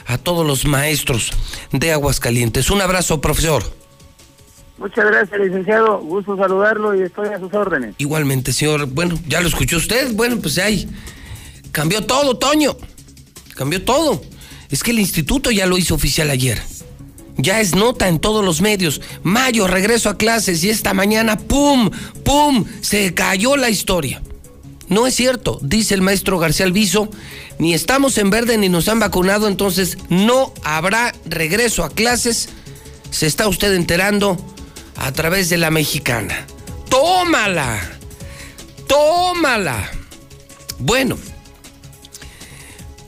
a 0.06 0.16
todos 0.16 0.46
los 0.46 0.64
maestros 0.64 1.30
de 1.72 1.92
Aguascalientes. 1.92 2.70
Un 2.70 2.80
abrazo, 2.80 3.20
profesor. 3.20 3.64
Muchas 4.78 5.04
gracias, 5.04 5.38
licenciado. 5.38 5.98
Gusto 5.98 6.38
saludarlo 6.38 6.94
y 6.94 7.02
estoy 7.02 7.28
a 7.28 7.38
sus 7.38 7.52
órdenes. 7.52 7.94
Igualmente, 7.98 8.50
señor. 8.54 8.86
Bueno, 8.86 9.18
ya 9.28 9.42
lo 9.42 9.48
escuchó 9.48 9.76
usted. 9.76 10.14
Bueno, 10.14 10.38
pues 10.40 10.56
ahí 10.56 10.88
cambió 11.70 12.02
todo, 12.06 12.38
Toño. 12.38 12.78
Cambió 13.54 13.84
todo. 13.84 14.22
Es 14.70 14.82
que 14.82 14.92
el 14.92 15.00
instituto 15.00 15.50
ya 15.50 15.66
lo 15.66 15.76
hizo 15.76 15.94
oficial 15.94 16.30
ayer. 16.30 16.62
Ya 17.38 17.60
es 17.60 17.74
nota 17.74 18.08
en 18.08 18.18
todos 18.18 18.44
los 18.44 18.60
medios. 18.60 19.00
Mayo, 19.22 19.66
regreso 19.66 20.08
a 20.08 20.16
clases 20.16 20.64
y 20.64 20.70
esta 20.70 20.94
mañana, 20.94 21.36
¡pum! 21.36 21.90
¡pum! 22.24 22.64
Se 22.80 23.12
cayó 23.14 23.56
la 23.56 23.70
historia. 23.70 24.22
No 24.88 25.06
es 25.06 25.14
cierto, 25.14 25.58
dice 25.62 25.94
el 25.94 26.02
maestro 26.02 26.38
García 26.38 26.64
Alviso, 26.64 27.08
ni 27.58 27.74
estamos 27.74 28.18
en 28.18 28.30
verde 28.30 28.56
ni 28.56 28.68
nos 28.68 28.88
han 28.88 29.00
vacunado, 29.00 29.48
entonces 29.48 29.98
no 30.08 30.52
habrá 30.62 31.12
regreso 31.24 31.82
a 31.84 31.90
clases. 31.90 32.48
Se 33.10 33.26
está 33.26 33.48
usted 33.48 33.74
enterando 33.74 34.36
a 34.96 35.12
través 35.12 35.48
de 35.48 35.56
la 35.56 35.70
mexicana. 35.70 36.46
¡Tómala! 36.88 37.80
¡Tómala! 38.86 39.90
Bueno, 40.78 41.18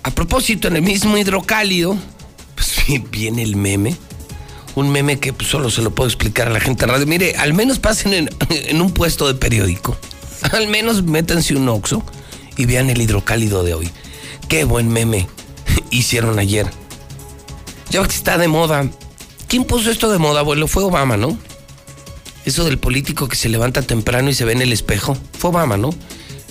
a 0.03 0.11
propósito, 0.11 0.69
en 0.69 0.77
el 0.77 0.83
mismo 0.83 1.17
hidrocálido, 1.17 1.97
pues 2.57 2.75
viene 3.11 3.43
el 3.43 3.55
meme. 3.57 3.97
Un 4.79 4.91
meme 4.91 5.19
que 5.19 5.35
solo 5.45 5.71
se 5.71 5.83
lo 5.83 5.91
puedo 5.91 6.07
explicar 6.07 6.47
a 6.47 6.53
la 6.53 6.61
gente 6.61 6.85
en 6.85 6.91
radio. 6.91 7.05
Mire, 7.05 7.35
al 7.35 7.53
menos 7.53 7.81
pasen 7.81 8.15
en, 8.15 8.31
en 8.49 8.81
un 8.81 8.93
puesto 8.93 9.27
de 9.27 9.35
periódico. 9.35 9.97
Al 10.53 10.69
menos 10.69 11.03
métanse 11.03 11.57
un 11.57 11.69
oxo 11.69 12.05
y 12.57 12.65
vean 12.65 12.89
el 12.89 13.03
hidrocálido 13.03 13.65
de 13.65 13.75
hoy. 13.75 13.91
Qué 14.49 14.63
buen 14.63 14.89
meme 14.89 15.27
hicieron 15.91 16.39
ayer. 16.39 16.71
Ya 17.91 18.05
que 18.05 18.15
está 18.15 18.39
de 18.39 18.47
moda. 18.47 18.89
¿Quién 19.49 19.65
puso 19.65 19.91
esto 19.91 20.13
de 20.13 20.19
moda, 20.19 20.41
abuelo? 20.41 20.69
Fue 20.69 20.85
Obama, 20.85 21.17
¿no? 21.17 21.37
Eso 22.45 22.65
del 22.65 22.79
político 22.79 23.27
que 23.27 23.35
se 23.35 23.49
levanta 23.49 23.83
temprano 23.83 24.31
y 24.31 24.35
se 24.35 24.45
ve 24.45 24.53
en 24.53 24.63
el 24.63 24.73
espejo. 24.73 25.17
Fue 25.37 25.51
Obama, 25.51 25.77
¿no? 25.77 25.91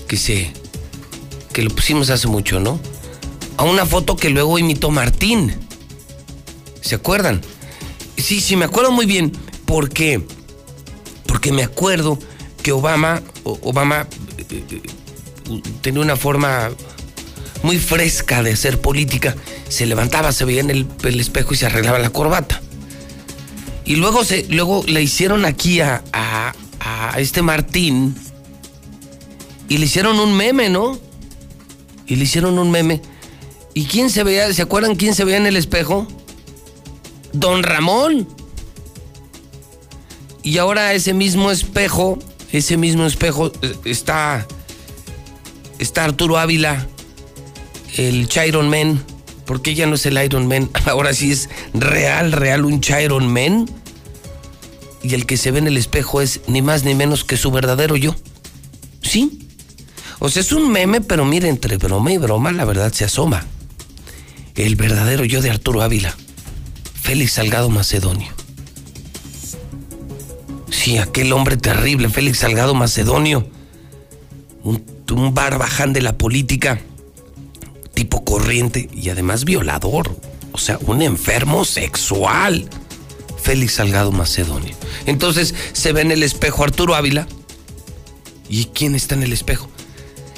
Que 0.06 0.18
se. 0.18 0.52
que 1.54 1.62
lo 1.62 1.70
pusimos 1.70 2.10
hace 2.10 2.28
mucho, 2.28 2.60
¿no? 2.60 2.78
A 3.56 3.64
una 3.64 3.86
foto 3.86 4.18
que 4.18 4.30
luego 4.30 4.60
imitó 4.60 4.91
Martín. 4.91 5.56
¿Se 6.82 6.95
acuerdan? 6.95 7.41
Sí, 8.18 8.41
sí, 8.41 8.56
me 8.56 8.65
acuerdo 8.65 8.91
muy 8.91 9.06
bien. 9.06 9.31
¿Por 9.65 9.89
qué? 9.89 10.22
Porque 11.26 11.52
me 11.52 11.64
acuerdo 11.64 12.18
que 12.64 12.72
Obama, 12.72 13.22
Obama 13.44 14.07
eh, 14.49 14.64
eh, 14.69 15.61
tenía 15.81 16.02
una 16.02 16.15
forma 16.15 16.69
muy 17.64 17.77
fresca 17.77 18.44
de 18.44 18.53
hacer 18.53 18.81
política. 18.81 19.35
Se 19.69 19.85
levantaba, 19.85 20.31
se 20.31 20.45
veía 20.45 20.61
en 20.61 20.69
el, 20.72 20.88
espejo 21.19 21.53
y 21.53 21.57
se 21.57 21.65
arreglaba 21.65 21.99
la 21.99 22.10
corbata. 22.10 22.61
Y 23.85 23.95
luego, 23.95 24.26
se, 24.26 24.45
luego 24.49 24.84
le 24.85 25.02
hicieron 25.02 25.45
aquí 25.45 25.80
a, 25.80 26.03
a, 26.11 26.53
a 26.80 27.19
este 27.19 27.41
Martín 27.41 28.15
y 29.69 29.77
le 29.77 29.85
hicieron 29.85 30.19
un 30.19 30.35
meme, 30.35 30.69
¿no? 30.69 30.99
Y 32.06 32.15
le 32.15 32.23
hicieron 32.23 32.57
un 32.57 32.72
meme. 32.72 33.02
¿Y 33.73 33.85
quién 33.85 34.10
se 34.10 34.23
veía? 34.23 34.52
¿Se 34.53 34.61
acuerdan 34.61 34.95
quién 34.95 35.14
se 35.14 35.23
veía 35.23 35.38
en 35.38 35.45
el 35.45 35.56
espejo? 35.56 36.07
Don 37.39 37.64
Ramón. 37.64 38.27
Y 40.43 40.57
ahora 40.59 40.93
ese 40.93 41.14
mismo 41.14 41.51
espejo, 41.51 42.19
ese 42.51 42.77
mismo 42.77 43.05
espejo 43.05 43.51
eh, 43.61 43.76
está 43.85 44.47
está 45.80 46.05
Arturo 46.05 46.38
Ávila, 46.38 46.88
el 47.97 48.27
Chiron 48.27 48.69
Man, 48.69 49.03
porque 49.45 49.76
ya 49.76 49.85
no 49.85 49.95
es 49.95 50.05
el 50.05 50.23
Iron 50.23 50.47
Man, 50.47 50.69
ahora 50.85 51.14
sí 51.14 51.31
es 51.31 51.49
real, 51.73 52.31
real 52.31 52.65
un 52.65 52.81
Chiron 52.81 53.27
Man. 53.27 53.69
Y 55.03 55.14
el 55.14 55.26
que 55.26 55.38
se 55.38 55.51
ve 55.51 55.59
en 55.59 55.68
el 55.68 55.77
espejo 55.77 56.22
es 56.22 56.41
ni 56.47 56.61
más 56.61 56.84
ni 56.84 56.95
menos 56.95 57.23
que 57.23 57.38
su 57.38 57.51
verdadero 57.51 57.95
yo. 57.95 58.15
¿Sí? 59.01 59.47
O 60.19 60.30
sea, 60.30 60.41
es 60.41 60.51
un 60.51 60.72
meme, 60.72 61.01
pero 61.01 61.23
mire, 61.23 61.47
entre 61.47 61.77
broma 61.77 62.11
y 62.11 62.18
broma 62.18 62.51
la 62.51 62.65
verdad 62.65 62.91
se 62.91 63.05
asoma. 63.05 63.45
El 64.55 64.76
verdadero 64.76 65.23
yo 65.23 65.41
de 65.41 65.51
Arturo 65.51 65.84
Ávila, 65.84 66.18
Félix 67.07 67.31
Salgado 67.31 67.69
Macedonio. 67.69 68.27
Sí, 70.69 70.97
aquel 70.97 71.31
hombre 71.31 71.55
terrible, 71.55 72.09
Félix 72.09 72.39
Salgado 72.39 72.75
Macedonio. 72.75 73.47
Un 74.61 74.84
un 75.13 75.34
barbaján 75.34 75.93
de 75.93 76.01
la 76.01 76.17
política, 76.17 76.81
tipo 77.93 78.25
corriente 78.25 78.89
y 78.93 79.09
además 79.09 79.45
violador, 79.45 80.19
o 80.51 80.57
sea, 80.57 80.79
un 80.81 81.01
enfermo 81.01 81.63
sexual. 81.63 82.69
Félix 83.41 83.75
Salgado 83.75 84.11
Macedonio. 84.11 84.75
Entonces 85.05 85.55
se 85.71 85.93
ve 85.93 86.01
en 86.01 86.11
el 86.11 86.23
espejo 86.23 86.65
Arturo 86.65 86.93
Ávila. 86.93 87.25
¿Y 88.49 88.65
quién 88.65 88.95
está 88.95 89.15
en 89.15 89.23
el 89.23 89.31
espejo? 89.31 89.69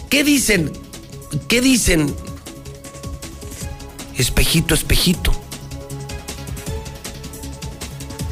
¿Qué 0.07 0.23
dicen? 0.23 0.71
¿Qué 1.47 1.61
dicen? 1.61 2.13
Espejito, 4.15 4.75
espejito. 4.75 5.31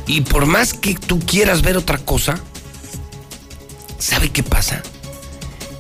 Y 0.07 0.21
por 0.21 0.45
más 0.45 0.73
que 0.73 0.95
tú 0.95 1.19
quieras 1.19 1.61
ver 1.61 1.77
otra 1.77 1.97
cosa, 1.97 2.39
¿sabe 3.99 4.29
qué 4.29 4.41
pasa? 4.41 4.81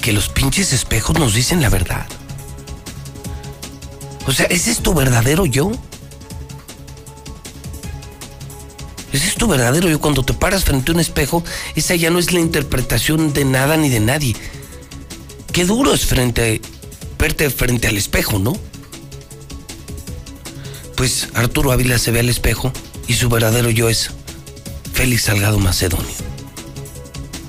que 0.07 0.13
los 0.13 0.29
pinches 0.29 0.71
espejos 0.71 1.19
nos 1.19 1.33
dicen 1.33 1.61
la 1.61 1.67
verdad. 1.67 2.05
O 4.25 4.31
sea, 4.31 4.45
¿ese 4.45 4.71
es 4.71 4.79
tu 4.79 4.93
verdadero 4.93 5.45
yo? 5.45 5.69
Ese 9.11 9.27
es 9.27 9.35
tu 9.35 9.49
verdadero 9.49 9.89
yo. 9.89 9.99
Cuando 9.99 10.23
te 10.23 10.31
paras 10.31 10.63
frente 10.63 10.91
a 10.91 10.95
un 10.95 11.01
espejo, 11.01 11.43
esa 11.75 11.93
ya 11.95 12.09
no 12.09 12.19
es 12.19 12.31
la 12.31 12.39
interpretación 12.39 13.33
de 13.33 13.43
nada 13.43 13.75
ni 13.75 13.89
de 13.89 13.99
nadie. 13.99 14.33
Qué 15.51 15.65
duro 15.65 15.93
es 15.93 16.05
frente, 16.05 16.61
verte 17.19 17.49
frente 17.49 17.89
al 17.89 17.97
espejo, 17.97 18.39
¿no? 18.39 18.53
Pues 20.95 21.27
Arturo 21.33 21.73
Ávila 21.73 21.99
se 21.99 22.11
ve 22.11 22.21
al 22.21 22.29
espejo 22.29 22.71
y 23.07 23.13
su 23.13 23.29
verdadero 23.29 23.69
yo 23.69 23.89
es 23.89 24.11
Félix 24.93 25.23
Salgado 25.23 25.59
Macedonio. 25.59 26.07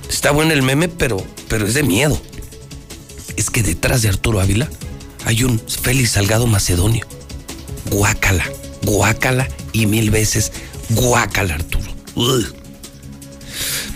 Está 0.09 0.31
bueno 0.31 0.53
el 0.53 0.63
meme, 0.63 0.89
pero, 0.89 1.25
pero 1.49 1.67
es 1.67 1.75
de 1.75 1.83
miedo 1.83 2.21
es 3.39 3.51
que 3.51 3.63
detrás 3.63 4.03
de 4.03 4.09
Arturo 4.09 4.41
Ávila 4.41 4.69
hay 5.25 5.45
un 5.45 5.61
Félix 5.61 6.11
Salgado 6.11 6.49
Macedonio. 6.49 7.07
Guácala, 7.89 8.45
guácala 8.83 9.49
y 9.73 9.87
mil 9.87 10.11
veces 10.11 10.51
guácala, 10.91 11.55
Arturo. 11.55 11.87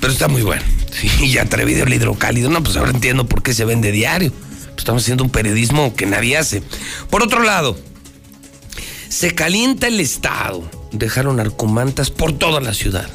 Pero 0.00 0.12
está 0.12 0.28
muy 0.28 0.42
bueno. 0.42 0.62
y 1.20 1.38
atrevido 1.38 1.84
el 1.84 1.92
hidrocálido. 1.92 2.50
No, 2.50 2.62
pues 2.62 2.76
ahora 2.76 2.92
entiendo 2.92 3.26
por 3.26 3.42
qué 3.42 3.52
se 3.52 3.64
vende 3.64 3.90
diario. 3.90 4.30
Pues 4.30 4.78
estamos 4.78 5.02
haciendo 5.02 5.24
un 5.24 5.30
periodismo 5.30 5.92
que 5.96 6.06
nadie 6.06 6.36
hace. 6.36 6.62
Por 7.10 7.24
otro 7.24 7.42
lado, 7.42 7.76
se 9.08 9.34
calienta 9.34 9.88
el 9.88 9.98
Estado. 9.98 10.62
Dejaron 10.92 11.40
arcomantas 11.40 12.10
por 12.10 12.32
toda 12.32 12.60
la 12.60 12.74
ciudad. 12.74 13.08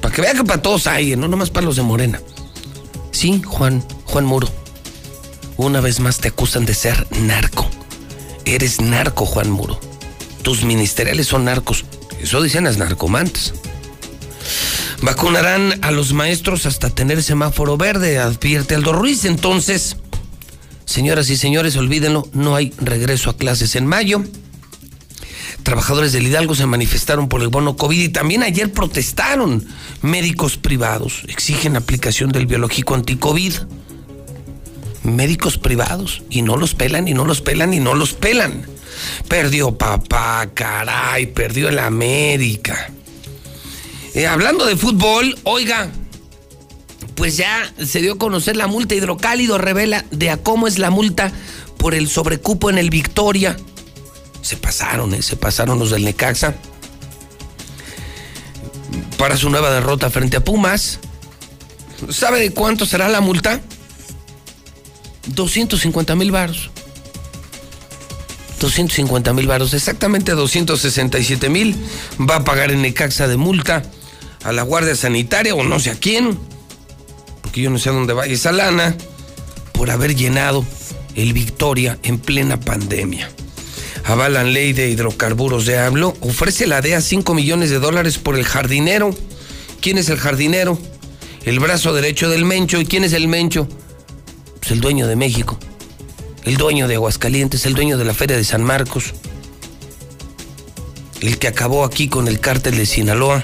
Para 0.00 0.14
que 0.14 0.22
vean 0.22 0.36
que 0.36 0.44
para 0.44 0.62
todos 0.62 0.86
hay, 0.86 1.16
no 1.16 1.28
nomás 1.28 1.50
para 1.50 1.66
los 1.66 1.76
de 1.76 1.82
Morena. 1.82 2.20
Sí, 3.10 3.42
Juan, 3.44 3.84
Juan 4.04 4.24
Muro. 4.24 4.48
Una 5.56 5.80
vez 5.80 6.00
más 6.00 6.18
te 6.18 6.28
acusan 6.28 6.64
de 6.64 6.74
ser 6.74 7.06
narco. 7.20 7.68
Eres 8.44 8.80
narco, 8.80 9.26
Juan 9.26 9.50
Muro. 9.50 9.78
Tus 10.42 10.64
ministeriales 10.64 11.28
son 11.28 11.44
narcos. 11.44 11.84
Eso 12.20 12.42
dicen 12.42 12.64
las 12.64 12.78
narcomantes. 12.78 13.52
Vacunarán 15.02 15.78
a 15.82 15.90
los 15.90 16.12
maestros 16.12 16.66
hasta 16.66 16.88
tener 16.90 17.22
semáforo 17.22 17.76
verde, 17.76 18.18
advierte 18.18 18.74
Aldo 18.74 18.92
Ruiz. 18.92 19.24
Entonces, 19.24 19.96
señoras 20.84 21.28
y 21.30 21.36
señores, 21.36 21.76
olvídenlo, 21.76 22.28
no 22.32 22.54
hay 22.54 22.72
regreso 22.78 23.30
a 23.30 23.36
clases 23.36 23.74
en 23.76 23.86
mayo. 23.86 24.22
Trabajadores 25.62 26.12
del 26.12 26.26
Hidalgo 26.26 26.54
se 26.54 26.66
manifestaron 26.66 27.28
por 27.28 27.42
el 27.42 27.48
bono 27.48 27.76
COVID 27.76 28.00
y 28.00 28.08
también 28.08 28.42
ayer 28.42 28.72
protestaron. 28.72 29.66
Médicos 30.02 30.56
privados 30.56 31.22
exigen 31.28 31.76
aplicación 31.76 32.32
del 32.32 32.46
biológico 32.46 32.94
anticovid 32.94 33.54
médicos 35.04 35.58
privados 35.58 36.22
y 36.30 36.42
no 36.42 36.56
los 36.56 36.74
pelan 36.74 37.08
y 37.08 37.14
no 37.14 37.24
los 37.24 37.40
pelan 37.40 37.74
y 37.74 37.80
no 37.80 37.94
los 37.94 38.14
pelan. 38.14 38.66
Perdió 39.28 39.76
papá, 39.76 40.48
caray, 40.54 41.26
perdió 41.26 41.68
el 41.68 41.78
América. 41.78 42.90
Eh, 44.14 44.26
hablando 44.26 44.66
de 44.66 44.76
fútbol, 44.76 45.38
oiga, 45.44 45.90
pues 47.14 47.36
ya 47.36 47.72
se 47.84 48.00
dio 48.00 48.14
a 48.14 48.18
conocer 48.18 48.56
la 48.56 48.66
multa 48.66 48.94
hidrocálido, 48.94 49.58
revela 49.58 50.04
de 50.10 50.30
a 50.30 50.36
cómo 50.36 50.66
es 50.66 50.78
la 50.78 50.90
multa 50.90 51.32
por 51.78 51.94
el 51.94 52.08
sobrecupo 52.08 52.70
en 52.70 52.78
el 52.78 52.90
Victoria. 52.90 53.56
Se 54.52 54.58
pasaron, 54.58 55.14
eh, 55.14 55.22
se 55.22 55.34
pasaron 55.36 55.78
los 55.78 55.92
del 55.92 56.04
Necaxa. 56.04 56.54
Para 59.16 59.38
su 59.38 59.48
nueva 59.48 59.70
derrota 59.70 60.10
frente 60.10 60.36
a 60.36 60.44
Pumas. 60.44 60.98
¿Sabe 62.10 62.38
de 62.38 62.52
cuánto 62.52 62.84
será 62.84 63.08
la 63.08 63.22
multa? 63.22 63.62
250 65.28 66.14
mil 66.16 66.32
varos. 66.32 66.70
250 68.60 69.32
mil 69.32 69.46
varos, 69.46 69.72
exactamente 69.72 70.32
267 70.32 71.48
mil. 71.48 71.74
Va 72.20 72.36
a 72.36 72.44
pagar 72.44 72.70
en 72.70 72.82
Necaxa 72.82 73.28
de 73.28 73.38
multa 73.38 73.82
a 74.44 74.52
la 74.52 74.64
Guardia 74.64 74.94
Sanitaria 74.94 75.54
o 75.54 75.64
no 75.64 75.80
sé 75.80 75.92
a 75.92 75.94
quién, 75.94 76.38
porque 77.40 77.62
yo 77.62 77.70
no 77.70 77.78
sé 77.78 77.88
a 77.88 77.92
dónde 77.92 78.12
va 78.12 78.26
esa 78.26 78.52
lana, 78.52 78.94
por 79.72 79.90
haber 79.90 80.14
llenado 80.14 80.62
el 81.14 81.32
Victoria 81.32 81.98
en 82.02 82.18
plena 82.18 82.60
pandemia. 82.60 83.30
Avalan 84.12 84.52
ley 84.52 84.72
de 84.72 84.90
hidrocarburos 84.90 85.66
de 85.66 85.78
AMLO, 85.78 86.14
ofrece 86.20 86.66
la 86.66 86.80
DEA 86.80 87.00
5 87.00 87.34
millones 87.34 87.70
de 87.70 87.78
dólares 87.78 88.18
por 88.18 88.36
el 88.36 88.44
jardinero. 88.44 89.14
¿Quién 89.80 89.98
es 89.98 90.08
el 90.08 90.18
jardinero? 90.18 90.78
El 91.44 91.60
brazo 91.60 91.92
derecho 91.94 92.28
del 92.28 92.44
Mencho. 92.44 92.78
¿Y 92.78 92.84
quién 92.84 93.04
es 93.04 93.14
el 93.14 93.26
Mencho? 93.28 93.68
pues 94.62 94.70
el 94.70 94.80
dueño 94.80 95.08
de 95.08 95.16
México, 95.16 95.58
el 96.44 96.56
dueño 96.56 96.86
de 96.86 96.94
Aguascalientes, 96.94 97.66
el 97.66 97.74
dueño 97.74 97.98
de 97.98 98.04
la 98.04 98.14
Feria 98.14 98.36
de 98.36 98.44
San 98.44 98.62
Marcos, 98.62 99.12
el 101.20 101.36
que 101.38 101.48
acabó 101.48 101.84
aquí 101.84 102.06
con 102.06 102.28
el 102.28 102.38
cártel 102.38 102.76
de 102.76 102.86
Sinaloa, 102.86 103.42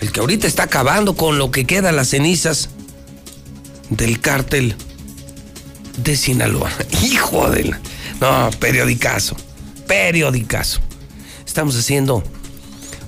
el 0.00 0.12
que 0.12 0.20
ahorita 0.20 0.46
está 0.46 0.62
acabando 0.62 1.16
con 1.16 1.36
lo 1.36 1.50
que 1.50 1.64
queda 1.64 1.90
las 1.90 2.10
cenizas 2.10 2.68
del 3.90 4.20
cártel 4.20 4.76
de 5.96 6.14
Sinaloa. 6.14 6.70
Hijo 7.02 7.50
de 7.50 7.74
No, 8.20 8.48
periodicazo, 8.60 9.34
periodicazo. 9.86 10.80
Estamos 11.46 11.76
haciendo 11.76 12.22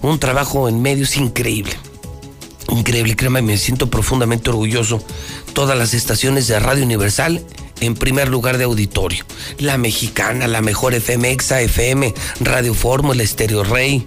un 0.02 0.18
trabajo 0.18 0.68
en 0.68 0.82
medios 0.82 1.16
increíble. 1.16 1.72
Increíble, 2.68 3.16
créeme, 3.16 3.42
me 3.42 3.56
siento 3.56 3.90
profundamente 3.90 4.50
orgulloso 4.50 5.02
todas 5.52 5.78
las 5.78 5.94
estaciones 5.94 6.46
de 6.48 6.58
Radio 6.58 6.84
Universal 6.84 7.44
en 7.80 7.94
primer 7.94 8.28
lugar 8.28 8.58
de 8.58 8.64
auditorio. 8.64 9.24
La 9.58 9.78
mexicana, 9.78 10.48
la 10.48 10.62
mejor 10.62 10.94
FM, 10.94 11.30
Exa 11.30 11.60
FM, 11.60 12.14
Radio 12.40 12.74
Fórmula, 12.74 13.22
Estéreo 13.22 13.64
Rey. 13.64 14.04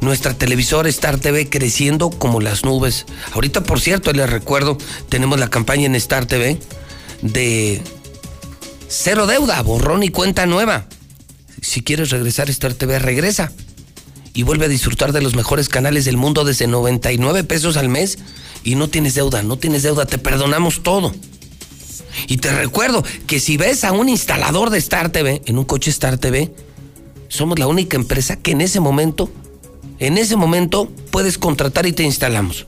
Nuestra 0.00 0.34
televisora 0.34 0.88
Star 0.88 1.18
TV 1.18 1.48
creciendo 1.48 2.10
como 2.10 2.40
las 2.40 2.64
nubes. 2.64 3.06
Ahorita, 3.32 3.62
por 3.62 3.80
cierto, 3.80 4.12
les 4.12 4.28
recuerdo, 4.28 4.76
tenemos 5.08 5.38
la 5.38 5.48
campaña 5.48 5.86
en 5.86 5.94
Star 5.94 6.26
TV 6.26 6.58
de 7.22 7.80
cero 8.88 9.26
deuda, 9.26 9.62
borrón 9.62 10.02
y 10.02 10.10
cuenta 10.10 10.46
nueva. 10.46 10.86
Si 11.64 11.82
quieres 11.82 12.10
regresar 12.10 12.48
a 12.48 12.50
Star 12.50 12.74
TV, 12.74 12.98
regresa. 12.98 13.50
Y 14.34 14.42
vuelve 14.42 14.66
a 14.66 14.68
disfrutar 14.68 15.12
de 15.12 15.22
los 15.22 15.34
mejores 15.34 15.68
canales 15.68 16.04
del 16.04 16.18
mundo 16.18 16.44
desde 16.44 16.66
99 16.66 17.42
pesos 17.44 17.76
al 17.76 17.88
mes. 17.88 18.18
Y 18.64 18.74
no 18.74 18.88
tienes 18.88 19.14
deuda, 19.14 19.42
no 19.42 19.56
tienes 19.56 19.82
deuda, 19.82 20.04
te 20.04 20.18
perdonamos 20.18 20.82
todo. 20.82 21.14
Y 22.28 22.36
te 22.36 22.52
recuerdo 22.52 23.02
que 23.26 23.40
si 23.40 23.56
ves 23.56 23.84
a 23.84 23.92
un 23.92 24.08
instalador 24.08 24.70
de 24.70 24.78
Star 24.78 25.10
TV, 25.10 25.40
en 25.46 25.58
un 25.58 25.64
coche 25.64 25.90
Star 25.90 26.18
TV, 26.18 26.52
somos 27.28 27.58
la 27.58 27.66
única 27.66 27.96
empresa 27.96 28.36
que 28.36 28.50
en 28.52 28.60
ese 28.60 28.80
momento, 28.80 29.30
en 29.98 30.18
ese 30.18 30.36
momento 30.36 30.90
puedes 31.10 31.38
contratar 31.38 31.86
y 31.86 31.92
te 31.92 32.02
instalamos. 32.02 32.66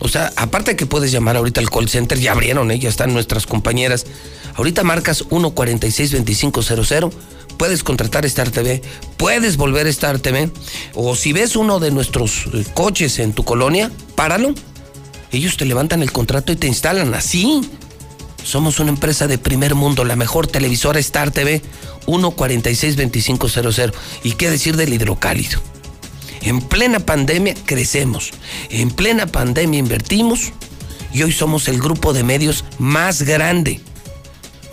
O 0.00 0.08
sea, 0.08 0.32
aparte 0.36 0.74
que 0.74 0.86
puedes 0.86 1.12
llamar 1.12 1.36
ahorita 1.36 1.60
al 1.60 1.70
call 1.70 1.88
center, 1.88 2.18
ya 2.18 2.32
abrieron, 2.32 2.70
¿eh? 2.70 2.78
ya 2.78 2.88
están 2.88 3.12
nuestras 3.12 3.46
compañeras. 3.46 4.06
Ahorita 4.54 4.84
marcas 4.84 5.24
146-2500, 5.28 7.12
puedes 7.56 7.82
contratar 7.82 8.24
Star 8.26 8.50
TV, 8.50 8.82
puedes 9.16 9.56
volver 9.56 9.86
a 9.86 9.90
Star 9.90 10.18
TV. 10.18 10.50
O 10.94 11.16
si 11.16 11.32
ves 11.32 11.56
uno 11.56 11.80
de 11.80 11.90
nuestros 11.90 12.46
eh, 12.52 12.64
coches 12.74 13.18
en 13.18 13.32
tu 13.32 13.44
colonia, 13.44 13.90
páralo. 14.14 14.54
Ellos 15.32 15.56
te 15.56 15.64
levantan 15.64 16.02
el 16.02 16.12
contrato 16.12 16.52
y 16.52 16.56
te 16.56 16.66
instalan 16.66 17.14
así. 17.14 17.62
Somos 18.44 18.78
una 18.78 18.90
empresa 18.90 19.26
de 19.26 19.38
primer 19.38 19.74
mundo, 19.74 20.04
la 20.04 20.16
mejor 20.16 20.46
televisora 20.46 21.00
Star 21.00 21.30
TV, 21.30 21.62
146-2500. 22.06 23.92
¿Y 24.22 24.32
qué 24.32 24.50
decir 24.50 24.76
del 24.76 24.92
hidrocálido? 24.92 25.60
En 26.42 26.60
plena 26.60 27.00
pandemia 27.00 27.54
crecemos, 27.64 28.32
en 28.68 28.90
plena 28.90 29.26
pandemia 29.26 29.80
invertimos 29.80 30.52
y 31.14 31.22
hoy 31.22 31.32
somos 31.32 31.68
el 31.68 31.80
grupo 31.80 32.12
de 32.12 32.22
medios 32.22 32.66
más 32.78 33.22
grande, 33.22 33.80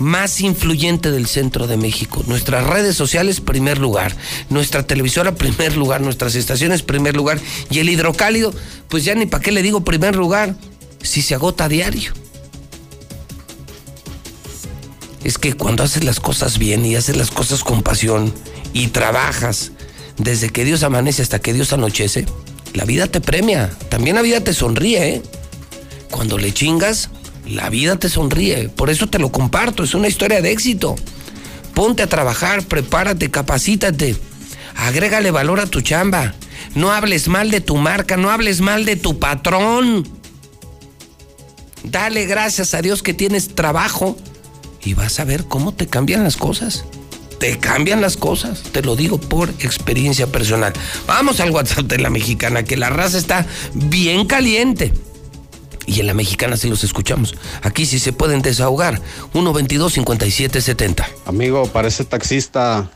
más 0.02 0.42
influyente 0.42 1.12
del 1.12 1.28
centro 1.28 1.68
de 1.68 1.78
México. 1.78 2.24
Nuestras 2.28 2.66
redes 2.68 2.96
sociales, 2.96 3.40
primer 3.40 3.78
lugar. 3.78 4.16
Nuestra 4.50 4.84
televisora, 4.84 5.36
primer 5.36 5.78
lugar. 5.78 6.02
Nuestras 6.02 6.36
estaciones, 6.36 6.84
primer 6.84 7.16
lugar. 7.16 7.40
Y 7.70 7.80
el 7.80 7.90
hidrocálido, 7.90 8.54
pues 8.90 9.06
ya 9.06 9.16
ni 9.16 9.26
para 9.26 9.44
qué 9.44 9.52
le 9.52 9.62
digo 9.62 9.84
primer 9.84 10.16
lugar, 10.16 10.56
si 11.02 11.22
se 11.22 11.36
agota 11.36 11.66
a 11.66 11.70
diario 11.70 12.14
es 15.24 15.38
que 15.38 15.54
cuando 15.54 15.84
haces 15.84 16.04
las 16.04 16.20
cosas 16.20 16.58
bien 16.58 16.86
y 16.86 16.96
haces 16.96 17.16
las 17.16 17.32
cosas 17.32 17.64
con 17.64 17.84
pasión 17.84 18.34
y 18.74 18.88
trabajas 18.88 19.72
desde 20.18 20.50
que 20.50 20.66
Dios 20.66 20.84
amanece 20.84 21.22
hasta 21.22 21.40
que 21.40 21.54
Dios 21.54 21.74
anochece, 21.74 22.26
la 22.74 22.86
vida 22.86 23.08
te 23.08 23.22
premia, 23.22 23.70
también 23.90 24.16
la 24.16 24.22
vida 24.22 24.42
te 24.42 24.54
sonríe. 24.54 25.16
¿eh? 25.16 25.22
Cuando 26.10 26.38
le 26.38 26.54
chingas, 26.54 27.10
la 27.46 27.70
vida 27.70 27.98
te 27.98 28.10
sonríe. 28.10 28.70
Por 28.70 28.90
eso 28.90 29.08
te 29.08 29.20
lo 29.20 29.32
comparto, 29.32 29.84
es 29.84 29.94
una 29.94 30.08
historia 30.08 30.42
de 30.42 30.52
éxito. 30.52 30.96
Ponte 31.74 32.04
a 32.04 32.08
trabajar, 32.08 32.64
prepárate, 32.64 33.32
capacítate, 33.32 34.16
agrégale 34.76 35.32
valor 35.32 35.60
a 35.60 35.68
tu 35.68 35.82
chamba. 35.82 36.34
No 36.76 36.92
hables 36.92 37.28
mal 37.28 37.52
de 37.52 37.62
tu 37.62 37.78
marca, 37.78 38.18
no 38.18 38.30
hables 38.30 38.62
mal 38.62 38.86
de 38.86 38.96
tu 38.96 39.20
patrón. 39.20 40.08
Dale 41.84 42.26
gracias 42.26 42.74
a 42.74 42.82
Dios 42.82 43.02
que 43.02 43.14
tienes 43.14 43.56
trabajo 43.56 44.18
y 44.84 44.94
vas 44.94 45.20
a 45.20 45.26
ver 45.26 45.46
cómo 45.46 45.74
te 45.74 45.88
cambian 45.88 46.24
las 46.24 46.38
cosas. 46.38 46.86
Te 47.40 47.58
cambian 47.58 48.02
las 48.02 48.18
cosas, 48.18 48.62
te 48.72 48.84
lo 48.84 48.96
digo 48.96 49.20
por 49.20 49.50
experiencia 49.60 50.28
personal. 50.28 50.74
Vamos 51.08 51.40
al 51.40 51.50
WhatsApp 51.50 51.86
de 51.86 51.98
la 51.98 52.12
mexicana, 52.12 52.64
que 52.64 52.78
la 52.78 52.92
raza 52.92 53.18
está 53.18 53.48
bien 53.74 54.28
caliente. 54.28 54.94
Y 55.92 56.00
en 56.00 56.08
la 56.08 56.14
mexicana 56.14 56.56
sí 56.56 56.70
los 56.70 56.86
escuchamos. 56.86 57.36
Aquí 57.64 57.86
sí 57.86 58.00
se 58.00 58.14
pueden 58.14 58.42
desahogar. 58.42 59.02
122-5770. 59.34 61.06
Amigo, 61.26 61.66
parece 61.68 62.06
taxista. 62.06 62.90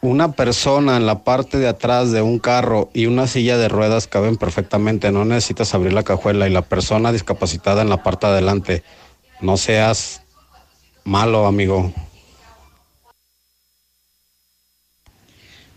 Una 0.00 0.32
persona 0.32 0.96
en 0.96 1.04
la 1.04 1.22
parte 1.22 1.58
de 1.58 1.68
atrás 1.68 2.12
de 2.12 2.22
un 2.22 2.38
carro 2.38 2.90
y 2.94 3.04
una 3.06 3.26
silla 3.26 3.58
de 3.58 3.68
ruedas 3.68 4.06
caben 4.06 4.38
perfectamente. 4.38 5.12
No 5.12 5.26
necesitas 5.26 5.74
abrir 5.74 5.92
la 5.92 6.02
cajuela 6.02 6.48
y 6.48 6.50
la 6.50 6.62
persona 6.62 7.12
discapacitada 7.12 7.82
en 7.82 7.90
la 7.90 8.02
parte 8.02 8.26
de 8.26 8.32
adelante 8.32 8.82
no 9.42 9.58
seas 9.58 10.22
malo, 11.04 11.46
amigo. 11.46 11.92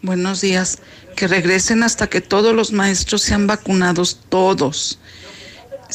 Buenos 0.01 0.39
días. 0.39 0.77
Que 1.15 1.27
regresen 1.27 1.81
hasta 1.83 2.07
que 2.07 2.21
todos 2.21 2.55
los 2.55 2.71
maestros 2.71 3.23
sean 3.23 3.47
vacunados, 3.47 4.19
todos. 4.29 4.99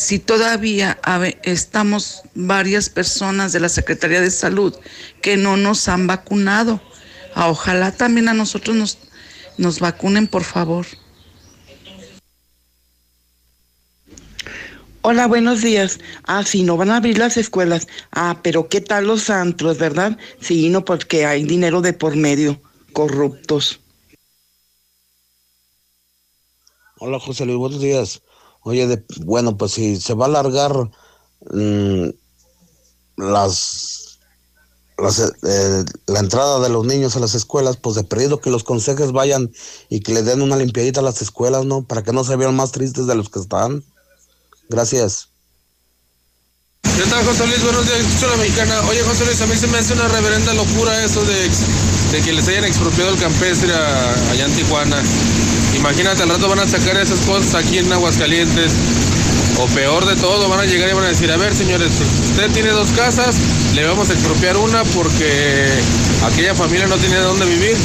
Si 0.01 0.19
todavía 0.19 0.99
estamos 1.43 2.23
varias 2.35 2.89
personas 2.89 3.53
de 3.53 3.61
la 3.61 3.69
Secretaría 3.69 4.23
de 4.23 4.31
Salud 4.31 4.75
que 5.21 5.37
no 5.37 5.59
nos 5.59 5.89
han 5.89 6.07
vacunado, 6.07 6.81
ojalá 7.37 7.93
también 7.93 8.31
a 8.31 8.33
nosotros 8.33 8.75
nos, 8.75 8.99
nos 9.59 9.79
vacunen, 9.79 10.27
por 10.27 10.45
favor. 10.45 10.87
Hola, 15.03 15.27
buenos 15.27 15.61
días. 15.61 16.01
Ah, 16.25 16.45
sí, 16.45 16.63
no 16.63 16.79
van 16.79 16.89
a 16.89 16.97
abrir 16.97 17.19
las 17.19 17.37
escuelas. 17.37 17.87
Ah, 18.11 18.41
pero 18.43 18.71
¿qué 18.71 18.81
tal 18.81 19.07
los 19.07 19.29
antros, 19.29 19.77
verdad? 19.77 20.17
Sí, 20.41 20.71
no, 20.71 20.83
porque 20.83 21.27
hay 21.27 21.45
dinero 21.45 21.83
de 21.83 21.93
por 21.93 22.17
medio, 22.17 22.63
corruptos. 22.95 23.81
Hola, 26.97 27.21
José 27.21 27.45
Luis, 27.45 27.59
buenos 27.59 27.83
días. 27.83 28.23
Oye, 28.63 29.05
bueno, 29.21 29.57
pues 29.57 29.73
si 29.73 30.01
se 30.01 30.15
va 30.15 30.27
a 30.27 30.29
alargar 30.29 30.91
mm, 31.51 32.09
las, 33.17 34.19
eh, 34.99 35.85
la 36.07 36.19
entrada 36.19 36.61
de 36.61 36.69
los 36.69 36.85
niños 36.85 37.17
a 37.17 37.21
las 37.21 37.35
escuelas, 37.35 37.77
pues 37.77 37.97
de 37.97 38.05
perdido 38.05 38.41
que 38.41 38.51
los 38.51 38.65
consejes 38.65 39.13
vayan 39.13 39.51
y 39.89 40.01
que 40.01 40.13
le 40.13 40.23
den 40.23 40.43
una 40.43 40.57
limpiadita 40.57 41.01
a 41.01 41.05
las 41.05 41.23
escuelas, 41.23 41.65
¿no? 41.65 41.83
Para 41.83 42.03
que 42.03 42.13
no 42.13 42.25
se 42.25 42.37
vean 42.37 42.55
más 42.55 42.73
tristes 42.73 43.07
de 43.07 43.15
los 43.15 43.31
que 43.31 43.41
están. 43.41 43.83
Gracias. 44.69 45.29
¿Qué 46.83 47.07
tal, 47.09 47.25
José 47.25 47.47
Luis? 47.47 47.63
Buenos 47.63 47.87
días, 47.87 48.01
escucho 48.01 48.29
la 48.29 48.37
mexicana. 48.37 48.81
Oye, 48.89 49.03
José 49.03 49.25
Luis, 49.25 49.41
a 49.41 49.47
mí 49.47 49.57
se 49.57 49.67
me 49.69 49.79
hace 49.79 49.95
una 49.95 50.09
reverenda 50.09 50.53
locura 50.53 51.03
eso 51.03 51.25
de, 51.25 51.51
de 52.13 52.21
que 52.23 52.33
les 52.33 52.49
hayan 52.49 52.65
expropiado 52.65 53.11
el 53.11 53.19
campestre 53.19 53.73
allá 53.73 54.45
en 54.45 54.53
Tijuana. 54.53 54.97
Imagínate, 55.77 56.23
al 56.23 56.29
rato 56.29 56.49
van 56.49 56.59
a 56.59 56.67
sacar 56.67 56.97
esas 56.97 57.21
cosas 57.21 57.55
aquí 57.55 57.79
en 57.79 57.93
Aguascalientes. 57.93 58.73
O 59.59 59.67
peor 59.67 60.07
de 60.07 60.17
todo, 60.17 60.49
van 60.49 60.61
a 60.61 60.65
llegar 60.65 60.89
y 60.89 60.95
van 60.95 61.05
a 61.05 61.09
decir, 61.09 61.31
a 61.31 61.37
ver, 61.37 61.55
señores, 61.55 61.93
usted 62.31 62.51
tiene 62.51 62.71
dos 62.71 62.91
casas, 62.93 63.37
le 63.75 63.85
vamos 63.85 64.09
a 64.11 64.15
expropiar 64.15 64.57
una 64.57 64.85
porque 64.85 65.69
aquella 66.25 66.55
familia 66.55 66.87
no 66.87 66.97
tiene 66.97 67.17
dónde 67.17 67.45
vivir. 67.47 67.77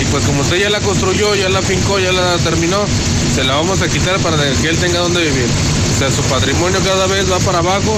Y 0.00 0.04
pues 0.06 0.24
como 0.24 0.42
usted 0.42 0.56
ya 0.56 0.70
la 0.70 0.80
construyó, 0.80 1.34
ya 1.34 1.48
la 1.48 1.62
fincó, 1.62 1.98
ya 1.98 2.12
la 2.12 2.36
terminó, 2.38 2.84
se 3.34 3.42
la 3.44 3.56
vamos 3.56 3.80
a 3.82 3.88
quitar 3.88 4.18
para 4.18 4.36
que 4.36 4.68
él 4.68 4.76
tenga 4.78 4.98
dónde 4.98 5.22
vivir. 5.22 5.46
O 5.94 5.98
sea, 5.98 6.10
su 6.10 6.22
patrimonio 6.22 6.80
cada 6.84 7.06
vez 7.06 7.30
va 7.30 7.38
para 7.38 7.58
abajo, 7.58 7.96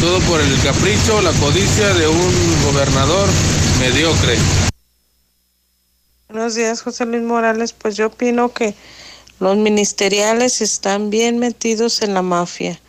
todo 0.00 0.18
por 0.20 0.40
el 0.40 0.58
capricho, 0.60 1.20
la 1.20 1.32
codicia 1.32 1.92
de 1.94 2.08
un 2.08 2.62
gobernador 2.64 3.28
mediocre. 3.80 4.38
Buenos 6.28 6.54
días, 6.54 6.80
José 6.80 7.04
Luis 7.04 7.22
Morales. 7.22 7.74
Pues 7.74 7.96
yo 7.96 8.06
opino 8.06 8.52
que 8.52 8.74
los 9.40 9.58
ministeriales 9.58 10.62
están 10.62 11.10
bien 11.10 11.38
metidos 11.38 12.00
en 12.00 12.14
la 12.14 12.22
mafia. 12.22 12.80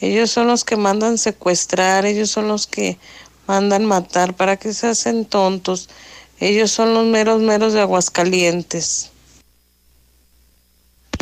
Ellos 0.00 0.32
son 0.32 0.48
los 0.48 0.64
que 0.64 0.76
mandan 0.76 1.18
secuestrar, 1.18 2.04
ellos 2.04 2.30
son 2.30 2.48
los 2.48 2.66
que 2.66 2.98
mandan 3.46 3.84
matar. 3.84 4.34
¿Para 4.34 4.56
que 4.56 4.72
se 4.72 4.88
hacen 4.88 5.24
tontos? 5.24 5.88
Ellos 6.40 6.72
son 6.72 6.94
los 6.94 7.06
meros 7.06 7.40
meros 7.40 7.74
de 7.74 7.80
Aguascalientes. 7.80 9.12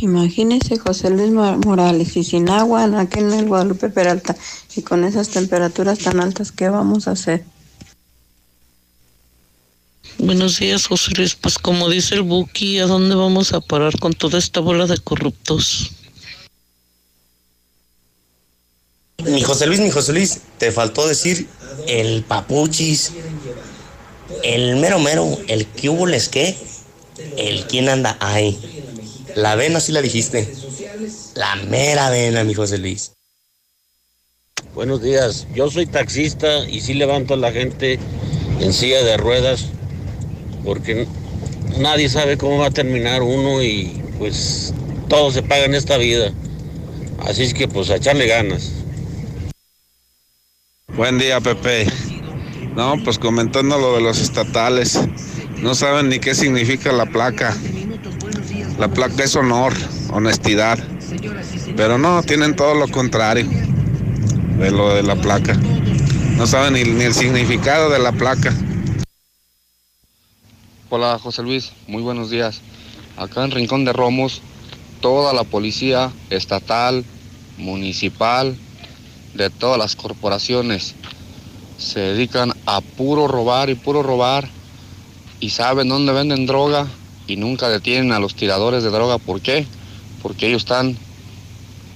Imagínese 0.00 0.78
José 0.78 1.10
Luis 1.10 1.30
Morales 1.30 2.16
y 2.16 2.24
sin 2.24 2.48
agua 2.48 2.84
aquí 2.98 3.18
en 3.18 3.32
el 3.32 3.46
Guadalupe 3.46 3.90
Peralta 3.90 4.34
y 4.74 4.82
con 4.82 5.04
esas 5.04 5.28
temperaturas 5.28 5.98
tan 5.98 6.20
altas, 6.20 6.50
¿qué 6.50 6.68
vamos 6.68 7.08
a 7.08 7.12
hacer? 7.12 7.44
Buenos 10.18 10.58
días, 10.58 10.86
José 10.86 11.12
Luis. 11.16 11.34
Pues 11.34 11.58
como 11.58 11.88
dice 11.90 12.14
el 12.14 12.22
Buki, 12.22 12.78
¿a 12.78 12.86
dónde 12.86 13.14
vamos 13.14 13.52
a 13.52 13.60
parar 13.60 13.98
con 13.98 14.14
toda 14.14 14.38
esta 14.38 14.60
bola 14.60 14.86
de 14.86 14.98
corruptos? 14.98 15.90
Mi 19.24 19.42
José 19.42 19.66
Luis, 19.66 19.80
mi 19.80 19.90
José 19.90 20.12
Luis, 20.12 20.40
te 20.58 20.72
faltó 20.72 21.06
decir 21.06 21.46
el 21.86 22.22
papuchis, 22.22 23.12
el 24.42 24.76
mero 24.76 24.98
mero, 24.98 25.38
el 25.48 25.66
que 25.66 25.88
hubo 25.90 26.06
les 26.06 26.28
que, 26.28 26.56
el 27.36 27.66
quién 27.66 27.88
anda 27.88 28.16
ahí. 28.20 28.58
La 29.34 29.54
vena 29.54 29.80
sí 29.80 29.92
la 29.92 30.00
dijiste. 30.00 30.52
La 31.34 31.56
mera 31.56 32.08
vena, 32.10 32.42
mi 32.44 32.54
José 32.54 32.78
Luis. 32.78 33.12
Buenos 34.74 35.02
días, 35.02 35.46
yo 35.54 35.70
soy 35.70 35.86
taxista 35.86 36.68
y 36.68 36.80
sí 36.80 36.94
levanto 36.94 37.34
a 37.34 37.38
la 37.38 37.52
gente 37.52 37.98
en 38.60 38.72
silla 38.72 39.02
de 39.02 39.16
ruedas 39.16 39.66
porque 40.64 41.06
nadie 41.78 42.08
sabe 42.08 42.36
cómo 42.36 42.58
va 42.58 42.66
a 42.66 42.70
terminar 42.70 43.22
uno 43.22 43.62
y 43.62 44.02
pues 44.18 44.74
todo 45.08 45.30
se 45.30 45.42
paga 45.42 45.64
en 45.64 45.74
esta 45.74 45.96
vida. 45.96 46.32
Así 47.26 47.42
es 47.42 47.54
que 47.54 47.68
pues 47.68 47.90
a 47.90 47.96
echarle 47.96 48.26
ganas. 48.26 48.72
Buen 50.96 51.18
día, 51.18 51.40
Pepe. 51.40 51.86
No, 52.74 52.94
pues 53.04 53.18
comentando 53.18 53.78
lo 53.78 53.94
de 53.94 54.00
los 54.00 54.20
estatales. 54.20 54.98
No 55.58 55.74
saben 55.74 56.08
ni 56.08 56.18
qué 56.18 56.34
significa 56.34 56.92
la 56.92 57.06
placa. 57.06 57.56
La 58.78 58.88
placa 58.88 59.24
es 59.24 59.34
honor, 59.36 59.72
honestidad. 60.12 60.78
Pero 61.76 61.98
no, 61.98 62.22
tienen 62.22 62.54
todo 62.54 62.74
lo 62.74 62.88
contrario 62.88 63.46
de 64.58 64.70
lo 64.70 64.94
de 64.94 65.02
la 65.02 65.16
placa. 65.16 65.54
No 66.36 66.46
saben 66.46 66.74
ni, 66.74 66.84
ni 66.84 67.04
el 67.04 67.14
significado 67.14 67.90
de 67.90 67.98
la 67.98 68.12
placa. 68.12 68.54
Hola 70.96 71.18
José 71.18 71.42
Luis, 71.42 71.72
muy 71.88 72.00
buenos 72.00 72.30
días. 72.30 72.62
Acá 73.18 73.44
en 73.44 73.50
Rincón 73.50 73.84
de 73.84 73.92
Romos, 73.92 74.40
toda 75.02 75.34
la 75.34 75.44
policía 75.44 76.10
estatal, 76.30 77.04
municipal, 77.58 78.56
de 79.34 79.50
todas 79.50 79.78
las 79.78 79.94
corporaciones 79.94 80.94
se 81.76 82.00
dedican 82.00 82.54
a 82.64 82.80
puro 82.80 83.28
robar 83.28 83.68
y 83.68 83.74
puro 83.74 84.02
robar 84.02 84.48
y 85.38 85.50
saben 85.50 85.90
dónde 85.90 86.14
venden 86.14 86.46
droga 86.46 86.86
y 87.26 87.36
nunca 87.36 87.68
detienen 87.68 88.12
a 88.12 88.18
los 88.18 88.34
tiradores 88.34 88.82
de 88.82 88.88
droga. 88.88 89.18
¿Por 89.18 89.42
qué? 89.42 89.66
Porque 90.22 90.46
ellos 90.46 90.62
están 90.62 90.96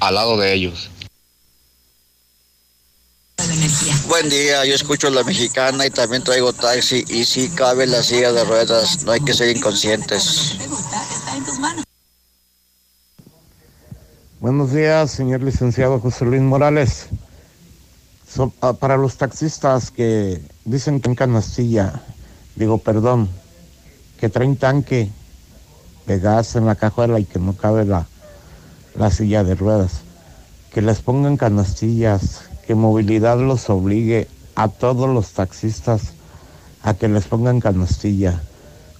al 0.01 0.14
lado 0.14 0.36
de 0.36 0.52
ellos. 0.52 0.90
Buen 4.06 4.28
día, 4.28 4.64
yo 4.66 4.74
escucho 4.74 5.08
la 5.08 5.24
mexicana 5.24 5.86
y 5.86 5.90
también 5.90 6.22
traigo 6.22 6.52
taxi 6.52 7.04
y 7.08 7.24
sí 7.24 7.48
cabe 7.48 7.86
la 7.86 8.02
silla 8.02 8.32
de 8.32 8.44
ruedas, 8.44 9.02
no 9.04 9.12
hay 9.12 9.20
que 9.20 9.32
ser 9.32 9.56
inconscientes. 9.56 10.56
Buenos 14.40 14.72
días, 14.72 15.10
señor 15.10 15.42
licenciado 15.42 16.00
José 16.00 16.26
Luis 16.26 16.42
Morales. 16.42 17.06
So- 18.28 18.52
ah, 18.60 18.74
para 18.74 18.96
los 18.98 19.16
taxistas 19.16 19.90
que 19.90 20.42
dicen 20.66 21.00
que 21.00 21.08
en 21.08 21.14
canastilla, 21.14 22.02
digo, 22.56 22.78
perdón, 22.78 23.28
que 24.18 24.28
traen 24.28 24.56
tanque 24.56 25.10
de 26.06 26.18
gas 26.18 26.56
en 26.56 26.66
la 26.66 26.74
cajuela 26.74 27.18
y 27.18 27.24
que 27.24 27.38
no 27.38 27.54
cabe 27.54 27.86
la, 27.86 28.06
la 28.96 29.10
silla 29.10 29.44
de 29.44 29.54
ruedas, 29.54 30.02
que 30.74 30.82
les 30.82 31.00
pongan 31.00 31.36
canastillas, 31.38 32.49
que 32.70 32.76
movilidad 32.76 33.36
los 33.36 33.68
obligue 33.68 34.28
a 34.55 34.68
todos 34.68 35.12
los 35.12 35.32
taxistas 35.32 36.12
a 36.84 36.94
que 36.94 37.09
les 37.09 37.24
pongan 37.24 37.59
canastilla, 37.59 38.44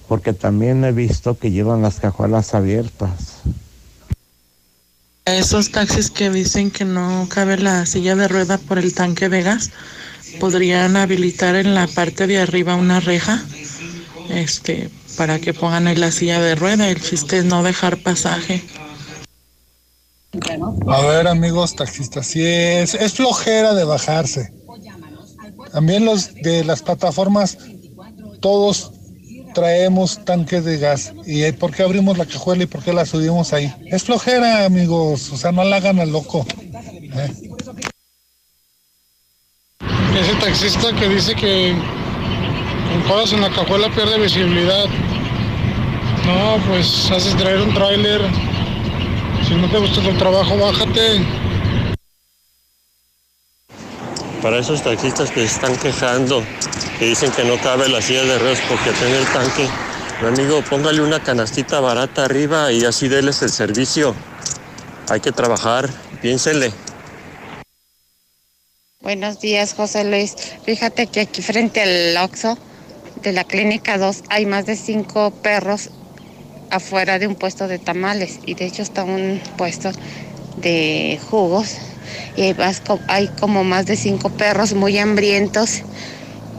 porque 0.09 0.33
también 0.33 0.83
he 0.83 0.91
visto 0.91 1.37
que 1.37 1.51
llevan 1.51 1.81
las 1.81 2.01
cajuelas 2.01 2.53
abiertas. 2.53 3.37
Esos 5.23 5.71
taxis 5.71 6.11
que 6.11 6.29
dicen 6.29 6.69
que 6.69 6.83
no 6.83 7.29
cabe 7.29 7.59
la 7.59 7.85
silla 7.85 8.17
de 8.17 8.27
rueda 8.27 8.57
por 8.57 8.77
el 8.77 8.93
tanque 8.93 9.29
de 9.29 9.41
gas, 9.41 9.71
podrían 10.41 10.97
habilitar 10.97 11.55
en 11.55 11.73
la 11.73 11.87
parte 11.87 12.27
de 12.27 12.39
arriba 12.39 12.75
una 12.75 12.99
reja, 12.99 13.41
este, 14.27 14.89
para 15.15 15.39
que 15.39 15.53
pongan 15.53 15.87
ahí 15.87 15.95
la 15.95 16.11
silla 16.11 16.41
de 16.41 16.55
rueda. 16.55 16.89
El 16.89 16.99
chiste 16.99 17.37
es 17.37 17.45
no 17.45 17.63
dejar 17.63 17.95
pasaje. 18.03 18.65
A 20.87 21.01
ver, 21.07 21.27
amigos 21.27 21.75
taxistas, 21.75 22.27
sí 22.27 22.45
es, 22.45 22.93
es 22.93 23.13
flojera 23.13 23.73
de 23.73 23.83
bajarse. 23.83 24.53
También 25.73 26.05
los 26.05 26.33
de 26.35 26.63
las 26.63 26.81
plataformas, 26.81 27.57
todos 28.39 28.91
traemos 29.53 30.23
tanques 30.23 30.63
de 30.63 30.77
gas. 30.77 31.13
¿Y 31.25 31.51
por 31.53 31.71
qué 31.71 31.83
abrimos 31.83 32.17
la 32.17 32.25
cajuela 32.25 32.63
y 32.63 32.67
por 32.67 32.81
qué 32.81 32.93
la 32.93 33.05
subimos 33.05 33.51
ahí? 33.53 33.73
Es 33.87 34.03
flojera, 34.03 34.65
amigos. 34.65 35.31
O 35.31 35.37
sea, 35.37 35.51
no 35.51 35.63
la 35.63 35.77
hagan 35.77 35.99
al 35.99 36.11
loco. 36.11 36.45
¿eh? 36.79 37.31
Ese 40.19 40.33
taxista 40.39 40.93
que 40.93 41.09
dice 41.09 41.35
que 41.35 41.75
con 42.91 43.01
cosas 43.03 43.33
en 43.33 43.41
la 43.41 43.49
cajuela 43.49 43.89
pierde 43.93 44.17
visibilidad. 44.19 44.85
No, 46.25 46.57
pues 46.69 47.09
haces 47.11 47.35
traer 47.35 47.61
un 47.61 47.73
tráiler. 47.73 48.21
Si 49.51 49.57
no 49.57 49.69
te 49.69 49.79
gusta 49.79 50.01
tu 50.01 50.17
trabajo, 50.17 50.57
bájate. 50.57 51.25
Para 54.41 54.59
esos 54.59 54.81
taxistas 54.81 55.29
que 55.29 55.41
se 55.41 55.55
están 55.55 55.75
quejando, 55.75 56.41
que 56.97 57.07
dicen 57.07 57.33
que 57.33 57.43
no 57.43 57.59
cabe 57.59 57.89
la 57.89 58.01
silla 58.01 58.23
de 58.23 58.39
ruedas 58.39 58.61
porque 58.69 58.91
tiene 58.91 59.17
el 59.17 59.25
tanque, 59.25 59.67
mi 60.21 60.27
amigo, 60.29 60.61
póngale 60.69 61.01
una 61.01 61.21
canastita 61.21 61.81
barata 61.81 62.23
arriba 62.23 62.71
y 62.71 62.85
así 62.85 63.09
déles 63.09 63.41
el 63.41 63.49
servicio. 63.49 64.15
Hay 65.09 65.19
que 65.19 65.33
trabajar, 65.33 65.89
piénsenle. 66.21 66.71
Buenos 69.01 69.41
días, 69.41 69.73
José 69.73 70.05
Luis. 70.05 70.33
Fíjate 70.63 71.07
que 71.07 71.19
aquí 71.19 71.41
frente 71.41 71.81
al 71.81 72.23
Oxxo 72.23 72.57
de 73.21 73.33
la 73.33 73.43
Clínica 73.43 73.97
2 73.97 74.23
hay 74.29 74.45
más 74.45 74.65
de 74.65 74.77
cinco 74.77 75.31
perros 75.43 75.89
afuera 76.71 77.19
de 77.19 77.27
un 77.27 77.35
puesto 77.35 77.67
de 77.67 77.77
tamales 77.77 78.39
y 78.45 78.55
de 78.55 78.65
hecho 78.65 78.81
está 78.81 79.03
un 79.03 79.39
puesto 79.57 79.91
de 80.57 81.19
jugos 81.29 81.77
y 82.35 82.53
hay, 83.07 83.27
como 83.39 83.63
más 83.63 83.85
de 83.85 83.95
cinco 83.95 84.29
perros 84.29 84.73
muy 84.73 84.97
hambrientos 84.97 85.83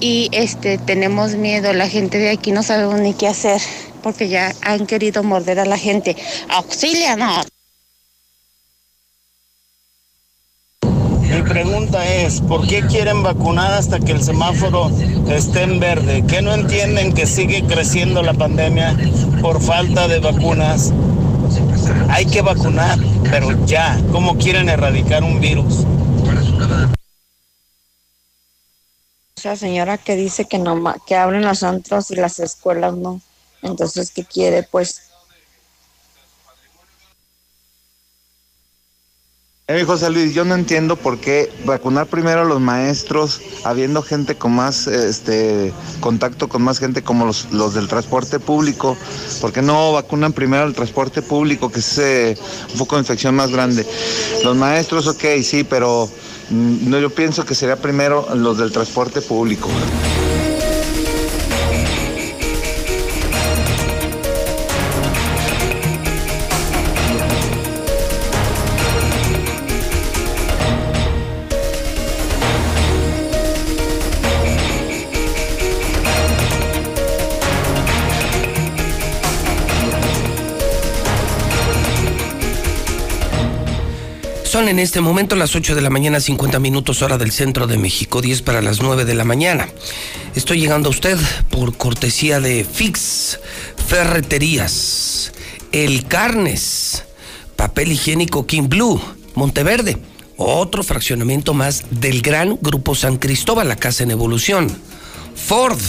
y 0.01 0.29
este 0.33 0.79
tenemos 0.79 1.35
miedo, 1.35 1.73
la 1.73 1.89
gente 1.89 2.19
de 2.19 2.31
aquí 2.31 2.53
no 2.53 2.63
sabemos 2.63 3.01
ni 3.01 3.15
qué 3.15 3.29
hacer 3.29 3.61
porque 4.03 4.29
ya 4.29 4.53
han 4.63 4.87
querido 4.87 5.23
morder 5.23 5.61
a 5.61 5.65
la 5.65 5.79
gente. 5.79 6.17
¡Auxílianos! 6.49 7.47
Mi 11.33 11.43
pregunta 11.43 12.07
es, 12.07 12.43
¿por 12.43 12.67
qué 12.67 12.83
quieren 12.87 13.23
vacunar 13.23 13.73
hasta 13.73 13.99
que 13.99 14.13
el 14.13 14.23
semáforo 14.23 14.91
esté 15.31 15.63
en 15.63 15.81
verde? 15.81 16.23
¿Qué 16.29 16.43
no 16.43 16.53
entienden 16.53 17.15
que 17.15 17.27
sigue 17.27 17.65
creciendo 17.65 18.23
la 18.23 18.35
pandemia 18.35 18.95
por 19.41 19.63
falta 19.63 20.09
de 20.09 20.21
vacunas? 20.21 20.93
Hay 22.11 22.27
que 22.27 22.43
vacunar, 22.43 22.99
pero 23.31 23.65
ya. 23.65 23.99
¿Cómo 24.13 24.37
quieren 24.37 24.69
erradicar 24.69 25.25
un 25.25 25.41
virus? 25.41 25.87
Esa 29.37 29.57
señora 29.57 29.97
que 29.97 30.17
dice 30.17 30.45
que 30.45 30.59
no 30.59 30.95
que 31.07 31.17
abren 31.17 31.43
los 31.43 31.63
antros 31.63 32.11
y 32.11 32.17
las 32.17 32.41
escuelas 32.41 32.95
no. 32.95 33.23
Entonces, 33.63 34.11
¿qué 34.11 34.25
quiere? 34.25 34.65
Pues 34.65 35.12
Eh, 39.75 39.85
José 39.85 40.11
Luis, 40.11 40.35
yo 40.35 40.45
no 40.45 40.55
entiendo 40.55 40.97
por 40.97 41.19
qué 41.19 41.51
vacunar 41.65 42.07
primero 42.07 42.43
a 42.43 42.45
los 42.45 42.61
maestros, 42.61 43.41
habiendo 43.65 44.03
gente 44.03 44.35
con 44.35 44.53
más 44.53 44.87
este 44.87 45.73
contacto 46.01 46.47
con 46.47 46.61
más 46.61 46.79
gente 46.79 47.01
como 47.01 47.25
los, 47.25 47.51
los 47.53 47.73
del 47.73 47.89
transporte 47.89 48.39
público, 48.39 48.99
¿por 49.41 49.51
qué 49.51 49.63
no 49.63 49.93
vacunan 49.93 50.35
primero 50.35 50.65
al 50.65 50.75
transporte 50.75 51.23
público, 51.23 51.73
que 51.73 51.79
es 51.79 51.97
eh, 51.97 52.37
un 52.73 52.77
foco 52.77 52.97
de 52.97 53.01
infección 53.01 53.35
más 53.35 53.51
grande? 53.51 53.87
Los 54.45 54.55
maestros, 54.57 55.07
ok, 55.07 55.25
sí, 55.43 55.65
pero 55.65 56.07
mm, 56.51 56.91
no, 56.91 56.99
yo 56.99 57.09
pienso 57.09 57.47
que 57.47 57.55
sería 57.55 57.77
primero 57.77 58.29
los 58.35 58.59
del 58.59 58.73
transporte 58.73 59.23
público. 59.23 59.71
En 84.69 84.79
este 84.79 85.01
momento 85.01 85.35
las 85.35 85.57
8 85.57 85.75
de 85.75 85.83
la 85.83 85.91
mañana, 85.91 86.21
50 86.21 86.61
minutos 86.61 87.03
hora 87.03 87.19
del 87.19 87.33
centro 87.33 87.67
de 87.67 87.79
México, 87.79 88.23
10 88.23 88.43
para 88.43 88.63
las 88.63 88.81
9 88.81 89.05
de 89.05 89.15
la 89.15 89.25
mañana. 89.25 89.69
Estoy 90.37 90.61
llegando 90.61 90.89
a 90.89 90.91
usted 90.91 91.19
por 91.51 91.77
cortesía 91.77 92.39
de 92.39 92.65
Fix, 92.65 93.41
Ferreterías, 93.89 95.33
El 95.73 96.07
Carnes, 96.07 97.05
Papel 97.57 97.93
Higiénico 97.93 98.47
King 98.47 98.69
Blue, 98.69 99.03
Monteverde, 99.35 99.99
otro 100.37 100.85
fraccionamiento 100.85 101.55
más 101.55 101.85
del 101.91 102.23
gran 102.23 102.57
Grupo 102.63 102.95
San 102.95 103.17
Cristóbal, 103.17 103.69
la 103.69 103.77
casa 103.77 104.05
en 104.05 104.13
evolución. 104.13 104.69
Ford, 105.35 105.81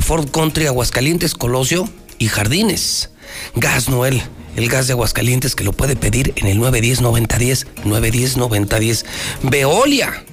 Ford 0.00 0.30
Country 0.30 0.66
Aguascalientes, 0.66 1.34
Colosio 1.34 1.88
y 2.18 2.28
Jardines. 2.28 3.10
Gas 3.54 3.88
Noel, 3.88 4.22
el 4.56 4.68
gas 4.68 4.86
de 4.86 4.94
Aguascalientes 4.94 5.54
que 5.54 5.64
lo 5.64 5.72
puede 5.72 5.96
pedir 5.96 6.32
en 6.36 6.46
el 6.46 6.58
910-9010, 6.58 7.66
910-9010. 7.84 9.04
Veolia, 9.42 10.24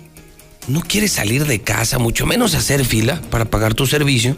¿no 0.67 0.81
quieres 0.81 1.11
salir 1.11 1.45
de 1.45 1.61
casa, 1.61 1.99
mucho 1.99 2.25
menos 2.25 2.55
hacer 2.55 2.85
fila 2.85 3.21
para 3.29 3.45
pagar 3.45 3.73
tu 3.73 3.85
servicio? 3.85 4.35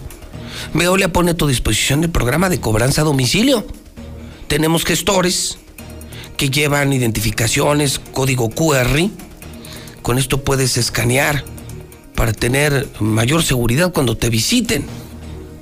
Veolia 0.73 1.13
pone 1.13 1.31
a 1.31 1.37
tu 1.37 1.47
disposición 1.47 2.03
el 2.03 2.09
programa 2.09 2.49
de 2.49 2.59
cobranza 2.59 3.01
a 3.01 3.05
domicilio. 3.05 3.65
Tenemos 4.47 4.85
gestores 4.85 5.59
que 6.37 6.49
llevan 6.49 6.91
identificaciones, 6.91 7.99
código 7.99 8.49
QR. 8.49 9.09
Con 10.01 10.17
esto 10.17 10.43
puedes 10.43 10.77
escanear 10.77 11.45
para 12.15 12.33
tener 12.33 12.87
mayor 12.99 13.43
seguridad 13.43 13.93
cuando 13.93 14.17
te 14.17 14.29
visiten. 14.29 14.85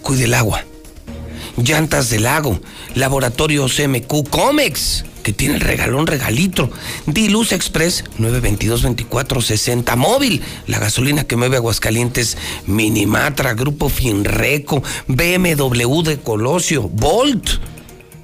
Cuide 0.01 0.25
el 0.25 0.33
agua. 0.33 0.63
Llantas 1.57 2.09
del 2.09 2.23
lago, 2.23 2.59
Laboratorio 2.95 3.67
CMQ 3.67 4.30
Comex, 4.30 5.05
que 5.21 5.34
tiene 5.34 5.55
el 5.55 5.61
regalón 5.61 6.07
regalito. 6.07 6.69
Diluz 7.05 7.51
Express 7.51 8.03
922-2460 8.19 9.95
Móvil, 9.95 10.41
la 10.67 10.80
gasolina 10.80 11.23
que 11.25 11.35
mueve 11.35 11.57
Aguascalientes, 11.57 12.38
Minimatra, 12.65 13.53
Grupo 13.53 13.89
Finreco, 13.89 14.84
BMW 15.07 16.01
de 16.01 16.19
Colosio, 16.19 16.89
Volt, 16.89 17.49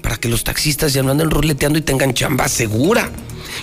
para 0.02 0.16
que 0.16 0.28
los 0.28 0.44
taxistas 0.44 0.92
ya 0.92 1.02
no 1.02 1.12
anden 1.12 1.30
ruleteando 1.30 1.78
y 1.78 1.82
tengan 1.82 2.14
chamba 2.14 2.48
segura. 2.48 3.10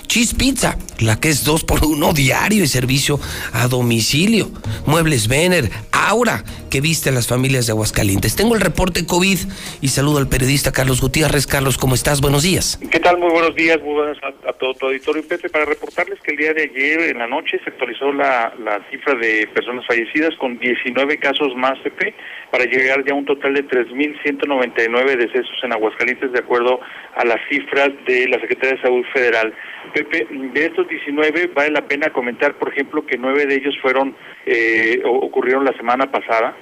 Cheese 0.08 0.36
Pizza, 0.36 0.78
la 1.00 1.20
que 1.20 1.30
es 1.30 1.44
dos 1.44 1.64
por 1.64 1.84
uno 1.86 2.14
diario 2.14 2.64
y 2.64 2.68
servicio 2.68 3.20
a 3.54 3.68
domicilio. 3.68 4.50
Muebles 4.86 5.28
Vener, 5.28 5.70
Aura, 5.92 6.44
que 6.72 6.82
viste 6.82 7.10
a 7.10 7.12
las 7.12 7.28
familias 7.28 7.68
de 7.68 7.74
Aguascalientes. 7.74 8.36
Tengo 8.36 8.56
el 8.56 8.62
reporte 8.62 9.06
COVID 9.06 9.38
y 9.82 9.88
saludo 9.90 10.20
al 10.20 10.30
periodista 10.30 10.72
Carlos 10.72 11.02
Gutiérrez. 11.02 11.46
Carlos, 11.46 11.78
¿cómo 11.78 11.94
estás? 11.94 12.22
Buenos 12.22 12.44
días. 12.44 12.80
¿Qué 12.90 13.00
tal? 13.00 13.18
Muy 13.18 13.30
buenos 13.30 13.54
días, 13.56 13.82
muy 13.82 13.94
buenas 13.94 14.18
a, 14.24 14.50
a 14.50 14.54
todo 14.54 14.74
tu 14.74 14.88
auditorio. 14.88 15.28
Pepe, 15.28 15.50
para 15.50 15.66
reportarles 15.66 16.20
que 16.22 16.32
el 16.32 16.38
día 16.38 16.54
de 16.54 16.64
ayer 16.64 17.02
en 17.12 17.20
la 17.20 17.28
noche 17.28 17.60
se 17.64 17.70
actualizó 17.70 18.12
la, 18.14 18.54
la 18.64 18.82
cifra 18.90 19.16
de 19.16 19.48
personas 19.54 19.86
fallecidas 19.86 20.34
con 20.40 20.58
19 20.60 21.18
casos 21.18 21.56
más, 21.56 21.78
Pepe, 21.80 22.16
para 22.52 22.66
llegar 22.66 23.04
ya 23.06 23.14
a 23.14 23.16
un 23.16 23.26
total 23.26 23.54
de 23.54 23.66
3.199 23.68 25.18
decesos 25.18 25.58
en 25.64 25.74
Aguascalientes, 25.74 26.32
de 26.32 26.40
acuerdo 26.40 26.80
a 27.16 27.26
las 27.26 27.40
cifras 27.50 27.92
de 28.06 28.28
la 28.28 28.40
Secretaría 28.40 28.76
de 28.78 28.82
Salud 28.82 29.06
Federal. 29.14 29.54
Pepe, 29.98 30.28
de 30.30 30.66
estos 30.66 30.88
19 30.88 31.48
vale 31.56 31.72
la 31.72 31.88
pena 31.88 32.14
comentar, 32.14 32.54
por 32.56 32.72
ejemplo, 32.72 33.06
que 33.06 33.18
nueve 33.18 33.48
de 33.48 33.56
ellos 33.56 33.76
fueron 33.82 34.16
eh, 34.46 35.02
ocurrieron 35.04 35.66
la 35.66 35.74
semana 35.74 36.12
pasada, 36.12 36.56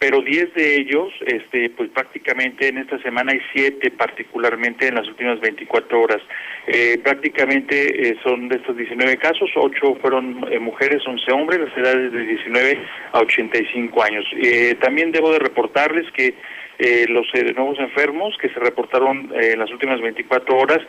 pero 0.00 0.22
10 0.22 0.54
de 0.54 0.76
ellos, 0.76 1.12
este, 1.26 1.70
pues 1.70 1.90
prácticamente 1.90 2.66
en 2.66 2.78
esta 2.78 2.98
semana 3.02 3.32
hay 3.32 3.40
siete, 3.52 3.90
particularmente 3.90 4.88
en 4.88 4.96
las 4.96 5.06
últimas 5.06 5.38
24 5.40 6.00
horas. 6.00 6.22
Eh, 6.66 6.98
prácticamente 7.04 8.08
eh, 8.08 8.16
son 8.24 8.48
de 8.48 8.56
estos 8.56 8.76
19 8.76 9.18
casos, 9.18 9.50
8 9.54 9.98
fueron 10.00 10.46
eh, 10.50 10.58
mujeres, 10.58 11.02
11 11.06 11.32
hombres, 11.32 11.60
las 11.60 11.76
edades 11.76 12.12
de 12.12 12.24
19 12.24 12.78
a 13.12 13.20
85 13.20 14.02
años. 14.02 14.24
Eh, 14.42 14.74
también 14.80 15.12
debo 15.12 15.32
de 15.32 15.38
reportarles 15.38 16.10
que 16.12 16.34
eh, 16.80 17.04
los 17.08 17.26
eh, 17.34 17.52
nuevos 17.54 17.78
enfermos 17.78 18.36
que 18.40 18.48
se 18.48 18.58
reportaron 18.58 19.30
eh, 19.34 19.52
en 19.52 19.58
las 19.58 19.70
últimas 19.70 20.00
24 20.00 20.56
horas 20.56 20.80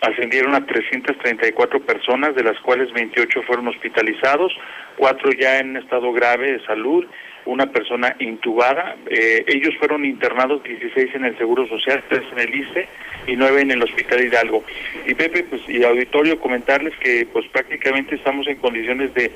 ascendieron 0.00 0.54
a 0.54 0.64
334 0.64 1.80
personas, 1.80 2.36
de 2.36 2.44
las 2.44 2.58
cuales 2.60 2.92
28 2.92 3.42
fueron 3.42 3.66
hospitalizados, 3.68 4.52
cuatro 4.96 5.32
ya 5.32 5.58
en 5.58 5.76
estado 5.76 6.12
grave 6.12 6.52
de 6.52 6.64
salud, 6.64 7.04
una 7.46 7.66
persona 7.66 8.14
intubada. 8.20 8.96
Eh, 9.10 9.44
ellos 9.48 9.74
fueron 9.78 10.04
internados 10.04 10.62
16 10.62 11.16
en 11.16 11.24
el 11.24 11.36
Seguro 11.36 11.66
Social, 11.66 12.02
3 12.08 12.22
en 12.32 12.38
el 12.38 12.54
ICE 12.54 12.88
y 13.26 13.36
9 13.36 13.62
en 13.62 13.70
el 13.72 13.82
Hospital 13.82 14.24
Hidalgo. 14.24 14.64
Y 15.04 15.14
Pepe, 15.14 15.44
pues 15.44 15.62
y 15.68 15.82
auditorio, 15.82 16.38
comentarles 16.38 16.96
que 16.98 17.26
pues 17.32 17.46
prácticamente 17.48 18.14
estamos 18.14 18.46
en 18.46 18.56
condiciones 18.56 19.12
de, 19.14 19.32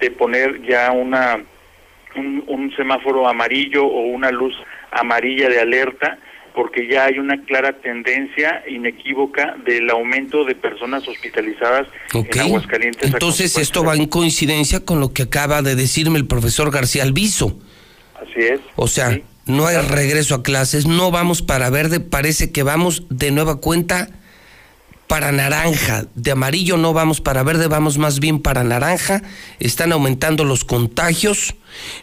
de 0.00 0.10
poner 0.10 0.62
ya 0.62 0.92
una 0.92 1.40
un, 2.16 2.42
un 2.46 2.74
semáforo 2.74 3.28
amarillo 3.28 3.84
o 3.84 4.00
una 4.06 4.30
luz 4.30 4.54
amarilla 4.90 5.48
de 5.48 5.60
alerta 5.60 6.18
porque 6.54 6.88
ya 6.88 7.04
hay 7.04 7.18
una 7.20 7.40
clara 7.44 7.74
tendencia 7.80 8.64
inequívoca 8.68 9.54
del 9.64 9.88
aumento 9.90 10.44
de 10.44 10.56
personas 10.56 11.06
hospitalizadas 11.06 11.86
Ok. 12.12 12.34
en 12.34 12.40
Aguascalientes. 12.40 13.12
Entonces 13.12 13.56
esto 13.56 13.84
va 13.84 13.94
en 13.94 14.06
coincidencia 14.06 14.84
con 14.84 14.98
lo 14.98 15.12
que 15.12 15.22
acaba 15.22 15.62
de 15.62 15.76
decirme 15.76 16.18
el 16.18 16.26
profesor 16.26 16.72
García 16.72 17.04
Alviso. 17.04 17.56
Así 18.20 18.40
es. 18.40 18.60
O 18.74 18.88
sea, 18.88 19.20
no 19.46 19.66
hay 19.66 19.76
regreso 19.76 20.34
a 20.34 20.42
clases, 20.42 20.86
no 20.86 21.12
vamos 21.12 21.42
para 21.42 21.70
verde, 21.70 22.00
parece 22.00 22.50
que 22.50 22.64
vamos 22.64 23.04
de 23.08 23.30
nueva 23.30 23.60
cuenta 23.60 24.08
para 25.08 25.32
naranja. 25.32 26.06
De 26.14 26.30
amarillo 26.30 26.76
no 26.76 26.92
vamos 26.92 27.20
para 27.20 27.42
verde, 27.42 27.66
vamos 27.66 27.98
más 27.98 28.20
bien 28.20 28.40
para 28.40 28.62
naranja. 28.62 29.22
Están 29.58 29.92
aumentando 29.92 30.44
los 30.44 30.64
contagios, 30.64 31.54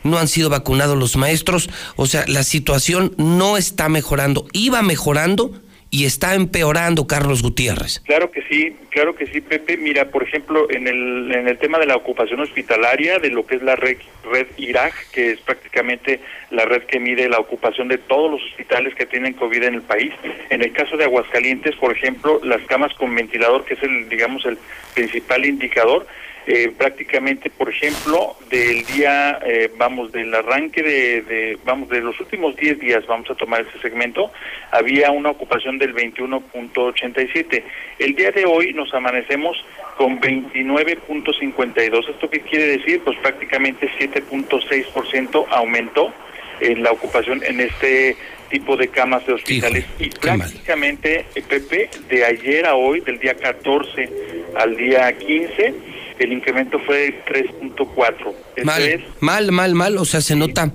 no 0.03 0.17
han 0.17 0.27
sido 0.27 0.49
vacunados 0.49 0.97
los 0.97 1.15
maestros. 1.15 1.69
O 1.95 2.07
sea, 2.07 2.25
la 2.27 2.43
situación 2.43 3.13
no 3.17 3.55
está 3.55 3.87
mejorando, 3.87 4.47
iba 4.51 4.81
mejorando 4.81 5.53
y 5.95 6.03
está 6.03 6.35
empeorando, 6.35 7.07
Carlos 7.07 7.41
Gutiérrez. 7.41 8.01
Claro 8.03 8.29
que 8.29 8.41
sí, 8.49 8.75
claro 8.89 9.15
que 9.15 9.27
sí, 9.27 9.39
Pepe. 9.39 9.77
Mira, 9.77 10.09
por 10.09 10.23
ejemplo, 10.23 10.69
en 10.69 10.89
el, 10.89 11.31
en 11.33 11.47
el 11.47 11.57
tema 11.57 11.79
de 11.79 11.85
la 11.85 11.95
ocupación 11.95 12.41
hospitalaria, 12.41 13.19
de 13.19 13.29
lo 13.29 13.45
que 13.45 13.55
es 13.55 13.63
la 13.63 13.77
red, 13.77 13.95
red 14.29 14.47
IRAG, 14.57 14.91
que 15.13 15.31
es 15.31 15.39
prácticamente 15.39 16.19
la 16.51 16.65
red 16.65 16.81
que 16.83 16.99
mide 16.99 17.29
la 17.29 17.39
ocupación 17.39 17.87
de 17.87 17.97
todos 17.97 18.29
los 18.29 18.43
hospitales 18.43 18.93
que 18.93 19.05
tienen 19.05 19.35
COVID 19.35 19.63
en 19.63 19.75
el 19.75 19.83
país. 19.83 20.11
En 20.49 20.61
el 20.63 20.73
caso 20.73 20.97
de 20.97 21.05
Aguascalientes, 21.05 21.77
por 21.77 21.93
ejemplo, 21.93 22.41
las 22.43 22.61
camas 22.63 22.93
con 22.95 23.15
ventilador, 23.15 23.63
que 23.63 23.75
es 23.75 23.83
el, 23.83 24.09
digamos, 24.09 24.45
el 24.45 24.57
principal 24.95 25.45
indicador, 25.45 26.05
eh, 26.47 26.71
prácticamente, 26.77 27.49
por 27.49 27.69
ejemplo, 27.69 28.35
del 28.49 28.85
día, 28.85 29.39
eh, 29.45 29.71
vamos, 29.77 30.11
del 30.11 30.33
arranque 30.33 30.83
de, 30.83 31.21
de, 31.21 31.57
vamos, 31.65 31.89
de 31.89 32.01
los 32.01 32.19
últimos 32.19 32.55
10 32.55 32.79
días, 32.79 33.07
vamos 33.07 33.29
a 33.31 33.35
tomar 33.35 33.61
ese 33.61 33.79
segmento, 33.79 34.31
había 34.71 35.09
una 35.09 35.31
ocupación 35.31 35.79
del 35.79 35.95
21.87. 35.95 37.63
El 37.97 38.15
día 38.15 38.31
de 38.31 38.45
hoy 38.45 38.73
nos 38.73 38.93
amanecemos 38.93 39.57
con 39.97 40.19
29.52. 40.21 42.09
¿Esto 42.09 42.29
qué 42.29 42.41
quiere 42.41 42.77
decir? 42.77 43.01
Pues 43.03 43.17
prácticamente 43.19 43.89
7.6% 43.97 45.45
aumentó 45.49 46.13
en 46.59 46.83
la 46.83 46.91
ocupación 46.91 47.43
en 47.43 47.59
este 47.59 48.15
tipo 48.49 48.77
de 48.77 48.87
camas 48.89 49.25
de 49.25 49.33
hospitales 49.33 49.85
y 49.99 50.09
prácticamente 50.09 51.25
eh, 51.33 51.41
Pepe 51.41 51.89
de 52.07 52.23
ayer 52.23 52.65
a 52.65 52.75
hoy 52.75 53.01
del 53.01 53.17
día 53.19 53.33
14 53.33 54.09
al 54.55 54.77
día 54.77 55.11
15 55.17 55.94
el 56.19 56.33
incremento 56.33 56.79
fue 56.79 56.97
de 56.97 57.25
3.4 57.25 58.33
Esto 58.55 58.65
Mal, 58.65 58.81
es 58.83 59.01
mal, 59.19 59.51
mal, 59.51 59.75
mal, 59.75 59.97
o 59.97 60.05
sea, 60.05 60.21
se 60.21 60.35
nota. 60.35 60.71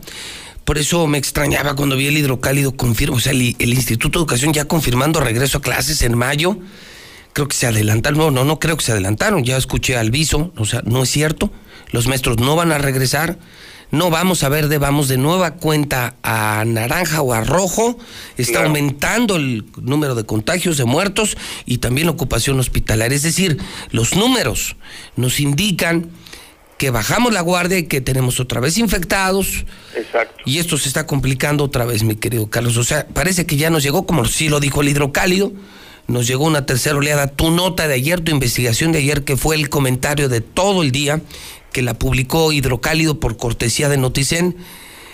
Por 0.65 0.79
eso 0.79 1.07
me 1.07 1.19
extrañaba 1.19 1.75
cuando 1.75 1.97
vi 1.97 2.07
el 2.07 2.19
hidrocálido 2.19 2.77
confirma, 2.77 3.17
o 3.17 3.21
sea, 3.21 3.33
el, 3.33 3.57
el 3.59 3.75
Instituto 3.75 4.19
de 4.19 4.23
Educación 4.23 4.53
ya 4.53 4.67
confirmando 4.67 5.21
regreso 5.21 5.59
a 5.59 5.63
clases 5.63 6.03
en 6.03 6.17
mayo. 6.17 6.59
Creo 7.33 7.49
que 7.49 7.57
se 7.57 7.67
adelantaron, 7.67 8.19
no, 8.19 8.31
no, 8.31 8.45
no 8.45 8.59
creo 8.59 8.77
que 8.77 8.85
se 8.85 8.93
adelantaron. 8.93 9.45
Ya 9.45 9.57
escuché 9.57 9.97
al 9.97 10.11
viso, 10.11 10.53
o 10.57 10.65
sea, 10.65 10.83
no 10.85 11.03
es 11.03 11.11
cierto. 11.11 11.53
Los 11.91 12.07
maestros 12.07 12.39
no 12.39 12.57
van 12.57 12.73
a 12.73 12.79
regresar. 12.79 13.39
No 13.91 14.11
vamos 14.11 14.45
a 14.45 14.49
verde, 14.49 14.79
vamos 14.79 15.09
de 15.09 15.19
nueva 15.19 15.53
cuenta 15.53 16.15
a 16.23 16.65
naranja 16.65 17.23
o 17.23 17.33
a 17.33 17.43
rojo. 17.43 17.99
Está 18.37 18.65
aumentando 18.65 19.37
el 19.37 19.65
número 19.81 20.15
de 20.15 20.25
contagios, 20.25 20.77
de 20.77 20.85
muertos 20.85 21.37
y 21.67 21.79
también 21.79 22.07
la 22.07 22.13
ocupación 22.13 22.59
hospitalaria. 22.61 23.17
Es 23.17 23.23
decir, 23.23 23.59
los 23.91 24.15
números 24.15 24.77
nos 25.17 25.41
indican 25.41 26.11
que 26.81 26.91
bajamos 26.91 27.35
la 27.35 27.43
guardia 27.43 27.77
y 27.77 27.83
que 27.83 28.01
tenemos 28.01 28.41
otra 28.41 28.59
vez 28.59 28.79
infectados. 28.79 29.67
Exacto. 29.95 30.35
Y 30.47 30.61
esto 30.61 30.79
se 30.79 30.89
está 30.89 31.07
complicando 31.07 31.65
otra 31.65 31.85
vez, 31.85 32.05
mi 32.05 32.17
querido 32.17 32.49
Carlos. 32.49 32.79
O 32.79 32.85
sea, 32.85 33.07
parece 33.07 33.45
que 33.45 33.57
ya 33.57 33.69
nos 33.69 33.83
llegó, 33.83 34.07
como 34.07 34.25
sí 34.25 34.49
lo 34.49 34.61
dijo 34.61 34.81
el 34.81 34.89
hidrocálido, 34.89 35.53
nos 36.07 36.27
llegó 36.27 36.45
una 36.47 36.65
tercera 36.65 36.97
oleada. 36.97 37.27
Tu 37.27 37.51
nota 37.51 37.87
de 37.87 37.95
ayer, 37.95 38.21
tu 38.21 38.31
investigación 38.31 38.93
de 38.93 38.99
ayer, 39.01 39.25
que 39.25 39.37
fue 39.37 39.57
el 39.57 39.69
comentario 39.69 40.31
de 40.31 40.41
todo 40.41 40.83
el 40.83 40.91
día, 40.91 41.21
que 41.73 41.83
la 41.83 41.95
publicó 41.95 42.53
Hidrocálido 42.53 43.21
por 43.21 43.37
cortesía 43.37 43.89
de 43.89 43.97
Noticen, 43.97 44.57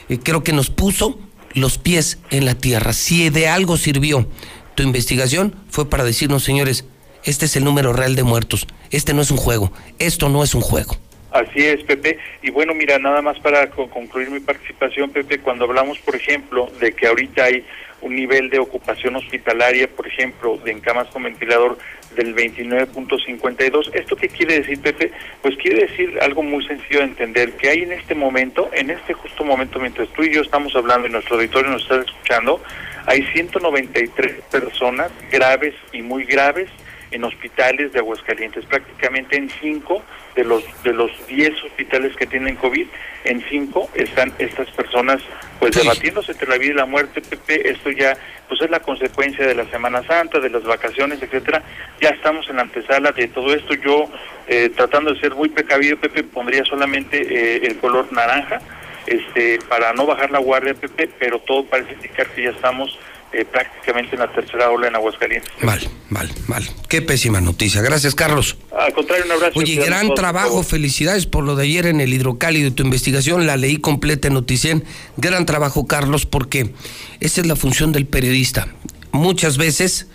eh, 0.09 0.19
creo 0.23 0.43
que 0.43 0.53
nos 0.53 0.71
puso 0.71 1.19
los 1.53 1.79
pies 1.79 2.19
en 2.31 2.45
la 2.45 2.55
tierra. 2.55 2.93
Si 2.93 3.31
de 3.31 3.49
algo 3.49 3.77
sirvió 3.77 4.27
tu 4.75 4.83
investigación, 4.83 5.55
fue 5.71 5.89
para 5.89 6.05
decirnos, 6.05 6.45
señores, 6.45 6.85
este 7.25 7.47
es 7.47 7.57
el 7.57 7.65
número 7.65 7.93
real 7.93 8.15
de 8.15 8.23
muertos. 8.23 8.67
Este 8.91 9.15
no 9.15 9.23
es 9.23 9.31
un 9.31 9.37
juego. 9.39 9.73
Esto 9.99 10.29
no 10.29 10.43
es 10.45 10.55
un 10.55 10.61
juego. 10.61 10.97
Así 11.33 11.61
es, 11.65 11.83
Pepe. 11.85 12.19
Y 12.43 12.51
bueno, 12.51 12.73
mira, 12.73 12.99
nada 12.99 13.21
más 13.21 13.39
para 13.41 13.69
co- 13.71 13.91
concluir 13.91 14.31
mi 14.31 14.41
participación, 14.41 15.11
Pepe, 15.11 15.39
cuando 15.41 15.65
hablamos, 15.65 15.99
por 15.99 16.15
ejemplo, 16.15 16.71
de 16.81 16.93
que 16.93 17.07
ahorita 17.07 17.45
hay 17.45 17.65
un 18.01 18.15
nivel 18.15 18.49
de 18.51 18.59
ocupación 18.59 19.17
hospitalaria, 19.17 19.89
por 19.89 20.07
ejemplo, 20.07 20.59
de 20.65 20.71
en 20.71 20.81
camas 20.81 21.09
con 21.09 21.25
ventilador 21.25 21.79
del 22.15 22.35
29.52, 22.35 23.95
¿esto 23.95 24.17
qué 24.17 24.29
quiere 24.29 24.61
decir, 24.61 24.81
Pepe? 24.81 25.13
Pues 25.43 25.57
quiere 25.57 25.87
decir 25.87 26.19
algo 26.21 26.43
muy 26.43 26.65
sencillo 26.67 27.01
de 27.01 27.07
entender, 27.07 27.53
que 27.53 27.69
hay 27.69 27.83
en 27.83 27.93
este 27.93 28.15
momento, 28.15 28.71
en 28.73 28.91
este 28.91 29.13
justo 29.13 29.45
momento, 29.45 29.79
mientras 29.79 30.09
tú 30.11 30.23
y 30.23 30.33
yo 30.33 30.43
estamos 30.43 30.75
hablando 30.77 31.07
y 31.09 31.11
nuestro 31.11 31.37
auditorio 31.37 31.71
nos 31.71 31.83
está 31.83 32.01
escuchando, 32.01 32.63
hay 33.07 33.23
193 33.33 34.43
personas 34.51 35.11
graves 35.31 35.75
y 35.93 36.03
muy 36.03 36.25
graves 36.25 36.69
en 37.11 37.25
hospitales 37.25 37.93
de 37.93 38.01
Aguascalientes, 38.01 38.65
prácticamente 38.67 39.37
en 39.37 39.51
cinco 39.61 40.03
de 40.37 40.45
los 40.45 40.63
de 40.85 40.93
los 40.93 41.11
10 41.27 41.65
hospitales 41.65 42.15
que 42.15 42.27
tienen 42.27 42.57
COVID, 42.57 42.87
en 43.25 43.45
cinco 43.49 43.91
están 43.95 44.33
estas 44.39 44.71
personas 44.71 45.21
pues 45.59 45.75
debatiéndose 45.75 46.33
entre 46.33 46.49
la 46.49 46.59
vida 46.59 46.73
y 46.73 46.77
la 46.77 46.87
muerte, 46.87 47.21
Pepe, 47.21 47.71
esto 47.71 47.91
ya 47.91 48.17
pues 48.49 48.61
es 48.61 48.71
la 48.71 48.81
consecuencia 48.81 49.47
de 49.47 49.55
la 49.55 49.69
Semana 49.71 50.03
Santa, 50.05 50.39
de 50.39 50.51
las 50.51 50.63
vacaciones, 50.63 51.21
etcétera. 51.23 51.63
Ya 52.01 52.11
estamos 52.11 52.49
en 52.49 52.57
la 52.57 52.63
antesala 52.63 53.11
de 53.13 53.29
todo 53.29 53.53
esto. 53.53 53.75
Yo 53.75 54.09
eh, 54.47 54.71
tratando 54.77 55.13
de 55.13 55.21
ser 55.21 55.35
muy 55.35 55.49
precavido, 55.49 55.97
Pepe, 55.97 56.23
pondría 56.23 56.65
solamente 56.65 57.19
eh, 57.19 57.67
el 57.67 57.79
color 57.79 58.13
naranja, 58.13 58.61
este, 59.07 59.59
para 59.69 59.93
no 59.95 60.07
bajar 60.07 60.31
la 60.31 60.39
guardia, 60.39 60.75
Pepe, 60.75 61.09
pero 61.19 61.39
todo 61.41 61.65
parece 61.65 61.95
indicar 61.95 62.29
que 62.29 62.45
ya 62.45 62.51
estamos 62.51 62.99
eh, 63.37 63.45
prácticamente 63.45 64.15
en 64.15 64.21
la 64.21 64.33
tercera 64.33 64.71
ola 64.71 64.89
en 64.89 64.95
Aguascalientes. 64.95 65.53
Mal, 65.61 65.81
mal, 66.09 66.31
mal. 66.47 66.65
Qué 66.89 67.03
pésima 67.03 67.39
noticia. 67.41 67.83
Gracias, 67.83 68.15
Carlos. 68.15 68.57
Al 68.75 68.95
contrario, 68.95 69.27
un 69.27 69.33
abrazo. 69.33 69.59
Oye, 69.59 69.75
gran 69.77 70.15
trabajo, 70.15 70.63
felicidades 70.63 71.27
por 71.27 71.45
lo 71.45 71.55
de 71.55 71.65
ayer 71.65 71.85
en 71.87 72.01
el 72.01 72.15
hidrocálido 72.15 72.69
y 72.69 72.71
tu 72.71 72.83
investigación, 72.83 73.47
la 73.47 73.59
leí 73.59 73.77
completa 73.77 74.29
en 74.29 74.35
Noticien. 74.35 74.85
Gran 75.19 75.45
trabajo, 75.45 75.87
Carlos, 75.87 76.25
porque 76.25 76.73
esa 77.21 77.43
es 77.43 77.47
la 77.47 77.57
función 77.57 77.93
del 77.93 78.07
periodista. 78.07 78.69
Muchas 79.13 79.59
veces 79.59 80.07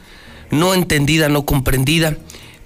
no 0.49 0.73
entendida, 0.73 1.29
no 1.29 1.45
comprendida, 1.45 2.17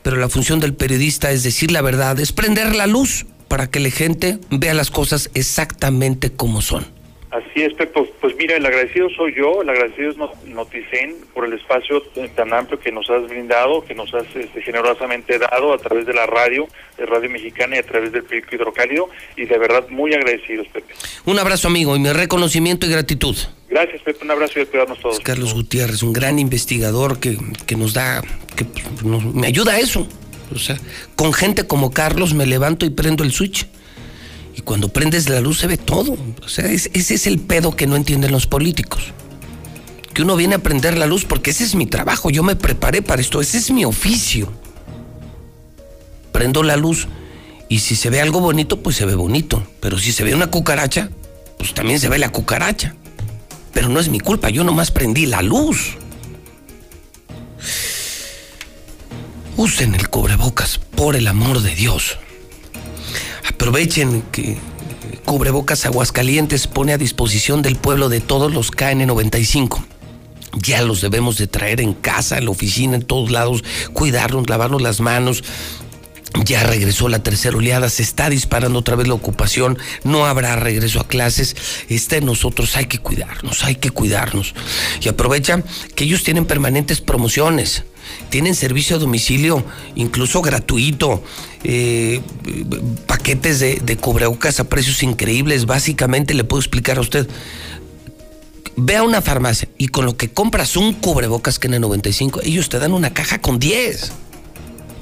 pero 0.04 0.16
la 0.16 0.30
función 0.30 0.62
del 0.62 0.74
periodista 0.74 1.32
es 1.32 1.44
decir 1.44 1.72
la 1.72 1.82
verdad, 1.82 2.18
es 2.20 2.32
prender 2.32 2.76
la 2.76 2.88
luz 2.88 3.26
para 3.50 3.68
que 3.68 3.82
la 3.82 3.90
gente 3.90 4.40
vea 4.52 4.74
las 4.74 4.90
cosas 4.90 5.30
exactamente 5.34 6.32
como 6.32 6.62
son. 6.62 6.95
Así 7.36 7.64
es, 7.64 7.74
Pepe. 7.74 7.92
Pues, 7.92 8.10
pues 8.22 8.36
mira, 8.38 8.56
el 8.56 8.66
agradecido 8.66 9.10
soy 9.10 9.36
yo, 9.36 9.62
el 9.62 9.70
agradecido 9.70 10.10
es 10.10 10.18
Noticen 10.46 11.18
por 11.34 11.46
el 11.46 11.52
espacio 11.52 12.02
tan 12.34 12.54
amplio 12.54 12.80
que 12.80 12.94
nos 12.94 13.10
has 13.10 13.28
brindado, 13.28 13.84
que 13.84 13.94
nos 13.94 14.14
has 14.14 14.24
este, 14.34 14.62
generosamente 14.62 15.38
dado 15.38 15.74
a 15.74 15.78
través 15.78 16.06
de 16.06 16.14
la 16.14 16.26
radio, 16.28 16.66
de 16.98 17.06
Radio 17.06 17.30
Mexicana 17.30 17.76
y 17.76 17.80
a 17.80 17.84
través 17.84 18.14
del 18.14 18.24
periódico 18.24 18.56
Hidrocálido, 18.56 19.10
y 19.36 19.44
de 19.44 19.58
verdad 19.58 19.86
muy 19.90 20.14
agradecidos, 20.14 20.66
Pepe. 20.70 20.94
Un 21.26 21.38
abrazo, 21.38 21.68
amigo, 21.68 21.94
y 21.98 22.00
mi 22.00 22.14
reconocimiento 22.14 22.86
y 22.86 22.92
gratitud. 22.92 23.36
Gracias, 23.70 24.02
Pepe, 24.04 24.24
un 24.24 24.32
abrazo 24.32 24.60
y 24.60 24.62
a 24.62 24.66
cuidarnos 24.68 25.00
todos. 25.02 25.20
Carlos 25.20 25.54
Gutiérrez, 25.54 26.04
un 26.04 26.14
gran 26.14 26.40
investigador 26.40 27.20
que, 27.20 27.38
que 27.66 27.76
nos 27.76 27.94
da, 27.94 28.22
que 28.56 28.66
me 29.34 29.48
ayuda 29.48 29.74
a 29.74 29.80
eso. 29.80 30.08
O 30.54 30.60
sea, 30.60 30.78
con 31.18 31.34
gente 31.34 31.68
como 31.68 31.92
Carlos 31.92 32.34
me 32.34 32.46
levanto 32.46 32.86
y 32.86 32.92
prendo 32.92 33.26
el 33.26 33.34
switch 33.34 33.68
y 34.56 34.62
cuando 34.62 34.90
prendes 34.90 35.30
la 35.30 35.42
luz 35.42 35.60
se 35.60 35.68
ve 35.68 35.78
todo. 35.78 36.18
O 36.44 36.48
sea, 36.48 36.66
ese 36.66 36.90
es 36.94 37.28
el 37.28 37.40
pedo 37.40 37.76
que 37.76 37.88
no 37.88 37.96
entienden 37.96 38.32
los 38.32 38.48
políticos. 38.48 39.14
Que 40.14 40.22
uno 40.22 40.38
viene 40.38 40.56
a 40.56 40.60
prender 40.60 40.98
la 40.98 41.08
luz 41.08 41.26
porque 41.26 41.52
ese 41.52 41.66
es 41.66 41.76
mi 41.76 41.88
trabajo. 41.88 42.30
Yo 42.30 42.42
me 42.42 42.56
preparé 42.56 43.02
para 43.02 43.22
esto. 43.22 43.42
Ese 43.42 43.58
es 43.58 43.70
mi 43.70 43.84
oficio. 43.84 44.52
Prendo 46.32 46.64
la 46.64 46.78
luz 46.78 47.08
y 47.68 47.80
si 47.80 47.98
se 47.98 48.10
ve 48.10 48.22
algo 48.22 48.40
bonito, 48.40 48.82
pues 48.82 48.96
se 48.96 49.06
ve 49.06 49.16
bonito. 49.16 49.68
Pero 49.82 49.98
si 50.00 50.14
se 50.14 50.24
ve 50.24 50.34
una 50.34 50.48
cucaracha, 50.48 51.10
pues 51.58 51.74
también 51.74 52.00
se 52.00 52.08
ve 52.08 52.18
la 52.18 52.32
cucaracha. 52.32 52.96
Pero 53.74 53.90
no 53.90 54.00
es 54.00 54.08
mi 54.08 54.22
culpa, 54.22 54.50
yo 54.50 54.64
nomás 54.64 54.90
prendí 54.90 55.26
la 55.26 55.42
luz. 55.42 55.98
Usen 59.58 59.96
el 59.96 60.10
cubrebocas, 60.10 60.78
por 60.78 61.18
el 61.18 61.28
amor 61.28 61.62
de 61.62 61.76
Dios. 61.76 62.20
Aprovechen 63.48 64.24
que 64.32 64.58
Cubrebocas 65.26 65.86
Aguascalientes 65.86 66.68
pone 66.68 66.94
a 66.94 66.98
disposición 66.98 67.62
del 67.62 67.76
pueblo 67.76 68.10
de 68.10 68.22
todos 68.22 68.54
los 68.54 68.72
KN95. 68.72 69.84
Ya 70.58 70.82
los 70.84 71.02
debemos 71.02 71.38
de 71.38 71.48
traer 71.48 71.82
en 71.82 71.94
casa, 71.94 72.38
en 72.38 72.46
la 72.46 72.52
oficina, 72.52 72.96
en 72.96 73.02
todos 73.02 73.32
lados, 73.32 73.64
cuidarnos, 73.94 74.50
lavarnos 74.50 74.82
las 74.82 75.02
manos, 75.02 75.44
ya 76.44 76.64
regresó 76.64 77.08
la 77.10 77.24
tercera 77.24 77.58
oleada, 77.58 77.90
se 77.90 78.04
está 78.04 78.30
disparando 78.30 78.80
otra 78.80 78.96
vez 78.96 79.08
la 79.08 79.14
ocupación, 79.14 79.78
no 80.04 80.26
habrá 80.26 80.56
regreso 80.56 81.00
a 81.00 81.08
clases, 81.08 81.56
está 81.90 82.18
en 82.18 82.26
nosotros, 82.26 82.76
hay 82.76 82.86
que 82.86 83.00
cuidarnos, 83.00 83.64
hay 83.64 83.76
que 83.76 83.90
cuidarnos. 83.90 84.54
Y 85.02 85.08
aprovecha 85.08 85.64
que 85.96 86.04
ellos 86.04 86.24
tienen 86.24 86.46
permanentes 86.46 87.02
promociones, 87.02 87.84
tienen 88.30 88.56
servicio 88.56 88.96
a 88.96 89.00
domicilio, 89.00 89.64
incluso 89.96 90.42
gratuito, 90.42 91.24
eh, 91.64 92.22
paquetes 93.08 93.60
de, 93.60 93.82
de 93.84 93.98
cubrebocas 93.98 94.60
a 94.60 94.66
precios 94.66 95.04
increíbles, 95.04 95.66
básicamente 95.66 96.34
le 96.34 96.44
puedo 96.44 96.60
explicar 96.60 96.98
a 96.98 97.02
usted. 97.02 97.28
Ve 98.78 98.98
a 98.98 99.04
una 99.04 99.22
farmacia 99.22 99.70
y 99.78 99.88
con 99.88 100.06
lo 100.06 100.18
que 100.18 100.30
compras 100.30 100.76
un 100.76 100.94
cubrebocas 100.94 101.60
que 101.60 101.68
en 101.68 101.76
el 101.76 101.82
95, 101.82 102.42
ellos 102.44 102.68
te 102.68 102.78
dan 102.78 102.92
una 102.92 103.14
caja 103.14 103.40
con 103.40 103.58
10. 103.58 104.12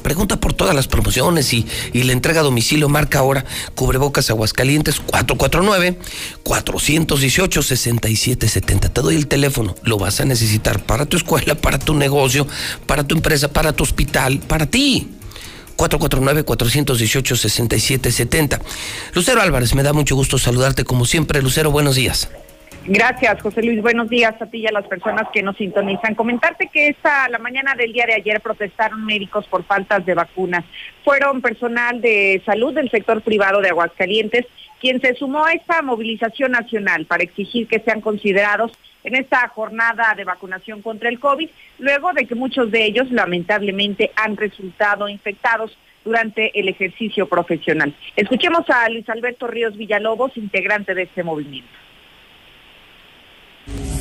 Pregunta 0.03 0.39
por 0.39 0.53
todas 0.53 0.75
las 0.75 0.87
promociones 0.87 1.51
y, 1.53 1.65
y 1.93 2.03
la 2.03 2.11
entrega 2.11 2.41
a 2.41 2.43
domicilio 2.43 2.89
marca 2.89 3.19
ahora 3.19 3.45
Cubrebocas 3.73 4.29
Aguascalientes 4.29 5.01
449-418-6770. 6.43 8.91
Te 8.91 9.01
doy 9.01 9.15
el 9.15 9.27
teléfono. 9.27 9.75
Lo 9.83 9.97
vas 9.97 10.19
a 10.19 10.25
necesitar 10.25 10.83
para 10.85 11.05
tu 11.05 11.15
escuela, 11.17 11.55
para 11.55 11.79
tu 11.79 11.93
negocio, 11.93 12.45
para 12.85 13.05
tu 13.05 13.15
empresa, 13.15 13.47
para 13.47 13.71
tu 13.73 13.83
hospital, 13.83 14.39
para 14.39 14.65
ti. 14.65 15.07
449-418-6770. 15.77 18.59
Lucero 19.13 19.41
Álvarez, 19.41 19.73
me 19.73 19.83
da 19.83 19.93
mucho 19.93 20.15
gusto 20.15 20.37
saludarte 20.37 20.83
como 20.83 21.05
siempre. 21.05 21.41
Lucero, 21.41 21.71
buenos 21.71 21.95
días. 21.95 22.27
Gracias, 22.85 23.41
José 23.41 23.63
Luis. 23.63 23.81
Buenos 23.81 24.09
días 24.09 24.35
a 24.41 24.45
ti 24.45 24.57
y 24.57 24.67
a 24.67 24.71
las 24.73 24.85
personas 24.87 25.29
que 25.31 25.41
nos 25.41 25.55
sintonizan. 25.55 26.15
Comentarte 26.15 26.67
que 26.67 26.89
esta 26.89 27.29
la 27.29 27.39
mañana 27.39 27.75
del 27.75 27.93
día 27.93 28.05
de 28.05 28.15
ayer 28.15 28.41
protestaron 28.41 29.05
médicos 29.05 29.47
por 29.47 29.63
faltas 29.63 30.05
de 30.05 30.13
vacunas. 30.13 30.65
Fueron 31.05 31.41
personal 31.41 32.01
de 32.01 32.41
salud 32.45 32.73
del 32.73 32.91
sector 32.91 33.21
privado 33.21 33.61
de 33.61 33.69
Aguascalientes 33.69 34.45
quien 34.81 34.99
se 34.99 35.15
sumó 35.15 35.45
a 35.45 35.53
esta 35.53 35.81
movilización 35.81 36.51
nacional 36.51 37.05
para 37.05 37.23
exigir 37.23 37.69
que 37.69 37.79
sean 37.79 38.01
considerados 38.01 38.73
en 39.05 39.15
esta 39.15 39.47
jornada 39.47 40.13
de 40.17 40.25
vacunación 40.25 40.81
contra 40.81 41.07
el 41.07 41.21
COVID, 41.21 41.49
luego 41.79 42.11
de 42.11 42.25
que 42.25 42.35
muchos 42.35 42.69
de 42.69 42.83
ellos 42.83 43.09
lamentablemente 43.09 44.11
han 44.17 44.35
resultado 44.35 45.07
infectados 45.07 45.77
durante 46.03 46.59
el 46.59 46.67
ejercicio 46.67 47.29
profesional. 47.29 47.95
Escuchemos 48.17 48.69
a 48.69 48.89
Luis 48.89 49.07
Alberto 49.07 49.47
Ríos 49.47 49.77
Villalobos, 49.77 50.35
integrante 50.35 50.93
de 50.93 51.03
este 51.03 51.23
movimiento 51.23 51.82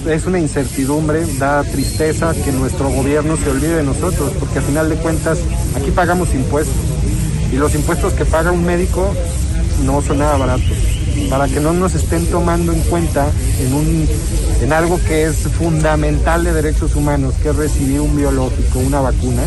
es 0.07 0.27
una 0.27 0.39
incertidumbre, 0.39 1.25
da 1.39 1.63
tristeza 1.63 2.35
que 2.35 2.53
nuestro 2.53 2.91
gobierno 2.91 3.37
se 3.37 3.51
olvide 3.51 3.77
de 3.77 3.83
nosotros, 3.85 4.33
porque 4.39 4.59
a 4.59 4.63
final 4.63 4.89
de 4.89 4.97
cuentas 4.97 5.39
aquí 5.77 5.91
pagamos 5.91 6.35
impuestos 6.35 6.75
y 7.53 7.57
los 7.57 7.75
impuestos 7.75 8.13
que 8.15 8.25
paga 8.25 8.51
un 8.51 8.65
médico 8.65 9.15
no 9.85 10.03
son 10.03 10.19
nada 10.19 10.37
baratos. 10.37 10.77
Para 11.29 11.47
que 11.47 11.61
no 11.61 11.73
nos 11.73 11.95
estén 11.95 12.27
tomando 12.27 12.73
en 12.73 12.81
cuenta 12.83 13.27
en, 13.61 13.75
un, 13.75 14.09
en 14.63 14.73
algo 14.73 14.99
que 15.07 15.25
es 15.25 15.37
fundamental 15.37 16.45
de 16.45 16.53
derechos 16.53 16.97
humanos, 16.97 17.35
que 17.43 17.51
es 17.51 17.57
recibir 17.57 18.01
un 18.01 18.17
biológico, 18.17 18.79
una 18.79 19.01
vacuna, 19.01 19.43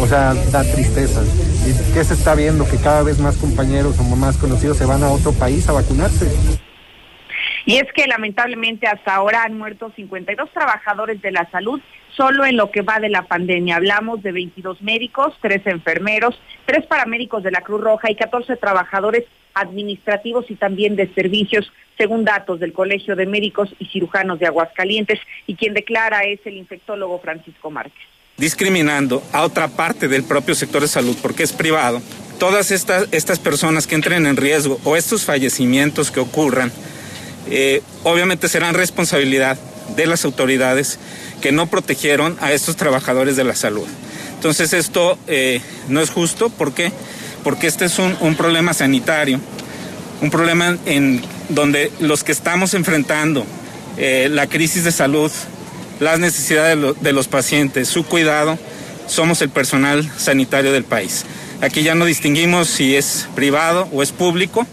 o 0.00 0.06
sea, 0.06 0.34
da 0.52 0.62
tristeza. 0.62 1.22
¿Y 1.66 1.92
qué 1.94 2.04
se 2.04 2.14
está 2.14 2.34
viendo? 2.34 2.64
Que 2.66 2.76
cada 2.76 3.02
vez 3.02 3.18
más 3.18 3.36
compañeros 3.36 3.96
o 3.98 4.02
más 4.16 4.36
conocidos 4.36 4.76
se 4.76 4.84
van 4.84 5.02
a 5.02 5.10
otro 5.10 5.32
país 5.32 5.68
a 5.68 5.72
vacunarse. 5.72 6.28
Y 7.70 7.76
es 7.76 7.86
que 7.92 8.08
lamentablemente 8.08 8.88
hasta 8.88 9.14
ahora 9.14 9.44
han 9.44 9.56
muerto 9.56 9.92
52 9.94 10.50
trabajadores 10.52 11.22
de 11.22 11.30
la 11.30 11.48
salud 11.52 11.80
solo 12.16 12.44
en 12.44 12.56
lo 12.56 12.72
que 12.72 12.82
va 12.82 12.98
de 12.98 13.08
la 13.08 13.22
pandemia. 13.22 13.76
Hablamos 13.76 14.24
de 14.24 14.32
22 14.32 14.82
médicos, 14.82 15.34
3 15.40 15.64
enfermeros, 15.66 16.36
3 16.66 16.84
paramédicos 16.86 17.44
de 17.44 17.52
la 17.52 17.60
Cruz 17.60 17.80
Roja 17.80 18.10
y 18.10 18.16
14 18.16 18.56
trabajadores 18.56 19.22
administrativos 19.54 20.50
y 20.50 20.56
también 20.56 20.96
de 20.96 21.14
servicios, 21.14 21.72
según 21.96 22.24
datos 22.24 22.58
del 22.58 22.72
Colegio 22.72 23.14
de 23.14 23.26
Médicos 23.26 23.72
y 23.78 23.86
Cirujanos 23.86 24.40
de 24.40 24.48
Aguascalientes, 24.48 25.20
y 25.46 25.54
quien 25.54 25.72
declara 25.72 26.24
es 26.24 26.40
el 26.46 26.56
infectólogo 26.56 27.20
Francisco 27.20 27.70
Márquez. 27.70 28.02
Discriminando 28.36 29.22
a 29.32 29.42
otra 29.42 29.68
parte 29.68 30.08
del 30.08 30.24
propio 30.24 30.56
sector 30.56 30.82
de 30.82 30.88
salud 30.88 31.16
porque 31.22 31.44
es 31.44 31.52
privado, 31.52 32.02
todas 32.40 32.72
estas, 32.72 33.06
estas 33.12 33.38
personas 33.38 33.86
que 33.86 33.94
entren 33.94 34.26
en 34.26 34.36
riesgo 34.36 34.80
o 34.82 34.96
estos 34.96 35.24
fallecimientos 35.24 36.10
que 36.10 36.18
ocurran, 36.18 36.72
eh, 37.50 37.82
obviamente 38.04 38.48
serán 38.48 38.74
responsabilidad 38.74 39.58
de 39.96 40.06
las 40.06 40.24
autoridades 40.24 40.98
que 41.40 41.52
no 41.52 41.66
protegieron 41.66 42.36
a 42.40 42.52
estos 42.52 42.76
trabajadores 42.76 43.36
de 43.36 43.44
la 43.44 43.54
salud. 43.54 43.86
Entonces 44.34 44.72
esto 44.72 45.18
eh, 45.26 45.60
no 45.88 46.00
es 46.00 46.10
justo, 46.10 46.48
¿por 46.48 46.72
qué? 46.72 46.92
Porque 47.44 47.66
este 47.66 47.86
es 47.86 47.98
un, 47.98 48.34
problema 48.36 48.72
sanitario, 48.72 49.40
un 50.22 50.30
problema 50.30 50.78
en 50.86 51.22
donde 51.48 51.90
los 52.00 52.24
que 52.24 52.32
estamos 52.32 52.74
enfrentando 52.74 53.44
eh, 53.98 54.28
la 54.30 54.46
crisis 54.46 54.84
de 54.84 54.92
salud, 54.92 55.30
las 55.98 56.18
necesidades 56.18 56.78
de 57.00 57.12
los 57.12 57.28
pacientes, 57.28 57.88
su 57.88 58.04
cuidado, 58.04 58.58
somos 59.06 59.42
el 59.42 59.50
personal 59.50 60.10
sanitario 60.16 60.72
del 60.72 60.84
país. 60.84 61.24
Aquí 61.60 61.82
ya 61.82 61.94
no 61.94 62.04
distinguimos 62.04 62.68
si 62.68 62.96
es 62.96 63.26
privado 63.34 63.88
o 63.92 64.02
es 64.02 64.12
público. 64.12 64.66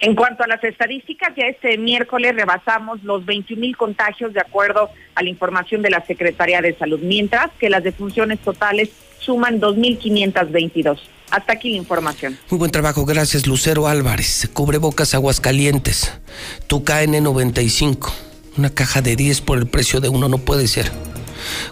En 0.00 0.14
cuanto 0.14 0.44
a 0.44 0.46
las 0.46 0.62
estadísticas, 0.62 1.32
ya 1.36 1.46
este 1.46 1.76
miércoles 1.76 2.32
rebasamos 2.34 3.02
los 3.02 3.26
21 3.26 3.60
mil 3.60 3.76
contagios 3.76 4.32
de 4.32 4.40
acuerdo 4.40 4.90
a 5.16 5.22
la 5.24 5.28
información 5.28 5.82
de 5.82 5.90
la 5.90 6.06
Secretaría 6.06 6.60
de 6.60 6.76
Salud, 6.76 7.00
mientras 7.02 7.50
que 7.58 7.68
las 7.68 7.82
defunciones 7.82 8.38
totales 8.38 8.90
suman 9.18 9.60
2.522. 9.60 11.00
Hasta 11.30 11.52
aquí 11.52 11.70
la 11.70 11.78
información. 11.78 12.38
Muy 12.48 12.58
buen 12.58 12.70
trabajo, 12.70 13.04
gracias 13.04 13.48
Lucero 13.48 13.88
Álvarez. 13.88 14.48
Cubrebocas 14.52 15.14
Aguascalientes, 15.14 16.12
tu 16.68 16.84
KN95, 16.84 18.12
una 18.56 18.70
caja 18.70 19.02
de 19.02 19.16
10 19.16 19.40
por 19.40 19.58
el 19.58 19.66
precio 19.66 20.00
de 20.00 20.08
uno, 20.08 20.28
no 20.28 20.38
puede 20.38 20.68
ser. 20.68 20.92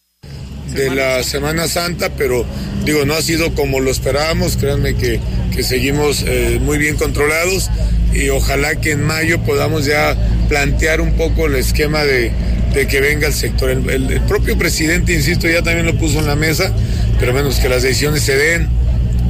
de 0.74 0.90
la 0.90 1.22
Semana 1.22 1.68
Santa, 1.68 2.10
pero 2.16 2.44
digo, 2.84 3.04
no 3.04 3.14
ha 3.14 3.22
sido 3.22 3.54
como 3.54 3.80
lo 3.80 3.90
esperábamos, 3.90 4.56
créanme 4.56 4.94
que, 4.94 5.20
que 5.54 5.62
seguimos 5.62 6.24
eh, 6.26 6.58
muy 6.60 6.78
bien 6.78 6.96
controlados 6.96 7.70
y 8.12 8.28
ojalá 8.30 8.76
que 8.76 8.92
en 8.92 9.02
mayo 9.02 9.40
podamos 9.42 9.84
ya 9.84 10.16
plantear 10.48 11.00
un 11.00 11.12
poco 11.12 11.46
el 11.46 11.56
esquema 11.56 12.04
de, 12.04 12.32
de 12.74 12.86
que 12.86 13.00
venga 13.00 13.26
el 13.26 13.34
sector. 13.34 13.70
El, 13.70 14.20
propio 14.22 14.56
presidente, 14.58 15.12
insisto, 15.12 15.48
ya 15.48 15.62
también 15.62 15.86
lo 15.86 15.96
puso 15.96 16.18
en 16.20 16.26
la 16.26 16.36
mesa, 16.36 16.72
pero 17.18 17.32
menos 17.32 17.56
que 17.56 17.68
las 17.68 17.82
decisiones 17.82 18.22
se 18.22 18.36
den. 18.36 18.68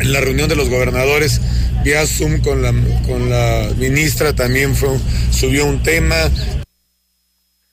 En 0.01 0.13
la 0.13 0.21
reunión 0.21 0.49
de 0.49 0.55
los 0.55 0.69
gobernadores 0.69 1.41
vía 1.83 2.07
Zoom 2.07 2.41
con 2.41 2.63
la, 2.63 2.73
con 3.07 3.31
la 3.31 3.69
ministra 3.77 4.33
también 4.33 4.77
fue, 4.77 4.91
subió 5.33 5.67
un 5.67 5.83
tema, 5.83 6.15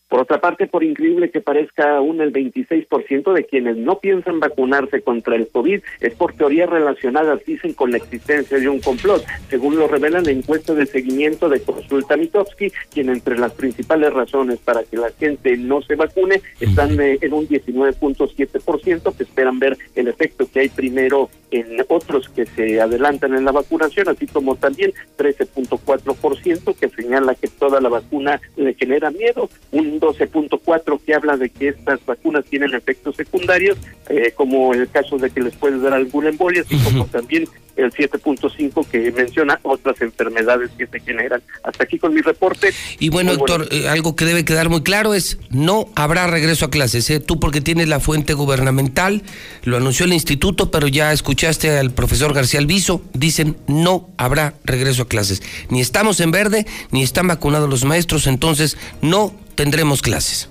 por 0.08 0.22
otra 0.22 0.40
parte, 0.40 0.68
por 0.68 0.84
increíble 0.84 1.32
que 1.32 1.42
parezca 1.42 1.98
aún 1.98 2.22
el 2.22 2.32
26% 2.32 3.34
de 3.34 3.46
quienes 3.46 3.78
no 3.78 4.00
piensan 4.00 4.40
vacunarse 4.40 5.02
contra 5.02 5.36
el 5.36 5.48
COVID 5.48 5.82
es 6.00 6.14
por 6.16 6.34
teorías 6.34 6.70
relacionadas, 6.70 7.44
dicen, 7.46 7.74
con 7.74 7.92
la 7.92 7.98
existencia 7.98 8.60
de 8.60 8.70
un 8.70 8.80
complot, 8.80 9.26
según 9.50 9.78
lo 9.78 9.88
revela 9.88 10.22
la 10.22 10.32
encuesta 10.32 10.74
de 10.74 10.86
seguimiento 10.86 11.50
de 11.50 11.62
Consulta 11.62 12.18
Mitofsky, 12.18 12.72
quien 12.94 13.10
entre 13.10 13.38
las 13.38 13.54
principales 13.54 14.14
razones 14.14 14.60
para 14.60 14.84
que 14.84 14.98
la 14.98 15.12
gente 15.12 15.58
no 15.58 15.82
se 15.82 15.96
vacune 15.96 16.42
están 16.60 17.00
eh, 17.00 17.18
en 17.22 17.34
un 17.34 17.48
19.7%, 17.48 19.16
que 19.16 19.24
esperan 19.24 19.60
ver 19.60 19.78
el 19.96 20.08
efecto 20.08 20.48
que 20.52 20.62
hay 20.62 20.70
primero 20.70 21.30
en 21.60 21.86
otros 21.88 22.30
que 22.30 22.46
se 22.46 22.82
adelantan 22.82 23.34
en 23.34 23.46
la 23.46 23.52
vacunación, 23.52 24.10
así 24.10 24.28
como 24.28 24.56
también 24.56 24.94
13.4% 25.18 26.76
que 26.76 26.90
señala 26.90 27.36
que 27.36 27.48
toda 27.48 27.80
la 27.82 27.90
vacuna 27.90 28.42
le 28.56 28.74
genera 28.74 29.12
miedo, 29.12 29.50
un 29.72 30.00
12.4 30.00 31.00
que 31.06 31.14
habla 31.14 31.38
de 31.38 31.50
que 31.50 31.70
estas 31.70 32.06
vacunas 32.06 32.46
tienen 32.46 32.74
efectos 32.74 33.16
secundarios, 33.16 33.78
eh, 34.10 34.32
como 34.36 34.74
el 34.74 34.90
caso 34.90 35.18
de 35.18 35.30
que 35.30 35.42
les 35.42 35.56
puede 35.56 35.80
dar 35.80 35.94
algún 35.94 36.28
embolia, 36.28 36.62
así 36.62 36.78
como 36.84 37.06
también 37.06 37.48
el 37.76 37.92
7.5 37.92 38.88
que 38.88 39.12
menciona 39.12 39.60
otras 39.64 40.02
enfermedades 40.02 40.72
que 40.78 40.88
se 40.88 41.00
generan. 41.00 41.42
Hasta 41.64 41.84
aquí 41.84 41.98
con 41.98 42.14
mi 42.14 42.22
reporte. 42.22 42.74
Y 43.00 43.10
bueno, 43.10 43.36
doctor, 43.36 43.68
eh, 43.72 43.88
algo 43.90 44.16
que 44.16 44.26
debe 44.26 44.46
quedar 44.46 44.70
muy 44.70 44.84
claro 44.84 45.14
es 45.14 45.38
no 45.50 45.90
habrá 45.96 46.28
regreso 46.28 46.66
a 46.66 46.70
clases. 46.70 47.10
¿eh? 47.10 47.20
Tú 47.20 47.40
porque 47.40 47.62
tienes 47.62 47.88
la 47.88 48.00
fuente 48.00 48.34
gubernamental, 48.34 49.24
lo 49.64 49.78
anunció 49.78 50.06
el 50.06 50.14
instituto, 50.14 50.72
pero 50.72 50.88
ya 50.88 51.12
escuchaste 51.12 51.78
al 51.78 51.92
profesor 51.92 52.34
García 52.34 52.60
Alviso, 52.60 53.02
dicen 53.14 53.58
no 53.68 54.10
habrá 54.18 54.56
regreso 54.64 55.04
a 55.04 55.08
clases. 55.08 55.42
Ni 55.70 55.82
estamos 55.82 56.20
en 56.20 56.32
verde, 56.32 56.66
ni 56.92 57.04
están 57.04 57.28
vacunados 57.28 57.70
los 57.70 57.86
maestros, 57.86 58.28
entonces 58.28 58.78
no 59.02 59.34
tendremos 59.56 60.02
clases. 60.02 60.50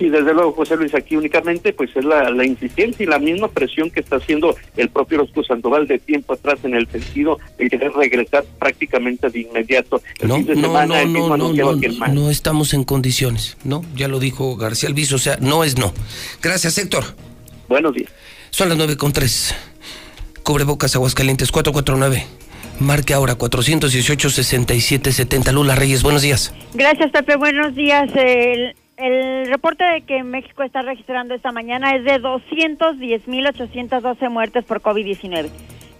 Sí, 0.00 0.08
desde 0.08 0.32
luego, 0.32 0.52
José 0.52 0.76
Luis, 0.78 0.94
aquí 0.94 1.14
únicamente 1.14 1.74
pues 1.74 1.94
es 1.94 2.06
la, 2.06 2.42
insistencia 2.42 3.04
y 3.04 3.06
la 3.06 3.18
misma 3.18 3.48
presión 3.48 3.90
que 3.90 4.00
está 4.00 4.16
haciendo 4.16 4.56
el 4.78 4.88
propio 4.88 5.18
Rosco 5.18 5.44
Sandoval 5.44 5.86
de 5.86 5.98
tiempo 5.98 6.32
atrás 6.32 6.58
en 6.62 6.74
el 6.74 6.88
sentido 6.88 7.38
de 7.58 7.68
querer 7.68 7.92
regresar 7.92 8.46
prácticamente 8.58 9.28
de 9.28 9.40
inmediato. 9.40 10.00
no, 10.22 10.38
no, 10.38 10.86
no, 10.86 11.36
no, 11.36 11.52
no, 11.52 11.76
no, 12.14 12.30
estamos 12.30 12.72
en 12.72 12.84
condiciones, 12.84 13.58
¿no? 13.62 13.84
Ya 13.94 14.08
lo 14.08 14.20
dijo 14.20 14.56
García 14.56 14.88
Alviso, 14.88 15.16
o 15.16 15.18
sea, 15.18 15.36
no 15.38 15.64
es 15.64 15.76
no. 15.76 15.92
Gracias, 16.40 16.78
Héctor. 16.78 17.04
Buenos 17.68 17.92
días. 17.92 18.10
Son 18.48 18.70
las 18.70 18.78
nueve 18.78 18.96
con 18.96 19.12
tres. 19.12 19.54
Cubrebocas 20.44 20.96
Aguascalientes 20.96 21.52
449. 21.52 22.24
Marque 22.78 23.12
ahora 23.12 23.36
418-6770. 23.36 25.52
Lula 25.52 25.74
Reyes, 25.74 26.02
buenos 26.02 26.22
días. 26.22 26.54
Gracias, 26.72 27.10
Pepe. 27.10 27.36
Buenos 27.36 27.74
días. 27.74 28.08
El, 28.16 28.74
el 29.00 29.46
reporte 29.46 29.84
de 29.84 30.02
que 30.02 30.22
México 30.22 30.62
está 30.62 30.82
registrando 30.82 31.34
esta 31.34 31.50
mañana 31.52 31.96
es 31.96 32.04
de 32.04 32.20
210.812 32.20 34.30
muertes 34.30 34.64
por 34.64 34.82
COVID-19. 34.82 35.48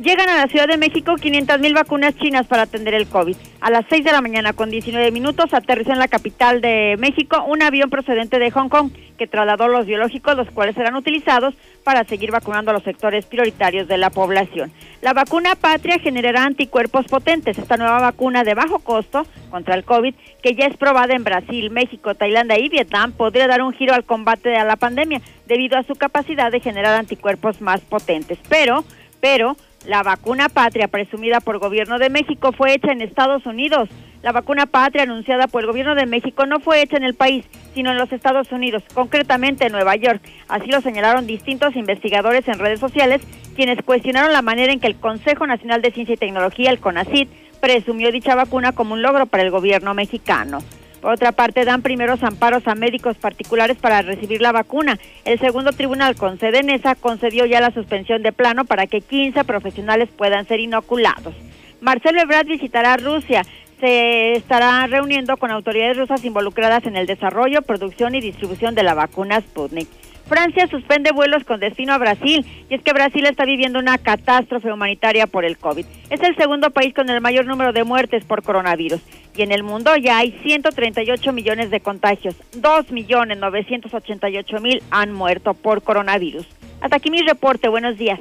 Llegan 0.02 0.30
a 0.30 0.36
la 0.36 0.46
Ciudad 0.46 0.66
de 0.66 0.78
México 0.78 1.12
500.000 1.12 1.74
vacunas 1.74 2.16
chinas 2.16 2.46
para 2.46 2.62
atender 2.62 2.94
el 2.94 3.06
COVID. 3.06 3.36
A 3.60 3.70
las 3.70 3.84
6 3.90 4.02
de 4.02 4.12
la 4.12 4.22
mañana 4.22 4.54
con 4.54 4.70
19 4.70 5.10
minutos 5.10 5.52
aterrizó 5.52 5.92
en 5.92 5.98
la 5.98 6.08
capital 6.08 6.62
de 6.62 6.96
México 6.98 7.44
un 7.46 7.60
avión 7.60 7.90
procedente 7.90 8.38
de 8.38 8.50
Hong 8.50 8.70
Kong 8.70 8.92
que 9.18 9.26
trasladó 9.26 9.68
los 9.68 9.84
biológicos, 9.84 10.38
los 10.38 10.50
cuales 10.52 10.74
serán 10.74 10.94
utilizados 10.94 11.52
para 11.84 12.04
seguir 12.04 12.30
vacunando 12.30 12.70
a 12.70 12.74
los 12.74 12.82
sectores 12.82 13.26
prioritarios 13.26 13.88
de 13.88 13.98
la 13.98 14.08
población. 14.08 14.72
La 15.02 15.12
vacuna 15.12 15.54
Patria 15.54 15.98
generará 15.98 16.44
anticuerpos 16.44 17.04
potentes. 17.04 17.58
Esta 17.58 17.76
nueva 17.76 18.00
vacuna 18.00 18.42
de 18.42 18.54
bajo 18.54 18.78
costo 18.78 19.26
contra 19.50 19.74
el 19.74 19.84
COVID, 19.84 20.14
que 20.42 20.54
ya 20.54 20.64
es 20.64 20.78
probada 20.78 21.14
en 21.14 21.24
Brasil, 21.24 21.68
México, 21.68 22.14
Tailandia 22.14 22.58
y 22.58 22.70
Vietnam, 22.70 23.12
podría 23.12 23.48
dar 23.48 23.60
un 23.60 23.74
giro 23.74 23.92
al 23.92 24.04
combate 24.04 24.56
a 24.56 24.64
la 24.64 24.76
pandemia 24.76 25.20
debido 25.46 25.76
a 25.76 25.82
su 25.82 25.94
capacidad 25.94 26.50
de 26.50 26.60
generar 26.60 26.98
anticuerpos 26.98 27.60
más 27.60 27.82
potentes. 27.82 28.38
Pero, 28.48 28.82
pero, 29.20 29.56
la 29.86 30.02
vacuna 30.02 30.48
patria 30.48 30.88
presumida 30.88 31.40
por 31.40 31.58
gobierno 31.58 31.98
de 31.98 32.10
México 32.10 32.52
fue 32.52 32.74
hecha 32.74 32.92
en 32.92 33.00
Estados 33.00 33.46
Unidos. 33.46 33.88
La 34.22 34.32
vacuna 34.32 34.66
patria 34.66 35.04
anunciada 35.04 35.46
por 35.46 35.62
el 35.62 35.68
gobierno 35.68 35.94
de 35.94 36.04
México 36.04 36.44
no 36.44 36.60
fue 36.60 36.82
hecha 36.82 36.98
en 36.98 37.04
el 37.04 37.14
país, 37.14 37.46
sino 37.74 37.90
en 37.90 37.96
los 37.96 38.12
Estados 38.12 38.52
Unidos, 38.52 38.82
concretamente 38.92 39.66
en 39.66 39.72
Nueva 39.72 39.96
York. 39.96 40.20
Así 40.48 40.66
lo 40.70 40.82
señalaron 40.82 41.26
distintos 41.26 41.74
investigadores 41.76 42.46
en 42.46 42.58
redes 42.58 42.78
sociales, 42.78 43.22
quienes 43.56 43.82
cuestionaron 43.82 44.34
la 44.34 44.42
manera 44.42 44.72
en 44.72 44.80
que 44.80 44.86
el 44.86 44.96
Consejo 44.96 45.46
Nacional 45.46 45.80
de 45.80 45.92
Ciencia 45.92 46.14
y 46.14 46.18
Tecnología, 46.18 46.70
el 46.70 46.80
CONACYT, 46.80 47.30
presumió 47.60 48.12
dicha 48.12 48.34
vacuna 48.34 48.72
como 48.72 48.92
un 48.92 49.02
logro 49.02 49.24
para 49.26 49.42
el 49.42 49.50
gobierno 49.50 49.94
mexicano. 49.94 50.58
Por 51.00 51.12
otra 51.12 51.32
parte, 51.32 51.64
dan 51.64 51.82
primeros 51.82 52.22
amparos 52.22 52.66
a 52.66 52.74
médicos 52.74 53.16
particulares 53.16 53.78
para 53.78 54.02
recibir 54.02 54.42
la 54.42 54.52
vacuna. 54.52 54.98
El 55.24 55.38
segundo 55.38 55.72
tribunal 55.72 56.14
con 56.14 56.38
sede 56.38 56.58
en 56.58 56.70
esa 56.70 56.94
concedió 56.94 57.46
ya 57.46 57.60
la 57.60 57.72
suspensión 57.72 58.22
de 58.22 58.32
plano 58.32 58.64
para 58.66 58.86
que 58.86 59.00
15 59.00 59.44
profesionales 59.44 60.10
puedan 60.14 60.46
ser 60.46 60.60
inoculados. 60.60 61.34
Marcelo 61.80 62.20
Ebrard 62.20 62.46
visitará 62.46 62.96
Rusia. 62.98 63.42
Se 63.80 64.32
estará 64.32 64.86
reuniendo 64.86 65.38
con 65.38 65.50
autoridades 65.50 65.96
rusas 65.96 66.22
involucradas 66.24 66.84
en 66.84 66.96
el 66.96 67.06
desarrollo, 67.06 67.62
producción 67.62 68.14
y 68.14 68.20
distribución 68.20 68.74
de 68.74 68.82
la 68.82 68.92
vacuna 68.92 69.40
Sputnik. 69.40 69.88
Francia 70.30 70.68
suspende 70.68 71.10
vuelos 71.10 71.42
con 71.42 71.58
destino 71.58 71.92
a 71.92 71.98
Brasil 71.98 72.46
y 72.68 72.74
es 72.76 72.82
que 72.84 72.92
Brasil 72.92 73.26
está 73.26 73.44
viviendo 73.44 73.80
una 73.80 73.98
catástrofe 73.98 74.72
humanitaria 74.72 75.26
por 75.26 75.44
el 75.44 75.58
COVID. 75.58 75.84
Es 76.08 76.20
el 76.22 76.36
segundo 76.36 76.70
país 76.70 76.94
con 76.94 77.10
el 77.10 77.20
mayor 77.20 77.46
número 77.46 77.72
de 77.72 77.82
muertes 77.82 78.24
por 78.24 78.44
coronavirus 78.44 79.00
y 79.36 79.42
en 79.42 79.50
el 79.50 79.64
mundo 79.64 79.96
ya 79.96 80.18
hay 80.18 80.30
138 80.44 81.32
millones 81.32 81.70
de 81.70 81.80
contagios. 81.80 82.36
2 82.54 82.92
millones 82.92 83.38
988 83.38 84.60
mil 84.60 84.80
han 84.92 85.12
muerto 85.12 85.52
por 85.52 85.82
coronavirus. 85.82 86.46
Hasta 86.80 86.98
aquí 86.98 87.10
mi 87.10 87.22
reporte. 87.22 87.68
Buenos 87.68 87.98
días. 87.98 88.20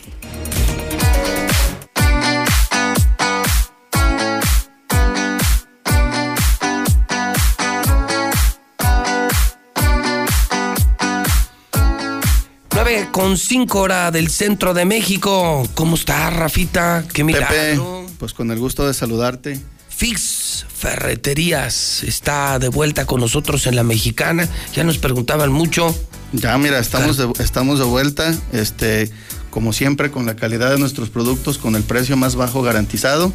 9 13.10 13.12
con 13.12 13.38
5 13.38 13.80
horas 13.80 14.14
del 14.14 14.30
centro 14.30 14.74
de 14.74 14.86
México. 14.86 15.68
¿Cómo 15.76 15.96
está, 15.96 16.30
Rafita? 16.30 17.04
Qué 17.14 17.26
Pepe, 17.26 17.80
pues 18.18 18.34
con 18.34 18.52
el 18.52 18.60
gusto 18.60 18.86
de 18.88 18.94
saludarte. 18.94 19.60
Fix 19.90 20.66
Ferreterías 20.74 22.04
está 22.04 22.60
de 22.60 22.70
vuelta 22.70 23.06
con 23.06 23.20
nosotros 23.20 23.68
en 23.68 23.76
la 23.76 23.84
mexicana. 23.84 24.48
Ya 24.74 24.84
nos 24.84 24.98
preguntaban 24.98 25.52
mucho. 25.52 25.94
Ya, 26.32 26.58
mira, 26.58 26.80
estamos 26.80 27.18
de, 27.18 27.32
estamos 27.40 27.80
de 27.80 27.86
vuelta. 27.86 28.34
Este, 28.54 29.12
como 29.50 29.74
siempre, 29.74 30.12
con 30.12 30.26
la 30.26 30.36
calidad 30.36 30.72
de 30.72 30.80
nuestros 30.80 31.10
productos, 31.10 31.58
con 31.58 31.76
el 31.76 31.84
precio 31.84 32.16
más 32.16 32.36
bajo 32.36 32.62
garantizado. 32.62 33.34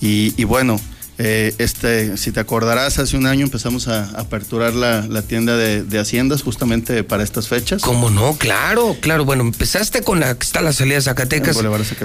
Y, 0.00 0.34
y 0.36 0.44
bueno, 0.44 0.80
Eh, 1.22 1.54
este, 1.58 2.16
si 2.16 2.32
te 2.32 2.40
acordarás, 2.40 2.98
hace 2.98 3.14
un 3.14 3.26
año 3.26 3.44
empezamos 3.44 3.88
a, 3.88 4.04
aperturar 4.18 4.72
la, 4.72 5.20
tienda 5.20 5.54
de, 5.54 5.98
haciendas 5.98 6.40
justamente 6.40 7.04
para 7.04 7.22
estas 7.22 7.46
fechas. 7.46 7.82
¿Cómo 7.82 8.08
no? 8.08 8.38
Claro, 8.38 8.96
claro. 9.00 9.26
Bueno, 9.26 9.42
empezaste 9.42 10.02
con 10.02 10.20
la 10.20 10.34
que 10.34 10.44
está 10.44 10.62
la 10.62 10.72
salida 10.72 10.94
de 10.94 11.02
Zacatecas, 11.02 11.58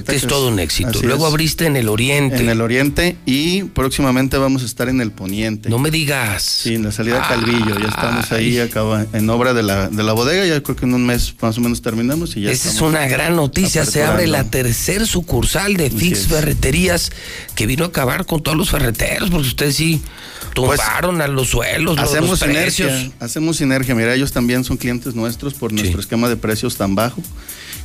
que 0.06 0.16
es 0.18 0.28
todo 0.28 0.50
un 0.50 0.60
éxito. 0.60 1.02
Luego 1.02 1.28
abriste 1.28 1.66
en 1.66 1.78
el 1.78 1.88
Oriente. 1.88 2.36
En 2.36 2.50
el 2.50 2.60
Oriente 2.60 3.16
y 3.26 3.64
próximamente 3.64 4.38
vamos 4.38 4.64
a 4.64 4.66
estar 4.66 4.90
en 4.90 5.00
el 5.00 5.12
Poniente. 5.12 5.70
No 5.70 5.80
me 5.80 5.92
digas. 5.92 6.44
Sí, 6.44 6.76
en 6.76 6.84
la 6.84 6.92
salida 6.92 7.22
de 7.22 7.22
Calvillo. 7.22 7.80
Ya 7.80 7.88
estamos 7.88 8.30
ahí 8.34 8.60
acaba, 8.60 9.06
en 9.14 9.30
obra 9.30 9.54
de 9.54 9.64
la, 9.64 9.88
de 9.88 10.04
la 10.04 10.12
bodega. 10.12 10.46
Ya 10.46 10.62
creo 10.62 10.76
que 10.76 10.86
en 10.86 10.94
un 10.94 11.06
mes 11.06 11.34
más 11.40 11.58
o 11.58 11.62
menos 11.62 11.82
terminamos 11.82 12.36
y 12.36 12.42
ya 12.42 12.52
Esa 12.52 12.68
es 12.68 12.82
una 12.82 13.08
gran 13.08 13.38
noticia. 13.38 13.86
Se 13.86 14.04
abre 14.04 14.28
la 14.28 14.44
tercer 14.44 15.08
sucursal 15.08 15.78
de 15.78 15.90
Fix 15.90 16.28
Ferreterías 16.28 17.14
que 17.56 17.66
vino 17.66 17.86
a 17.86 17.88
acabar 17.88 18.26
con 18.26 18.44
todos 18.44 18.58
los 18.58 18.70
ferreteros 18.72 19.05
porque 19.32 19.48
ustedes 19.48 19.76
sí 19.76 20.02
tumbaron 20.54 21.22
a 21.22 21.28
los 21.28 21.50
suelos. 21.50 21.98
Hacemos 21.98 22.32
los 22.32 22.40
sinergia, 22.40 23.12
hacemos 23.20 23.58
sinergia. 23.58 23.96
Mira, 23.96 24.14
ellos 24.14 24.32
también 24.32 24.64
son 24.64 24.78
clientes 24.78 25.16
nuestros 25.16 25.54
por 25.54 25.72
nuestro 25.74 26.00
esquema 26.00 26.30
de 26.30 26.38
precios 26.38 26.78
tan 26.78 26.96
bajo 26.96 27.22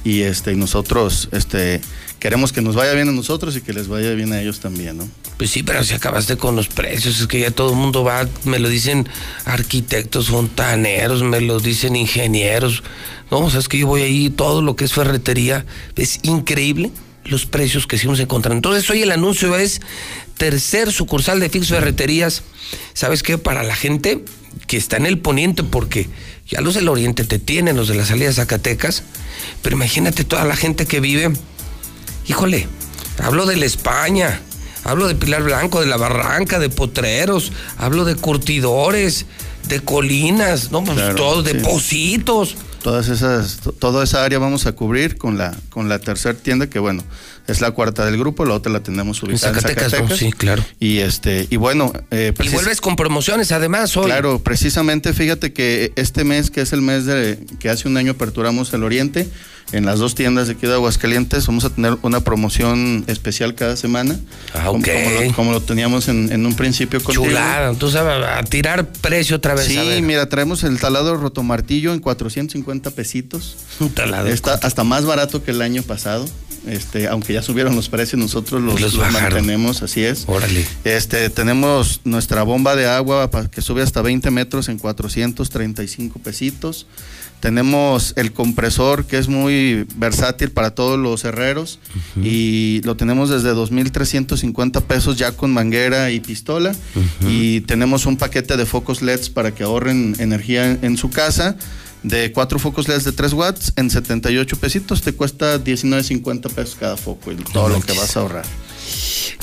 y 0.03 0.23
este 0.23 0.55
nosotros 0.55 1.29
este 1.33 1.81
queremos 2.19 2.53
que 2.53 2.63
nos 2.63 2.75
vaya 2.75 2.93
bien 2.93 3.09
a 3.09 3.13
nosotros 3.13 3.57
y 3.57 3.61
que 3.61 3.73
les 3.73 3.89
vaya 3.89 4.13
bien 4.13 4.33
a 4.33 4.41
ellos 4.41 4.61
también, 4.61 4.99
¿no? 4.99 5.09
Pues 5.37 5.51
sí, 5.51 5.63
pero 5.63 5.83
si 5.85 5.95
acabaste 5.95 6.37
con 6.37 6.55
los 6.55 6.69
precios, 6.69 7.19
es 7.19 7.27
que 7.27 7.41
ya 7.41 7.51
todo 7.51 7.71
el 7.71 7.77
mundo 7.77 8.05
va, 8.05 8.29
me 8.45 8.59
lo 8.59 8.69
dicen 8.69 9.09
arquitectos, 9.47 10.29
fontaneros, 10.29 11.23
me 11.23 11.41
lo 11.41 11.61
dicen 11.61 11.97
ingenieros. 11.97 12.83
No, 13.31 13.39
o 13.39 13.51
sea, 13.51 13.61
es 13.61 13.69
que 13.69 13.79
yo 13.79 13.87
voy 13.87 14.03
ahí, 14.03 14.29
todo 14.29 14.61
lo 14.61 14.77
que 14.77 14.85
es 14.85 14.93
ferretería, 14.93 15.65
es 15.97 16.21
increíble 16.23 16.91
los 17.25 17.47
precios 17.47 17.87
que 17.87 17.97
seguimos 17.97 18.21
encontrando. 18.21 18.57
Entonces, 18.57 18.89
hoy 18.91 19.03
el 19.03 19.13
anuncio 19.13 19.57
es 19.57 19.81
tercer 20.37 20.93
sucursal 20.93 21.41
de 21.41 21.49
Fix 21.49 21.69
Ferreterías. 21.69 22.43
¿Sabes 22.95 23.23
qué? 23.23 23.39
Para 23.39 23.63
la 23.63 23.77
gente 23.77 24.25
que 24.67 24.77
está 24.77 24.97
en 24.97 25.07
el 25.07 25.19
poniente, 25.19 25.63
porque 25.63 26.09
ya 26.49 26.61
los 26.61 26.75
del 26.75 26.89
oriente 26.89 27.25
te 27.25 27.39
tienen, 27.39 27.77
los 27.77 27.89
de 27.89 27.95
la 27.95 28.07
salida 28.07 28.29
de 28.29 28.35
Zacatecas, 28.35 29.03
pero 29.63 29.77
imagínate 29.77 30.25
toda 30.25 30.45
la 30.45 30.57
gente 30.57 30.87
que 30.87 31.01
vive. 31.01 31.33
Híjole, 32.27 32.67
hablo 33.23 33.47
de 33.47 33.57
la 33.57 33.67
España, 33.67 34.41
hablo 34.85 35.09
de 35.09 35.15
Pilar 35.15 35.43
Blanco, 35.43 35.81
de 35.81 35.87
la 35.87 35.97
Barranca, 35.97 36.59
de 36.59 36.69
Potreros, 36.69 37.53
hablo 37.77 38.05
de 38.05 38.17
curtidores, 38.17 39.27
de 39.69 39.81
colinas, 39.81 40.71
no, 40.71 40.83
pues 40.83 41.15
todos, 41.15 41.45
de 41.45 41.57
Positos 41.57 42.57
todas 42.83 43.09
esas, 43.09 43.61
toda 43.79 44.05
esa 44.05 44.25
área 44.25 44.39
vamos 44.39 44.67
a 44.67 44.73
cubrir 44.73 45.17
con 45.17 45.39
la, 45.39 45.57
con 45.71 45.89
la 45.89 45.99
tercera 45.99 46.37
tienda 46.37 46.69
que 46.69 46.79
bueno, 46.79 47.05
es 47.47 47.61
la 47.61 47.71
cuarta 47.73 48.05
del 48.05 48.19
grupo, 48.19 48.45
la 48.45 48.55
otra 48.55 48.73
la 48.73 48.81
tenemos 48.81 49.23
ubicada 49.23 49.49
en 49.49 49.61
Zacatecas. 49.61 50.19
sí, 50.19 50.33
claro. 50.33 50.65
Y 50.79 50.99
este, 50.99 51.47
y 51.51 51.57
bueno, 51.57 51.93
eh, 52.11 52.33
y 52.39 52.49
vuelves 52.49 52.81
con 52.81 52.97
promociones 52.97 53.53
además 53.53 53.97
hoy. 53.97 54.07
Claro, 54.07 54.41
precisamente 54.41 55.13
fíjate 55.13 55.53
que 55.53 55.93
este 55.97 56.25
mes, 56.25 56.51
que 56.51 56.63
es 56.63 56.73
el 56.73 56.83
mes 56.83 57.07
de 57.07 57.39
que 57.59 57.69
hace 57.71 57.89
un 57.89 57.97
año 57.97 58.13
aperturamos 58.13 58.73
el 58.73 58.85
Oriente, 58.85 59.29
en 59.73 59.87
las 59.87 59.99
dos 59.99 60.15
tiendas 60.15 60.49
de 60.49 60.55
aquí 60.55 60.67
de 60.67 60.75
Aguascalientes 60.75 61.47
vamos 61.47 61.65
a 61.65 61.71
tener 61.71 61.97
una 62.03 62.21
promoción 62.21 63.05
especial 63.07 63.55
cada 63.55 63.77
semana. 63.77 64.19
Ah, 64.55 64.71
ok. 64.71 64.89
Como, 65.37 65.53
lo, 65.53 65.61
teníamos 65.61 66.09
en, 66.09 66.45
un 66.45 66.55
principio 66.55 67.03
contigo. 67.03 67.27
Chulada, 67.27 67.71
entonces 67.71 68.01
a, 68.01 68.43
tirar 68.43 68.87
precio 68.87 69.37
otra 69.37 69.55
vez. 69.55 69.67
Sí, 69.67 70.01
mira, 70.03 70.29
traemos 70.29 70.65
el 70.65 70.79
taladro 70.81 71.17
rotomartillo 71.17 71.93
en 71.93 72.01
450 72.01 72.91
pesitos. 72.91 73.57
Un 73.81 73.91
taladro. 73.91 74.33
Está 74.33 74.55
hasta 74.55 74.85
más 74.85 75.05
barato 75.05 75.43
que 75.43 75.53
el 75.53 75.63
año 75.63 75.83
pasado. 75.83 76.27
Este, 76.67 77.09
aunque 77.09 77.33
ya 77.33 77.43
subieron 77.43 77.75
los 77.75 77.89
precios, 77.89 78.21
nosotros 78.21 78.61
los, 78.61 78.81
los, 78.81 79.13
mantenemos, 79.13 79.83
así 79.83 80.05
es. 80.05 80.25
Órale. 80.27 80.67
Este, 80.85 81.31
tenemos 81.31 82.03
nuestra 82.05 82.43
bomba 82.43 82.77
de 82.77 82.87
agua 82.87 83.31
que 83.51 83.63
sube 83.63 83.83
hasta 83.83 84.03
20 84.03 84.31
metros 84.31 84.69
en 84.69 84.79
435 84.79 86.19
pesitos. 86.19 86.87
Tenemos 87.41 88.13
el 88.17 88.33
compresor 88.33 89.07
que 89.07 89.17
es 89.19 89.29
muy 89.29 89.87
versátil 89.97 90.51
para 90.51 90.75
todos 90.75 90.99
los 90.99 91.25
herreros 91.25 91.79
y 92.23 92.83
lo 92.85 92.97
tenemos 92.97 93.31
desde 93.31 93.55
2.350 93.55 94.83
pesos 94.83 95.17
ya 95.17 95.33
con 95.33 95.53
manguera 95.53 96.11
y 96.11 96.21
pistola. 96.21 96.75
Y 97.27 97.63
tenemos 97.63 98.07
un 98.07 98.17
paquete 98.17 98.57
de 98.57 98.67
focos 98.67 99.01
LEDs 99.01 99.31
para 99.31 99.55
que 99.55 99.65
ahorren 99.65 100.17
energía 100.19 100.79
en, 100.83 100.97
su 100.99 101.09
casa 101.09 101.57
de 102.03 102.33
cuatro 102.33 102.59
focos 102.59 102.89
LEDs 102.89 103.05
de 103.05 103.13
3 103.13 103.33
watts 103.33 103.73
en 103.77 103.91
78 103.91 104.57
pesitos 104.59 105.01
te 105.03 105.13
cuesta 105.13 105.63
19.50 105.63 106.51
pesos 106.51 106.77
cada 106.79 106.97
foco 106.97 107.33
y 107.33 107.37
todo 107.37 107.69
lo 107.69 107.81
que 107.81 107.93
vas 107.93 108.17
a 108.17 108.21
ahorrar. 108.21 108.45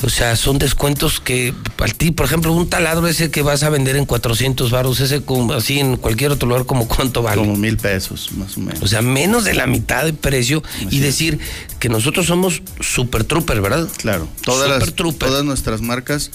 O 0.04 0.10
sea, 0.10 0.36
son 0.36 0.60
descuentos 0.60 1.20
que 1.20 1.54
al 1.80 1.96
ti, 1.96 2.12
por 2.12 2.26
ejemplo, 2.26 2.52
un 2.54 2.70
taladro 2.70 3.08
ese 3.08 3.32
que 3.32 3.42
vas 3.42 3.64
a 3.64 3.70
vender 3.70 3.96
en 3.96 4.06
400 4.06 4.72
baros, 4.72 5.00
ese 5.00 5.22
así 5.56 5.80
en 5.80 5.98
cualquier 5.98 6.32
otro 6.32 6.48
lugar, 6.48 6.66
como 6.66 6.88
cuánto 6.88 7.22
vale? 7.22 7.42
Como 7.42 7.56
mil 7.56 7.78
pesos, 7.78 8.32
más 8.34 8.58
o 8.58 8.62
menos. 8.62 8.82
O 8.82 8.88
sea, 8.88 9.02
menos 9.02 9.46
de 9.46 9.54
la 9.54 9.68
mitad 9.68 10.06
de 10.06 10.14
precio 10.14 10.64
y 10.90 11.00
decir 11.00 11.40
que 11.80 11.90
nosotros 11.90 12.26
somos 12.26 12.62
Super 12.80 13.24
Trooper, 13.24 13.62
¿verdad? 13.62 13.88
Claro, 13.98 14.28
todas, 14.44 14.70
las, 14.70 14.94
todas 14.94 15.44
nuestras 15.44 15.82
marcas 15.82 16.32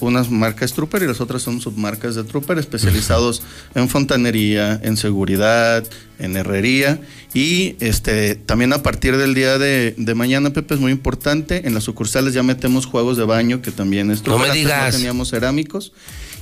unas 0.00 0.30
marcas 0.30 0.72
Trooper 0.72 1.02
y 1.02 1.06
las 1.06 1.20
otras 1.20 1.42
son 1.42 1.60
submarcas 1.60 2.14
de 2.14 2.24
Trooper 2.24 2.58
especializados 2.58 3.42
en 3.74 3.88
fontanería, 3.88 4.80
en 4.82 4.96
seguridad, 4.96 5.84
en 6.18 6.36
herrería. 6.36 7.00
Y 7.34 7.76
este 7.80 8.34
también 8.34 8.72
a 8.72 8.82
partir 8.82 9.16
del 9.16 9.34
día 9.34 9.58
de, 9.58 9.94
mañana 10.14 10.50
Pepe 10.50 10.74
es 10.74 10.80
muy 10.80 10.92
importante. 10.92 11.66
En 11.66 11.74
las 11.74 11.84
sucursales 11.84 12.34
ya 12.34 12.42
metemos 12.42 12.86
juegos 12.86 13.16
de 13.16 13.24
baño 13.24 13.62
que 13.62 13.70
también 13.70 14.10
es 14.10 14.22
Trooper, 14.22 14.48
no 14.48 14.52
me 14.52 14.58
digas. 14.58 14.92
no 14.92 14.98
teníamos 14.98 15.30
cerámicos 15.30 15.92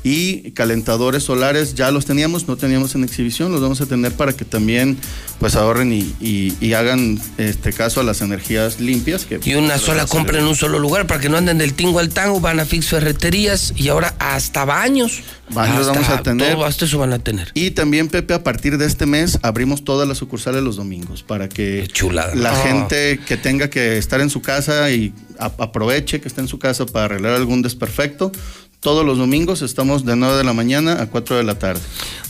y 0.02 0.52
calentadores 0.52 1.24
solares 1.24 1.74
ya 1.74 1.90
los 1.90 2.06
teníamos, 2.06 2.48
no 2.48 2.56
teníamos 2.56 2.94
en 2.94 3.04
exhibición, 3.04 3.52
los 3.52 3.60
vamos 3.60 3.80
a 3.80 3.86
tener 3.86 4.12
para 4.12 4.32
que 4.32 4.44
también 4.44 4.96
pues 5.38 5.54
ahorren 5.56 5.92
y, 5.92 6.72
hagan 6.72 7.20
este 7.38 7.72
caso 7.72 8.00
a 8.00 8.04
las 8.04 8.20
energías 8.20 8.78
limpias. 8.78 9.24
Que, 9.24 9.40
y 9.42 9.54
una 9.54 9.78
sola 9.78 10.06
compra 10.06 10.38
en 10.38 10.46
un 10.46 10.54
solo 10.54 10.78
lugar 10.78 11.06
para 11.06 11.20
que 11.20 11.28
no 11.28 11.36
anden 11.36 11.58
del 11.58 11.74
tingo 11.74 11.98
al 11.98 12.10
tango, 12.10 12.40
van 12.40 12.60
a 12.60 12.64
Fix 12.64 12.88
Ferreterías 12.88 13.72
y 13.76 13.88
ahora 13.88 14.14
hasta 14.18 14.64
baños. 14.64 15.22
Baños 15.50 15.86
vamos 15.86 16.08
a 16.08 16.22
tener. 16.22 16.54
Todo 16.54 16.64
hasta 16.64 16.84
eso 16.84 16.98
van 16.98 17.12
a 17.12 17.18
tener. 17.18 17.50
Y 17.54 17.70
también, 17.70 18.08
Pepe, 18.08 18.34
a 18.34 18.44
partir 18.44 18.78
de 18.78 18.86
este 18.86 19.06
mes 19.06 19.38
abrimos 19.42 19.82
todas 19.82 20.06
las 20.06 20.18
sucursales 20.18 20.62
los 20.62 20.76
domingos 20.76 21.22
para 21.22 21.48
que 21.48 21.88
la 22.34 22.54
gente 22.54 23.18
que 23.26 23.36
tenga 23.36 23.70
que 23.70 23.98
estar 23.98 24.20
en 24.20 24.30
su 24.30 24.42
casa 24.42 24.90
y 24.90 25.12
aproveche 25.38 26.20
que 26.20 26.28
esté 26.28 26.40
en 26.40 26.48
su 26.48 26.58
casa 26.58 26.86
para 26.86 27.06
arreglar 27.06 27.34
algún 27.34 27.62
desperfecto, 27.62 28.32
todos 28.80 29.04
los 29.04 29.18
domingos 29.18 29.62
estamos 29.62 30.04
de 30.04 30.16
9 30.16 30.36
de 30.36 30.44
la 30.44 30.52
mañana 30.52 31.02
a 31.02 31.06
4 31.06 31.36
de 31.36 31.44
la 31.44 31.58
tarde. 31.58 31.80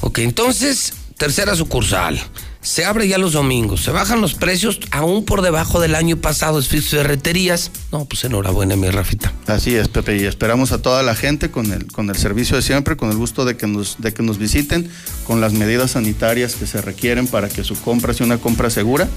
Ok, 0.01 0.21
entonces, 0.21 0.95
tercera 1.17 1.55
sucursal. 1.55 2.19
Se 2.61 2.85
abre 2.85 3.07
ya 3.07 3.19
los 3.19 3.33
domingos, 3.33 3.83
se 3.85 3.93
bajan 3.93 4.21
los 4.21 4.35
precios 4.35 4.81
aún 4.91 5.25
por 5.25 5.43
debajo 5.43 5.81
del 5.81 5.95
año 5.95 6.17
pasado, 6.17 6.59
es 6.59 6.69
de 6.71 6.83
ferreterías. 6.83 7.71
No, 7.93 8.05
pues 8.05 8.25
enhorabuena, 8.25 8.75
mi 8.77 8.91
Rafita. 8.91 9.33
Así 9.47 9.77
es, 9.77 9.89
Pepe, 9.89 10.17
y 10.17 10.25
esperamos 10.25 10.73
a 10.73 10.83
toda 10.83 11.03
la 11.03 11.15
gente 11.15 11.51
con 11.51 11.73
el, 11.73 11.87
con 11.87 12.11
el 12.11 12.17
servicio 12.17 12.57
de 12.57 12.63
siempre, 12.63 12.97
con 12.97 13.11
el 13.11 13.17
gusto 13.17 13.45
de 13.45 13.57
que, 13.57 13.67
nos, 13.69 13.97
de 13.99 14.13
que 14.13 14.23
nos 14.23 14.39
visiten, 14.39 14.91
con 15.25 15.41
las 15.41 15.53
medidas 15.53 15.93
sanitarias 15.93 16.57
que 16.57 16.67
se 16.67 16.83
requieren 16.83 17.29
para 17.29 17.49
que 17.49 17.63
su 17.63 17.81
compra 17.81 18.13
sea 18.13 18.27
una 18.27 18.39
compra 18.39 18.71
segura. 18.71 19.09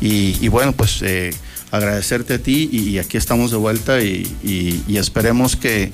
Y, 0.00 0.48
bueno, 0.48 0.72
pues 0.72 1.00
eh, 1.02 1.30
agradecerte 1.70 2.34
a 2.34 2.38
ti 2.38 2.68
y, 2.72 2.98
aquí 2.98 3.16
estamos 3.16 3.52
de 3.52 3.58
vuelta 3.58 4.02
y 4.02 4.96
esperemos 4.96 5.54
que 5.54 5.92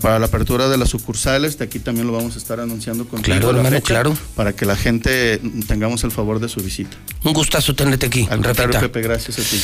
para 0.00 0.18
la 0.18 0.26
apertura 0.26 0.68
de 0.68 0.78
las 0.78 0.90
sucursales, 0.90 1.58
de 1.58 1.64
aquí 1.64 1.78
también 1.78 2.06
lo 2.06 2.12
vamos 2.12 2.34
a 2.34 2.38
estar 2.38 2.60
anunciando 2.60 3.06
con 3.06 3.22
claro, 3.22 3.50
hermano, 3.50 3.80
claro. 3.80 4.16
para 4.34 4.54
que 4.54 4.64
la 4.64 4.76
gente 4.76 5.40
tengamos 5.66 6.04
el 6.04 6.10
favor 6.10 6.40
de 6.40 6.48
su 6.48 6.60
visita. 6.60 6.96
Un 7.24 7.32
gustazo 7.32 7.74
tenerte 7.74 8.06
aquí. 8.06 8.26
Al 8.30 8.42
contrario, 8.42 8.80
Pepe, 8.80 9.02
gracias 9.02 9.38
a 9.38 9.42
ti. 9.42 9.60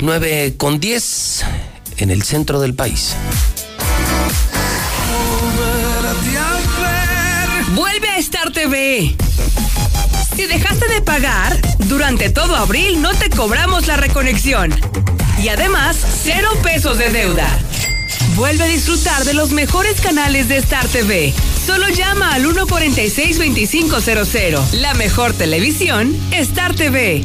9 0.00 0.54
con 0.56 0.80
10 0.80 1.44
en 1.98 2.10
el 2.10 2.22
centro 2.22 2.60
del 2.60 2.74
país. 2.74 3.14
Vuelve 7.74 8.08
a 8.08 8.18
Star 8.18 8.52
TV. 8.52 9.14
Si 10.36 10.46
dejaste 10.46 10.88
de 10.88 11.02
pagar, 11.02 11.56
durante 11.86 12.30
todo 12.30 12.54
abril 12.54 13.02
no 13.02 13.12
te 13.14 13.28
cobramos 13.30 13.86
la 13.86 13.96
reconexión. 13.96 14.72
Y 15.42 15.48
además, 15.48 15.96
cero 16.22 16.48
pesos 16.62 16.98
de 16.98 17.10
deuda. 17.10 17.46
Vuelve 18.38 18.62
a 18.62 18.68
disfrutar 18.68 19.24
de 19.24 19.34
los 19.34 19.50
mejores 19.50 20.00
canales 20.00 20.48
de 20.48 20.58
Star 20.58 20.86
TV. 20.86 21.34
Solo 21.66 21.88
llama 21.88 22.34
al 22.34 22.44
146-2500. 22.44 24.74
La 24.74 24.94
mejor 24.94 25.32
televisión, 25.32 26.16
Star 26.30 26.72
TV. 26.72 27.24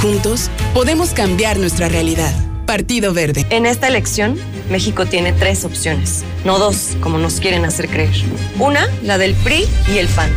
Juntos 0.00 0.48
podemos 0.74 1.10
cambiar 1.10 1.58
nuestra 1.58 1.88
realidad. 1.88 2.32
Partido 2.66 3.12
Verde. 3.12 3.44
En 3.50 3.66
esta 3.66 3.88
elección, 3.88 4.38
México 4.70 5.06
tiene 5.06 5.32
tres 5.32 5.64
opciones, 5.64 6.22
no 6.44 6.60
dos, 6.60 6.96
como 7.00 7.18
nos 7.18 7.40
quieren 7.40 7.64
hacer 7.64 7.88
creer. 7.88 8.14
Una, 8.60 8.86
la 9.02 9.18
del 9.18 9.34
PRI 9.34 9.66
y 9.92 9.98
el 9.98 10.06
PAN, 10.06 10.30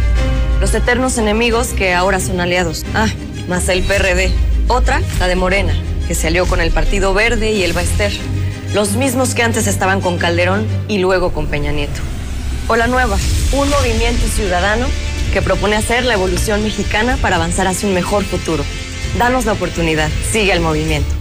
los 0.59 0.73
eternos 0.73 1.19
enemigos 1.19 1.67
que 1.67 1.93
ahora 1.93 2.19
son 2.19 2.41
aliados. 2.41 2.85
Ah, 2.95 3.07
más 3.47 3.69
el 3.69 3.83
PRD. 3.83 4.31
Otra, 4.67 4.99
la 5.19 5.27
de 5.27 5.35
Morena, 5.35 5.73
que 6.07 6.15
se 6.15 6.25
alió 6.25 6.47
con 6.47 6.59
el 6.59 6.71
Partido 6.71 7.13
Verde 7.13 7.51
y 7.51 7.61
el 7.61 7.73
Baester, 7.73 8.11
los 8.73 8.93
mismos 8.93 9.35
que 9.35 9.43
antes 9.43 9.67
estaban 9.67 10.01
con 10.01 10.17
Calderón 10.17 10.65
y 10.87 10.97
luego 10.97 11.33
con 11.33 11.45
Peña 11.45 11.71
Nieto. 11.71 12.01
O 12.67 12.75
la 12.75 12.87
nueva, 12.87 13.17
un 13.51 13.69
movimiento 13.69 14.25
ciudadano 14.27 14.87
que 15.33 15.43
propone 15.43 15.75
hacer 15.75 16.03
la 16.03 16.15
evolución 16.15 16.63
mexicana 16.63 17.17
para 17.21 17.35
avanzar 17.35 17.67
hacia 17.67 17.87
un 17.87 17.93
mejor 17.93 18.23
futuro. 18.23 18.63
Danos 19.17 19.45
la 19.45 19.53
oportunidad. 19.53 20.09
Sigue 20.31 20.53
el 20.53 20.61
movimiento. 20.61 21.20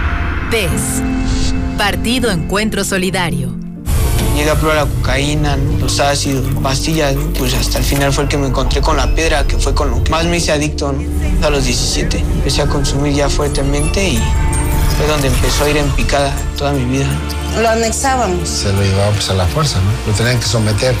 PES. 0.51 1.01
Partido 1.77 2.29
Encuentro 2.29 2.83
Solidario. 2.83 3.55
Llegué 4.35 4.49
a 4.49 4.55
probar 4.55 4.75
la 4.75 4.85
cocaína, 4.85 5.57
los 5.79 6.01
ácidos, 6.01 6.45
pastillas, 6.61 7.15
pues 7.39 7.53
hasta 7.53 7.77
el 7.77 7.85
final 7.85 8.11
fue 8.11 8.25
el 8.25 8.29
que 8.29 8.37
me 8.37 8.47
encontré 8.47 8.81
con 8.81 8.97
la 8.97 9.15
piedra, 9.15 9.47
que 9.47 9.57
fue 9.57 9.73
con 9.73 9.89
lo 9.89 10.03
que 10.03 10.11
más 10.11 10.25
me 10.25 10.37
hice 10.37 10.51
adicto 10.51 10.91
¿no? 10.91 11.47
a 11.47 11.49
los 11.49 11.63
17. 11.63 12.19
Empecé 12.19 12.63
a 12.63 12.67
consumir 12.67 13.13
ya 13.13 13.29
fuertemente 13.29 14.09
y 14.09 14.19
fue 14.97 15.07
donde 15.07 15.29
empezó 15.29 15.63
a 15.63 15.69
ir 15.69 15.77
en 15.77 15.89
picada 15.91 16.33
toda 16.57 16.73
mi 16.73 16.83
vida. 16.83 17.07
Lo 17.61 17.69
anexábamos. 17.69 18.49
Se 18.49 18.73
lo 18.73 18.81
llevaba 18.81 19.11
pues 19.11 19.29
a 19.29 19.35
la 19.35 19.45
fuerza, 19.45 19.79
¿no? 19.79 20.11
Lo 20.11 20.17
tenían 20.17 20.37
que 20.37 20.45
someter. 20.45 20.93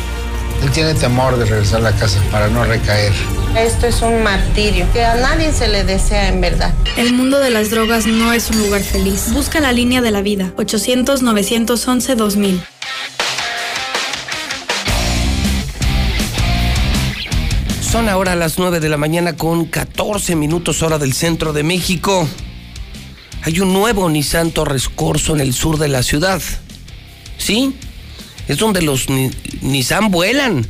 Él 0.61 0.71
tiene 0.71 0.93
temor 0.93 1.37
de 1.37 1.45
regresar 1.45 1.79
a 1.79 1.91
la 1.91 1.93
casa 1.93 2.19
para 2.31 2.47
no 2.47 2.63
recaer. 2.63 3.11
Esto 3.57 3.87
es 3.87 4.01
un 4.01 4.23
martirio 4.23 4.85
que 4.93 5.03
a 5.03 5.15
nadie 5.15 5.51
se 5.51 5.67
le 5.67 5.83
desea 5.83 6.29
en 6.29 6.39
verdad. 6.39 6.73
El 6.97 7.13
mundo 7.13 7.39
de 7.39 7.49
las 7.49 7.71
drogas 7.71 8.05
no 8.05 8.31
es 8.31 8.49
un 8.49 8.59
lugar 8.59 8.81
feliz. 8.81 9.33
Busca 9.33 9.59
la 9.59 9.71
línea 9.71 10.01
de 10.01 10.11
la 10.11 10.21
vida. 10.21 10.53
800-911-2000. 10.57 12.61
Son 17.91 18.07
ahora 18.07 18.37
las 18.37 18.57
9 18.57 18.79
de 18.79 18.87
la 18.87 18.97
mañana 18.97 19.35
con 19.35 19.65
14 19.65 20.37
minutos 20.37 20.81
hora 20.81 20.97
del 20.97 21.11
centro 21.11 21.51
de 21.51 21.63
México. 21.63 22.25
Hay 23.43 23.59
un 23.59 23.73
nuevo 23.73 24.09
Nissan 24.09 24.51
Torres 24.51 24.87
Corso 24.87 25.33
en 25.33 25.41
el 25.41 25.53
sur 25.53 25.77
de 25.77 25.89
la 25.89 26.03
ciudad. 26.03 26.41
¿Sí? 27.37 27.75
Es 28.51 28.57
donde 28.57 28.81
los 28.81 29.09
ni 29.09 29.31
Nissan 29.61 30.11
vuelan. 30.11 30.67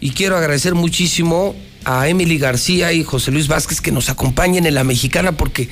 Y 0.00 0.12
quiero 0.12 0.38
agradecer 0.38 0.74
muchísimo 0.74 1.54
a 1.84 2.08
Emily 2.08 2.38
García 2.38 2.94
y 2.94 3.04
José 3.04 3.30
Luis 3.30 3.46
Vázquez 3.46 3.82
que 3.82 3.92
nos 3.92 4.08
acompañen 4.08 4.64
en 4.64 4.74
la 4.74 4.84
mexicana 4.84 5.32
porque 5.32 5.68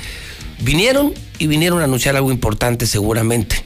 vinieron 0.61 1.15
y 1.39 1.47
vinieron 1.47 1.81
a 1.81 1.85
anunciar 1.85 2.17
algo 2.17 2.31
importante 2.31 2.85
seguramente. 2.85 3.65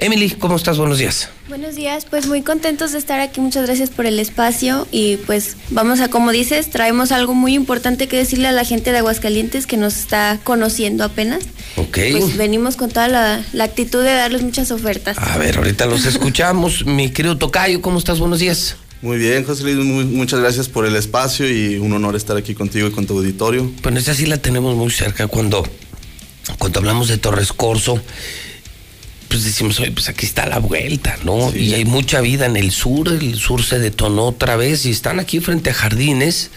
Emily, 0.00 0.30
¿cómo 0.30 0.54
estás? 0.54 0.78
Buenos 0.78 0.98
días. 0.98 1.28
Buenos 1.48 1.74
días, 1.74 2.06
pues 2.08 2.28
muy 2.28 2.42
contentos 2.42 2.92
de 2.92 2.98
estar 2.98 3.18
aquí, 3.18 3.40
muchas 3.40 3.66
gracias 3.66 3.90
por 3.90 4.06
el 4.06 4.20
espacio 4.20 4.86
y 4.92 5.16
pues 5.16 5.56
vamos 5.70 5.98
a, 6.00 6.08
como 6.08 6.30
dices, 6.30 6.70
traemos 6.70 7.10
algo 7.10 7.34
muy 7.34 7.54
importante 7.54 8.06
que 8.06 8.16
decirle 8.16 8.46
a 8.46 8.52
la 8.52 8.64
gente 8.64 8.92
de 8.92 8.98
Aguascalientes 8.98 9.66
que 9.66 9.76
nos 9.76 9.96
está 9.96 10.38
conociendo 10.44 11.02
apenas. 11.02 11.40
Ok. 11.76 11.98
Pues 12.12 12.36
venimos 12.36 12.76
con 12.76 12.90
toda 12.90 13.08
la, 13.08 13.44
la 13.52 13.64
actitud 13.64 14.04
de 14.04 14.12
darles 14.12 14.42
muchas 14.42 14.70
ofertas. 14.70 15.18
A 15.18 15.36
ver, 15.36 15.58
ahorita 15.58 15.86
los 15.86 16.04
escuchamos. 16.06 16.84
Mi 16.86 17.10
querido 17.10 17.36
Tocayo, 17.36 17.82
¿cómo 17.82 17.98
estás? 17.98 18.20
Buenos 18.20 18.38
días. 18.38 18.76
Muy 19.02 19.16
bien, 19.18 19.44
José 19.44 19.64
Luis, 19.64 19.76
muy- 19.84 20.04
muchas 20.04 20.38
gracias 20.38 20.68
por 20.68 20.86
el 20.86 20.94
espacio 20.94 21.48
y 21.50 21.76
un 21.78 21.92
honor 21.92 22.14
estar 22.14 22.36
aquí 22.36 22.54
contigo 22.54 22.86
y 22.86 22.92
con 22.92 23.04
tu 23.06 23.18
auditorio. 23.18 23.68
Bueno, 23.82 23.98
esa 23.98 24.14
sí 24.14 24.26
la 24.26 24.36
tenemos 24.38 24.76
muy 24.76 24.90
cerca 24.92 25.26
cuando, 25.26 25.66
cuando 26.58 26.78
hablamos 26.78 27.08
de 27.08 27.16
Torres 27.18 27.52
Corso. 27.52 28.00
Pues 29.28 29.44
decimos, 29.44 29.78
oye, 29.80 29.92
pues 29.92 30.08
aquí 30.08 30.26
está 30.26 30.46
la 30.46 30.58
vuelta, 30.58 31.18
¿no? 31.24 31.54
Y 31.54 31.74
hay 31.74 31.84
mucha 31.84 32.20
vida 32.20 32.46
en 32.46 32.56
el 32.56 32.70
sur, 32.70 33.08
el 33.08 33.38
sur 33.38 33.62
se 33.62 33.78
detonó 33.78 34.26
otra 34.26 34.56
vez 34.56 34.86
y 34.86 34.90
están 34.90 35.20
aquí 35.20 35.40
frente 35.40 35.70
a 35.70 35.74
Jardines, 35.74 36.50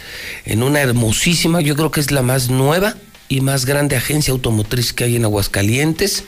en 0.45 0.63
una 0.63 0.81
hermosísima, 0.81 1.61
yo 1.61 1.75
creo 1.75 1.91
que 1.91 1.99
es 1.99 2.11
la 2.11 2.21
más 2.21 2.49
nueva 2.49 2.95
y 3.27 3.41
más 3.41 3.65
grande 3.65 3.95
agencia 3.95 4.31
automotriz 4.31 4.93
que 4.93 5.05
hay 5.05 5.15
en 5.15 5.25
Aguascalientes. 5.25 6.23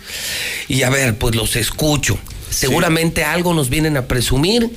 Y 0.67 0.83
a 0.83 0.89
ver, 0.89 1.17
pues 1.17 1.35
los 1.35 1.55
escucho. 1.55 2.17
Seguramente 2.49 3.23
algo 3.23 3.53
nos 3.53 3.69
vienen 3.69 3.97
a 3.97 4.07
presumir 4.07 4.69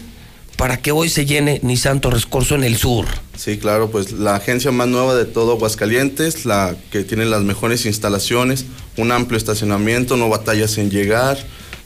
para 0.57 0.79
que 0.79 0.91
hoy 0.93 1.09
se 1.09 1.27
llene 1.27 1.61
Nissan 1.63 2.01
Torres 2.01 2.27
Corso 2.27 2.55
en 2.55 2.65
el 2.65 2.77
sur. 2.77 3.07
Sí, 3.37 3.59
claro, 3.59 3.91
pues 3.91 4.13
la 4.13 4.37
agencia 4.37 4.71
más 4.73 4.89
nueva 4.89 5.15
de 5.15 5.27
todo 5.27 5.53
Aguascalientes, 5.53 6.47
la 6.47 6.77
que 6.91 7.05
tiene 7.05 7.27
las 7.27 7.43
mejores 7.43 7.85
instalaciones, 7.87 8.65
un 8.97 9.13
amplio 9.13 9.37
estacionamiento, 9.37 10.17
no 10.17 10.29
batallas 10.29 10.79
en 10.79 10.91
llegar. 10.91 11.39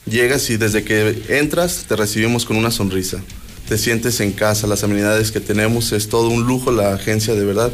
Llegas 0.07 0.49
y 0.51 0.57
desde 0.57 0.83
que 0.85 1.23
entras 1.29 1.85
te 1.89 1.95
recibimos 1.97 2.45
con 2.47 2.57
una 2.57 2.71
sonrisa. 2.71 3.23
Te 3.69 3.77
sientes 3.77 4.21
en 4.21 4.33
casa, 4.33 4.67
las 4.67 4.83
amenidades 4.83 5.31
que 5.31 5.41
tenemos, 5.41 5.93
es 5.93 6.09
todo 6.09 6.29
un 6.29 6.45
lujo 6.47 6.73
la 6.73 6.95
agencia 6.95 7.35
de 7.35 7.45
verdad. 7.45 7.71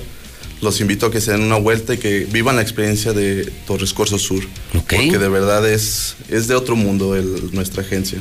Los 0.62 0.81
invito 0.81 1.06
a 1.06 1.10
que 1.10 1.20
se 1.20 1.32
den 1.32 1.43
una 1.43 1.56
vuelta 1.56 1.94
y 1.94 1.98
que 1.98 2.24
vivan 2.24 2.56
la 2.56 2.62
experiencia 2.62 3.12
de 3.12 3.44
Torres 3.66 3.93
Corso 3.93 4.18
Sur. 4.18 4.43
Porque 4.73 5.18
de 5.18 5.28
verdad 5.28 5.68
es, 5.70 6.16
es 6.31 6.48
de 6.48 6.55
otro 6.55 6.77
mundo 6.77 7.14
el- 7.14 7.51
nuestra 7.52 7.82
agencia. 7.82 8.18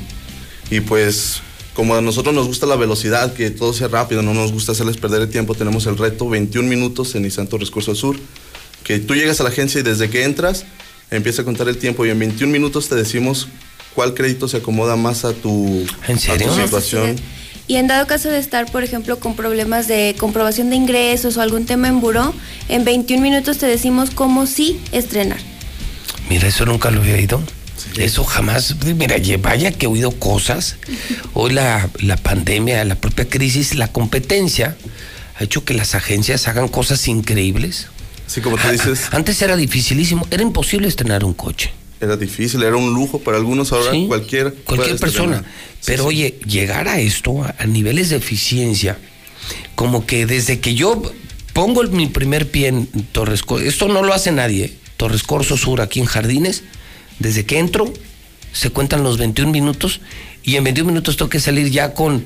Y 0.70 0.82
pues 0.82 1.42
como 1.76 1.94
a 1.94 2.02
nosotros 2.02 2.34
nos 2.34 2.48
gusta 2.48 2.66
la 2.66 2.78
velocidad, 2.78 3.34
que 3.34 3.52
todo 3.52 3.74
sea 3.74 3.90
rápido, 3.90 4.22
no 4.22 4.34
nos 4.34 4.54
gusta 4.54 4.72
hacerles 4.72 4.96
perder 4.96 5.22
el 5.22 5.30
tiempo, 5.30 5.56
tenemos 5.56 5.86
el 5.86 5.98
reto 5.98 6.28
21 6.30 6.68
minutos 6.68 7.14
en 7.16 7.24
Nissan 7.24 7.48
Torres 7.48 7.70
Corso 7.70 7.94
Sur, 7.94 8.16
que 8.86 9.00
tú 9.00 9.14
llegas 9.14 9.42
a 9.42 9.44
la 9.44 9.50
agencia 9.50 9.82
y 9.82 9.84
desde 9.84 10.10
que 10.10 10.24
entras 10.24 10.66
empieza 11.12 11.42
a 11.42 11.46
contar 11.46 11.68
el 11.68 11.78
tiempo 11.78 12.06
y 12.06 12.10
en 12.10 12.18
21 12.18 12.52
minutos 12.52 12.88
te 12.88 12.96
decimos 12.96 13.50
cuál 13.94 14.14
crédito 14.14 14.48
se 14.48 14.58
acomoda 14.58 14.96
más 14.96 15.26
a 15.26 15.34
tu, 15.34 15.86
¿En 16.08 16.18
serio? 16.18 16.50
a 16.50 16.56
tu 16.56 16.62
situación. 16.62 17.18
Y 17.68 17.76
en 17.76 17.88
dado 17.88 18.08
caso 18.08 18.30
de 18.30 18.38
estar, 18.38 18.72
por 18.72 18.84
ejemplo, 18.84 19.20
con 19.20 19.36
problemas 19.36 19.88
de 19.88 20.16
comprobación 20.18 20.70
de 20.70 20.78
ingresos 20.78 21.36
o 21.36 21.42
algún 21.42 21.66
tema 21.66 21.90
en 21.90 22.00
buró, 22.00 22.34
en 22.70 22.86
21 22.86 23.22
minutos 23.22 23.58
te 23.58 23.66
decimos 23.66 24.12
cómo 24.12 24.48
sí 24.48 24.80
estrenar. 24.94 25.40
Mira, 26.30 26.48
eso 26.48 26.66
nunca 26.66 26.90
lo 26.90 27.02
había 27.02 27.16
oído. 27.16 27.42
Eso 27.98 28.24
jamás, 28.26 28.76
mira, 28.84 29.16
vaya 29.42 29.72
que 29.72 29.86
he 29.86 29.90
oído 29.90 30.12
cosas. 30.12 30.76
Hoy 31.34 31.54
la, 31.54 31.90
la 32.00 32.18
pandemia, 32.18 32.84
la 32.84 32.96
propia 32.96 33.28
crisis, 33.30 33.76
la 33.76 33.88
competencia 33.88 34.76
ha 35.38 35.44
hecho 35.44 35.64
que 35.64 35.74
las 35.74 35.96
agencias 35.96 36.48
hagan 36.48 36.68
cosas 36.68 37.08
increíbles. 37.08 37.88
Sí, 38.28 38.42
como 38.42 38.58
tú 38.58 38.68
dices. 38.70 39.02
Antes 39.12 39.42
era 39.42 39.56
dificilísimo, 39.56 40.28
era 40.32 40.42
imposible 40.44 40.88
estrenar 40.88 41.24
un 41.24 41.34
coche. 41.34 41.72
Era 42.02 42.18
difícil, 42.18 42.62
era 42.64 42.76
un 42.76 42.94
lujo 42.94 43.20
para 43.20 43.38
algunos, 43.38 43.72
ahora 43.72 43.92
Sí, 43.92 44.06
cualquier, 44.08 44.54
Cualquier 44.54 44.98
persona. 45.00 45.44
Pero 45.86 46.06
oye, 46.06 46.40
llegar 46.46 46.88
a 46.90 47.00
esto, 47.00 47.44
a, 47.44 47.56
a 47.58 47.66
niveles 47.66 48.10
de 48.10 48.18
eficiencia, 48.18 48.98
como 49.76 50.06
que 50.06 50.26
desde 50.26 50.60
que 50.60 50.76
yo 50.76 51.02
pongo 51.54 51.82
el- 51.82 51.92
mi 51.92 52.08
primer 52.08 52.52
pie 52.52 52.68
en 52.68 52.88
Torres 53.14 53.44
Corso, 53.44 53.66
esto 53.66 53.88
no 53.88 54.04
lo 54.04 54.14
hace 54.14 54.32
nadie, 54.32 54.66
¿eh? 54.66 54.78
Torres 54.98 55.24
Corso 55.24 55.56
Sur, 55.58 55.80
aquí 55.82 56.00
en 56.00 56.06
Jardines, 56.06 56.64
desde 57.20 57.46
que 57.46 57.60
entro, 57.60 57.92
se 58.52 58.70
cuentan 58.70 59.04
los 59.04 59.18
21 59.18 59.52
minutos 59.52 60.00
y 60.44 60.56
en 60.56 60.64
21 60.64 60.92
minutos 60.92 61.18
tengo 61.18 61.30
que 61.30 61.40
salir 61.40 61.70
ya 61.70 61.94
con 61.94 62.24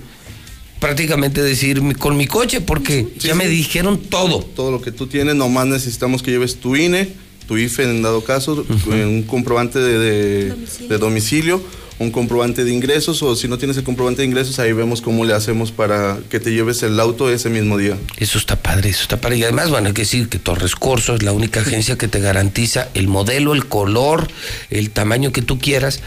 prácticamente 0.80 1.42
decir 1.42 1.82
con 1.98 2.16
mi 2.16 2.26
coche 2.28 2.62
porque 2.62 3.08
ya 3.20 3.36
me 3.36 3.48
dijeron 3.48 3.98
todo. 4.00 4.40
Todo 4.42 4.72
lo 4.72 4.82
que 4.82 4.92
tú 4.92 5.08
tienes, 5.08 5.36
nomás 5.36 5.68
necesitamos 5.68 6.24
que 6.24 6.32
lleves 6.32 6.56
tu 6.60 6.76
INE, 6.76 7.10
tu 7.48 7.58
IFE 7.58 7.84
en 7.84 8.02
dado 8.02 8.24
caso, 8.24 8.66
un 8.88 9.24
comprobante 9.24 9.80
de, 9.80 9.98
de- 10.00 10.56
de 10.88 10.98
domicilio, 10.98 11.62
un 12.00 12.12
comprobante 12.12 12.64
de 12.64 12.72
ingresos, 12.72 13.22
o 13.22 13.36
si 13.36 13.48
no 13.50 13.58
tienes 13.58 13.76
el 13.78 13.84
comprobante 13.84 14.22
de 14.22 14.28
ingresos, 14.28 14.58
ahí 14.60 14.72
vemos 14.72 15.02
cómo 15.02 15.26
le 15.26 15.34
hacemos 15.34 15.72
para 15.72 16.18
que 16.30 16.40
te 16.40 16.52
lleves 16.52 16.82
el 16.84 16.98
auto 17.00 17.30
ese 17.30 17.50
mismo 17.50 17.78
día. 17.78 17.98
Eso 18.18 18.38
está 18.38 18.56
padre, 18.56 18.90
eso 18.90 19.04
está 19.04 19.20
padre. 19.20 19.38
Y 19.38 19.44
además, 19.44 19.70
bueno, 19.70 19.88
hay 19.90 19.94
que 19.94 20.04
decir 20.04 20.30
que 20.30 20.40
Torres 20.40 20.76
Corso 20.76 21.14
es 21.14 21.24
la 21.24 21.34
única 21.34 21.60
agencia 21.60 21.98
que 21.98 22.08
te 22.08 22.22
garantiza 22.22 22.88
el 22.94 23.10
modelo, 23.10 23.54
el 23.54 23.66
color, 23.66 24.30
el 24.70 24.92
tamaño 24.92 25.34
que 25.34 25.42
tú 25.42 25.60
quieras 25.60 26.02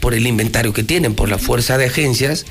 por 0.00 0.14
el 0.14 0.26
inventario 0.26 0.72
que 0.72 0.84
tienen, 0.84 1.14
por 1.14 1.28
la 1.28 1.38
fuerza 1.38 1.76
de 1.76 1.86
agencias, 1.86 2.44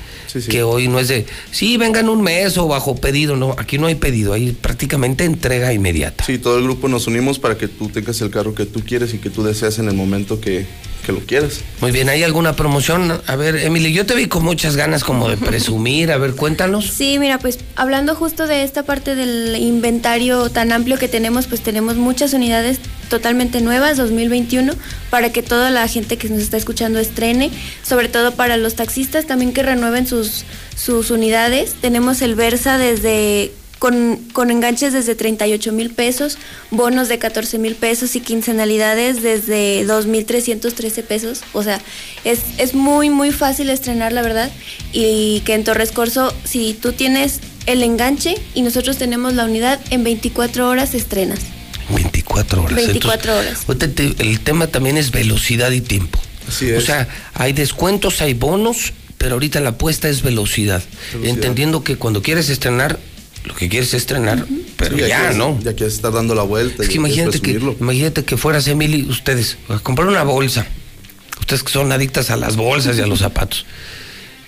que 0.50 0.62
hoy 0.62 0.88
no 0.88 0.98
es 0.98 1.08
de, 1.08 1.24
sí, 1.50 1.76
vengan 1.76 2.08
un 2.08 2.22
mes 2.22 2.58
o 2.58 2.68
bajo 2.68 2.96
pedido, 2.96 3.36
no, 3.36 3.54
aquí 3.58 3.78
no 3.78 3.86
hay 3.86 3.94
pedido, 3.94 4.34
hay 4.34 4.52
prácticamente 4.52 5.24
entrega 5.24 5.72
inmediata. 5.72 6.24
Sí, 6.24 6.38
todo 6.38 6.58
el 6.58 6.64
grupo 6.64 6.88
nos 6.88 7.06
unimos 7.06 7.38
para 7.38 7.56
que 7.56 7.68
tú 7.68 7.88
tengas 7.88 8.20
el 8.20 8.30
carro 8.30 8.54
que 8.54 8.66
tú 8.66 8.80
quieres 8.80 9.14
y 9.14 9.18
que 9.18 9.30
tú 9.30 9.42
deseas 9.42 9.78
en 9.78 9.88
el 9.88 9.94
momento 9.94 10.40
que, 10.40 10.66
que 11.08 11.12
lo 11.14 11.20
quieras. 11.20 11.62
Muy 11.80 11.90
bien, 11.90 12.10
¿hay 12.10 12.22
alguna 12.22 12.54
promoción? 12.54 13.22
A 13.26 13.34
ver, 13.34 13.56
Emily, 13.56 13.94
yo 13.94 14.04
te 14.04 14.14
vi 14.14 14.26
con 14.26 14.44
muchas 14.44 14.76
ganas 14.76 15.04
como 15.04 15.30
de 15.30 15.38
presumir, 15.38 16.12
a 16.12 16.18
ver, 16.18 16.34
cuéntanos. 16.34 16.84
Sí, 16.84 17.18
mira, 17.18 17.38
pues 17.38 17.60
hablando 17.76 18.14
justo 18.14 18.46
de 18.46 18.62
esta 18.62 18.82
parte 18.82 19.14
del 19.14 19.56
inventario 19.56 20.50
tan 20.50 20.70
amplio 20.70 20.98
que 20.98 21.08
tenemos, 21.08 21.46
pues 21.46 21.62
tenemos 21.62 21.96
muchas 21.96 22.34
unidades 22.34 22.78
totalmente 23.08 23.62
nuevas, 23.62 23.96
2021, 23.96 24.74
para 25.08 25.32
que 25.32 25.42
toda 25.42 25.70
la 25.70 25.88
gente 25.88 26.18
que 26.18 26.28
nos 26.28 26.40
está 26.40 26.58
escuchando 26.58 26.98
estrene, 26.98 27.50
sobre 27.82 28.10
todo 28.10 28.34
para 28.34 28.58
los 28.58 28.74
taxistas 28.74 29.26
también 29.26 29.54
que 29.54 29.62
renueven 29.62 30.06
sus, 30.06 30.44
sus 30.76 31.10
unidades. 31.10 31.74
Tenemos 31.80 32.20
el 32.20 32.34
Versa 32.34 32.76
desde 32.76 33.50
con, 33.78 34.16
con 34.32 34.50
enganches 34.50 34.92
desde 34.92 35.14
38 35.14 35.72
mil 35.72 35.90
pesos, 35.90 36.38
bonos 36.70 37.08
de 37.08 37.18
14 37.18 37.58
mil 37.58 37.74
pesos 37.74 38.16
y 38.16 38.20
quincenalidades 38.20 39.22
desde 39.22 39.86
2.313 39.86 41.02
pesos. 41.04 41.42
O 41.52 41.62
sea, 41.62 41.80
es, 42.24 42.40
es 42.58 42.74
muy, 42.74 43.10
muy 43.10 43.30
fácil 43.30 43.70
estrenar, 43.70 44.12
la 44.12 44.22
verdad. 44.22 44.50
Y 44.92 45.40
que 45.44 45.54
en 45.54 45.64
Torres 45.64 45.92
Corso, 45.92 46.34
si 46.44 46.74
tú 46.74 46.92
tienes 46.92 47.40
el 47.66 47.82
enganche 47.82 48.36
y 48.54 48.62
nosotros 48.62 48.98
tenemos 48.98 49.34
la 49.34 49.44
unidad, 49.44 49.80
en 49.90 50.04
24 50.04 50.68
horas 50.68 50.94
estrenas. 50.94 51.40
24 51.94 52.62
horas. 52.62 52.74
24 52.74 53.36
horas. 53.36 53.66
el 54.18 54.40
tema 54.40 54.66
también 54.66 54.96
es 54.96 55.10
velocidad 55.10 55.70
y 55.70 55.80
tiempo. 55.80 56.18
O 56.48 56.80
sea, 56.80 57.08
hay 57.34 57.52
descuentos, 57.52 58.22
hay 58.22 58.34
bonos, 58.34 58.92
pero 59.18 59.34
ahorita 59.34 59.60
la 59.60 59.70
apuesta 59.70 60.08
es 60.08 60.22
velocidad. 60.22 60.82
Velocidad. 61.12 61.34
Entendiendo 61.34 61.84
que 61.84 61.96
cuando 61.96 62.22
quieres 62.22 62.48
estrenar, 62.48 62.98
lo 63.44 63.54
que 63.54 63.68
quieres 63.68 63.88
es 63.90 63.94
estrenar, 64.02 64.44
pero 64.76 64.96
Sí, 64.96 65.02
ya, 65.08 65.18
quieres- 65.20 65.36
¿no? 65.36 65.58
Ya 65.62 65.74
quieres 65.74 65.94
estar 65.94 66.12
dando 66.12 66.34
la 66.34 66.42
vuelta. 66.42 66.82
Es 66.82 66.88
que 66.88 66.94
ya 66.94 67.00
imagínate 67.00 67.40
que, 67.40 67.52
imagínate 67.80 68.24
que 68.24 68.36
fueras 68.36 68.66
Emily, 68.68 69.06
ustedes, 69.08 69.56
a 69.68 69.78
comprar 69.78 70.08
una 70.08 70.22
bolsa. 70.24 70.66
Ustedes 71.40 71.62
que 71.62 71.72
son 71.72 71.90
adictas 71.92 72.30
a 72.30 72.36
las 72.36 72.56
bolsas 72.56 72.98
y 72.98 73.00
a 73.00 73.06
los 73.06 73.20
zapatos. 73.20 73.64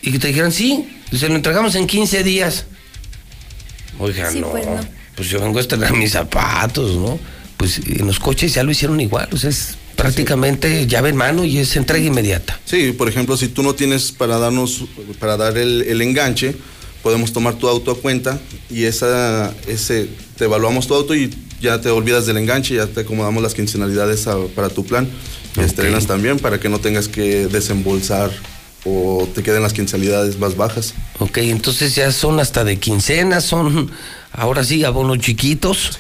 Y 0.03 0.13
que 0.13 0.19
te 0.19 0.29
dijeran, 0.29 0.53
sí, 0.53 0.89
se 1.17 1.29
lo 1.29 1.35
entregamos 1.37 1.75
en 1.75 1.87
15 1.87 2.23
días. 2.25 2.67
Oigan, 3.99 4.33
Sí, 4.33 4.41
no, 4.41 4.51
pues, 4.51 4.67
no. 4.67 4.81
pues 5.15 5.29
yo 5.29 5.41
vengo 5.41 5.59
a 5.59 5.61
estrenar 5.63 5.95
mis 5.95 6.13
zapatos, 6.13 6.97
¿no? 6.97 7.19
Pues 7.57 7.79
en 7.87 8.07
los 8.07 8.19
coches 8.19 8.55
ya 8.55 8.63
lo 8.63 8.71
hicieron 8.71 9.01
igual. 9.01 9.29
O 9.33 9.37
sea, 9.37 9.51
es 9.51 9.77
prácticamente 9.97 10.87
llave 10.87 11.11
en 11.11 11.17
mano 11.17 11.45
y 11.45 11.59
es 11.59 11.77
entrega 11.77 12.05
inmediata. 12.07 12.59
Sí, 12.65 12.93
por 12.93 13.09
ejemplo, 13.09 13.37
si 13.37 13.49
tú 13.49 13.63
no 13.63 13.75
tienes 13.75 14.13
para 14.13 14.39
darnos, 14.39 14.85
para 15.19 15.37
dar 15.37 15.59
el, 15.59 15.83
el 15.83 16.01
enganche, 16.01 16.57
podemos 17.03 17.33
tomar 17.33 17.55
tu 17.55 17.69
auto 17.69 17.91
a 17.93 17.97
cuenta 17.97 18.39
y 18.71 18.85
esa, 18.85 19.53
ese, 19.67 20.09
te 20.37 20.45
evaluamos 20.45 20.87
tu 20.87 20.95
auto 20.95 21.15
y 21.15 21.31
ya 21.61 21.81
te 21.81 21.91
olvidas 21.91 22.27
del 22.27 22.37
enganche, 22.39 22.75
ya 22.77 22.87
te 22.87 23.01
acomodamos 23.01 23.43
las 23.43 23.55
quincenalidades 23.55 24.27
a- 24.27 24.39
para 24.55 24.69
tu 24.71 24.85
plan. 24.85 25.09
Y 25.57 25.61
estrenas 25.61 26.07
también 26.07 26.39
para 26.39 26.61
que 26.61 26.69
no 26.69 26.79
tengas 26.79 27.09
que 27.09 27.47
desembolsar 27.49 28.31
o 28.85 29.29
te 29.35 29.43
queden 29.43 29.63
las 29.63 29.73
quincenalidades 29.73 30.39
más 30.39 30.57
bajas. 30.57 30.95
Ok, 31.19 31.39
entonces 31.39 31.95
ya 31.95 32.13
son 32.13 32.41
hasta 32.41 32.65
de 32.65 32.79
quincenas, 32.79 33.45
son 33.45 33.91
ahora 34.33 34.65
sí 34.65 34.85
abonos 34.85 35.19
chiquitos. 35.19 35.99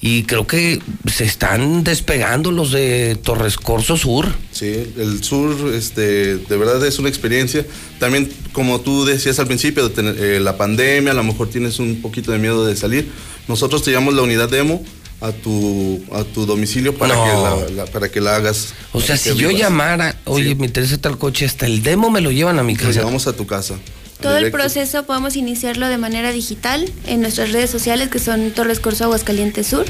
Y 0.00 0.24
creo 0.24 0.46
que 0.46 0.80
se 1.10 1.24
están 1.24 1.82
despegando 1.82 2.52
los 2.52 2.70
de 2.70 3.16
Torres 3.22 3.56
Corso 3.56 3.96
Sur. 3.96 4.28
Sí, 4.52 4.92
el 4.98 5.24
sur, 5.24 5.72
este, 5.74 6.36
de 6.36 6.56
verdad 6.56 6.84
es 6.86 6.98
una 6.98 7.08
experiencia. 7.08 7.66
También, 7.98 8.30
como 8.52 8.80
tú 8.80 9.04
decías 9.04 9.38
al 9.38 9.46
principio, 9.46 9.88
de 9.88 9.94
tener, 9.94 10.22
eh, 10.22 10.40
la 10.40 10.56
pandemia, 10.56 11.12
a 11.12 11.14
lo 11.14 11.24
mejor 11.24 11.48
tienes 11.48 11.78
un 11.78 12.02
poquito 12.02 12.30
de 12.30 12.38
miedo 12.38 12.66
de 12.66 12.76
salir. 12.76 13.10
Nosotros 13.48 13.82
te 13.82 13.90
llevamos 13.90 14.14
la 14.14 14.22
unidad 14.22 14.50
demo 14.50 14.82
a 15.20 15.32
tu, 15.32 16.02
a 16.12 16.24
tu 16.24 16.44
domicilio 16.46 16.96
para, 16.96 17.14
No. 17.14 17.24
que 17.66 17.72
la, 17.72 17.84
la- 17.84 17.90
para 17.90 18.10
que 18.10 18.20
la 18.20 18.36
hagas. 18.36 18.74
O 18.92 19.00
sea, 19.00 19.16
si 19.16 19.34
yo 19.36 19.50
llamara, 19.50 20.16
oye, 20.24 20.54
me 20.54 20.66
interesa 20.66 20.98
tal 20.98 21.16
coche, 21.18 21.44
hasta 21.46 21.66
el 21.66 21.82
demo 21.82 22.10
me 22.10 22.20
lo 22.20 22.30
llevan 22.30 22.58
a 22.58 22.62
mi 22.62 22.74
Lo 22.74 22.80
casa. 22.80 22.92
llevamos 23.00 23.26
a 23.26 23.32
tu 23.34 23.46
casa. 23.46 23.76
Todo 24.20 24.38
el 24.38 24.50
proceso 24.50 25.02
podemos 25.04 25.36
iniciarlo 25.36 25.88
de 25.88 25.98
manera 25.98 26.32
digital 26.32 26.90
en 27.06 27.20
nuestras 27.20 27.52
redes 27.52 27.68
sociales 27.68 28.08
que 28.08 28.18
son 28.18 28.50
Torres 28.50 28.80
Corso 28.80 29.04
Aguascalientes 29.04 29.66
Sur. 29.66 29.84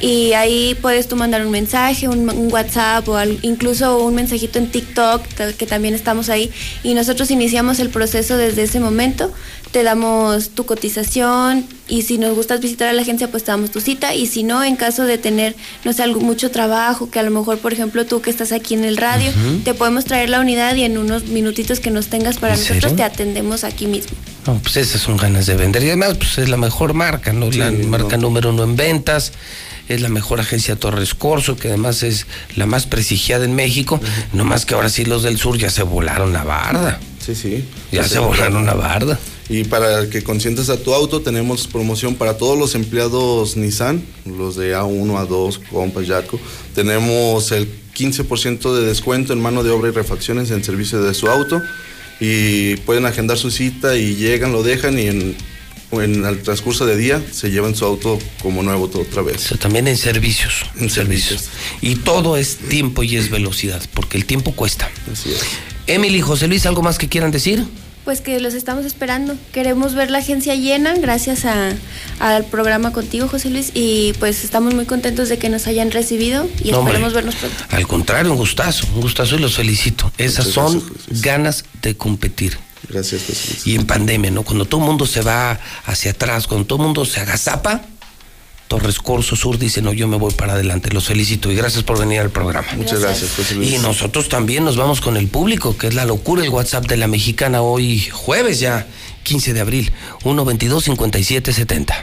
Y 0.00 0.32
ahí 0.32 0.74
puedes 0.80 1.08
tú 1.08 1.16
mandar 1.16 1.44
un 1.44 1.50
mensaje, 1.52 2.08
un, 2.08 2.28
un 2.30 2.52
WhatsApp 2.52 3.06
o 3.08 3.16
al- 3.16 3.38
incluso 3.42 3.98
un 4.04 4.14
mensajito 4.14 4.58
en 4.58 4.70
TikTok, 4.70 5.22
que 5.58 5.66
también 5.66 5.94
estamos 5.94 6.28
ahí, 6.30 6.50
y 6.82 6.94
nosotros 6.94 7.30
iniciamos 7.30 7.80
el 7.80 7.90
proceso 7.90 8.36
desde 8.36 8.62
ese 8.62 8.80
momento, 8.80 9.32
te 9.72 9.84
damos 9.84 10.48
tu 10.50 10.66
cotización 10.66 11.64
y 11.86 12.02
si 12.02 12.18
nos 12.18 12.34
gustas 12.34 12.60
visitar 12.60 12.88
a 12.88 12.92
la 12.92 13.02
agencia 13.02 13.30
pues 13.30 13.44
te 13.44 13.52
damos 13.52 13.70
tu 13.70 13.80
cita 13.80 14.14
y 14.16 14.26
si 14.26 14.42
no, 14.42 14.64
en 14.64 14.74
caso 14.74 15.04
de 15.04 15.16
tener, 15.16 15.54
no 15.84 15.92
sé, 15.92 16.02
algo, 16.02 16.20
mucho 16.20 16.50
trabajo, 16.50 17.08
que 17.08 17.20
a 17.20 17.22
lo 17.22 17.30
mejor, 17.30 17.58
por 17.58 17.72
ejemplo, 17.72 18.04
tú 18.04 18.20
que 18.20 18.30
estás 18.30 18.50
aquí 18.50 18.74
en 18.74 18.82
el 18.84 18.96
radio, 18.96 19.30
te 19.64 19.74
podemos 19.74 20.04
traer 20.06 20.28
la 20.28 20.40
unidad 20.40 20.74
y 20.74 20.82
en 20.82 20.98
unos 20.98 21.26
minutitos 21.26 21.78
que 21.78 21.90
nos 21.92 22.08
tengas 22.08 22.38
para 22.38 22.54
¿En 22.54 22.58
nosotros 22.60 22.82
serio? 22.82 22.96
te 22.96 23.02
atendemos 23.04 23.62
aquí 23.62 23.86
mismo. 23.86 24.10
No, 24.46 24.58
pues 24.58 24.76
esas 24.76 25.02
son 25.02 25.16
ganas 25.16 25.46
de 25.46 25.54
vender. 25.54 25.82
Y 25.84 25.88
además, 25.88 26.14
pues 26.16 26.38
es 26.38 26.48
la 26.48 26.56
mejor 26.56 26.94
marca, 26.94 27.32
¿no? 27.32 27.48
la 27.52 27.70
marca 27.70 28.16
número 28.16 28.50
uno 28.50 28.64
en 28.64 28.74
ventas. 28.74 29.32
Es 29.90 30.00
la 30.02 30.08
mejor 30.08 30.38
agencia 30.38 30.76
Torres 30.76 31.14
Corso, 31.14 31.56
que 31.56 31.66
además 31.66 32.04
es 32.04 32.28
la 32.54 32.64
más 32.64 32.86
prestigiada 32.86 33.44
en 33.44 33.56
México. 33.56 34.00
No 34.32 34.44
más 34.44 34.64
que 34.64 34.74
ahora 34.74 34.88
sí 34.88 35.04
los 35.04 35.24
del 35.24 35.36
sur 35.36 35.58
ya 35.58 35.68
se 35.68 35.82
volaron 35.82 36.32
la 36.32 36.44
barda. 36.44 37.00
Sí, 37.18 37.34
sí. 37.34 37.64
Ya 37.90 38.04
Sí, 38.04 38.10
se 38.10 38.18
volaron 38.20 38.64
la 38.64 38.74
barda. 38.74 39.18
Y 39.48 39.64
para 39.64 40.08
que 40.08 40.22
consientas 40.22 40.70
a 40.70 40.76
tu 40.76 40.94
auto, 40.94 41.22
tenemos 41.22 41.66
promoción 41.66 42.14
para 42.14 42.38
todos 42.38 42.56
los 42.56 42.76
empleados 42.76 43.56
Nissan, 43.56 44.00
los 44.24 44.54
de 44.54 44.76
A1, 44.76 45.26
A2, 45.26 45.58
Compass, 45.68 46.06
Yarco. 46.06 46.38
Tenemos 46.72 47.50
el 47.50 47.68
15% 47.96 48.72
de 48.72 48.86
descuento 48.86 49.32
en 49.32 49.42
mano 49.42 49.64
de 49.64 49.70
obra 49.70 49.88
y 49.88 49.92
refacciones 49.92 50.52
en 50.52 50.62
servicio 50.62 51.02
de 51.02 51.14
su 51.14 51.26
auto. 51.26 51.60
Y 52.20 52.76
pueden 52.76 53.06
agendar 53.06 53.38
su 53.38 53.50
cita 53.50 53.96
y 53.96 54.14
llegan, 54.14 54.52
lo 54.52 54.62
dejan 54.62 54.96
y 55.00 55.08
en, 55.08 55.34
en 55.92 56.24
el 56.24 56.42
transcurso 56.42 56.86
de 56.86 56.96
día 56.96 57.22
se 57.32 57.50
llevan 57.50 57.74
su 57.74 57.84
auto 57.84 58.18
como 58.42 58.62
nuevo 58.62 58.90
otra 58.94 59.22
vez. 59.22 59.52
también 59.58 59.88
en 59.88 59.96
servicios. 59.96 60.64
En 60.78 60.88
servicios. 60.90 61.48
Y 61.80 61.96
todo 61.96 62.36
es 62.36 62.56
tiempo 62.56 63.02
y 63.02 63.16
es 63.16 63.30
velocidad, 63.30 63.82
porque 63.94 64.16
el 64.16 64.24
tiempo 64.24 64.52
cuesta. 64.52 64.88
Así 65.12 65.30
es. 65.32 65.40
Emily, 65.86 66.20
José 66.20 66.46
Luis, 66.46 66.66
¿algo 66.66 66.82
más 66.82 66.98
que 66.98 67.08
quieran 67.08 67.30
decir? 67.32 67.64
Pues 68.04 68.20
que 68.22 68.40
los 68.40 68.54
estamos 68.54 68.86
esperando. 68.86 69.36
Queremos 69.52 69.94
ver 69.94 70.10
la 70.10 70.18
agencia 70.18 70.54
llena 70.54 70.94
gracias 70.94 71.44
a- 71.44 71.74
al 72.18 72.44
programa 72.46 72.92
contigo, 72.92 73.28
José 73.28 73.50
Luis, 73.50 73.72
y 73.74 74.14
pues 74.18 74.42
estamos 74.44 74.74
muy 74.74 74.86
contentos 74.86 75.28
de 75.28 75.38
que 75.38 75.48
nos 75.50 75.66
hayan 75.66 75.90
recibido 75.90 76.48
y 76.64 76.70
No, 76.70 76.78
hombre. 76.78 76.92
esperemos 76.94 77.12
vernos 77.12 77.34
pronto. 77.34 77.56
Al 77.68 77.86
contrario, 77.86 78.30
un 78.32 78.38
gustazo, 78.38 78.86
un 78.94 79.02
gustazo 79.02 79.36
y 79.36 79.40
los 79.40 79.54
felicito. 79.56 80.10
Esas 80.16 80.46
Muchas 80.46 80.54
son 80.54 80.78
gracias, 80.86 81.22
ganas 81.22 81.64
de 81.82 81.96
competir. 81.96 82.56
Gracias, 82.88 83.22
José 83.26 83.48
Luis. 83.48 83.66
Y 83.66 83.74
en 83.74 83.86
pandemia, 83.86 84.30
¿no? 84.30 84.42
Cuando 84.42 84.64
todo 84.64 84.80
el 84.80 84.86
mundo 84.86 85.06
se 85.06 85.20
va 85.22 85.58
hacia 85.84 86.12
atrás, 86.12 86.46
cuando 86.46 86.66
todo 86.66 86.78
el 86.78 86.84
mundo 86.84 87.04
se 87.04 87.20
agazapa, 87.20 87.82
Torres 88.70 89.00
Corso 89.00 89.34
Sur 89.34 89.58
dice, 89.58 89.82
no, 89.82 89.92
yo 89.92 90.06
me 90.06 90.16
voy 90.16 90.32
para 90.32 90.52
adelante. 90.52 90.90
Los 90.92 91.06
felicito 91.08 91.50
y 91.50 91.56
gracias 91.56 91.82
por 91.82 91.98
venir 91.98 92.20
al 92.20 92.30
programa. 92.30 92.68
Muchas 92.76 93.00
gracias, 93.00 93.32
José 93.32 93.56
Luis. 93.56 93.72
Y 93.72 93.78
nosotros 93.78 94.28
también 94.28 94.64
nos 94.64 94.76
vamos 94.76 95.00
con 95.00 95.16
el 95.16 95.26
público, 95.26 95.76
que 95.76 95.88
es 95.88 95.94
la 95.94 96.04
locura, 96.04 96.44
el 96.44 96.50
WhatsApp 96.50 96.86
de 96.86 96.96
la 96.96 97.08
mexicana 97.08 97.62
hoy 97.62 98.00
jueves 98.12 98.60
ya, 98.60 98.86
15 99.24 99.54
de 99.54 99.60
abril, 99.60 99.92
122-5770. 100.22 101.94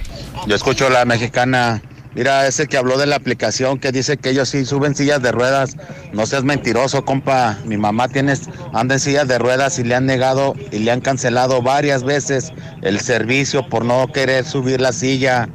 Yo 0.45 0.55
escucho 0.55 0.87
a 0.87 0.89
la 0.89 1.05
mexicana. 1.05 1.81
Mira, 2.15 2.47
ese 2.47 2.67
que 2.67 2.77
habló 2.77 2.97
de 2.97 3.05
la 3.05 3.15
aplicación 3.15 3.79
que 3.79 3.91
dice 3.91 4.17
que 4.17 4.31
ellos 4.31 4.49
sí 4.49 4.65
suben 4.65 4.95
sillas 4.95 5.21
de 5.21 5.31
ruedas. 5.31 5.77
No 6.13 6.25
seas 6.25 6.43
mentiroso, 6.43 7.05
compa. 7.05 7.57
Mi 7.65 7.77
mamá 7.77 8.07
tiene, 8.07 8.33
anda 8.73 8.95
en 8.95 8.99
sillas 8.99 9.27
de 9.27 9.37
ruedas 9.37 9.77
y 9.79 9.83
le 9.83 9.95
han 9.95 10.05
negado 10.05 10.55
y 10.71 10.79
le 10.79 10.91
han 10.91 11.01
cancelado 11.01 11.61
varias 11.61 12.03
veces 12.03 12.51
el 12.81 12.99
servicio 12.99 13.67
por 13.69 13.85
no 13.85 14.07
querer 14.11 14.45
subir 14.45 14.81
la 14.81 14.93
silla. 14.93 15.47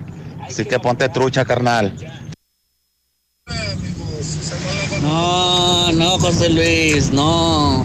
Así 0.47 0.65
que 0.65 0.79
ponte 0.79 1.09
trucha, 1.09 1.45
carnal. 1.45 1.95
No, 5.03 5.93
no, 5.93 6.19
José 6.19 6.49
Luis, 6.49 7.11
no. 7.13 7.85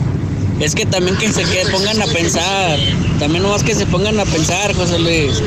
Es 0.59 0.75
que 0.75 0.85
también 0.85 1.17
que 1.17 1.31
se 1.31 1.43
que 1.43 1.65
pongan 1.71 2.01
a 2.01 2.05
pensar. 2.05 2.79
También 3.19 3.43
no 3.43 3.49
más 3.49 3.63
que 3.63 3.75
se 3.75 3.85
pongan 3.85 4.19
a 4.19 4.25
pensar, 4.25 4.73
José 4.75 4.99
Luis. 4.99 5.41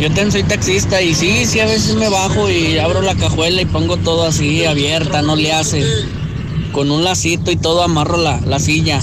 Yo 0.00 0.06
también 0.06 0.32
soy 0.32 0.42
taxista 0.44 1.02
y 1.02 1.14
sí, 1.14 1.44
sí, 1.44 1.60
a 1.60 1.66
veces 1.66 1.94
me 1.94 2.08
bajo 2.08 2.48
y 2.48 2.78
abro 2.78 3.02
la 3.02 3.14
cajuela 3.14 3.60
y 3.60 3.66
pongo 3.66 3.98
todo 3.98 4.24
así 4.24 4.64
abierta, 4.64 5.20
no 5.20 5.36
le 5.36 5.52
hace. 5.52 5.84
Con 6.72 6.90
un 6.90 7.04
lacito 7.04 7.50
y 7.50 7.56
todo 7.56 7.82
amarro 7.82 8.16
la, 8.16 8.40
la 8.46 8.58
silla. 8.58 9.02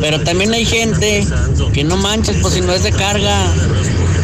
Pero 0.00 0.20
también 0.20 0.52
hay 0.52 0.66
gente 0.66 1.26
que 1.72 1.82
no 1.82 1.96
manches, 1.96 2.36
pues 2.42 2.52
si 2.54 2.60
no 2.60 2.74
es 2.74 2.82
de 2.82 2.92
carga. 2.92 3.50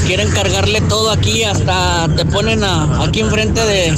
Quieren 0.06 0.30
cargarle 0.30 0.82
todo 0.82 1.10
aquí, 1.10 1.42
hasta 1.44 2.06
te 2.14 2.26
ponen 2.26 2.64
aquí 2.64 3.20
enfrente 3.20 3.64
de, 3.64 3.96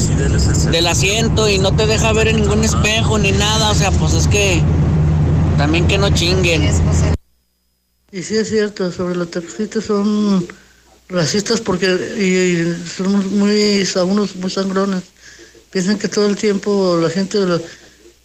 del 0.71 0.87
asiento 0.87 1.49
y 1.49 1.59
no 1.59 1.75
te 1.75 1.89
deja 1.89 2.13
ver 2.13 2.29
en 2.29 2.37
ningún 2.37 2.63
espejo 2.63 3.19
ni 3.19 3.33
nada. 3.33 3.73
O 3.73 3.75
sea, 3.75 3.91
pues 3.91 4.15
es 4.15 4.29
que 4.29 4.63
también 5.59 5.89
que 5.89 5.99
no 5.99 6.09
chinguen. 6.11 6.71
Y 8.13 8.23
sí 8.23 8.37
es 8.37 8.49
cierto, 8.49 8.93
sobre 8.93 9.17
los 9.17 9.29
taxistas 9.31 9.85
son 9.85 10.47
racistas 11.13 11.61
porque 11.61 11.87
y, 12.19 12.23
y 12.23 12.87
son 12.87 13.39
muy, 13.39 13.87
algunos 13.95 14.35
muy 14.37 14.51
sangrones. 14.51 15.03
Piensan 15.71 15.99
que 15.99 16.09
todo 16.09 16.27
el 16.27 16.37
tiempo 16.37 16.99
la 17.01 17.09
gente, 17.09 17.39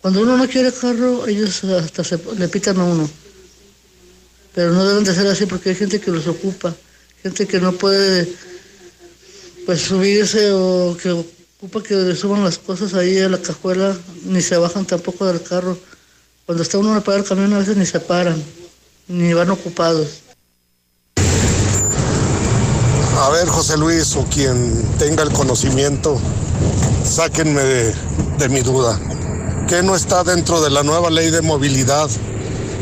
cuando 0.01 0.21
uno 0.21 0.37
no 0.37 0.47
quiere 0.47 0.71
carro, 0.71 1.27
ellos 1.27 1.63
hasta 1.63 2.03
se, 2.03 2.19
le 2.37 2.47
pitan 2.47 2.79
a 2.79 2.83
uno. 2.83 3.09
Pero 4.53 4.73
no 4.73 4.85
deben 4.85 5.03
de 5.03 5.13
ser 5.13 5.27
así 5.27 5.45
porque 5.45 5.69
hay 5.69 5.75
gente 5.75 6.01
que 6.01 6.11
los 6.11 6.27
ocupa, 6.27 6.75
gente 7.21 7.45
que 7.45 7.59
no 7.59 7.73
puede 7.73 8.27
pues 9.65 9.81
subirse 9.81 10.51
o 10.51 10.97
que 11.01 11.11
ocupa 11.11 11.83
que 11.83 12.15
suban 12.15 12.43
las 12.43 12.57
cosas 12.57 12.93
ahí 12.93 13.19
a 13.19 13.29
la 13.29 13.41
cajuela, 13.41 13.97
ni 14.23 14.41
se 14.41 14.57
bajan 14.57 14.85
tampoco 14.85 15.25
del 15.25 15.41
carro. 15.41 15.77
Cuando 16.45 16.63
está 16.63 16.77
uno 16.77 16.95
a 16.95 17.01
pagar 17.01 17.21
el 17.21 17.27
camión 17.27 17.53
a 17.53 17.59
veces 17.59 17.75
ni 17.77 17.85
se 17.85 17.99
paran, 17.99 18.41
ni 19.07 19.33
van 19.33 19.49
ocupados. 19.49 20.26
A 23.19 23.29
ver, 23.29 23.47
José 23.49 23.77
Luis, 23.77 24.15
o 24.15 24.23
quien 24.25 24.83
tenga 24.99 25.23
el 25.23 25.31
conocimiento, 25.33 26.19
sáquenme 27.03 27.63
de, 27.63 27.95
de 28.37 28.49
mi 28.49 28.61
duda. 28.61 28.99
¿Qué 29.67 29.81
no 29.81 29.95
está 29.95 30.23
dentro 30.23 30.61
de 30.61 30.69
la 30.69 30.83
nueva 30.83 31.09
ley 31.09 31.31
de 31.31 31.41
movilidad 31.41 32.09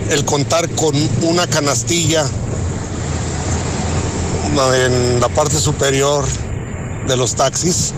el 0.10 0.26
contar 0.26 0.70
con 0.72 0.94
una 1.24 1.48
canastilla 1.48 2.28
en 4.76 5.22
la 5.22 5.30
parte 5.30 5.58
superior 5.58 6.26
de 7.08 7.16
los 7.16 7.36
taxis? 7.36 7.94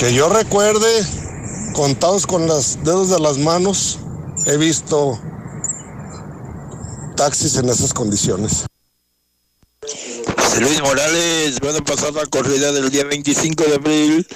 Que 0.00 0.12
yo 0.12 0.28
recuerde, 0.28 1.06
contados 1.74 2.26
con 2.26 2.48
los 2.48 2.82
dedos 2.82 3.08
de 3.08 3.20
las 3.20 3.38
manos, 3.38 4.00
he 4.46 4.56
visto 4.56 5.16
taxis 7.14 7.56
en 7.56 7.68
esas 7.68 7.94
condiciones. 7.94 8.64
José 10.48 10.62
Luis 10.62 10.80
Morales, 10.80 11.60
van 11.60 11.76
a 11.76 11.84
pasar 11.84 12.14
la 12.14 12.24
corrida 12.24 12.72
del 12.72 12.88
día 12.88 13.04
25 13.04 13.64
de 13.64 13.74
abril. 13.74 14.26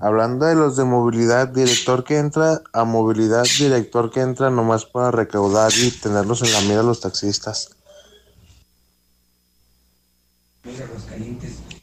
Hablando 0.00 0.44
de 0.46 0.56
los 0.56 0.76
de 0.76 0.82
movilidad, 0.82 1.46
director 1.46 2.02
que 2.02 2.18
entra 2.18 2.62
a 2.72 2.82
movilidad, 2.82 3.44
director 3.44 4.10
que 4.10 4.18
entra 4.18 4.50
nomás 4.50 4.86
para 4.86 5.12
recaudar 5.12 5.70
y 5.80 5.92
tenerlos 5.92 6.42
en 6.42 6.52
la 6.52 6.60
mira 6.62 6.82
los 6.82 6.98
taxistas. 6.98 7.76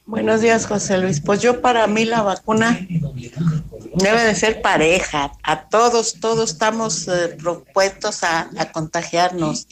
Buenos 0.06 0.42
días, 0.42 0.68
José 0.68 0.98
Luis. 0.98 1.22
Pues 1.22 1.42
yo 1.42 1.62
para 1.62 1.88
mí 1.88 2.04
la 2.04 2.22
vacuna 2.22 2.86
debe 3.96 4.24
de 4.26 4.36
ser 4.36 4.62
pareja. 4.62 5.32
A 5.42 5.70
todos, 5.70 6.20
todos 6.20 6.52
estamos 6.52 7.08
eh, 7.08 7.38
propuestos 7.40 8.24
a, 8.24 8.50
a 8.58 8.72
contagiarnos. 8.74 9.68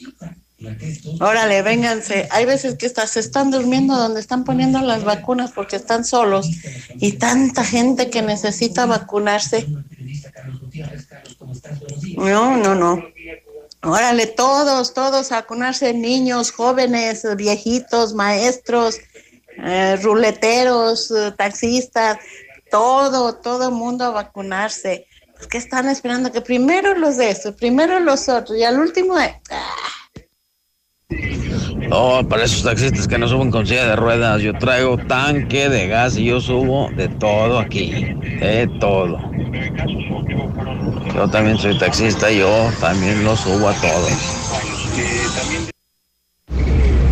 Órale, 1.20 1.62
vénganse. 1.62 2.28
Hay 2.30 2.44
veces 2.44 2.74
que 2.76 2.86
hasta 2.86 3.06
se 3.06 3.20
están 3.20 3.50
durmiendo 3.50 3.96
donde 3.96 4.20
están 4.20 4.44
poniendo 4.44 4.80
las 4.80 5.04
vacunas 5.04 5.52
porque 5.52 5.76
están 5.76 6.04
solos 6.04 6.48
y 6.96 7.12
tanta 7.12 7.64
gente 7.64 8.10
que 8.10 8.22
necesita 8.22 8.86
vacunarse. 8.86 9.66
No, 12.16 12.56
no, 12.56 12.74
no. 12.74 13.04
Órale, 13.82 14.26
todos, 14.26 14.92
todos 14.92 15.30
vacunarse, 15.30 15.94
niños, 15.94 16.50
jóvenes, 16.50 17.24
viejitos, 17.36 18.12
maestros, 18.14 18.98
eh, 19.58 19.96
ruleteros, 20.02 21.12
eh, 21.12 21.32
taxistas, 21.36 22.18
todo, 22.72 23.36
todo 23.36 23.70
mundo 23.70 24.04
a 24.04 24.10
vacunarse. 24.10 25.06
Que 25.48 25.58
están 25.58 25.88
esperando 25.88 26.32
que 26.32 26.40
primero 26.40 26.94
los 26.98 27.16
de 27.16 27.30
estos, 27.30 27.54
primero 27.54 28.00
los 28.00 28.28
otros 28.28 28.58
y 28.58 28.64
al 28.64 28.80
último 28.80 29.16
de... 29.16 29.36
Oh, 31.90 32.22
para 32.28 32.44
esos 32.44 32.62
taxistas 32.62 33.08
que 33.08 33.16
no 33.16 33.26
suben 33.28 33.50
con 33.50 33.66
silla 33.66 33.86
de 33.88 33.96
ruedas, 33.96 34.42
yo 34.42 34.52
traigo 34.52 34.98
tanque 34.98 35.70
de 35.70 35.88
gas 35.88 36.18
y 36.18 36.24
yo 36.24 36.38
subo 36.38 36.90
de 36.96 37.08
todo 37.08 37.58
aquí, 37.58 37.90
de 37.90 38.68
todo. 38.78 39.18
Yo 41.14 41.28
también 41.30 41.56
soy 41.56 41.78
taxista, 41.78 42.30
yo 42.30 42.70
también 42.78 43.24
lo 43.24 43.34
subo 43.36 43.70
a 43.70 43.74
todos. 43.74 44.12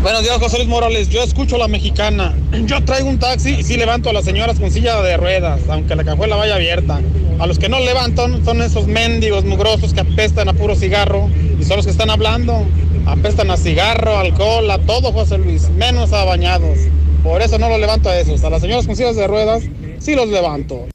Buenos 0.02 0.22
días, 0.22 0.38
José 0.38 0.58
Luis 0.58 0.68
Morales. 0.68 1.08
Yo 1.08 1.22
escucho 1.22 1.56
la 1.56 1.66
mexicana. 1.66 2.34
Yo 2.66 2.84
traigo 2.84 3.08
un 3.08 3.18
taxi 3.18 3.54
y 3.54 3.62
sí 3.64 3.76
levanto 3.78 4.10
a 4.10 4.12
las 4.12 4.24
señoras 4.26 4.60
con 4.60 4.70
silla 4.70 5.00
de 5.00 5.16
ruedas, 5.16 5.62
aunque 5.68 5.96
la 5.96 6.04
cajuela 6.04 6.36
vaya 6.36 6.56
abierta. 6.56 7.00
A 7.38 7.46
los 7.46 7.58
que 7.58 7.68
no 7.68 7.80
levantan 7.80 8.44
son 8.44 8.60
esos 8.60 8.86
mendigos 8.86 9.44
mugrosos 9.44 9.94
que 9.94 10.00
apestan 10.00 10.48
a 10.48 10.52
puro 10.52 10.76
cigarro 10.76 11.28
y 11.58 11.64
son 11.64 11.78
los 11.78 11.86
que 11.86 11.92
están 11.92 12.10
hablando. 12.10 12.66
Apestan 13.06 13.52
a 13.52 13.56
cigarro, 13.56 14.18
alcohol, 14.18 14.68
a 14.68 14.84
todo, 14.84 15.12
José 15.12 15.38
Luis, 15.38 15.68
menos 15.70 16.12
a 16.12 16.24
bañados. 16.24 16.76
Por 17.22 17.40
eso 17.40 17.56
no 17.56 17.68
los 17.68 17.78
levanto 17.78 18.08
a 18.08 18.18
esos. 18.18 18.42
A 18.42 18.50
las 18.50 18.60
señoras 18.60 18.84
con 18.84 18.96
sillas 18.96 19.14
de 19.14 19.28
ruedas 19.28 19.62
sí 20.00 20.16
los 20.16 20.26
levanto. 20.28 20.86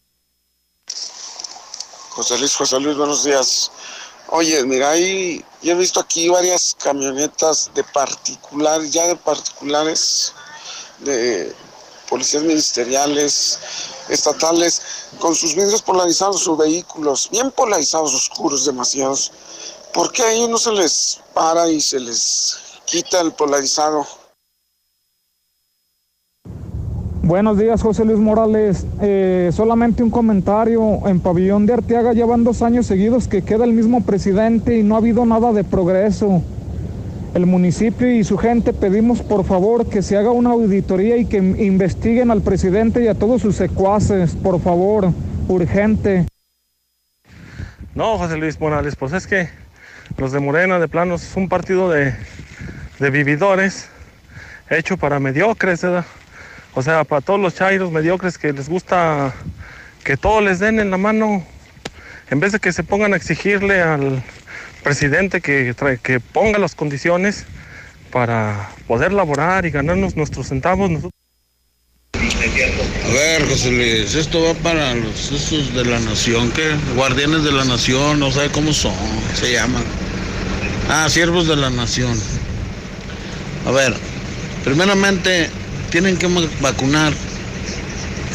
José 2.09 2.37
Luis, 2.37 2.53
José 2.53 2.79
Luis, 2.81 2.97
buenos 2.97 3.23
días. 3.23 3.71
Oye, 4.27 4.61
mira, 4.65 4.91
ahí 4.91 5.43
yo 5.61 5.71
he 5.71 5.75
visto 5.75 6.01
aquí 6.01 6.27
varias 6.27 6.75
camionetas 6.83 7.71
de 7.73 7.83
particulares, 7.85 8.91
ya 8.91 9.07
de 9.07 9.15
particulares, 9.15 10.33
de 10.99 11.53
policías 12.09 12.43
ministeriales, 12.43 13.57
estatales, 14.09 14.81
con 15.19 15.33
sus 15.33 15.55
vidrios 15.55 15.81
polarizados, 15.81 16.43
sus 16.43 16.57
vehículos, 16.57 17.29
bien 17.31 17.51
polarizados, 17.51 18.13
oscuros, 18.13 18.65
demasiados. 18.65 19.31
¿Por 19.93 20.11
qué 20.11 20.23
a 20.23 20.31
ellos 20.31 20.49
no 20.49 20.57
se 20.57 20.71
les 20.71 21.21
para 21.33 21.69
y 21.69 21.81
se 21.81 21.99
les 21.99 22.57
quita 22.85 23.19
el 23.21 23.33
polarizado? 23.33 24.05
Buenos 27.23 27.57
días, 27.57 27.81
José 27.81 28.05
Luis 28.05 28.17
Morales. 28.17 28.85
Eh, 29.01 29.51
solamente 29.53 30.01
un 30.01 30.09
comentario. 30.09 31.07
En 31.07 31.19
Pabellón 31.19 31.65
de 31.65 31.73
Arteaga 31.73 32.13
ya 32.13 32.25
van 32.25 32.43
dos 32.43 32.61
años 32.61 32.85
seguidos 32.87 33.27
que 33.27 33.43
queda 33.43 33.65
el 33.65 33.73
mismo 33.73 34.01
presidente 34.03 34.77
y 34.77 34.83
no 34.83 34.95
ha 34.95 34.99
habido 34.99 35.25
nada 35.25 35.51
de 35.51 35.63
progreso. 35.63 36.41
El 37.33 37.45
municipio 37.45 38.11
y 38.11 38.23
su 38.23 38.37
gente 38.37 38.73
pedimos 38.73 39.21
por 39.21 39.45
favor 39.45 39.85
que 39.85 40.01
se 40.01 40.17
haga 40.17 40.31
una 40.31 40.51
auditoría 40.51 41.17
y 41.17 41.25
que 41.25 41.37
investiguen 41.37 42.31
al 42.31 42.41
presidente 42.41 43.03
y 43.03 43.07
a 43.07 43.15
todos 43.15 43.41
sus 43.41 43.55
secuaces, 43.55 44.35
por 44.35 44.59
favor, 44.59 45.11
urgente. 45.47 46.27
No, 47.93 48.17
José 48.17 48.37
Luis 48.37 48.59
Morales, 48.59 48.95
pues 48.95 49.13
es 49.13 49.27
que 49.27 49.60
los 50.17 50.31
de 50.31 50.39
Morena 50.39 50.79
de 50.79 50.87
plano 50.87 51.15
es 51.15 51.31
un 51.35 51.49
partido 51.49 51.89
de, 51.89 52.13
de 52.99 53.09
vividores 53.09 53.89
hecho 54.69 54.97
para 54.97 55.19
mediocres. 55.19 55.85
O 56.73 56.81
sea, 56.81 57.03
para 57.03 57.21
todos 57.21 57.39
los 57.39 57.55
chairos 57.55 57.91
mediocres 57.91 58.37
que 58.37 58.53
les 58.53 58.69
gusta 58.69 59.33
que 60.03 60.17
todo 60.17 60.41
les 60.41 60.59
den 60.59 60.79
en 60.79 60.89
la 60.89 60.97
mano, 60.97 61.45
en 62.29 62.39
vez 62.39 62.53
de 62.53 62.59
que 62.59 62.73
se 62.73 62.83
pongan 62.83 63.13
a 63.13 63.17
exigirle 63.17 63.81
al 63.81 64.23
presidente 64.83 65.41
que, 65.41 65.75
que 66.01 66.19
ponga 66.19 66.57
las 66.57 66.73
condiciones 66.73 67.45
para 68.11 68.71
poder 68.87 69.13
laborar 69.13 69.65
y 69.65 69.71
ganarnos 69.71 70.15
nuestros 70.15 70.47
centavos. 70.47 70.89
Nosotros... 70.89 71.13
A 72.13 73.13
ver, 73.13 73.47
José 73.47 73.71
Luis, 73.71 74.15
esto 74.15 74.43
va 74.43 74.53
para 74.55 74.95
los 74.95 75.31
esos 75.31 75.73
de 75.73 75.85
la 75.85 75.99
nación, 75.99 76.51
¿qué? 76.51 76.75
Guardianes 76.95 77.43
de 77.43 77.51
la 77.51 77.65
nación, 77.65 78.19
no 78.19 78.31
sabe 78.31 78.49
cómo 78.49 78.73
son, 78.73 78.93
se 79.35 79.53
llaman. 79.53 79.83
Ah, 80.93 81.07
siervos 81.09 81.47
de 81.47 81.55
la 81.55 81.69
nación. 81.69 82.19
A 83.65 83.71
ver, 83.71 83.95
primeramente, 84.65 85.49
tienen 85.89 86.17
que 86.17 86.27
vacunar 86.59 87.13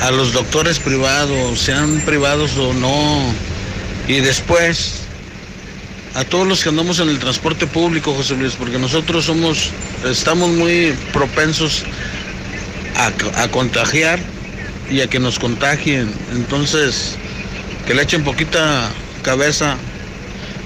a 0.01 0.11
los 0.11 0.33
doctores 0.33 0.79
privados, 0.79 1.61
sean 1.61 2.01
privados 2.07 2.57
o 2.57 2.73
no, 2.73 3.21
y 4.09 4.21
después 4.21 5.01
a 6.15 6.25
todos 6.25 6.49
los 6.49 6.63
que 6.63 6.71
andamos 6.71 6.99
en 6.99 7.11
el 7.11 7.19
transporte 7.19 7.67
público, 7.67 8.15
José 8.15 8.35
Luis, 8.37 8.55
porque 8.55 8.79
nosotros 8.79 9.27
somos, 9.27 9.69
estamos 10.07 10.49
muy 10.49 10.95
propensos 11.13 11.83
a, 12.97 13.43
a 13.43 13.49
contagiar 13.49 14.19
y 14.91 15.03
a 15.03 15.09
que 15.09 15.19
nos 15.19 15.39
contagien. 15.39 16.11
Entonces, 16.33 17.17
que 17.87 17.93
le 17.93 18.01
echen 18.01 18.25
poquita 18.25 18.89
cabeza 19.23 19.77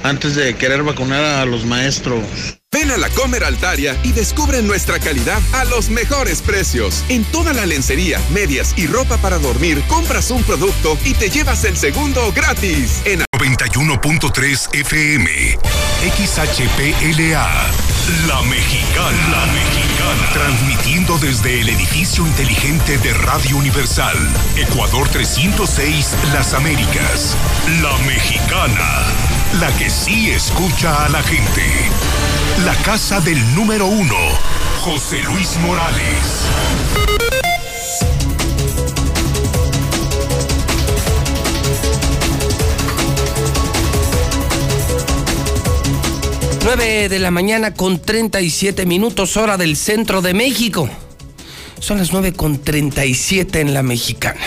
antes 0.03 0.35
de 0.35 0.55
querer 0.55 0.83
vacunar 0.83 1.25
a 1.25 1.45
los 1.45 1.65
maestros. 1.65 2.25
Ven 2.73 2.91
a 2.91 2.97
la 2.97 3.09
Comer 3.11 3.43
Altaria 3.43 3.97
y 4.05 4.13
descubre 4.13 4.63
nuestra 4.63 5.01
calidad 5.01 5.41
a 5.53 5.65
los 5.65 5.91
mejores 5.91 6.41
precios. 6.41 7.05
En 7.09 7.25
toda 7.25 7.53
la 7.53 7.67
lencería, 7.67 8.21
medias 8.33 8.75
y 8.77 8.87
ropa 8.87 9.17
para 9.17 9.39
dormir, 9.39 9.83
compras 9.89 10.31
un 10.31 10.43
producto 10.45 10.97
y 11.05 11.15
te 11.15 11.31
llevas 11.31 11.65
el 11.65 11.77
segundo 11.77 12.33
gratis. 12.33 13.03
91.3 13.61 14.75
FM, 14.75 15.59
XHPLA, 16.17 17.47
La 18.27 18.41
Mexicana, 18.49 19.29
La 19.31 19.47
Mexicana, 19.53 20.33
transmitiendo 20.33 21.19
desde 21.19 21.61
el 21.61 21.69
edificio 21.69 22.27
inteligente 22.27 22.97
de 22.97 23.13
Radio 23.13 23.59
Universal, 23.59 24.17
Ecuador 24.57 25.11
306, 25.11 26.17
Las 26.33 26.55
Américas, 26.55 27.37
La 27.83 27.95
Mexicana, 28.07 29.05
la 29.61 29.71
que 29.77 29.91
sí 29.91 30.31
escucha 30.31 31.05
a 31.05 31.11
la 31.11 31.23
gente. 31.23 31.67
La 32.65 32.75
casa 32.77 33.21
del 33.21 33.55
número 33.55 33.85
uno, 33.85 34.17
José 34.81 35.19
Luis 35.19 35.59
Morales. 35.59 36.47
Nueve 46.63 47.09
de 47.09 47.19
la 47.19 47.31
mañana 47.31 47.73
con 47.73 48.01
37 48.01 48.85
minutos 48.85 49.39
hora 49.39 49.57
del 49.57 49.77
centro 49.77 50.21
de 50.21 50.35
México. 50.35 50.91
Son 51.81 51.97
las 51.97 52.13
nueve 52.13 52.35
con 52.35 52.59
37 52.59 53.61
en 53.61 53.73
la 53.73 53.83
mexicana. 53.83 54.41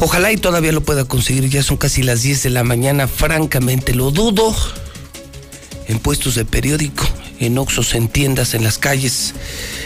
Ojalá 0.00 0.32
y 0.32 0.36
todavía 0.36 0.72
lo 0.72 0.80
pueda 0.80 1.04
conseguir, 1.04 1.48
ya 1.48 1.62
son 1.62 1.76
casi 1.76 2.02
las 2.02 2.22
10 2.22 2.42
de 2.42 2.50
la 2.50 2.64
mañana, 2.64 3.06
francamente 3.06 3.94
lo 3.94 4.10
dudo. 4.10 4.52
En 5.86 6.00
puestos 6.00 6.34
de 6.34 6.44
periódico, 6.44 7.04
en 7.38 7.56
oxos, 7.56 7.94
en 7.94 8.08
tiendas, 8.08 8.54
en 8.54 8.64
las 8.64 8.78
calles, 8.78 9.34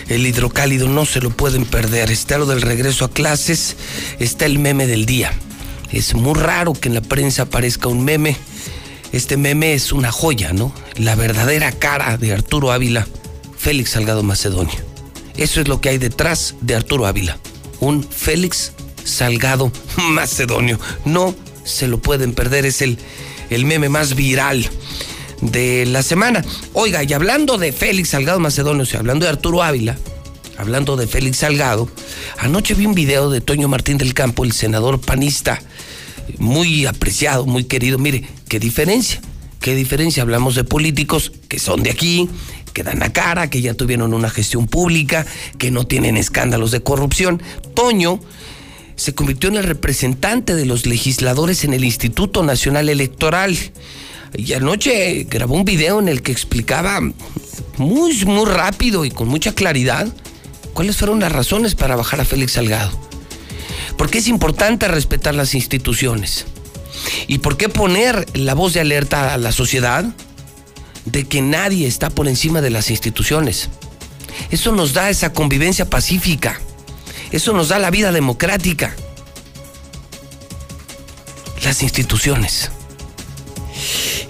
el 0.08 0.26
hidrocálido 0.26 0.88
no 0.88 1.04
se 1.04 1.20
lo 1.20 1.30
pueden 1.30 1.66
perder. 1.66 2.10
Está 2.10 2.38
lo 2.38 2.46
del 2.46 2.62
regreso 2.62 3.04
a 3.04 3.10
clases, 3.10 3.76
está 4.18 4.46
el 4.46 4.58
meme 4.58 4.86
del 4.86 5.04
día. 5.04 5.32
Es 5.92 6.14
muy 6.14 6.34
raro 6.34 6.72
que 6.72 6.88
en 6.88 6.94
la 6.94 7.02
prensa 7.02 7.42
aparezca 7.42 7.88
un 7.88 8.02
meme. 8.02 8.38
Este 9.12 9.36
meme 9.36 9.74
es 9.74 9.92
una 9.92 10.12
joya, 10.12 10.52
¿no? 10.52 10.72
La 10.96 11.14
verdadera 11.14 11.72
cara 11.72 12.16
de 12.16 12.32
Arturo 12.32 12.72
Ávila, 12.72 13.06
Félix 13.56 13.90
Salgado 13.90 14.22
Macedonio. 14.22 14.74
Eso 15.36 15.60
es 15.60 15.68
lo 15.68 15.80
que 15.80 15.90
hay 15.90 15.98
detrás 15.98 16.54
de 16.60 16.74
Arturo 16.74 17.06
Ávila. 17.06 17.38
Un 17.80 18.02
Félix 18.02 18.72
Salgado 19.04 19.70
Macedonio. 20.10 20.78
No 21.04 21.34
se 21.64 21.88
lo 21.88 21.98
pueden 21.98 22.32
perder, 22.32 22.66
es 22.66 22.82
el, 22.82 22.98
el 23.50 23.64
meme 23.64 23.88
más 23.88 24.14
viral 24.14 24.68
de 25.40 25.86
la 25.86 26.02
semana. 26.02 26.44
Oiga, 26.72 27.04
y 27.04 27.12
hablando 27.12 27.58
de 27.58 27.72
Félix 27.72 28.10
Salgado 28.10 28.40
Macedonio, 28.40 28.82
o 28.82 28.86
sea, 28.86 29.00
hablando 29.00 29.24
de 29.24 29.30
Arturo 29.30 29.62
Ávila, 29.62 29.96
hablando 30.58 30.96
de 30.96 31.06
Félix 31.06 31.38
Salgado, 31.38 31.88
anoche 32.38 32.74
vi 32.74 32.86
un 32.86 32.94
video 32.94 33.30
de 33.30 33.40
Toño 33.40 33.68
Martín 33.68 33.98
del 33.98 34.14
Campo, 34.14 34.44
el 34.44 34.52
senador 34.52 35.00
panista, 35.00 35.60
muy 36.38 36.86
apreciado, 36.86 37.46
muy 37.46 37.64
querido. 37.64 37.98
Mire, 37.98 38.24
qué 38.48 38.58
diferencia, 38.58 39.20
qué 39.60 39.74
diferencia. 39.74 40.22
Hablamos 40.22 40.54
de 40.54 40.64
políticos 40.64 41.32
que 41.48 41.58
son 41.58 41.82
de 41.82 41.90
aquí, 41.90 42.28
que 42.72 42.82
dan 42.82 42.98
la 42.98 43.12
cara, 43.12 43.48
que 43.48 43.60
ya 43.60 43.74
tuvieron 43.74 44.14
una 44.14 44.30
gestión 44.30 44.66
pública, 44.66 45.26
que 45.58 45.70
no 45.70 45.86
tienen 45.86 46.16
escándalos 46.16 46.70
de 46.70 46.82
corrupción. 46.82 47.42
Toño 47.74 48.20
se 48.96 49.14
convirtió 49.14 49.48
en 49.50 49.56
el 49.56 49.64
representante 49.64 50.54
de 50.54 50.66
los 50.66 50.86
legisladores 50.86 51.64
en 51.64 51.74
el 51.74 51.84
Instituto 51.84 52.42
Nacional 52.42 52.88
Electoral. 52.88 53.56
Y 54.34 54.52
anoche 54.52 55.24
grabó 55.30 55.54
un 55.54 55.64
video 55.64 56.00
en 56.00 56.08
el 56.08 56.22
que 56.22 56.32
explicaba 56.32 57.00
muy, 57.78 58.24
muy 58.24 58.44
rápido 58.46 59.04
y 59.04 59.10
con 59.10 59.28
mucha 59.28 59.54
claridad 59.54 60.08
cuáles 60.72 60.96
fueron 60.96 61.20
las 61.20 61.32
razones 61.32 61.74
para 61.74 61.96
bajar 61.96 62.20
a 62.20 62.24
Félix 62.24 62.52
Salgado. 62.52 62.90
¿Por 63.96 64.10
qué 64.10 64.18
es 64.18 64.28
importante 64.28 64.88
respetar 64.88 65.34
las 65.34 65.54
instituciones? 65.54 66.46
¿Y 67.26 67.38
por 67.38 67.56
qué 67.56 67.68
poner 67.68 68.26
la 68.36 68.54
voz 68.54 68.74
de 68.74 68.80
alerta 68.80 69.34
a 69.34 69.38
la 69.38 69.52
sociedad 69.52 70.04
de 71.04 71.24
que 71.24 71.40
nadie 71.40 71.86
está 71.86 72.10
por 72.10 72.28
encima 72.28 72.60
de 72.60 72.70
las 72.70 72.90
instituciones? 72.90 73.68
Eso 74.50 74.72
nos 74.72 74.92
da 74.92 75.10
esa 75.10 75.32
convivencia 75.32 75.88
pacífica. 75.88 76.60
Eso 77.30 77.52
nos 77.52 77.68
da 77.68 77.78
la 77.78 77.90
vida 77.90 78.12
democrática. 78.12 78.94
Las 81.64 81.82
instituciones. 81.82 82.70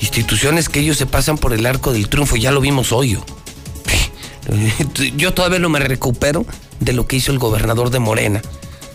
Instituciones 0.01 0.69
que 0.69 0.81
ellos 0.81 0.97
se 0.97 1.07
pasan 1.07 1.39
por 1.39 1.53
el 1.53 1.67
arco 1.67 1.93
del 1.93 2.09
triunfo, 2.09 2.37
ya 2.37 2.51
lo 2.51 2.61
vimos 2.61 2.93
hoy. 2.93 3.19
Yo 5.17 5.35
todavía 5.35 5.59
no 5.59 5.69
me 5.69 5.81
recupero 5.81 6.47
de 6.81 6.93
lo 6.93 7.07
que 7.07 7.17
hizo 7.17 7.33
el 7.33 7.39
gobernador 7.39 7.91
de 7.91 7.99
Morena, 7.99 8.43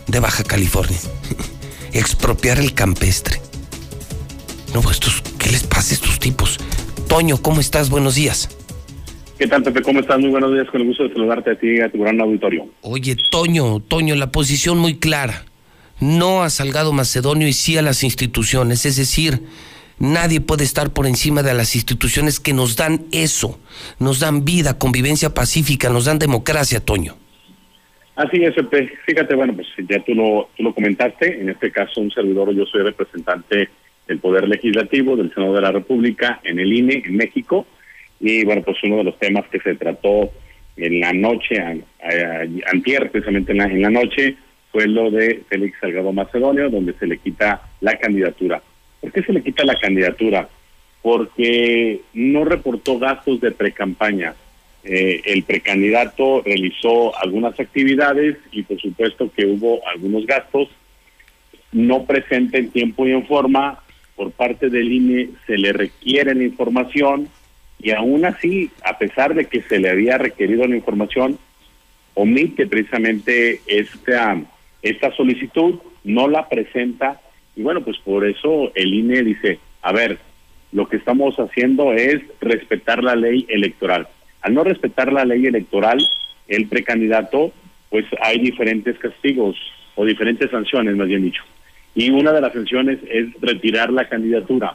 de 0.06 0.20
Baja 0.20 0.44
California. 0.44 0.98
Expropiar 1.92 2.58
el 2.58 2.74
campestre. 2.74 3.40
No, 4.74 4.80
pues 4.80 4.94
estos, 4.94 5.22
¿qué 5.38 5.50
les 5.50 5.64
pasa 5.64 5.90
a 5.90 5.94
estos 5.94 6.18
tipos? 6.18 6.58
Toño, 7.08 7.36
¿cómo 7.36 7.60
estás? 7.60 7.90
Buenos 7.90 8.14
días. 8.14 8.48
¿Qué 9.38 9.46
tal, 9.46 9.62
Pepe? 9.62 9.82
¿Cómo 9.82 10.00
estás? 10.00 10.18
Muy 10.18 10.30
buenos 10.30 10.52
días, 10.52 10.66
con 10.70 10.80
el 10.80 10.86
gusto 10.86 11.02
de 11.02 11.12
saludarte 11.12 11.50
a 11.50 11.58
ti 11.58 11.66
y 11.76 11.80
a 11.80 11.90
tu 11.90 11.98
gran 11.98 12.20
auditorio. 12.20 12.68
Oye, 12.80 13.16
Toño, 13.30 13.80
Toño, 13.80 14.14
la 14.14 14.30
posición 14.30 14.78
muy 14.78 14.98
clara. 14.98 15.44
No 16.00 16.42
a 16.42 16.50
Salgado 16.50 16.92
Macedonio 16.92 17.46
y 17.46 17.52
sí 17.52 17.76
a 17.76 17.82
las 17.82 18.02
instituciones. 18.02 18.86
Es 18.86 18.96
decir, 18.96 19.42
nadie 19.98 20.40
puede 20.40 20.64
estar 20.64 20.92
por 20.92 21.06
encima 21.06 21.42
de 21.42 21.54
las 21.54 21.74
instituciones 21.74 22.40
que 22.40 22.52
nos 22.52 22.76
dan 22.76 23.06
eso. 23.12 23.58
Nos 23.98 24.20
dan 24.20 24.44
vida, 24.44 24.78
convivencia 24.78 25.34
pacífica, 25.34 25.90
nos 25.90 26.06
dan 26.06 26.18
democracia, 26.18 26.80
Toño. 26.80 27.16
Así 28.16 28.44
es. 28.44 28.54
Fíjate, 29.06 29.34
bueno, 29.34 29.54
pues 29.54 29.68
ya 29.88 30.00
tú 30.00 30.14
lo, 30.14 30.50
tú 30.56 30.62
lo 30.62 30.74
comentaste. 30.74 31.40
En 31.40 31.48
este 31.48 31.70
caso, 31.70 32.00
un 32.00 32.10
servidor, 32.10 32.54
yo 32.54 32.66
soy 32.66 32.82
representante 32.82 33.68
del 34.06 34.18
Poder 34.18 34.48
Legislativo 34.48 35.16
del 35.16 35.32
Senado 35.32 35.54
de 35.54 35.62
la 35.62 35.72
República 35.72 36.40
en 36.44 36.58
el 36.58 36.72
INE, 36.72 37.02
en 37.04 37.16
México 37.16 37.66
y 38.22 38.44
bueno, 38.44 38.62
pues 38.62 38.78
uno 38.84 38.98
de 38.98 39.04
los 39.04 39.18
temas 39.18 39.44
que 39.48 39.58
se 39.58 39.74
trató 39.74 40.30
en 40.76 41.00
la 41.00 41.12
noche, 41.12 41.56
antier 42.72 43.10
precisamente 43.10 43.50
en 43.50 43.58
la, 43.58 43.64
en 43.64 43.82
la 43.82 43.90
noche, 43.90 44.36
fue 44.70 44.86
lo 44.86 45.10
de 45.10 45.42
Félix 45.48 45.76
Salgado 45.80 46.12
Macedonio, 46.12 46.70
donde 46.70 46.94
se 46.94 47.06
le 47.06 47.18
quita 47.18 47.62
la 47.80 47.98
candidatura. 47.98 48.62
¿Por 49.00 49.12
qué 49.12 49.22
se 49.22 49.32
le 49.32 49.42
quita 49.42 49.64
la 49.64 49.74
candidatura? 49.74 50.48
Porque 51.02 52.00
no 52.14 52.44
reportó 52.44 52.98
gastos 52.98 53.40
de 53.40 53.50
precampaña. 53.50 54.34
Eh, 54.84 55.22
el 55.26 55.44
precandidato 55.44 56.42
realizó 56.42 57.16
algunas 57.16 57.58
actividades 57.58 58.36
y 58.50 58.62
por 58.62 58.80
supuesto 58.80 59.30
que 59.34 59.46
hubo 59.46 59.80
algunos 59.86 60.26
gastos 60.26 60.68
no 61.70 62.04
presente 62.04 62.58
en 62.58 62.70
tiempo 62.70 63.06
y 63.06 63.12
en 63.12 63.26
forma. 63.26 63.82
Por 64.16 64.32
parte 64.32 64.68
del 64.68 64.92
INE 64.92 65.30
se 65.46 65.56
le 65.56 65.72
requiere 65.72 66.34
la 66.34 66.44
información 66.44 67.28
y 67.80 67.90
aún 67.90 68.24
así, 68.24 68.70
a 68.84 68.98
pesar 68.98 69.34
de 69.34 69.46
que 69.46 69.62
se 69.62 69.78
le 69.78 69.90
había 69.90 70.18
requerido 70.18 70.66
la 70.66 70.76
información, 70.76 71.38
omite 72.14 72.66
precisamente 72.66 73.60
esta, 73.66 74.40
esta 74.82 75.12
solicitud, 75.12 75.76
no 76.04 76.28
la 76.28 76.48
presenta 76.48 77.20
y 77.56 77.62
bueno, 77.62 77.82
pues 77.82 77.98
por 77.98 78.26
eso 78.26 78.72
el 78.74 78.94
INE 78.94 79.22
dice, 79.22 79.58
a 79.82 79.92
ver, 79.92 80.18
lo 80.72 80.88
que 80.88 80.96
estamos 80.96 81.36
haciendo 81.36 81.92
es 81.92 82.20
respetar 82.40 83.02
la 83.02 83.14
ley 83.14 83.46
electoral. 83.48 84.08
Al 84.42 84.54
no 84.54 84.64
respetar 84.64 85.12
la 85.12 85.24
ley 85.24 85.46
electoral, 85.46 85.98
el 86.48 86.66
precandidato, 86.68 87.52
pues 87.90 88.04
hay 88.20 88.38
diferentes 88.38 88.98
castigos 88.98 89.56
o 89.94 90.04
diferentes 90.04 90.50
sanciones, 90.50 90.96
más 90.96 91.08
bien 91.08 91.22
dicho. 91.22 91.42
Y 91.94 92.10
una 92.10 92.32
de 92.32 92.40
las 92.40 92.52
sanciones 92.52 92.98
es 93.08 93.28
retirar 93.40 93.92
la 93.92 94.08
candidatura. 94.08 94.74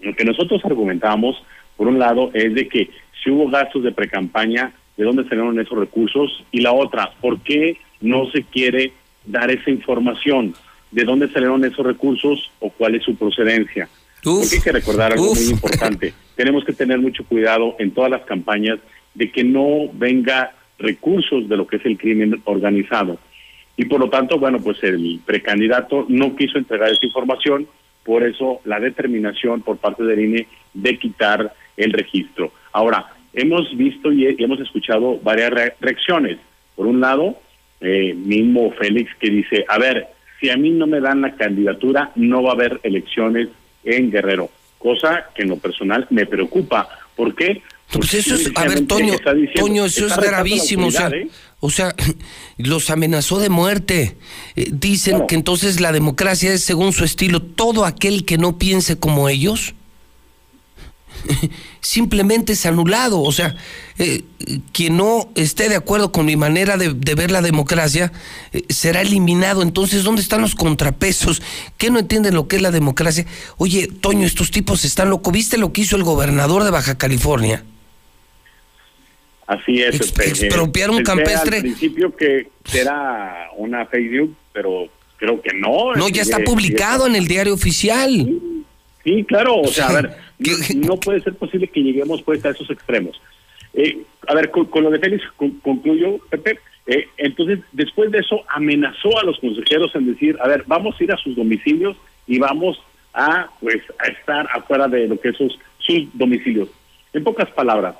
Lo 0.00 0.14
que 0.14 0.24
nosotros 0.24 0.64
argumentamos 0.64 1.42
por 1.76 1.88
un 1.88 1.98
lado, 1.98 2.30
es 2.32 2.54
de 2.54 2.68
que 2.68 2.90
si 3.22 3.30
hubo 3.30 3.48
gastos 3.48 3.84
de 3.84 3.92
precampaña, 3.92 4.72
¿de 4.96 5.04
dónde 5.04 5.24
salieron 5.24 5.58
esos 5.60 5.78
recursos? 5.78 6.44
Y 6.50 6.60
la 6.60 6.72
otra, 6.72 7.12
¿por 7.20 7.40
qué 7.40 7.76
no 8.00 8.30
se 8.30 8.42
quiere 8.44 8.92
dar 9.24 9.50
esa 9.50 9.70
información? 9.70 10.54
¿De 10.90 11.04
dónde 11.04 11.28
salieron 11.28 11.64
esos 11.64 11.84
recursos 11.84 12.50
o 12.60 12.70
cuál 12.70 12.94
es 12.94 13.02
su 13.02 13.14
procedencia? 13.16 13.88
Hay 14.26 14.60
que 14.60 14.72
recordar 14.72 15.12
algo 15.12 15.34
muy 15.34 15.44
importante. 15.44 16.12
Tenemos 16.36 16.64
que 16.64 16.72
tener 16.72 16.98
mucho 16.98 17.24
cuidado 17.24 17.76
en 17.78 17.92
todas 17.92 18.10
las 18.10 18.22
campañas 18.22 18.78
de 19.14 19.30
que 19.30 19.44
no 19.44 19.88
venga 19.92 20.52
recursos 20.78 21.48
de 21.48 21.56
lo 21.56 21.66
que 21.66 21.76
es 21.76 21.86
el 21.86 21.96
crimen 21.96 22.40
organizado. 22.44 23.18
Y 23.76 23.84
por 23.86 24.00
lo 24.00 24.10
tanto, 24.10 24.38
bueno, 24.38 24.58
pues 24.60 24.82
el 24.82 25.20
precandidato 25.24 26.06
no 26.08 26.34
quiso 26.36 26.58
entregar 26.58 26.90
esa 26.90 27.04
información, 27.04 27.66
por 28.04 28.22
eso 28.22 28.60
la 28.64 28.80
determinación 28.80 29.62
por 29.62 29.78
parte 29.78 30.04
del 30.04 30.20
INE 30.20 30.46
de 30.74 30.98
quitar 30.98 31.52
el 31.76 31.92
registro. 31.92 32.52
Ahora, 32.72 33.06
hemos 33.32 33.76
visto 33.76 34.12
y 34.12 34.34
hemos 34.38 34.60
escuchado 34.60 35.18
varias 35.22 35.50
reacciones. 35.80 36.38
Por 36.74 36.86
un 36.86 37.00
lado, 37.00 37.38
eh, 37.80 38.14
mismo 38.14 38.70
Félix 38.72 39.10
que 39.18 39.30
dice, 39.30 39.64
a 39.68 39.78
ver, 39.78 40.06
si 40.40 40.50
a 40.50 40.56
mí 40.56 40.70
no 40.70 40.86
me 40.86 41.00
dan 41.00 41.20
la 41.20 41.34
candidatura, 41.34 42.12
no 42.16 42.42
va 42.42 42.50
a 42.50 42.54
haber 42.54 42.80
elecciones 42.82 43.48
en 43.86 44.10
Guerrero, 44.10 44.50
cosa 44.78 45.26
que 45.34 45.42
en 45.42 45.48
lo 45.48 45.56
personal 45.56 46.06
me 46.10 46.26
preocupa. 46.26 46.88
¿Por 47.14 47.34
qué? 47.34 47.62
Pues 47.92 48.14
eso 48.14 48.34
es, 48.34 48.50
a 48.56 48.64
ver, 48.64 48.86
Toño, 48.86 49.14
Toño, 49.54 49.84
eso 49.86 50.06
es 50.06 50.16
gravísimo. 50.16 50.88
O 50.88 50.90
sea, 50.90 51.08
¿eh? 51.08 51.28
o 51.60 51.70
sea, 51.70 51.94
los 52.58 52.90
amenazó 52.90 53.38
de 53.38 53.48
muerte. 53.48 54.16
Eh, 54.56 54.68
dicen 54.72 55.26
que 55.28 55.36
entonces 55.36 55.80
la 55.80 55.92
democracia 55.92 56.52
es 56.52 56.64
según 56.64 56.92
su 56.92 57.04
estilo. 57.04 57.40
Todo 57.40 57.84
aquel 57.84 58.24
que 58.24 58.38
no 58.38 58.58
piense 58.58 58.98
como 58.98 59.28
ellos 59.28 59.74
simplemente 61.80 62.52
es 62.52 62.66
anulado. 62.66 63.20
O 63.20 63.32
sea, 63.32 63.56
eh, 63.98 64.22
quien 64.72 64.96
no 64.96 65.28
esté 65.34 65.68
de 65.68 65.76
acuerdo 65.76 66.12
con 66.12 66.26
mi 66.26 66.36
manera 66.36 66.76
de, 66.76 66.92
ver 67.14 67.30
la 67.30 67.42
democracia 67.42 68.12
eh, 68.52 68.62
será 68.68 69.02
eliminado. 69.02 69.62
Entonces, 69.62 70.04
¿dónde 70.04 70.22
están 70.22 70.40
los 70.40 70.54
contrapesos? 70.54 71.42
¿Qué 71.78 71.90
no 71.90 71.98
entienden 71.98 72.34
lo 72.34 72.48
que 72.48 72.56
es 72.56 72.62
la 72.62 72.70
democracia? 72.70 73.26
Oye, 73.56 73.88
Toño, 73.88 74.26
estos 74.26 74.50
tipos 74.50 74.84
están 74.84 75.10
locos. 75.10 75.32
¿Viste 75.32 75.58
lo 75.58 75.72
que 75.72 75.82
hizo 75.82 75.96
el 75.96 76.04
gobernador 76.04 76.64
de 76.64 76.70
Baja 76.70 76.98
California? 76.98 77.64
Así 79.46 79.80
es. 79.80 80.00
expropiar 80.00 80.90
un 80.90 81.02
campestre. 81.02 81.58
Al 81.58 81.62
principio 81.62 82.14
que 82.16 82.48
era 82.74 83.48
una 83.56 83.86
Facebook, 83.86 84.34
pero 84.52 84.88
creo 85.16 85.40
que 85.40 85.52
no. 85.54 85.94
No, 85.94 86.08
ya 86.08 86.22
está 86.22 86.38
publicado 86.40 87.06
en 87.06 87.14
el 87.14 87.28
diario 87.28 87.54
oficial. 87.54 88.28
Sí, 89.06 89.22
claro, 89.22 89.60
o 89.60 89.68
sea, 89.68 89.86
a 89.86 90.02
ver, 90.02 90.16
no, 90.74 90.96
puede 90.96 91.20
ser 91.20 91.34
posible 91.36 91.68
que 91.68 91.80
lleguemos 91.80 92.22
pues 92.22 92.44
a 92.44 92.50
esos 92.50 92.68
extremos. 92.70 93.22
Eh, 93.72 93.98
a 94.26 94.34
ver, 94.34 94.50
con, 94.50 94.82
lo 94.82 94.90
de 94.90 94.98
Félix 94.98 95.22
concluyo, 95.62 96.18
Pepe. 96.28 96.58
Eh, 96.88 97.06
entonces, 97.16 97.60
después 97.70 98.10
de 98.10 98.18
eso, 98.18 98.42
amenazó 98.48 99.16
a 99.16 99.22
los 99.22 99.38
consejeros 99.38 99.94
en 99.94 100.06
decir, 100.06 100.36
a 100.40 100.48
ver, 100.48 100.64
vamos 100.66 100.96
a 100.98 101.04
ir 101.04 101.12
a 101.12 101.16
sus 101.18 101.36
domicilios 101.36 101.96
y 102.26 102.40
vamos 102.40 102.82
a, 103.14 103.48
pues, 103.60 103.80
a 104.00 104.08
estar 104.08 104.48
afuera 104.52 104.88
de 104.88 105.06
lo 105.06 105.20
que 105.20 105.28
esos 105.28 105.56
sus 105.78 106.08
domicilios. 106.14 106.68
En 107.12 107.22
pocas 107.22 107.48
palabras, 107.50 107.94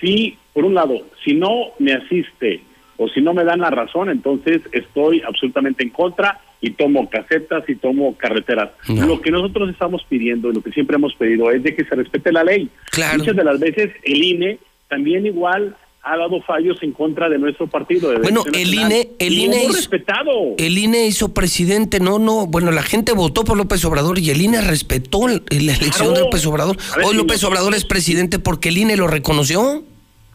si, 0.00 0.38
por 0.54 0.64
un 0.64 0.72
lado, 0.72 1.08
si 1.22 1.34
no 1.34 1.72
me 1.78 1.92
asiste 1.92 2.62
o 2.96 3.08
si 3.08 3.20
no 3.20 3.34
me 3.34 3.44
dan 3.44 3.60
la 3.60 3.70
razón, 3.70 4.10
entonces 4.10 4.60
estoy 4.72 5.22
absolutamente 5.26 5.82
en 5.82 5.90
contra 5.90 6.40
y 6.60 6.70
tomo 6.70 7.10
casetas 7.10 7.64
y 7.68 7.74
tomo 7.74 8.16
carreteras. 8.16 8.70
Lo 8.88 9.20
que 9.20 9.30
nosotros 9.30 9.68
estamos 9.70 10.04
pidiendo 10.08 10.50
y 10.50 10.54
lo 10.54 10.62
que 10.62 10.70
siempre 10.70 10.96
hemos 10.96 11.14
pedido 11.14 11.50
es 11.50 11.62
de 11.62 11.74
que 11.74 11.84
se 11.84 11.94
respete 11.94 12.32
la 12.32 12.44
ley. 12.44 12.70
Muchas 13.16 13.36
de 13.36 13.44
las 13.44 13.58
veces 13.58 13.90
el 14.04 14.22
INE 14.22 14.58
también 14.88 15.26
igual 15.26 15.76
ha 16.04 16.16
dado 16.16 16.40
fallos 16.42 16.78
en 16.82 16.92
contra 16.92 17.28
de 17.28 17.38
nuestro 17.38 17.68
partido. 17.68 18.12
bueno, 18.20 18.44
el 18.52 18.74
INE, 18.74 19.10
el 19.18 19.38
INE 19.38 19.64
hizo, 19.64 19.72
respetado. 19.72 20.30
El 20.58 20.76
INE 20.76 21.06
hizo 21.06 21.32
presidente, 21.32 22.00
no, 22.00 22.18
no, 22.18 22.46
bueno, 22.46 22.72
la 22.72 22.82
gente 22.82 23.12
votó 23.12 23.44
por 23.44 23.56
López 23.56 23.84
Obrador 23.84 24.18
y 24.18 24.30
el 24.30 24.40
INE 24.40 24.60
respetó 24.62 25.28
la 25.28 25.40
elección 25.50 26.14
de 26.14 26.20
López 26.20 26.44
Obrador. 26.46 26.76
Hoy 27.04 27.16
López 27.16 27.42
Obrador 27.44 27.74
es 27.74 27.84
presidente 27.84 28.38
porque 28.40 28.70
el 28.70 28.78
INE 28.78 28.96
lo 28.96 29.06
reconoció. 29.06 29.84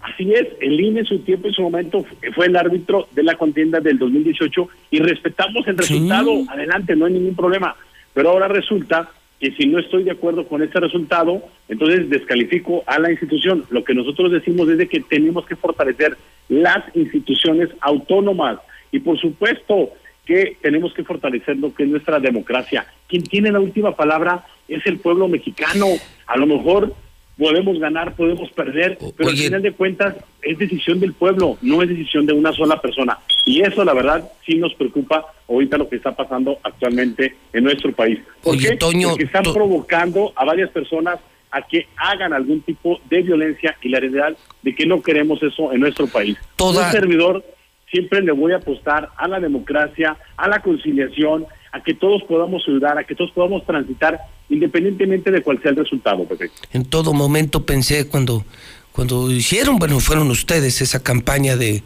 Así 0.01 0.32
es, 0.34 0.48
el 0.61 0.80
INE 0.80 1.01
en 1.01 1.06
su 1.06 1.19
tiempo, 1.19 1.48
en 1.48 1.53
su 1.53 1.61
momento, 1.61 2.06
fue 2.35 2.45
el 2.45 2.56
árbitro 2.56 3.08
de 3.11 3.24
la 3.24 3.35
contienda 3.35 3.80
del 3.80 3.98
2018 3.98 4.69
y 4.92 5.00
respetamos 5.00 5.67
el 5.67 5.77
resultado. 5.77 6.32
Adelante, 6.50 6.95
no 6.95 7.06
hay 7.06 7.14
ningún 7.14 7.35
problema. 7.35 7.76
Pero 8.14 8.30
ahora 8.30 8.48
resulta 8.48 9.09
que 9.40 9.51
si 9.51 9.67
no 9.67 9.80
estoy 9.80 10.03
de 10.03 10.11
acuerdo 10.11 10.48
con 10.48 10.64
ese 10.64 10.80
resultado, 10.80 11.42
entonces 11.67 12.09
descalifico 12.09 12.84
a 12.88 13.00
la 13.00 13.11
institución. 13.11 13.66
Lo 13.69 13.84
que 13.84 13.93
nosotros 13.93 14.32
decimos 14.32 14.69
es 14.69 14.77
de 14.77 14.88
que 14.88 15.01
tenemos 15.01 15.45
que 15.45 15.56
fortalecer 15.56 16.17
las 16.50 16.84
instituciones 16.95 17.69
autónomas 17.82 18.59
y 18.92 19.00
por 19.00 19.19
supuesto 19.19 19.92
que 20.26 20.58
tenemos 20.61 20.93
que 20.93 21.03
fortalecer 21.03 21.58
lo 21.58 21.74
que 21.74 21.84
es 21.84 21.90
nuestra 21.90 22.19
democracia. 22.19 22.85
Quien 23.08 23.24
tiene 23.24 23.51
la 23.51 23.59
última 23.59 23.95
palabra 23.95 24.45
es 24.67 24.85
el 24.85 25.00
pueblo 25.00 25.27
mexicano. 25.27 25.85
A 26.26 26.38
lo 26.38 26.45
mejor 26.45 26.93
podemos 27.38 27.80
ganar, 27.80 28.16
podemos 28.16 28.49
perder, 28.51 28.98
pero 29.16 29.30
al 29.30 29.38
final 29.38 29.61
de 29.61 29.72
cuentas 29.72 30.16
es 30.41 30.57
decisión 30.57 30.99
del 30.99 31.14
pueblo, 31.14 31.57
no 31.61 31.82
es 31.83 31.90
decisión 31.90 32.25
de 32.25 32.33
una 32.33 32.51
sola 32.53 32.82
persona. 32.82 33.19
Y 33.45 33.61
eso, 33.61 33.83
la 33.85 33.93
verdad, 33.93 34.30
sí 34.45 34.56
nos 34.56 34.74
preocupa 34.74 35.25
ahorita 35.48 35.77
lo 35.77 35.88
que 35.88 35.98
está 35.98 36.16
pasando 36.16 36.57
actualmente 36.64 37.35
en 37.53 37.64
nuestro 37.64 37.91
país. 37.91 38.19
¿Por 38.41 38.57
qué? 38.57 38.77
Porque 38.80 39.24
están 39.24 39.43
provocando 39.43 40.33
a 40.35 40.45
varias 40.45 40.69
personas 40.72 41.19
a 41.51 41.61
que 41.61 41.88
hagan 41.95 42.33
algún 42.33 42.61
tipo 42.61 42.99
de 43.09 43.22
violencia 43.22 43.77
y 43.82 43.90
la 43.90 43.99
realidad 43.99 44.35
de 44.61 44.75
que 44.75 44.85
no 44.85 45.01
queremos 45.01 45.41
eso 45.41 45.72
en 45.72 45.80
nuestro 45.80 46.07
país. 46.07 46.38
Toda... 46.56 46.88
Un 46.88 46.91
servidor 46.91 47.43
siempre 47.90 48.22
le 48.22 48.32
voy 48.32 48.51
a 48.51 48.57
apostar 48.57 49.09
a 49.16 49.27
la 49.27 49.40
democracia, 49.40 50.17
a 50.35 50.48
la 50.48 50.61
conciliación, 50.61 51.45
a 51.72 51.82
que 51.82 51.94
todos 51.94 52.24
podamos 52.24 52.64
ayudar, 52.68 52.98
a 52.98 53.04
que 53.04 53.16
todos 53.16 53.32
podamos 53.32 53.66
transitar 53.66 54.20
independientemente 54.50 55.32
de 55.32 55.42
cuál 55.42 55.62
sea 55.62 55.72
el 55.72 55.78
resultado, 55.78 56.26
Pepe. 56.26 56.52
En 56.74 56.86
todo 56.86 57.14
momento 57.14 57.66
pensé 57.66 58.08
cuando, 58.08 58.46
cuando 58.92 59.32
hicieron, 59.32 59.78
bueno, 59.78 60.00
fueron 60.00 60.32
ustedes 60.32 60.82
esa 60.82 61.04
campaña 61.04 61.56
de 61.58 61.84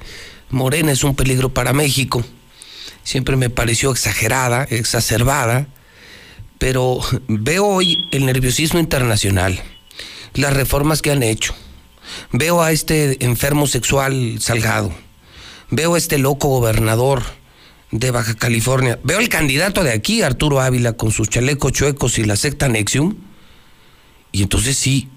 Morena 0.50 0.92
es 0.92 1.04
un 1.04 1.16
peligro 1.16 1.50
para 1.50 1.74
México. 1.74 2.24
Siempre 3.04 3.36
me 3.36 3.50
pareció 3.50 3.92
exagerada, 3.92 4.64
exacerbada, 4.70 5.68
pero 6.60 7.00
veo 7.28 7.66
hoy 7.66 8.08
el 8.12 8.26
nerviosismo 8.26 8.80
internacional, 8.80 9.60
las 10.36 10.54
reformas 10.54 11.02
que 11.02 11.12
han 11.12 11.24
hecho, 11.24 11.56
Veo 12.32 12.62
a 12.62 12.72
este 12.72 13.24
enfermo 13.24 13.68
sexual 13.68 14.38
Salgado. 14.40 14.92
Veo 15.70 15.96
a 15.96 15.98
este 15.98 16.18
loco 16.18 16.48
gobernador 16.50 17.24
de 17.92 18.12
Baja 18.12 18.36
California. 18.36 19.00
Veo 19.04 19.20
al 19.20 19.30
candidato 19.30 19.84
de 19.84 19.92
aquí, 19.92 20.22
Arturo 20.22 20.62
Ávila, 20.62 20.94
con 20.94 21.12
sus 21.12 21.30
chalecos 21.30 21.72
chuecos 21.74 22.18
y 22.18 22.24
la 22.24 22.36
secta 22.36 22.68
Nexium. 22.70 23.16
Y 24.32 24.44
entonces 24.44 24.78
sí, 24.78 25.10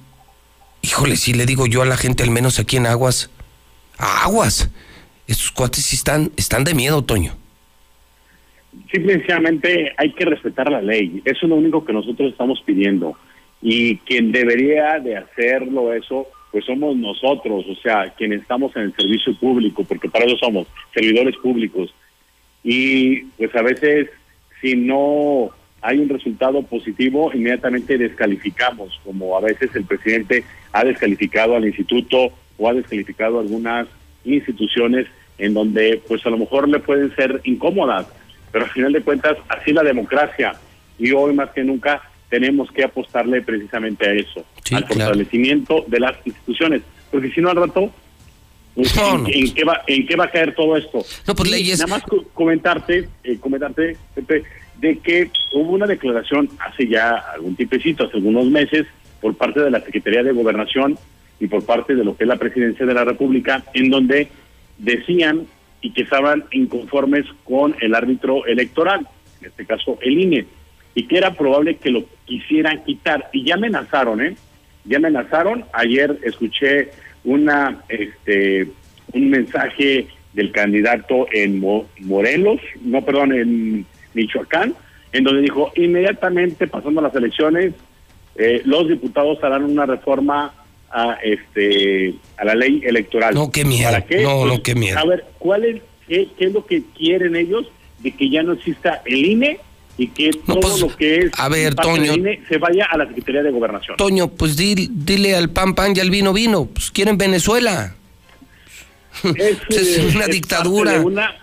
híjole, 0.83 1.17
sí 1.17 1.35
le 1.35 1.47
digo 1.47 1.67
yo 1.67 1.83
a 1.83 1.87
la 1.87 1.97
gente, 1.97 2.23
al 2.23 2.31
menos 2.31 2.59
aquí 2.59 2.77
en 2.77 2.87
Aguas, 2.87 3.31
Aguas, 3.97 4.71
estos 5.27 5.53
cuates 5.53 5.85
sí 5.85 5.97
están, 5.97 6.33
están 6.37 6.65
de 6.65 6.75
miedo, 6.75 7.03
Toño. 7.03 7.37
Simplemente 8.91 9.93
hay 9.97 10.13
que 10.13 10.25
respetar 10.25 10.71
la 10.71 10.83
ley. 10.83 11.23
Eso 11.25 11.47
es 11.47 11.49
lo 11.49 11.57
único 11.57 11.85
que 11.85 11.93
nosotros 11.93 12.33
estamos 12.33 12.61
pidiendo. 12.67 13.17
Y 13.63 13.99
quien 13.99 14.33
debería 14.33 14.99
de 14.99 15.17
hacerlo 15.17 15.93
eso, 15.93 16.27
pues 16.51 16.65
somos 16.65 16.97
nosotros, 16.97 17.65
o 17.69 17.75
sea, 17.83 18.13
quienes 18.17 18.43
estamos 18.43 18.75
en 18.77 18.83
el 18.83 18.95
servicio 18.95 19.35
público, 19.37 19.85
porque 19.85 20.09
para 20.09 20.27
eso 20.27 20.37
somos 20.39 20.67
servidores 20.93 21.37
públicos. 21.37 21.95
Y 22.65 23.21
pues 23.37 23.55
a 23.55 23.63
veces, 23.63 24.09
si 24.61 24.75
no 24.75 25.51
hay 25.83 25.99
un 25.99 26.09
resultado 26.09 26.63
positivo, 26.63 27.31
inmediatamente 27.35 27.99
descalificamos, 27.99 28.99
como 29.05 29.37
a 29.37 29.43
veces 29.43 29.71
el 29.75 29.85
presidente 29.85 30.43
ha 30.73 30.83
descalificado 30.83 31.55
al 31.55 31.67
instituto 31.67 32.33
o 32.57 32.69
ha 32.69 32.73
descalificado 32.73 33.39
algunas 33.39 33.87
instituciones 34.25 35.07
en 35.37 35.53
donde 35.53 36.01
pues 36.09 36.25
a 36.25 36.31
lo 36.31 36.39
mejor 36.39 36.69
le 36.69 36.81
pueden 36.81 37.15
ser 37.15 37.41
incómodas, 37.45 38.07
pero 38.51 38.65
al 38.65 38.71
final 38.71 38.93
de 38.93 39.03
cuentas 39.03 39.37
así 39.49 39.73
la 39.73 39.83
democracia 39.83 40.55
y 40.99 41.13
hoy 41.13 41.35
más 41.35 41.51
que 41.51 41.65
nunca 41.65 42.01
tenemos 42.31 42.71
que 42.71 42.85
apostarle 42.85 43.43
precisamente 43.43 44.09
a 44.09 44.13
eso, 44.13 44.45
al 44.73 44.87
fortalecimiento 44.87 45.85
de 45.87 46.01
las 46.01 46.17
instituciones, 46.25 46.83
porque 47.11 47.31
si 47.31 47.41
no 47.41 47.51
al 47.51 47.57
rato 47.57 47.93
pues, 48.75 48.97
¿en, 48.97 49.55
qué 49.55 49.65
va, 49.65 49.83
¿En 49.87 50.07
qué 50.07 50.17
va 50.17 50.25
a 50.25 50.31
caer 50.31 50.55
todo 50.55 50.77
esto? 50.77 51.05
No, 51.27 51.35
pues 51.35 51.51
leyes. 51.51 51.79
Nada 51.79 51.99
más 51.99 52.03
comentarte, 52.33 53.09
eh, 53.23 53.39
comentarte, 53.39 53.97
Pepe, 54.15 54.43
de 54.81 54.99
que 54.99 55.31
hubo 55.53 55.73
una 55.73 55.87
declaración 55.87 56.49
hace 56.59 56.89
ya 56.89 57.17
algún 57.35 57.55
tipecito, 57.55 58.05
hace 58.05 58.17
algunos 58.17 58.47
meses, 58.47 58.87
por 59.21 59.37
parte 59.37 59.61
de 59.61 59.71
la 59.71 59.81
Secretaría 59.81 60.23
de 60.23 60.33
Gobernación 60.33 60.99
y 61.41 61.47
por 61.47 61.65
parte 61.65 61.95
de 61.95 62.05
lo 62.05 62.17
que 62.17 62.25
es 62.25 62.29
la 62.29 62.37
Presidencia 62.37 62.85
de 62.85 62.95
la 62.95 63.05
República, 63.05 63.65
en 63.73 63.91
donde 63.91 64.29
decían 64.79 65.47
y 65.81 65.93
que 65.93 66.03
estaban 66.03 66.45
inconformes 66.51 67.27
con 67.45 67.77
el 67.81 67.95
árbitro 67.95 68.45
electoral, 68.47 69.07
en 69.41 69.49
este 69.49 69.67
caso 69.67 69.99
el 70.03 70.19
INE, 70.19 70.47
y 70.95 71.07
que 71.07 71.19
era 71.19 71.35
probable 71.35 71.77
que 71.77 71.91
lo 71.91 72.05
quisieran 72.25 72.85
quitar. 72.85 73.31
Y 73.33 73.45
ya 73.45 73.55
amenazaron, 73.55 74.21
¿eh? 74.21 74.37
Ya 74.85 74.99
amenazaron. 74.99 75.65
Ayer 75.73 76.19
escuché 76.23 76.91
una, 77.25 77.83
este, 77.89 78.69
un 79.13 79.31
mensaje 79.31 80.07
del 80.33 80.53
candidato 80.53 81.27
en 81.33 81.61
Morelos, 82.01 82.61
no, 82.83 83.03
perdón, 83.03 83.33
en 83.33 83.87
Michoacán, 84.15 84.75
en 85.13 85.25
donde 85.25 85.43
dijo, 85.43 85.73
inmediatamente 85.77 86.67
pasando 86.67 87.01
las 87.01 87.15
elecciones, 87.15 87.73
eh, 88.37 88.63
los 88.65 88.89
diputados 88.89 89.43
harán 89.43 89.65
una 89.65 89.87
reforma 89.87 90.53
a 90.91 91.19
este 91.23 92.15
a 92.37 92.45
la 92.45 92.55
ley 92.55 92.83
electoral. 92.85 93.35
No, 93.35 93.51
qué 93.51 93.65
miedo. 93.65 93.91
¿Para 93.91 94.05
qué? 94.05 94.23
No, 94.23 94.45
no, 94.45 94.63
qué 94.63 94.75
miedo. 94.75 94.99
A 94.99 95.05
ver, 95.05 95.25
¿cuál 95.39 95.65
es, 95.65 95.83
qué, 96.09 96.29
es 96.39 96.53
lo 96.53 96.67
que 96.67 96.83
quieren 96.97 97.37
ellos 97.37 97.67
de 98.01 98.13
que 98.13 98.29
ya 98.29 98.43
no 98.43 98.53
exista 98.53 99.03
el 99.05 99.25
INE 99.25 99.59
y 99.97 100.09
que 100.09 100.31
todo 100.33 100.61
pues, 100.61 100.81
lo 100.81 100.97
que 100.97 101.17
es 101.19 101.33
a 101.39 101.49
ver, 101.49 101.75
Toño, 101.75 102.15
INE 102.15 102.41
se 102.49 102.59
vaya 102.59 102.87
a 102.87 102.99
la 102.99 103.07
Secretaría 103.07 103.43
de 103.43 103.51
Gobernación? 103.51 103.97
Toño, 103.97 104.29
pues 104.29 104.57
dile, 104.57 105.37
al 105.37 105.51
pan 105.51 105.75
pan 105.75 105.93
y 105.97 106.01
al 106.01 106.11
vino 106.11 106.33
vino, 106.33 106.67
pues 106.67 106.91
quieren 106.91 107.17
Venezuela. 107.17 107.95
Es, 109.37 109.59
es 109.69 110.15
una 110.15 110.27
dictadura. 110.27 111.01
una, 111.01 111.37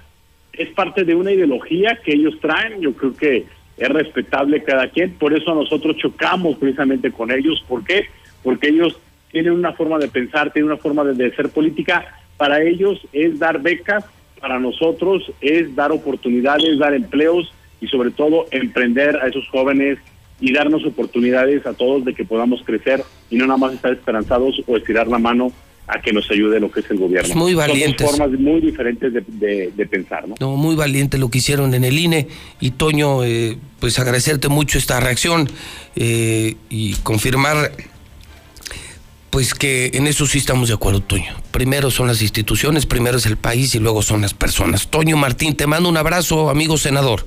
es 0.54 0.70
parte 0.70 1.06
de 1.06 1.16
una 1.16 1.32
ideología 1.32 2.00
que 2.04 2.14
ellos 2.14 2.36
traen, 2.42 2.82
yo 2.82 2.94
creo 2.94 3.16
que 3.16 3.46
es 3.78 3.90
respetable 3.90 4.64
cada 4.64 4.90
quien, 4.90 5.14
por 5.14 5.34
eso 5.34 5.56
nosotros 5.56 5.96
chocamos 5.98 6.58
precisamente 6.58 7.12
con 7.12 7.32
ellos, 7.32 7.64
¿por 7.68 7.84
qué? 7.86 8.06
Porque 8.44 8.68
ellos 8.68 9.00
tienen 9.32 9.54
una 9.54 9.72
forma 9.72 9.98
de 9.98 10.10
pensar, 10.10 10.52
tienen 10.52 10.72
una 10.72 10.82
forma 10.82 11.06
de, 11.06 11.14
de 11.14 11.34
ser 11.36 11.50
política, 11.50 12.06
para 12.36 12.62
ellos 12.62 13.00
es 13.14 13.40
dar 13.40 13.62
becas, 13.62 14.04
para 14.42 14.60
nosotros 14.60 15.32
es 15.40 15.74
dar 15.74 15.92
oportunidades, 15.92 16.80
dar 16.80 16.94
empleos 16.94 17.54
y 17.82 17.88
sobre 17.88 18.12
todo 18.12 18.46
emprender 18.52 19.18
a 19.18 19.28
esos 19.28 19.48
jóvenes 19.50 19.98
y 20.40 20.54
darnos 20.54 20.86
oportunidades 20.86 21.66
a 21.66 21.74
todos 21.74 22.06
de 22.06 22.14
que 22.14 22.24
podamos 22.24 22.62
crecer 22.64 23.04
y 23.30 23.36
no 23.36 23.46
nada 23.46 23.58
más 23.58 23.74
estar 23.74 23.92
esperanzados 23.92 24.62
o 24.68 24.78
estirar 24.78 25.08
la 25.08 25.20
mano 25.20 25.52
a 25.88 26.00
que 26.00 26.14
nos 26.14 26.30
ayude 26.32 26.60
lo 26.60 26.72
que 26.72 26.80
es 26.80 26.90
el 26.90 26.98
gobierno. 26.98 27.36
Muy 27.36 27.54
valientes. 27.54 28.08
Son 28.08 28.18
formas 28.18 28.40
muy 28.40 28.62
diferentes 28.62 29.12
de, 29.14 29.88
pensar, 29.90 30.28
¿no? 30.28 30.36
No, 30.40 30.56
muy 30.56 30.76
valiente 30.76 31.18
lo 31.18 31.30
que 31.30 31.40
hicieron 31.40 31.74
en 31.74 31.84
el 31.84 31.98
INE. 31.98 32.28
Y 32.62 32.72
Toño, 32.72 33.24
eh, 33.26 33.58
pues 33.80 34.00
agradecerte 34.00 34.48
mucho 34.48 34.78
esta 34.78 35.00
reacción 35.00 35.50
eh, 35.96 36.56
y 36.70 36.94
confirmar 37.04 37.72
pues 39.32 39.54
que 39.54 39.92
en 39.94 40.08
eso 40.08 40.26
sí 40.28 40.38
estamos 40.38 40.68
de 40.70 40.76
acuerdo, 40.76 41.02
Toño. 41.02 41.34
Primero 41.52 41.90
son 41.90 42.08
las 42.08 42.22
instituciones, 42.22 42.86
primero 42.86 43.18
es 43.18 43.26
el 43.26 43.38
país 43.38 43.74
y 43.76 43.80
luego 43.80 44.02
son 44.02 44.22
las 44.22 44.34
personas. 44.34 44.88
Toño 44.90 45.18
Martín, 45.18 45.56
te 45.56 45.68
mando 45.68 45.90
un 45.90 45.98
abrazo, 45.98 46.50
amigo 46.50 46.78
senador. 46.78 47.26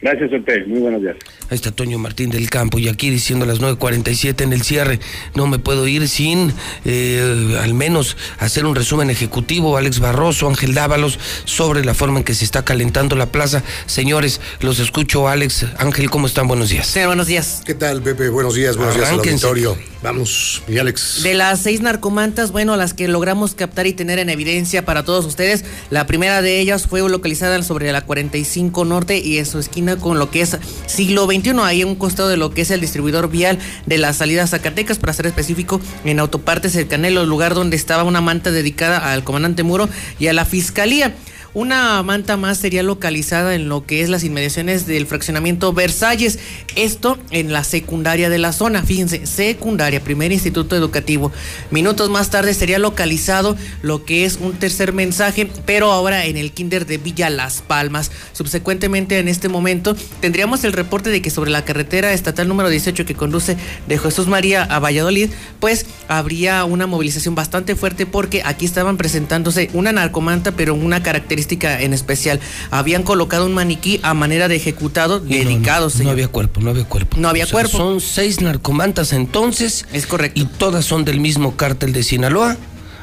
Gracias, 0.00 0.30
Pepe. 0.30 0.64
Muy 0.66 0.80
buenos 0.80 1.00
días. 1.00 1.16
Ahí 1.48 1.54
está 1.54 1.72
Toño 1.72 1.98
Martín 1.98 2.28
del 2.30 2.50
Campo 2.50 2.78
y 2.78 2.88
aquí 2.88 3.08
diciendo 3.08 3.44
a 3.44 3.48
las 3.48 3.60
9.47 3.60 4.42
en 4.42 4.52
el 4.52 4.62
cierre, 4.62 5.00
no 5.34 5.46
me 5.46 5.58
puedo 5.58 5.88
ir 5.88 6.06
sin 6.06 6.52
eh, 6.84 7.58
al 7.62 7.72
menos 7.72 8.16
hacer 8.38 8.66
un 8.66 8.74
resumen 8.74 9.08
ejecutivo, 9.08 9.78
Alex 9.78 10.00
Barroso, 10.00 10.48
Ángel 10.48 10.74
Dávalos, 10.74 11.18
sobre 11.44 11.82
la 11.82 11.94
forma 11.94 12.18
en 12.18 12.24
que 12.24 12.34
se 12.34 12.44
está 12.44 12.62
calentando 12.62 13.16
la 13.16 13.32
plaza. 13.32 13.62
Señores, 13.86 14.40
los 14.60 14.80
escucho, 14.80 15.28
Alex, 15.28 15.66
Ángel, 15.78 16.10
¿cómo 16.10 16.26
están? 16.26 16.46
Buenos 16.46 16.68
días. 16.68 16.86
Sí, 16.86 17.00
buenos 17.06 17.26
días. 17.26 17.62
¿Qué 17.64 17.74
tal, 17.74 18.02
Pepe? 18.02 18.28
Buenos 18.28 18.54
días, 18.54 18.76
buenos 18.76 18.96
días 18.96 19.08
al 19.08 19.20
auditorio. 19.20 19.78
Vamos, 20.02 20.62
mi 20.68 20.78
Alex. 20.78 21.22
De 21.22 21.34
las 21.34 21.60
seis 21.62 21.80
narcomantas, 21.80 22.52
bueno, 22.52 22.76
las 22.76 22.92
que 22.92 23.08
logramos 23.08 23.54
captar 23.54 23.86
y 23.86 23.92
tener 23.94 24.18
en 24.18 24.28
evidencia 24.28 24.84
para 24.84 25.04
todos 25.04 25.24
ustedes, 25.24 25.64
la 25.90 26.06
primera 26.06 26.42
de 26.42 26.60
ellas 26.60 26.86
fue 26.86 27.00
localizada 27.08 27.60
sobre 27.62 27.90
la 27.92 28.02
45 28.02 28.84
Norte 28.84 29.18
y 29.18 29.38
en 29.38 29.46
su 29.46 29.58
esquina 29.58 29.95
con 29.98 30.18
lo 30.18 30.30
que 30.30 30.42
es 30.42 30.56
siglo 30.86 31.26
XX 31.26 31.58
ahí 31.62 31.82
en 31.82 31.88
un 31.88 31.94
costado 31.96 32.28
de 32.28 32.36
lo 32.36 32.50
que 32.50 32.62
es 32.62 32.70
el 32.70 32.80
distribuidor 32.80 33.30
vial 33.30 33.58
de 33.86 33.98
la 33.98 34.12
salida 34.12 34.46
Zacatecas, 34.46 34.98
para 34.98 35.12
ser 35.12 35.26
específico, 35.26 35.80
en 36.04 36.18
Autopartes 36.18 36.74
El 36.76 36.88
Canelo, 36.88 37.24
lugar 37.26 37.54
donde 37.54 37.76
estaba 37.76 38.04
una 38.04 38.20
manta 38.20 38.50
dedicada 38.50 39.12
al 39.12 39.24
comandante 39.24 39.62
Muro 39.62 39.88
y 40.18 40.28
a 40.28 40.32
la 40.32 40.44
fiscalía. 40.44 41.14
Una 41.56 42.02
manta 42.02 42.36
más 42.36 42.58
sería 42.58 42.82
localizada 42.82 43.54
en 43.54 43.70
lo 43.70 43.86
que 43.86 44.02
es 44.02 44.10
las 44.10 44.24
inmediaciones 44.24 44.86
del 44.86 45.06
fraccionamiento 45.06 45.72
Versalles. 45.72 46.38
Esto 46.74 47.16
en 47.30 47.50
la 47.50 47.64
secundaria 47.64 48.28
de 48.28 48.36
la 48.36 48.52
zona. 48.52 48.82
Fíjense, 48.82 49.26
secundaria, 49.26 50.04
primer 50.04 50.32
instituto 50.32 50.76
educativo. 50.76 51.32
Minutos 51.70 52.10
más 52.10 52.28
tarde 52.28 52.52
sería 52.52 52.78
localizado 52.78 53.56
lo 53.80 54.04
que 54.04 54.26
es 54.26 54.36
un 54.38 54.52
tercer 54.52 54.92
mensaje, 54.92 55.48
pero 55.64 55.92
ahora 55.92 56.26
en 56.26 56.36
el 56.36 56.52
kinder 56.52 56.84
de 56.84 56.98
Villa 56.98 57.30
Las 57.30 57.62
Palmas. 57.62 58.10
Subsecuentemente, 58.34 59.18
en 59.18 59.26
este 59.26 59.48
momento, 59.48 59.96
tendríamos 60.20 60.62
el 60.64 60.74
reporte 60.74 61.08
de 61.08 61.22
que 61.22 61.30
sobre 61.30 61.50
la 61.50 61.64
carretera 61.64 62.12
estatal 62.12 62.48
número 62.48 62.68
18 62.68 63.06
que 63.06 63.14
conduce 63.14 63.56
de 63.88 63.96
Jesús 63.96 64.26
María 64.26 64.62
a 64.62 64.78
Valladolid, 64.78 65.30
pues 65.58 65.86
habría 66.06 66.66
una 66.66 66.86
movilización 66.86 67.34
bastante 67.34 67.76
fuerte 67.76 68.04
porque 68.04 68.42
aquí 68.44 68.66
estaban 68.66 68.98
presentándose 68.98 69.70
una 69.72 69.90
narcomanta, 69.92 70.52
pero 70.52 70.74
una 70.74 71.02
característica 71.02 71.45
en 71.50 71.92
especial. 71.92 72.40
Habían 72.70 73.02
colocado 73.02 73.46
un 73.46 73.54
maniquí 73.54 74.00
a 74.02 74.14
manera 74.14 74.48
de 74.48 74.56
ejecutado 74.56 75.20
dedicado, 75.20 75.90
no, 76.02 76.10
había 76.10 76.28
cuerpo, 76.28 76.60
no 76.60 76.70
había 76.70 76.84
cuerpo. 76.84 77.16
No 77.18 77.28
había 77.28 77.46
cuerpo. 77.46 77.76
Son 77.76 78.00
seis 78.00 78.40
narcomantas 78.40 79.12
entonces. 79.12 79.86
Es 79.92 80.06
correcto. 80.06 80.40
Y 80.40 80.44
todas 80.44 80.84
son 80.84 81.04
del 81.04 81.20
mismo 81.20 81.56
cártel 81.56 81.92
de 81.92 82.02
Sinaloa 82.02 82.56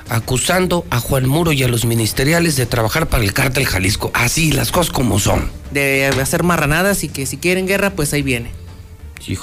acusando 0.10 0.86
a 0.90 1.00
Juan 1.00 1.28
Muro 1.28 1.52
y 1.54 1.64
a 1.64 1.68
los 1.68 1.86
ministeriales 1.86 2.56
de 2.56 2.66
trabajar 2.66 3.08
para 3.08 3.24
el 3.24 3.34
cártel 3.34 3.66
Jalisco. 3.66 4.12
Así, 4.14 4.52
las 4.52 4.72
cosas 4.72 4.92
como 4.92 5.20
son. 5.20 5.50
De 5.72 6.06
hacer 6.22 6.44
marranadas 6.44 7.04
y 7.04 7.10
que 7.10 7.26
si 7.26 7.38
quieren 7.38 7.68
guerra, 7.68 7.92
pues 7.92 8.14
ahí 8.14 8.22
viene. 8.22 8.63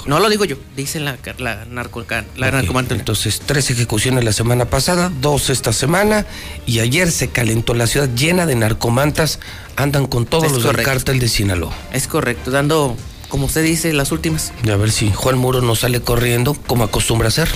No 0.05 0.19
lo 0.19 0.29
digo 0.29 0.45
yo, 0.45 0.57
dice 0.75 0.99
la, 0.99 1.17
la, 1.39 1.65
narco, 1.65 2.05
la 2.35 2.59
Entonces, 2.89 3.41
tres 3.45 3.69
ejecuciones 3.71 4.23
la 4.23 4.31
semana 4.31 4.65
pasada, 4.65 5.11
dos 5.21 5.49
esta 5.49 5.73
semana, 5.73 6.25
y 6.65 6.79
ayer 6.79 7.11
se 7.11 7.29
calentó 7.29 7.73
la 7.73 7.87
ciudad 7.87 8.09
llena 8.15 8.45
de 8.45 8.55
narcomantas, 8.55 9.39
andan 9.75 10.07
con 10.07 10.25
todos 10.25 10.51
los 10.51 10.63
del 10.63 10.83
cártel 10.83 11.19
de 11.19 11.27
Sinaloa. 11.27 11.73
Es 11.93 12.07
correcto, 12.07 12.51
dando, 12.51 12.95
como 13.29 13.47
usted 13.47 13.63
dice, 13.63 13.91
las 13.93 14.11
últimas. 14.11 14.53
Y 14.63 14.69
a 14.69 14.75
ver 14.75 14.91
si 14.91 15.11
Juan 15.11 15.37
Muro 15.37 15.61
no 15.61 15.75
sale 15.75 16.01
corriendo 16.01 16.53
como 16.67 16.83
acostumbra 16.83 17.29
hacer. 17.29 17.49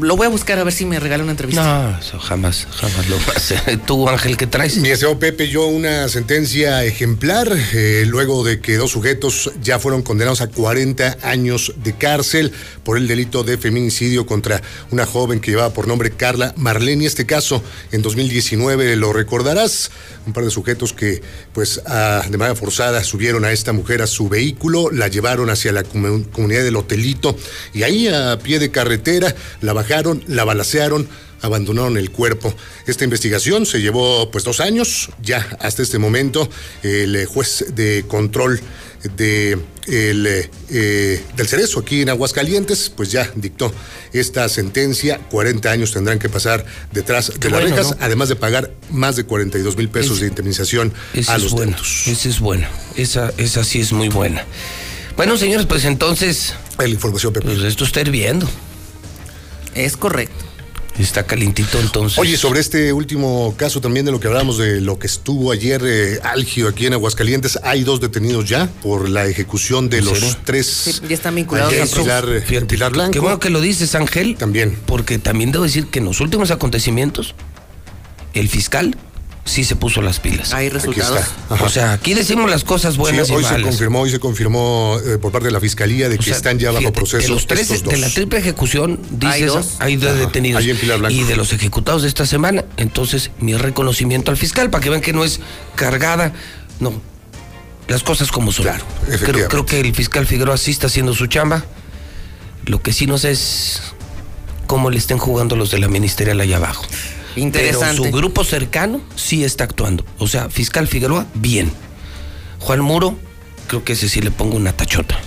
Lo 0.00 0.16
voy 0.16 0.26
a 0.26 0.30
buscar 0.30 0.58
a 0.58 0.64
ver 0.64 0.72
si 0.72 0.86
me 0.86 0.98
regala 0.98 1.22
una 1.22 1.32
entrevista. 1.32 1.90
No, 1.92 1.98
eso 1.98 2.18
jamás, 2.18 2.66
jamás 2.72 3.08
lo 3.08 3.16
va 3.16 3.34
a 3.34 3.36
hacer. 3.36 3.80
¿Tú, 3.86 4.08
Ángel, 4.08 4.36
qué 4.36 4.46
traes? 4.46 4.76
Mi 4.78 4.88
estimado 4.88 5.18
Pepe, 5.18 5.48
yo 5.48 5.66
una 5.66 6.08
sentencia 6.08 6.84
ejemplar, 6.84 7.48
eh, 7.72 8.04
luego 8.06 8.44
de 8.44 8.60
que 8.60 8.76
dos 8.76 8.90
sujetos 8.90 9.52
ya 9.62 9.78
fueron 9.78 10.02
condenados 10.02 10.40
a 10.40 10.48
40 10.48 11.18
años 11.22 11.74
de 11.82 11.94
cárcel 11.96 12.52
por 12.84 12.96
el 12.96 13.06
delito 13.06 13.44
de 13.44 13.58
feminicidio 13.58 14.26
contra 14.26 14.62
una 14.90 15.06
joven 15.06 15.40
que 15.40 15.50
llevaba 15.50 15.72
por 15.72 15.86
nombre 15.86 16.10
Carla 16.10 16.54
Marlene. 16.56 17.06
Este 17.06 17.26
caso, 17.26 17.62
en 17.92 18.02
2019, 18.02 18.96
lo 18.96 19.12
recordarás, 19.12 19.90
un 20.26 20.32
par 20.32 20.44
de 20.44 20.50
sujetos 20.50 20.92
que, 20.92 21.22
pues, 21.52 21.80
de 21.84 22.38
manera 22.38 22.54
forzada 22.54 23.02
subieron 23.04 23.44
a 23.44 23.52
esta 23.52 23.72
mujer 23.72 24.02
a 24.02 24.06
su 24.06 24.28
vehículo, 24.28 24.90
la 24.90 25.08
llevaron 25.08 25.50
hacia 25.50 25.72
la 25.72 25.82
comunidad 25.82 26.62
del 26.62 26.76
hotelito 26.76 27.36
y 27.72 27.82
ahí 27.82 28.08
a 28.08 28.38
pie 28.38 28.58
de 28.58 28.70
carretera 28.70 29.34
la 29.60 29.72
bajaron, 29.72 29.89
la 30.26 30.44
balacearon, 30.44 31.08
abandonaron 31.42 31.96
el 31.96 32.10
cuerpo. 32.10 32.54
Esta 32.86 33.04
investigación 33.04 33.66
se 33.66 33.80
llevó 33.80 34.30
pues 34.30 34.44
dos 34.44 34.60
años. 34.60 35.10
Ya 35.22 35.46
hasta 35.60 35.82
este 35.82 35.98
momento 35.98 36.48
el 36.82 37.26
juez 37.26 37.66
de 37.74 38.04
control 38.06 38.60
de 39.16 39.58
el, 39.86 40.26
eh, 40.68 41.24
del 41.36 41.48
Cerezo 41.48 41.80
aquí 41.80 42.02
en 42.02 42.10
Aguascalientes, 42.10 42.92
pues 42.94 43.10
ya 43.10 43.30
dictó 43.34 43.72
esta 44.12 44.48
sentencia. 44.48 45.18
40 45.30 45.70
años 45.70 45.92
tendrán 45.92 46.18
que 46.18 46.28
pasar 46.28 46.64
detrás 46.92 47.32
de 47.40 47.50
las 47.50 47.62
rejas, 47.62 47.96
además 48.00 48.28
de 48.28 48.36
pagar 48.36 48.72
más 48.90 49.16
de 49.16 49.24
42 49.24 49.76
mil 49.76 49.88
pesos 49.88 50.20
de 50.20 50.28
indemnización 50.28 50.92
a 51.26 51.38
los 51.38 51.52
bueno, 51.52 51.76
Esa 52.06 52.28
es 52.28 52.40
buena, 52.40 52.68
esa, 52.96 53.32
esa 53.38 53.64
sí 53.64 53.80
es 53.80 53.92
muy 53.92 54.08
buena. 54.08 54.44
Bueno, 55.16 55.36
señores, 55.36 55.66
pues 55.66 55.84
entonces. 55.84 56.54
La 56.78 56.88
información, 56.88 57.32
Pepe. 57.32 57.46
Pues 57.46 57.62
esto 57.62 57.84
está 57.84 58.00
hirviendo. 58.00 58.48
Es 59.74 59.96
correcto. 59.96 60.50
Está 60.98 61.24
calentito 61.24 61.80
entonces. 61.80 62.18
Oye, 62.18 62.36
sobre 62.36 62.60
este 62.60 62.92
último 62.92 63.54
caso 63.56 63.80
también 63.80 64.04
de 64.04 64.12
lo 64.12 64.20
que 64.20 64.28
hablamos 64.28 64.58
de 64.58 64.80
lo 64.80 64.98
que 64.98 65.06
estuvo 65.06 65.50
ayer 65.50 65.80
eh, 65.84 66.20
Algio 66.22 66.68
aquí 66.68 66.86
en 66.86 66.92
Aguascalientes, 66.92 67.58
hay 67.62 67.84
dos 67.84 68.00
detenidos 68.00 68.46
ya 68.46 68.68
por 68.82 69.08
la 69.08 69.26
ejecución 69.26 69.88
de 69.88 70.02
los 70.02 70.38
tres. 70.44 71.00
ya 71.08 71.14
están 71.14 71.36
vinculados 71.36 71.72
a 71.72 72.00
Pilar, 72.00 72.66
Pilar 72.66 72.92
Blanco. 72.92 73.12
Qué 73.12 73.20
bueno 73.20 73.38
que 73.38 73.50
lo 73.50 73.60
dices, 73.60 73.94
Ángel. 73.94 74.36
También. 74.36 74.78
Porque 74.86 75.18
también 75.18 75.52
debo 75.52 75.64
decir 75.64 75.86
que 75.86 76.00
en 76.00 76.04
los 76.04 76.20
últimos 76.20 76.50
acontecimientos, 76.50 77.34
el 78.34 78.48
fiscal 78.48 78.96
sí 79.50 79.64
se 79.64 79.76
puso 79.76 80.00
las 80.00 80.20
pilas. 80.20 80.54
Hay 80.54 80.68
resultados. 80.68 81.20
O 81.48 81.68
sea, 81.68 81.92
aquí 81.92 82.14
decimos 82.14 82.48
las 82.50 82.64
cosas 82.64 82.96
buenas 82.96 83.30
hoy 83.30 83.44
se 83.44 83.60
confirmó, 83.60 84.00
hoy 84.00 84.10
se 84.10 84.20
confirmó 84.20 84.98
eh, 85.04 85.18
por 85.18 85.32
parte 85.32 85.46
de 85.46 85.52
la 85.52 85.60
fiscalía 85.60 86.08
de 86.08 86.18
que 86.18 86.30
están 86.30 86.58
ya 86.58 86.70
bajo 86.70 86.92
proceso. 86.92 87.22
De 87.22 87.28
los 87.28 87.46
tres 87.46 87.82
de 87.82 87.96
la 87.98 88.08
triple 88.08 88.38
ejecución, 88.38 89.00
dices, 89.10 89.76
hay 89.78 89.96
dos, 89.96 90.16
detenidos. 90.16 90.64
y 90.64 91.24
de 91.24 91.36
los 91.36 91.52
ejecutados 91.52 92.02
de 92.02 92.08
esta 92.08 92.26
semana, 92.26 92.64
entonces 92.76 93.30
mi 93.40 93.54
reconocimiento 93.54 94.30
al 94.30 94.36
fiscal 94.36 94.70
para 94.70 94.82
que 94.82 94.90
vean 94.90 95.02
que 95.02 95.12
no 95.12 95.24
es 95.24 95.40
cargada, 95.74 96.32
no. 96.78 96.92
Las 97.88 98.04
cosas 98.04 98.30
como 98.30 98.52
son. 98.52 98.66
Claro, 98.66 98.84
creo, 99.24 99.48
creo 99.48 99.66
que 99.66 99.80
el 99.80 99.94
fiscal 99.94 100.24
Figueroa 100.24 100.56
sí 100.56 100.70
está 100.70 100.86
haciendo 100.86 101.12
su 101.12 101.26
chamba. 101.26 101.64
Lo 102.66 102.80
que 102.82 102.92
sí 102.92 103.06
no 103.06 103.18
sé 103.18 103.32
es 103.32 103.82
cómo 104.68 104.90
le 104.90 104.98
estén 104.98 105.18
jugando 105.18 105.56
los 105.56 105.72
de 105.72 105.78
la 105.78 105.88
ministerial 105.88 106.40
allá 106.40 106.58
abajo. 106.58 106.84
Interesante. 107.36 108.02
Pero 108.02 108.10
su 108.10 108.16
grupo 108.16 108.44
cercano 108.44 109.00
sí 109.16 109.44
está 109.44 109.64
actuando. 109.64 110.04
O 110.18 110.26
sea, 110.26 110.50
fiscal 110.50 110.88
Figueroa, 110.88 111.26
bien. 111.34 111.70
Juan 112.58 112.80
Muro, 112.80 113.18
creo 113.66 113.84
que 113.84 113.94
ese 113.94 114.08
sí 114.08 114.20
le 114.20 114.30
pongo 114.30 114.56
una 114.56 114.72
tachota. 114.72 115.18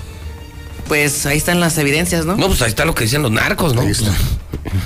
Pues 0.87 1.25
ahí 1.25 1.37
están 1.37 1.59
las 1.59 1.77
evidencias, 1.77 2.25
¿no? 2.25 2.35
No, 2.35 2.47
pues 2.47 2.61
ahí 2.61 2.69
está 2.69 2.85
lo 2.85 2.93
que 2.93 3.05
decían 3.05 3.21
los 3.21 3.31
narcos, 3.31 3.73
¿no? 3.73 3.83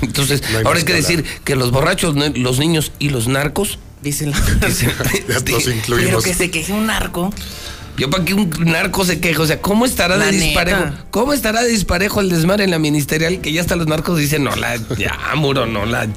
Entonces, 0.01 0.43
ahora 0.63 0.79
hay 0.79 0.85
que 0.85 0.93
decir 0.93 1.25
que 1.43 1.55
los 1.55 1.71
borrachos, 1.71 2.15
los 2.15 2.59
niños 2.59 2.91
y 2.99 3.09
los 3.09 3.27
narcos. 3.27 3.79
Dicen, 4.01 4.31
dicen 4.67 5.81
Pero 5.87 6.21
que 6.21 6.33
se 6.33 6.51
queje 6.51 6.71
un 6.71 6.85
narco. 6.85 7.33
Yo 7.97 8.11
para 8.11 8.23
que 8.23 8.35
un 8.35 8.51
narco 8.65 9.03
se 9.05 9.19
queje, 9.19 9.41
o 9.41 9.47
sea, 9.47 9.59
¿cómo 9.59 9.85
estará 9.85 10.17
de 10.17 10.31
disparejo? 10.31 10.85
¿Cómo 11.09 11.33
estará 11.33 11.63
de 11.63 11.69
disparejo 11.69 12.21
el 12.21 12.29
desmar 12.29 12.61
en 12.61 12.69
la 12.69 12.77
ministerial 12.77 13.41
que 13.41 13.51
ya 13.51 13.61
hasta 13.61 13.75
los 13.75 13.87
narcos 13.87 14.19
dicen, 14.19 14.43
no 14.43 14.55
la, 14.55 14.77
ya, 14.97 15.17
muro, 15.35 15.65
no 15.65 15.85
la. 15.87 16.07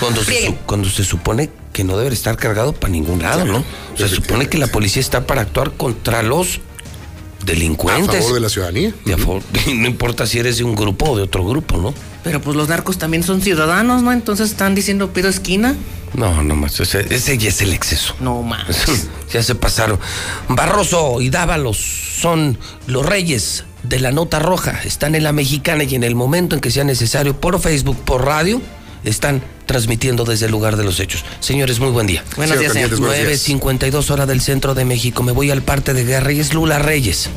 Cuando 0.00 0.24
se, 0.24 0.56
cuando 0.66 0.88
se 0.88 1.04
supone 1.04 1.50
que 1.72 1.84
no 1.84 1.96
debe 1.96 2.14
estar 2.14 2.36
cargado 2.36 2.72
para 2.72 2.92
ningún 2.92 3.22
lado, 3.22 3.44
¿no? 3.44 3.64
Se 3.96 4.08
supone 4.08 4.48
que 4.48 4.58
la 4.58 4.66
policía 4.66 5.00
está 5.00 5.26
para 5.26 5.42
actuar 5.42 5.72
contra 5.72 6.22
los 6.22 6.60
delincuentes. 7.44 8.08
A 8.08 8.18
favor 8.18 8.34
de 8.34 8.40
la 8.40 8.48
ciudadanía. 8.48 8.94
no 9.06 9.86
importa 9.86 10.26
si 10.26 10.38
eres 10.38 10.58
de 10.58 10.64
un 10.64 10.74
grupo 10.74 11.10
o 11.10 11.16
de 11.16 11.22
otro 11.22 11.44
grupo, 11.46 11.76
¿no? 11.76 11.94
Pero 12.22 12.40
pues 12.40 12.56
los 12.56 12.68
narcos 12.68 12.96
también 12.96 13.22
son 13.22 13.42
ciudadanos, 13.42 14.02
¿no? 14.02 14.12
Entonces 14.12 14.50
están 14.50 14.74
diciendo 14.74 15.12
pido 15.12 15.28
esquina. 15.28 15.74
No, 16.14 16.42
no 16.42 16.54
más, 16.54 16.78
ese, 16.78 17.38
ya 17.38 17.48
es 17.48 17.60
el 17.60 17.72
exceso. 17.72 18.14
No 18.20 18.42
más. 18.42 19.08
ya 19.32 19.42
se 19.42 19.54
pasaron. 19.54 19.98
Barroso 20.48 21.20
y 21.20 21.28
Dávalos 21.28 21.76
son 21.76 22.56
los 22.86 23.04
reyes 23.04 23.64
de 23.82 23.98
la 24.00 24.12
nota 24.12 24.38
roja. 24.38 24.80
Están 24.84 25.14
en 25.14 25.24
la 25.24 25.32
mexicana 25.32 25.84
y 25.84 25.94
en 25.94 26.04
el 26.04 26.14
momento 26.14 26.54
en 26.54 26.60
que 26.60 26.70
sea 26.70 26.84
necesario 26.84 27.38
por 27.38 27.60
Facebook, 27.60 27.98
por 28.04 28.24
radio, 28.24 28.62
están 29.04 29.42
transmitiendo 29.66 30.24
desde 30.24 30.46
el 30.46 30.52
lugar 30.52 30.76
de 30.76 30.84
los 30.84 31.00
hechos. 31.00 31.24
Señores, 31.40 31.80
muy 31.80 31.90
buen 31.90 32.06
día. 32.06 32.22
Buenos 32.36 32.58
días, 32.58 32.74
9.52 32.74 34.10
hora 34.10 34.26
del 34.26 34.40
centro 34.40 34.74
de 34.74 34.84
México. 34.84 35.22
Me 35.22 35.32
voy 35.32 35.50
al 35.50 35.62
parte 35.62 35.94
de 35.94 36.04
guerra 36.04 36.32
y 36.32 36.40
es 36.40 36.54
Lula 36.54 36.78
Reyes. 36.78 37.30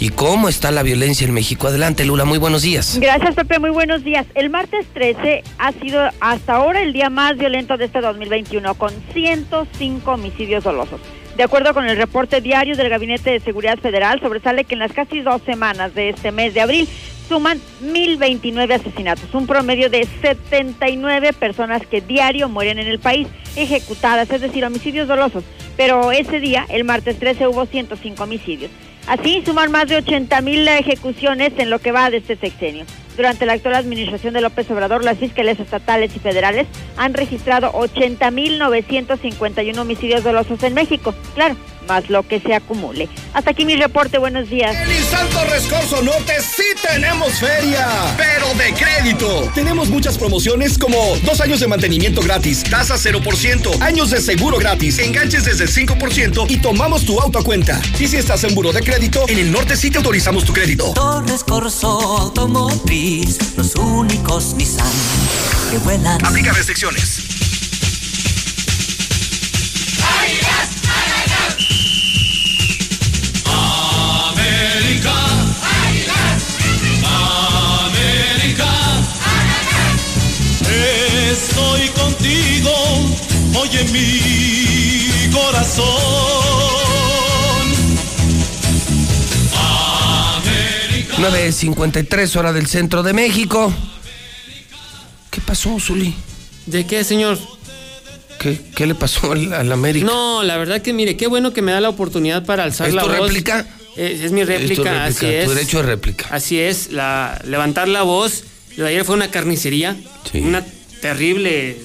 ¿Y 0.00 0.10
cómo 0.10 0.48
está 0.48 0.70
la 0.70 0.82
violencia 0.82 1.26
en 1.26 1.34
México? 1.34 1.68
Adelante, 1.68 2.04
Lula, 2.04 2.24
muy 2.24 2.38
buenos 2.38 2.62
días. 2.62 2.98
Gracias, 3.00 3.34
Pepe, 3.34 3.58
muy 3.58 3.70
buenos 3.70 4.04
días. 4.04 4.26
El 4.34 4.50
martes 4.50 4.86
13 4.94 5.42
ha 5.58 5.72
sido 5.72 6.00
hasta 6.20 6.54
ahora 6.54 6.82
el 6.82 6.92
día 6.92 7.10
más 7.10 7.36
violento 7.36 7.76
de 7.76 7.86
este 7.86 8.00
2021, 8.00 8.74
con 8.74 8.92
105 9.12 10.10
homicidios 10.10 10.64
dolosos. 10.64 11.00
De 11.36 11.42
acuerdo 11.42 11.74
con 11.74 11.88
el 11.88 11.96
reporte 11.96 12.40
diario 12.40 12.76
del 12.76 12.88
Gabinete 12.88 13.30
de 13.30 13.40
Seguridad 13.40 13.78
Federal, 13.78 14.20
sobresale 14.20 14.64
que 14.64 14.74
en 14.74 14.78
las 14.78 14.92
casi 14.92 15.20
dos 15.20 15.42
semanas 15.42 15.92
de 15.92 16.10
este 16.10 16.30
mes 16.30 16.54
de 16.54 16.60
abril 16.60 16.88
suman 17.28 17.60
1.029 17.82 18.74
asesinatos, 18.74 19.34
un 19.34 19.46
promedio 19.46 19.90
de 19.90 20.06
79 20.20 21.32
personas 21.32 21.86
que 21.86 22.00
diario 22.00 22.48
mueren 22.48 22.78
en 22.78 22.88
el 22.88 22.98
país, 22.98 23.28
ejecutadas, 23.56 24.30
es 24.30 24.40
decir, 24.40 24.64
homicidios 24.64 25.08
dolosos. 25.08 25.44
Pero 25.76 26.12
ese 26.12 26.40
día, 26.40 26.66
el 26.68 26.84
martes 26.84 27.18
13, 27.18 27.48
hubo 27.48 27.66
105 27.66 28.22
homicidios. 28.22 28.70
Así 29.06 29.42
suman 29.44 29.70
más 29.70 29.88
de 29.88 29.96
80 29.96 30.40
mil 30.40 30.66
ejecuciones 30.66 31.52
en 31.58 31.68
lo 31.68 31.78
que 31.78 31.92
va 31.92 32.10
de 32.10 32.16
este 32.18 32.36
sexenio. 32.36 32.86
Durante 33.16 33.46
la 33.46 33.52
actual 33.52 33.74
administración 33.74 34.34
de 34.34 34.40
López 34.40 34.68
Obrador, 34.70 35.04
las 35.04 35.18
fiscalías 35.18 35.60
estatales 35.60 36.16
y 36.16 36.18
federales 36.18 36.66
han 36.96 37.14
registrado 37.14 37.70
80.951 37.72 39.78
homicidios 39.78 40.24
dolosos 40.24 40.62
en 40.62 40.74
México. 40.74 41.14
Claro, 41.34 41.56
más 41.88 42.10
lo 42.10 42.26
que 42.26 42.40
se 42.40 42.54
acumule. 42.54 43.08
Hasta 43.32 43.50
aquí 43.50 43.64
mi 43.64 43.76
reporte, 43.76 44.18
buenos 44.18 44.48
días. 44.48 44.74
En 44.88 45.04
Santo 45.04 45.44
Rescorso 45.50 46.02
Norte 46.02 46.34
sí 46.40 46.62
tenemos 46.82 47.32
feria, 47.34 47.86
pero 48.16 48.52
de 48.54 48.72
crédito. 48.74 49.50
Tenemos 49.54 49.88
muchas 49.88 50.18
promociones 50.18 50.78
como 50.78 50.96
dos 51.24 51.40
años 51.40 51.60
de 51.60 51.68
mantenimiento 51.68 52.20
gratis, 52.22 52.64
tasa 52.64 52.96
0%, 52.96 53.80
años 53.80 54.10
de 54.10 54.20
seguro 54.20 54.58
gratis, 54.58 54.98
enganches 54.98 55.44
desde 55.44 55.66
5% 55.66 56.46
y 56.48 56.58
tomamos 56.58 57.04
tu 57.04 57.20
auto 57.20 57.38
a 57.38 57.44
cuenta. 57.44 57.80
Y 57.98 58.06
si 58.06 58.16
estás 58.16 58.44
en 58.44 58.54
buro 58.54 58.72
de 58.72 58.82
crédito, 58.82 59.24
en 59.28 59.38
el 59.38 59.52
norte 59.52 59.76
sí 59.76 59.90
te 59.90 59.98
autorizamos 59.98 60.44
tu 60.44 60.52
crédito. 60.52 60.92
Torres 60.94 61.44
Corso 61.44 61.88
Automotriz, 61.88 63.56
los 63.56 63.74
únicos 63.76 64.54
Nissan 64.54 64.86
que 65.70 65.78
vuelan. 65.78 66.24
Aplica 66.24 66.52
restricciones. 66.52 67.53
Contigo, 82.24 82.70
oye 83.60 83.84
mi 83.92 85.30
corazón. 85.32 85.84
América. 90.36 91.16
9.53 91.18 92.36
hora 92.36 92.52
del 92.52 92.66
centro 92.66 93.02
de 93.02 93.12
México. 93.12 93.72
¿Qué 95.30 95.40
pasó, 95.40 95.78
Zuli? 95.78 96.14
¿De 96.66 96.86
qué, 96.86 97.04
señor? 97.04 97.38
¿Qué, 98.38 98.60
¿Qué, 98.74 98.86
le 98.86 98.94
pasó 98.94 99.32
al, 99.32 99.72
América? 99.72 100.06
No, 100.06 100.42
la 100.42 100.56
verdad 100.56 100.80
que 100.82 100.92
mire, 100.92 101.16
qué 101.16 101.26
bueno 101.26 101.52
que 101.52 101.62
me 101.62 101.72
da 101.72 101.80
la 101.80 101.88
oportunidad 101.88 102.44
para 102.44 102.64
alzar 102.64 102.88
¿Es 102.88 102.94
la 102.94 103.02
tu 103.02 103.08
voz. 103.08 103.18
réplica? 103.20 103.66
Es, 103.96 104.20
es, 104.20 104.32
mi 104.32 104.44
réplica, 104.44 104.72
es 104.72 104.76
tu 104.76 104.84
réplica, 104.84 105.04
así 105.04 105.26
es. 105.26 105.44
Tu 105.44 105.50
derecho 105.50 105.76
de 105.78 105.82
réplica. 105.84 106.26
Así 106.30 106.58
es, 106.58 106.90
la, 106.90 107.40
levantar 107.46 107.88
la 107.88 108.02
voz. 108.02 108.44
Lo 108.76 108.84
de 108.84 108.90
ayer 108.90 109.04
fue 109.04 109.14
una 109.14 109.30
carnicería, 109.30 109.96
sí. 110.30 110.38
una 110.40 110.64
terrible 111.00 111.76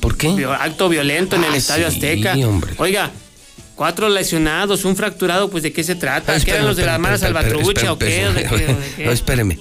¿Por 0.00 0.16
qué? 0.16 0.28
acto 0.60 0.88
violento 0.88 1.36
en 1.36 1.44
el 1.44 1.52
ah, 1.52 1.56
Estadio 1.56 1.90
sí, 1.90 1.96
Azteca. 1.96 2.34
Hombre. 2.34 2.74
Oiga, 2.78 3.10
cuatro 3.74 4.08
lesionados, 4.08 4.84
un 4.84 4.96
fracturado, 4.96 5.50
pues 5.50 5.62
¿de 5.62 5.72
qué 5.72 5.82
se 5.84 5.94
trata? 5.94 6.34
Ah, 6.34 6.40
¿Qué 6.44 6.50
eran 6.52 6.66
los 6.66 6.76
de 6.76 6.86
la 6.86 6.98
Mara 6.98 7.18
Salvatrucha 7.18 7.92
o 7.92 7.98
qué? 7.98 8.26
No, 9.04 9.10
espéreme. 9.10 9.58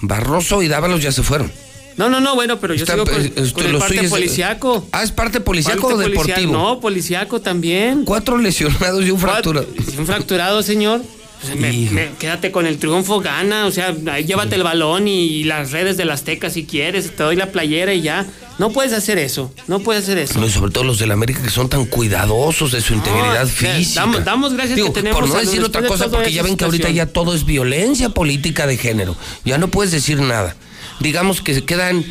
Barroso 0.00 0.62
y 0.62 0.68
Dávalos 0.68 1.02
ya 1.02 1.12
se 1.12 1.22
fueron. 1.22 1.50
No, 1.96 2.10
no, 2.10 2.20
no, 2.20 2.34
bueno, 2.34 2.60
pero 2.60 2.74
yo 2.74 2.82
Está, 2.84 2.92
sigo 2.92 3.06
con, 3.06 3.22
eh, 3.24 3.32
esto, 3.36 3.54
con 3.54 3.66
el 3.66 3.72
lo 3.72 3.78
parte 3.78 3.94
suyo 3.94 4.06
es- 4.06 4.10
policiaco. 4.10 4.86
Ah, 4.92 5.02
¿es 5.02 5.12
parte 5.12 5.40
policíaco 5.40 5.86
o 5.86 5.90
policial- 5.92 6.10
deportivo? 6.10 6.52
No, 6.52 6.78
policiaco 6.80 7.40
también. 7.40 8.04
Cuatro 8.04 8.36
lesionados 8.36 9.02
y 9.06 9.10
un 9.10 9.18
fracturado. 9.18 9.66
Un 9.98 10.06
fracturado, 10.06 10.62
señor. 10.62 11.00
Pues, 11.42 11.54
me- 11.56 11.72
me- 11.90 12.10
quédate 12.18 12.50
con 12.50 12.66
el 12.66 12.78
triunfo, 12.78 13.20
gana. 13.20 13.66
O 13.66 13.70
sea, 13.70 13.94
ahí 14.10 14.24
llévate 14.24 14.54
el 14.56 14.62
balón 14.62 15.06
y, 15.06 15.44
las 15.44 15.70
redes 15.70 15.96
de 15.96 16.04
las 16.04 16.22
tecas 16.24 16.54
si 16.54 16.64
quieres. 16.64 17.14
Te 17.14 17.22
doy 17.22 17.36
la 17.36 17.52
playera 17.52 17.92
y 17.94 18.00
ya. 18.02 18.26
No 18.58 18.70
puedes 18.72 18.92
hacer 18.94 19.18
eso. 19.18 19.52
No 19.66 19.80
puedes 19.80 20.04
hacer 20.04 20.16
eso. 20.18 20.40
No, 20.40 20.46
y 20.46 20.50
sobre 20.50 20.72
todo 20.72 20.82
los 20.84 20.98
del 20.98 21.10
América 21.12 21.42
que 21.42 21.50
son 21.50 21.68
tan 21.68 21.84
cuidadosos 21.84 22.72
de 22.72 22.80
su 22.80 22.94
integridad 22.94 23.46
física. 23.46 24.00
damos- 24.00 24.24
damos 24.24 24.52
gracias 24.54 24.76
Digo, 24.76 24.88
que 24.88 25.00
tenemos 25.02 25.20
Por 25.20 25.28
no 25.28 25.38
decir 25.38 25.62
otra 25.62 25.86
cosa, 25.86 26.08
porque 26.10 26.32
ya 26.32 26.42
ven 26.42 26.56
que 26.56 26.64
ahorita 26.64 26.90
ya 26.90 27.06
todo 27.06 27.34
es 27.34 27.44
violencia 27.44 28.08
política 28.08 28.66
de 28.66 28.78
género. 28.78 29.14
Ya 29.44 29.58
no 29.58 29.68
puedes 29.68 29.92
decir 29.92 30.20
nada. 30.20 30.56
Digamos 31.00 31.42
que 31.42 31.52
se 31.54 31.64
quedan, 31.64 32.02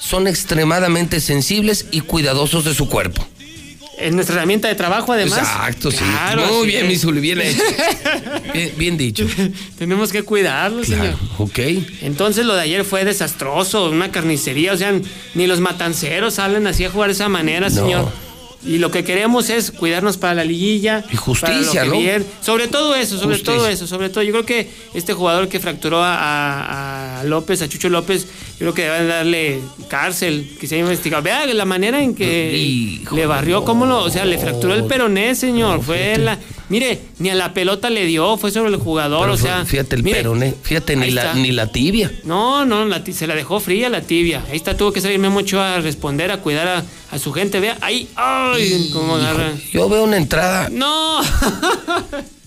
son 0.00 0.26
extremadamente 0.26 1.20
sensibles 1.20 1.86
y 1.92 2.00
cuidadosos 2.00 2.64
de 2.64 2.74
su 2.74 2.88
cuerpo. 2.88 3.24
Es 4.02 4.12
nuestra 4.12 4.36
herramienta 4.36 4.68
de 4.68 4.74
trabajo, 4.74 5.12
además. 5.12 5.38
Exacto, 5.38 5.90
sí. 5.90 5.98
Claro, 5.98 6.42
Muy 6.46 6.56
así 6.58 6.66
bien, 6.66 6.88
mi 6.88 6.96
Zuli, 6.96 7.20
bien 7.20 7.40
hecho. 7.40 7.62
Bien, 8.52 8.72
bien 8.76 8.96
dicho. 8.98 9.26
Tenemos 9.78 10.12
que 10.12 10.22
cuidarlo, 10.24 10.84
señor. 10.84 11.14
Ok. 11.38 11.58
Entonces 12.02 12.44
lo 12.44 12.54
de 12.54 12.60
ayer 12.62 12.84
fue 12.84 13.04
desastroso, 13.04 13.88
una 13.88 14.10
carnicería, 14.12 14.72
o 14.74 14.76
sea, 14.76 14.92
ni 15.34 15.46
los 15.46 15.60
matanceros 15.60 16.34
salen 16.34 16.66
así 16.66 16.84
a 16.84 16.90
jugar 16.90 17.08
de 17.08 17.14
esa 17.14 17.28
manera, 17.30 17.70
No. 17.70 17.74
señor. 17.74 18.12
Y 18.64 18.78
lo 18.78 18.92
que 18.92 19.02
queremos 19.02 19.50
es 19.50 19.72
cuidarnos 19.72 20.18
para 20.18 20.34
la 20.34 20.44
liguilla. 20.44 21.04
Y 21.10 21.16
justicia, 21.16 21.84
¿no? 21.84 21.94
Sobre 22.40 22.68
todo 22.68 22.94
eso, 22.94 23.18
sobre 23.18 23.34
Justicia. 23.36 23.54
todo 23.56 23.68
eso, 23.68 23.86
sobre 23.88 24.08
todo. 24.08 24.22
Yo 24.22 24.30
creo 24.32 24.46
que 24.46 24.70
este 24.94 25.12
jugador 25.14 25.48
que 25.48 25.58
fracturó 25.58 26.00
a, 26.02 26.14
a- 26.14 27.20
a 27.20 27.24
López, 27.24 27.60
a 27.62 27.68
Chucho 27.68 27.88
López, 27.88 28.24
yo 28.52 28.58
creo 28.58 28.74
que 28.74 28.82
deben 28.84 29.08
darle 29.08 29.60
cárcel, 29.88 30.56
que 30.60 30.66
se 30.68 30.76
haya 30.76 30.84
investigado. 30.84 31.22
Vea 31.24 31.44
la 31.46 31.64
manera 31.64 32.00
en 32.02 32.14
que 32.14 33.00
le 33.12 33.26
barrió, 33.26 33.64
cómo 33.64 33.84
lo, 33.84 33.98
o 34.04 34.10
sea, 34.10 34.24
le 34.24 34.38
fracturó 34.38 34.74
el 34.74 34.84
peroné, 34.84 35.34
señor. 35.34 35.82
fue 35.82 36.16
la, 36.18 36.38
mire, 36.72 37.02
ni 37.18 37.28
a 37.28 37.34
la 37.34 37.52
pelota 37.52 37.90
le 37.90 38.06
dio, 38.06 38.38
fue 38.38 38.50
sobre 38.50 38.70
el 38.70 38.76
jugador, 38.76 39.20
Pero 39.20 39.34
o 39.34 39.36
sea. 39.36 39.66
fíjate 39.66 39.94
el 39.94 40.02
mire, 40.02 40.16
peroné, 40.16 40.54
fíjate 40.62 40.96
ni 40.96 41.10
la, 41.10 41.34
ni 41.34 41.52
la 41.52 41.66
tibia. 41.66 42.10
No, 42.24 42.64
no, 42.64 42.86
la 42.86 43.04
se 43.04 43.26
la 43.26 43.34
dejó 43.34 43.60
fría 43.60 43.90
la 43.90 44.00
tibia. 44.00 44.42
Ahí 44.50 44.56
está, 44.56 44.74
tuvo 44.74 44.90
que 44.90 45.02
salir 45.02 45.18
Memo 45.18 45.40
Ochoa 45.40 45.74
a 45.74 45.80
responder, 45.80 46.30
a 46.30 46.38
cuidar 46.38 46.68
a, 46.68 46.84
a 47.10 47.18
su 47.18 47.30
gente. 47.30 47.60
Vea, 47.60 47.76
ahí, 47.82 48.08
ay, 48.16 48.88
cómo 48.90 49.16
agarra. 49.16 49.52
Yo 49.70 49.86
veo 49.90 50.02
una 50.04 50.16
entrada. 50.16 50.70
No. 50.70 51.20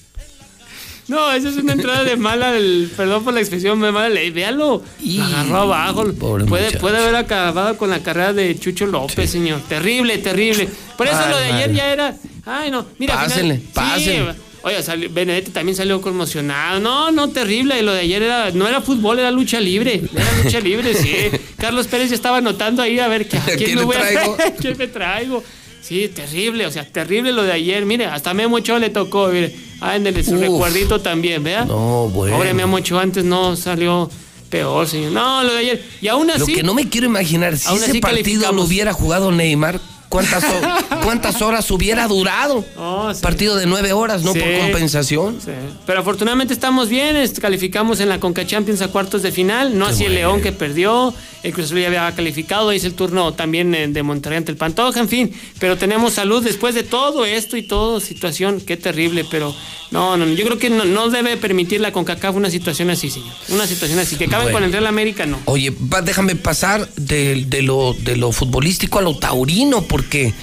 No, 1.08 1.32
esa 1.32 1.50
es 1.50 1.58
una 1.58 1.74
entrada 1.74 2.04
de 2.04 2.16
mala, 2.16 2.56
el- 2.58 2.92
perdón 2.98 3.24
por 3.24 3.34
la 3.34 3.40
expresión, 3.40 3.80
de 3.80 3.92
mala 3.92 4.10
ley. 4.10 4.32
Véalo, 4.32 4.82
lo 5.04 5.24
agarró 5.24 5.58
abajo. 5.58 6.06
Puede, 6.14 6.46
muchacho. 6.46 6.80
puede 6.80 6.98
haber 6.98 7.16
acabado 7.16 7.78
con 7.78 7.90
la 7.92 8.00
carrera 8.02 8.34
de 8.34 8.58
Chucho 8.60 8.88
López, 8.88 9.30
señor. 9.30 9.62
Terrible, 9.70 10.18
terrible. 10.18 10.68
Por 10.98 11.08
eso 11.08 11.18
Ay, 11.24 11.30
lo 11.32 11.38
de 11.38 11.46
ayer 11.46 11.58
madre. 11.70 11.76
ya 11.76 11.94
era. 11.94 12.16
Ay, 12.46 12.72
no. 12.72 12.86
Mira, 12.98 13.16
Pásenle, 13.16 13.58
final- 13.58 13.74
pásenle. 13.74 14.34
Sí, 14.34 14.40
Oye, 14.64 14.82
salió- 14.82 15.10
Benedetti 15.14 15.52
también 15.52 15.76
salió 15.76 16.02
conmocionado. 16.02 16.80
No, 16.80 17.12
no, 17.12 17.30
terrible. 17.30 17.80
Lo 17.84 17.94
de 17.94 18.00
ayer 18.00 18.24
era, 18.24 18.50
no 18.50 18.68
era 18.68 18.82
fútbol, 18.82 19.20
era 19.20 19.30
lucha 19.30 19.60
libre. 19.60 20.02
Era 20.12 20.44
lucha 20.44 20.60
libre, 20.60 20.96
sí. 20.96 21.16
Carlos 21.60 21.86
Pérez 21.86 22.10
ya 22.10 22.16
estaba 22.16 22.38
anotando 22.38 22.82
ahí 22.82 22.98
a 22.98 23.08
ver 23.08 23.28
¿a 23.32 23.46
quién, 23.46 23.58
quién 23.76 23.88
me 23.88 23.96
a 23.96 24.00
traigo? 24.00 24.38
¿Quién 24.60 24.76
me 24.78 24.88
traigo? 24.88 25.44
Sí, 25.88 26.08
terrible, 26.08 26.66
o 26.66 26.72
sea, 26.72 26.84
terrible 26.84 27.32
lo 27.32 27.44
de 27.44 27.52
ayer. 27.52 27.86
Mire, 27.86 28.08
hasta 28.08 28.34
Memo 28.34 28.56
Ochoa 28.56 28.80
le 28.80 28.90
tocó, 28.90 29.28
mire. 29.28 29.56
Ándele 29.82 30.24
su 30.24 30.34
Uf. 30.34 30.42
recuerdito 30.42 31.00
también, 31.00 31.44
¿vea? 31.44 31.64
No, 31.66 32.10
bueno. 32.10 32.38
Pobre 32.38 32.56
Memo 32.56 32.78
Ochoa 32.78 33.04
antes 33.04 33.24
no 33.24 33.56
salió 33.56 34.10
peor, 34.50 34.88
señor. 34.88 35.12
No, 35.12 35.44
lo 35.44 35.54
de 35.54 35.60
ayer. 35.60 35.86
Y 36.02 36.08
aún 36.08 36.32
así. 36.32 36.40
Lo 36.40 36.58
que 36.58 36.64
no 36.64 36.74
me 36.74 36.90
quiero 36.90 37.06
imaginar, 37.06 37.56
si 37.56 37.76
ese 37.76 38.00
partido 38.00 38.52
lo 38.52 38.64
hubiera 38.64 38.94
jugado 38.94 39.32
Neymar, 39.32 39.80
¿cuántas, 40.10 40.44
cuántas 41.04 41.42
horas 41.44 41.70
hubiera 41.70 42.08
durado? 42.08 42.66
Oh, 42.78 43.14
sí. 43.14 43.22
Partido 43.22 43.56
de 43.56 43.68
nueve 43.68 43.94
horas, 43.94 44.24
¿no? 44.24 44.34
Sí. 44.34 44.40
Por 44.40 44.58
compensación. 44.58 45.40
Sí. 45.40 45.52
Pero 45.86 46.00
afortunadamente 46.00 46.54
estamos 46.56 46.90
bien, 46.90 47.16
calificamos 47.40 48.00
en 48.00 48.10
la 48.10 48.20
Conca 48.20 48.44
Champions 48.48 48.82
a 48.82 48.88
cuartos 48.88 49.22
de 49.22 49.32
final, 49.32 49.78
no 49.78 49.86
así 49.86 50.06
el 50.06 50.16
León 50.16 50.42
que 50.42 50.52
perdió, 50.52 51.14
el 51.46 51.54
Cruz 51.54 51.68
Azul 51.68 51.80
ya 51.80 51.88
había 51.88 52.12
calificado, 52.16 52.72
es 52.72 52.84
el 52.86 52.94
turno 52.96 53.34
también 53.34 53.74
eh, 53.76 53.88
de 53.88 54.02
Monterrey 54.04 54.38
ante 54.38 54.52
el 54.52 54.58
Pantoja, 54.58 55.00
en 55.00 55.08
fin, 55.08 55.32
pero 55.60 55.78
tenemos 55.78 56.14
salud 56.14 56.44
después 56.44 56.74
de 56.76 56.84
todo 56.84 57.24
esto 57.26 57.56
y 57.56 57.62
todo, 57.64 58.00
situación, 58.00 58.60
qué 58.62 58.78
terrible, 58.78 59.26
pero 59.30 59.54
no, 59.92 60.18
no, 60.18 60.26
yo 60.28 60.44
creo 60.46 60.58
que 60.58 60.70
no, 60.72 60.86
no 60.86 61.10
debe 61.10 61.38
permitir 61.38 61.82
la 61.82 61.92
CONCACAF 61.92 62.36
una 62.36 62.50
situación 62.50 62.90
así, 62.90 63.10
señor, 63.12 63.32
una 63.50 63.68
situación 63.68 64.00
así, 64.00 64.16
que 64.16 64.26
acaben 64.26 64.46
Bueno. 64.46 64.58
con 64.58 64.64
el 64.64 64.72
Real 64.72 64.88
América, 64.88 65.26
no. 65.28 65.40
Oye, 65.46 65.72
déjame 66.04 66.36
pasar 66.36 66.90
de, 66.96 67.46
de 67.48 67.62
lo, 67.62 67.94
de 67.94 68.18
lo 68.18 68.32
futbolístico 68.32 68.98
a 69.00 69.02
lo 69.04 69.16
taurino, 69.18 69.84
porque, 69.84 70.34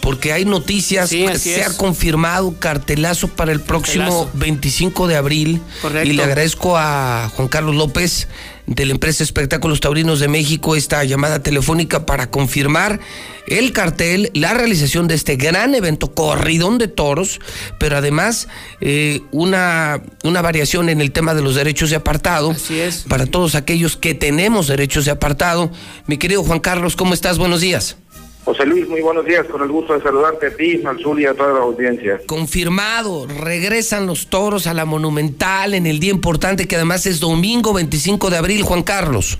porque 0.00 0.32
hay 0.32 0.44
noticias, 0.44 1.10
Sí, 1.10 1.26
se 1.36 1.60
es. 1.60 1.66
ha 1.66 1.76
confirmado 1.76 2.54
cartelazo 2.60 3.28
para 3.28 3.50
el 3.52 3.60
próximo 3.60 4.04
Cartelazo. 4.04 4.30
25 4.34 5.06
de 5.08 5.16
abril. 5.16 5.60
Correcto. 5.82 6.08
Y 6.08 6.12
le 6.12 6.22
agradezco 6.22 6.76
a 6.76 7.30
Juan 7.34 7.48
Carlos 7.48 7.74
López 7.74 8.28
de 8.66 8.86
la 8.86 8.92
empresa 8.92 9.22
Espectáculos 9.22 9.80
Taurinos 9.80 10.20
de 10.20 10.28
México 10.28 10.76
esta 10.76 11.04
llamada 11.04 11.42
telefónica 11.42 12.06
para 12.06 12.30
confirmar 12.30 13.00
el 13.46 13.72
cartel, 13.72 14.30
la 14.34 14.54
realización 14.54 15.06
de 15.06 15.14
este 15.14 15.36
gran 15.36 15.74
evento, 15.74 16.14
corridón 16.14 16.78
de 16.78 16.88
toros, 16.88 17.40
pero 17.78 17.96
además 17.96 18.48
eh, 18.80 19.20
una, 19.32 20.02
una 20.22 20.40
variación 20.40 20.88
en 20.88 21.00
el 21.00 21.12
tema 21.12 21.34
de 21.34 21.42
los 21.42 21.54
derechos 21.54 21.90
de 21.90 21.96
apartado. 21.96 22.52
Así 22.52 22.80
es. 22.80 23.04
Para 23.08 23.26
todos 23.26 23.54
aquellos 23.54 23.96
que 23.96 24.14
tenemos 24.14 24.66
derechos 24.66 25.04
de 25.04 25.10
apartado. 25.10 25.70
Mi 26.06 26.16
querido 26.16 26.42
Juan 26.42 26.60
Carlos, 26.60 26.96
¿cómo 26.96 27.12
estás? 27.12 27.38
Buenos 27.38 27.60
días. 27.60 27.96
José 28.44 28.66
Luis, 28.66 28.86
muy 28.88 29.00
buenos 29.00 29.24
días, 29.24 29.46
con 29.46 29.62
el 29.62 29.68
gusto 29.68 29.94
de 29.94 30.02
saludarte 30.02 30.48
a 30.48 30.54
ti, 30.54 30.76
Mansul 30.78 31.22
y 31.22 31.24
a 31.24 31.32
toda 31.32 31.54
la 31.54 31.60
audiencia. 31.60 32.20
Confirmado, 32.26 33.26
regresan 33.26 34.06
los 34.06 34.28
toros 34.28 34.66
a 34.66 34.74
la 34.74 34.84
Monumental 34.84 35.72
en 35.72 35.86
el 35.86 35.98
día 35.98 36.10
importante 36.10 36.68
que 36.68 36.76
además 36.76 37.06
es 37.06 37.20
domingo 37.20 37.72
25 37.72 38.28
de 38.28 38.36
abril, 38.36 38.62
Juan 38.62 38.82
Carlos. 38.82 39.38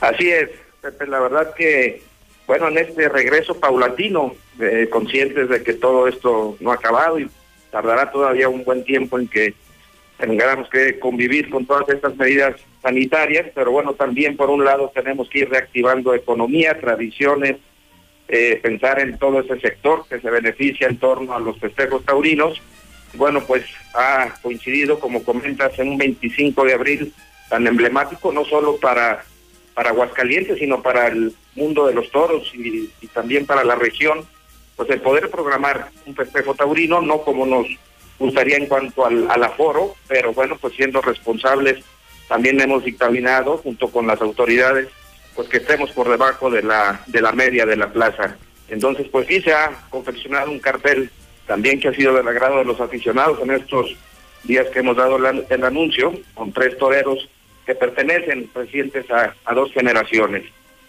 Así 0.00 0.30
es, 0.30 0.48
Pepe, 0.80 1.06
la 1.08 1.20
verdad 1.20 1.52
que, 1.54 2.02
bueno, 2.46 2.68
en 2.68 2.78
este 2.78 3.06
regreso 3.10 3.60
paulatino, 3.60 4.34
eh, 4.58 4.88
conscientes 4.90 5.50
de 5.50 5.62
que 5.62 5.74
todo 5.74 6.08
esto 6.08 6.56
no 6.60 6.72
ha 6.72 6.76
acabado 6.76 7.18
y 7.18 7.28
tardará 7.70 8.10
todavía 8.10 8.48
un 8.48 8.64
buen 8.64 8.82
tiempo 8.84 9.18
en 9.18 9.28
que 9.28 9.54
tengamos 10.16 10.70
que 10.70 10.98
convivir 10.98 11.50
con 11.50 11.66
todas 11.66 11.86
estas 11.90 12.16
medidas 12.16 12.56
sanitarias, 12.80 13.46
pero 13.54 13.72
bueno, 13.72 13.92
también 13.92 14.38
por 14.38 14.48
un 14.48 14.64
lado 14.64 14.90
tenemos 14.94 15.28
que 15.28 15.40
ir 15.40 15.50
reactivando 15.50 16.14
economía, 16.14 16.80
tradiciones, 16.80 17.56
eh, 18.34 18.58
pensar 18.62 18.98
en 18.98 19.18
todo 19.18 19.40
ese 19.40 19.60
sector 19.60 20.06
que 20.08 20.18
se 20.18 20.30
beneficia 20.30 20.88
en 20.88 20.96
torno 20.96 21.34
a 21.34 21.38
los 21.38 21.58
festejos 21.58 22.02
taurinos. 22.02 22.62
Bueno, 23.12 23.44
pues 23.44 23.62
ha 23.92 24.32
coincidido, 24.40 24.98
como 24.98 25.22
comentas, 25.22 25.78
en 25.78 25.90
un 25.90 25.98
25 25.98 26.64
de 26.64 26.72
abril 26.72 27.12
tan 27.50 27.66
emblemático, 27.66 28.32
no 28.32 28.46
solo 28.46 28.78
para, 28.78 29.22
para 29.74 29.90
Aguascalientes, 29.90 30.58
sino 30.58 30.80
para 30.80 31.08
el 31.08 31.34
mundo 31.54 31.86
de 31.86 31.92
los 31.92 32.10
toros 32.10 32.50
y, 32.54 32.88
también 33.12 33.44
para 33.44 33.64
la 33.64 33.74
región, 33.74 34.24
pues 34.76 34.88
el 34.88 35.02
poder 35.02 35.28
programar 35.28 35.90
un 36.06 36.14
festejo 36.14 36.54
taurino, 36.54 37.02
no 37.02 37.20
como 37.20 37.44
nos 37.44 37.66
gustaría 38.18 38.56
en 38.56 38.64
cuanto 38.64 39.04
al, 39.04 39.30
al 39.30 39.44
aforo, 39.44 39.94
pero 40.08 40.32
bueno, 40.32 40.56
pues 40.58 40.72
siendo 40.72 41.02
responsables, 41.02 41.84
también 42.28 42.58
hemos 42.62 42.82
dictaminado 42.82 43.58
junto 43.58 43.90
con 43.90 44.06
las 44.06 44.22
autoridades 44.22 44.88
pues 45.34 45.48
que 45.48 45.58
estemos 45.58 45.90
por 45.92 46.08
debajo 46.08 46.50
de 46.50 46.62
la 46.62 47.02
de 47.06 47.20
la 47.20 47.32
media 47.32 47.64
de 47.66 47.76
la 47.76 47.92
plaza. 47.92 48.36
Entonces, 48.68 49.06
pues 49.10 49.26
sí 49.26 49.40
se 49.42 49.52
ha 49.52 49.70
confeccionado 49.90 50.50
un 50.50 50.58
cartel 50.58 51.10
también 51.46 51.80
que 51.80 51.88
ha 51.88 51.94
sido 51.94 52.14
del 52.14 52.26
agrado 52.28 52.58
de 52.58 52.64
los 52.64 52.80
aficionados 52.80 53.38
en 53.42 53.50
estos 53.50 53.94
días 54.44 54.66
que 54.72 54.78
hemos 54.80 54.96
dado 54.96 55.18
la- 55.18 55.42
el 55.50 55.64
anuncio, 55.64 56.12
con 56.34 56.52
tres 56.52 56.76
toreros 56.78 57.28
que 57.66 57.74
pertenecen 57.74 58.48
recientes 58.54 59.10
a, 59.10 59.34
a 59.44 59.54
dos 59.54 59.72
generaciones. 59.72 60.44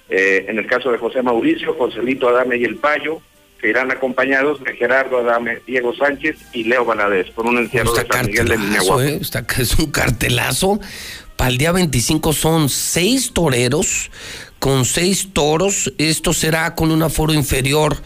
Eh, 0.10 0.46
en 0.48 0.58
el 0.60 0.68
caso 0.68 0.92
de 0.92 0.98
José 0.98 1.22
Mauricio, 1.22 1.74
Joselito 1.76 2.28
Adame 2.30 2.58
y 2.58 2.64
El 2.66 2.78
Payo, 2.78 3.22
que 3.60 3.70
irán 3.70 3.92
acompañados 3.92 4.62
de 4.64 4.74
Gerardo 4.76 5.20
Adame, 5.20 5.60
Diego 5.66 5.96
Sánchez 5.96 6.38
y 6.52 6.66
Leo 6.66 6.84
Valadez, 6.84 7.30
por 7.32 7.46
un 7.46 7.58
encierro 7.58 7.94
de 7.94 8.06
San 8.08 8.26
Miguel 8.28 8.48
de 8.50 8.58
Lineaguapo. 8.58 9.02
¿eh? 9.02 9.18
Está- 9.22 9.46
es 9.60 9.74
un 9.80 9.92
cartelazo. 9.92 10.80
Para 11.38 11.50
el 11.50 11.58
día 11.58 11.72
25 11.72 12.32
son 12.34 12.70
seis 12.70 13.32
toreros 13.34 14.12
con 14.60 14.86
seis 14.86 15.30
toros. 15.34 15.92
Esto 15.98 16.32
será 16.32 16.74
con 16.74 16.92
un 16.92 17.03
aforo 17.03 17.34
inferior 17.34 17.98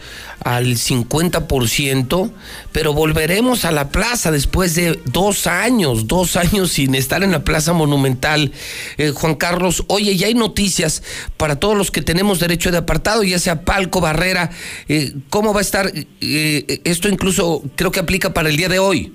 al 0.42 0.74
50%, 0.76 2.32
pero 2.72 2.92
volveremos 2.94 3.64
a 3.64 3.70
la 3.70 3.90
plaza 3.90 4.32
después 4.32 4.74
de 4.74 4.98
dos 5.04 5.46
años, 5.46 6.08
dos 6.08 6.36
años 6.36 6.72
sin 6.72 6.94
estar 6.96 7.22
en 7.22 7.30
la 7.30 7.44
plaza 7.44 7.72
monumental. 7.74 8.50
Eh, 8.96 9.10
Juan 9.14 9.36
Carlos, 9.36 9.84
oye, 9.86 10.16
ya 10.16 10.26
hay 10.26 10.34
noticias 10.34 11.02
para 11.36 11.60
todos 11.60 11.76
los 11.76 11.90
que 11.92 12.02
tenemos 12.02 12.40
derecho 12.40 12.72
de 12.72 12.78
apartado, 12.78 13.22
ya 13.22 13.38
sea 13.38 13.64
Palco, 13.64 14.00
Barrera. 14.00 14.50
eh, 14.88 15.12
¿Cómo 15.30 15.52
va 15.52 15.60
a 15.60 15.62
estar? 15.62 15.92
eh, 15.94 16.80
esto 16.84 17.08
incluso 17.08 17.62
creo 17.76 17.92
que 17.92 18.00
aplica 18.00 18.32
para 18.34 18.48
el 18.48 18.56
día 18.56 18.68
de 18.68 18.78
hoy. 18.80 19.12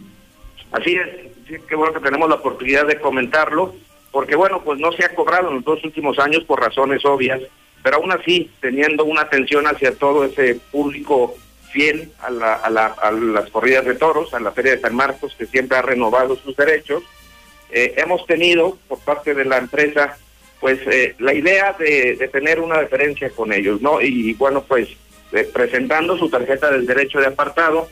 Así 0.71 0.95
es, 0.95 1.59
qué 1.67 1.75
bueno 1.75 1.93
que 1.93 1.99
tenemos 1.99 2.29
la 2.29 2.35
oportunidad 2.35 2.87
de 2.87 2.99
comentarlo, 2.99 3.75
porque 4.13 4.37
bueno, 4.37 4.61
pues 4.63 4.79
no 4.79 4.93
se 4.93 5.03
ha 5.03 5.13
cobrado 5.13 5.49
en 5.49 5.55
los 5.55 5.65
dos 5.65 5.83
últimos 5.83 6.17
años 6.19 6.45
por 6.45 6.61
razones 6.61 7.03
obvias 7.03 7.41
pero 7.83 7.97
aún 7.97 8.13
así 8.13 8.49
teniendo 8.61 9.03
una 9.03 9.23
atención 9.23 9.67
hacia 9.67 9.93
todo 9.95 10.23
ese 10.23 10.55
público 10.71 11.35
fiel 11.73 12.11
a, 12.21 12.29
la- 12.29 12.53
a 12.53 12.69
la- 12.69 12.85
a 13.01 13.11
las 13.11 13.49
corridas 13.49 13.83
de 13.83 13.95
toros, 13.95 14.33
a 14.33 14.39
la 14.39 14.51
Feria 14.53 14.71
de 14.75 14.79
San 14.79 14.95
Marcos, 14.95 15.35
que 15.37 15.45
siempre 15.47 15.77
ha 15.77 15.81
renovado 15.81 16.37
sus 16.37 16.55
derechos. 16.55 17.03
Eh, 17.71 17.95
hemos 17.97 18.25
tenido 18.25 18.77
por 18.87 18.99
parte 18.99 19.33
de 19.33 19.43
la 19.43 19.57
empresa 19.57 20.17
pues 20.61 20.79
eh, 20.89 21.15
la 21.19 21.33
idea 21.33 21.75
de, 21.77 22.15
tener 22.31 22.61
una 22.61 22.79
deferencia 22.79 23.29
con 23.31 23.51
ellos, 23.51 23.81
¿no? 23.81 23.99
Y 23.99 24.33
bueno, 24.35 24.63
pues 24.65 24.87
eh, 25.33 25.43
presentando 25.53 26.17
su 26.17 26.29
tarjeta 26.29 26.71
del 26.71 26.85
derecho 26.85 27.19
de 27.19 27.27
apartado, 27.27 27.89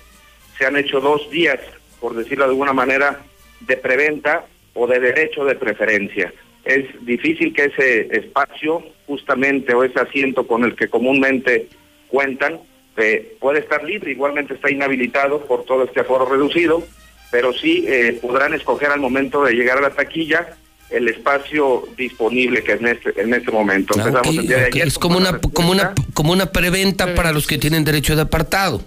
se 0.57 0.65
han 0.67 0.77
hecho 0.77 1.01
dos 1.01 1.29
días, 1.31 1.59
por 1.99 2.15
decirlo 2.15 2.45
de 2.45 2.51
alguna 2.51 2.71
manera, 2.71 3.19
de 3.59 3.75
preventa 3.75 4.45
o 4.73 4.87
de 4.87 4.99
derecho 4.99 5.45
de 5.45 5.55
preferencia. 5.55 6.33
Es 6.63 6.85
difícil 7.05 7.53
que 7.53 7.65
ese 7.65 8.07
espacio, 8.15 8.83
justamente, 9.07 9.73
o 9.73 9.83
ese 9.83 9.99
asiento 9.99 10.45
con 10.45 10.63
el 10.63 10.75
que 10.75 10.87
comúnmente 10.87 11.67
cuentan, 12.07 12.59
eh, 12.97 13.35
puede 13.39 13.59
estar 13.59 13.83
libre, 13.83 14.11
igualmente 14.11 14.53
está 14.53 14.69
inhabilitado 14.69 15.45
por 15.45 15.65
todo 15.65 15.85
este 15.85 16.01
aforo 16.01 16.25
reducido, 16.25 16.83
pero 17.31 17.53
sí 17.53 17.85
eh, 17.87 18.19
podrán 18.21 18.53
escoger 18.53 18.89
al 18.89 18.99
momento 18.99 19.43
de 19.43 19.53
llegar 19.53 19.77
a 19.77 19.81
la 19.81 19.89
taquilla 19.91 20.55
el 20.91 21.07
espacio 21.07 21.87
disponible 21.97 22.63
que 22.63 22.73
es 22.73 22.81
en 22.81 22.87
este, 22.87 23.21
en 23.21 23.33
este 23.33 23.49
momento. 23.49 23.93
Ah, 23.95 24.01
Empezamos 24.01 24.27
ok, 24.27 24.41
el 24.41 24.47
día 24.47 24.57
de 24.57 24.63
ok. 24.63 24.75
ayer. 24.75 24.87
Es 24.87 24.99
como 24.99 25.17
una, 25.17 25.39
como 25.39 25.71
una, 25.71 25.93
como 26.13 26.33
una 26.33 26.51
preventa 26.51 27.15
para 27.15 27.31
los 27.31 27.47
que 27.47 27.57
tienen 27.57 27.83
derecho 27.85 28.15
de 28.15 28.23
apartado. 28.23 28.81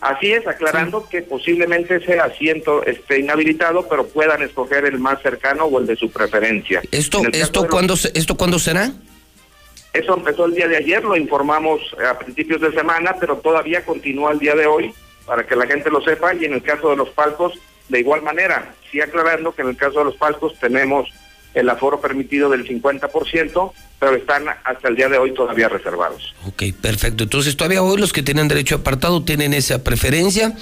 Así 0.00 0.30
es, 0.32 0.46
aclarando 0.46 1.08
que 1.08 1.22
posiblemente 1.22 1.96
ese 1.96 2.20
asiento 2.20 2.84
esté 2.84 3.20
inhabilitado, 3.20 3.88
pero 3.88 4.06
puedan 4.06 4.42
escoger 4.42 4.84
el 4.84 4.98
más 4.98 5.22
cercano 5.22 5.64
o 5.64 5.78
el 5.80 5.86
de 5.86 5.96
su 5.96 6.10
preferencia. 6.10 6.82
¿Esto, 6.92 7.22
esto, 7.32 7.62
los- 7.62 7.70
cuándo, 7.70 7.96
se- 7.96 8.12
¿Esto 8.14 8.36
cuándo 8.36 8.58
será? 8.58 8.92
Eso 9.94 10.14
empezó 10.14 10.44
el 10.44 10.54
día 10.54 10.68
de 10.68 10.76
ayer, 10.76 11.02
lo 11.02 11.16
informamos 11.16 11.80
a 12.06 12.18
principios 12.18 12.60
de 12.60 12.72
semana, 12.72 13.16
pero 13.18 13.38
todavía 13.38 13.82
continúa 13.84 14.32
el 14.32 14.38
día 14.38 14.54
de 14.54 14.66
hoy 14.66 14.92
para 15.24 15.46
que 15.46 15.56
la 15.56 15.66
gente 15.66 15.90
lo 15.90 16.02
sepa 16.02 16.34
y 16.34 16.44
en 16.44 16.52
el 16.52 16.62
caso 16.62 16.90
de 16.90 16.96
los 16.96 17.08
palcos, 17.10 17.54
de 17.88 18.00
igual 18.00 18.20
manera, 18.20 18.74
sí 18.92 19.00
aclarando 19.00 19.54
que 19.54 19.62
en 19.62 19.68
el 19.68 19.76
caso 19.78 20.00
de 20.00 20.04
los 20.04 20.16
palcos 20.16 20.58
tenemos 20.60 21.08
el 21.56 21.70
aforo 21.70 22.00
permitido 22.00 22.50
del 22.50 22.68
50%, 22.68 23.72
pero 23.98 24.14
están 24.14 24.44
hasta 24.62 24.88
el 24.88 24.94
día 24.94 25.08
de 25.08 25.16
hoy 25.16 25.32
todavía 25.32 25.68
reservados. 25.70 26.34
Ok, 26.46 26.64
perfecto. 26.80 27.24
Entonces 27.24 27.56
todavía 27.56 27.82
hoy 27.82 27.98
los 27.98 28.12
que 28.12 28.22
tienen 28.22 28.46
derecho 28.46 28.74
a 28.76 28.78
apartado 28.78 29.24
tienen 29.24 29.54
esa 29.54 29.82
preferencia, 29.82 30.54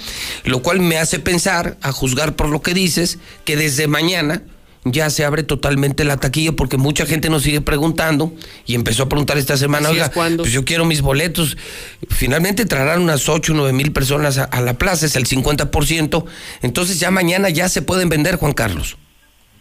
lo 0.45 0.61
cual 0.61 0.79
me 0.79 0.97
hace 0.97 1.19
pensar, 1.19 1.77
a 1.81 1.91
juzgar 1.91 2.37
por 2.37 2.47
lo 2.47 2.61
que 2.61 2.73
dices, 2.73 3.19
que 3.43 3.57
desde 3.57 3.87
mañana 3.87 4.41
ya 4.85 5.09
se 5.09 5.25
abre 5.25 5.43
totalmente 5.43 6.05
la 6.05 6.15
taquilla 6.15 6.53
porque 6.53 6.77
mucha 6.77 7.05
gente 7.05 7.29
nos 7.29 7.43
sigue 7.43 7.59
preguntando 7.59 8.31
y 8.65 8.75
empezó 8.75 9.03
a 9.03 9.09
preguntar 9.09 9.37
esta 9.37 9.57
semana, 9.57 9.89
Así 9.89 9.95
oiga, 9.95 10.05
es, 10.05 10.11
¿cuándo? 10.13 10.43
pues 10.43 10.53
yo 10.53 10.63
quiero 10.63 10.85
mis 10.85 11.01
boletos. 11.01 11.57
Finalmente 12.09 12.61
entrarán 12.61 13.01
unas 13.01 13.27
8 13.27 13.51
o 13.51 13.55
9 13.55 13.73
mil 13.73 13.91
personas 13.91 14.37
a, 14.37 14.45
a 14.45 14.61
la 14.61 14.75
plaza, 14.75 15.07
es 15.07 15.17
el 15.17 15.25
50%. 15.25 16.25
Entonces 16.61 16.99
ya 17.01 17.11
mañana 17.11 17.49
ya 17.49 17.67
se 17.67 17.81
pueden 17.81 18.07
vender, 18.07 18.37
Juan 18.37 18.53
Carlos. 18.53 18.95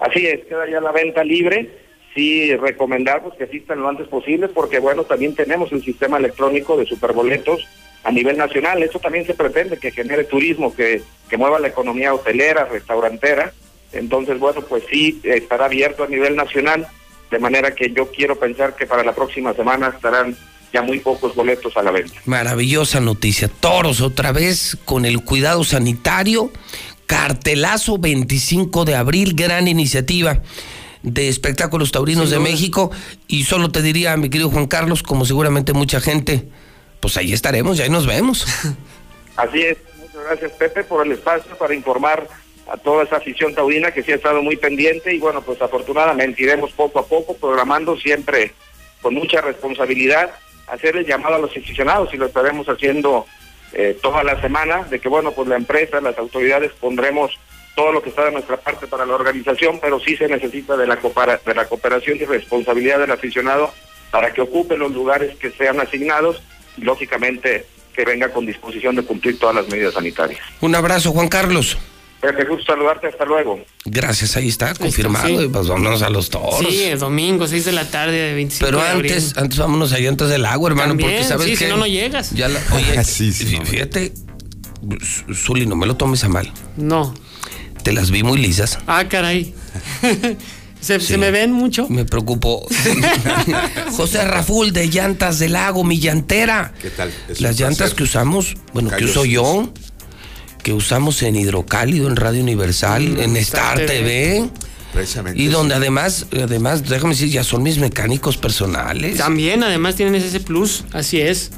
Así 0.05 0.27
es, 0.27 0.45
queda 0.45 0.69
ya 0.71 0.81
la 0.81 0.93
venta 0.93 1.25
libre. 1.25 1.71
Sí, 2.15 2.55
recomendamos 2.57 3.35
que 3.35 3.45
asistan 3.45 3.81
lo 3.81 3.89
antes 3.89 4.07
posible 4.07 4.49
porque, 4.49 4.79
bueno, 4.79 5.05
también 5.05 5.35
tenemos 5.35 5.73
el 5.73 5.83
sistema 5.83 6.19
electrónico 6.19 6.77
de 6.77 6.87
superboletos 6.87 7.67
a 8.05 8.13
nivel 8.13 8.37
nacional. 8.37 8.83
Eso 8.83 8.99
también 8.99 9.27
se 9.27 9.35
pretende 9.35 9.79
que 9.79 9.91
genere 9.91 10.25
turismo, 10.25 10.75
que, 10.75 11.03
que 11.29 11.37
mueva 11.37 11.59
la 11.59 11.69
economía 11.69 12.15
hotelera, 12.15 12.67
restaurantera. 12.67 13.53
Entonces, 13.93 14.39
bueno, 14.39 14.61
pues 14.61 14.85
sí, 14.91 15.21
estará 15.25 15.65
abierto 15.65 16.05
a 16.05 16.09
nivel 16.09 16.37
nacional, 16.37 16.87
de 17.31 17.39
manera 17.39 17.75
que 17.75 17.91
yo 17.91 18.11
quiero 18.11 18.39
pensar 18.39 18.77
que 18.77 18.87
para 18.87 19.03
la 19.03 19.15
próxima 19.15 19.55
semana 19.55 19.89
estarán 19.89 20.37
ya 20.73 20.83
muy 20.83 20.99
pocos 20.99 21.35
boletos 21.35 21.77
a 21.77 21.83
la 21.83 21.93
venta. 21.93 22.21
Maravillosa 22.27 23.01
noticia. 23.01 23.49
Toros 23.49 24.01
otra 24.01 24.33
vez 24.33 24.77
con 24.85 25.05
el 25.07 25.25
cuidado 25.25 25.65
sanitario. 25.65 26.51
Cartelazo 27.07 27.99
25 27.99 28.85
de 28.85 28.95
abril, 28.95 29.35
gran 29.35 29.69
iniciativa 29.69 30.43
de 31.03 31.29
espectáculos 31.29 31.93
taurinos 31.93 32.31
de. 32.31 32.39
México. 32.39 32.91
Y 33.29 33.45
solo 33.45 33.71
te 33.71 33.83
diría, 33.83 34.17
mi 34.17 34.31
querido 34.31 34.51
Juan 34.51 34.67
Carlos, 34.67 35.03
como 35.03 35.25
seguramente 35.25 35.73
mucha 35.73 36.01
gente, 36.01 36.49
pues 37.01 37.17
ahí 37.17 37.33
estaremos, 37.33 37.77
ya 37.77 37.85
ahí 37.85 37.91
nos 37.91 38.07
vemos. 38.07 38.47
Así 39.37 39.63
es, 39.63 39.79
muchas 40.01 40.25
gracias 40.25 40.53
Pepe 40.53 40.85
por 40.85 41.05
el 41.05 41.13
espacio 41.13 41.57
para 41.59 41.75
informar 41.75 42.27
a 42.71 42.77
toda 42.77 43.05
esa 43.05 43.17
afición 43.17 43.55
taurina 43.55 43.91
que 43.91 44.03
sí 44.03 44.13
ha 44.13 44.15
estado 44.15 44.43
muy 44.43 44.57
pendiente 44.57 45.13
y 45.15 45.19
bueno, 45.19 45.43
pues 45.43 45.61
afortunadamente 45.61 46.43
iremos 46.43 46.73
poco 46.73 46.99
a 46.99 47.07
poco 47.07 47.35
programando 47.37 47.97
siempre 47.99 48.53
con 49.03 49.15
mucha 49.15 49.41
responsabilidad, 49.43 50.31
hacer 50.67 50.97
el 50.97 51.05
llamado 51.05 51.35
a 51.35 51.39
los 51.39 51.51
aficionados 51.51 52.15
y 52.15 52.17
lo 52.17 52.27
estaremos 52.27 52.67
haciendo 52.69 53.27
eh, 53.75 53.99
toda 54.01 54.23
la 54.25 54.41
semana, 54.41 54.85
de 54.85 55.01
que 55.01 55.09
bueno, 55.09 55.33
pues 55.33 55.49
la 55.49 55.57
empresa, 55.57 56.01
las 56.01 56.17
autoridades 56.19 56.73
pondremos 56.81 57.33
todo 57.75 57.93
lo 57.93 58.03
que 58.03 58.11
está 58.11 58.25
de 58.25 58.33
nuestra 58.33 58.57
parte 58.57 58.87
para 58.87 59.05
la 59.05 59.15
organización, 59.15 59.81
pero 59.81 59.99
sí 60.01 60.17
se 60.17 60.29
necesita 60.29 60.77
de 60.77 60.87
la, 60.87 60.97
de 60.97 61.55
la 61.55 61.67
cooperación 61.67 62.19
y 62.19 62.25
responsabilidad 62.25 63.01
del 63.01 63.11
aficionado 63.11 63.73
para 64.11 64.33
que 64.33 64.41
ocupe 64.41 64.77
los 64.77 64.93
lugares 64.93 65.37
que 65.37 65.51
sean 65.51 65.81
asignados 65.81 66.41
y 66.77 66.83
lógicamente 66.83 67.67
que 67.95 68.05
venga 68.05 68.29
con 68.33 68.47
disposición 68.47 68.95
de 68.97 69.03
cumplir 69.03 69.39
todas 69.39 69.57
las 69.57 69.69
medidas 69.69 69.95
sanitarias. 69.95 70.41
Un 70.61 70.75
abrazo, 70.75 71.13
Juan 71.13 71.29
Carlos. 71.29 71.79
Pepe, 72.25 72.45
gusto 72.47 72.73
saludarte, 72.73 73.09
hasta 73.09 73.25
luego. 73.25 73.61
Gracias, 73.85 74.37
ahí 74.37 74.49
está, 74.49 74.75
confirmado. 74.75 75.27
sí. 75.29 75.37
Y 75.45 75.49
pues 75.49 75.69
vámonos 75.69 76.01
a 76.03 76.09
los 76.11 76.31
toros. 76.31 76.61
Sí, 76.67 76.85
el 76.85 76.99
domingo, 76.99 77.47
6 77.47 77.65
de 77.67 77.73
la 77.73 77.85
tarde 77.91 78.17
de 78.17 78.35
25 78.35 78.65
Pero 78.67 78.81
de 78.83 78.89
abril. 78.89 79.13
antes, 79.13 79.37
antes 79.37 79.59
vámonos 79.59 79.93
a 79.93 79.99
llantas 79.99 80.29
del 80.31 80.47
agua, 80.47 80.71
hermano, 80.71 80.89
También, 80.93 81.11
porque 81.11 81.25
sabes 81.29 81.45
sí, 81.47 81.51
que 81.53 81.57
si 81.59 81.67
no, 81.67 81.77
no 81.77 81.87
llegas. 81.87 82.31
Ya 82.31 82.49
la- 82.49 82.61
oye, 82.73 82.95
fí- 83.01 83.65
fíjate, 83.67 84.13
Zuli, 85.35 85.67
no 85.67 85.77
me 85.77 85.87
lo 85.87 85.97
tomes 85.97 86.25
a 86.25 86.29
mal. 86.29 86.51
No. 86.77 87.15
Te 87.83 87.93
las 87.93 88.11
vi 88.11 88.23
muy 88.23 88.39
lisas. 88.39 88.79
Ah, 88.87 89.05
caray. 89.09 89.55
¿Se, 90.81 91.01
se 91.01 91.17
me 91.19 91.31
ven 91.31 91.53
mucho? 91.53 91.89
Me 91.89 92.05
preocupó. 92.05 92.67
José 93.97 94.25
Raful 94.25 94.73
de 94.73 94.89
Llantas 94.89 95.39
del 95.39 95.53
Lago, 95.55 95.85
mi 95.85 95.99
llantera. 95.99 96.73
¿Qué 96.81 96.91
tal? 96.91 97.13
Es 97.29 97.41
Las 97.41 97.59
llantas 97.59 97.77
placer. 97.79 97.97
que 97.97 98.03
usamos, 98.05 98.55
bueno, 98.73 98.91
que 98.91 99.05
uso 99.05 99.25
yo, 99.25 99.73
que 100.65 100.73
usamos 100.73 101.23
en 101.23 101.37
Hidrocálido, 101.37 102.09
en 102.09 102.17
Radio 102.17 102.43
Universal, 102.43 103.21
en 103.21 103.37
Star 103.37 103.87
TV. 103.87 104.49
Precisamente. 104.93 105.41
Y 105.41 105.47
donde 105.47 105.75
además, 105.75 106.27
además, 106.33 106.89
déjame 106.89 107.15
decir, 107.15 107.29
ya 107.29 107.45
son 107.45 107.63
mis 107.63 107.79
mecánicos 107.79 108.39
personales. 108.39 109.19
También, 109.19 109.63
además, 109.63 109.95
tienen 109.95 110.15
ese 110.17 110.41
plus. 110.41 110.85
Así 110.93 111.21
es. 111.21 111.51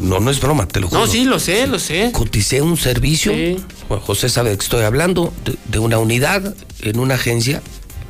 No, 0.00 0.20
no 0.20 0.30
es 0.30 0.40
broma, 0.40 0.68
te 0.68 0.80
lo 0.80 0.88
juro. 0.88 1.00
No, 1.00 1.06
sí, 1.08 1.24
lo 1.24 1.40
sé, 1.40 1.66
lo 1.66 1.78
sé. 1.80 2.10
Coticé 2.12 2.62
un 2.62 2.76
servicio. 2.76 3.32
Sí. 3.32 3.56
Bueno, 3.88 4.04
José 4.04 4.28
sabe 4.28 4.50
de 4.50 4.56
que 4.56 4.62
estoy 4.62 4.84
hablando 4.84 5.34
de, 5.44 5.56
de 5.66 5.78
una 5.80 5.98
unidad 5.98 6.54
en 6.80 6.98
una 7.00 7.14
agencia. 7.16 7.60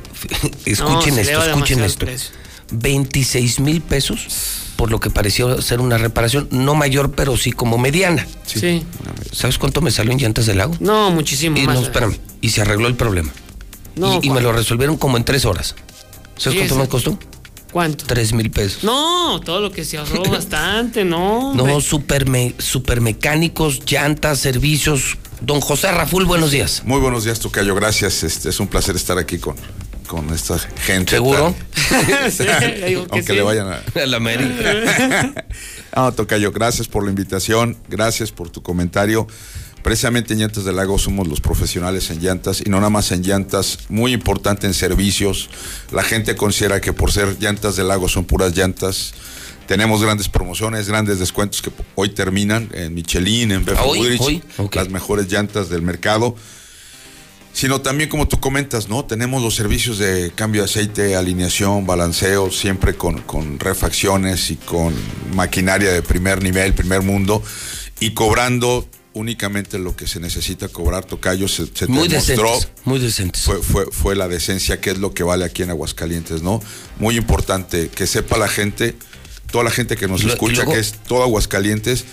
escuchen 0.65 1.17
esto, 1.17 1.43
escuchen 1.43 1.83
esto. 1.83 2.05
precio. 2.05 2.29
26 2.71 3.61
mil 3.61 3.81
pesos 3.81 4.68
por 4.79 4.91
lo 4.91 5.01
que 5.01 5.09
pareció 5.09 5.61
ser 5.61 5.81
una 5.81 5.97
reparación, 5.97 6.47
no 6.51 6.73
mayor, 6.73 7.11
pero 7.11 7.35
sí 7.35 7.51
como 7.51 7.77
mediana. 7.77 8.25
Sí. 8.45 8.81
¿Sabes 9.33 9.57
cuánto 9.57 9.81
me 9.81 9.91
salió 9.91 10.13
en 10.13 10.19
llantas 10.19 10.45
del 10.45 10.57
lago? 10.59 10.73
No, 10.79 11.11
muchísimo 11.11 11.57
Y 11.57 11.63
más. 11.65 11.75
no, 11.75 11.81
espérame. 11.81 12.15
Y 12.39 12.51
se 12.51 12.61
arregló 12.61 12.87
el 12.87 12.95
problema. 12.95 13.29
No, 13.97 14.21
y, 14.23 14.27
y 14.27 14.29
me 14.29 14.39
lo 14.39 14.53
resolvieron 14.53 14.95
como 14.95 15.17
en 15.17 15.25
tres 15.25 15.43
horas. 15.43 15.75
¿Sabes 16.37 16.53
Sí, 16.53 16.65
cuánto 16.65 16.75
me 16.77 16.87
costó? 16.87 17.19
¿Cuánto? 17.73 18.05
Tres 18.05 18.31
mil 18.31 18.49
pesos. 18.51 18.85
No, 18.85 19.41
todo 19.43 19.59
lo 19.59 19.69
que 19.69 19.83
se 19.83 19.97
ahorró 19.97 20.23
bastante, 20.31 21.03
no. 21.03 21.53
No, 21.55 21.65
superme- 21.81 22.53
supermecánicos, 22.57 23.81
llantas, 23.85 24.39
servicios. 24.39 25.17
Don 25.41 25.59
José 25.59 25.91
Raful, 25.91 26.23
buenos 26.23 26.51
días. 26.51 26.83
Muy 26.85 27.01
buenos 27.01 27.25
días, 27.25 27.41
Tocayo. 27.41 27.75
Gracias. 27.75 28.23
Este, 28.23 28.47
es 28.47 28.61
un 28.61 28.67
placer 28.67 28.95
estar 28.95 29.17
aquí 29.17 29.39
con, 29.39 29.57
con 30.09 30.27
esta 30.33 30.57
gente. 30.57 31.11
¿Seguro? 31.11 31.53
tan- 31.87 32.31
Sí, 32.31 32.43
Aunque 32.95 33.23
sí. 33.23 33.33
le 33.33 33.41
vayan 33.43 33.67
a. 33.71 33.83
A 34.01 34.05
la 34.07 34.17
América. 34.17 35.45
No, 35.95 36.11
Tocayo, 36.13 36.51
gracias 36.51 36.87
por 36.87 37.03
la 37.03 37.09
invitación, 37.09 37.75
gracias 37.89 38.31
por 38.31 38.49
tu 38.49 38.61
comentario. 38.61 39.27
Precisamente 39.83 40.33
en 40.33 40.39
Llantas 40.39 40.63
del 40.65 40.75
Lago 40.75 40.97
somos 40.99 41.27
los 41.27 41.41
profesionales 41.41 42.09
en 42.11 42.19
llantas 42.21 42.61
y 42.65 42.69
no 42.69 42.77
nada 42.77 42.89
más 42.89 43.11
en 43.11 43.21
llantas, 43.23 43.79
muy 43.89 44.13
importante 44.13 44.67
en 44.67 44.73
servicios. 44.73 45.49
La 45.91 46.03
gente 46.03 46.35
considera 46.35 46.79
que 46.79 46.93
por 46.93 47.11
ser 47.11 47.37
Llantas 47.39 47.75
del 47.75 47.87
Lago 47.87 48.07
son 48.07 48.25
puras 48.25 48.55
llantas. 48.55 49.13
Tenemos 49.67 50.01
grandes 50.01 50.29
promociones, 50.29 50.87
grandes 50.87 51.19
descuentos 51.19 51.61
que 51.61 51.71
hoy 51.95 52.09
terminan 52.09 52.69
en 52.73 52.93
Michelin, 52.93 53.51
en 53.51 53.65
Befa 53.65 53.83
hoy, 53.83 53.99
Goodrich, 53.99 54.21
hoy, 54.21 54.43
ok. 54.57 54.75
las 54.75 54.89
mejores 54.89 55.31
llantas 55.31 55.69
del 55.69 55.81
mercado. 55.81 56.35
Sino 57.53 57.81
también, 57.81 58.09
como 58.09 58.27
tú 58.27 58.39
comentas, 58.39 58.87
¿no? 58.87 59.03
Tenemos 59.05 59.41
los 59.41 59.55
servicios 59.55 59.97
de 59.97 60.31
cambio 60.33 60.61
de 60.61 60.65
aceite, 60.65 61.15
alineación, 61.15 61.85
balanceo, 61.85 62.51
siempre 62.51 62.95
con, 62.95 63.21
con 63.23 63.59
refacciones 63.59 64.49
y 64.51 64.55
con 64.55 64.93
maquinaria 65.33 65.91
de 65.91 66.01
primer 66.01 66.41
nivel, 66.41 66.73
primer 66.73 67.01
mundo, 67.01 67.43
y 67.99 68.11
cobrando 68.11 68.87
únicamente 69.13 69.77
lo 69.79 69.95
que 69.95 70.07
se 70.07 70.19
necesita 70.21 70.69
cobrar, 70.69 71.03
Tocayo, 71.03 71.47
se, 71.49 71.65
se 71.73 71.87
Muy 71.87 72.07
demostró 72.07 72.51
decentes. 72.53 72.69
Muy 72.85 72.99
decentes. 72.99 73.41
fue, 73.41 73.61
fue, 73.61 73.85
fue 73.91 74.15
la 74.15 74.27
decencia, 74.29 74.79
que 74.79 74.91
es 74.91 74.99
lo 74.99 75.13
que 75.13 75.23
vale 75.23 75.43
aquí 75.43 75.63
en 75.63 75.71
Aguascalientes, 75.71 76.41
¿no? 76.41 76.61
Muy 76.99 77.17
importante 77.17 77.89
que 77.89 78.07
sepa 78.07 78.37
la 78.37 78.47
gente 78.47 78.95
toda 79.51 79.63
la 79.63 79.71
gente 79.71 79.97
que 79.97 80.07
nos 80.07 80.23
lo- 80.23 80.31
escucha, 80.33 80.57
luego- 80.57 80.73
que 80.73 80.79
es 80.79 80.93
todo 81.07 81.23
Aguascalientes, 81.23 82.05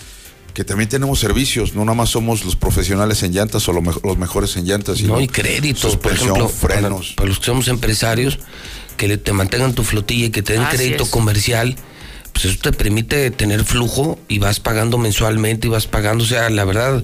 que 0.57 0.63
también 0.63 0.89
tenemos 0.89 1.19
servicios, 1.19 1.75
no 1.75 1.85
nada 1.85 1.93
más 1.95 2.09
somos 2.09 2.43
los 2.43 2.55
profesionales 2.55 3.21
en 3.21 3.31
llantas 3.31 3.69
o 3.69 3.73
lo 3.73 3.81
los 4.03 4.17
mejores 4.17 4.55
en 4.57 4.65
llantas, 4.65 4.97
sino 4.97 5.13
No, 5.13 5.21
y 5.21 5.27
créditos, 5.27 5.95
por 5.97 6.13
suspensión, 6.13 6.35
ejemplo, 6.35 6.49
frenos. 6.49 7.05
Para, 7.09 7.15
para 7.17 7.29
los 7.29 7.37
que 7.37 7.45
somos 7.45 7.67
empresarios, 7.67 8.39
que 8.97 9.07
le- 9.07 9.17
te 9.19 9.33
mantengan 9.33 9.75
tu 9.75 9.83
flotilla 9.83 10.25
y 10.25 10.29
que 10.31 10.41
te 10.41 10.53
den 10.53 10.63
Así 10.63 10.77
crédito 10.77 11.03
es. 11.03 11.09
comercial, 11.11 11.75
pues 12.33 12.45
eso 12.45 12.57
te 12.59 12.71
permite 12.73 13.29
tener 13.29 13.63
flujo 13.65 14.17
y 14.27 14.39
vas 14.39 14.59
pagando 14.59 14.97
mensualmente 14.97 15.67
y 15.67 15.69
vas 15.69 15.85
pagando, 15.85 16.23
o 16.23 16.27
sea, 16.27 16.49
la 16.49 16.65
verdad, 16.65 17.03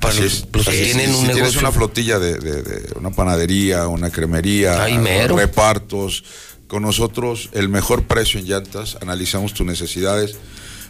para 0.00 0.14
Así 0.14 0.22
los, 0.22 0.32
es. 0.34 0.44
los 0.52 0.64
que 0.68 0.80
tienen 0.84 1.10
sí, 1.10 1.16
un 1.16 1.26
si 1.26 1.32
tienes 1.32 1.56
una 1.56 1.72
flotilla 1.72 2.20
de, 2.20 2.38
de- 2.38 2.62
de 2.62 2.92
una 2.94 3.10
panadería, 3.10 3.88
una 3.88 4.10
cremería, 4.10 4.84
Ay, 4.84 4.96
mero. 4.96 5.36
repartos, 5.36 6.22
con 6.68 6.82
nosotros 6.82 7.48
el 7.52 7.68
mejor 7.68 8.04
precio 8.04 8.38
en 8.38 8.46
llantas, 8.46 8.96
analizamos 9.02 9.54
tus 9.54 9.66
necesidades, 9.66 10.36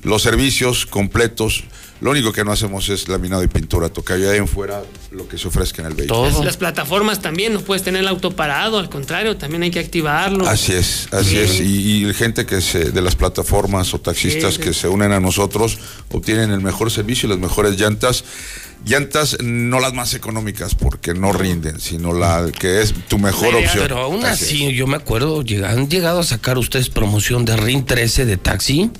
los 0.03 0.23
servicios 0.23 0.87
completos, 0.87 1.65
lo 2.01 2.12
único 2.12 2.33
que 2.33 2.45
no 2.45 2.53
hacemos 2.53 2.89
es 2.89 3.09
laminado 3.09 3.43
y 3.43 3.49
pintura, 3.49 3.91
tocayo 3.91 4.31
ahí 4.31 4.39
en 4.39 4.49
fuera 4.49 4.83
lo 5.11 5.29
que 5.29 5.37
se 5.37 5.49
ofrezca 5.49 5.83
en 5.83 5.89
el 5.89 5.95
vehículo. 5.95 6.25
Las, 6.31 6.43
las 6.45 6.57
plataformas 6.57 7.20
también, 7.20 7.53
no 7.53 7.61
puedes 7.61 7.83
tener 7.83 8.01
el 8.01 8.09
auto 8.09 8.31
parado, 8.35 8.79
al 8.79 8.89
contrario, 8.89 9.37
también 9.37 9.62
hay 9.65 9.70
que 9.70 9.81
activarlo. 9.81 10.49
Así 10.49 10.73
es, 10.73 11.09
así 11.12 11.37
es. 11.37 11.61
Y, 11.61 12.07
y 12.09 12.15
gente 12.15 12.47
que 12.47 12.62
se, 12.62 12.91
de 12.93 13.03
las 13.03 13.17
plataformas 13.17 13.93
o 13.93 14.01
taxistas 14.01 14.55
Sí, 14.55 14.61
sí. 14.62 14.69
que 14.69 14.73
se 14.75 14.89
unen 14.89 15.12
a 15.12 15.20
nosotros 15.20 15.79
obtienen 16.11 16.51
el 16.53 16.61
mejor 16.62 16.91
servicio 16.91 17.27
y 17.27 17.31
las 17.31 17.39
mejores 17.39 17.79
llantas. 17.79 18.25
Llantas 18.83 19.37
no 19.43 19.79
las 19.79 19.93
más 19.93 20.15
económicas 20.15 20.75
porque 20.75 21.12
no 21.12 21.35
rinden, 21.35 21.79
sino 21.81 22.15
la 22.15 22.51
que 22.59 22.81
es 22.81 22.95
tu 23.09 23.19
mejor 23.19 23.55
opción. 23.55 23.81
Pero 23.83 23.99
aún 23.99 24.25
Así 24.25 24.45
así, 24.45 24.73
yo 24.75 24.87
me 24.87 24.97
acuerdo, 24.97 25.43
llega- 25.43 25.70
han 25.70 25.91
llegado 25.91 26.20
a 26.20 26.25
sacar 26.25 26.57
ustedes 26.57 26.89
promoción 26.89 27.45
de 27.45 27.59
RIN 27.59 27.85
13 27.85 28.25
de 28.25 28.39
taxi. 28.39 28.91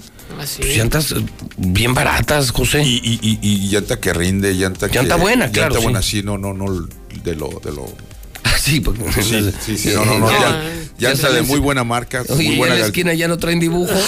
Así. 0.41 0.63
Pues 0.63 0.77
llantas 0.77 1.13
eh, 1.13 1.17
bien 1.59 1.95
baratas, 1.95 2.51
José. 2.51 2.83
Y, 2.83 2.97
y, 3.03 3.19
y, 3.23 3.39
y 3.43 3.69
llanta 3.69 4.01
que 4.01 4.13
rinde, 4.13 4.55
llanta 4.55 4.89
que. 4.89 4.99
Llanta 4.99 5.17
buena, 5.17 5.51
claro, 5.51 5.69
Llanta 5.75 5.79
sí. 5.79 5.85
buena, 5.85 6.03
sí, 6.03 6.23
no, 6.23 6.39
no, 6.39 6.55
no, 6.55 6.89
de 7.25 7.35
lo. 7.37 7.49
De 7.61 7.73
lo 7.73 7.87
sí, 8.59 8.81
porque. 8.81 9.05
sí, 9.23 9.53
sí, 9.65 9.77
sí, 9.77 9.91
no, 9.95 10.05
no, 10.05 10.19
no. 10.21 10.31
Ya- 10.31 10.63
llan- 11.01 11.15
ya 11.15 11.15
Llanta 11.15 11.29
se 11.29 11.35
de 11.35 11.43
muy 11.43 11.59
buena 11.61 11.83
marca, 11.85 12.23
Oye, 12.29 12.45
muy 12.49 12.57
buena 12.57 12.75
en 12.75 12.81
la 12.81 12.87
esquina 12.87 13.15
ya 13.15 13.27
no 13.29 13.39
traen 13.39 13.59
dibujo. 13.61 13.93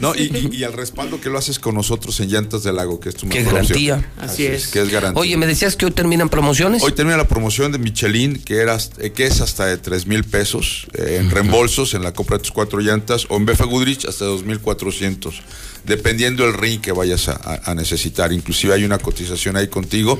No, 0.00 0.16
y, 0.16 0.22
y- 0.22 0.56
y 0.56 0.64
al 0.64 0.72
respaldo 0.72 1.20
que 1.20 1.28
lo 1.28 1.38
haces 1.38 1.60
con 1.60 1.76
nosotros 1.76 2.18
en 2.18 2.28
Llantas 2.28 2.64
del 2.64 2.74
Lago, 2.74 2.98
que 2.98 3.10
es 3.10 3.14
tu 3.14 3.26
mejor 3.26 3.60
opción. 3.60 3.62
garantía. 3.86 4.10
Así 4.18 4.44
es. 4.46 4.66
Que 4.66 4.82
es 4.82 4.90
garantía. 4.90 5.20
Oye, 5.20 5.36
me 5.36 5.46
decías 5.46 5.76
que 5.76 5.84
hoy 5.86 5.92
terminan 5.92 6.28
promociones. 6.28 6.82
Hoy 6.82 6.90
termina 6.90 7.16
la 7.16 7.28
promoción 7.28 7.70
de 7.70 7.78
Michelin, 7.78 8.42
que, 8.42 8.56
era, 8.56 8.76
eh, 8.98 9.10
que 9.12 9.26
es 9.26 9.40
hasta 9.40 9.66
de 9.66 9.76
3 9.76 10.06
mil 10.08 10.24
pesos 10.24 10.88
eh, 10.94 11.18
en 11.20 11.30
reembolsos 11.30 11.94
en 11.94 12.02
la 12.02 12.12
compra 12.12 12.38
de 12.38 12.42
tus 12.42 12.50
cuatro 12.50 12.80
llantas, 12.80 13.26
o 13.28 13.36
en 13.36 13.46
Befa 13.46 13.64
Goodrich 13.64 14.04
hasta 14.06 14.24
2.400, 14.24 15.34
dependiendo 15.84 16.44
el 16.46 16.54
ring 16.54 16.80
que 16.80 16.90
vayas 16.90 17.28
a, 17.28 17.72
necesitar. 17.76 18.32
Inclusive 18.32 18.74
hay 18.74 18.82
una 18.84 18.98
cotización 18.98 19.56
ahí 19.56 19.68
contigo. 19.68 20.18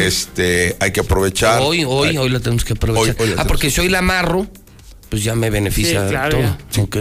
este 0.00 0.76
Hay 0.80 0.90
que 0.92 1.00
aprovechar. 1.00 1.60
Hoy, 1.62 1.84
hoy, 1.86 2.08
Hay- 2.08 2.18
hoy 2.18 2.28
la 2.28 2.40
tenemos 2.40 2.64
que 2.64 2.72
aprovechar. 2.72 3.14
Hoy- 3.20 3.28
hoy 3.28 3.34
la 3.36 3.42
ah, 3.42 3.46
porque 3.46 3.70
si 3.70 3.80
hoy 3.80 3.88
la 3.88 3.98
amarro, 4.00 4.46
pues 5.12 5.24
ya 5.24 5.34
me 5.34 5.50
beneficia 5.50 6.04
Sí, 6.04 6.08
claro, 6.08 6.38
todo. 6.38 6.56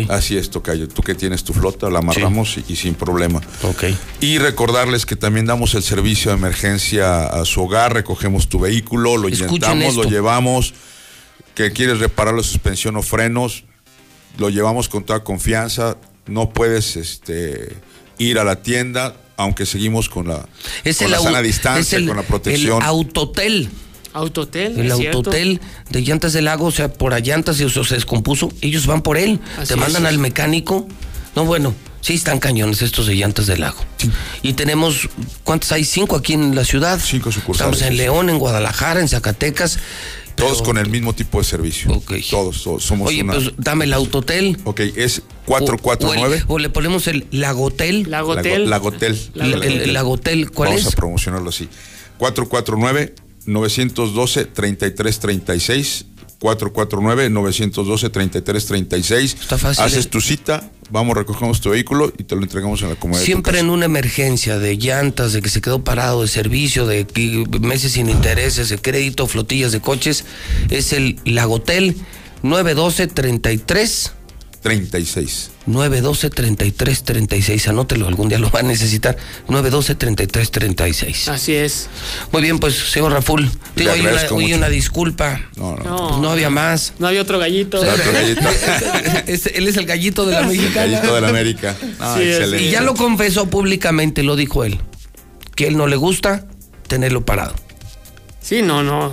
Así 0.10 0.36
es, 0.36 0.50
Tocayo. 0.50 0.90
Tú 0.90 1.02
que 1.02 1.16
tienes 1.16 1.46
tu 1.46 1.54
flota, 1.54 1.90
la 1.90 2.00
amarramos 2.00 2.58
y, 2.58 2.74
y 2.74 2.76
sin 2.76 2.94
problema. 2.94 3.40
Ok. 3.64 3.86
Y 4.20 4.38
recordarles 4.38 5.06
que 5.06 5.16
también 5.16 5.46
damos 5.46 5.76
el 5.76 5.82
servicio 5.82 6.30
de 6.32 6.36
emergencia 6.38 7.24
a 7.28 7.46
su 7.46 7.62
hogar, 7.64 7.94
recogemos 7.94 8.50
tu 8.50 8.60
vehículo, 8.60 9.16
lo 9.16 9.30
intentamos, 9.30 9.96
lo 9.96 10.04
llevamos, 10.04 10.74
que 11.56 11.72
quieres 11.72 12.00
reparar 12.00 12.34
la 12.34 12.44
suspensión 12.44 12.98
o 12.98 13.02
frenos, 13.02 13.64
lo 14.38 14.50
llevamos 14.50 14.90
con 14.90 15.06
toda 15.06 15.24
confianza, 15.24 15.96
no 16.28 16.50
puedes 16.50 16.98
este, 16.98 17.78
ir 18.18 18.40
a 18.40 18.44
la 18.44 18.62
tienda, 18.62 19.16
aunque 19.38 19.66
seguimos 19.66 20.10
con 20.10 20.28
la, 20.28 20.50
Es 20.84 20.98
con 20.98 21.06
el, 21.06 21.12
la 21.14 21.20
sana 21.22 21.42
distancia, 21.42 21.80
es 21.98 22.02
el- 22.02 22.08
con 22.10 22.18
la 22.18 22.24
protección. 22.24 22.82
El 22.82 22.88
autotel. 22.90 23.70
Autotel, 24.14 24.80
El 24.80 24.92
cierto. 24.94 25.18
autotel 25.20 25.62
de 25.90 26.02
llantas 26.02 26.34
del 26.34 26.46
lago, 26.46 26.66
o 26.66 26.72
sea, 26.72 26.92
por 26.92 27.20
llantas 27.22 27.60
y 27.60 27.64
eso 27.64 27.84
se 27.84 27.96
descompuso, 27.96 28.52
ellos 28.62 28.86
van 28.88 29.02
por 29.02 29.18
él, 29.18 29.40
Así 29.58 29.70
te 29.74 29.76
mandan 29.76 30.04
es. 30.04 30.10
al 30.10 30.18
mecánico. 30.18 30.88
No, 31.36 31.46
bueno, 31.46 31.74
sí 32.02 32.14
están 32.16 32.40
cañones 32.40 32.82
estos 32.82 33.08
de 33.08 33.16
llantas 33.16 33.48
del 33.48 33.62
lago. 33.62 33.78
Y 34.42 34.54
tenemos, 34.54 35.08
¿cuántos 35.46 35.72
hay? 35.72 35.86
Cinco 35.86 36.18
aquí 36.18 36.34
en 36.34 36.56
la 36.56 36.66
ciudad. 36.66 37.00
Cinco 37.02 37.32
sucursales. 37.32 37.76
Estamos 37.78 37.92
en 37.92 37.98
León, 37.98 38.30
en 38.30 38.38
Guadalajara, 38.38 39.00
en 39.00 39.08
Zacatecas. 39.08 39.80
Todos 40.36 40.62
con 40.62 40.78
el 40.78 40.90
mismo 40.90 41.14
tipo 41.14 41.38
de 41.38 41.44
servicio. 41.44 42.02
Todos, 42.30 42.64
todos 42.64 42.84
somos 42.84 43.10
Oye, 43.10 43.22
una. 43.22 43.34
pues 43.34 43.52
dame 43.58 43.86
el 43.86 43.94
autotel. 43.94 44.58
Ok, 44.64 44.80
es 44.96 45.20
O, 45.20 45.22
el- 45.22 45.28
449. 45.46 46.44
o 46.48 46.58
le 46.58 46.70
ponemos 46.70 47.08
el 47.08 47.28
Lagotel. 47.32 48.10
Lagotel. 48.10 48.70
Lagotel. 48.70 49.18
El, 49.36 49.54
el- 49.54 49.64
el 49.82 49.94
Lagotel, 49.94 50.50
¿cuál 50.52 50.70
Vamos 50.70 50.82
es? 50.86 50.94
a 50.94 50.96
promocionarlo 50.96 51.50
así. 51.50 51.70
449-912-3336. 53.46 56.06
449-912-3336. 56.42 59.40
Está 59.40 59.58
fácil, 59.60 59.84
Haces 59.84 60.08
¿eh? 60.08 60.10
tu 60.10 60.22
cita, 60.22 60.72
vamos, 60.90 61.16
recogemos 61.16 61.62
tu 61.62 61.70
vehículo 61.70 62.12
y 62.18 62.24
te 62.24 62.36
lo 62.36 62.42
entregamos 62.42 62.82
en 62.82 62.90
la 62.90 62.96
tu 62.96 63.14
Siempre 63.14 63.60
en 63.60 63.70
una 63.70 63.86
emergencia 63.86 64.58
de 64.58 64.76
llantas, 64.76 65.34
de 65.34 65.44
que 65.44 65.50
se 65.50 65.62
quedó 65.62 65.84
parado 65.84 66.24
de 66.24 66.28
servicio, 66.28 66.88
de 66.88 67.06
meses 67.62 67.92
sin 67.92 68.10
intereses, 68.10 68.70
de 68.70 68.80
crédito, 68.80 69.28
flotillas 69.28 69.72
de 69.72 69.82
coches, 69.82 70.26
es 70.72 70.94
el 70.94 71.20
Lagotel 71.26 71.96
912-33. 72.44 74.14
36. 74.62 75.52
912-3336, 75.68 77.68
anótelo, 77.68 78.08
algún 78.08 78.30
día 78.30 78.38
lo 78.38 78.52
va 78.52 78.60
a 78.60 78.64
necesitar. 78.64 79.18
912-3336. 79.48 81.28
Así 81.30 81.56
es. 81.56 81.90
Muy 82.32 82.42
bien, 82.44 82.60
pues, 82.60 82.76
señor 82.76 83.12
Raful, 83.12 83.50
digo, 83.76 83.92
una, 83.94 84.56
una 84.58 84.70
disculpa. 84.70 85.42
No, 85.56 85.76
no. 85.78 85.84
No, 85.84 86.08
Pues 86.10 86.22
no 86.22 86.32
había 86.32 86.50
más. 86.50 86.94
No 87.00 87.08
había 87.08 87.22
otro 87.22 87.40
gallito. 87.40 87.82
Este, 89.28 89.58
él 89.58 89.68
es 89.68 89.78
el 89.78 89.86
gallito 89.86 90.26
de 90.26 90.34
la 90.34 90.44
mexicana. 90.44 90.92
Gallito 91.00 91.16
de 91.16 91.22
la 91.22 91.30
América. 91.30 91.76
Ah, 92.00 92.16
Sí, 92.18 92.24
es. 92.24 92.38
excelente. 92.38 92.66
Y 92.66 92.72
ya 92.72 92.82
lo 92.82 92.96
confesó 92.96 93.50
públicamente, 93.50 94.24
lo 94.24 94.36
dijo 94.36 94.64
él, 94.64 94.80
que 95.56 95.68
él 95.68 95.78
no 95.78 95.88
le 95.88 95.96
gusta 95.96 96.46
tenerlo 96.88 97.26
parado. 97.26 97.56
Sí, 98.42 98.62
no, 98.62 98.84
no. 98.84 99.12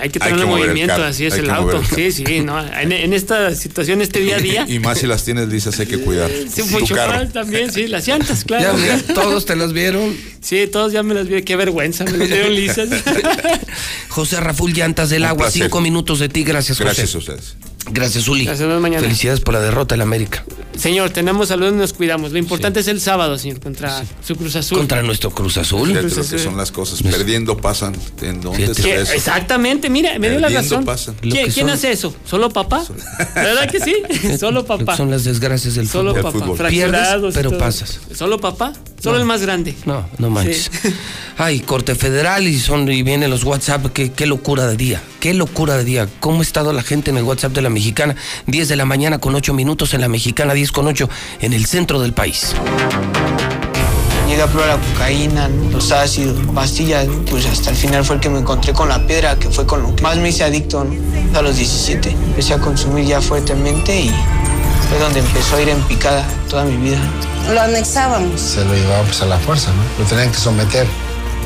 Hay 0.00 0.08
que 0.10 0.18
tener 0.18 0.40
el 0.40 0.46
movimiento, 0.46 0.94
así 1.04 1.26
es 1.26 1.34
hay 1.34 1.40
el 1.40 1.50
auto. 1.50 1.78
el 1.80 1.86
Sí, 1.86 2.24
sí, 2.24 2.40
no. 2.40 2.58
En, 2.74 2.92
en 2.92 3.12
esta 3.12 3.54
situación, 3.54 4.00
este 4.02 4.20
día 4.20 4.36
a 4.36 4.40
día. 4.40 4.66
Y 4.68 4.78
más 4.80 4.98
si 4.98 5.06
las 5.06 5.24
tienes 5.24 5.48
lisas, 5.48 5.78
hay 5.80 5.86
que 5.86 5.98
cuidar. 5.98 6.30
Sí, 6.50 6.62
mucho 6.70 6.94
también, 7.32 7.72
sí, 7.72 7.86
las 7.86 8.06
llantas, 8.06 8.44
Ya, 8.48 8.72
claro. 8.72 8.74
todos 9.14 9.46
te 9.46 9.54
las 9.56 9.72
vieron. 9.72 10.16
Sí, 10.40 10.66
todos 10.70 10.92
ya 10.92 11.02
me 11.02 11.14
las 11.14 11.28
vi, 11.28 11.42
qué 11.42 11.56
vergüenza, 11.56 12.04
me 12.04 12.16
las 12.16 12.28
vieron 12.28 12.54
lisas. 12.54 12.88
José 14.08 14.40
Raful 14.40 14.72
Llantas 14.72 15.10
del 15.10 15.22
Un 15.22 15.28
Agua, 15.28 15.44
placer. 15.44 15.62
cinco 15.64 15.80
minutos 15.80 16.18
de 16.18 16.28
ti, 16.28 16.42
gracias 16.44 16.78
José. 16.78 16.84
Gracias 16.84 17.14
a 17.14 17.18
ustedes. 17.18 17.56
Gracias, 17.90 18.28
Uli. 18.28 18.44
Gracias, 18.44 18.68
mañana. 18.80 19.02
Felicidades 19.02 19.40
por 19.40 19.54
la 19.54 19.60
derrota 19.60 19.94
del 19.94 20.02
América. 20.02 20.44
Señor, 20.76 21.10
tenemos 21.10 21.48
salud 21.48 21.68
y 21.72 21.76
nos 21.76 21.92
cuidamos. 21.92 22.30
Lo 22.32 22.38
importante 22.38 22.80
es 22.80 22.88
el 22.88 23.00
sábado, 23.00 23.36
señor, 23.38 23.58
contra 23.60 24.04
su 24.24 24.36
Cruz 24.36 24.54
Azul. 24.56 24.78
Contra 24.78 25.02
nuestro 25.02 25.30
Cruz 25.30 25.56
Azul. 25.56 25.88
Fíjate 25.88 26.14
lo 26.14 26.20
es- 26.22 26.28
que 26.30 26.38
son 26.38 26.56
las 26.56 26.70
cosas. 26.70 27.02
Perdiendo 27.02 27.56
pasan. 27.56 27.96
¿En 28.22 28.40
dónde 28.40 28.58
Fíjate. 28.58 28.80
está 28.80 28.82
¿Qué? 28.94 29.00
eso? 29.02 29.12
Exactamente, 29.12 29.90
mira, 29.90 30.16
me 30.18 30.28
dio 30.30 30.38
la 30.38 30.48
Perdiendo 30.48 30.76
razón. 30.76 30.84
pasa. 30.84 31.14
Lo 31.22 31.34
¿Quién, 31.52 31.70
hace 31.70 31.90
eso? 31.90 32.14
¿Solo 32.24 32.50
papá? 32.50 32.84
¿Verdad 33.34 33.68
que 33.70 33.80
sí? 33.80 33.96
Solo 34.38 34.64
papá. 34.66 34.96
Son 34.96 35.10
las 35.10 35.24
desgracias 35.24 35.74
del 35.74 35.88
Solo 35.88 36.10
fútbol. 36.14 36.22
papá. 36.32 36.38
fútbol. 36.46 36.68
Pierdes, 36.68 37.34
pero 37.34 37.50
todo. 37.50 37.58
pasas. 37.58 37.98
¿Solo 38.14 38.38
papá? 38.38 38.72
Solo 39.02 39.16
el 39.18 39.24
más 39.24 39.40
grande. 39.42 39.74
No, 39.86 40.08
no 40.18 40.28
manches. 40.30 40.70
Sí. 40.82 40.88
Ay, 41.38 41.60
corte 41.60 41.94
federal 41.94 42.46
y 42.48 42.58
son 42.58 42.90
y 42.90 43.02
vienen 43.02 43.30
los 43.30 43.44
WhatsApp, 43.44 43.86
qué, 43.92 44.10
qué 44.12 44.26
locura 44.26 44.66
de 44.66 44.76
día, 44.76 45.00
qué 45.20 45.34
locura 45.34 45.76
de 45.76 45.84
día. 45.84 46.08
¿Cómo 46.20 46.40
ha 46.40 46.42
estado 46.42 46.72
la 46.72 46.82
gente 46.82 47.10
en 47.10 47.16
el 47.16 47.22
WhatsApp 47.22 47.52
de 47.52 47.62
la 47.62 47.70
mexicana? 47.78 48.16
10 48.46 48.68
de 48.68 48.76
la 48.76 48.84
mañana 48.84 49.18
con 49.18 49.34
8 49.34 49.54
minutos 49.54 49.94
en 49.94 50.00
la 50.00 50.08
mexicana, 50.08 50.52
10 50.52 50.72
con 50.72 50.88
8 50.88 51.08
en 51.40 51.52
el 51.52 51.64
centro 51.66 52.00
del 52.00 52.12
país. 52.12 52.54
Llegué 54.28 54.42
a 54.42 54.46
probar 54.48 54.68
la 54.68 54.76
cocaína, 54.76 55.48
los 55.70 55.92
ácidos, 55.92 56.36
pastillas, 56.54 57.06
pues 57.30 57.46
hasta 57.46 57.70
el 57.70 57.76
final 57.76 58.04
fue 58.04 58.16
el 58.16 58.20
que 58.20 58.28
me 58.28 58.40
encontré 58.40 58.72
con 58.72 58.88
la 58.88 59.06
piedra, 59.06 59.36
que 59.36 59.48
fue 59.48 59.64
con 59.64 59.82
lo 59.82 59.94
que 59.94 60.02
más 60.02 60.16
me 60.18 60.28
hice 60.28 60.44
adicto, 60.44 60.84
¿no? 60.84 61.38
A 61.38 61.40
los 61.40 61.56
17 61.56 62.10
empecé 62.10 62.54
a 62.54 62.58
consumir 62.58 63.06
ya 63.06 63.20
fuertemente 63.22 63.98
y 64.00 64.10
fue 64.88 64.98
donde 64.98 65.20
empezó 65.20 65.56
a 65.56 65.62
ir 65.62 65.68
en 65.68 65.80
picada 65.82 66.26
toda 66.50 66.64
mi 66.64 66.76
vida. 66.76 66.98
Lo 67.54 67.60
anexábamos. 67.60 68.40
Se 68.40 68.64
lo 68.64 68.74
llevaba 68.74 69.04
pues 69.04 69.22
a 69.22 69.26
la 69.26 69.38
fuerza, 69.38 69.70
¿no? 69.70 70.02
Lo 70.02 70.08
tenían 70.08 70.30
que 70.30 70.38
someter. 70.38 70.86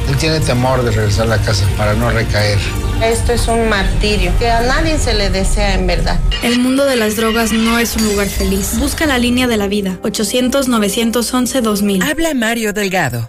Él 0.09 0.17
tiene 0.17 0.41
temor 0.41 0.85
de 0.85 0.91
regresar 0.91 1.27
a 1.27 1.37
la 1.37 1.39
casa 1.39 1.67
para 1.77 1.95
no 1.95 2.11
recaer. 2.11 2.59
Esto 3.03 3.33
es 3.33 3.49
un 3.49 3.69
martirio 3.69 4.33
que 4.39 4.51
a 4.51 4.61
nadie 4.61 4.99
se 4.99 5.15
le 5.15 5.31
desea 5.31 5.75
en 5.75 5.87
verdad. 5.87 6.19
El 6.43 6.59
mundo 6.59 6.85
de 6.85 6.97
las 6.97 7.17
drogas 7.17 7.53
no 7.53 7.79
es 7.79 7.97
un 7.97 8.05
lugar 8.05 8.29
feliz. 8.29 8.79
Busca 8.79 9.07
la 9.07 9.19
línea 9.19 9.47
de 9.47 9.57
la 9.57 9.69
vida. 9.69 9.99
800-911-2000. 10.03 12.09
Habla 12.09 12.35
Mario 12.35 12.73
Delgado. 12.73 13.29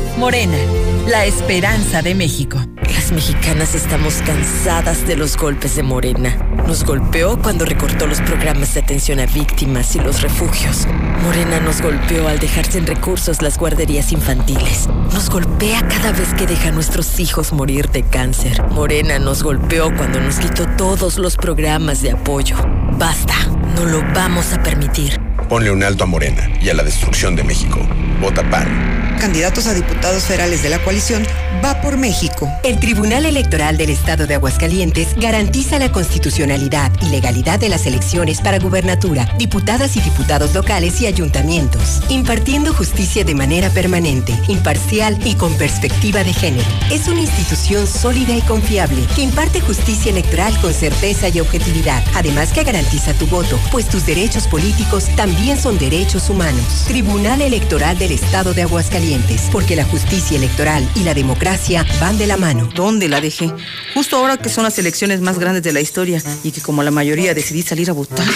Morena, 0.21 0.59
la 1.07 1.25
esperanza 1.25 2.03
de 2.03 2.13
México. 2.13 2.59
Las 2.93 3.11
mexicanas 3.11 3.73
estamos 3.73 4.21
cansadas 4.21 5.07
de 5.07 5.15
los 5.15 5.35
golpes 5.35 5.75
de 5.75 5.81
Morena. 5.81 6.37
Nos 6.67 6.83
golpeó 6.83 7.41
cuando 7.41 7.65
recortó 7.65 8.05
los 8.05 8.21
programas 8.21 8.75
de 8.75 8.81
atención 8.81 9.19
a 9.19 9.25
víctimas 9.25 9.95
y 9.95 9.99
los 9.99 10.21
refugios. 10.21 10.85
Morena 11.23 11.59
nos 11.59 11.81
golpeó 11.81 12.27
al 12.27 12.37
dejar 12.37 12.71
sin 12.71 12.85
recursos 12.85 13.41
las 13.41 13.57
guarderías 13.57 14.11
infantiles. 14.11 14.87
Nos 15.11 15.27
golpea 15.27 15.81
cada 15.87 16.11
vez 16.11 16.35
que 16.35 16.45
deja 16.45 16.69
a 16.69 16.71
nuestros 16.71 17.19
hijos 17.19 17.51
morir 17.51 17.89
de 17.89 18.03
cáncer. 18.03 18.61
Morena 18.69 19.17
nos 19.17 19.41
golpeó 19.41 19.91
cuando 19.97 20.19
nos 20.19 20.35
quitó 20.35 20.67
todos 20.77 21.17
los 21.17 21.35
programas 21.35 22.03
de 22.03 22.11
apoyo. 22.11 22.57
Basta, 22.91 23.33
no 23.75 23.85
lo 23.85 24.03
vamos 24.13 24.53
a 24.53 24.61
permitir. 24.61 25.30
Ponle 25.51 25.69
un 25.69 25.83
alto 25.83 26.05
a 26.05 26.07
Morena 26.07 26.49
y 26.61 26.69
a 26.69 26.73
la 26.73 26.81
destrucción 26.81 27.35
de 27.35 27.43
México. 27.43 27.85
Vota 28.21 28.41
PAN. 28.49 29.17
Candidatos 29.19 29.67
a 29.67 29.73
diputados 29.73 30.23
federales 30.23 30.63
de 30.63 30.69
la 30.69 30.81
coalición 30.81 31.27
Va 31.63 31.79
por 31.79 31.95
México. 31.97 32.49
El 32.63 32.79
Tribunal 32.79 33.25
Electoral 33.25 33.77
del 33.77 33.91
Estado 33.91 34.25
de 34.25 34.33
Aguascalientes 34.33 35.13
garantiza 35.15 35.77
la 35.77 35.91
constitucionalidad 35.91 36.91
y 37.01 37.09
legalidad 37.09 37.59
de 37.59 37.69
las 37.69 37.85
elecciones 37.85 38.41
para 38.41 38.57
gubernatura, 38.57 39.31
diputadas 39.37 39.95
y 39.95 40.01
diputados 40.01 40.55
locales 40.55 40.99
y 41.01 41.05
ayuntamientos, 41.05 42.01
impartiendo 42.09 42.73
justicia 42.73 43.23
de 43.23 43.35
manera 43.35 43.69
permanente, 43.69 44.33
imparcial 44.47 45.19
y 45.23 45.35
con 45.35 45.53
perspectiva 45.55 46.23
de 46.23 46.33
género. 46.33 46.67
Es 46.89 47.07
una 47.07 47.21
institución 47.21 47.85
sólida 47.85 48.33
y 48.33 48.41
confiable 48.41 49.05
que 49.15 49.21
imparte 49.21 49.61
justicia 49.61 50.11
electoral 50.11 50.59
con 50.61 50.73
certeza 50.73 51.29
y 51.29 51.41
objetividad, 51.41 52.03
además 52.15 52.53
que 52.53 52.63
garantiza 52.63 53.13
tu 53.13 53.27
voto, 53.27 53.59
pues 53.71 53.87
tus 53.87 54.07
derechos 54.07 54.47
políticos 54.47 55.09
también 55.15 55.40
son 55.49 55.77
derechos 55.79 56.29
humanos. 56.29 56.85
Tribunal 56.87 57.41
Electoral 57.41 57.97
del 57.97 58.11
Estado 58.11 58.53
de 58.53 58.61
Aguascalientes, 58.61 59.49
porque 59.51 59.75
la 59.75 59.83
justicia 59.83 60.37
electoral 60.37 60.87
y 60.95 61.03
la 61.03 61.15
democracia 61.15 61.85
van 61.99 62.17
de 62.17 62.27
la 62.27 62.37
mano. 62.37 62.69
¿Dónde 62.75 63.09
la 63.09 63.19
dejé? 63.19 63.51
Justo 63.95 64.17
ahora 64.17 64.37
que 64.37 64.49
son 64.49 64.63
las 64.63 64.77
elecciones 64.77 65.19
más 65.19 65.39
grandes 65.39 65.63
de 65.63 65.73
la 65.73 65.81
historia 65.81 66.21
y 66.43 66.51
que 66.51 66.61
como 66.61 66.83
la 66.83 66.91
mayoría 66.91 67.33
decidí 67.33 67.63
salir 67.63 67.89
a 67.89 67.93
votar. 67.93 68.27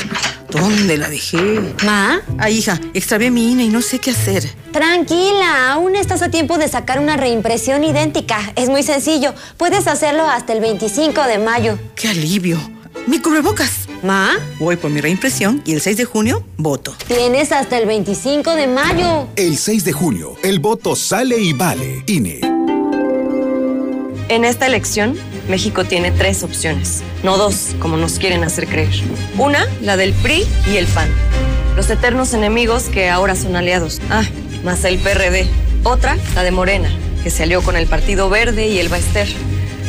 ¿Dónde 0.50 0.98
la 0.98 1.08
dejé? 1.08 1.38
¿Ma? 1.86 2.22
Ah, 2.40 2.50
hija, 2.50 2.82
extravié 2.94 3.30
mi 3.30 3.52
INE 3.52 3.66
y 3.66 3.70
no 3.70 3.82
sé 3.82 4.00
qué 4.00 4.12
hacer. 4.12 4.50
Tranquila, 4.74 5.74
aún 5.74 5.96
estás 5.96 6.24
a 6.24 6.30
tiempo 6.30 6.58
de 6.58 6.68
sacar 6.68 7.00
una 7.00 7.18
reimpresión 7.18 7.84
idéntica. 7.84 8.52
Es 8.56 8.70
muy 8.70 8.82
sencillo. 8.82 9.36
Puedes 9.58 9.88
hacerlo 9.88 10.28
hasta 10.28 10.54
el 10.54 10.60
25 10.60 11.22
de 11.28 11.38
mayo. 11.38 11.78
¡Qué 11.96 12.10
alivio! 12.10 12.60
¡Mi 13.06 13.20
cubrebocas! 13.20 13.85
¿Ma? 14.06 14.38
Voy 14.60 14.76
por 14.76 14.92
mi 14.92 15.02
reimpresión 15.02 15.64
y 15.66 15.74
el 15.74 15.82
6 15.82 15.98
de 15.98 16.06
junio 16.06 16.44
voto. 16.58 16.96
Tienes 17.08 17.52
hasta 17.52 17.80
el 17.80 17.88
25 17.88 18.54
de 18.54 18.68
mayo. 18.68 19.28
El 19.36 19.58
6 19.58 19.84
de 19.84 19.94
junio, 19.94 20.36
el 20.44 20.60
voto 20.60 20.96
sale 20.96 21.40
y 21.40 21.54
vale. 21.54 22.04
INE. 22.06 22.42
En 24.30 24.46
esta 24.46 24.68
elección, 24.68 25.18
México 25.50 25.86
tiene 25.86 26.12
tres 26.12 26.44
opciones, 26.44 27.02
no 27.24 27.38
dos, 27.38 27.76
como 27.80 27.98
nos 27.98 28.20
quieren 28.20 28.44
hacer 28.44 28.68
creer. 28.68 28.94
Una, 29.40 29.66
la 29.82 29.98
del 29.98 30.14
PRI 30.14 30.46
y 30.72 30.78
el 30.78 30.86
PAN, 30.86 31.10
los 31.76 31.90
eternos 31.90 32.36
enemigos 32.36 32.84
que 32.84 33.10
ahora 33.10 33.36
son 33.36 33.56
aliados. 33.56 34.02
Ah, 34.12 34.24
más 34.64 34.84
el 34.84 35.00
PRD. 35.00 35.48
Otra, 35.84 36.16
la 36.36 36.44
de 36.44 36.52
Morena, 36.52 36.90
que 37.24 37.32
se 37.32 37.42
alió 37.42 37.64
con 37.64 37.76
el 37.76 37.88
Partido 37.88 38.30
Verde 38.30 38.68
y 38.68 38.78
el 38.78 38.90
Baester, 38.90 39.28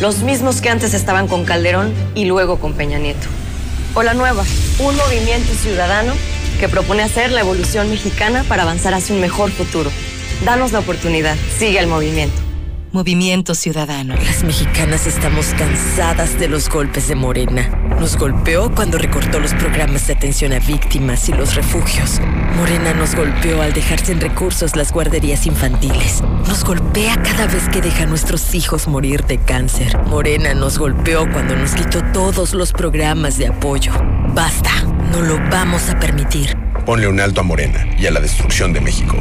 los 0.01 0.20
mismos 0.20 0.62
que 0.62 0.70
antes 0.70 0.95
estaban 0.95 1.28
con 1.28 1.45
Calderón 1.45 1.93
y 2.15 2.25
luego 2.25 2.59
con 2.59 2.73
Peña 2.73 2.99
Nieto. 2.99 3.27
O 3.97 4.02
la 4.02 4.12
nueva, 4.12 4.44
un 4.78 4.94
movimiento 4.94 5.55
ciudadano 5.55 6.12
que 6.60 6.68
propone 6.68 7.02
hacer 7.02 7.33
la 7.33 7.41
evolución 7.41 7.89
mexicana 7.89 8.44
para 8.47 8.65
avanzar 8.65 8.92
hacia 8.92 9.15
un 9.15 9.23
mejor 9.23 9.50
futuro. 9.50 9.91
Danos 10.44 10.73
la 10.73 10.81
oportunidad, 10.81 11.34
sigue 11.58 11.78
el 11.78 11.86
movimiento. 11.86 12.45
Movimiento 12.92 13.55
Ciudadano. 13.55 14.15
Las 14.15 14.44
mexicanas 14.44 15.06
estamos 15.06 15.47
cansadas 15.58 16.39
de 16.39 16.48
los 16.48 16.68
golpes 16.68 17.08
de 17.08 17.15
Morena. 17.15 17.68
Nos 18.00 18.16
golpeó 18.16 18.73
cuando 18.74 18.97
recortó 18.97 19.40
los 19.40 19.52
programas 19.55 20.06
de 20.06 20.15
atención 20.15 20.52
a 20.52 20.60
víctimas 20.60 21.28
y 21.28 21.32
los 21.32 21.55
refugios. 21.56 22.20
Morena 22.56 22.94
nos 22.94 23.15
golpeó 23.15 23.60
al 23.60 23.73
dejar 23.73 24.00
sin 24.00 24.20
recursos 24.20 24.76
las 24.76 24.92
guarderías 24.92 25.47
infantiles. 25.47 26.23
Nos 26.47 26.65
golpea 26.65 27.16
cada 27.23 27.47
vez 27.47 27.68
que 27.68 27.82
deja 27.82 28.05
a 28.05 28.06
nuestros 28.06 28.55
hijos 28.55 28.86
morir 28.89 29.24
de 29.24 29.39
cáncer. 29.39 29.98
Morena 30.06 30.55
nos 30.55 30.78
golpeó 30.78 31.31
cuando 31.31 31.56
nos 31.56 31.74
quitó 31.74 32.02
todos 32.12 32.55
los 32.55 32.73
programas 32.73 33.36
de 33.36 33.48
apoyo. 33.48 33.92
Basta, 34.34 34.70
no 35.10 35.20
lo 35.23 35.39
vamos 35.50 35.90
a 35.90 35.98
permitir. 35.98 36.56
Ponle 36.86 37.08
un 37.08 37.20
alto 37.20 37.40
a 37.40 37.44
Morena 37.44 37.84
y 37.98 38.06
a 38.06 38.10
la 38.12 38.20
destrucción 38.20 38.73
de 38.73 38.81
México. 38.81 39.16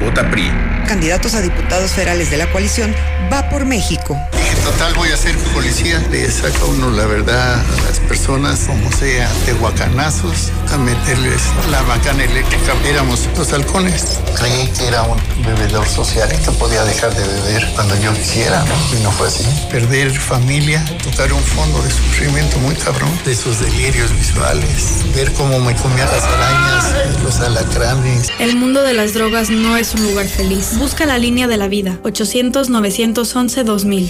Vota 0.00 0.30
PRI. 0.30 0.50
Candidatos 0.86 1.34
a 1.34 1.40
diputados 1.40 1.92
federales 1.92 2.30
de 2.30 2.36
la 2.36 2.50
coalición 2.52 2.94
Va 3.32 3.48
por 3.48 3.64
México. 3.64 4.16
En 4.32 4.58
total 4.62 4.94
voy 4.94 5.10
a 5.10 5.16
ser 5.16 5.36
policía. 5.52 5.98
Le 6.10 6.30
saca 6.30 6.64
uno 6.66 6.90
la 6.90 7.06
verdad 7.06 7.54
a 7.54 7.82
las 7.88 7.98
personas, 8.00 8.60
como 8.66 8.90
sea, 8.92 9.28
de 9.46 9.52
guacanazos, 9.54 10.52
a 10.72 10.76
meterles 10.78 11.42
la 11.70 11.82
bacana 11.82 12.22
eléctrica. 12.22 12.72
Éramos 12.84 13.28
los 13.36 13.52
halcones. 13.52 14.20
Creí 14.38 14.68
que 14.68 14.86
era 14.86 15.02
un 15.02 15.18
bebedor 15.44 15.88
social 15.88 16.28
y 16.32 16.44
que 16.44 16.52
podía 16.52 16.84
dejar 16.84 17.14
de 17.14 17.26
beber 17.26 17.66
cuando 17.74 18.00
yo 18.00 18.12
quisiera, 18.14 18.64
¿no? 18.64 18.98
Y 18.98 19.02
no 19.02 19.10
fue 19.10 19.28
así. 19.28 19.44
Perder 19.70 20.12
familia, 20.12 20.84
tocar 21.02 21.32
un 21.32 21.42
fondo 21.42 21.82
de 21.82 21.90
sufrimiento 21.90 22.58
muy 22.58 22.74
cabrón, 22.76 23.10
de 23.24 23.32
esos 23.32 23.60
delirios 23.60 24.12
visuales, 24.16 25.04
ver 25.14 25.32
cómo 25.32 25.58
me 25.58 25.74
comía 25.74 26.04
las 26.04 26.22
arañas, 26.22 27.22
los 27.24 27.40
alacranes. 27.40 28.30
El 28.38 28.56
mundo 28.56 28.82
de 28.82 28.92
las 28.92 29.14
drogas 29.14 29.50
no 29.50 29.76
es 29.76 29.85
un 29.94 30.04
lugar 30.04 30.26
feliz. 30.26 30.78
Busca 30.78 31.06
la 31.06 31.18
línea 31.18 31.46
de 31.46 31.56
la 31.56 31.68
vida. 31.68 31.98
800-911-2000. 32.02 34.08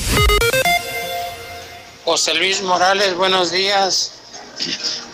José 2.04 2.34
Luis 2.34 2.62
Morales, 2.62 3.14
buenos 3.16 3.50
días. 3.50 4.12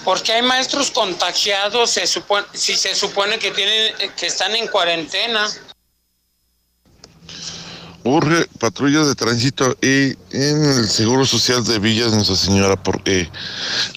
¿Por 0.05 0.23
qué 0.23 0.33
hay 0.33 0.43
maestros 0.43 0.91
contagiados 0.91 1.91
se 1.91 2.07
supone, 2.07 2.47
si 2.53 2.77
se 2.77 2.95
supone 2.95 3.39
que, 3.39 3.51
tienen, 3.51 3.95
que 4.17 4.27
están 4.27 4.55
en 4.55 4.69
cuarentena? 4.69 5.49
Urge 8.05 8.47
patrullas 8.59 9.07
de 9.07 9.15
tránsito 9.15 9.77
y 9.81 10.17
en 10.33 10.65
el 10.65 10.89
Seguro 10.89 11.25
Social 11.25 11.65
de 11.65 11.79
Villas 11.79 12.13
Nuestra 12.13 12.35
Señora 12.35 12.83
porque 12.83 13.31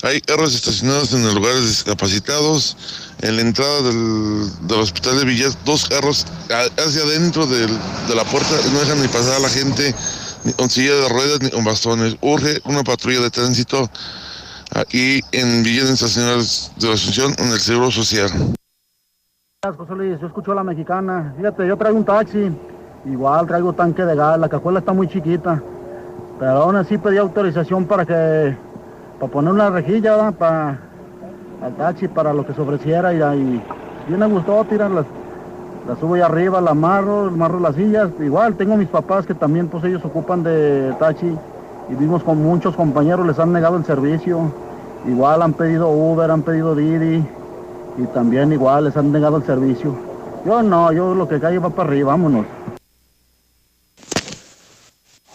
hay 0.04 0.22
carros 0.22 0.54
estacionados 0.54 1.12
en 1.14 1.34
lugares 1.34 1.68
discapacitados. 1.68 2.78
En 3.22 3.36
la 3.38 3.42
entrada 3.42 3.82
del, 3.82 4.68
del 4.68 4.80
hospital 4.80 5.18
de 5.20 5.26
Villas, 5.26 5.58
dos 5.66 5.86
carros 5.88 6.26
hacia 6.78 7.02
adentro 7.04 7.46
del- 7.48 7.78
de 8.08 8.16
la 8.16 8.24
puerta 8.26 8.50
no 8.72 8.80
dejan 8.80 9.02
ni 9.02 9.08
pasar 9.08 9.36
a 9.38 9.40
la 9.40 9.50
gente 9.50 9.96
ni 10.44 10.54
con 10.54 10.70
silla 10.70 10.94
de 10.94 11.10
ruedas 11.10 11.40
ni 11.42 11.50
con 11.50 11.64
bastones. 11.64 12.18
Urge 12.22 12.60
una 12.66 12.84
patrulla 12.84 13.22
de 13.22 13.32
tránsito 13.32 13.90
aquí 14.76 15.22
en 15.32 15.64
Villas 15.64 15.98
Señora 15.98 16.36
de 16.78 16.88
la 16.88 16.94
Asunción 16.94 17.34
en 17.40 17.52
el 17.52 17.60
Seguro 17.60 17.90
Social. 17.90 18.30
José 19.76 19.94
Luis, 19.96 20.20
yo 20.22 20.28
escucho 20.28 20.52
a 20.52 20.56
la 20.56 20.64
mexicana. 20.64 21.34
Fíjate, 21.38 21.68
yo 21.68 21.76
traigo 21.78 21.98
un 21.98 22.06
taxi. 22.06 22.52
Igual 23.06 23.48
traigo 23.48 23.74
tanque 23.74 24.04
de 24.04 24.16
gas. 24.16 24.38
La 24.38 24.50
cajuela 24.50 24.80
está 24.80 24.94
muy 24.94 25.08
chiquita. 25.08 25.64
Pero 26.38 26.52
aún 26.52 26.76
así 26.76 26.98
pedí 27.00 27.18
autorización 27.18 27.86
para 27.86 28.06
que. 28.06 28.56
Para 29.20 29.32
poner 29.32 29.52
una 29.54 29.70
rejilla, 29.72 30.16
¿verdad? 30.18 30.34
Para. 30.34 30.80
Al 31.66 31.74
taxi, 31.74 32.08
para 32.08 32.32
lo 32.32 32.46
que 32.46 32.54
se 32.54 32.62
ofreciera. 32.62 33.12
Y 33.12 33.22
ahí. 33.24 33.64
Bien 34.08 34.20
me 34.20 34.28
gustó 34.28 34.64
tirar 34.66 34.92
las. 34.92 35.06
La 35.88 35.96
subo 35.96 36.14
ahí 36.14 36.22
arriba, 36.22 36.62
la 36.62 36.72
amarro, 36.72 37.28
amarro 37.28 37.60
las 37.60 37.76
sillas. 37.76 38.10
Igual 38.20 38.56
tengo 38.56 38.78
mis 38.78 38.88
papás 38.88 39.26
que 39.26 39.34
también, 39.34 39.68
pues 39.68 39.84
ellos 39.84 40.06
ocupan 40.06 40.44
de 40.44 40.94
taxi. 41.00 41.36
Y 41.90 41.96
vimos 41.96 42.24
con 42.24 42.42
muchos 42.44 42.76
compañeros, 42.76 43.26
les 43.26 43.40
han 43.40 43.52
negado 43.52 43.78
el 43.78 43.86
servicio. 43.86 44.52
Igual 45.08 45.42
han 45.42 45.54
pedido 45.54 45.90
Uber, 45.90 46.30
han 46.30 46.44
pedido 46.44 46.76
Didi. 46.76 47.26
Y 47.98 48.04
también 48.14 48.54
igual 48.54 48.84
les 48.84 48.96
han 48.96 49.12
negado 49.12 49.38
el 49.38 49.44
servicio. 49.44 49.96
Yo 50.46 50.62
no, 50.62 50.92
yo 50.92 51.16
lo 51.16 51.28
que 51.28 51.40
cae 51.40 51.58
va 51.58 51.72
para 51.72 51.90
arriba, 51.90 52.12
vámonos. 52.12 52.46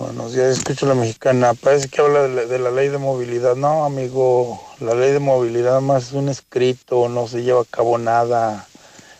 Buenos 0.00 0.32
días, 0.32 0.56
escucho 0.56 0.86
la 0.86 0.94
mexicana. 0.94 1.52
Parece 1.52 1.90
que 1.90 2.00
habla 2.00 2.22
de 2.22 2.28
la, 2.30 2.44
de 2.46 2.58
la 2.58 2.70
ley 2.70 2.88
de 2.88 2.96
movilidad. 2.96 3.54
No, 3.54 3.84
amigo, 3.84 4.58
la 4.80 4.94
ley 4.94 5.12
de 5.12 5.18
movilidad 5.18 5.82
más 5.82 6.04
es 6.04 6.12
un 6.14 6.30
escrito, 6.30 7.10
no 7.10 7.26
se 7.26 7.42
lleva 7.42 7.60
a 7.60 7.66
cabo 7.70 7.98
nada. 7.98 8.66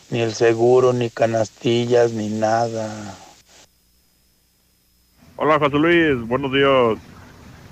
Ni 0.08 0.20
el 0.20 0.32
seguro, 0.32 0.94
ni 0.94 1.10
canastillas, 1.10 2.12
ni 2.12 2.30
nada. 2.30 3.14
Hola 5.36 5.58
José 5.58 5.76
Luis, 5.76 6.26
buenos 6.26 6.50
días. 6.50 6.96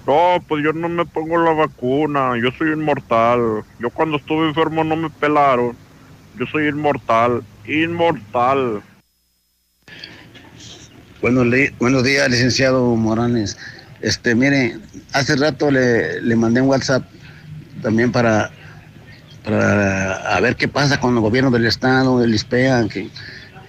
No, 0.07 0.45
pues 0.47 0.63
yo 0.63 0.75
no 0.75 0.91
me 0.91 1.07
pongo 1.07 1.39
la 1.39 1.55
vacuna, 1.55 2.35
yo 2.37 2.51
soy 2.59 2.73
inmortal. 2.73 3.65
Yo 3.81 3.89
cuando 3.89 4.19
estuve 4.19 4.49
enfermo 4.49 4.85
no 4.85 4.97
me 4.97 5.09
pelaron. 5.09 5.75
Yo 6.39 6.45
soy 6.45 6.69
inmortal, 6.69 7.43
inmortal. 7.67 8.83
Buenos, 11.21 11.49
buenos 11.81 12.05
días, 12.05 12.31
licenciado 12.31 12.95
Morales. 12.95 13.57
Este, 14.01 14.37
mire, 14.37 14.79
hace 15.13 15.35
rato 15.35 15.69
le, 15.69 16.23
le 16.23 16.37
mandé 16.37 16.61
un 16.61 16.69
WhatsApp 16.69 17.03
también 17.83 18.13
para, 18.13 18.53
para 19.43 20.39
ver 20.41 20.55
qué 20.55 20.69
pasa 20.69 21.01
con 21.01 21.15
el 21.15 21.21
gobierno 21.21 21.51
del 21.51 21.67
estado, 21.67 22.21
del 22.21 22.33
ISPEA, 22.37 22.87
que, 22.89 23.11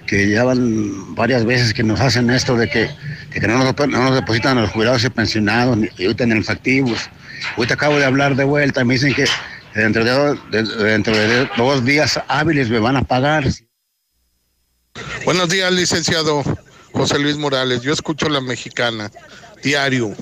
que 0.06 0.30
ya 0.30 0.44
van 0.44 1.16
varias 1.16 1.44
veces 1.44 1.74
que 1.74 1.82
nos 1.82 2.00
hacen 2.00 2.30
esto 2.30 2.56
de 2.56 2.70
que, 2.70 2.88
que 3.32 3.40
no, 3.40 3.58
nos, 3.58 3.76
no, 3.88 3.88
nos, 3.88 4.14
depositan 4.14 4.60
a 4.60 4.62
los 4.62 4.70
jubilados 4.70 5.04
y 5.04 5.10
pensionados, 5.10 5.76
ni 5.76 5.88
ahorita 5.88 6.26
en 6.26 6.36
los 6.36 6.52
activos. 6.52 7.10
Ahorita 7.58 7.74
acabo 7.74 7.98
de 7.98 8.06
hablar 8.06 8.36
de 8.36 8.44
vuelta 8.44 8.82
y 8.82 8.86
me 8.86 8.94
dicen 8.94 9.16
que 9.16 9.26
dentro 9.74 10.04
de, 10.04 10.40
de, 10.52 10.84
dentro 10.84 11.18
de 11.18 11.50
dos 11.58 11.84
días 11.84 12.22
hábiles 12.28 12.70
me 12.70 12.78
van 12.78 12.98
a 12.98 13.02
pagar. 13.02 13.46
Buenos 15.26 15.50
días, 15.50 15.74
licenciado 15.74 16.44
José 16.94 17.20
Luis 17.20 17.38
Morales. 17.38 17.82
Yo 17.82 17.94
escucho 17.94 18.30
la 18.30 18.42
mexicana 18.42 19.12
diario. 19.64 20.16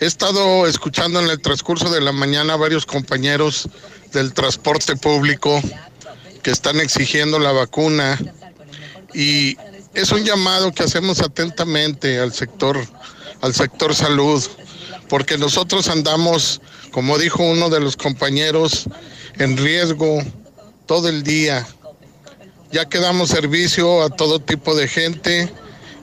He 0.00 0.06
estado 0.06 0.66
escuchando 0.66 1.20
en 1.20 1.28
el 1.28 1.40
transcurso 1.40 1.90
de 1.90 2.00
la 2.00 2.12
mañana 2.12 2.56
varios 2.56 2.86
compañeros 2.86 3.68
del 4.12 4.32
transporte 4.32 4.96
público 4.96 5.60
que 6.42 6.50
están 6.50 6.80
exigiendo 6.80 7.38
la 7.38 7.52
vacuna 7.52 8.18
y 9.12 9.56
es 9.94 10.12
un 10.12 10.24
llamado 10.24 10.72
que 10.72 10.84
hacemos 10.84 11.20
atentamente 11.20 12.20
al 12.20 12.32
sector 12.32 12.78
al 13.40 13.54
sector 13.54 13.94
salud 13.94 14.44
porque 15.08 15.38
nosotros 15.38 15.88
andamos, 15.88 16.60
como 16.92 17.18
dijo 17.18 17.42
uno 17.42 17.70
de 17.70 17.80
los 17.80 17.96
compañeros, 17.96 18.84
en 19.38 19.56
riesgo 19.56 20.22
todo 20.86 21.08
el 21.08 21.22
día. 21.22 21.66
Ya 22.70 22.86
que 22.86 22.98
damos 22.98 23.30
servicio 23.30 24.02
a 24.02 24.10
todo 24.10 24.40
tipo 24.40 24.74
de 24.74 24.86
gente 24.86 25.50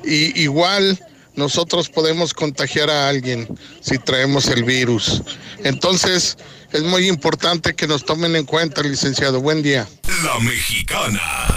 y 0.06 0.42
igual 0.42 1.00
nosotros 1.35 1.90
podemos 1.90 2.34
contagiar 2.34 2.90
a 2.90 3.09
alguien 3.09 3.48
si 3.82 3.98
traemos 3.98 4.48
el 4.48 4.64
virus. 4.64 5.22
Entonces, 5.64 6.38
es 6.72 6.84
muy 6.84 7.08
importante 7.08 7.74
que 7.75 7.88
nos 7.88 8.06
tomen 8.06 8.35
en 8.35 8.45
cuenta, 8.45 8.82
licenciado. 8.84 9.42
Buen 9.42 9.61
día. 9.61 9.88
La 10.24 10.40
mexicana. 10.40 11.45